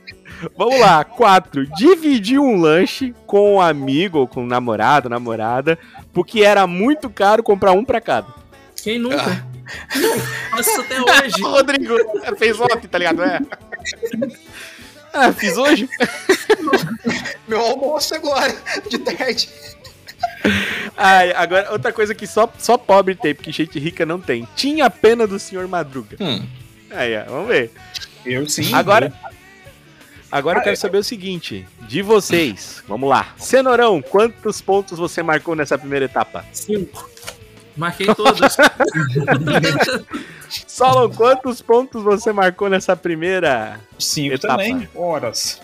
Vamos 0.56 0.80
lá. 0.80 1.04
4. 1.04 1.66
Dividir 1.76 2.40
um 2.40 2.58
lanche 2.58 3.14
com 3.26 3.56
um 3.56 3.60
amigo 3.60 4.18
ou 4.18 4.26
com 4.26 4.42
um 4.44 4.46
namorado, 4.46 5.10
namorada, 5.10 5.78
porque 6.10 6.40
era 6.42 6.66
muito 6.66 7.10
caro 7.10 7.42
comprar 7.42 7.72
um 7.72 7.84
pra 7.84 8.00
cada. 8.00 8.28
Quem 8.82 8.98
nunca? 8.98 9.46
Faço 10.50 10.70
isso 10.70 10.80
até 10.80 10.98
hoje. 10.98 11.42
Rodrigo, 11.44 11.96
fez 12.38 12.58
ontem, 12.58 12.88
tá 12.88 12.96
ligado? 12.96 13.22
É. 13.22 13.40
Ah, 15.12 15.32
fiz 15.32 15.58
hoje? 15.58 15.86
Meu 17.46 17.60
almoço 17.60 18.14
agora, 18.14 18.54
de 18.88 18.98
tarde. 18.98 19.50
Ai, 20.97 21.32
agora, 21.32 21.72
outra 21.72 21.92
coisa 21.92 22.14
que 22.14 22.26
só, 22.26 22.52
só 22.59 22.76
pobre 22.76 23.14
tem, 23.14 23.34
porque 23.34 23.52
gente 23.52 23.78
rica 23.78 24.05
não 24.05 24.20
tem. 24.20 24.47
Tinha 24.55 24.90
pena 24.90 25.26
do 25.26 25.38
senhor 25.38 25.66
Madruga. 25.66 26.16
Hum. 26.20 26.44
Aí, 26.90 27.16
ó, 27.16 27.24
vamos 27.24 27.48
ver. 27.48 27.72
Eu 28.24 28.48
sim. 28.48 28.74
Agora, 28.74 29.12
agora 30.30 30.59
eu 30.59 30.62
quero 30.62 30.76
saber 30.76 30.98
o 30.98 31.05
seguinte: 31.05 31.66
de 31.82 32.02
vocês, 32.02 32.82
vamos 32.86 33.09
lá. 33.09 33.34
Cenourão, 33.38 34.02
quantos 34.02 34.60
pontos 34.60 34.98
você 34.98 35.22
marcou 35.22 35.55
nessa 35.55 35.78
primeira 35.78 36.05
etapa? 36.05 36.44
Cinco. 36.52 37.09
Marquei 37.76 38.12
todas. 38.14 38.56
Solon, 40.66 41.10
quantos 41.10 41.62
pontos 41.62 42.02
você 42.02 42.32
marcou 42.32 42.68
nessa 42.68 42.97
primeira? 42.97 43.80
Cinco 43.98 44.34
etapa. 44.34 44.56
também. 44.56 44.88
Horas. 44.94 45.60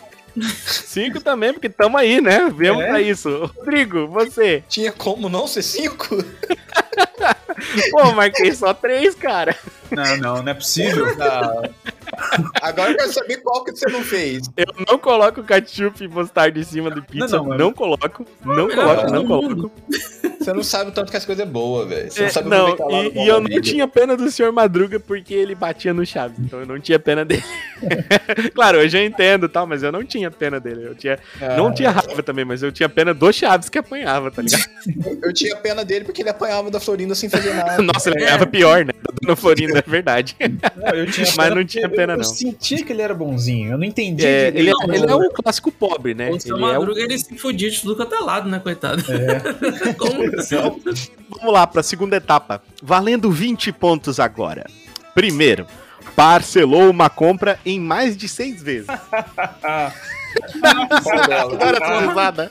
Cinco 0.66 1.20
também, 1.20 1.52
porque 1.52 1.68
tamo 1.68 1.96
aí, 1.96 2.20
né? 2.20 2.50
Vemos 2.54 2.82
É. 2.84 2.88
pra 2.88 3.00
isso. 3.00 3.50
Rodrigo, 3.56 4.06
você. 4.08 4.62
Tinha 4.68 4.92
como 4.92 5.28
não 5.28 5.46
ser 5.46 5.62
cinco? 5.62 6.16
Pô, 7.90 8.12
marquei 8.12 8.52
só 8.52 8.72
três, 8.74 9.14
cara. 9.14 9.54
Não, 9.90 10.16
não, 10.16 10.42
não 10.42 10.50
é 10.50 10.54
possível. 10.54 11.06
Não. 11.16 11.62
Agora 12.60 12.90
eu 12.92 12.96
quero 12.96 13.12
saber 13.12 13.36
qual 13.38 13.64
que 13.64 13.72
você 13.72 13.88
não 13.90 14.02
fez. 14.02 14.48
Eu 14.56 14.66
não 14.88 14.98
coloco 14.98 15.42
ketchup 15.42 16.02
e 16.02 16.08
mostarda 16.08 16.58
em 16.58 16.62
cima 16.64 16.90
de 16.90 17.00
pizza. 17.02 17.36
Não, 17.36 17.44
Não, 17.46 17.56
não, 17.56 17.72
coloco. 17.72 18.26
Não 18.44 18.68
coloco, 18.68 19.10
não 19.12 19.26
coloco. 19.26 19.70
Você 20.40 20.52
não 20.52 20.62
sabe 20.62 20.90
o 20.90 20.94
tanto 20.94 21.10
que 21.10 21.16
as 21.16 21.24
coisas 21.24 21.44
é 21.44 21.48
boa, 21.48 21.84
velho. 21.86 22.10
Você 22.10 22.20
É, 22.20 22.24
não 22.24 22.30
sabe 22.30 22.48
não, 22.48 22.68
lá 22.68 23.02
no 23.02 23.02
e, 23.02 23.24
e 23.24 23.28
eu 23.28 23.40
não 23.40 23.60
tinha 23.60 23.88
pena 23.88 24.16
do 24.16 24.30
senhor 24.30 24.52
Madruga 24.52 24.98
porque 25.00 25.34
ele 25.34 25.54
batia 25.54 25.92
no 25.92 26.06
Chaves, 26.06 26.38
então 26.38 26.60
eu 26.60 26.66
não 26.66 26.78
tinha 26.78 26.98
pena 26.98 27.24
dele. 27.24 27.42
claro, 28.54 28.78
hoje 28.78 28.96
eu 28.96 29.04
entendo, 29.04 29.48
tal, 29.48 29.66
mas 29.66 29.82
eu 29.82 29.90
não 29.90 30.04
tinha 30.04 30.30
pena 30.30 30.60
dele. 30.60 30.86
Eu 30.86 30.94
tinha, 30.94 31.18
Ah, 31.40 31.56
não 31.56 31.72
tinha 31.74 31.90
raiva 31.90 32.22
também, 32.22 32.44
mas 32.44 32.62
eu 32.62 32.70
tinha 32.70 32.88
pena 32.88 33.12
do 33.12 33.32
Chaves 33.32 33.68
que 33.68 33.78
apanhava, 33.78 34.30
tá 34.30 34.42
ligado? 34.42 34.64
Eu 35.22 35.32
tinha 35.32 35.56
pena 35.56 35.84
dele 35.84 36.04
porque 36.04 36.22
ele 36.22 36.30
apanhava 36.30 36.70
da 36.70 36.78
Florinda 36.78 37.14
sem 37.14 37.28
fazer 37.36 37.54
nada. 37.54 37.82
Nossa, 37.82 38.10
ele 38.10 38.20
ganhava 38.20 38.46
pior, 38.46 38.84
né? 38.84 38.92
Da 38.92 39.14
Dona 39.20 39.36
Florinda, 39.36 39.78
é 39.78 39.90
verdade. 39.90 40.36
Não, 40.40 40.90
eu 40.90 41.10
tinha 41.10 41.26
Mas 41.36 41.54
não 41.54 41.64
tinha 41.64 41.88
pena, 41.88 42.14
eu, 42.14 42.18
não. 42.18 42.24
Eu 42.24 42.24
sentia 42.24 42.84
que 42.84 42.92
ele 42.92 43.02
era 43.02 43.14
bonzinho. 43.14 43.72
Eu 43.72 43.78
não 43.78 43.84
entendia. 43.84 44.28
É, 44.28 44.48
ele, 44.48 44.70
Não, 44.70 44.92
é, 44.92 44.96
ele 44.96 45.10
é 45.10 45.16
um 45.16 45.28
clássico 45.30 45.70
pobre, 45.70 46.14
né? 46.14 46.30
O 46.30 46.40
seu 46.40 46.56
Ele 46.56 46.64
é 46.64 46.68
Madruga, 46.68 47.00
ele 47.00 47.18
se 47.18 47.36
fudia 47.36 47.70
de 47.70 47.80
tudo 47.80 47.96
quanto 47.96 48.14
é 48.14 48.20
lado, 48.20 48.48
né, 48.48 48.58
coitado? 48.58 49.02
É. 49.12 49.92
Como 49.94 50.30
Vamos 51.30 51.52
lá 51.52 51.66
pra 51.66 51.82
segunda 51.82 52.16
etapa. 52.16 52.62
Valendo 52.82 53.30
20 53.30 53.72
pontos 53.72 54.18
agora. 54.18 54.66
Primeiro, 55.14 55.66
parcelou 56.14 56.90
uma 56.90 57.08
compra 57.10 57.58
em 57.64 57.80
mais 57.80 58.16
de 58.16 58.28
seis 58.28 58.62
vezes. 58.62 58.88
Eu 61.28 61.40
adoro 61.52 61.76
essa 61.76 62.00
risada. 62.00 62.50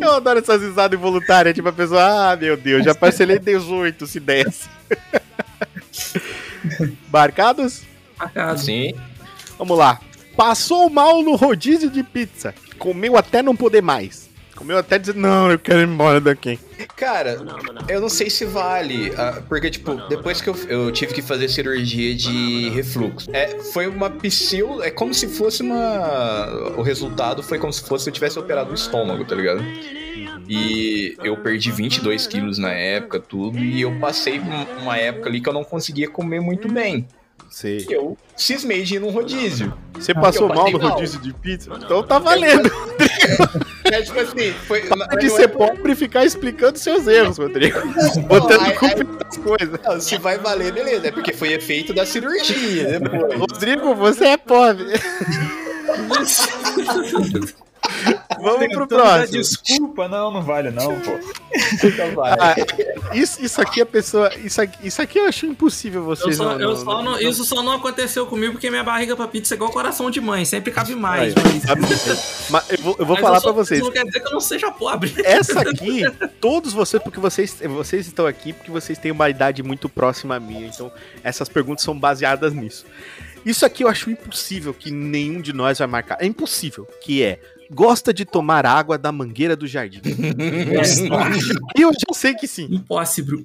Eu 0.00 0.12
adoro 0.12 0.38
essas 0.38 0.62
risadas 0.62 0.98
involuntárias. 0.98 1.54
Tipo, 1.54 1.68
a 1.68 1.72
pessoa, 1.72 2.32
ah, 2.32 2.36
meu 2.36 2.56
Deus, 2.56 2.84
já 2.84 2.94
parcelei 2.94 3.38
18 3.38 4.06
se 4.06 4.20
desse. 4.20 4.68
Marcados? 7.12 7.82
marcado. 8.18 8.60
Sim. 8.60 8.94
Vamos 9.58 9.76
lá. 9.78 10.00
Passou 10.36 10.88
mal 10.88 11.22
no 11.22 11.34
rodízio 11.36 11.90
de 11.90 12.02
pizza. 12.02 12.54
Comeu 12.78 13.16
até 13.16 13.42
não 13.42 13.54
poder 13.56 13.82
mais. 13.82 14.29
Comeu 14.60 14.76
até 14.76 14.98
dizer, 14.98 15.14
não, 15.14 15.50
eu 15.50 15.58
quero 15.58 15.80
ir 15.80 15.88
embora 15.88 16.20
daqui. 16.20 16.58
Cara, 16.94 17.38
eu 17.88 17.98
não 17.98 18.10
sei 18.10 18.28
se 18.28 18.44
vale, 18.44 19.10
ah, 19.16 19.40
porque, 19.48 19.70
tipo, 19.70 19.94
depois 20.06 20.42
que 20.42 20.50
eu, 20.50 20.56
eu 20.68 20.92
tive 20.92 21.14
que 21.14 21.22
fazer 21.22 21.48
cirurgia 21.48 22.14
de 22.14 22.68
refluxo, 22.68 23.30
é, 23.32 23.58
foi 23.72 23.86
uma 23.86 24.10
pseudo, 24.10 24.82
é 24.82 24.90
como 24.90 25.14
se 25.14 25.26
fosse 25.28 25.62
uma, 25.62 26.46
o 26.76 26.82
resultado 26.82 27.42
foi 27.42 27.58
como 27.58 27.72
se 27.72 27.82
fosse 27.82 28.06
eu 28.10 28.12
tivesse 28.12 28.38
operado 28.38 28.70
o 28.70 28.74
estômago, 28.74 29.24
tá 29.24 29.34
ligado? 29.34 29.62
E 30.46 31.16
eu 31.24 31.38
perdi 31.38 31.70
22 31.70 32.26
quilos 32.26 32.58
na 32.58 32.70
época, 32.70 33.18
tudo, 33.18 33.58
e 33.58 33.80
eu 33.80 33.98
passei 33.98 34.38
um- 34.40 34.82
uma 34.82 34.98
época 34.98 35.30
ali 35.30 35.40
que 35.40 35.48
eu 35.48 35.54
não 35.54 35.64
conseguia 35.64 36.08
comer 36.10 36.40
muito 36.40 36.70
bem. 36.70 37.08
Sei. 37.48 37.86
E 37.88 37.92
eu 37.92 38.16
cismei 38.36 38.82
de 38.82 38.96
ir 38.96 39.00
num 39.00 39.10
rodízio. 39.10 39.72
Você 39.94 40.14
passou 40.14 40.48
mal 40.48 40.70
no 40.70 40.78
mal. 40.78 40.90
rodízio 40.92 41.20
de 41.20 41.32
pizza? 41.34 41.70
Então 41.76 42.02
tá 42.02 42.18
valendo. 42.18 42.70
É 43.84 44.02
tipo 44.02 44.20
assim, 44.20 44.52
foi. 44.66 44.82
Para 44.82 45.16
de 45.16 45.30
ser 45.30 45.48
pobre 45.48 45.92
e 45.92 45.96
ficar 45.96 46.24
explicando 46.24 46.78
seus 46.78 47.06
erros, 47.06 47.38
Rodrigo. 47.38 47.78
Botando 48.28 48.62
aí- 48.62 48.74
culpa 48.76 49.04
nas 49.24 49.36
coisas. 49.36 49.80
Não, 49.84 50.00
se 50.00 50.16
vai 50.18 50.38
valer, 50.38 50.72
beleza. 50.72 51.08
É 51.08 51.10
porque 51.10 51.32
foi 51.32 51.52
efeito 51.52 51.92
da 51.92 52.06
cirurgia 52.06 52.98
depois. 53.00 53.38
Rodrigo, 53.38 53.94
você 53.94 54.24
é 54.26 54.36
pobre. 54.36 54.86
Vamos 58.42 58.68
pro 58.68 58.86
próximo. 58.86 59.38
Desculpa, 59.42 60.08
não, 60.08 60.30
não 60.32 60.42
vale 60.42 60.70
não, 60.70 60.98
pô. 61.00 61.10
Então. 61.82 62.22
Ah, 62.24 62.54
isso, 63.14 63.44
isso 63.44 63.60
aqui 63.60 63.80
a 63.80 63.86
pessoa. 63.86 64.30
Isso 64.36 64.60
aqui, 64.60 64.86
isso 64.86 65.02
aqui 65.02 65.18
eu 65.18 65.26
acho 65.26 65.46
impossível 65.46 66.00
Eu 66.02 66.06
vocês 66.06 66.36
só, 66.36 66.44
não, 66.44 66.60
eu 66.60 66.68
não- 66.68 66.76
só 66.76 66.84
não- 66.84 67.02
não- 67.02 67.20
isso 67.20 67.44
só 67.44 67.60
não 67.62 67.72
aconteceu 67.72 68.24
comigo 68.26 68.52
porque 68.52 68.70
minha 68.70 68.84
barriga 68.84 69.16
pra 69.16 69.26
pizza 69.26 69.54
é 69.54 69.56
igual 69.56 69.70
coração 69.72 70.10
de 70.10 70.20
mãe, 70.20 70.44
sempre 70.44 70.70
cabe 70.70 70.94
mais. 70.94 71.34
Aí, 71.36 71.42
mas-? 71.80 72.46
Mas 72.50 72.70
eu 72.70 72.78
vou, 72.78 72.96
eu 73.00 73.06
vou 73.06 73.16
mas 73.16 73.20
falar 73.20 73.36
eu 73.36 73.40
sou- 73.40 73.52
pra 73.54 73.64
vocês. 73.64 73.80
Isso 73.80 73.88
não 73.88 73.92
quer 73.92 74.04
dizer 74.04 74.20
que 74.20 74.26
eu 74.28 74.32
não 74.32 74.40
seja 74.40 74.70
pobre. 74.70 75.12
Essa 75.24 75.60
aqui, 75.60 76.02
todos 76.40 76.72
vocês, 76.72 77.02
porque 77.02 77.18
vocês, 77.18 77.56
vocês 77.68 78.06
estão 78.06 78.26
aqui 78.26 78.52
porque 78.52 78.70
vocês 78.70 78.96
têm 78.98 79.10
uma 79.10 79.28
idade 79.28 79.62
muito 79.62 79.88
próxima 79.88 80.36
à 80.36 80.40
minha, 80.40 80.66
então 80.68 80.92
essas 81.24 81.48
perguntas 81.48 81.82
são 81.84 81.98
baseadas 81.98 82.52
nisso. 82.54 82.86
Isso 83.44 83.64
aqui 83.66 83.82
eu 83.82 83.88
acho 83.88 84.08
impossível 84.10 84.72
que 84.72 84.90
nenhum 84.90 85.40
de 85.40 85.52
nós 85.52 85.78
vai 85.78 85.88
marcar. 85.88 86.18
É 86.20 86.26
impossível, 86.26 86.86
que 87.02 87.22
é 87.22 87.40
gosta 87.70 88.12
de 88.12 88.24
tomar 88.24 88.66
água 88.66 88.98
da 88.98 89.12
mangueira 89.12 89.56
do 89.56 89.66
jardim. 89.66 90.00
E 91.76 91.82
eu 91.82 91.92
já 91.92 92.14
sei 92.14 92.34
que 92.34 92.46
sim. 92.46 92.66
Impossível. 92.70 93.44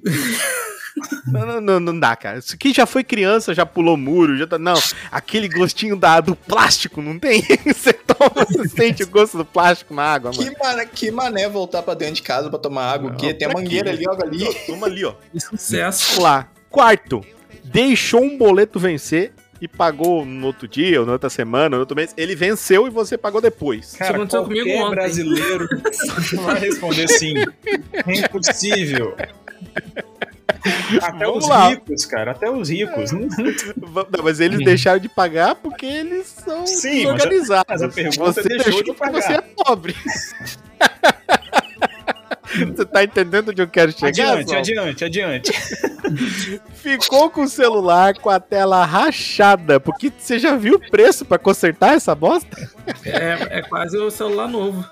Não, 1.26 1.46
não, 1.46 1.60
não, 1.60 1.80
não 1.80 2.00
dá, 2.00 2.16
cara. 2.16 2.38
Isso 2.38 2.54
aqui 2.54 2.72
já 2.72 2.86
foi 2.86 3.04
criança, 3.04 3.54
já 3.54 3.66
pulou 3.66 3.96
muro, 3.96 4.36
já 4.36 4.46
tá. 4.46 4.58
Não, 4.58 4.74
aquele 5.10 5.48
gostinho 5.48 5.96
da, 5.96 6.20
do 6.20 6.34
plástico, 6.34 7.02
não 7.02 7.18
tem? 7.18 7.42
Você 7.66 7.92
toma, 7.92 8.46
você 8.46 8.68
sente 8.74 9.02
o 9.02 9.06
gosto 9.06 9.36
do 9.36 9.44
plástico 9.44 9.94
na 9.94 10.02
água, 10.02 10.32
mano. 10.32 10.50
Que, 10.50 10.58
mané, 10.58 10.86
que 10.86 11.10
mané 11.10 11.48
voltar 11.48 11.82
pra 11.82 11.94
dentro 11.94 12.14
de 12.14 12.22
casa 12.22 12.48
pra 12.48 12.58
tomar 12.58 12.92
água, 12.92 13.10
Não, 13.10 13.16
porque 13.16 13.34
tem 13.34 13.46
a 13.48 13.52
mangueira 13.52 13.90
ali, 13.90 14.04
logo 14.04 14.24
ali. 14.24 14.54
Toma 14.66 14.86
ali, 14.86 15.04
ó. 15.04 15.14
Que 15.32 15.40
sucesso. 15.40 16.06
Vamos 16.08 16.24
lá. 16.24 16.48
Quarto, 16.70 17.24
deixou 17.64 18.22
um 18.22 18.38
boleto 18.38 18.78
vencer 18.78 19.32
e 19.60 19.66
pagou 19.68 20.24
no 20.24 20.46
outro 20.46 20.66
dia, 20.68 21.00
ou 21.00 21.06
na 21.06 21.12
outra 21.12 21.30
semana, 21.30 21.76
ou 21.76 21.78
no 21.78 21.80
outro 21.80 21.96
mês, 21.96 22.12
ele 22.16 22.34
venceu 22.34 22.86
e 22.86 22.90
você 22.90 23.16
pagou 23.16 23.40
depois. 23.40 23.94
Cara, 23.96 24.16
aconteceu 24.16 24.42
qualquer 24.42 24.60
comigo 24.62 24.78
ontem. 24.82 24.90
brasileiro 24.94 25.68
vai 26.42 26.58
responder 26.58 27.08
sim. 27.08 27.34
É 27.92 28.12
impossível. 28.14 29.16
Até 31.00 31.24
Vamos 31.26 31.44
os 31.44 31.50
lá. 31.50 31.68
ricos, 31.68 32.04
cara. 32.06 32.32
Até 32.32 32.50
os 32.50 32.68
ricos. 32.68 33.12
Não- 33.12 33.28
Va- 33.92 34.06
Não, 34.16 34.24
mas 34.24 34.40
eles 34.40 34.58
deixaram 34.64 34.98
de 34.98 35.08
pagar 35.08 35.54
porque 35.54 35.86
eles 35.86 36.26
são 36.26 36.66
Sim, 36.66 37.04
mas 37.04 37.06
a- 37.06 37.12
organizados. 37.24 37.64
mas 37.68 37.82
a 37.82 37.88
pergunta 37.88 38.32
você 38.32 38.42
deixou 38.48 38.64
deixou 38.64 38.82
de 38.82 38.92
porque 38.92 39.12
pagar. 39.12 39.22
você 39.22 39.32
é 39.34 39.40
pobre. 39.40 39.94
você 42.74 42.84
tá 42.84 43.04
entendendo 43.04 43.50
onde 43.50 43.62
eu 43.62 43.68
quero 43.68 43.92
chegar? 43.92 44.38
Adiante, 44.38 44.50
Sol? 44.50 44.58
adiante, 44.58 45.04
adiante. 45.04 45.52
Ficou 46.74 47.30
com 47.30 47.42
o 47.42 47.48
celular 47.48 48.14
com 48.14 48.30
a 48.30 48.38
tela 48.38 48.84
rachada, 48.84 49.80
porque 49.80 50.12
você 50.16 50.38
já 50.38 50.56
viu 50.56 50.74
o 50.76 50.90
preço 50.90 51.24
pra 51.24 51.38
consertar 51.38 51.94
essa 51.94 52.14
bosta? 52.14 52.70
É, 53.04 53.58
é 53.58 53.62
quase 53.62 53.96
o 53.98 54.10
celular 54.10 54.48
novo. 54.48 54.84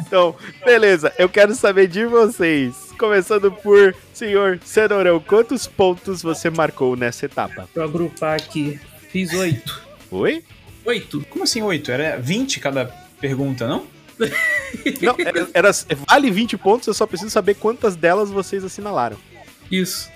Então, 0.00 0.34
beleza, 0.64 1.12
eu 1.18 1.28
quero 1.28 1.54
saber 1.54 1.86
de 1.86 2.06
vocês. 2.06 2.74
Começando 2.98 3.52
por 3.52 3.94
senhor 4.12 4.58
Cenourão, 4.64 5.20
quantos 5.20 5.66
pontos 5.66 6.22
você 6.22 6.50
marcou 6.50 6.96
nessa 6.96 7.26
etapa? 7.26 7.68
Pra 7.72 7.84
agrupar 7.84 8.34
aqui. 8.34 8.80
Fiz 9.10 9.32
oito. 9.34 9.82
Oi? 10.10 10.42
Oito. 10.84 11.24
Como 11.30 11.44
assim 11.44 11.62
oito? 11.62 11.92
Era 11.92 12.16
20 12.18 12.58
cada 12.60 12.86
pergunta, 13.20 13.66
não? 13.68 13.86
Não, 15.00 15.14
era, 15.18 15.48
era- 15.54 15.70
vale 16.08 16.30
20 16.30 16.56
pontos, 16.58 16.86
eu 16.88 16.94
só 16.94 17.06
preciso 17.06 17.30
saber 17.30 17.54
quantas 17.54 17.96
delas 17.96 18.30
vocês 18.30 18.62
assinalaram. 18.64 19.16
Isso. 19.70 20.08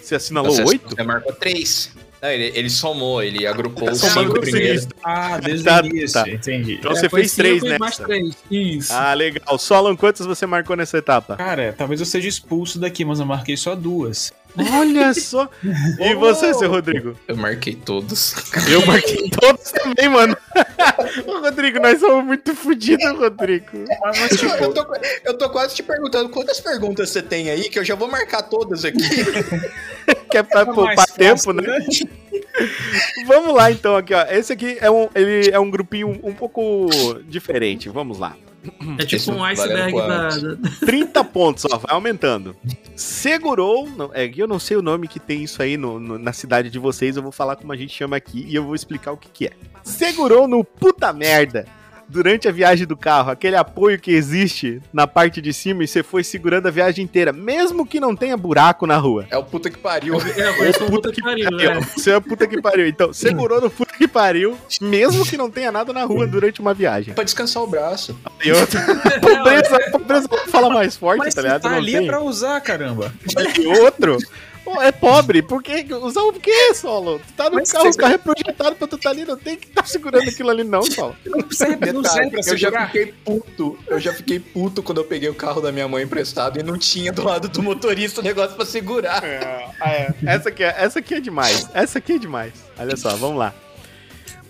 Você 0.00 0.14
assinalou 0.16 0.50
Você- 0.52 0.62
8? 0.64 0.96
Você 0.96 1.02
marcou 1.02 1.32
três. 1.32 1.92
Não, 2.22 2.28
ele, 2.28 2.52
ele 2.54 2.68
somou, 2.68 3.22
ele 3.22 3.46
agrupou 3.46 3.86
Tá 3.86 3.92
os 3.92 3.98
somando 4.00 4.20
cinco 4.32 4.40
vocês. 4.40 4.50
primeiros. 4.54 4.88
Ah, 5.02 5.38
desde 5.38 5.64
Tá, 5.64 5.80
o 5.82 5.86
início. 5.86 6.22
tá. 6.22 6.28
Entendi. 6.28 6.74
Então 6.74 6.92
É, 6.92 6.94
você 6.94 7.08
fez 7.08 7.34
três 7.34 7.62
cinco 7.62 7.74
e 7.74 7.78
mais 7.78 7.92
nessa. 7.98 8.04
três. 8.04 8.36
Isso. 8.50 8.92
Ah, 8.92 9.14
legal. 9.14 9.58
Solon, 9.58 9.96
quantas 9.96 10.26
você 10.26 10.44
marcou 10.44 10.76
nessa 10.76 10.98
etapa? 10.98 11.36
Cara, 11.36 11.74
talvez 11.78 11.98
eu 12.00 12.04
seja 12.04 12.28
expulso 12.28 12.78
daqui, 12.78 13.06
mas 13.06 13.20
eu 13.20 13.24
marquei 13.26 13.56
só 13.56 13.74
duas. 13.74 14.34
Olha 14.54 15.14
só. 15.14 15.48
E 15.98 16.14
você, 16.14 16.52
seu 16.52 16.68
Rodrigo? 16.68 17.16
Eu 17.26 17.36
marquei 17.38 17.74
todos. 17.74 18.34
Eu 18.70 18.84
marquei 18.84 19.30
todos 19.30 19.70
também, 19.72 20.08
mano. 20.10 20.36
Rodrigo, 21.40 21.80
nós 21.80 22.00
somos 22.00 22.24
muito 22.24 22.54
fodidos, 22.54 23.10
Rodrigo. 23.18 23.84
Mas, 24.02 24.38
tipo, 24.38 24.54
eu, 24.54 24.72
tô, 24.72 24.86
eu 25.24 25.38
tô 25.38 25.50
quase 25.50 25.74
te 25.74 25.82
perguntando 25.82 26.28
quantas 26.28 26.60
perguntas 26.60 27.10
você 27.10 27.22
tem 27.22 27.50
aí, 27.50 27.68
que 27.68 27.78
eu 27.78 27.84
já 27.84 27.94
vou 27.94 28.08
marcar 28.08 28.42
todas 28.42 28.84
aqui. 28.84 28.98
Que 30.28 30.38
é 30.38 30.42
pra 30.44 30.64
tá 30.64 30.72
poupar 30.72 31.06
tempo, 31.06 31.36
fácil, 31.36 31.52
né? 31.54 31.62
Vamos 33.26 33.54
lá, 33.54 33.70
então, 33.70 33.96
aqui, 33.96 34.14
ó. 34.14 34.22
Esse 34.30 34.52
aqui 34.52 34.78
é 34.80 34.90
um, 34.90 35.08
ele 35.14 35.50
é 35.50 35.58
um 35.58 35.68
grupinho 35.68 36.20
um 36.22 36.32
pouco 36.32 36.88
diferente. 37.24 37.88
Vamos 37.88 38.18
lá. 38.18 38.36
É 38.98 39.04
tipo 39.04 39.16
Esse 39.16 39.30
um 39.30 39.42
iceberg 39.44 39.96
da, 39.96 40.28
da- 40.28 40.56
30 40.84 41.24
pontos, 41.24 41.64
ó, 41.64 41.78
vai 41.78 41.94
aumentando. 41.94 42.54
Segurou, 42.94 43.88
não, 43.88 44.10
é 44.12 44.28
que 44.28 44.40
eu 44.42 44.46
não 44.46 44.58
sei 44.58 44.76
o 44.76 44.82
nome 44.82 45.08
que 45.08 45.18
tem 45.18 45.42
isso 45.42 45.62
aí 45.62 45.76
no- 45.76 45.98
no- 45.98 46.18
na 46.18 46.32
cidade 46.32 46.68
de 46.70 46.78
vocês, 46.78 47.16
eu 47.16 47.22
vou 47.22 47.32
falar 47.32 47.56
como 47.56 47.72
a 47.72 47.76
gente 47.76 47.94
chama 47.94 48.16
aqui 48.16 48.44
e 48.46 48.54
eu 48.54 48.64
vou 48.64 48.74
explicar 48.74 49.12
o 49.12 49.16
que 49.16 49.28
que 49.30 49.46
é. 49.46 49.52
Segurou 49.82 50.46
no 50.46 50.62
puta 50.62 51.12
merda 51.12 51.64
durante 52.10 52.48
a 52.48 52.52
viagem 52.52 52.86
do 52.86 52.96
carro, 52.96 53.30
aquele 53.30 53.56
apoio 53.56 53.98
que 53.98 54.10
existe 54.12 54.82
na 54.92 55.06
parte 55.06 55.40
de 55.40 55.52
cima 55.52 55.84
e 55.84 55.88
você 55.88 56.02
foi 56.02 56.24
segurando 56.24 56.66
a 56.66 56.70
viagem 56.70 57.04
inteira, 57.04 57.32
mesmo 57.32 57.86
que 57.86 58.00
não 58.00 58.16
tenha 58.16 58.36
buraco 58.36 58.86
na 58.86 58.96
rua. 58.96 59.26
É 59.30 59.36
o 59.38 59.44
puta 59.44 59.70
que 59.70 59.78
pariu. 59.78 60.14
É, 60.36 60.48
eu 60.48 60.56
conheço 60.56 60.84
um 60.84 60.88
puta 60.90 61.12
que 61.12 61.22
pariu, 61.22 61.50
pariu. 61.50 61.74
né? 61.74 61.80
Você 61.96 62.10
é 62.10 62.14
a 62.14 62.20
puta 62.20 62.46
que 62.46 62.60
pariu. 62.60 62.86
Então, 62.86 63.12
segurou 63.12 63.60
no 63.60 63.70
puta 63.70 63.94
que 63.96 64.08
pariu, 64.08 64.58
mesmo 64.80 65.24
que 65.24 65.36
não 65.36 65.50
tenha 65.50 65.70
nada 65.70 65.92
na 65.92 66.04
rua 66.04 66.26
durante 66.26 66.60
uma 66.60 66.74
viagem. 66.74 67.14
Pra 67.14 67.24
descansar 67.24 67.62
o 67.62 67.66
braço. 67.66 68.18
E 68.44 68.50
outra, 68.50 68.80
pobreza, 69.20 69.90
pobreza 69.92 70.28
fala 70.48 70.70
mais 70.70 70.96
forte, 70.96 71.18
mas 71.18 71.34
tá 71.34 71.42
ligado? 71.42 71.62
tá 71.62 71.70
Não 71.70 71.76
ali 71.76 71.94
é 71.94 72.02
pra 72.02 72.20
usar, 72.20 72.60
caramba. 72.60 73.12
E 73.58 73.66
outro, 73.66 74.18
pô, 74.64 74.80
é 74.82 74.92
pobre. 74.92 75.42
Por 75.42 75.62
que 75.62 75.86
usar 75.94 76.22
o 76.22 76.32
quê, 76.32 76.74
Solo? 76.74 77.18
Tu 77.18 77.32
tá 77.34 77.48
no 77.50 77.56
Mas 77.56 77.72
carro, 77.72 77.84
você- 77.84 77.90
o 77.98 78.00
carro 78.00 78.14
é 78.14 78.18
projetado 78.18 78.76
pra 78.76 78.86
tu 78.86 78.98
tá 78.98 79.10
ali, 79.10 79.24
não 79.24 79.36
tem 79.36 79.56
que 79.56 79.66
tá 79.68 79.84
segurando 79.84 80.28
aquilo 80.28 80.50
ali 80.50 80.64
não, 80.64 80.82
Solo. 80.82 81.16
Não 81.26 81.50
serve, 81.50 81.92
não 81.92 82.04
serve 82.04 82.30
pra 82.30 82.40
eu 82.46 82.56
já 82.56 82.86
fiquei 82.86 83.06
puto. 83.24 83.78
Eu 83.86 84.00
já 84.00 84.12
fiquei 84.12 84.38
puto 84.40 84.82
quando 84.82 84.98
eu 84.98 85.04
peguei 85.04 85.28
o 85.28 85.34
carro 85.34 85.60
da 85.60 85.70
minha 85.72 85.88
mãe 85.88 86.04
emprestado 86.04 86.58
e 86.58 86.62
não 86.62 86.78
tinha 86.78 87.12
do 87.12 87.22
lado 87.24 87.48
do 87.48 87.62
motorista 87.62 88.20
o 88.20 88.24
negócio 88.24 88.56
pra 88.56 88.64
segurar. 88.66 89.22
É, 89.24 90.12
essa, 90.26 90.48
aqui 90.48 90.62
é, 90.64 90.74
essa 90.78 90.98
aqui 90.98 91.14
é 91.14 91.20
demais. 91.20 91.68
Essa 91.74 91.98
aqui 91.98 92.12
é 92.14 92.18
demais. 92.18 92.52
Olha 92.78 92.96
só, 92.96 93.14
vamos 93.16 93.38
lá. 93.38 93.52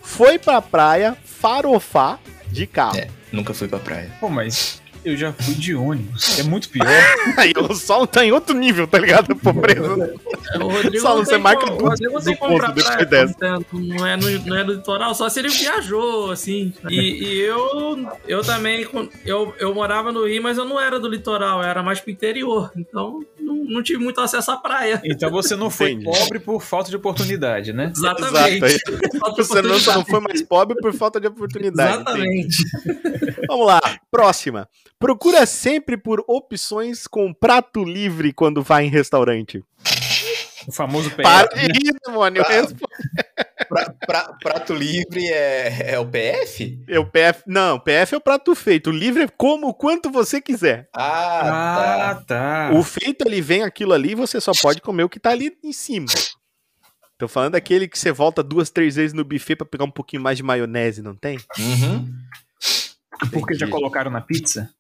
Foi 0.02 0.38
pra 0.38 0.60
praia 0.60 1.16
farofar 1.24 2.18
de 2.48 2.66
carro. 2.66 2.96
É, 2.98 3.08
nunca 3.32 3.54
fui 3.54 3.68
pra 3.68 3.78
praia. 3.78 4.10
Pô, 4.20 4.28
mas 4.28 4.79
eu 5.04 5.16
já 5.16 5.32
fui 5.32 5.54
de 5.54 5.74
ônibus. 5.74 6.38
É 6.38 6.42
muito 6.42 6.68
pior. 6.68 6.86
Aí 7.36 7.52
o 7.56 7.74
Solo 7.74 8.06
tá 8.06 8.24
em 8.24 8.32
outro 8.32 8.56
nível, 8.56 8.86
tá 8.86 8.98
ligado? 8.98 9.34
Pobreza. 9.36 10.14
O 10.60 10.68
Rodrigo 10.68 11.00
Só 11.00 11.16
não 11.16 11.24
você 11.24 11.38
marca 11.38 11.72
o 11.72 11.76
Rodrigo 11.76 12.20
tem 12.20 12.34
do 12.34 12.38
ponto 12.38 12.66
depois 12.66 12.86
praia, 12.86 13.06
dessa. 13.06 13.36
Não 13.72 14.06
é, 14.06 14.16
no, 14.16 14.30
não 14.46 14.56
é 14.56 14.64
no 14.64 14.72
litoral, 14.72 15.14
só 15.14 15.28
se 15.28 15.38
ele 15.38 15.48
viajou, 15.48 16.30
assim. 16.30 16.72
E, 16.88 17.24
e 17.24 17.40
eu, 17.40 18.08
eu 18.26 18.42
também, 18.42 18.86
eu, 19.24 19.54
eu 19.58 19.74
morava 19.74 20.12
no 20.12 20.26
Rio, 20.26 20.42
mas 20.42 20.58
eu 20.58 20.64
não 20.64 20.80
era 20.80 20.98
do 20.98 21.08
litoral, 21.08 21.62
eu 21.62 21.68
era 21.68 21.82
mais 21.82 22.00
pro 22.00 22.10
interior. 22.10 22.70
Então, 22.76 23.24
não, 23.38 23.56
não 23.64 23.82
tive 23.82 24.02
muito 24.02 24.20
acesso 24.20 24.50
à 24.50 24.56
praia. 24.56 25.00
Então 25.04 25.30
você 25.30 25.56
não 25.56 25.70
foi 25.70 25.92
Entendi. 25.92 26.18
pobre 26.18 26.38
por 26.38 26.62
falta 26.62 26.90
de 26.90 26.96
oportunidade, 26.96 27.72
né? 27.72 27.92
Exatamente. 27.94 28.64
Exato. 28.64 29.36
Você 29.36 29.62
não, 29.62 29.78
não 29.78 30.04
foi 30.04 30.20
mais 30.20 30.42
pobre 30.42 30.76
por 30.80 30.92
falta 30.92 31.20
de 31.20 31.26
oportunidade. 31.26 32.02
entendi. 32.02 32.46
Exatamente. 32.46 33.46
Vamos 33.48 33.66
lá, 33.66 33.80
próxima. 34.10 34.68
Procura 35.00 35.46
sempre 35.46 35.96
por 35.96 36.22
opções 36.28 37.06
com 37.06 37.32
prato 37.32 37.82
livre 37.82 38.32
quando 38.34 38.62
vai 38.62 38.84
em 38.84 38.90
restaurante. 38.90 39.64
O 40.68 40.72
famoso 40.72 41.08
PF. 41.10 41.22
Para 41.22 41.48
de 41.48 41.60
rir, 41.72 41.94
demônio. 42.06 42.44
Tá. 42.44 42.50
Pra- 43.66 43.94
pra- 44.06 44.32
prato 44.42 44.74
livre 44.74 45.26
é, 45.26 45.92
é 45.92 45.98
o 45.98 46.04
PF? 46.06 46.84
É 46.86 46.98
o 46.98 47.06
PF. 47.06 47.42
Não, 47.46 47.78
PF 47.80 48.14
é 48.14 48.18
o 48.18 48.20
prato 48.20 48.54
feito. 48.54 48.90
O 48.90 48.92
livre 48.92 49.22
é 49.22 49.28
como 49.28 49.68
o 49.68 49.74
quanto 49.74 50.10
você 50.10 50.38
quiser. 50.40 50.88
Ah, 50.94 52.10
Ah, 52.10 52.14
tá. 52.26 52.70
O 52.74 52.82
feito 52.82 53.26
ele 53.26 53.40
vem 53.40 53.62
aquilo 53.62 53.94
ali, 53.94 54.14
você 54.14 54.38
só 54.38 54.52
pode 54.60 54.82
comer 54.82 55.04
o 55.04 55.08
que 55.08 55.18
tá 55.18 55.30
ali 55.30 55.56
em 55.64 55.72
cima. 55.72 56.06
Tô 57.16 57.26
falando 57.26 57.52
daquele 57.52 57.88
que 57.88 57.98
você 57.98 58.12
volta 58.12 58.42
duas, 58.42 58.68
três 58.70 58.96
vezes 58.96 59.12
no 59.14 59.24
buffet 59.24 59.56
pra 59.56 59.66
pegar 59.66 59.84
um 59.84 59.90
pouquinho 59.90 60.22
mais 60.22 60.36
de 60.36 60.42
maionese, 60.42 61.00
não 61.00 61.14
tem? 61.14 61.38
tá. 61.38 61.44
Uhum. 61.58 62.06
Porque 63.32 63.54
já 63.54 63.68
colocaram 63.68 64.10
na 64.10 64.20
pizza? 64.20 64.70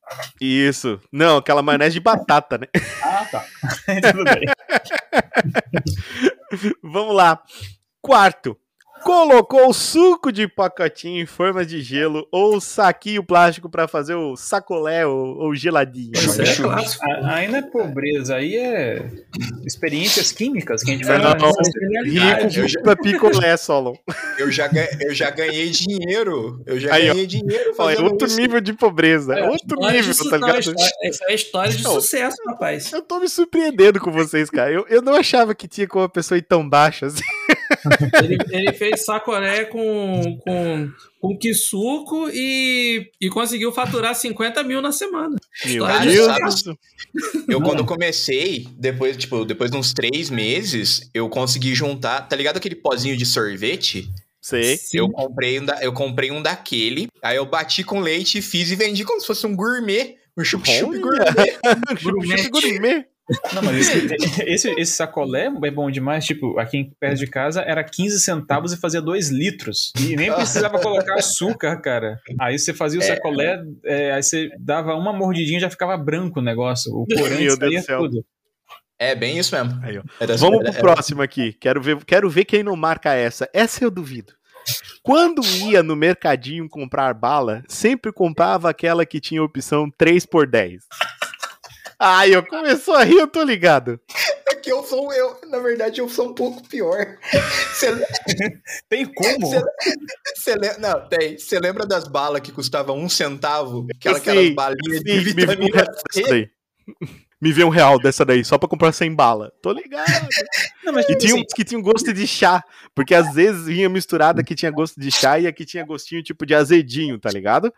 Isso. 0.40 1.00
Não, 1.12 1.38
aquela 1.38 1.62
maionese 1.62 1.94
de 1.94 2.00
batata, 2.00 2.58
né? 2.58 2.66
Ah, 3.02 3.26
tá. 3.30 3.44
Tudo 4.12 4.24
bem. 4.24 4.44
Vamos 6.82 7.14
lá. 7.14 7.42
Quarto. 8.00 8.56
Colocou 9.02 9.72
suco 9.72 10.30
de 10.30 10.46
pacotinho 10.46 11.22
em 11.22 11.26
forma 11.26 11.64
de 11.64 11.80
gelo 11.80 12.26
ou 12.30 12.60
saquinho 12.60 13.22
plástico 13.24 13.68
pra 13.68 13.88
fazer 13.88 14.14
o 14.14 14.36
sacolé 14.36 15.06
ou, 15.06 15.38
ou 15.38 15.54
geladinho. 15.54 16.12
Isso 16.14 16.40
é 16.42 16.54
clássico. 16.54 17.04
Aí 17.24 17.48
não 17.48 17.58
é 17.58 17.62
pobreza, 17.62 18.36
aí 18.36 18.56
é 18.56 19.10
experiências 19.64 20.32
químicas 20.32 20.82
que 20.82 20.90
a 20.90 20.94
gente 20.94 21.06
vai 21.06 21.18
não. 21.18 21.30
É. 21.30 22.46
Rico 22.46 22.82
pra 22.82 22.96
picolé, 22.96 23.56
Solon. 23.56 23.94
Eu, 24.38 24.50
já 24.50 24.68
eu 25.00 25.14
já 25.14 25.30
ganhei 25.30 25.70
dinheiro. 25.70 26.62
Eu 26.66 26.78
já 26.78 26.94
Aí, 26.94 27.08
ó. 27.10 27.12
ganhei 27.12 27.26
dinheiro 27.26 27.70
Ó, 27.78 27.90
é 27.90 27.94
fazendo 27.94 28.10
outro 28.12 28.26
isso. 28.26 28.40
nível 28.40 28.60
de 28.60 28.72
pobreza. 28.72 29.34
É 29.34 29.48
outro 29.48 29.76
História 29.80 30.02
de 30.02 30.08
nível, 30.08 30.30
tá 30.30 30.38
não, 30.38 30.48
ligado? 30.48 30.74
Essa 31.02 31.24
é 31.24 31.32
a 31.32 31.34
história 31.34 31.72
de 31.72 31.82
Não. 31.82 31.94
sucesso, 31.94 32.36
rapaz. 32.46 32.92
Eu 32.92 33.02
tô 33.02 33.18
me 33.20 33.28
surpreendendo 33.28 34.00
com 34.00 34.10
vocês, 34.10 34.50
cara. 34.50 34.70
Eu, 34.70 34.86
eu 34.88 35.02
não 35.02 35.14
achava 35.14 35.54
que 35.54 35.66
tinha 35.68 35.86
como 35.86 36.02
uma 36.02 36.08
pessoa 36.08 36.38
ir 36.38 36.42
tão 36.42 36.68
baixa 36.68 37.06
assim. 37.06 37.22
Ele, 38.22 38.38
ele 38.50 38.72
fez 38.72 39.04
sacolé 39.04 39.64
com, 39.64 40.38
com, 40.40 40.90
com 41.20 41.38
quisuco 41.38 42.28
e, 42.32 43.10
e 43.20 43.28
conseguiu 43.28 43.72
faturar 43.72 44.14
50 44.14 44.62
mil 44.64 44.82
na 44.82 44.92
semana. 44.92 45.36
Meu 45.64 45.86
Deus. 46.02 46.64
Eu, 47.48 47.60
quando 47.60 47.84
comecei, 47.84 48.66
depois, 48.76 49.16
tipo, 49.16 49.44
depois 49.44 49.70
de 49.70 49.76
uns 49.76 49.92
três 49.92 50.30
meses, 50.30 51.10
eu 51.14 51.28
consegui 51.28 51.74
juntar, 51.74 52.22
tá 52.22 52.36
ligado 52.36 52.56
aquele 52.56 52.76
pozinho 52.76 53.16
de 53.16 53.26
sorvete? 53.26 54.08
Sei. 54.40 54.78
Eu 54.94 55.10
comprei, 55.10 55.60
um 55.60 55.64
da, 55.64 55.82
eu 55.82 55.92
comprei 55.92 56.30
um 56.30 56.42
daquele, 56.42 57.08
aí 57.22 57.36
eu 57.36 57.44
bati 57.44 57.84
com 57.84 58.00
leite 58.00 58.38
e 58.38 58.42
fiz 58.42 58.70
e 58.70 58.76
vendi 58.76 59.04
como 59.04 59.20
se 59.20 59.26
fosse 59.26 59.46
um 59.46 59.54
gourmet. 59.54 60.16
Um 60.36 60.44
chup-chup 60.44 60.98
gourmet. 60.98 61.58
Chup-chup 62.00 62.50
gourmet. 62.50 63.06
Não, 63.54 63.62
mas 63.62 63.76
esse, 63.88 64.16
esse, 64.46 64.70
esse 64.78 64.92
sacolé 64.92 65.46
é 65.64 65.70
bom 65.70 65.90
demais. 65.90 66.24
Tipo, 66.24 66.58
aqui 66.58 66.78
em- 66.78 66.90
perto 66.98 67.18
de 67.18 67.26
casa 67.26 67.62
era 67.62 67.82
15 67.84 68.20
centavos 68.20 68.72
e 68.72 68.76
fazia 68.76 69.00
2 69.00 69.30
litros. 69.30 69.92
E 70.00 70.16
nem 70.16 70.32
precisava 70.32 70.80
colocar 70.80 71.14
açúcar, 71.14 71.80
cara. 71.80 72.18
Aí 72.40 72.58
você 72.58 72.72
fazia 72.74 72.98
o 73.00 73.02
sacolé, 73.02 73.62
é, 73.84 74.12
aí 74.12 74.22
você 74.22 74.48
dava 74.58 74.94
uma 74.94 75.12
mordidinha 75.12 75.58
e 75.58 75.60
já 75.60 75.70
ficava 75.70 75.96
branco 75.96 76.40
o 76.40 76.42
negócio. 76.42 76.92
O 76.92 77.06
corante 77.06 77.42
Meu 77.44 77.56
Deus 77.56 77.58
saía 77.58 77.80
do 77.80 77.84
céu. 77.84 77.98
tudo. 78.00 78.24
É 78.98 79.14
bem 79.14 79.38
isso 79.38 79.54
mesmo. 79.54 79.80
Aí, 79.82 79.96
ó. 79.98 80.02
Era- 80.20 80.36
Vamos 80.36 80.60
era- 80.60 80.72
pro 80.72 80.80
próximo 80.80 81.22
aqui. 81.22 81.52
Quero 81.54 81.80
ver, 81.80 82.04
quero 82.04 82.28
ver 82.28 82.44
quem 82.44 82.62
não 82.62 82.76
marca 82.76 83.14
essa. 83.14 83.48
Essa 83.54 83.82
eu 83.84 83.90
duvido. 83.90 84.32
Quando 85.02 85.40
ia 85.70 85.82
no 85.82 85.96
mercadinho 85.96 86.68
comprar 86.68 87.14
bala, 87.14 87.62
sempre 87.66 88.12
comprava 88.12 88.68
aquela 88.68 89.06
que 89.06 89.18
tinha 89.18 89.42
opção 89.42 89.90
3 89.96 90.26
por 90.26 90.46
10. 90.46 90.82
Ai, 92.02 92.34
eu 92.34 92.42
começou 92.46 92.94
a 92.94 93.04
rir, 93.04 93.18
eu 93.18 93.26
tô 93.28 93.42
ligado. 93.42 94.00
É 94.48 94.54
que 94.54 94.72
eu 94.72 94.82
sou 94.82 95.12
eu, 95.12 95.38
na 95.48 95.58
verdade, 95.58 96.00
eu 96.00 96.08
sou 96.08 96.30
um 96.30 96.34
pouco 96.34 96.66
pior. 96.66 97.18
Você 97.74 97.88
Tem 98.88 99.04
como? 99.04 99.50
Lembra, 99.50 100.78
não, 100.78 101.08
tem. 101.08 101.36
Você 101.38 101.60
lembra 101.60 101.86
das 101.86 102.08
balas 102.08 102.40
que 102.40 102.52
custavam 102.52 102.98
um 102.98 103.08
centavo? 103.08 103.86
Aquela, 103.94 104.18
Sim, 104.18 104.30
aquelas 104.30 104.54
balinhas 104.54 104.98
Sim, 104.98 105.04
de 105.04 105.12
me 105.12 105.20
vê 105.20 105.30
um 105.30 105.34
vitamina 105.34 105.76
real 105.76 105.86
dessa 105.86 106.28
daí. 106.30 106.50
Me 107.42 107.52
vê 107.52 107.64
um 107.64 107.68
real 107.68 107.98
dessa 107.98 108.24
daí, 108.24 108.44
só 108.44 108.56
pra 108.56 108.68
comprar 108.68 108.92
100 108.92 109.14
bala. 109.14 109.52
Tô 109.62 109.70
ligado. 109.70 110.06
Não, 110.84 110.94
mas 110.94 111.04
E 111.04 111.08
tipo 111.08 111.18
tinha 111.18 111.34
assim, 111.34 111.42
uns 111.42 111.52
que 111.54 111.64
tinham 111.64 111.82
gosto 111.82 112.12
de 112.12 112.26
chá, 112.26 112.64
porque 112.94 113.14
às 113.14 113.34
vezes 113.34 113.66
vinha 113.66 113.88
misturada 113.88 114.42
que 114.42 114.54
tinha 114.54 114.70
gosto 114.70 114.98
de 114.98 115.10
chá 115.10 115.38
e 115.38 115.46
a 115.46 115.52
que 115.52 115.66
tinha 115.66 115.84
gostinho 115.84 116.22
tipo 116.22 116.46
de 116.46 116.54
azedinho, 116.54 117.18
tá 117.18 117.30
ligado? 117.30 117.72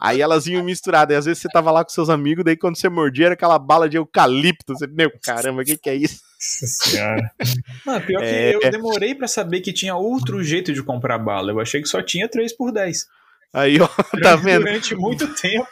Aí 0.00 0.22
elas 0.22 0.46
vinham 0.46 0.64
misturadas, 0.64 1.14
e 1.14 1.18
às 1.18 1.24
vezes 1.26 1.42
você 1.42 1.48
tava 1.52 1.70
lá 1.70 1.84
com 1.84 1.90
seus 1.90 2.08
amigos, 2.08 2.42
daí 2.44 2.56
quando 2.56 2.76
você 2.76 2.88
mordia 2.88 3.26
era 3.26 3.34
aquela 3.34 3.58
bala 3.58 3.88
de 3.88 3.98
eucalipto, 3.98 4.72
você, 4.74 4.86
meu, 4.86 5.10
caramba, 5.22 5.60
o 5.60 5.64
que 5.64 5.76
que 5.76 5.90
é 5.90 5.94
isso? 5.94 6.20
Nossa 6.40 6.66
senhora. 6.66 7.30
Não, 7.86 8.00
pior 8.00 8.22
É. 8.22 8.52
que 8.58 8.66
eu 8.66 8.70
demorei 8.70 9.14
pra 9.14 9.28
saber 9.28 9.60
que 9.60 9.72
tinha 9.74 9.94
outro 9.94 10.42
jeito 10.42 10.72
de 10.72 10.82
comprar 10.82 11.18
bala. 11.18 11.52
Eu 11.52 11.60
achei 11.60 11.82
que 11.82 11.88
só 11.88 12.00
tinha 12.00 12.26
3 12.28 12.56
por 12.56 12.72
10 12.72 13.06
Aí, 13.52 13.78
ó, 13.80 13.88
tá 14.22 14.36
vendo? 14.36 14.64
Durante 14.64 14.94
muito 14.94 15.26
tempo. 15.34 15.68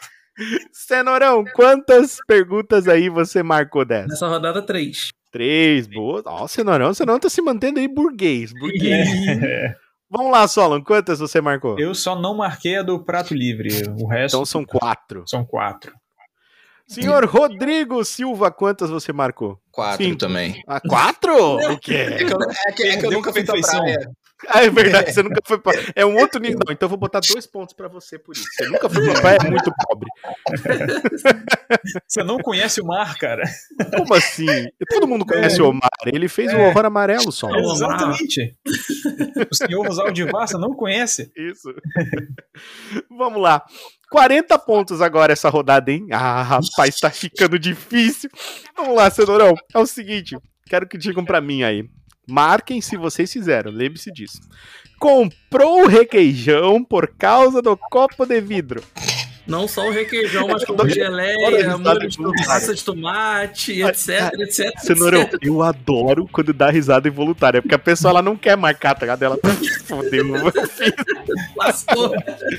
Cenourão, 0.71 1.43
quantas 1.53 2.17
perguntas 2.27 2.87
aí 2.87 3.09
você 3.09 3.41
marcou 3.41 3.83
dessa? 3.83 4.07
Nessa 4.07 4.27
rodada, 4.27 4.61
três. 4.61 5.09
Três, 5.31 5.87
boa. 5.87 6.21
Ó, 6.25 6.47
Cenourão, 6.47 6.93
Cenourão 6.93 7.19
tá 7.19 7.29
se 7.29 7.41
mantendo 7.41 7.79
aí 7.79 7.87
burguês, 7.87 8.51
burguês. 8.53 9.07
É. 9.27 9.75
Vamos 10.09 10.31
lá, 10.31 10.47
Solon, 10.47 10.81
quantas 10.83 11.19
você 11.19 11.39
marcou? 11.39 11.77
Eu 11.79 11.93
só 11.93 12.19
não 12.19 12.35
marquei 12.35 12.77
a 12.77 12.81
do 12.81 12.99
prato 13.03 13.33
livre. 13.33 13.69
O 14.01 14.07
resto 14.07 14.35
Então 14.35 14.45
são 14.45 14.65
quatro. 14.65 15.23
são 15.27 15.45
quatro. 15.45 15.93
Senhor 16.87 17.23
Rodrigo 17.25 18.03
Silva, 18.03 18.49
quantas 18.49 18.89
você 18.89 19.13
marcou? 19.13 19.59
Quatro 19.71 20.03
Cinco. 20.03 20.17
também. 20.17 20.63
Ah, 20.67 20.81
quatro? 20.81 21.31
O 21.55 21.59
É 21.59 21.75
quê? 21.77 22.15
que 22.17 22.23
eu, 22.33 22.37
é 22.67 22.71
que, 22.71 22.83
é 22.83 22.97
que 22.97 23.05
eu 23.05 23.11
nunca 23.11 23.31
fui 23.31 23.43
pra 23.43 23.61
praia. 23.61 24.09
Ah, 24.47 24.63
é 24.63 24.69
verdade, 24.69 25.11
você 25.13 25.21
nunca 25.23 25.41
foi 25.43 25.59
pra... 25.59 25.73
É 25.95 26.05
um 26.05 26.17
outro 26.17 26.39
nível. 26.39 26.59
Não, 26.65 26.73
então 26.73 26.85
eu 26.87 26.89
vou 26.89 26.97
botar 26.97 27.19
dois 27.19 27.45
pontos 27.45 27.73
pra 27.73 27.87
você 27.87 28.17
por 28.17 28.35
isso. 28.35 28.45
Você 28.53 28.67
nunca 28.67 28.89
foi 28.89 29.03
pra 29.05 29.21
praia, 29.21 29.37
é 29.45 29.49
muito 29.49 29.71
pobre. 29.87 30.09
Você 32.07 32.23
não 32.23 32.39
conhece 32.39 32.81
o 32.81 32.85
mar, 32.85 33.15
cara? 33.17 33.43
Como 33.95 34.13
assim? 34.15 34.47
Todo 34.89 35.07
mundo 35.07 35.25
conhece 35.25 35.61
o 35.61 35.69
Omar. 35.69 35.89
Ele 36.05 36.27
fez 36.27 36.53
o 36.53 36.57
horror 36.57 36.85
amarelo, 36.85 37.31
só. 37.31 37.47
É. 37.53 37.59
Exatamente. 37.59 38.57
O 39.51 39.55
senhor 39.55 39.85
Rosaldivar, 39.85 40.47
você 40.47 40.57
não 40.57 40.73
conhece? 40.73 41.31
Isso. 41.37 41.73
Vamos 43.09 43.41
lá. 43.41 43.63
40 44.11 44.57
pontos 44.59 45.01
agora 45.01 45.33
essa 45.33 45.49
rodada, 45.49 45.91
hein? 45.91 46.07
Ah, 46.11 46.41
rapaz, 46.41 46.99
tá 46.99 47.11
ficando 47.11 47.59
difícil. 47.59 48.29
Vamos 48.75 48.95
lá, 48.95 49.09
Cenourão. 49.11 49.53
É 49.73 49.79
o 49.79 49.85
seguinte, 49.85 50.35
quero 50.67 50.87
que 50.87 50.97
digam 50.97 51.23
pra 51.23 51.39
mim 51.39 51.61
aí. 51.61 51.87
Marquem 52.29 52.79
se 52.79 52.95
vocês 52.95 53.31
fizeram, 53.31 53.71
lembre-se 53.71 54.11
disso. 54.11 54.39
Comprou 54.99 55.83
o 55.83 55.87
requeijão 55.87 56.83
por 56.83 57.07
causa 57.07 57.61
do 57.61 57.75
copo 57.75 58.25
de 58.25 58.39
vidro. 58.39 58.83
Não 59.49 59.67
só 59.67 59.87
o 59.87 59.91
requeijão, 59.91 60.47
mas 60.47 60.63
como 60.65 60.83
a 60.83 60.87
geleia, 60.87 61.77
molho 61.77 62.07
de 62.07 62.21
massa 62.21 62.73
de 62.73 62.83
tomate, 62.83 63.81
etc, 63.81 64.31
etc. 64.39 64.79
Cenourão, 64.79 65.27
eu 65.41 65.61
adoro 65.63 66.27
quando 66.31 66.53
dá 66.53 66.69
risada 66.69 67.07
involuntária, 67.07 67.61
porque 67.61 67.75
a 67.75 67.79
pessoa 67.79 68.11
ela 68.11 68.21
não 68.21 68.35
quer 68.37 68.55
marcar, 68.55 68.93
tá 68.93 69.01
ligado? 69.01 69.23
Ela 69.23 69.37
tá 69.37 69.49
fodeu, 69.85 70.35
eu 70.35 70.51
fiz. 70.67 70.93
Lascou. 71.57 72.11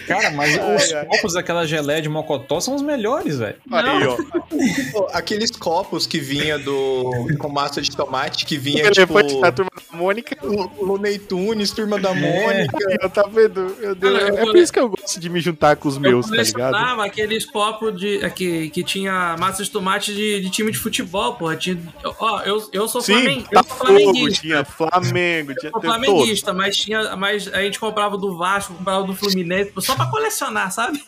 Cara, 0.06 0.30
mas 0.30 0.58
Ai, 0.58 0.76
os 0.76 0.92
ai. 0.92 1.06
copos 1.06 1.34
daquela 1.34 1.66
geleia 1.66 2.02
de 2.02 2.08
mocotó 2.08 2.60
são 2.60 2.74
os 2.74 2.82
melhores, 2.82 3.38
velho. 3.38 3.56
Aí, 3.70 4.06
ó. 4.06 5.08
Aqueles 5.12 5.50
copos 5.50 6.06
que 6.06 6.18
vinha 6.18 6.58
do. 6.58 7.28
com 7.38 7.48
massa 7.48 7.80
de 7.80 7.94
tomate, 7.96 8.44
que 8.44 8.58
vinha 8.58 8.86
O 8.86 8.90
tipo. 8.90 9.18
elefante 9.18 9.40
da 9.40 9.52
turma 9.52 9.70
da 9.76 9.96
Mônica. 9.96 10.36
Looney 10.80 11.18
Tunes, 11.18 11.70
Turma 11.70 11.98
da 11.98 12.12
Mônica. 12.14 12.76
Aí, 12.88 12.96
ó, 13.02 13.08
tá 13.08 13.22
vendo? 13.32 13.76
Meu 13.80 13.94
Deus, 13.94 14.20
eu 14.20 14.38
é 14.38 14.44
por 14.44 14.56
isso 14.56 14.72
que 14.72 14.78
eu 14.80 14.88
gosto 14.88 15.20
de 15.20 15.28
me 15.28 15.40
juntar 15.40 15.76
com 15.76 15.88
os 15.88 15.98
meus, 15.98 16.28
tá 16.28 16.36
ligado? 16.36 16.74
Colecionava 16.80 17.04
aqueles 17.04 17.44
copos 17.44 17.98
de, 17.98 18.24
é, 18.24 18.30
que, 18.30 18.70
que 18.70 18.82
tinha 18.82 19.36
massa 19.38 19.62
de 19.62 19.70
tomate 19.70 20.14
de, 20.14 20.40
de 20.40 20.50
time 20.50 20.70
de 20.72 20.78
futebol, 20.78 21.34
porra. 21.34 21.56
Tinha, 21.56 21.78
ó, 22.18 22.40
eu, 22.42 22.68
eu 22.72 22.88
sou, 22.88 23.00
Sim, 23.00 23.12
flamen, 23.14 23.46
eu 23.50 23.64
sou 23.64 23.76
flamenguista. 23.76 24.40
tinha 24.42 24.64
Flamengo, 24.64 25.54
tinha 25.54 25.72
Eu 25.74 25.80
flamenguista, 25.80 26.52
mas, 26.52 26.76
tinha, 26.76 27.16
mas 27.16 27.48
a 27.52 27.62
gente 27.62 27.78
comprava 27.78 28.16
do 28.16 28.36
Vasco, 28.36 28.74
comprava 28.74 29.04
do 29.06 29.14
Fluminense, 29.14 29.72
só 29.78 29.94
pra 29.94 30.06
colecionar, 30.06 30.70
sabe? 30.72 31.02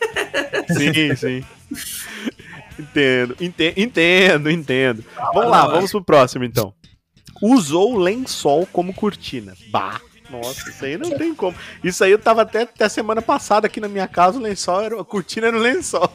Sim, 0.68 1.16
sim. 1.16 1.44
Entendo, 2.78 3.36
ente- 3.40 3.74
entendo, 3.76 4.50
entendo. 4.50 5.04
Vamos 5.34 5.50
lá, 5.50 5.66
vamos 5.66 5.90
pro 5.90 6.02
próximo 6.02 6.44
então. 6.44 6.72
Usou 7.40 7.98
lençol 7.98 8.66
como 8.72 8.94
cortina. 8.94 9.54
Bah. 9.70 10.00
Nossa, 10.32 10.70
isso 10.70 10.84
aí 10.84 10.96
não 10.96 11.10
tem 11.10 11.34
como. 11.34 11.54
Isso 11.84 12.02
aí 12.02 12.10
eu 12.10 12.18
tava 12.18 12.40
até, 12.40 12.62
até 12.62 12.88
semana 12.88 13.20
passada 13.20 13.66
aqui 13.66 13.78
na 13.78 13.88
minha 13.88 14.08
casa, 14.08 14.38
o 14.38 14.42
lençol 14.42 14.80
era. 14.80 14.98
A 14.98 15.04
cortina 15.04 15.48
era 15.48 15.56
o 15.56 15.60
lençol. 15.60 16.10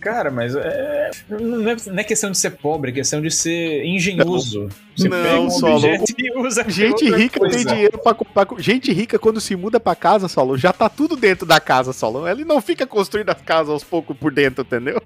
Cara, 0.00 0.30
mas 0.30 0.54
é, 0.56 1.10
não, 1.28 1.70
é, 1.70 1.76
não 1.86 1.98
é 1.98 2.04
questão 2.04 2.30
de 2.30 2.36
ser 2.36 2.50
pobre, 2.50 2.90
é 2.90 2.94
questão 2.94 3.22
de 3.22 3.30
ser 3.30 3.84
engenhoso. 3.84 4.68
Você 5.02 5.08
Não, 5.08 5.46
um 5.46 5.50
Solo. 5.50 5.76
objeto 5.76 6.04
usa 6.40 6.62
pra 6.64 6.72
Gente 6.72 7.04
rica 7.10 7.40
tem 7.40 7.50
coisa. 7.50 7.64
dinheiro 7.64 7.98
pra 7.98 8.14
comprar. 8.14 8.46
Gente 8.58 8.92
rica, 8.92 9.18
quando 9.18 9.40
se 9.40 9.56
muda 9.56 9.78
pra 9.80 9.94
casa, 9.94 10.28
Solo, 10.28 10.56
já 10.58 10.72
tá 10.72 10.88
tudo 10.88 11.16
dentro 11.16 11.46
da 11.46 11.58
casa, 11.60 11.92
Solo. 11.92 12.26
Ele 12.28 12.44
não 12.44 12.60
fica 12.60 12.86
construindo 12.86 13.30
as 13.30 13.40
casas 13.40 13.70
aos 13.70 13.84
poucos 13.84 14.16
por 14.16 14.32
dentro, 14.32 14.62
entendeu? 14.62 15.00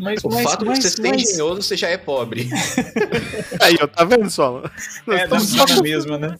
Mas, 0.00 0.22
O 0.24 0.28
mas, 0.30 0.42
fato 0.44 0.64
mas, 0.66 0.78
de 0.78 0.88
você 0.90 0.96
ser 1.02 1.08
mas- 1.10 1.22
engenhoso, 1.22 1.62
você 1.62 1.76
já 1.76 1.88
é 1.88 1.96
pobre. 1.96 2.48
Aí, 3.60 3.76
ó, 3.80 3.86
tá 3.86 4.04
vendo, 4.04 4.30
Solo? 4.30 4.62
Nós 5.06 5.20
É, 5.20 5.26
não 5.26 5.36
estamos 5.38 5.52
tá 5.56 5.66
só 5.66 5.74
na 5.76 5.82
mesma, 5.82 6.18
né? 6.18 6.36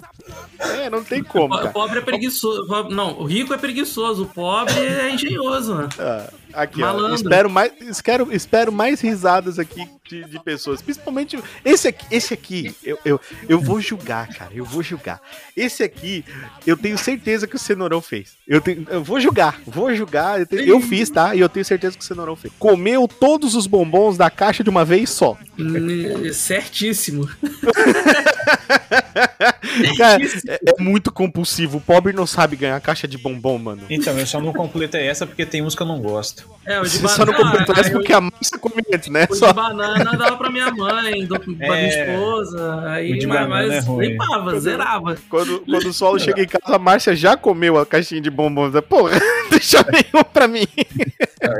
É, 0.58 0.90
não 0.90 1.02
tem 1.02 1.22
como, 1.22 1.54
O 1.54 1.58
cara. 1.58 1.70
pobre 1.70 1.98
é 1.98 2.02
preguiçoso. 2.02 2.66
Não, 2.90 3.18
o 3.18 3.24
rico 3.24 3.52
é 3.54 3.56
preguiçoso, 3.58 4.24
o 4.24 4.26
pobre 4.26 4.74
é 4.78 5.10
engenhoso, 5.12 5.74
mano. 5.74 5.88
Ah, 5.98 6.30
aqui, 6.52 6.82
ó. 6.82 6.86
Malandro. 6.86 7.14
Espero 7.14 7.50
mais, 7.50 7.72
espero, 7.80 8.28
espero 8.32 8.72
mais 8.72 9.00
risadas 9.00 9.58
aqui 9.58 9.86
de, 10.10 10.24
de 10.24 10.42
pessoas. 10.42 10.82
Principalmente 10.82 11.38
esse 11.64 11.88
aqui. 11.88 12.04
Esse 12.10 12.34
aqui, 12.34 12.74
eu, 12.84 12.98
eu, 13.04 13.20
eu 13.48 13.60
vou 13.60 13.80
julgar, 13.80 14.26
cara. 14.28 14.50
Eu 14.54 14.64
vou 14.64 14.82
julgar. 14.82 15.20
Esse 15.56 15.82
aqui, 15.82 16.24
eu 16.66 16.76
tenho 16.76 16.98
certeza 16.98 17.46
que 17.46 17.56
o 17.56 17.58
Cenourão 17.58 18.02
fez. 18.02 18.32
Eu, 18.46 18.60
tenho, 18.60 18.86
eu 18.90 19.02
vou 19.02 19.20
julgar. 19.20 19.60
Vou 19.66 19.94
julgar. 19.94 20.40
Eu, 20.40 20.46
tenho- 20.46 20.62
eu 20.64 20.80
fiz, 20.80 21.08
tá? 21.08 21.34
E 21.34 21.40
eu 21.40 21.48
tenho 21.48 21.64
certeza 21.64 21.96
que 21.96 22.02
o 22.02 22.06
Cenourão 22.06 22.34
fez. 22.36 22.52
Comeu 22.58 23.06
todos 23.06 23.54
os 23.54 23.66
bombons 23.66 24.16
da 24.16 24.28
caixa 24.30 24.64
de 24.64 24.70
uma 24.70 24.84
vez 24.84 25.10
só. 25.10 25.38
Hum, 25.58 26.32
Certíssimo. 26.32 27.28
Cara, 29.96 30.22
é, 30.48 30.60
é 30.76 30.82
muito 30.82 31.12
compulsivo. 31.12 31.78
O 31.78 31.80
pobre 31.80 32.12
não 32.12 32.26
sabe 32.26 32.56
ganhar 32.56 32.80
caixa 32.80 33.06
de 33.06 33.16
bombom, 33.18 33.58
mano. 33.58 33.82
Então, 33.88 34.18
eu 34.18 34.26
só 34.26 34.40
não 34.40 34.52
completei 34.52 35.06
essa 35.06 35.26
porque 35.26 35.46
tem 35.46 35.62
uns 35.62 35.74
que 35.74 35.82
eu 35.82 35.86
não 35.86 36.00
gosto. 36.00 36.44
É, 36.66 36.80
o 36.80 36.84
de 36.84 36.90
Você 36.98 37.08
só 37.08 37.24
não 37.24 37.32
banana. 37.32 37.50
completou 37.50 37.74
essa 37.76 37.90
porque 37.90 38.12
a 38.12 38.20
massa 38.20 38.60
antes, 38.94 39.08
né? 39.08 39.26
O 39.30 39.34
Só. 39.34 39.48
de 39.48 39.54
banana 39.54 40.16
dava 40.16 40.36
pra 40.36 40.50
minha 40.50 40.70
mãe, 40.70 41.24
do, 41.24 41.38
pra 41.40 41.48
minha 41.52 41.74
É, 41.76 42.14
esposa. 42.14 42.76
o 42.76 42.88
Aí, 42.88 43.18
de 43.18 43.26
mas, 43.26 43.40
banana 43.40 43.66
mas 43.66 43.72
é 43.72 43.80
ruim. 43.86 44.06
limpava, 44.08 44.60
zerava. 44.60 45.18
Quando, 45.28 45.60
quando 45.60 45.86
o 45.86 45.92
solo 45.92 46.18
chega 46.18 46.42
em 46.42 46.46
casa, 46.46 46.76
a 46.76 46.78
Márcia 46.78 47.14
já 47.16 47.36
comeu 47.36 47.78
a 47.78 47.86
caixinha 47.86 48.20
de 48.20 48.30
bombons. 48.30 48.72
Ela, 48.72 48.82
Porra, 48.82 49.18
deixa 49.50 49.84
nenhum 49.90 50.24
pra 50.24 50.46
mim. 50.48 50.66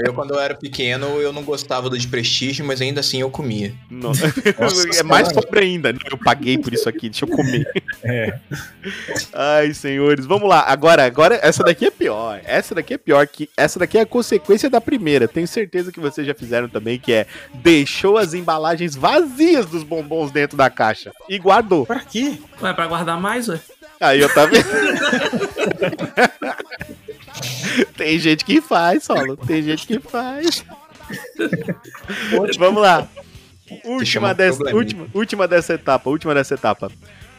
Eu, 0.05 0.13
quando 0.13 0.35
eu 0.35 0.41
era 0.41 0.55
pequeno, 0.55 1.07
eu 1.21 1.33
não 1.33 1.43
gostava 1.43 1.89
do 1.89 1.99
de 1.99 2.07
prestígio, 2.09 2.65
mas 2.65 2.81
ainda 2.81 3.01
assim 3.01 3.21
eu 3.21 3.31
comia. 3.31 3.73
Não. 3.91 4.11
Nossa 4.11 4.33
é 4.99 5.03
mais 5.03 5.33
pobre 5.33 5.61
ainda. 5.61 5.93
Não, 5.93 6.01
Eu 6.11 6.19
paguei 6.19 6.59
por 6.59 6.70
isso 6.75 6.89
aqui, 6.89 7.09
deixa 7.09 7.25
eu 7.25 7.29
comer. 7.29 7.67
É. 8.03 8.39
Ai, 9.35 9.75
senhores, 9.75 10.25
vamos 10.25 10.49
lá. 10.49 10.65
Agora, 10.67 11.05
agora 11.05 11.39
essa 11.43 11.63
daqui 11.63 11.85
é 11.85 11.91
pior. 11.91 12.41
Essa 12.45 12.75
daqui 12.75 12.95
é 12.95 12.99
pior 12.99 13.27
que 13.27 13.51
essa 13.55 13.79
daqui 13.79 13.99
é 13.99 14.01
a 14.01 14.07
consequência 14.07 14.71
da 14.71 14.81
primeira. 14.81 15.29
Tenho 15.29 15.47
certeza 15.47 15.93
que 15.93 16.01
vocês 16.01 16.27
já 16.27 16.35
fizeram 16.35 16.67
também, 16.67 16.99
que 16.99 17.13
é 17.13 17.27
deixou 17.53 18.17
as 18.17 18.33
embalagens 18.33 18.97
vazias 18.97 19.67
dos 19.67 19.83
bombons 19.83 20.31
dentro 20.31 20.57
da 20.57 20.71
caixa 20.71 21.13
e 21.29 21.39
guardou. 21.39 21.85
Pra 21.85 22.01
quê? 22.01 22.39
Ué, 22.63 22.73
pra 22.73 22.87
guardar 22.87 23.21
mais, 23.21 23.51
ué? 23.51 23.61
Aí 24.01 24.21
eu 24.21 24.29
vendo? 24.29 24.65
Tem 27.97 28.19
gente 28.19 28.47
que 28.47 28.63
faz, 28.63 29.05
solo. 29.05 29.37
Tem 29.37 29.63
gente 29.63 29.87
que 29.87 30.01
faz. 30.01 30.65
Vamos 32.59 32.81
lá. 32.81 33.07
Última 33.85 34.35
dessa, 34.35 34.75
última, 34.75 35.07
última 35.15 35.49
dessa 35.49 35.75
etapa, 35.75 36.11
última 36.11 36.35
dessa 36.35 36.55
etapa. 36.55 36.91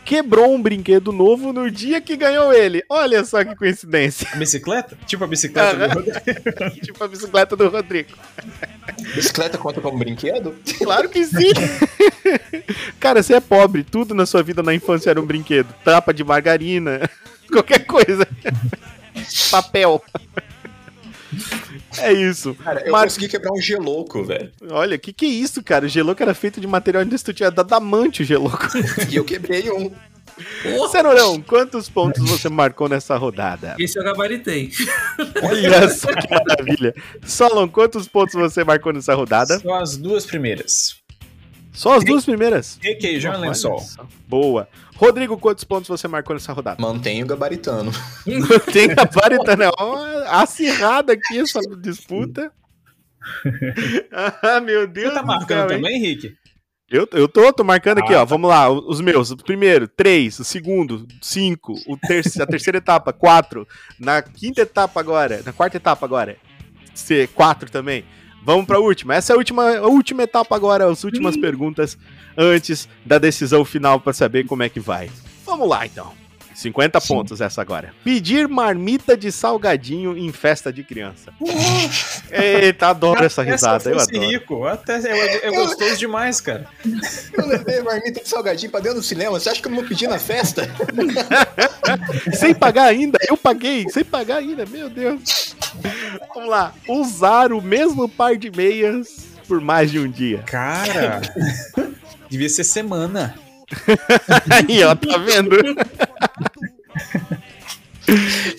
Quebrou 0.04 0.54
um 0.54 0.62
brinquedo 0.62 1.12
novo 1.12 1.54
no 1.54 1.70
dia 1.70 2.02
que 2.02 2.18
ganhou 2.18 2.52
ele. 2.52 2.84
Olha 2.90 3.24
só 3.24 3.44
que 3.44 3.56
coincidência. 3.56 4.28
A 4.34 4.36
bicicleta? 4.36 4.98
Tipo 5.06 5.24
a 5.24 5.28
bicicleta 5.28 5.88
do. 5.88 5.94
Rodrigo. 5.94 6.82
tipo 6.82 7.04
a 7.04 7.08
bicicleta 7.08 7.56
do 7.56 7.70
Rodrigo. 7.70 8.10
Bicicleta 9.14 9.58
conta 9.58 9.80
como 9.80 10.00
brinquedo? 10.00 10.56
Claro 10.80 11.08
que 11.08 11.24
sim. 11.24 11.52
Cara, 13.00 13.22
você 13.22 13.36
é 13.36 13.40
pobre, 13.40 13.84
tudo 13.84 14.16
na 14.16 14.26
sua 14.26 14.42
vida 14.42 14.64
na 14.64 14.74
infância 14.74 15.12
era 15.12 15.22
um 15.22 15.26
brinquedo. 15.26 15.72
Tapa 15.84 16.14
de 16.14 16.24
margarina, 16.24 17.08
qualquer 17.52 17.86
coisa. 17.86 18.28
Papel. 19.52 20.04
É 21.98 22.12
isso. 22.12 22.54
Cara, 22.56 22.82
eu 22.86 22.92
Mar- 22.92 23.04
consegui 23.04 23.28
quebrar 23.28 23.52
um 23.54 23.62
gelouco, 23.62 24.24
velho. 24.24 24.52
Olha, 24.70 24.98
que 24.98 25.12
que 25.14 25.26
é 25.26 25.30
isso, 25.30 25.64
cara? 25.64 25.86
O 25.86 25.90
geloco 25.90 26.22
era 26.22 26.34
feito 26.34 26.60
de 26.62 26.68
material 26.68 27.04
indestrutível, 27.04 27.52
era 27.52 27.62
adamante 27.62 28.22
o 28.22 28.26
geloco. 28.26 28.68
E 29.10 29.16
eu 29.16 29.24
quebrei 29.26 29.70
um. 29.72 29.92
Porra, 30.64 30.90
Cenurão, 30.90 31.42
quantos 31.42 31.90
pontos 31.90 32.28
você 32.30 32.50
marcou 32.50 32.88
nessa 32.90 33.16
rodada? 33.18 33.76
esse 33.78 34.00
eu 34.00 34.04
gabaritei. 34.04 34.72
Olha 35.44 35.90
só 35.90 36.08
que 36.08 36.28
maravilha. 36.30 36.96
Solon, 37.26 37.68
quantos 37.68 38.08
pontos 38.08 38.34
você 38.34 38.64
marcou 38.64 38.94
nessa 38.94 39.14
rodada? 39.14 39.60
Só 39.60 39.76
as 39.76 39.98
duas 39.98 40.26
primeiras. 40.26 40.96
Só 41.74 41.94
as 41.96 42.04
duas 42.04 42.26
primeiras? 42.26 42.78
Requeijão 42.82 43.34
e 43.34 43.36
Olha 43.38 43.48
lençol. 43.48 43.84
Boa. 44.28 44.68
Rodrigo, 45.02 45.36
quantos 45.36 45.64
pontos 45.64 45.88
você 45.88 46.08
marcou 46.08 46.36
nessa 46.36 46.54
rodada? 46.54 46.80
Mantenho 46.80 47.26
gabaritando. 47.26 47.90
Tem 48.72 48.92
a 48.92 49.06
varita, 49.12 49.56
né? 49.56 49.68
Ó, 49.80 49.98
Acirrada 50.28 51.14
aqui 51.14 51.40
essa 51.40 51.60
disputa. 51.82 52.52
Ah, 54.44 54.60
meu 54.62 54.86
Deus 54.88 55.10
Você 55.10 55.16
tá 55.16 55.22
do 55.22 55.28
marcando 55.28 55.70
céu, 55.70 55.78
também, 55.78 55.96
Henrique? 55.96 56.36
Eu, 56.88 57.08
eu 57.14 57.28
tô, 57.28 57.52
tô 57.52 57.64
marcando 57.64 57.98
aqui, 58.00 58.14
Ah, 58.14 58.22
ó. 58.22 58.26
Vamos 58.26 58.48
lá, 58.48 58.70
os 58.70 59.02
meus. 59.02 59.32
O 59.32 59.38
primeiro, 59.38 59.88
três. 59.88 60.38
O 60.40 60.44
segundo, 60.44 61.08
cinco. 61.20 61.74
O 61.88 61.98
terceiro, 61.98 62.44
a 62.44 62.48
terceira 62.48 62.78
etapa, 62.78 63.12
quatro. 63.12 63.68
Na 64.00 64.22
quinta 64.22 64.62
etapa 64.62 65.00
agora, 65.00 65.42
na 65.44 65.52
quarta 65.52 65.78
etapa 65.78 66.06
agora, 66.06 66.38
C, 66.94 67.28
quatro 67.34 67.72
também. 67.72 68.06
Vamos 68.44 68.66
pra 68.66 68.80
última. 68.80 69.16
Essa 69.16 69.34
é 69.34 69.36
a 69.36 69.38
última, 69.38 69.78
a 69.78 69.88
última 69.88 70.24
etapa 70.24 70.56
agora, 70.56 70.86
as 70.90 71.04
últimas 71.04 71.38
perguntas 71.38 71.98
antes 72.38 72.88
da 73.06 73.18
decisão 73.18 73.64
final 73.66 74.00
pra 74.00 74.14
saber 74.14 74.46
como 74.46 74.64
é 74.64 74.70
que 74.70 74.80
vai. 74.80 75.10
Vamos 75.46 75.68
lá, 75.68 75.86
então. 75.86 76.22
50 76.62 77.02
pontos 77.02 77.42
essa 77.42 77.62
agora. 77.62 77.94
Pedir 78.04 78.48
marmita 78.48 79.18
de 79.18 79.32
salgadinho 79.32 80.18
em 80.18 80.32
festa 80.32 80.72
de 80.72 80.84
criança. 80.84 81.34
Eita, 82.32 82.88
adoro 82.88 83.24
essa 83.24 83.42
risada, 83.42 83.90
eu 83.90 84.00
adoro. 84.00 84.28
rico, 84.28 84.66
até 84.66 85.00
é, 85.00 85.48
é 85.48 85.52
gostoso 85.56 85.98
demais, 85.98 86.40
cara. 86.40 86.68
Eu 87.34 87.48
levei 87.48 87.82
marmita 87.82 88.22
de 88.22 88.30
salgadinho 88.30 88.72
pra 88.72 88.80
dentro 88.80 89.00
do 89.00 89.04
cinema. 89.04 89.40
Você 89.40 89.50
acha 89.50 89.62
que 89.62 89.68
eu 89.68 89.72
não 89.72 89.80
vou 89.80 89.88
pedir 89.88 90.08
na 90.08 90.20
festa? 90.20 90.70
sem 92.34 92.54
pagar 92.54 92.86
ainda, 92.86 93.18
eu 93.28 93.36
paguei, 93.36 93.90
sem 93.90 94.04
pagar 94.04 94.38
ainda, 94.38 94.66
meu 94.66 94.90
Deus. 94.90 95.56
Vamos 96.36 96.50
lá, 96.50 96.74
usar 96.88 97.52
o 97.52 97.62
mesmo 97.62 98.08
par 98.08 98.36
de 98.38 98.52
meias 98.52 99.32
por 99.48 99.60
mais 99.60 99.90
de 99.90 100.00
um 100.00 100.10
dia. 100.10 100.44
Cara, 100.46 101.22
devia 102.32 102.50
ser 102.50 102.64
semana. 102.64 103.36
Aí, 104.50 104.84
ó, 104.84 104.96
tá 104.96 105.18
vendo? 105.18 105.58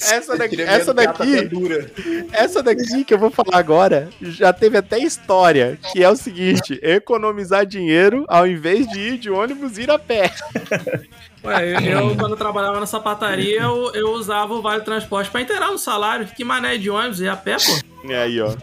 Essa 0.01 0.36
daqui, 0.36 0.62
essa 0.62 0.94
daqui, 0.94 1.47
essa 2.33 2.62
daqui 2.62 3.05
que 3.05 3.12
eu 3.12 3.18
vou 3.18 3.31
falar 3.31 3.59
agora, 3.59 4.09
já 4.23 4.51
teve 4.51 4.78
até 4.78 4.99
história, 4.99 5.78
que 5.92 6.02
é 6.02 6.09
o 6.09 6.17
seguinte, 6.17 6.78
economizar 6.81 7.67
dinheiro 7.67 8.25
ao 8.28 8.47
invés 8.47 8.89
de 8.89 8.99
ir 8.99 9.18
de 9.18 9.31
ônibus, 9.31 9.76
ir 9.76 9.91
a 9.91 9.99
pé. 9.99 10.33
Ué, 11.44 11.75
eu, 11.75 11.81
eu, 11.81 12.17
quando 12.17 12.31
eu 12.31 12.36
trabalhava 12.36 12.81
na 12.81 12.86
sapataria, 12.86 13.62
eu, 13.62 13.91
eu 13.94 14.12
usava 14.12 14.55
o 14.55 14.62
Vale 14.62 14.84
Transporte 14.84 15.28
pra 15.28 15.42
inteirar 15.42 15.70
no 15.70 15.78
salário. 15.78 16.25
Que 16.25 16.44
mané 16.44 16.78
de 16.78 16.89
ônibus 16.89 17.20
e 17.20 17.28
a 17.28 17.36
pé, 17.36 17.57
pô. 17.57 18.09
E 18.09 18.15
aí, 18.15 18.41
ó. 18.41 18.55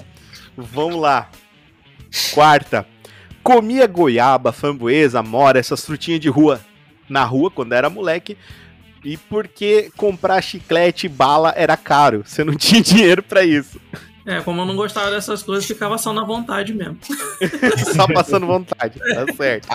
Vamos 0.58 1.00
lá. 1.00 1.30
Quarta. 2.34 2.88
Comia 3.44 3.88
goiaba, 3.88 4.52
framboesa, 4.52 5.24
mora, 5.24 5.60
essas 5.60 5.86
frutinhas 5.86 6.20
de 6.20 6.30
rua. 6.30 6.62
Na 7.08 7.24
rua, 7.24 7.50
quando 7.50 7.74
era 7.74 7.90
moleque. 7.90 8.38
E 9.04 9.18
porque 9.18 9.92
comprar 9.96 10.42
chiclete 10.42 11.06
e 11.06 11.10
bala 11.10 11.54
era 11.56 11.78
caro. 11.78 12.24
Você 12.26 12.44
não 12.44 12.54
tinha 12.58 12.82
dinheiro 12.82 13.24
pra 13.24 13.44
isso. 13.44 13.80
É, 14.26 14.42
como 14.42 14.62
eu 14.62 14.66
não 14.66 14.76
gostava 14.76 15.10
dessas 15.10 15.42
coisas, 15.42 15.66
ficava 15.66 15.98
só 15.98 16.14
na 16.14 16.24
vontade 16.24 16.74
mesmo. 16.74 16.98
Só 17.96 18.06
passando 18.14 18.46
vontade. 18.46 19.00
Tá 19.00 19.34
certo. 19.36 19.68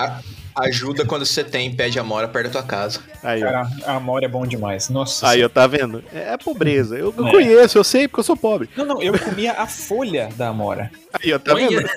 Ajuda 0.55 1.05
quando 1.05 1.25
você 1.25 1.43
tem 1.43 1.75
pé 1.75 1.89
de 1.89 1.99
amora 1.99 2.27
perto 2.29 2.45
da 2.45 2.51
tua 2.61 2.63
casa. 2.63 2.99
Aí, 3.21 3.43
ó. 3.43 3.45
Cara, 3.45 3.67
a 3.85 3.95
amora 3.95 4.25
é 4.25 4.27
bom 4.29 4.45
demais. 4.47 4.87
Nossa. 4.89 5.27
Aí, 5.27 5.43
ó, 5.43 5.49
tá 5.49 5.67
vendo? 5.67 6.01
É 6.13 6.37
pobreza. 6.37 6.97
Eu, 6.97 7.13
eu 7.17 7.27
É. 7.27 7.31
conheço, 7.31 7.77
eu 7.77 7.83
sei, 7.83 8.07
porque 8.07 8.21
eu 8.21 8.23
sou 8.23 8.37
pobre. 8.37 8.69
Não, 8.75 8.85
não, 8.85 9.01
eu 9.01 9.17
comia 9.19 9.51
a 9.53 9.67
folha 9.67 10.29
da 10.37 10.47
amora. 10.47 10.89
Aí, 11.21 11.33
ó, 11.33 11.39
tá 11.39 11.53
Olha, 11.53 11.67
vendo? 11.69 11.89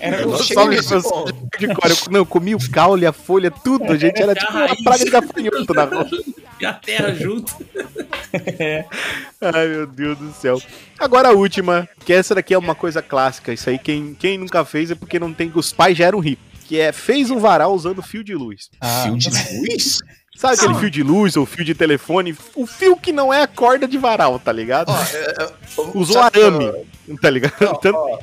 Era 0.00 0.22
Eu 0.22 0.36
Só 0.38 0.66
me 0.66 0.76
ponto. 0.82 1.32
de 1.58 1.68
cor. 1.68 1.90
Eu, 1.90 1.96
não, 2.10 2.20
eu 2.20 2.26
comi 2.26 2.54
o 2.54 2.70
caule, 2.70 3.06
a 3.06 3.12
folha, 3.12 3.50
tudo. 3.50 3.92
A 3.92 3.96
gente 3.96 4.20
era 4.20 4.34
tipo 4.34 4.52
uma 4.52 4.76
praga 4.82 5.04
de 5.04 5.10
gafanhoto 5.10 5.74
na 5.74 5.84
rua. 5.84 6.08
E 6.60 6.66
a 6.66 6.72
terra 6.72 7.12
junto. 7.14 7.52
Ai, 9.40 9.68
meu 9.68 9.86
Deus 9.86 10.18
do 10.18 10.32
céu. 10.32 10.60
Agora 10.98 11.28
a 11.28 11.32
última, 11.32 11.88
que 12.04 12.12
essa 12.12 12.34
daqui 12.34 12.54
é 12.54 12.58
uma 12.58 12.74
coisa 12.74 13.02
clássica. 13.02 13.52
Isso 13.52 13.68
aí, 13.70 13.78
quem, 13.78 14.14
quem 14.14 14.38
nunca 14.38 14.64
fez 14.64 14.90
é 14.90 14.94
porque 14.94 15.18
não 15.18 15.32
tem. 15.32 15.50
Os 15.54 15.72
pais 15.72 15.96
já 15.96 16.06
eram 16.06 16.18
ricos. 16.20 16.53
Que 16.66 16.80
é 16.80 16.92
fez 16.92 17.30
um 17.30 17.38
varal 17.38 17.74
usando 17.74 18.02
fio 18.02 18.24
de 18.24 18.34
luz. 18.34 18.68
Ah, 18.80 19.02
Fio 19.04 19.16
de 19.18 19.28
luz? 19.28 19.98
Sabe 20.36 20.54
aquele 20.54 20.74
fio 20.74 20.90
de 20.90 21.02
luz 21.02 21.36
ou 21.36 21.46
fio 21.46 21.64
de 21.64 21.74
telefone? 21.74 22.36
O 22.56 22.66
fio 22.66 22.96
que 22.96 23.12
não 23.12 23.32
é 23.32 23.42
a 23.42 23.46
corda 23.46 23.86
de 23.86 23.96
varal, 23.98 24.38
tá 24.38 24.50
ligado? 24.50 24.90
Ó, 24.90 24.96
é, 24.98 25.44
é, 25.44 25.52
Usou 25.94 26.30
que 26.30 26.38
eu- 26.38 26.46
arame, 26.48 26.72
tá 27.20 27.30
ligado? 27.30 27.56
Tanto- 27.80 27.94
ó, 27.96 28.18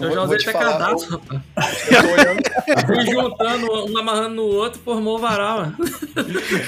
Eu 0.00 0.08
já 0.10 0.14
vou 0.16 0.24
usei 0.24 0.38
te 0.38 0.48
até 0.50 0.58
cadastro, 0.58 1.10
rapaz. 1.10 1.42
Eu 1.90 2.02
tô 2.02 2.08
olhando, 2.12 2.86
Fui 2.86 3.06
juntando, 3.12 3.92
um 3.92 3.98
amarrando 3.98 4.34
no 4.36 4.42
outro, 4.44 4.80
formou 4.84 5.16
o 5.16 5.20
varal. 5.20 5.66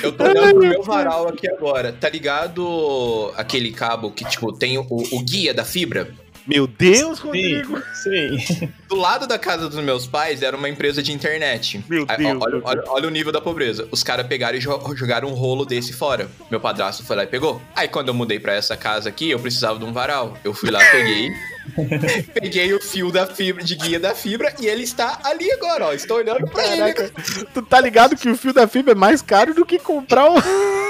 eu 0.02 0.12
tô 0.12 0.24
olhando 0.24 0.50
pro 0.50 0.58
meu 0.68 0.82
varal 0.82 1.28
aqui 1.28 1.48
agora. 1.50 1.92
Tá 1.92 2.08
ligado 2.08 3.32
aquele 3.36 3.72
cabo 3.72 4.10
que, 4.12 4.24
tipo, 4.26 4.52
tem 4.52 4.78
o, 4.78 4.86
o 4.88 5.22
guia 5.24 5.52
da 5.54 5.64
fibra? 5.64 6.12
Meu 6.46 6.66
Deus, 6.66 7.18
sim, 7.18 7.24
Rodrigo! 7.24 7.82
sim. 7.94 8.72
Do 8.88 8.94
lado 8.94 9.26
da 9.26 9.38
casa 9.38 9.68
dos 9.68 9.82
meus 9.82 10.06
pais 10.06 10.42
era 10.42 10.56
uma 10.56 10.68
empresa 10.68 11.02
de 11.02 11.12
internet. 11.12 11.84
Meu 11.88 12.06
Deus, 12.06 12.20
olha, 12.40 12.56
meu 12.56 12.62
olha- 12.64 12.84
olha 12.86 13.08
o 13.08 13.10
nível 13.10 13.32
da 13.32 13.40
pobreza. 13.40 13.88
Os 13.90 14.02
caras 14.02 14.26
pegaram 14.26 14.56
e 14.56 14.60
jo- 14.60 14.94
jogaram 14.94 15.28
um 15.28 15.32
rolo 15.34 15.64
desse 15.66 15.92
fora. 15.92 16.28
Meu 16.50 16.60
padrasto 16.60 17.04
foi 17.04 17.16
lá 17.16 17.24
e 17.24 17.26
pegou. 17.26 17.60
Aí 17.74 17.88
quando 17.88 18.08
eu 18.08 18.14
mudei 18.14 18.38
pra 18.38 18.52
essa 18.54 18.76
casa 18.76 19.08
aqui, 19.08 19.30
eu 19.30 19.38
precisava 19.40 19.78
de 19.78 19.84
um 19.84 19.92
varal. 19.92 20.36
Eu 20.44 20.54
fui 20.54 20.70
lá, 20.70 20.78
peguei. 20.92 21.30
peguei 22.32 22.72
o 22.72 22.80
fio 22.80 23.10
da 23.10 23.26
fibra, 23.26 23.64
de 23.64 23.74
guia 23.74 23.98
da 23.98 24.14
fibra, 24.14 24.54
e 24.60 24.66
ele 24.66 24.84
está 24.84 25.18
ali 25.24 25.50
agora, 25.50 25.86
ó. 25.86 25.92
Estou 25.92 26.18
olhando 26.18 26.46
pra 26.48 26.64
ele. 26.66 26.92
Caraca, 26.94 27.10
tu 27.52 27.62
tá 27.62 27.80
ligado 27.80 28.16
que 28.16 28.28
o 28.30 28.36
fio 28.36 28.52
da 28.52 28.68
fibra 28.68 28.92
é 28.92 28.94
mais 28.94 29.20
caro 29.20 29.52
do 29.52 29.66
que 29.66 29.78
comprar 29.78 30.30
o. 30.30 30.36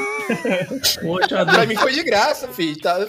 Poxa, 1.02 1.44
Pra 1.46 1.66
mim 1.66 1.76
foi 1.76 1.92
de 1.92 2.02
graça, 2.02 2.48
filho. 2.48 2.78
Tá... 2.80 3.06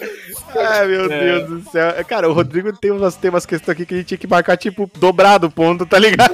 Ai, 0.56 0.86
meu 0.86 1.10
É. 1.12 1.38
Deus 1.38 1.48
do 1.64 1.70
céu. 1.70 1.92
Cara, 2.04 2.28
o 2.28 2.32
Rodrigo 2.32 2.72
tem 2.76 2.90
umas, 2.90 3.16
tem 3.16 3.30
umas 3.30 3.46
questões 3.46 3.74
aqui 3.74 3.86
que 3.86 3.94
a 3.94 3.96
gente 3.98 4.06
tinha 4.06 4.18
que 4.18 4.26
marcar, 4.26 4.56
tipo, 4.56 4.90
dobrado 4.98 5.46
o 5.46 5.50
ponto, 5.50 5.84
tá 5.86 5.98
ligado? 5.98 6.32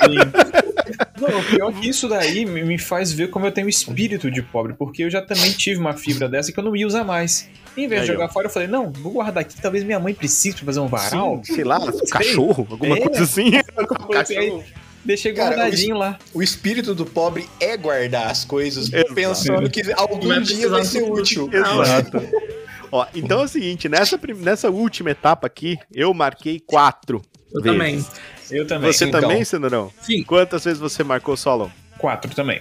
Não, 1.20 1.38
o 1.40 1.44
pior 1.44 1.70
é 1.70 1.72
que 1.80 1.88
isso 1.88 2.08
daí 2.08 2.44
me 2.44 2.78
faz 2.78 3.12
ver 3.12 3.30
como 3.30 3.46
eu 3.46 3.52
tenho 3.52 3.68
espírito 3.68 4.30
de 4.30 4.42
pobre, 4.42 4.74
porque 4.74 5.04
eu 5.04 5.10
já 5.10 5.22
também 5.22 5.50
tive 5.52 5.80
uma 5.80 5.94
fibra 5.94 6.28
dessa 6.28 6.52
que 6.52 6.58
eu 6.58 6.64
não 6.64 6.76
ia 6.76 6.86
usar 6.86 7.04
mais. 7.04 7.48
Em 7.76 7.88
vez 7.88 8.04
de 8.04 8.10
Aí, 8.10 8.16
jogar 8.16 8.28
fora, 8.28 8.46
eu 8.46 8.50
falei, 8.50 8.68
não, 8.68 8.92
vou 8.92 9.12
guardar 9.12 9.40
aqui, 9.40 9.60
talvez 9.60 9.82
minha 9.82 9.98
mãe 9.98 10.14
precise 10.14 10.54
pra 10.56 10.66
fazer 10.66 10.80
um 10.80 10.86
varal. 10.86 11.40
Sim, 11.44 11.54
sei 11.54 11.64
lá, 11.64 11.78
um 11.78 12.06
cachorro, 12.10 12.66
alguma 12.70 12.96
É. 12.96 13.00
coisa 13.00 13.24
assim. 13.24 13.50
Eu 13.76 14.64
Deixei 15.04 15.32
Cara, 15.32 15.56
guardadinho 15.56 15.96
lá. 15.98 16.18
O 16.32 16.42
espírito 16.42 16.94
do 16.94 17.04
pobre 17.04 17.48
é 17.60 17.76
guardar 17.76 18.30
as 18.30 18.44
coisas 18.44 18.92
Exato. 18.92 19.14
pensando 19.14 19.68
que 19.70 19.82
algum 19.92 20.28
Vai 20.28 20.40
dia 20.40 20.68
vai 20.68 20.84
ser 20.84 21.02
útil. 21.02 21.50
Exato. 21.52 22.18
Ó, 22.90 23.06
então 23.14 23.40
é 23.40 23.44
o 23.44 23.48
seguinte, 23.48 23.88
nessa, 23.88 24.18
nessa 24.36 24.70
última 24.70 25.10
etapa 25.10 25.46
aqui, 25.46 25.76
eu 25.92 26.14
marquei 26.14 26.60
quatro. 26.60 27.20
Eu 27.52 27.60
vezes. 27.60 27.76
também. 27.78 28.06
Eu 28.50 28.66
também. 28.66 28.92
Você 28.92 29.04
Então. 29.06 29.20
também, 29.20 29.44
Cenourão? 29.44 29.92
Sim. 30.00 30.22
Quantas 30.22 30.64
vezes 30.64 30.78
você 30.78 31.02
marcou 31.02 31.36
solo? 31.36 31.70
Quatro 31.98 32.32
também. 32.34 32.60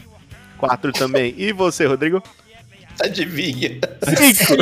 Quatro 0.57 0.91
também. 0.91 1.33
E 1.37 1.51
você, 1.53 1.85
Rodrigo? 1.85 2.21
Adivinha. 3.01 3.79
Cinco. 4.17 4.53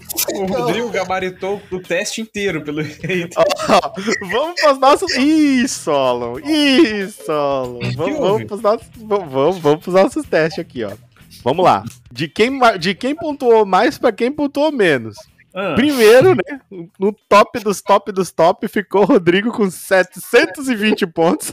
O 0.34 0.46
Rodrigo 0.46 0.90
gabaritou 0.90 1.60
o 1.70 1.80
teste 1.80 2.20
inteiro, 2.20 2.62
pelo 2.62 2.82
jeito. 2.82 3.36
Ó, 3.36 3.92
vamos 4.30 4.60
pros 4.60 4.78
nossos. 4.78 5.12
Ih, 5.16 5.66
Solon! 5.66 6.38
Ih, 6.40 7.08
Solon! 7.10 7.80
Vamos, 7.96 8.18
vamos, 8.18 8.62
nossos... 8.62 8.88
vamos, 8.96 9.58
vamos, 9.58 9.86
nossos 9.86 10.26
testes 10.26 10.58
aqui, 10.60 10.84
ó. 10.84 10.92
Vamos 11.42 11.64
lá. 11.64 11.84
De 12.12 12.28
quem, 12.28 12.58
de 12.78 12.94
quem 12.94 13.14
pontuou 13.14 13.64
mais 13.64 13.98
pra 13.98 14.12
quem 14.12 14.30
pontuou 14.30 14.70
menos. 14.70 15.16
Ah, 15.54 15.74
Primeiro, 15.74 16.34
né? 16.34 16.60
No 16.98 17.12
top 17.28 17.58
dos 17.60 17.80
top 17.80 18.12
dos 18.12 18.30
top 18.30 18.68
ficou 18.68 19.02
o 19.02 19.06
Rodrigo 19.06 19.50
com 19.50 19.68
720 19.68 21.06
pontos. 21.08 21.52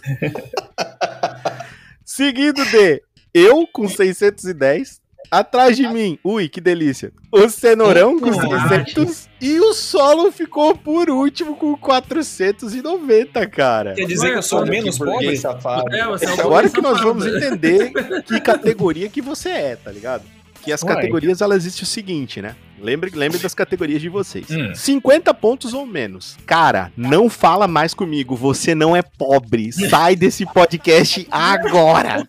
Seguido 2.05 2.63
de 2.65 3.01
eu 3.33 3.67
com 3.67 3.87
610. 3.87 5.01
Atrás 5.29 5.75
de 5.75 5.87
mim, 5.87 6.17
ui, 6.23 6.47
que 6.47 6.61
delícia. 6.61 7.11
O 7.31 7.49
Cenourão 7.49 8.19
com. 8.19 8.31
300 8.31 9.27
e 9.41 9.59
o 9.59 9.73
Solo 9.73 10.31
ficou 10.31 10.75
por 10.75 11.09
último 11.09 11.55
com 11.55 11.75
490, 11.75 13.47
cara. 13.47 13.93
Quer 13.93 14.05
dizer 14.05 14.31
que 14.31 14.37
eu 14.37 14.43
sou 14.43 14.65
menos 14.65 14.97
pobre? 14.97 15.37
safado. 15.37 15.93
É, 15.93 16.05
você 16.05 16.25
é 16.25 16.35
o 16.35 16.41
Agora 16.41 16.69
que 16.69 16.81
nós 16.81 17.01
vamos 17.01 17.25
entender 17.25 17.91
que 18.23 18.39
categoria 18.39 19.09
que 19.09 19.21
você 19.21 19.49
é, 19.49 19.75
tá 19.75 19.91
ligado? 19.91 20.23
Que 20.67 20.73
as 20.73 20.83
Uai. 20.83 20.95
categorias, 20.95 21.39
elas 21.39 21.59
existem 21.59 21.83
o 21.83 21.87
seguinte, 21.87 22.41
né? 22.41 22.53
Lembre, 22.77 23.09
lembre 23.15 23.39
das 23.39 23.55
categorias 23.55 24.01
de 24.01 24.09
vocês. 24.09 24.47
Hum. 24.51 24.75
50 24.75 25.33
pontos 25.33 25.73
ou 25.73 25.85
menos. 25.85 26.35
Cara, 26.45 26.91
não 26.97 27.29
fala 27.29 27.69
mais 27.69 27.93
comigo. 27.93 28.35
Você 28.35 28.75
não 28.75 28.93
é 28.93 29.01
pobre. 29.01 29.71
Sai 29.71 30.17
desse 30.17 30.45
podcast 30.45 31.25
agora. 31.31 32.27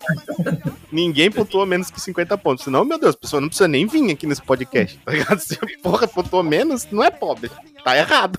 Ninguém 0.93 1.33
pontuou 1.33 1.67
menos 1.67 1.91
que 1.91 2.01
50 2.01 2.39
pontos. 2.39 2.65
Senão, 2.65 2.85
meu 2.85 2.97
Deus, 2.97 3.17
a 3.17 3.19
pessoa 3.19 3.41
não 3.41 3.49
precisa 3.49 3.67
nem 3.67 3.89
vir 3.89 4.09
aqui 4.13 4.25
nesse 4.25 4.43
podcast. 4.43 4.97
Tá 5.05 5.11
ligado? 5.11 5.39
Se 5.43 5.59
porra 5.83 6.07
pontuou 6.07 6.45
menos, 6.45 6.87
não 6.93 7.03
é 7.03 7.11
pobre. 7.11 7.51
Tá 7.83 7.99
errado. 7.99 8.39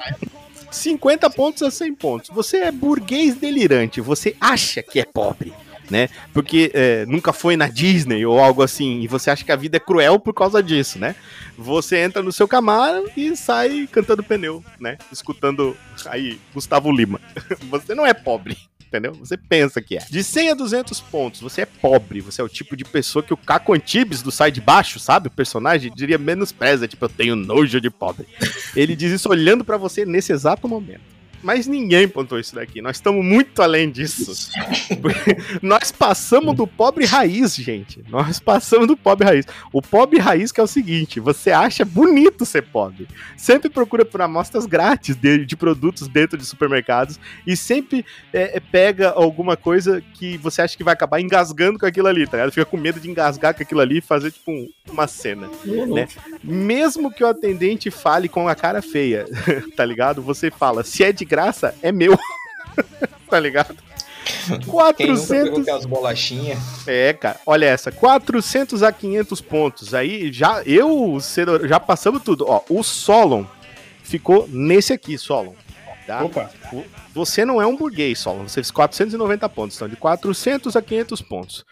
50 0.71 1.29
pontos 1.31 1.61
a 1.61 1.69
100 1.69 1.95
pontos. 1.95 2.29
Você 2.33 2.59
é 2.59 2.71
burguês 2.71 3.35
delirante. 3.35 3.99
Você 3.99 4.33
acha 4.39 4.81
que 4.81 4.97
é 4.97 5.03
pobre. 5.03 5.53
Né? 5.89 6.07
Porque 6.33 6.71
é, 6.73 7.05
nunca 7.07 7.33
foi 7.33 7.57
na 7.57 7.67
Disney 7.67 8.25
ou 8.25 8.39
algo 8.39 8.61
assim, 8.61 9.01
e 9.01 9.07
você 9.07 9.31
acha 9.31 9.43
que 9.43 9.51
a 9.51 9.55
vida 9.55 9.77
é 9.77 9.79
cruel 9.79 10.19
por 10.19 10.33
causa 10.33 10.61
disso, 10.61 10.99
né? 10.99 11.15
Você 11.57 11.97
entra 11.97 12.21
no 12.21 12.31
seu 12.31 12.47
Camaro 12.47 13.09
e 13.17 13.35
sai 13.35 13.87
cantando 13.91 14.23
pneu, 14.23 14.63
né? 14.79 14.97
Escutando 15.11 15.75
aí 16.05 16.39
Gustavo 16.53 16.91
Lima. 16.91 17.19
Você 17.69 17.95
não 17.95 18.05
é 18.05 18.13
pobre, 18.13 18.57
entendeu? 18.87 19.13
Você 19.13 19.37
pensa 19.37 19.81
que 19.81 19.97
é. 19.97 20.05
De 20.09 20.23
100 20.23 20.51
a 20.51 20.53
200 20.53 20.99
pontos, 21.01 21.41
você 21.41 21.61
é 21.61 21.65
pobre. 21.65 22.21
Você 22.21 22.41
é 22.41 22.43
o 22.43 22.49
tipo 22.49 22.75
de 22.75 22.83
pessoa 22.83 23.21
que 23.23 23.33
o 23.33 23.37
Caco 23.37 23.73
Antibes 23.73 24.21
do 24.21 24.31
Sai 24.31 24.51
de 24.51 24.61
Baixo, 24.61 24.99
sabe? 24.99 25.27
O 25.27 25.31
personagem 25.31 25.91
diria 25.95 26.17
menospreza, 26.17 26.87
tipo, 26.87 27.05
eu 27.05 27.09
tenho 27.09 27.35
nojo 27.35 27.79
de 27.79 27.89
pobre. 27.89 28.27
Ele 28.75 28.95
diz 28.95 29.11
isso 29.11 29.29
olhando 29.29 29.63
pra 29.63 29.77
você 29.77 30.05
nesse 30.05 30.31
exato 30.31 30.67
momento. 30.67 31.18
Mas 31.41 31.67
ninguém 31.67 32.07
pontuou 32.07 32.39
isso 32.39 32.55
daqui. 32.55 32.81
Nós 32.81 32.97
estamos 32.97 33.23
muito 33.23 33.61
além 33.61 33.89
disso. 33.89 34.49
Nós 35.61 35.91
passamos 35.91 36.55
do 36.55 36.67
pobre 36.67 37.05
raiz, 37.05 37.55
gente. 37.55 38.03
Nós 38.09 38.39
passamos 38.39 38.87
do 38.87 38.97
pobre 38.97 39.25
raiz. 39.25 39.45
O 39.71 39.81
pobre 39.81 40.19
raiz 40.19 40.51
que 40.51 40.59
é 40.59 40.63
o 40.63 40.67
seguinte: 40.67 41.19
você 41.19 41.51
acha 41.51 41.85
bonito 41.85 42.45
ser 42.45 42.63
pobre. 42.63 43.07
Sempre 43.37 43.69
procura 43.69 44.03
por 44.05 44.21
amostras 44.21 44.65
grátis 44.65 45.15
de, 45.15 45.45
de 45.45 45.55
produtos 45.55 46.07
dentro 46.07 46.37
de 46.37 46.45
supermercados 46.45 47.19
e 47.45 47.55
sempre 47.55 48.05
é, 48.33 48.57
é, 48.57 48.59
pega 48.59 49.09
alguma 49.11 49.55
coisa 49.55 50.01
que 50.13 50.37
você 50.37 50.61
acha 50.61 50.75
que 50.77 50.83
vai 50.83 50.93
acabar 50.93 51.19
engasgando 51.21 51.79
com 51.79 51.85
aquilo 51.85 52.07
ali, 52.07 52.25
tá 52.25 52.37
ligado? 52.37 52.51
Fica 52.51 52.65
com 52.65 52.77
medo 52.77 52.99
de 52.99 53.09
engasgar 53.09 53.53
com 53.53 53.63
aquilo 53.63 53.79
ali 53.81 53.97
e 53.97 54.01
fazer, 54.01 54.31
tipo, 54.31 54.51
um- 54.51 54.67
uma 54.91 55.07
cena. 55.07 55.47
né? 55.87 56.07
Mesmo 56.43 57.11
que 57.11 57.23
o 57.23 57.27
atendente 57.27 57.91
fale 57.91 58.27
com 58.27 58.47
a 58.47 58.55
cara 58.55 58.81
feia, 58.81 59.25
tá 59.75 59.85
ligado? 59.85 60.21
Você 60.21 60.49
fala, 60.51 60.83
se 60.83 61.03
é 61.03 61.11
de 61.11 61.25
graça, 61.29 61.75
é 61.81 61.91
meu. 61.91 62.17
tá 63.29 63.39
ligado? 63.39 63.77
Quem 64.25 64.57
nunca 64.57 64.71
400 64.71 65.27
pegou 65.27 65.61
aquelas 65.61 65.85
bolachinhas? 65.85 66.59
é, 66.87 67.13
cara, 67.13 67.39
olha 67.45 67.65
essa, 67.65 67.91
400 67.91 68.83
a 68.83 68.91
500 68.91 69.41
pontos. 69.41 69.93
Aí 69.93 70.31
já 70.31 70.61
eu, 70.63 71.17
já 71.67 71.79
passamos 71.79 72.23
tudo. 72.23 72.45
Ó, 72.47 72.61
o 72.69 72.83
Solon 72.83 73.45
ficou 74.03 74.47
nesse 74.49 74.91
aqui, 74.91 75.17
Solon. 75.17 75.53
Tá? 76.05 76.23
Opa. 76.23 76.49
Você 77.13 77.45
não 77.45 77.61
é 77.61 77.67
um 77.67 77.75
burguês, 77.75 78.19
Solon. 78.19 78.47
Você 78.47 78.55
fez 78.55 78.71
490 78.71 79.47
pontos, 79.49 79.75
então 79.75 79.87
de 79.87 79.95
400 79.95 80.75
a 80.75 80.81
500 80.81 81.21
pontos. 81.21 81.65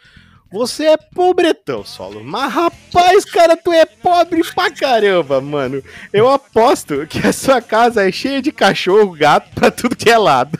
Você 0.52 0.86
é 0.86 0.98
pobretão, 0.98 1.84
Solo. 1.84 2.24
Mas 2.24 2.54
rapaz, 2.54 3.26
cara, 3.26 3.58
tu 3.58 3.72
é 3.72 3.86
pobre 3.86 4.42
pra 4.54 4.72
caramba, 4.72 5.42
mano. 5.42 5.84
Eu 6.14 6.30
aposto 6.30 7.06
que 7.08 7.26
a 7.26 7.34
sua 7.34 7.62
casa 7.62 8.08
é 8.08 8.12
cheia 8.12 8.42
de 8.42 8.52
cachorro, 8.52 9.12
gato, 9.12 9.50
pra 9.54 9.70
tudo 9.70 9.96
que 9.96 10.10
é 10.10 10.18
lado. 10.18 10.58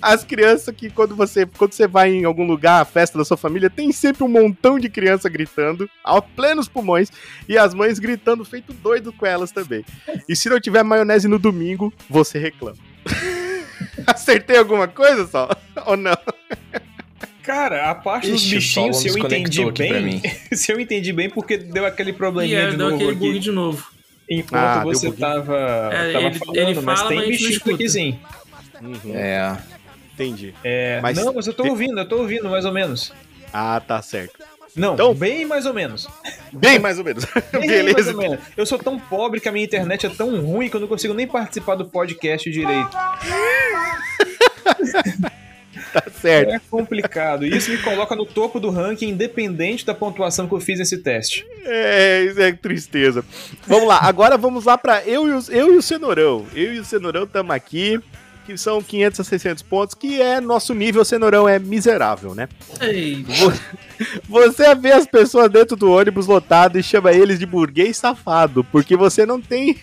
As 0.00 0.24
crianças 0.24 0.74
que 0.74 0.90
quando 0.90 1.14
você, 1.14 1.46
quando 1.46 1.72
você 1.72 1.86
vai 1.86 2.12
em 2.12 2.24
algum 2.24 2.44
lugar, 2.44 2.82
a 2.82 2.84
festa 2.84 3.16
da 3.16 3.24
sua 3.24 3.36
família, 3.36 3.70
tem 3.70 3.92
sempre 3.92 4.24
um 4.24 4.28
montão 4.28 4.78
de 4.78 4.88
criança 4.88 5.28
gritando, 5.28 5.88
ao 6.02 6.20
plenos 6.20 6.68
pulmões, 6.68 7.10
e 7.48 7.56
as 7.56 7.72
mães 7.72 7.98
gritando 7.98 8.44
feito 8.44 8.72
doido 8.72 9.12
com 9.12 9.24
elas 9.24 9.52
também. 9.52 9.84
E 10.28 10.34
se 10.34 10.48
não 10.48 10.60
tiver 10.60 10.82
maionese 10.82 11.28
no 11.28 11.38
domingo, 11.38 11.92
você 12.08 12.38
reclama. 12.38 12.78
Acertei 14.06 14.56
alguma 14.58 14.88
coisa, 14.88 15.26
só? 15.26 15.48
Ou 15.86 15.96
não? 15.96 16.16
Cara, 17.42 17.90
a 17.90 17.94
parte 17.94 18.30
dos 18.30 18.40
Ixi, 18.42 18.54
o 18.54 18.58
bichinhos, 18.58 18.96
se 18.98 19.08
eu 19.08 19.18
entendi 19.18 19.62
aqui 19.62 19.88
bem, 19.88 20.02
mim. 20.02 20.22
se 20.52 20.72
eu 20.72 20.78
entendi 20.80 21.12
bem, 21.12 21.28
porque 21.28 21.56
deu 21.56 21.84
aquele 21.84 22.12
probleminha 22.12 22.60
é, 22.60 22.70
de 22.70 22.76
deu 22.76 22.90
novo 22.90 22.94
aquele 22.96 23.14
bug 23.16 23.30
aqui, 23.30 23.38
de 23.40 23.50
novo. 23.50 23.86
enquanto 24.30 24.62
Ah, 24.62 24.84
você 24.84 25.10
tava, 25.12 25.56
É, 25.92 26.12
tava 26.12 26.26
ele- 26.26 26.38
falando, 26.38 26.56
ele 26.56 26.80
mas 26.80 26.98
fala, 27.00 27.08
tem 27.10 27.18
mas 27.18 27.28
bichinho 27.28 27.74
aquizinho. 27.74 28.20
Uhum, 28.80 29.14
É. 29.16 29.56
Entendi. 30.14 30.54
É, 30.62 31.00
Mas 31.00 31.16
não, 31.16 31.32
mas 31.32 31.46
eu 31.46 31.54
tô 31.54 31.62
te- 31.62 31.70
ouvindo, 31.70 31.98
eu 31.98 32.06
tô 32.08 32.18
ouvindo 32.18 32.48
mais 32.48 32.64
ou 32.64 32.72
menos. 32.72 33.12
Ah, 33.52 33.80
tá 33.80 34.00
certo. 34.02 34.34
Não, 34.76 34.94
Então- 34.94 35.14
bem 35.14 35.44
mais 35.46 35.64
ou 35.66 35.72
menos. 35.74 36.06
Bem 36.52 36.78
mais 36.78 36.98
ou 36.98 37.04
menos. 37.04 37.24
Bem 37.52 37.52
mais 37.52 37.66
Beleza. 37.94 38.12
ou 38.12 38.18
menos. 38.18 38.38
Eu 38.56 38.66
sou 38.66 38.78
tão 38.78 38.98
pobre 38.98 39.40
que 39.40 39.48
a 39.48 39.52
minha 39.52 39.64
internet 39.64 40.06
é 40.06 40.10
tão 40.10 40.38
ruim 40.40 40.68
que 40.68 40.76
eu 40.76 40.80
não 40.80 40.88
consigo 40.88 41.14
nem 41.14 41.26
participar 41.26 41.74
do 41.76 41.86
podcast 41.86 42.50
direito. 42.50 42.90
Tá 46.02 46.02
certo. 46.20 46.50
É 46.54 46.60
complicado. 46.70 47.44
E 47.44 47.56
isso 47.56 47.70
me 47.70 47.78
coloca 47.78 48.16
no 48.16 48.24
topo 48.24 48.58
do 48.58 48.70
ranking, 48.70 49.08
independente 49.08 49.84
da 49.84 49.94
pontuação 49.94 50.48
que 50.48 50.54
eu 50.54 50.60
fiz 50.60 50.78
nesse 50.78 50.98
teste. 50.98 51.46
É, 51.64 52.24
isso 52.24 52.40
é 52.40 52.52
tristeza. 52.52 53.24
Vamos 53.66 53.86
lá, 53.88 53.98
agora 54.02 54.36
vamos 54.38 54.64
lá 54.64 54.78
pra 54.78 55.02
eu 55.04 55.28
e 55.28 55.32
o, 55.32 55.42
eu 55.50 55.74
e 55.74 55.76
o 55.76 55.82
Cenourão. 55.82 56.46
Eu 56.54 56.74
e 56.74 56.78
o 56.78 56.84
Cenourão 56.84 57.24
estamos 57.24 57.54
aqui, 57.54 58.00
que 58.46 58.56
são 58.56 58.82
500 58.82 59.20
a 59.20 59.24
600 59.24 59.62
pontos, 59.62 59.94
que 59.94 60.20
é 60.20 60.40
nosso 60.40 60.74
nível 60.74 61.04
Cenourão 61.04 61.48
é 61.48 61.58
miserável, 61.58 62.34
né? 62.34 62.48
Ei, 62.80 63.22
Vo- 63.22 63.52
Você 64.28 64.74
vê 64.74 64.92
as 64.92 65.06
pessoas 65.06 65.50
dentro 65.50 65.76
do 65.76 65.90
ônibus 65.92 66.26
lotado 66.26 66.78
e 66.78 66.82
chama 66.82 67.12
eles 67.12 67.38
de 67.38 67.46
burguês 67.46 67.96
safado, 67.98 68.64
porque 68.64 68.96
você 68.96 69.24
não 69.26 69.40
tem 69.40 69.76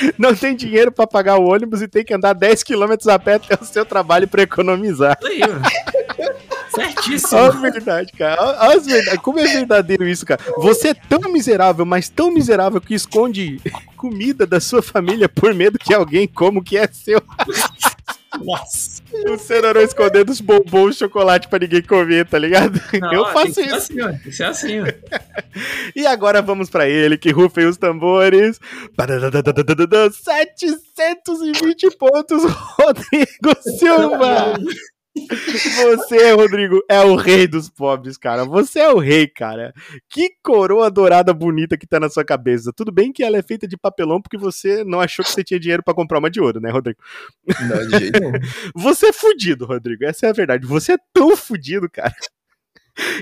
não 0.18 0.34
tem 0.34 0.54
dinheiro 0.54 0.90
pra 0.92 1.06
pagar 1.06 1.38
o 1.38 1.48
ônibus 1.48 1.82
e 1.82 1.88
tem 1.88 2.04
que 2.04 2.14
andar 2.14 2.32
10 2.32 2.62
km 2.62 2.92
a 3.10 3.18
pé 3.18 3.34
até 3.34 3.58
o 3.60 3.64
seu 3.64 3.84
trabalho 3.84 4.26
pra 4.28 4.42
economizar. 4.42 5.16
isso 5.20 5.28
aí, 5.28 5.40
mano. 5.40 5.62
Certíssimo. 6.74 7.38
Olha 7.40 7.48
a 7.48 7.60
verdade, 7.70 8.12
cara. 8.12 8.40
Olha 8.42 8.58
olha 8.68 8.76
as 8.78 8.86
verdade- 8.86 9.18
Como 9.18 9.38
é 9.40 9.46
verdadeiro 9.46 10.06
isso, 10.06 10.24
cara. 10.26 10.40
Você 10.58 10.88
é 10.88 10.94
tão 10.94 11.32
miserável, 11.32 11.84
mas 11.84 12.08
tão 12.08 12.30
miserável 12.30 12.80
que 12.80 12.94
esconde 12.94 13.60
comida 13.96 14.46
da 14.46 14.60
sua 14.60 14.82
família 14.82 15.28
por 15.28 15.52
medo 15.54 15.78
que 15.78 15.92
alguém 15.94 16.28
coma 16.28 16.60
o 16.60 16.62
que 16.62 16.76
é 16.76 16.86
seu. 16.86 17.20
Nossa. 18.44 18.97
O 19.28 19.38
cenourão 19.38 19.80
escondendo 19.80 20.30
os 20.30 20.40
bombons 20.40 20.94
de 20.94 20.98
chocolate 21.00 21.48
pra 21.48 21.58
ninguém 21.58 21.82
comer, 21.82 22.26
tá 22.26 22.38
ligado? 22.38 22.80
Não, 23.00 23.12
Eu 23.14 23.26
faço 23.26 23.60
isso. 23.60 23.74
Assim, 23.74 24.00
ó. 24.00 24.08
Tem 24.08 24.18
que 24.18 24.32
ser 24.32 24.44
assim, 24.44 24.80
ó. 24.80 24.86
E 25.96 26.06
agora 26.06 26.40
vamos 26.40 26.70
pra 26.70 26.88
ele, 26.88 27.18
que 27.18 27.30
rufem 27.30 27.66
os 27.66 27.76
tambores. 27.76 28.60
Badadadadadadadã, 28.96 30.10
720 30.10 31.96
pontos, 31.96 32.44
Rodrigo 32.78 33.56
Silva. 33.78 34.54
Você, 35.26 36.32
Rodrigo, 36.32 36.82
é 36.88 37.00
o 37.00 37.16
rei 37.16 37.46
dos 37.46 37.68
pobres, 37.68 38.16
cara. 38.16 38.44
Você 38.44 38.80
é 38.80 38.90
o 38.90 38.98
rei, 38.98 39.26
cara. 39.26 39.72
Que 40.08 40.30
coroa 40.42 40.90
dourada 40.90 41.32
bonita 41.32 41.76
que 41.76 41.86
tá 41.86 41.98
na 41.98 42.08
sua 42.08 42.24
cabeça. 42.24 42.72
Tudo 42.74 42.92
bem 42.92 43.12
que 43.12 43.22
ela 43.22 43.36
é 43.36 43.42
feita 43.42 43.66
de 43.66 43.76
papelão 43.76 44.20
porque 44.20 44.36
você 44.36 44.84
não 44.84 45.00
achou 45.00 45.24
que 45.24 45.30
você 45.30 45.42
tinha 45.42 45.58
dinheiro 45.58 45.82
pra 45.82 45.94
comprar 45.94 46.18
uma 46.18 46.30
de 46.30 46.40
ouro, 46.40 46.60
né, 46.60 46.70
Rodrigo? 46.70 46.98
Não, 47.68 47.88
de 47.88 47.98
jeito 47.98 48.20
nenhum. 48.20 48.32
Você 48.74 49.08
é 49.08 49.12
fudido, 49.12 49.66
Rodrigo. 49.66 50.04
Essa 50.04 50.26
é 50.26 50.30
a 50.30 50.32
verdade. 50.32 50.66
Você 50.66 50.92
é 50.92 50.98
tão 51.12 51.36
fudido, 51.36 51.88
cara. 51.90 52.14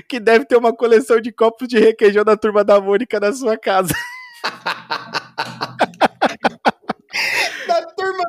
Que 0.07 0.19
deve 0.19 0.45
ter 0.45 0.57
uma 0.57 0.75
coleção 0.75 1.21
de 1.21 1.31
copos 1.31 1.67
de 1.67 1.77
requeijão 1.77 2.23
da 2.23 2.35
turma 2.35 2.63
da 2.63 2.79
Mônica 2.79 3.19
na 3.19 3.31
sua 3.31 3.57
casa. 3.57 3.93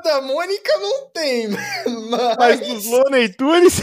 Da 0.03 0.21
Mônica 0.21 0.73
não 0.79 1.11
tem, 1.11 1.49
mas. 1.49 2.37
Mas 2.39 2.61
dos 2.61 2.87
Looney 2.87 3.29
Tunes. 3.31 3.81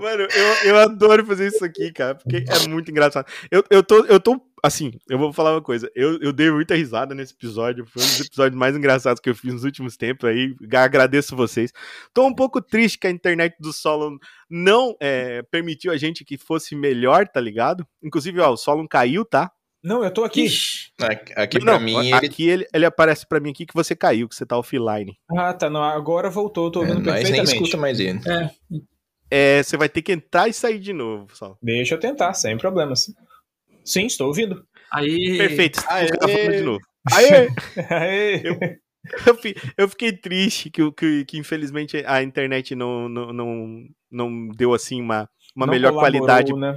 Mano, 0.00 0.22
eu, 0.22 0.70
eu 0.70 0.78
adoro 0.78 1.24
fazer 1.24 1.48
isso 1.48 1.64
aqui, 1.64 1.92
cara, 1.92 2.14
porque 2.14 2.44
é 2.48 2.68
muito 2.68 2.90
engraçado. 2.90 3.26
Eu, 3.50 3.64
eu, 3.70 3.82
tô, 3.82 4.04
eu 4.06 4.18
tô, 4.18 4.40
assim, 4.62 4.92
eu 5.08 5.18
vou 5.18 5.32
falar 5.32 5.52
uma 5.52 5.62
coisa. 5.62 5.90
Eu, 5.94 6.18
eu 6.20 6.32
dei 6.32 6.50
muita 6.50 6.74
risada 6.74 7.14
nesse 7.14 7.32
episódio. 7.32 7.86
Foi 7.86 8.02
um 8.02 8.06
dos 8.06 8.20
episódios 8.20 8.58
mais 8.58 8.76
engraçados 8.76 9.20
que 9.20 9.30
eu 9.30 9.34
fiz 9.34 9.52
nos 9.52 9.64
últimos 9.64 9.96
tempos 9.96 10.28
aí. 10.28 10.54
Agradeço 10.74 11.36
vocês. 11.36 11.72
Tô 12.12 12.26
um 12.26 12.34
pouco 12.34 12.60
triste 12.60 12.98
que 12.98 13.06
a 13.06 13.10
internet 13.10 13.56
do 13.60 13.72
Solon 13.72 14.16
não 14.50 14.96
é, 15.00 15.42
permitiu 15.42 15.92
a 15.92 15.96
gente 15.96 16.24
que 16.24 16.36
fosse 16.36 16.74
melhor, 16.74 17.28
tá 17.28 17.40
ligado? 17.40 17.86
Inclusive, 18.02 18.40
ó, 18.40 18.50
o 18.50 18.56
Solon 18.56 18.86
caiu, 18.88 19.24
tá? 19.24 19.50
Não, 19.86 20.02
eu 20.02 20.10
tô 20.10 20.24
aqui. 20.24 20.42
Ixi. 20.46 20.90
Aqui, 21.36 21.58
não, 21.60 21.64
pra 21.76 21.78
mim, 21.78 21.96
ele. 22.08 22.14
aqui 22.14 22.48
ele... 22.48 22.66
Ele, 22.74 22.84
aparece 22.84 23.24
pra 23.24 23.38
mim 23.38 23.50
aqui 23.50 23.64
que 23.64 23.72
você 23.74 23.94
caiu, 23.94 24.28
que 24.28 24.34
você 24.34 24.44
tá 24.44 24.58
offline. 24.58 25.16
Ah, 25.30 25.52
tá. 25.54 25.70
Não, 25.70 25.82
agora 25.82 26.28
voltou, 26.28 26.66
eu 26.66 26.70
tô 26.72 26.80
É, 26.80 26.88
ouvindo 26.88 27.04
nem 27.04 27.14
perfeitamente. 27.14 27.52
escuta 27.54 27.76
mais 27.76 28.00
ele. 28.00 28.18
É. 28.26 28.50
É, 29.30 29.62
você 29.62 29.76
vai 29.76 29.88
ter 29.88 30.02
que 30.02 30.10
entrar 30.12 30.48
e 30.48 30.52
sair 30.52 30.80
de 30.80 30.92
novo, 30.92 31.28
só. 31.36 31.56
Deixa 31.62 31.94
eu 31.94 32.00
tentar, 32.00 32.34
sem 32.34 32.58
problemas. 32.58 33.06
Sim, 33.84 34.06
estou 34.06 34.26
ouvindo. 34.26 34.66
Aí. 34.92 35.38
Perfeito, 35.38 35.80
Aê. 35.88 36.06
ficar 36.06 36.28
falando 36.28 36.52
de 36.52 36.62
novo. 36.62 36.80
Aê! 37.12 37.48
Aê. 37.90 38.42
Eu, 39.24 39.36
fi- 39.36 39.54
eu 39.78 39.88
fiquei 39.88 40.10
triste 40.10 40.68
que, 40.68 40.82
que, 40.90 41.24
que 41.26 41.38
infelizmente 41.38 42.02
a 42.04 42.24
internet 42.24 42.74
não, 42.74 43.08
não, 43.08 43.32
não, 43.32 43.84
não 44.10 44.48
deu 44.48 44.74
assim 44.74 45.00
uma, 45.00 45.30
uma 45.54 45.64
Não 45.64 45.72
melhor 45.72 45.92
qualidade. 45.92 46.52
Né? 46.52 46.76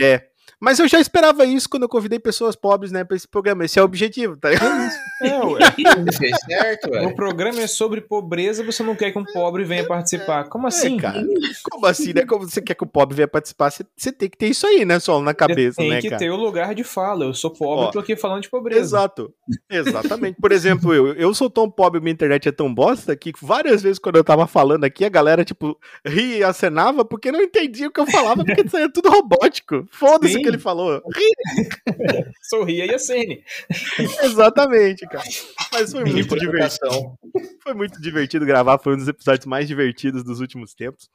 É. 0.00 0.28
Mas 0.60 0.78
eu 0.78 0.86
já 0.86 1.00
esperava 1.00 1.44
isso 1.44 1.68
quando 1.68 1.84
eu 1.84 1.88
convidei 1.88 2.18
pessoas 2.18 2.54
pobres, 2.54 2.92
né, 2.92 3.02
pra 3.02 3.16
esse 3.16 3.26
programa. 3.26 3.64
Esse 3.64 3.78
é 3.78 3.82
o 3.82 3.84
objetivo, 3.84 4.36
tá 4.36 4.50
ligado? 4.50 4.90
É, 5.22 5.38
ué. 5.44 5.60
Ele 5.78 6.12
fez 6.16 6.36
certo, 6.44 6.90
O 7.06 7.14
programa 7.14 7.60
é 7.60 7.66
sobre 7.66 8.00
pobreza, 8.00 8.62
você 8.62 8.82
não 8.82 8.94
quer 8.94 9.10
que 9.10 9.18
um 9.18 9.24
pobre 9.24 9.64
venha 9.64 9.86
participar. 9.86 10.44
Como 10.48 10.66
assim? 10.66 10.96
É, 10.96 11.00
cara. 11.00 11.24
Como 11.70 11.86
assim, 11.86 12.12
né? 12.12 12.26
Como 12.26 12.48
você 12.48 12.60
quer 12.60 12.74
que 12.74 12.84
o 12.84 12.86
pobre 12.86 13.16
venha 13.16 13.28
participar, 13.28 13.70
você, 13.70 13.84
você 13.96 14.12
tem 14.12 14.28
que 14.28 14.36
ter 14.36 14.48
isso 14.48 14.66
aí, 14.66 14.84
né, 14.84 14.98
solo 14.98 15.24
na 15.24 15.32
cabeça, 15.32 15.76
tem 15.78 15.90
né, 15.90 16.00
que 16.00 16.08
cara? 16.08 16.18
ter 16.18 16.30
o 16.30 16.36
lugar 16.36 16.74
de 16.74 16.84
fala. 16.84 17.24
Eu 17.24 17.34
sou 17.34 17.50
pobre, 17.50 17.86
Ó, 17.86 17.90
tô 17.90 17.98
aqui 17.98 18.16
falando 18.16 18.42
de 18.42 18.50
pobreza. 18.50 18.80
Exato. 18.80 19.32
Exatamente. 19.70 20.36
Por 20.40 20.52
exemplo, 20.52 20.92
eu, 20.92 21.14
eu 21.14 21.32
sou 21.34 21.48
tão 21.48 21.70
pobre, 21.70 22.00
minha 22.00 22.12
internet 22.12 22.48
é 22.48 22.52
tão 22.52 22.72
bosta 22.72 23.16
que 23.16 23.32
várias 23.40 23.82
vezes 23.82 23.98
quando 23.98 24.16
eu 24.16 24.24
tava 24.24 24.46
falando 24.46 24.84
aqui, 24.84 25.04
a 25.04 25.08
galera, 25.08 25.44
tipo, 25.44 25.78
ria 26.04 26.38
e 26.38 26.44
acenava 26.44 27.04
porque 27.04 27.32
não 27.32 27.40
entendia 27.40 27.88
o 27.88 27.90
que 27.90 28.00
eu 28.00 28.06
falava, 28.06 28.44
porque 28.44 28.62
isso 28.62 28.76
é 28.76 28.88
tudo 28.88 29.10
robótico. 29.10 29.86
Foda-se. 29.90 30.39
Que 30.42 30.48
ele 30.48 30.58
falou. 30.58 31.02
Sorria 32.48 32.86
e 32.86 32.94
acene. 32.94 33.42
Exatamente, 34.22 35.06
cara. 35.06 35.24
Mas 35.72 35.92
foi 35.92 36.04
muito 36.04 36.36
divertido. 36.36 37.18
Foi 37.62 37.74
muito 37.74 38.00
divertido 38.00 38.46
gravar, 38.46 38.78
foi 38.78 38.94
um 38.94 38.98
dos 38.98 39.08
episódios 39.08 39.46
mais 39.46 39.68
divertidos 39.68 40.24
dos 40.24 40.40
últimos 40.40 40.74
tempos. 40.74 41.08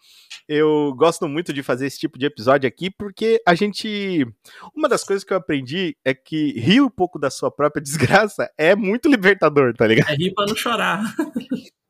Eu 0.47 0.93
gosto 0.95 1.27
muito 1.27 1.51
de 1.51 1.63
fazer 1.63 1.87
esse 1.87 1.99
tipo 1.99 2.17
de 2.17 2.25
episódio 2.25 2.67
aqui 2.67 2.89
porque 2.89 3.41
a 3.45 3.55
gente. 3.55 4.25
Uma 4.75 4.87
das 4.87 5.03
coisas 5.03 5.23
que 5.23 5.33
eu 5.33 5.37
aprendi 5.37 5.97
é 6.05 6.13
que 6.13 6.51
rir 6.59 6.81
um 6.81 6.89
pouco 6.89 7.19
da 7.19 7.29
sua 7.29 7.51
própria 7.51 7.81
desgraça 7.83 8.49
é 8.57 8.75
muito 8.75 9.09
libertador, 9.09 9.73
tá 9.73 9.87
ligado? 9.87 10.11
É 10.11 10.15
rir 10.15 10.33
pra 10.33 10.45
não 10.45 10.55
chorar. 10.55 11.03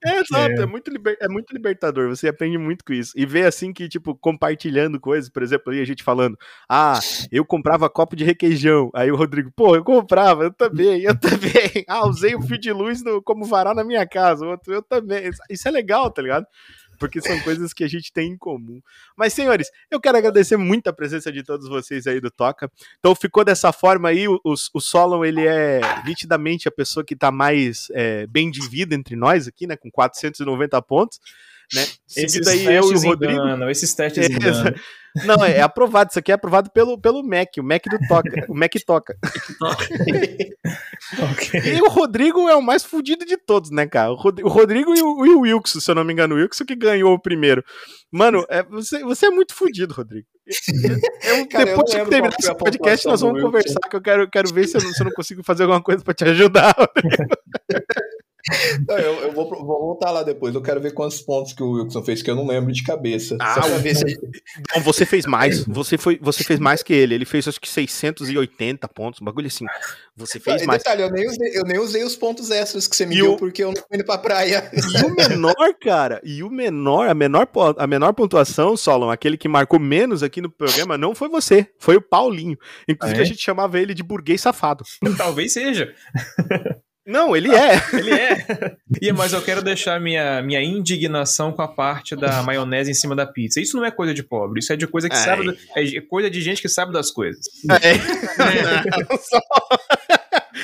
É, 0.06 0.20
exato, 0.20 0.62
É. 0.62 0.64
é. 0.64 0.66
muito 0.66 0.92
liber- 0.92 1.18
é 1.20 1.28
muito 1.28 1.52
libertador. 1.54 2.10
Você 2.10 2.28
aprende 2.28 2.58
muito 2.58 2.84
com 2.86 2.94
isso. 2.94 3.12
E 3.16 3.26
ver 3.26 3.46
assim 3.46 3.74
que, 3.74 3.88
tipo, 3.90 4.16
compartilhando 4.16 5.00
coisas, 5.00 5.30
por 5.30 5.42
exemplo, 5.44 5.72
aí 5.74 5.82
a 5.82 5.86
gente 5.86 6.04
falando, 6.04 6.38
ah, 6.70 7.00
eu 7.32 7.44
comprava 7.46 7.90
copo 7.90 8.16
de 8.16 8.24
requeijão. 8.24 8.90
Aí 8.94 9.12
o 9.12 9.16
Rodrigo, 9.16 9.52
pô, 9.56 9.76
eu 9.76 9.84
comprava, 9.84 10.44
eu 10.44 10.52
também, 10.54 11.02
eu 11.02 11.18
também. 11.20 11.32
Ah, 11.88 12.08
usei 12.08 12.36
o 12.36 12.42
fio 12.42 12.58
de 12.58 12.72
luz 12.72 13.04
no- 13.04 13.22
como 13.22 13.46
varal 13.46 13.74
na 13.76 13.84
minha 13.84 14.06
casa. 14.08 14.46
Outro, 14.46 14.74
eu 14.74 14.82
também. 14.82 15.30
Isso 15.50 15.68
é 15.68 15.72
legal, 15.72 16.10
tá 16.12 16.22
ligado? 16.22 16.46
Porque 17.00 17.22
são 17.22 17.40
coisas 17.42 17.74
que 17.74 17.84
a 17.84 17.88
gente 17.88 18.12
tem 18.12 18.32
em 18.32 18.38
comum. 18.38 18.82
Mas, 19.16 19.34
senhores, 19.34 19.70
eu 19.90 20.00
quero 20.00 20.18
agradecer 20.18 20.58
muito 20.58 20.88
a 20.88 20.94
presença 20.94 21.32
de 21.32 21.44
todos 21.44 21.68
vocês 21.68 22.08
aí 22.08 22.20
do 22.20 22.32
Toca. 22.32 22.72
Então 23.00 23.16
ficou 23.16 23.44
dessa 23.44 23.72
forma 23.72 24.10
aí, 24.10 24.28
o, 24.28 24.40
o 24.44 24.80
Solon, 24.82 25.24
ele 25.24 25.46
é 25.46 25.82
nitidamente 26.06 26.68
a 26.68 26.72
pessoa 26.72 27.04
que 27.04 27.16
tá 27.16 27.32
mais 27.32 27.88
é, 27.92 28.28
bem 28.28 28.50
de 28.50 28.68
vida 28.68 28.96
entre 28.96 29.16
nós 29.16 29.48
aqui, 29.48 29.68
né, 29.68 29.76
com 29.76 29.90
490 29.92 30.82
pontos, 30.82 31.20
né, 31.74 31.86
seguido 32.08 32.50
aí 32.50 32.66
eu 32.66 32.92
e 32.92 32.96
o 32.96 33.00
Rodrigo. 33.00 33.34
enganam, 33.34 33.70
esses 33.70 33.94
testes 33.94 34.28
enganam. 34.30 34.74
Não, 35.24 35.44
é, 35.46 35.58
é 35.58 35.62
aprovado, 35.62 36.10
isso 36.10 36.20
aqui 36.20 36.32
é 36.32 36.36
aprovado 36.36 36.70
pelo, 36.72 37.00
pelo 37.00 37.24
Mac, 37.24 37.50
o 37.58 37.64
Mac 37.64 37.84
do 37.90 37.98
Toca, 38.08 38.46
o 38.50 38.54
Mac 38.56 38.74
toca. 38.86 39.16
Ok. 41.32 41.62
E 41.64 41.82
o 41.82 41.88
Rodrigo 41.90 42.50
é 42.50 42.56
o 42.56 42.62
mais 42.62 42.84
fudido 42.84 43.26
de 43.26 43.38
todos, 43.38 43.70
né, 43.70 43.86
cara? 43.86 44.12
O 44.12 44.16
Rod- 44.16 44.42
o 44.42 44.48
Rodrigo 44.48 44.96
e 44.96 45.02
o, 45.02 45.26
e 45.26 45.30
o 45.30 45.40
Wilkson, 45.42 45.80
se 45.80 45.92
eu 45.92 45.94
não 45.96 46.04
me 46.04 46.12
engano, 46.12 46.34
o 46.34 46.38
Wilkson 46.38 46.66
que 46.66 46.76
ganhou 46.76 47.14
o 47.14 47.20
primeiro. 47.22 47.64
Mano, 48.12 48.44
é, 48.50 48.64
você, 48.64 49.04
você 49.04 49.28
é 49.28 49.30
muito 49.30 49.54
fudido, 49.54 49.94
Rodrigo. 49.94 50.26
Eu- 51.24 51.48
Cara, 51.48 51.70
eu 51.70 51.76
depois 51.78 51.94
não 51.94 52.04
que 52.06 52.10
terminar 52.10 52.36
esse 52.40 52.56
podcast, 52.56 53.06
nós 53.08 53.22
vamos 53.22 53.42
conversar, 53.42 53.80
que 53.88 53.96
eu 53.96 54.02
quero, 54.02 54.30
quero 54.30 54.52
ver 54.54 54.68
se 54.68 54.78
eu, 54.78 54.82
não, 54.84 54.92
se 54.92 55.02
eu 55.02 55.06
não 55.06 55.14
consigo 55.14 55.44
fazer 55.44 55.64
alguma 55.64 55.82
coisa 55.82 56.04
pra 56.04 56.14
te 56.14 56.24
ajudar. 56.24 56.74
Não, 58.88 58.98
eu, 58.98 59.14
eu 59.24 59.32
vou, 59.32 59.50
vou 59.50 59.66
voltar 59.80 60.12
lá 60.12 60.22
depois. 60.22 60.54
Eu 60.54 60.62
quero 60.62 60.80
ver 60.80 60.94
quantos 60.94 61.20
pontos 61.22 61.54
que 61.54 61.64
o 61.64 61.72
Wilson 61.72 62.04
fez, 62.04 62.22
que 62.22 62.30
eu 62.30 62.36
não 62.36 62.46
lembro 62.46 62.72
de 62.72 62.84
cabeça. 62.84 63.36
Ah, 63.42 63.56
Só 63.56 63.62
pra 63.62 63.78
ver 63.80 63.96
se 63.96 64.06
Não, 64.76 64.82
você 64.84 65.06
fez 65.06 65.26
mais. 65.26 65.66
Você, 65.66 65.98
foi, 65.98 66.20
você 66.22 66.44
fez 66.44 66.60
mais 66.60 66.84
que 66.84 66.94
ele. 66.94 67.16
Ele 67.16 67.26
fez 67.26 67.48
acho 67.48 67.60
que 67.60 67.68
680 67.68 68.88
pontos, 68.90 69.22
um 69.22 69.26
bagulho 69.26 69.48
assim. 69.48 69.66
Você 70.16 70.40
fez 70.40 70.58
Não, 70.58 70.64
e 70.64 70.68
mais. 70.68 70.84
detalhe, 70.84 71.02
eu 71.02 71.10
nem, 71.12 71.28
usei, 71.28 71.58
eu 71.58 71.64
nem 71.64 71.80
usei 71.80 72.04
os 72.04 72.16
pontos 72.16 72.52
extras 72.52 72.88
que 72.88 72.96
você 72.96 73.06
me 73.06 73.16
E 73.16 73.22
deu 73.22 73.34
o- 73.34 73.38
porque 73.38 73.64
eu 73.64 73.70
não 73.70 73.76
fui 73.82 73.96
indo 73.98 74.06
pra 74.06 74.18
praia. 74.18 74.70
E 74.74 75.04
o 75.06 75.16
menor, 75.16 75.74
cara, 75.82 76.22
e 76.24 76.44
o 76.44 76.50
menor, 76.50 77.10
a 77.10 77.14
menor, 77.14 77.48
a 77.78 77.88
menor 77.88 78.14
pontuação, 78.14 78.78
Solon, 78.78 79.10
aquele 79.10 79.38
que 79.38 79.48
marcou 79.48 79.80
menos 79.80 80.22
aqui 80.22 80.40
no 80.40 80.50
programa, 80.52 80.98
não 80.98 81.16
foi 81.16 81.30
você, 81.30 81.68
foi 81.80 81.96
o 81.96 82.02
Paulinho. 82.02 82.58
Inclusive, 82.88 83.20
Ah, 83.20 83.22
é? 83.22 83.26
a 83.26 83.28
gente 83.28 83.42
chamava 83.42 83.80
ele 83.80 83.94
de 83.94 84.04
burguês 84.04 84.40
safado. 84.42 84.84
Talvez 85.18 85.52
seja. 85.54 85.94
Não, 87.06 87.36
ele 87.36 87.54
é. 87.54 87.82
Ele 87.94 88.12
é. 88.14 88.76
E, 89.02 89.12
mas 89.12 89.34
eu 89.34 89.42
quero 89.42 89.62
deixar 89.62 90.00
minha, 90.00 90.42
minha 90.42 90.62
indignação 90.64 91.52
com 91.52 91.62
a 91.62 91.68
parte 91.68 92.16
da 92.16 92.42
maionese 92.44 92.90
em 92.90 92.94
cima 92.94 93.16
da 93.16 93.26
pizza. 93.28 93.60
Isso 93.60 93.76
não 93.78 93.84
é 93.86 93.92
coisa 93.92 94.14
de 94.14 94.24
pobre, 94.24 94.60
isso 94.60 94.72
é 94.72 94.76
de 94.76 94.88
coisa 94.88 95.10
que 95.10 95.16
Ai. 95.16 95.22
sabe. 95.24 95.44
do- 95.44 95.58
É 95.76 95.84
de- 95.84 96.02
coisa 96.02 96.30
de 96.30 96.42
gente 96.42 96.62
que 96.62 96.70
sabe 96.70 96.94
das 96.94 97.12
coisas. 97.12 97.46
É. 97.70 97.94
Não, 99.10 99.18
só- 99.18 99.40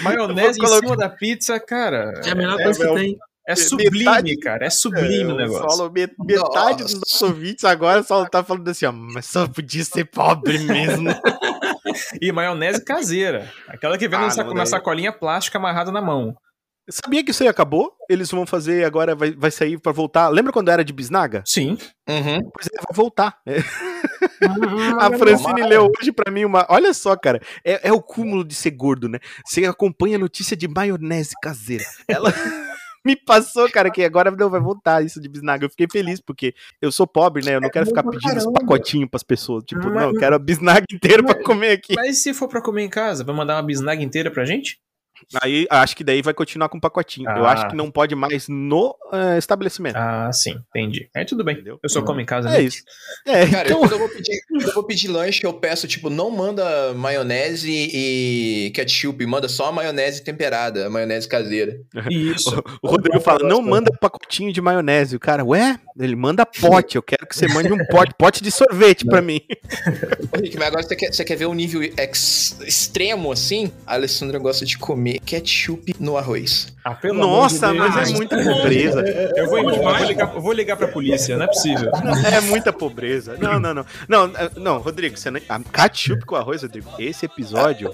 Maionese 0.02 0.60
vou 0.60 0.78
em 0.78 0.80
cima 0.80 0.96
da 0.98 1.10
pizza, 1.10 1.60
cara. 1.60 2.14
É 2.26 2.32
a 2.32 2.36
melhor 2.36 2.60
É, 2.60 2.64
coisa 2.64 2.80
que 2.80 2.86
meu. 2.86 2.96
tem. 2.96 3.18
É 3.54 3.56
metade- 3.56 3.70
sublime, 3.70 4.38
cara. 4.40 4.66
É 4.66 4.70
sublime 4.70 5.32
o 5.32 5.36
o 5.36 5.38
negócio. 5.38 5.70
Solon, 5.78 5.92
met- 5.92 6.16
metade 6.20 6.84
dos 6.84 6.94
Nossa. 6.94 7.04
nossos 7.08 7.22
ouvintes 7.22 7.64
agora 7.64 8.04
só 8.04 8.26
tá 8.26 8.44
falando 8.44 8.68
assim, 8.70 8.86
ó, 8.86 8.92
mas 8.92 9.26
só 9.26 9.48
podia 9.48 9.84
ser 9.84 10.06
pobre 10.06 10.60
mesmo. 10.60 11.10
E 12.22 12.32
maionese 12.32 12.84
caseira. 12.86 13.52
Aquela 13.68 13.98
que 13.98 14.08
vem 14.08 14.18
Ah, 14.20 14.28
daí- 14.30 14.66
sacolinha 14.68 15.12
plástica 15.12 15.58
amarrada 15.58 15.92
na 15.92 16.02
mão. 16.02 16.34
Sabia 16.90 17.24
que 17.24 17.32
isso 17.32 17.44
aí 17.44 17.50
acabou? 17.50 17.92
Eles 18.10 18.30
vão 18.32 18.46
fazer 18.46 18.86
agora, 18.86 19.14
vai, 19.16 19.32
vai 19.32 19.52
sair 19.52 19.78
pra 19.80 19.92
voltar. 19.92 20.30
Lembra 20.30 20.52
quando 20.54 20.70
era 20.70 20.84
de 20.86 20.92
bisnaga? 20.94 21.44
Sim. 21.46 21.78
Uhum. 22.10 22.40
Pois 22.54 22.68
é, 22.68 22.78
vai 22.78 22.94
voltar. 22.96 23.38
É. 23.46 23.58
A 25.00 25.18
Francine 25.18 25.64
leu 25.68 25.90
hoje 26.00 26.12
pra 26.12 26.32
mim 26.32 26.46
uma. 26.46 26.66
Olha 26.70 26.94
só, 26.94 27.16
cara. 27.16 27.40
É, 27.64 27.90
é 27.90 27.94
o 27.94 28.02
cúmulo 28.02 28.44
de 28.44 28.56
ser 28.56 28.72
gordo, 28.72 29.08
né? 29.10 29.20
Você 29.46 29.66
acompanha 29.66 30.16
a 30.16 30.20
notícia 30.20 30.56
de 30.58 30.68
maionese 30.68 31.32
caseira. 31.42 31.84
Ela 32.08 32.32
me 33.06 33.16
passou, 33.16 33.70
cara, 33.70 33.90
que 33.92 34.04
agora 34.04 34.32
não 34.32 34.50
vai 34.50 34.60
voltar 34.62 35.04
isso 35.04 35.20
de 35.20 35.28
bisnaga. 35.28 35.66
Eu 35.66 35.70
fiquei 35.70 35.88
feliz, 35.92 36.20
porque 36.20 36.54
eu 36.82 36.92
sou 36.92 37.08
pobre, 37.08 37.44
né? 37.44 37.56
Eu 37.56 37.62
não 37.62 37.70
quero 37.70 37.86
ficar 37.86 38.04
bom 38.04 38.12
pra 38.12 38.20
pedindo 38.20 38.36
caramba. 38.40 38.60
pacotinhos 38.60 39.10
pras 39.10 39.24
pessoas. 39.24 39.64
Tipo, 39.66 39.86
Mas- 39.86 39.94
não, 39.94 40.10
eu 40.12 40.20
quero 40.20 40.36
a 40.36 40.40
bisnaga 40.40 40.86
inteira 40.92 41.24
pra 41.24 41.36
comer 41.44 41.72
aqui. 41.72 41.94
Mas 41.96 42.18
e 42.18 42.22
se 42.22 42.34
for 42.34 42.48
pra 42.48 42.62
comer 42.62 42.84
em 42.84 42.90
casa, 42.90 43.24
vai 43.24 43.36
mandar 43.36 43.56
uma 43.56 43.64
bisnaga 43.64 44.04
inteira 44.04 44.30
pra 44.32 44.46
gente? 44.46 44.80
Aí 45.42 45.66
acho 45.70 45.96
que 45.96 46.04
daí 46.04 46.22
vai 46.22 46.34
continuar 46.34 46.70
com 46.70 46.78
o 46.78 46.82
pacotinho. 46.82 47.30
Eu 47.30 47.46
Ah. 47.46 47.52
acho 47.54 47.68
que 47.70 47.76
não 47.76 47.90
pode 47.92 48.16
mais 48.16 48.48
no 48.48 48.96
eh, 49.14 49.38
estabelecimento. 49.38 49.96
Ah, 49.96 50.30
sim, 50.34 50.56
entendi. 50.70 51.10
Aí 51.16 51.26
tudo 51.26 51.44
bem. 51.44 51.56
Entendeu? 51.56 51.80
Eu 51.84 51.90
só 51.90 52.02
como 52.02 52.20
em 52.22 52.26
casa. 52.26 52.50
É 52.50 52.54
né? 52.54 52.62
isso. 52.62 52.84
É, 53.26 53.46
Cara, 53.48 53.68
então. 53.68 53.80
quando, 53.80 53.92
eu 53.94 54.00
vou 54.00 54.10
pedir, 54.10 54.42
quando 54.48 54.62
eu 54.68 54.74
vou 54.74 54.84
pedir 54.84 55.08
lanche, 55.08 55.44
eu 55.44 55.54
peço, 55.54 55.88
tipo, 55.88 56.10
não 56.10 56.30
manda 56.32 56.94
maionese 56.94 57.70
e 57.72 58.72
ketchup, 58.74 59.26
manda 59.26 59.48
só 59.50 59.68
a 59.68 59.72
maionese 59.72 60.24
temperada, 60.24 60.88
a 60.88 60.90
maionese 60.90 61.28
caseira. 61.28 61.78
Isso. 62.10 62.62
O 62.82 62.88
Rodrigo 62.88 63.20
fala, 63.20 63.48
não 63.48 63.62
manda 63.62 63.92
pacotinho 64.00 64.52
de 64.54 64.62
maionese. 64.62 65.16
O 65.16 65.20
cara, 65.20 65.44
ué? 65.46 65.80
Ele 66.00 66.16
manda 66.16 66.46
pote. 66.48 66.96
Eu 66.96 67.04
quero 67.04 67.28
que 67.28 67.36
você 67.36 67.48
mande 67.48 67.72
um 67.72 67.86
pote, 67.88 68.14
pote 68.18 68.42
de 68.44 68.52
sorvete 68.52 69.06
pra 69.06 69.22
mim. 69.22 69.42
Ô, 70.36 70.40
Rick, 70.42 70.58
mas 70.58 70.68
agora 70.68 70.84
você 70.84 70.96
quer, 70.96 71.14
você 71.14 71.24
quer 71.26 71.36
ver 71.36 71.46
um 71.48 71.54
nível 71.54 71.82
ex- 71.84 72.58
extremo 72.66 73.32
assim? 73.32 73.72
A 73.86 73.94
Alessandra 73.96 74.40
gosta 74.40 74.66
de 74.66 74.78
comer 74.78 75.11
ketchup 75.20 75.96
no 76.00 76.18
arroz. 76.18 76.74
Ah, 76.84 76.98
Nossa, 77.14 77.72
de 77.72 77.78
mas 77.78 78.10
é 78.10 78.14
muita 78.16 78.38
pobreza. 78.44 79.02
Eu 79.36 79.48
vou, 79.48 79.60
eu 79.60 79.82
vou 79.82 79.98
ligar, 80.06 80.36
eu 80.36 80.42
vou 80.42 80.54
ligar 80.54 80.78
pra 80.78 80.88
polícia, 80.88 81.38
não 81.38 81.46
é 81.46 81.48
possível. 81.48 81.92
É 82.32 82.40
muita 82.42 82.72
pobreza. 82.72 83.38
Não, 83.38 83.60
não, 83.60 83.74
não. 83.74 83.86
Não, 84.08 84.26
eh, 84.36 84.52
não 84.56 84.78
Rodrigo, 84.80 85.18
você 85.18 85.30
não... 85.30 85.40
ketchup 85.72 86.26
com 86.26 86.36
arroz, 86.36 86.62
Rodrigo. 86.62 86.90
Esse 86.98 87.26
episódio 87.26 87.94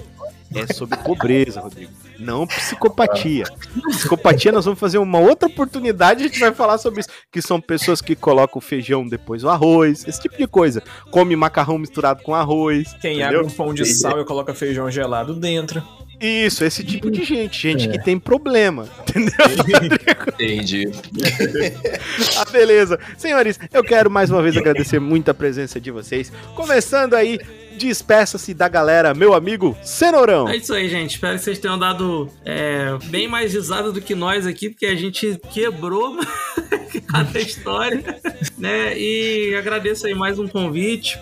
é 0.55 0.71
sobre 0.73 0.97
pobreza, 0.97 1.59
Rodrigo. 1.59 1.91
Não 2.19 2.47
psicopatia. 2.47 3.45
Psicopatia, 3.89 4.51
nós 4.51 4.65
vamos 4.65 4.79
fazer 4.79 4.97
uma 4.97 5.19
outra 5.19 5.47
oportunidade, 5.47 6.23
a 6.23 6.27
gente 6.27 6.39
vai 6.39 6.53
falar 6.53 6.77
sobre 6.77 7.01
isso. 7.01 7.09
Que 7.31 7.41
são 7.41 7.59
pessoas 7.59 8.01
que 8.01 8.15
colocam 8.15 8.61
feijão 8.61 9.07
depois 9.07 9.43
o 9.43 9.49
arroz, 9.49 10.07
esse 10.07 10.21
tipo 10.21 10.37
de 10.37 10.47
coisa. 10.47 10.81
Come 11.11 11.35
macarrão 11.35 11.77
misturado 11.77 12.23
com 12.23 12.33
arroz. 12.33 12.93
Quem 13.01 13.19
entendeu? 13.19 13.39
abre 13.39 13.51
um 13.51 13.55
pão 13.55 13.73
de 13.73 13.85
sal 13.85 14.21
e 14.21 14.25
coloca 14.25 14.53
feijão 14.53 14.89
gelado 14.89 15.33
dentro. 15.35 15.83
Isso, 16.19 16.63
esse 16.63 16.83
tipo 16.83 17.11
de 17.11 17.23
gente. 17.23 17.61
Gente 17.61 17.87
que 17.89 18.03
tem 18.03 18.19
problema. 18.19 18.89
Entendeu? 19.07 19.31
Entendi. 20.33 20.91
Ah, 22.37 22.45
beleza. 22.51 22.99
Senhores, 23.17 23.59
eu 23.71 23.83
quero 23.83 24.09
mais 24.09 24.29
uma 24.31 24.41
vez 24.41 24.57
agradecer 24.57 24.99
muito 24.99 25.29
a 25.29 25.33
presença 25.33 25.79
de 25.79 25.91
vocês. 25.91 26.31
Começando 26.55 27.13
aí, 27.13 27.39
despeça-se 27.77 28.53
da 28.53 28.67
galera, 28.67 29.13
meu 29.13 29.33
amigo 29.33 29.77
Cenourão. 29.83 30.49
É 30.49 30.57
isso 30.57 30.73
aí, 30.73 30.89
gente. 30.89 31.15
Espero 31.15 31.37
que 31.37 31.43
vocês 31.43 31.59
tenham 31.59 31.77
dado 31.77 32.29
é, 32.43 32.97
bem 33.05 33.27
mais 33.27 33.53
risada 33.53 33.91
do 33.91 34.01
que 34.01 34.15
nós 34.15 34.47
aqui, 34.47 34.69
porque 34.69 34.87
a 34.87 34.95
gente 34.95 35.39
quebrou 35.53 36.17
cada 37.07 37.39
história, 37.39 38.03
né? 38.57 38.97
E 38.97 39.55
agradeço 39.55 40.07
aí 40.07 40.15
mais 40.15 40.39
um 40.39 40.47
convite. 40.47 41.19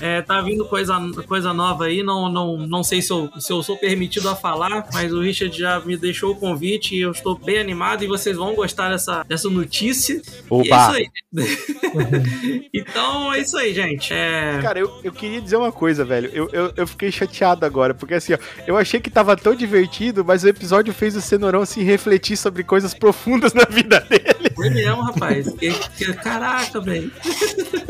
É, 0.00 0.22
tá 0.22 0.40
vindo 0.40 0.64
coisa, 0.64 0.98
coisa 1.26 1.52
nova 1.52 1.84
aí, 1.84 2.02
não, 2.02 2.28
não, 2.30 2.58
não 2.58 2.82
sei 2.82 3.00
se 3.02 3.12
eu, 3.12 3.30
se 3.38 3.52
eu 3.52 3.62
sou 3.62 3.76
permitido 3.76 4.28
a 4.28 4.36
falar, 4.36 4.86
mas 4.92 5.12
o 5.12 5.20
Richard 5.20 5.56
já 5.56 5.80
me 5.80 5.96
deixou 5.96 6.32
o 6.32 6.36
convite 6.36 6.94
e 6.94 7.00
eu 7.00 7.12
estou 7.12 7.36
bem 7.36 7.58
animado 7.58 8.04
e 8.04 8.06
vocês 8.06 8.36
vão 8.36 8.54
gostar 8.54 8.90
dessa, 8.90 9.24
dessa 9.24 9.48
notícia. 9.48 10.20
Opa! 10.48 10.64
E 10.64 10.70
é 10.70 10.76
isso 10.76 10.90
aí. 10.92 12.68
então 12.72 13.32
é 13.32 13.40
isso 13.40 13.56
aí, 13.56 13.74
gente. 13.74 14.12
É... 14.12 14.58
Cara, 14.62 14.78
eu, 14.78 15.00
eu 15.02 15.12
queria 15.12 15.40
dizer 15.40 15.56
uma 15.56 15.72
coisa, 15.72 16.04
velho. 16.04 16.30
Eu, 16.32 16.48
eu, 16.52 16.72
eu 16.76 16.86
fiquei 16.86 17.10
chateado 17.10 17.64
agora, 17.64 17.94
porque 17.94 18.14
assim, 18.14 18.34
ó, 18.34 18.38
eu 18.66 18.76
achei 18.76 19.00
que 19.00 19.10
tava 19.10 19.36
tão 19.36 19.54
divertido, 19.54 20.24
mas 20.24 20.44
o 20.44 20.48
episódio 20.48 20.92
fez 20.92 21.16
o 21.16 21.20
Cenourão 21.20 21.64
se 21.64 21.82
refletir 21.82 22.36
sobre 22.36 22.62
coisas 22.62 22.94
profundas 22.94 23.52
na 23.52 23.64
vida 23.64 24.00
dele. 24.00 24.50
Foi 24.54 24.70
mesmo, 24.70 25.02
rapaz. 25.02 25.52
Que, 25.54 25.72
que- 25.72 26.12
caraca, 26.14 26.80
velho. 26.80 27.10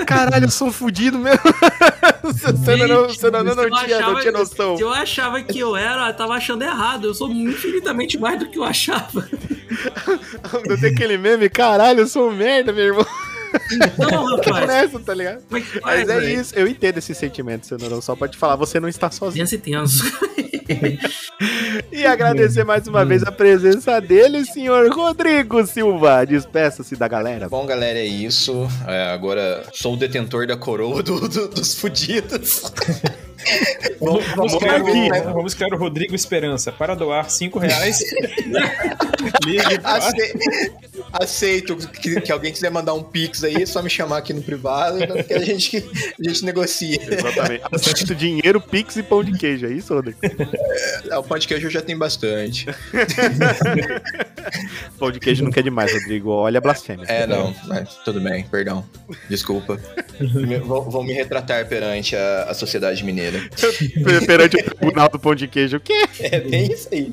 Caralho, 0.06 0.46
eu 0.46 0.50
sou 0.50 0.68
um 0.68 0.72
fudido 0.72 1.18
mesmo. 1.18 1.40
O 2.22 2.32
Cenourão, 2.64 3.06
o 3.06 3.14
Cenourão 3.14 3.54
não, 3.54 3.62
eu 3.64 3.70
tinha, 3.70 3.88
não 3.88 4.06
achava- 4.06 4.20
tinha 4.20 4.32
noção. 4.32 4.76
Se 4.76 4.82
eu 4.82 4.92
achava 4.92 5.42
que 5.42 5.58
eu 5.58 5.76
era, 5.76 6.08
eu 6.08 6.14
tava 6.14 6.34
achando 6.34 6.62
errado. 6.62 7.06
Eu 7.06 7.14
sou 7.14 7.30
infinitamente 7.30 8.18
mais 8.18 8.38
do 8.38 8.48
que 8.48 8.58
eu 8.58 8.64
achava. 8.64 9.28
Não 10.68 10.76
tem 10.80 10.90
aquele 10.92 11.18
meme, 11.18 11.48
caralho, 11.48 12.00
eu 12.00 12.06
sou 12.06 12.28
um 12.30 12.32
merda, 12.34 12.72
meu 12.72 12.84
irmão. 12.84 13.06
Não, 13.98 14.36
rapaz. 14.36 14.66
Nessa, 14.66 14.98
tá 14.98 15.14
ligado? 15.14 15.38
É 15.52 15.60
faz, 15.60 15.80
Mas 15.80 16.08
é 16.08 16.32
isso, 16.32 16.54
eu 16.56 16.66
entendo 16.66 16.98
esse 16.98 17.14
sentimento, 17.14 17.66
Cenourão. 17.68 18.00
Só 18.00 18.16
pode 18.16 18.36
falar, 18.36 18.56
você 18.56 18.80
não 18.80 18.88
está 18.88 19.12
sozinho. 19.12 19.44
Tenso 19.44 19.54
e 19.54 19.58
tenso. 19.58 20.04
E 21.92 22.06
agradecer 22.06 22.64
mais 22.64 22.86
uma 22.86 23.04
vez 23.04 23.22
a 23.22 23.32
presença 23.32 24.00
dele, 24.00 24.44
senhor 24.44 24.90
Rodrigo 24.92 25.66
Silva. 25.66 26.24
Despeça-se 26.26 26.96
da 26.96 27.06
galera. 27.08 27.48
Bom, 27.48 27.66
galera, 27.66 27.98
é 27.98 28.04
isso. 28.06 28.66
É, 28.86 29.10
agora 29.12 29.64
sou 29.72 29.94
o 29.94 29.96
detentor 29.96 30.46
da 30.46 30.56
coroa 30.56 31.02
do- 31.02 31.28
do- 31.28 31.48
dos 31.48 31.74
fudidos. 31.74 32.62
Vamos, 34.00 34.24
vamos, 34.34 34.54
criar, 34.56 34.82
o, 34.82 35.34
vamos 35.34 35.52
criar 35.54 35.74
o 35.74 35.76
Rodrigo 35.76 36.14
Esperança. 36.14 36.72
Para 36.72 36.94
doar 36.94 37.28
5 37.28 37.58
reais. 37.58 37.98
Ligue 39.44 39.62
Aceito 41.12 41.76
que, 41.76 42.20
que 42.22 42.32
alguém 42.32 42.50
quiser 42.52 42.70
mandar 42.70 42.94
um 42.94 43.02
pix 43.02 43.44
aí, 43.44 43.62
é 43.62 43.66
só 43.66 43.82
me 43.82 43.90
chamar 43.90 44.18
aqui 44.18 44.32
no 44.32 44.40
privado 44.42 44.98
que 45.24 45.34
a 45.34 45.38
gente, 45.40 45.76
a 46.18 46.28
gente 46.28 46.44
negocia. 46.44 46.98
Exatamente. 47.06 47.62
Aceito 47.70 48.14
dinheiro, 48.14 48.60
pix 48.62 48.96
e 48.96 49.02
pão 49.02 49.22
de 49.22 49.36
queijo, 49.38 49.66
é 49.66 49.72
isso, 49.72 49.92
Rodrigo? 49.94 50.18
É, 51.10 51.18
O 51.18 51.22
pão 51.22 51.38
de 51.38 51.46
queijo 51.46 51.68
já 51.70 51.80
tem 51.82 51.96
bastante. 51.96 52.66
Pão 54.98 55.10
de 55.10 55.18
queijo 55.18 55.42
não 55.42 55.50
quer 55.50 55.62
demais, 55.62 55.92
Rodrigo. 55.92 56.30
Olha 56.30 56.58
a 56.58 56.60
blasfêmia. 56.60 57.06
É, 57.08 57.26
não, 57.26 57.54
mas 57.66 57.94
tudo 58.04 58.20
bem, 58.20 58.44
perdão. 58.44 58.84
Desculpa. 59.28 59.80
Vou 60.64 61.02
me 61.02 61.12
retratar 61.12 61.66
perante 61.66 62.14
a, 62.14 62.44
a 62.44 62.54
sociedade 62.54 63.02
mineira. 63.04 63.40
Perante 64.26 64.56
o 64.56 64.64
tribunal 64.64 65.08
do 65.08 65.18
pão 65.18 65.34
de 65.34 65.48
queijo. 65.48 65.78
O 65.78 65.80
quê? 65.80 66.06
É 66.20 66.40
bem 66.40 66.70
isso 66.72 66.88
aí. 66.92 67.12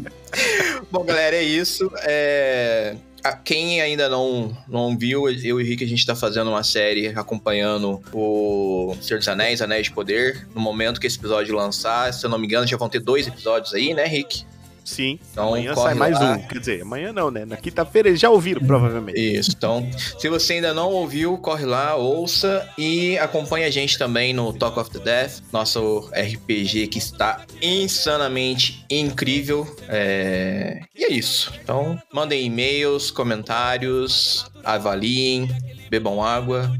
Bom, 0.91 1.03
galera, 1.03 1.35
é 1.35 1.43
isso. 1.43 1.91
É, 2.03 2.95
Quem 3.43 3.81
ainda 3.81 4.09
não, 4.09 4.55
não 4.67 4.97
viu, 4.97 5.29
eu 5.29 5.35
e 5.35 5.53
o 5.53 5.57
Rick, 5.57 5.83
a 5.83 5.87
gente 5.87 6.05
tá 6.05 6.15
fazendo 6.15 6.49
uma 6.49 6.63
série 6.63 7.07
acompanhando 7.07 8.01
o 8.13 8.95
Senhor 9.01 9.19
dos 9.19 9.27
Anéis, 9.27 9.61
Anéis 9.61 9.87
de 9.87 9.93
Poder. 9.93 10.47
No 10.55 10.61
momento 10.61 10.99
que 10.99 11.07
esse 11.07 11.17
episódio 11.17 11.55
lançar, 11.55 12.13
se 12.13 12.25
eu 12.25 12.29
não 12.29 12.39
me 12.39 12.47
engano, 12.47 12.65
já 12.65 12.77
vão 12.77 12.89
ter 12.89 12.99
dois 12.99 13.27
episódios 13.27 13.73
aí, 13.73 13.93
né, 13.93 14.05
Rick? 14.05 14.43
Sim. 14.91 15.17
Então, 15.31 15.47
amanhã 15.49 15.73
corre 15.73 15.87
sai 15.87 15.95
mais 15.95 16.19
lá. 16.19 16.33
um. 16.33 16.41
Quer 16.41 16.59
dizer, 16.59 16.81
amanhã 16.81 17.13
não, 17.13 17.31
né? 17.31 17.45
Na 17.45 17.55
quinta-feira 17.57 18.09
eles 18.09 18.19
já 18.19 18.29
ouviram, 18.29 18.61
provavelmente. 18.65 19.19
Isso, 19.19 19.51
então, 19.55 19.89
se 20.19 20.27
você 20.29 20.53
ainda 20.53 20.73
não 20.73 20.89
ouviu, 20.91 21.37
corre 21.37 21.65
lá, 21.65 21.95
ouça 21.95 22.67
e 22.77 23.17
acompanhe 23.19 23.65
a 23.65 23.69
gente 23.71 23.97
também 23.97 24.33
no 24.33 24.51
Talk 24.53 24.77
of 24.79 24.89
the 24.91 24.99
Death, 24.99 25.41
nosso 25.51 26.09
RPG 26.13 26.87
que 26.87 26.97
está 26.97 27.41
insanamente 27.61 28.85
incrível. 28.89 29.65
É, 29.87 30.81
E 30.95 31.05
é 31.05 31.11
isso. 31.13 31.53
Então, 31.63 31.97
mandem 32.13 32.45
e-mails, 32.45 33.11
comentários, 33.11 34.45
avaliem, 34.63 35.49
bebam 35.89 36.21
água 36.23 36.71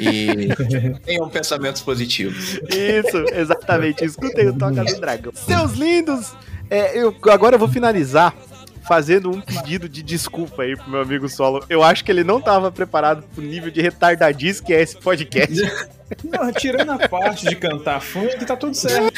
e 0.00 0.48
tenham 1.04 1.28
pensamentos 1.28 1.82
positivos. 1.82 2.54
Isso, 2.68 3.18
exatamente. 3.32 4.04
Escutem 4.04 4.48
o 4.48 4.58
Toca 4.58 4.84
do 4.84 5.00
Dragão. 5.00 5.32
Seus 5.36 5.72
lindos, 5.72 6.32
é, 6.72 6.98
eu, 6.98 7.14
agora 7.30 7.56
eu 7.56 7.58
vou 7.58 7.68
finalizar 7.68 8.34
fazendo 8.82 9.30
um 9.30 9.40
pedido 9.40 9.88
de 9.88 10.02
desculpa 10.02 10.62
aí 10.62 10.76
pro 10.76 10.90
meu 10.90 11.02
amigo 11.02 11.28
Solo. 11.28 11.64
Eu 11.68 11.82
acho 11.82 12.04
que 12.04 12.10
ele 12.10 12.24
não 12.24 12.40
tava 12.40 12.72
preparado 12.72 13.22
pro 13.34 13.42
nível 13.42 13.70
de 13.70 13.80
retardadice 13.80 14.62
que 14.62 14.72
é 14.72 14.80
esse 14.80 14.96
podcast. 14.96 15.54
Não, 16.24 16.52
tirando 16.52 16.90
a 16.90 17.08
parte 17.08 17.46
de 17.46 17.56
cantar 17.56 18.00
funk, 18.00 18.44
tá 18.44 18.56
tudo 18.56 18.74
certo. 18.74 19.12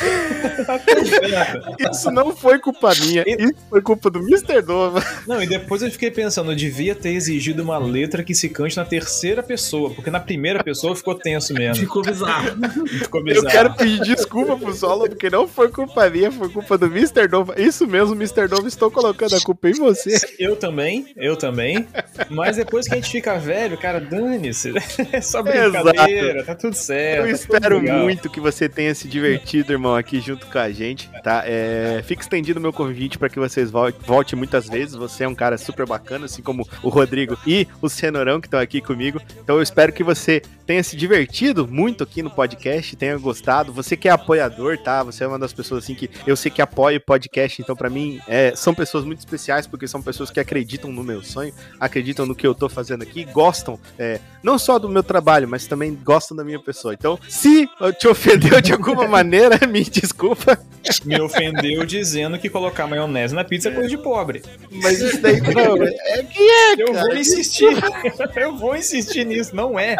tá 0.66 0.78
tudo 0.78 1.06
certo. 1.06 1.90
Isso 1.90 2.10
não 2.10 2.34
foi 2.34 2.58
culpa 2.58 2.92
minha, 3.00 3.24
isso 3.26 3.54
foi 3.68 3.82
culpa 3.82 4.10
do 4.10 4.20
Mr. 4.20 4.62
Dova. 4.62 5.02
Não, 5.26 5.42
e 5.42 5.46
depois 5.46 5.82
eu 5.82 5.90
fiquei 5.90 6.10
pensando, 6.10 6.52
eu 6.52 6.56
devia 6.56 6.94
ter 6.94 7.10
exigido 7.10 7.62
uma 7.62 7.78
letra 7.78 8.22
que 8.22 8.34
se 8.34 8.48
cante 8.48 8.76
na 8.76 8.84
terceira 8.84 9.42
pessoa, 9.42 9.90
porque 9.90 10.10
na 10.10 10.20
primeira 10.20 10.62
pessoa 10.62 10.94
ficou 10.96 11.14
tenso 11.14 11.52
mesmo. 11.54 11.76
Ficou 11.76 12.02
bizarro. 12.02 12.50
Ficou 12.86 13.20
Eu 13.20 13.24
bizarro. 13.24 13.48
quero 13.50 13.74
pedir 13.74 14.00
desculpa 14.14 14.56
pro 14.56 14.72
Solo, 14.74 15.08
porque 15.08 15.30
não 15.30 15.46
foi 15.48 15.68
culpa 15.68 16.08
minha, 16.10 16.30
foi 16.30 16.48
culpa 16.48 16.76
do 16.78 16.86
Mr. 16.86 17.26
Dova. 17.28 17.54
Isso 17.60 17.86
mesmo, 17.86 18.14
Mr. 18.14 18.48
Dova, 18.48 18.66
estou 18.68 18.90
colocando 18.90 19.34
a 19.34 19.40
culpa 19.40 19.68
em 19.68 19.72
você. 19.74 20.16
Eu 20.38 20.56
também, 20.56 21.06
eu 21.16 21.36
também. 21.36 21.86
Mas 22.30 22.56
depois 22.56 22.86
que 22.86 22.94
a 22.94 22.96
gente 22.96 23.10
fica 23.10 23.38
velho, 23.38 23.76
cara, 23.78 24.00
dane-se. 24.00 24.72
É 25.12 25.20
só 25.20 25.42
brincadeira, 25.42 26.44
tá 26.44 26.54
tudo 26.54 26.74
certo. 26.74 26.83
Eu 26.92 27.16
tá 27.16 27.22
tudo 27.22 27.34
espero 27.34 27.80
muito 28.02 28.28
que 28.30 28.40
você 28.40 28.68
tenha 28.68 28.94
se 28.94 29.08
divertido, 29.08 29.72
irmão, 29.72 29.94
aqui 29.94 30.20
junto 30.20 30.46
com 30.46 30.58
a 30.58 30.70
gente, 30.70 31.08
tá? 31.22 31.42
É, 31.46 32.02
fica 32.04 32.22
estendido 32.22 32.58
o 32.58 32.62
meu 32.62 32.72
convite 32.72 33.18
para 33.18 33.28
que 33.28 33.38
vocês 33.38 33.70
vol- 33.70 33.92
voltem 34.06 34.38
muitas 34.38 34.68
vezes. 34.68 34.94
Você 34.94 35.24
é 35.24 35.28
um 35.28 35.34
cara 35.34 35.56
super 35.56 35.86
bacana, 35.86 36.26
assim 36.26 36.42
como 36.42 36.68
o 36.82 36.88
Rodrigo 36.88 37.38
e 37.46 37.66
o 37.80 37.88
Cenourão 37.88 38.40
que 38.40 38.46
estão 38.46 38.60
aqui 38.60 38.80
comigo. 38.80 39.20
Então 39.42 39.56
eu 39.56 39.62
espero 39.62 39.92
que 39.92 40.04
você 40.04 40.42
tenha 40.66 40.82
se 40.82 40.96
divertido 40.96 41.66
muito 41.66 42.04
aqui 42.04 42.22
no 42.22 42.30
podcast, 42.30 42.96
tenha 42.96 43.16
gostado. 43.18 43.72
Você 43.72 43.96
que 43.96 44.08
é 44.08 44.10
apoiador, 44.10 44.78
tá? 44.78 45.02
Você 45.02 45.24
é 45.24 45.26
uma 45.26 45.38
das 45.38 45.52
pessoas 45.52 45.84
assim 45.84 45.94
que 45.94 46.10
eu 46.26 46.36
sei 46.36 46.50
que 46.50 46.60
apoia 46.62 46.98
o 46.98 47.00
podcast, 47.00 47.60
então 47.62 47.74
para 47.74 47.90
mim 47.90 48.20
é, 48.28 48.54
são 48.54 48.74
pessoas 48.74 49.04
muito 49.04 49.20
especiais 49.20 49.66
porque 49.66 49.86
são 49.88 50.02
pessoas 50.02 50.30
que 50.30 50.40
acreditam 50.40 50.92
no 50.92 51.02
meu 51.02 51.22
sonho, 51.22 51.52
acreditam 51.80 52.26
no 52.26 52.34
que 52.34 52.46
eu 52.46 52.54
tô 52.54 52.68
fazendo 52.68 53.02
aqui, 53.02 53.24
gostam 53.24 53.78
é, 53.98 54.20
não 54.42 54.58
só 54.58 54.78
do 54.78 54.88
meu 54.88 55.02
trabalho, 55.02 55.48
mas 55.48 55.66
também 55.66 55.94
gostam 55.94 56.36
da 56.36 56.44
minha 56.44 56.58
pessoa. 56.58 56.73
Então, 56.92 57.18
se 57.28 57.68
te 57.98 58.08
ofendeu 58.08 58.60
de 58.60 58.72
alguma 58.72 59.06
maneira, 59.08 59.66
me 59.66 59.82
desculpa, 59.84 60.58
Me 61.04 61.20
ofendeu 61.20 61.84
dizendo 61.86 62.38
que 62.38 62.48
colocar 62.50 62.86
maionese 62.86 63.34
na 63.34 63.42
pizza 63.44 63.68
é 63.68 63.72
coisa 63.72 63.88
de 63.88 63.96
pobre. 63.96 64.42
mas 64.82 65.00
isso 65.00 65.20
daí 65.20 65.40
não, 65.54 65.82
é 65.82 66.22
que 66.22 66.42
é, 66.42 66.72
Eu 66.82 66.92
cara. 66.92 67.06
vou 67.06 67.16
insistir. 67.16 67.68
Eu 68.36 68.56
vou 68.56 68.76
insistir 68.76 69.24
nisso, 69.24 69.54
não 69.56 69.78
é. 69.78 69.96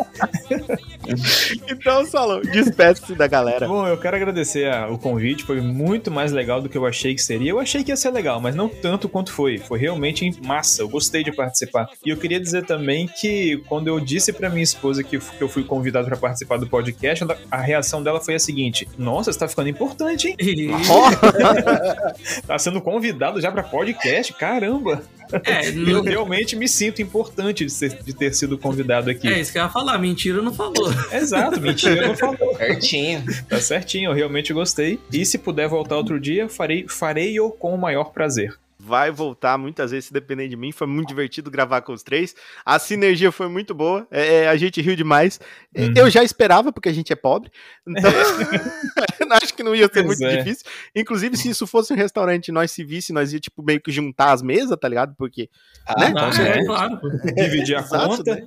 Então, 1.71 2.05
Salão, 2.07 2.41
despeça-se 2.41 3.15
da 3.15 3.27
galera. 3.27 3.67
Bom, 3.69 3.87
eu 3.87 3.97
quero 3.99 4.17
agradecer 4.17 4.71
o 4.91 4.99
convite, 4.99 5.45
foi 5.45 5.61
muito 5.61 6.11
mais 6.11 6.33
legal 6.33 6.61
do 6.61 6.69
que 6.69 6.77
eu 6.77 6.87
achei 6.87 7.15
que 7.15 7.23
seria. 7.23 7.51
Eu 7.51 7.61
achei 7.61 7.85
que 7.85 7.91
ia 7.91 7.97
ser 7.97 8.11
legal, 8.11 8.41
mas 8.41 8.55
não 8.55 8.69
tanto 8.69 9.09
quanto 9.09 9.33
foi. 9.33 9.59
Foi 9.59 9.79
realmente 9.79 10.31
massa, 10.45 10.83
eu 10.83 10.89
gostei 10.89 11.23
de 11.23 11.33
participar. 11.33 11.89
E 12.05 12.11
eu 12.11 12.17
queria 12.17 12.41
dizer 12.41 12.65
também 12.65 13.07
que 13.07 13.59
quando 13.69 13.89
eu 13.89 14.01
disse 14.01 14.33
pra 14.33 14.49
minha 14.49 14.63
esposa 14.63 15.03
que, 15.03 15.19
que 15.19 15.43
eu 15.43 15.49
fui 15.49 15.65
convidado 15.65 16.07
pra 16.09 16.17
participar 16.17 16.54
do 16.59 16.67
podcast, 16.67 17.23
ela- 17.25 17.39
a 17.51 17.61
reação 17.61 18.03
dela 18.03 18.21
foi 18.21 18.35
a 18.35 18.39
seguinte: 18.39 18.89
Nossa, 18.99 19.33
você 19.33 19.39
tá 19.39 19.49
ficando 19.49 19.69
importante, 19.69 20.29
hein? 20.29 20.37
Tá 22.47 22.59
sendo 22.59 22.81
convidado 22.81 23.41
já 23.41 23.51
pra 23.51 23.63
podcast? 23.63 24.33
Caramba! 24.35 25.03
É, 25.45 25.69
Eu 25.71 25.75
não- 25.75 26.03
realmente 26.03 26.57
me 26.57 26.69
sinto 26.69 27.01
importante 27.03 27.65
de, 27.65 27.73
ser- 27.73 28.03
de 28.03 28.13
ter 28.15 28.35
sido 28.35 28.57
convidado 28.59 29.11
aqui. 29.11 29.29
é 29.29 29.41
isso 29.41 29.53
que 29.53 29.59
eu 29.59 29.63
ia 29.63 29.69
falar. 29.69 29.99
Mentira, 29.99 30.41
não 30.43 30.53
falou. 30.53 30.93
Exato, 31.13 31.61
mentira, 31.61 32.09
não 32.09 32.17
falou. 32.17 32.55
Certinho. 32.57 33.25
Tá 33.49 33.61
certinho, 33.61 34.11
eu 34.11 34.15
realmente 34.15 34.53
gostei. 34.53 34.99
E 35.13 35.25
se 35.25 35.39
puder 35.39 35.69
voltar 35.69 35.97
outro 35.97 36.21
dia, 36.21 36.49
farei, 36.49 36.87
farei-o 36.89 37.51
com 37.51 37.75
o 37.75 37.79
maior 37.79 38.13
prazer. 38.13 38.55
Vai 38.87 39.11
voltar 39.11 39.57
muitas 39.57 39.91
vezes, 39.93 40.07
se 40.07 40.13
depender 40.13 40.47
de 40.49 40.57
mim. 40.57 40.71
Foi 40.73 40.87
muito 40.87 41.09
divertido 41.09 41.51
gravar 41.51 41.81
com 41.81 41.93
os 41.93 42.03
três. 42.03 42.35
A 42.65 42.79
sinergia 42.79 43.33
foi 43.33 43.49
muito 43.49 43.75
boa. 43.75 44.07
é, 44.11 44.43
é, 44.43 44.49
a 44.49 44.57
gente 44.57 44.81
riu 44.83 44.95
demais. 44.95 45.41
É, 45.75 45.83
Uhum. 45.87 45.95
Eu 45.97 46.11
já 46.11 46.23
esperava, 46.23 46.73
porque 46.73 46.89
a 46.89 46.93
gente 46.93 47.13
é 47.13 47.17
pobre. 47.17 47.51
Então, 47.87 48.11
acho 49.43 49.55
que 49.55 49.63
não 49.63 49.75
ia 49.75 49.87
ser 49.93 50.05
Pois 50.05 50.19
muito 50.19 50.25
é. 50.25 50.37
difícil. 50.37 50.65
Inclusive, 50.95 51.37
se 51.37 51.49
isso 51.51 51.67
fosse 51.67 51.93
um 51.93 51.97
restaurante 51.97 52.49
e 52.49 52.53
nós 52.53 52.71
se 52.71 52.85
visse, 52.85 53.13
nós 53.13 53.33
ia, 53.33 53.41
tipo, 53.41 53.63
meio 53.63 53.81
que 53.81 53.91
juntar 53.91 54.33
as 54.33 54.43
mesas, 54.43 54.77
tá 54.81 54.89
ligado? 54.89 55.15
Porque 55.17 55.49
Ah, 55.87 56.01
Né? 56.11 56.33
certeza. 56.33 56.59
é, 56.61 56.65
claro. 56.65 57.01
Dividir 57.35 57.77
a 57.77 57.81
Exato, 57.81 58.09
conta. 58.19 58.35
né? 58.37 58.43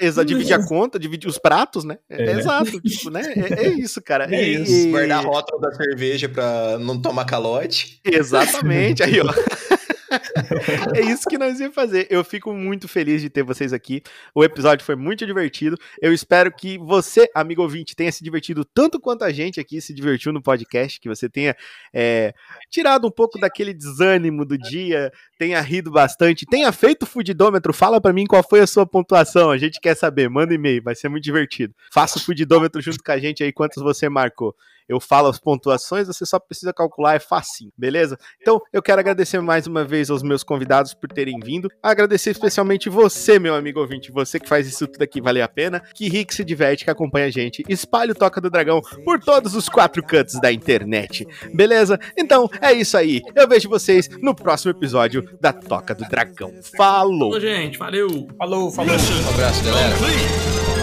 Exa, 0.00 0.24
dividir 0.24 0.52
a 0.54 0.64
conta, 0.64 0.96
dividir 0.96 1.28
os 1.28 1.38
pratos, 1.38 1.82
né? 1.82 1.98
É, 2.08 2.26
É. 2.26 2.30
Exato, 2.38 2.80
tipo, 2.80 3.10
né? 3.10 3.20
É, 3.34 3.64
é 3.64 3.68
isso, 3.70 4.00
cara. 4.00 4.32
É 4.32 4.40
isso, 4.48 4.86
e- 4.86 4.90
Guardar 4.92 5.18
a 5.18 5.20
rótulo 5.22 5.60
da 5.60 5.72
cerveja 5.72 6.28
pra 6.28 6.78
não 6.78 7.02
tomar 7.02 7.24
calote. 7.24 8.00
Exatamente, 8.04 9.02
aí, 9.02 9.20
ó. 9.20 9.24
é 10.94 11.00
isso 11.00 11.28
que 11.28 11.38
nós 11.38 11.58
íamos 11.60 11.74
fazer. 11.74 12.06
Eu 12.10 12.24
fico 12.24 12.52
muito 12.52 12.88
feliz 12.88 13.20
de 13.20 13.30
ter 13.30 13.42
vocês 13.42 13.72
aqui. 13.72 14.02
O 14.34 14.44
episódio 14.44 14.84
foi 14.84 14.96
muito 14.96 15.26
divertido. 15.26 15.76
Eu 16.00 16.12
espero 16.12 16.50
que 16.52 16.78
você, 16.78 17.28
amigo 17.34 17.62
ouvinte, 17.62 17.94
tenha 17.94 18.10
se 18.10 18.22
divertido 18.22 18.64
tanto 18.64 19.00
quanto 19.00 19.24
a 19.24 19.32
gente 19.32 19.60
aqui 19.60 19.80
se 19.80 19.92
divertiu 19.92 20.32
no 20.32 20.42
podcast, 20.42 21.00
que 21.00 21.08
você 21.08 21.28
tenha 21.28 21.56
é, 21.92 22.32
tirado 22.70 23.06
um 23.06 23.10
pouco 23.10 23.38
daquele 23.38 23.72
desânimo 23.72 24.44
do 24.44 24.56
dia, 24.56 25.12
tenha 25.38 25.60
rido 25.60 25.90
bastante, 25.90 26.46
tenha 26.46 26.70
feito 26.72 27.02
o 27.02 27.06
fudidômetro. 27.06 27.72
Fala 27.72 28.00
para 28.00 28.12
mim 28.12 28.26
qual 28.26 28.42
foi 28.42 28.60
a 28.60 28.66
sua 28.66 28.86
pontuação. 28.86 29.50
A 29.50 29.58
gente 29.58 29.80
quer 29.80 29.94
saber. 29.94 30.28
Manda 30.28 30.54
e-mail, 30.54 30.82
vai 30.82 30.94
ser 30.94 31.08
muito 31.08 31.24
divertido. 31.24 31.74
Faça 31.92 32.18
o 32.18 32.22
fudidômetro 32.22 32.80
junto 32.80 33.02
com 33.02 33.12
a 33.12 33.18
gente 33.18 33.42
aí, 33.42 33.52
quantos 33.52 33.82
você 33.82 34.08
marcou. 34.08 34.54
Eu 34.88 35.00
falo 35.00 35.28
as 35.28 35.38
pontuações, 35.38 36.06
você 36.06 36.24
só 36.24 36.38
precisa 36.38 36.72
calcular, 36.72 37.14
é 37.14 37.18
facinho, 37.18 37.72
beleza? 37.76 38.18
Então, 38.40 38.60
eu 38.72 38.82
quero 38.82 39.00
agradecer 39.00 39.40
mais 39.40 39.66
uma 39.66 39.84
vez 39.84 40.10
aos 40.10 40.22
meus 40.22 40.42
convidados 40.42 40.94
por 40.94 41.08
terem 41.10 41.38
vindo. 41.38 41.70
Agradecer 41.82 42.30
especialmente 42.30 42.88
você, 42.88 43.38
meu 43.38 43.54
amigo 43.54 43.80
ouvinte, 43.80 44.10
você 44.10 44.40
que 44.40 44.48
faz 44.48 44.66
isso 44.66 44.86
tudo 44.86 45.02
aqui 45.02 45.20
valer 45.20 45.42
a 45.42 45.48
pena, 45.48 45.80
que 45.94 46.08
ri, 46.08 46.24
que 46.24 46.34
se 46.34 46.44
diverte, 46.44 46.84
que 46.84 46.90
acompanha 46.90 47.26
a 47.26 47.30
gente. 47.30 47.64
Espalhe 47.68 48.12
o 48.12 48.14
Toca 48.14 48.40
do 48.40 48.50
Dragão 48.50 48.80
por 49.04 49.20
todos 49.20 49.54
os 49.54 49.68
quatro 49.68 50.02
cantos 50.02 50.40
da 50.40 50.52
internet, 50.52 51.26
beleza? 51.54 51.98
Então, 52.16 52.48
é 52.60 52.72
isso 52.72 52.96
aí. 52.96 53.22
Eu 53.34 53.48
vejo 53.48 53.68
vocês 53.68 54.08
no 54.22 54.34
próximo 54.34 54.70
episódio 54.70 55.22
da 55.40 55.52
Toca 55.52 55.94
do 55.94 56.04
Dragão. 56.08 56.52
Falou! 56.76 57.28
Falou, 57.28 57.40
gente. 57.40 57.78
Valeu. 57.78 58.28
Falou, 58.38 58.70
falou. 58.70 58.92
Um 58.92 59.28
abraço, 59.30 59.64
galera. 59.64 60.77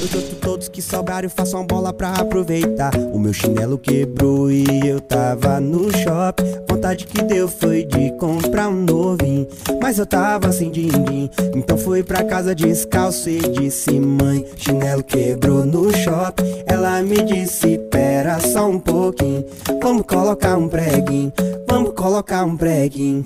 Eu 0.00 0.06
junto 0.08 0.34
todos 0.36 0.68
que 0.68 0.82
sobraram 0.82 1.28
faço 1.28 1.56
uma 1.56 1.64
bola 1.64 1.92
pra 1.92 2.12
aproveitar. 2.12 2.94
O 3.12 3.18
meu 3.18 3.32
chinelo 3.32 3.78
quebrou 3.78 4.50
e 4.50 4.64
eu 4.86 5.00
tava 5.00 5.60
no 5.60 5.90
shopping. 5.92 6.44
Vontade 6.68 7.06
que 7.06 7.22
deu 7.22 7.48
foi 7.48 7.84
de 7.84 8.10
comprar 8.12 8.68
um 8.68 8.82
novinho. 8.84 9.46
Mas 9.80 9.98
eu 9.98 10.06
tava 10.06 10.52
sem 10.52 10.70
din-din, 10.70 11.30
então 11.54 11.78
fui 11.78 12.02
pra 12.02 12.24
casa 12.24 12.54
descalço 12.54 13.30
e 13.30 13.38
disse: 13.38 13.98
Mãe, 13.98 14.44
chinelo 14.56 15.02
quebrou 15.02 15.64
no 15.64 15.92
shopping. 15.96 16.44
Ela 16.66 17.02
me 17.02 17.22
disse: 17.22 17.78
Pera 17.90 18.38
só 18.40 18.68
um 18.68 18.78
pouquinho, 18.78 19.44
vamos 19.82 20.04
colocar 20.06 20.56
um 20.56 20.68
preguinho, 20.68 21.32
vamos 21.68 21.92
colocar 21.94 22.44
um 22.44 22.56
preguinho. 22.56 23.24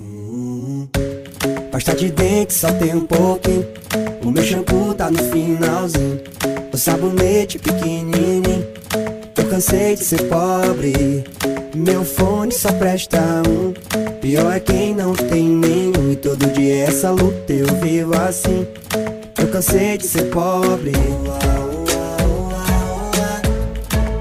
Pasta 1.71 1.95
de 1.95 2.11
dente 2.11 2.53
só 2.53 2.71
tem 2.73 2.95
um 2.95 3.05
pouquinho. 3.05 3.65
O 4.23 4.29
meu 4.29 4.43
shampoo 4.43 4.93
tá 4.93 5.09
no 5.09 5.17
finalzinho. 5.17 6.21
Sabonete 6.81 7.59
pequenininho. 7.59 8.65
Eu 9.37 9.47
cansei 9.51 9.95
de 9.95 10.03
ser 10.03 10.23
pobre. 10.23 11.23
Meu 11.75 12.03
fone 12.03 12.51
só 12.51 12.71
presta 12.71 13.19
um. 13.47 13.71
Pior 14.19 14.51
é 14.51 14.59
quem 14.59 14.95
não 14.95 15.13
tem 15.13 15.47
nenhum. 15.47 16.11
E 16.11 16.15
todo 16.15 16.43
dia 16.47 16.85
essa 16.85 17.11
luta 17.11 17.53
eu 17.53 17.67
vivo 17.75 18.19
assim. 18.19 18.65
Eu 19.37 19.47
cansei 19.49 19.95
de 19.99 20.07
ser 20.07 20.23
pobre. 20.31 20.93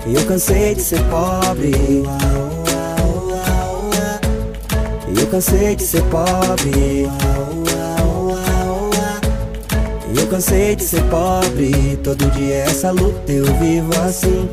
Eu 0.06 0.26
cansei 0.26 0.74
de 0.74 0.82
ser 0.82 1.02
pobre. 1.04 1.72
Eu 5.18 5.26
cansei 5.28 5.76
de 5.76 5.82
ser 5.82 6.02
pobre. 6.02 7.08
Eu 10.16 10.26
cansei 10.26 10.76
de 10.76 10.82
ser 10.82 11.02
pobre. 11.04 11.96
Todo 12.02 12.30
dia 12.30 12.56
essa 12.56 12.90
luta 12.90 13.30
eu 13.30 13.44
vivo 13.54 13.92
assim. 14.00 14.48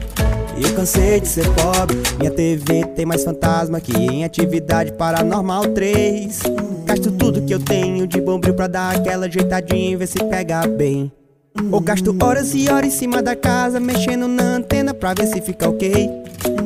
Eu 0.59 0.73
cansei 0.75 1.19
de 1.19 1.27
ser 1.27 1.47
pobre. 1.53 1.97
Minha 2.19 2.31
TV 2.31 2.85
tem 2.95 3.05
mais 3.05 3.23
fantasma 3.23 3.79
que 3.79 3.95
em 3.95 4.23
atividade 4.23 4.91
paranormal 4.93 5.67
3. 5.67 6.41
Gasto 6.85 7.11
tudo 7.11 7.41
que 7.41 7.53
eu 7.53 7.59
tenho 7.59 8.07
de 8.07 8.21
bombril 8.21 8.53
pra 8.53 8.67
dar 8.67 8.95
aquela 8.95 9.25
ajeitadinha 9.25 9.91
e 9.91 9.95
ver 9.95 10.07
se 10.07 10.19
pega 10.23 10.67
bem. 10.67 11.11
Ou 11.71 11.79
gasto 11.79 12.15
horas 12.21 12.53
e 12.53 12.69
horas 12.69 12.93
em 12.93 12.97
cima 12.97 13.21
da 13.21 13.35
casa, 13.35 13.79
mexendo 13.79 14.27
na 14.27 14.43
antena 14.43 14.93
pra 14.93 15.13
ver 15.13 15.27
se 15.27 15.41
fica 15.41 15.67
ok. 15.69 16.09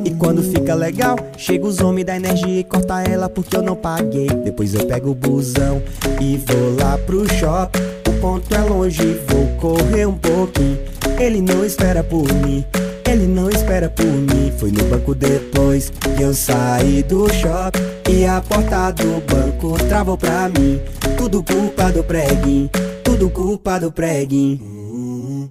E 0.04 0.10
quando 0.10 0.42
fica 0.42 0.74
legal, 0.74 1.16
chega 1.36 1.66
os 1.66 1.80
homens 1.80 2.04
da 2.04 2.16
energia 2.16 2.60
e 2.60 2.64
corta 2.64 3.02
ela 3.02 3.28
porque 3.28 3.56
eu 3.56 3.62
não 3.62 3.74
paguei. 3.74 4.26
Depois 4.26 4.74
eu 4.74 4.86
pego 4.86 5.10
o 5.10 5.14
busão 5.14 5.82
e 6.20 6.36
vou 6.36 6.76
lá 6.78 6.98
pro 6.98 7.26
shopping. 7.34 8.01
Ponto 8.22 8.54
é 8.54 8.60
longe, 8.60 9.20
vou 9.26 9.48
correr 9.56 10.06
um 10.06 10.16
pouquinho. 10.16 10.78
Ele 11.18 11.42
não 11.42 11.64
espera 11.64 12.04
por 12.04 12.22
mim, 12.34 12.64
ele 13.04 13.26
não 13.26 13.50
espera 13.50 13.90
por 13.90 14.06
mim. 14.06 14.52
Foi 14.58 14.70
no 14.70 14.84
banco 14.84 15.12
depois 15.12 15.90
que 15.90 16.22
eu 16.22 16.32
saí 16.32 17.02
do 17.02 17.28
shopping. 17.28 17.80
E 18.08 18.24
a 18.24 18.40
porta 18.40 18.92
do 18.92 19.20
banco 19.26 19.76
travou 19.88 20.16
pra 20.16 20.48
mim. 20.48 20.80
Tudo 21.16 21.42
culpa 21.42 21.90
do 21.90 22.04
preguinho, 22.04 22.70
tudo 23.02 23.28
culpa 23.28 23.80
do 23.80 23.90
preguinho. 23.90 25.50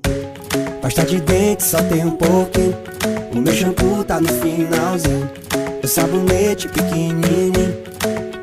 Pasta 0.82 1.03
de 1.03 1.19
dente 1.19 1.64
só 1.64 1.83
tem 1.83 2.06
um 2.06 2.11
pouquinho. 2.11 2.74
O 3.35 3.38
meu 3.41 3.53
shampoo 3.53 4.01
tá 4.06 4.22
no 4.22 4.30
finalzinho. 4.30 5.30
O 5.83 5.88
sabonete 5.90 6.69
pequenininho. 6.69 7.75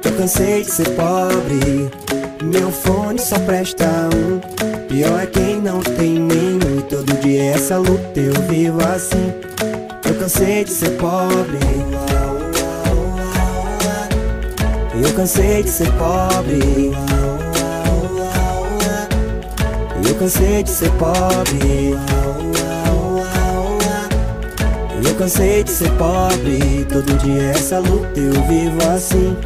Eu 0.05 0.13
cansei 0.19 0.65
de 0.65 0.71
ser 0.71 0.91
pobre. 0.91 2.08
Meu 2.43 2.71
fone 2.71 3.19
só 3.19 3.37
presta 3.41 3.85
um. 4.15 4.39
Pior 4.87 5.21
é 5.21 5.27
quem 5.27 5.61
não 5.61 5.81
tem 5.81 6.21
nenhum. 6.21 6.79
E 6.79 6.83
todo 6.83 7.21
dia 7.21 7.51
essa 7.53 7.77
luta 7.79 8.21
eu 8.21 8.33
vivo 8.43 8.79
assim. 8.87 9.33
Eu 10.05 10.15
cansei 10.15 10.65
de 10.65 10.71
ser 10.71 10.91
pobre. 10.91 11.59
Eu 15.03 15.13
cansei 15.15 15.63
de 15.65 15.71
ser 15.71 15.93
pobre. 15.93 16.93
Eu 20.09 20.15
cansei 20.15 20.63
de 20.63 20.71
ser 20.71 20.91
pobre. 20.93 21.95
Eu 25.05 25.15
cansei 25.17 25.65
de 25.65 25.71
ser 25.71 25.91
pobre. 25.93 26.87
Todo 26.89 27.19
dia 27.19 27.43
essa 27.51 27.81
luta 27.81 28.21
eu 28.21 28.33
vivo 28.45 28.89
assim. 28.95 29.37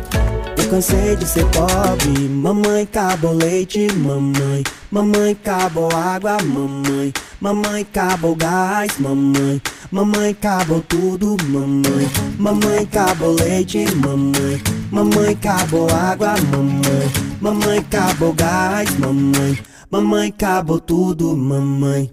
Cansei 0.73 1.17
de 1.17 1.27
ser 1.27 1.45
pobre. 1.49 2.31
Mamãe 2.31 2.85
acabou 2.85 3.35
leite, 3.35 3.89
mamãe. 3.93 4.63
Mamãe 4.91 5.33
acabou 5.33 5.95
água, 5.95 6.39
mamãe. 6.43 7.13
Mamãe 7.39 7.83
acabou 7.83 8.35
gás, 8.35 8.99
mamãe. 8.99 9.61
Mamãe 9.91 10.31
acabou 10.31 10.81
tudo, 10.81 11.37
mamãe. 11.45 12.11
Mamãe 12.39 12.79
acabou 12.79 13.33
leite, 13.33 13.85
mamãe. 13.97 14.63
Mamãe 14.91 15.33
acabou 15.35 15.93
água, 15.93 16.37
mamãe. 16.51 17.13
Mamãe 17.39 17.79
acabou 17.81 18.33
gás, 18.33 18.99
mamãe. 18.99 19.59
Mamãe 19.91 20.29
acabou 20.29 20.81
tudo, 20.81 21.37
mamãe. 21.37 22.11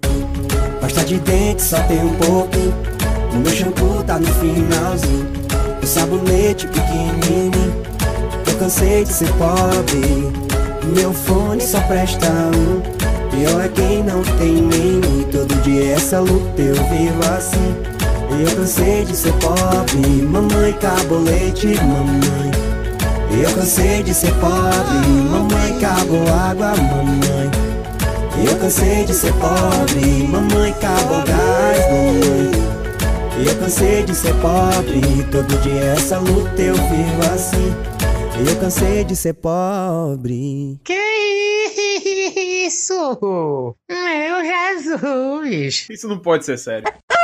Pasta 0.82 1.02
de 1.02 1.18
dente 1.20 1.62
só 1.62 1.82
tem 1.84 2.04
um 2.04 2.14
pouquinho. 2.16 2.74
O 3.32 3.36
meu 3.38 3.52
shampoo 3.52 4.04
tá 4.04 4.18
no 4.18 4.26
finalzinho. 4.34 5.26
O 5.82 5.86
sabonete 5.86 6.66
pequenininho. 6.66 7.79
Cansei 8.60 9.04
de 9.04 9.10
ser 9.14 9.32
pobre. 9.38 10.30
Meu 10.94 11.14
fone 11.14 11.62
só 11.62 11.80
presta 11.80 12.26
um. 12.28 12.82
Pior 13.30 13.64
é 13.64 13.68
quem 13.68 14.04
não 14.04 14.22
tem. 14.36 14.68
E 14.68 15.24
todo 15.32 15.62
dia 15.62 15.94
essa 15.94 16.20
luta 16.20 16.60
eu 16.60 16.74
vivo 16.74 17.20
assim. 17.34 17.74
Eu 18.38 18.54
cansei 18.54 19.06
de 19.06 19.16
ser 19.16 19.32
pobre. 19.32 20.22
Mamãe 20.22 20.72
acabou 20.72 21.20
leite, 21.20 21.68
mamãe. 21.68 22.50
Eu 23.42 23.50
cansei 23.54 24.02
de 24.02 24.12
ser 24.12 24.34
pobre. 24.34 25.08
Mamãe 25.30 25.78
acabou 25.78 26.28
água, 26.28 26.74
mamãe. 26.76 27.50
Eu 28.44 28.56
cansei 28.58 29.06
de 29.06 29.14
ser 29.14 29.32
pobre, 29.34 30.28
mamãe 30.28 30.70
acabou 30.72 31.24
gás, 31.24 31.78
mamãe. 31.90 32.50
Eu 33.42 33.56
cansei 33.56 34.02
de 34.02 34.14
ser 34.14 34.34
pobre, 34.34 35.26
todo 35.30 35.62
dia 35.62 35.94
essa 35.96 36.18
luta 36.18 36.60
eu 36.60 36.74
vivo 36.74 37.34
assim. 37.34 37.99
Eu 38.48 38.58
cansei 38.58 39.04
de 39.04 39.14
ser 39.14 39.34
pobre. 39.34 40.80
Que 40.82 40.94
isso? 42.66 43.76
Meu 43.86 44.42
Jesus! 44.42 45.86
Isso 45.90 46.08
não 46.08 46.18
pode 46.18 46.46
ser 46.46 46.56
sério. 46.56 46.90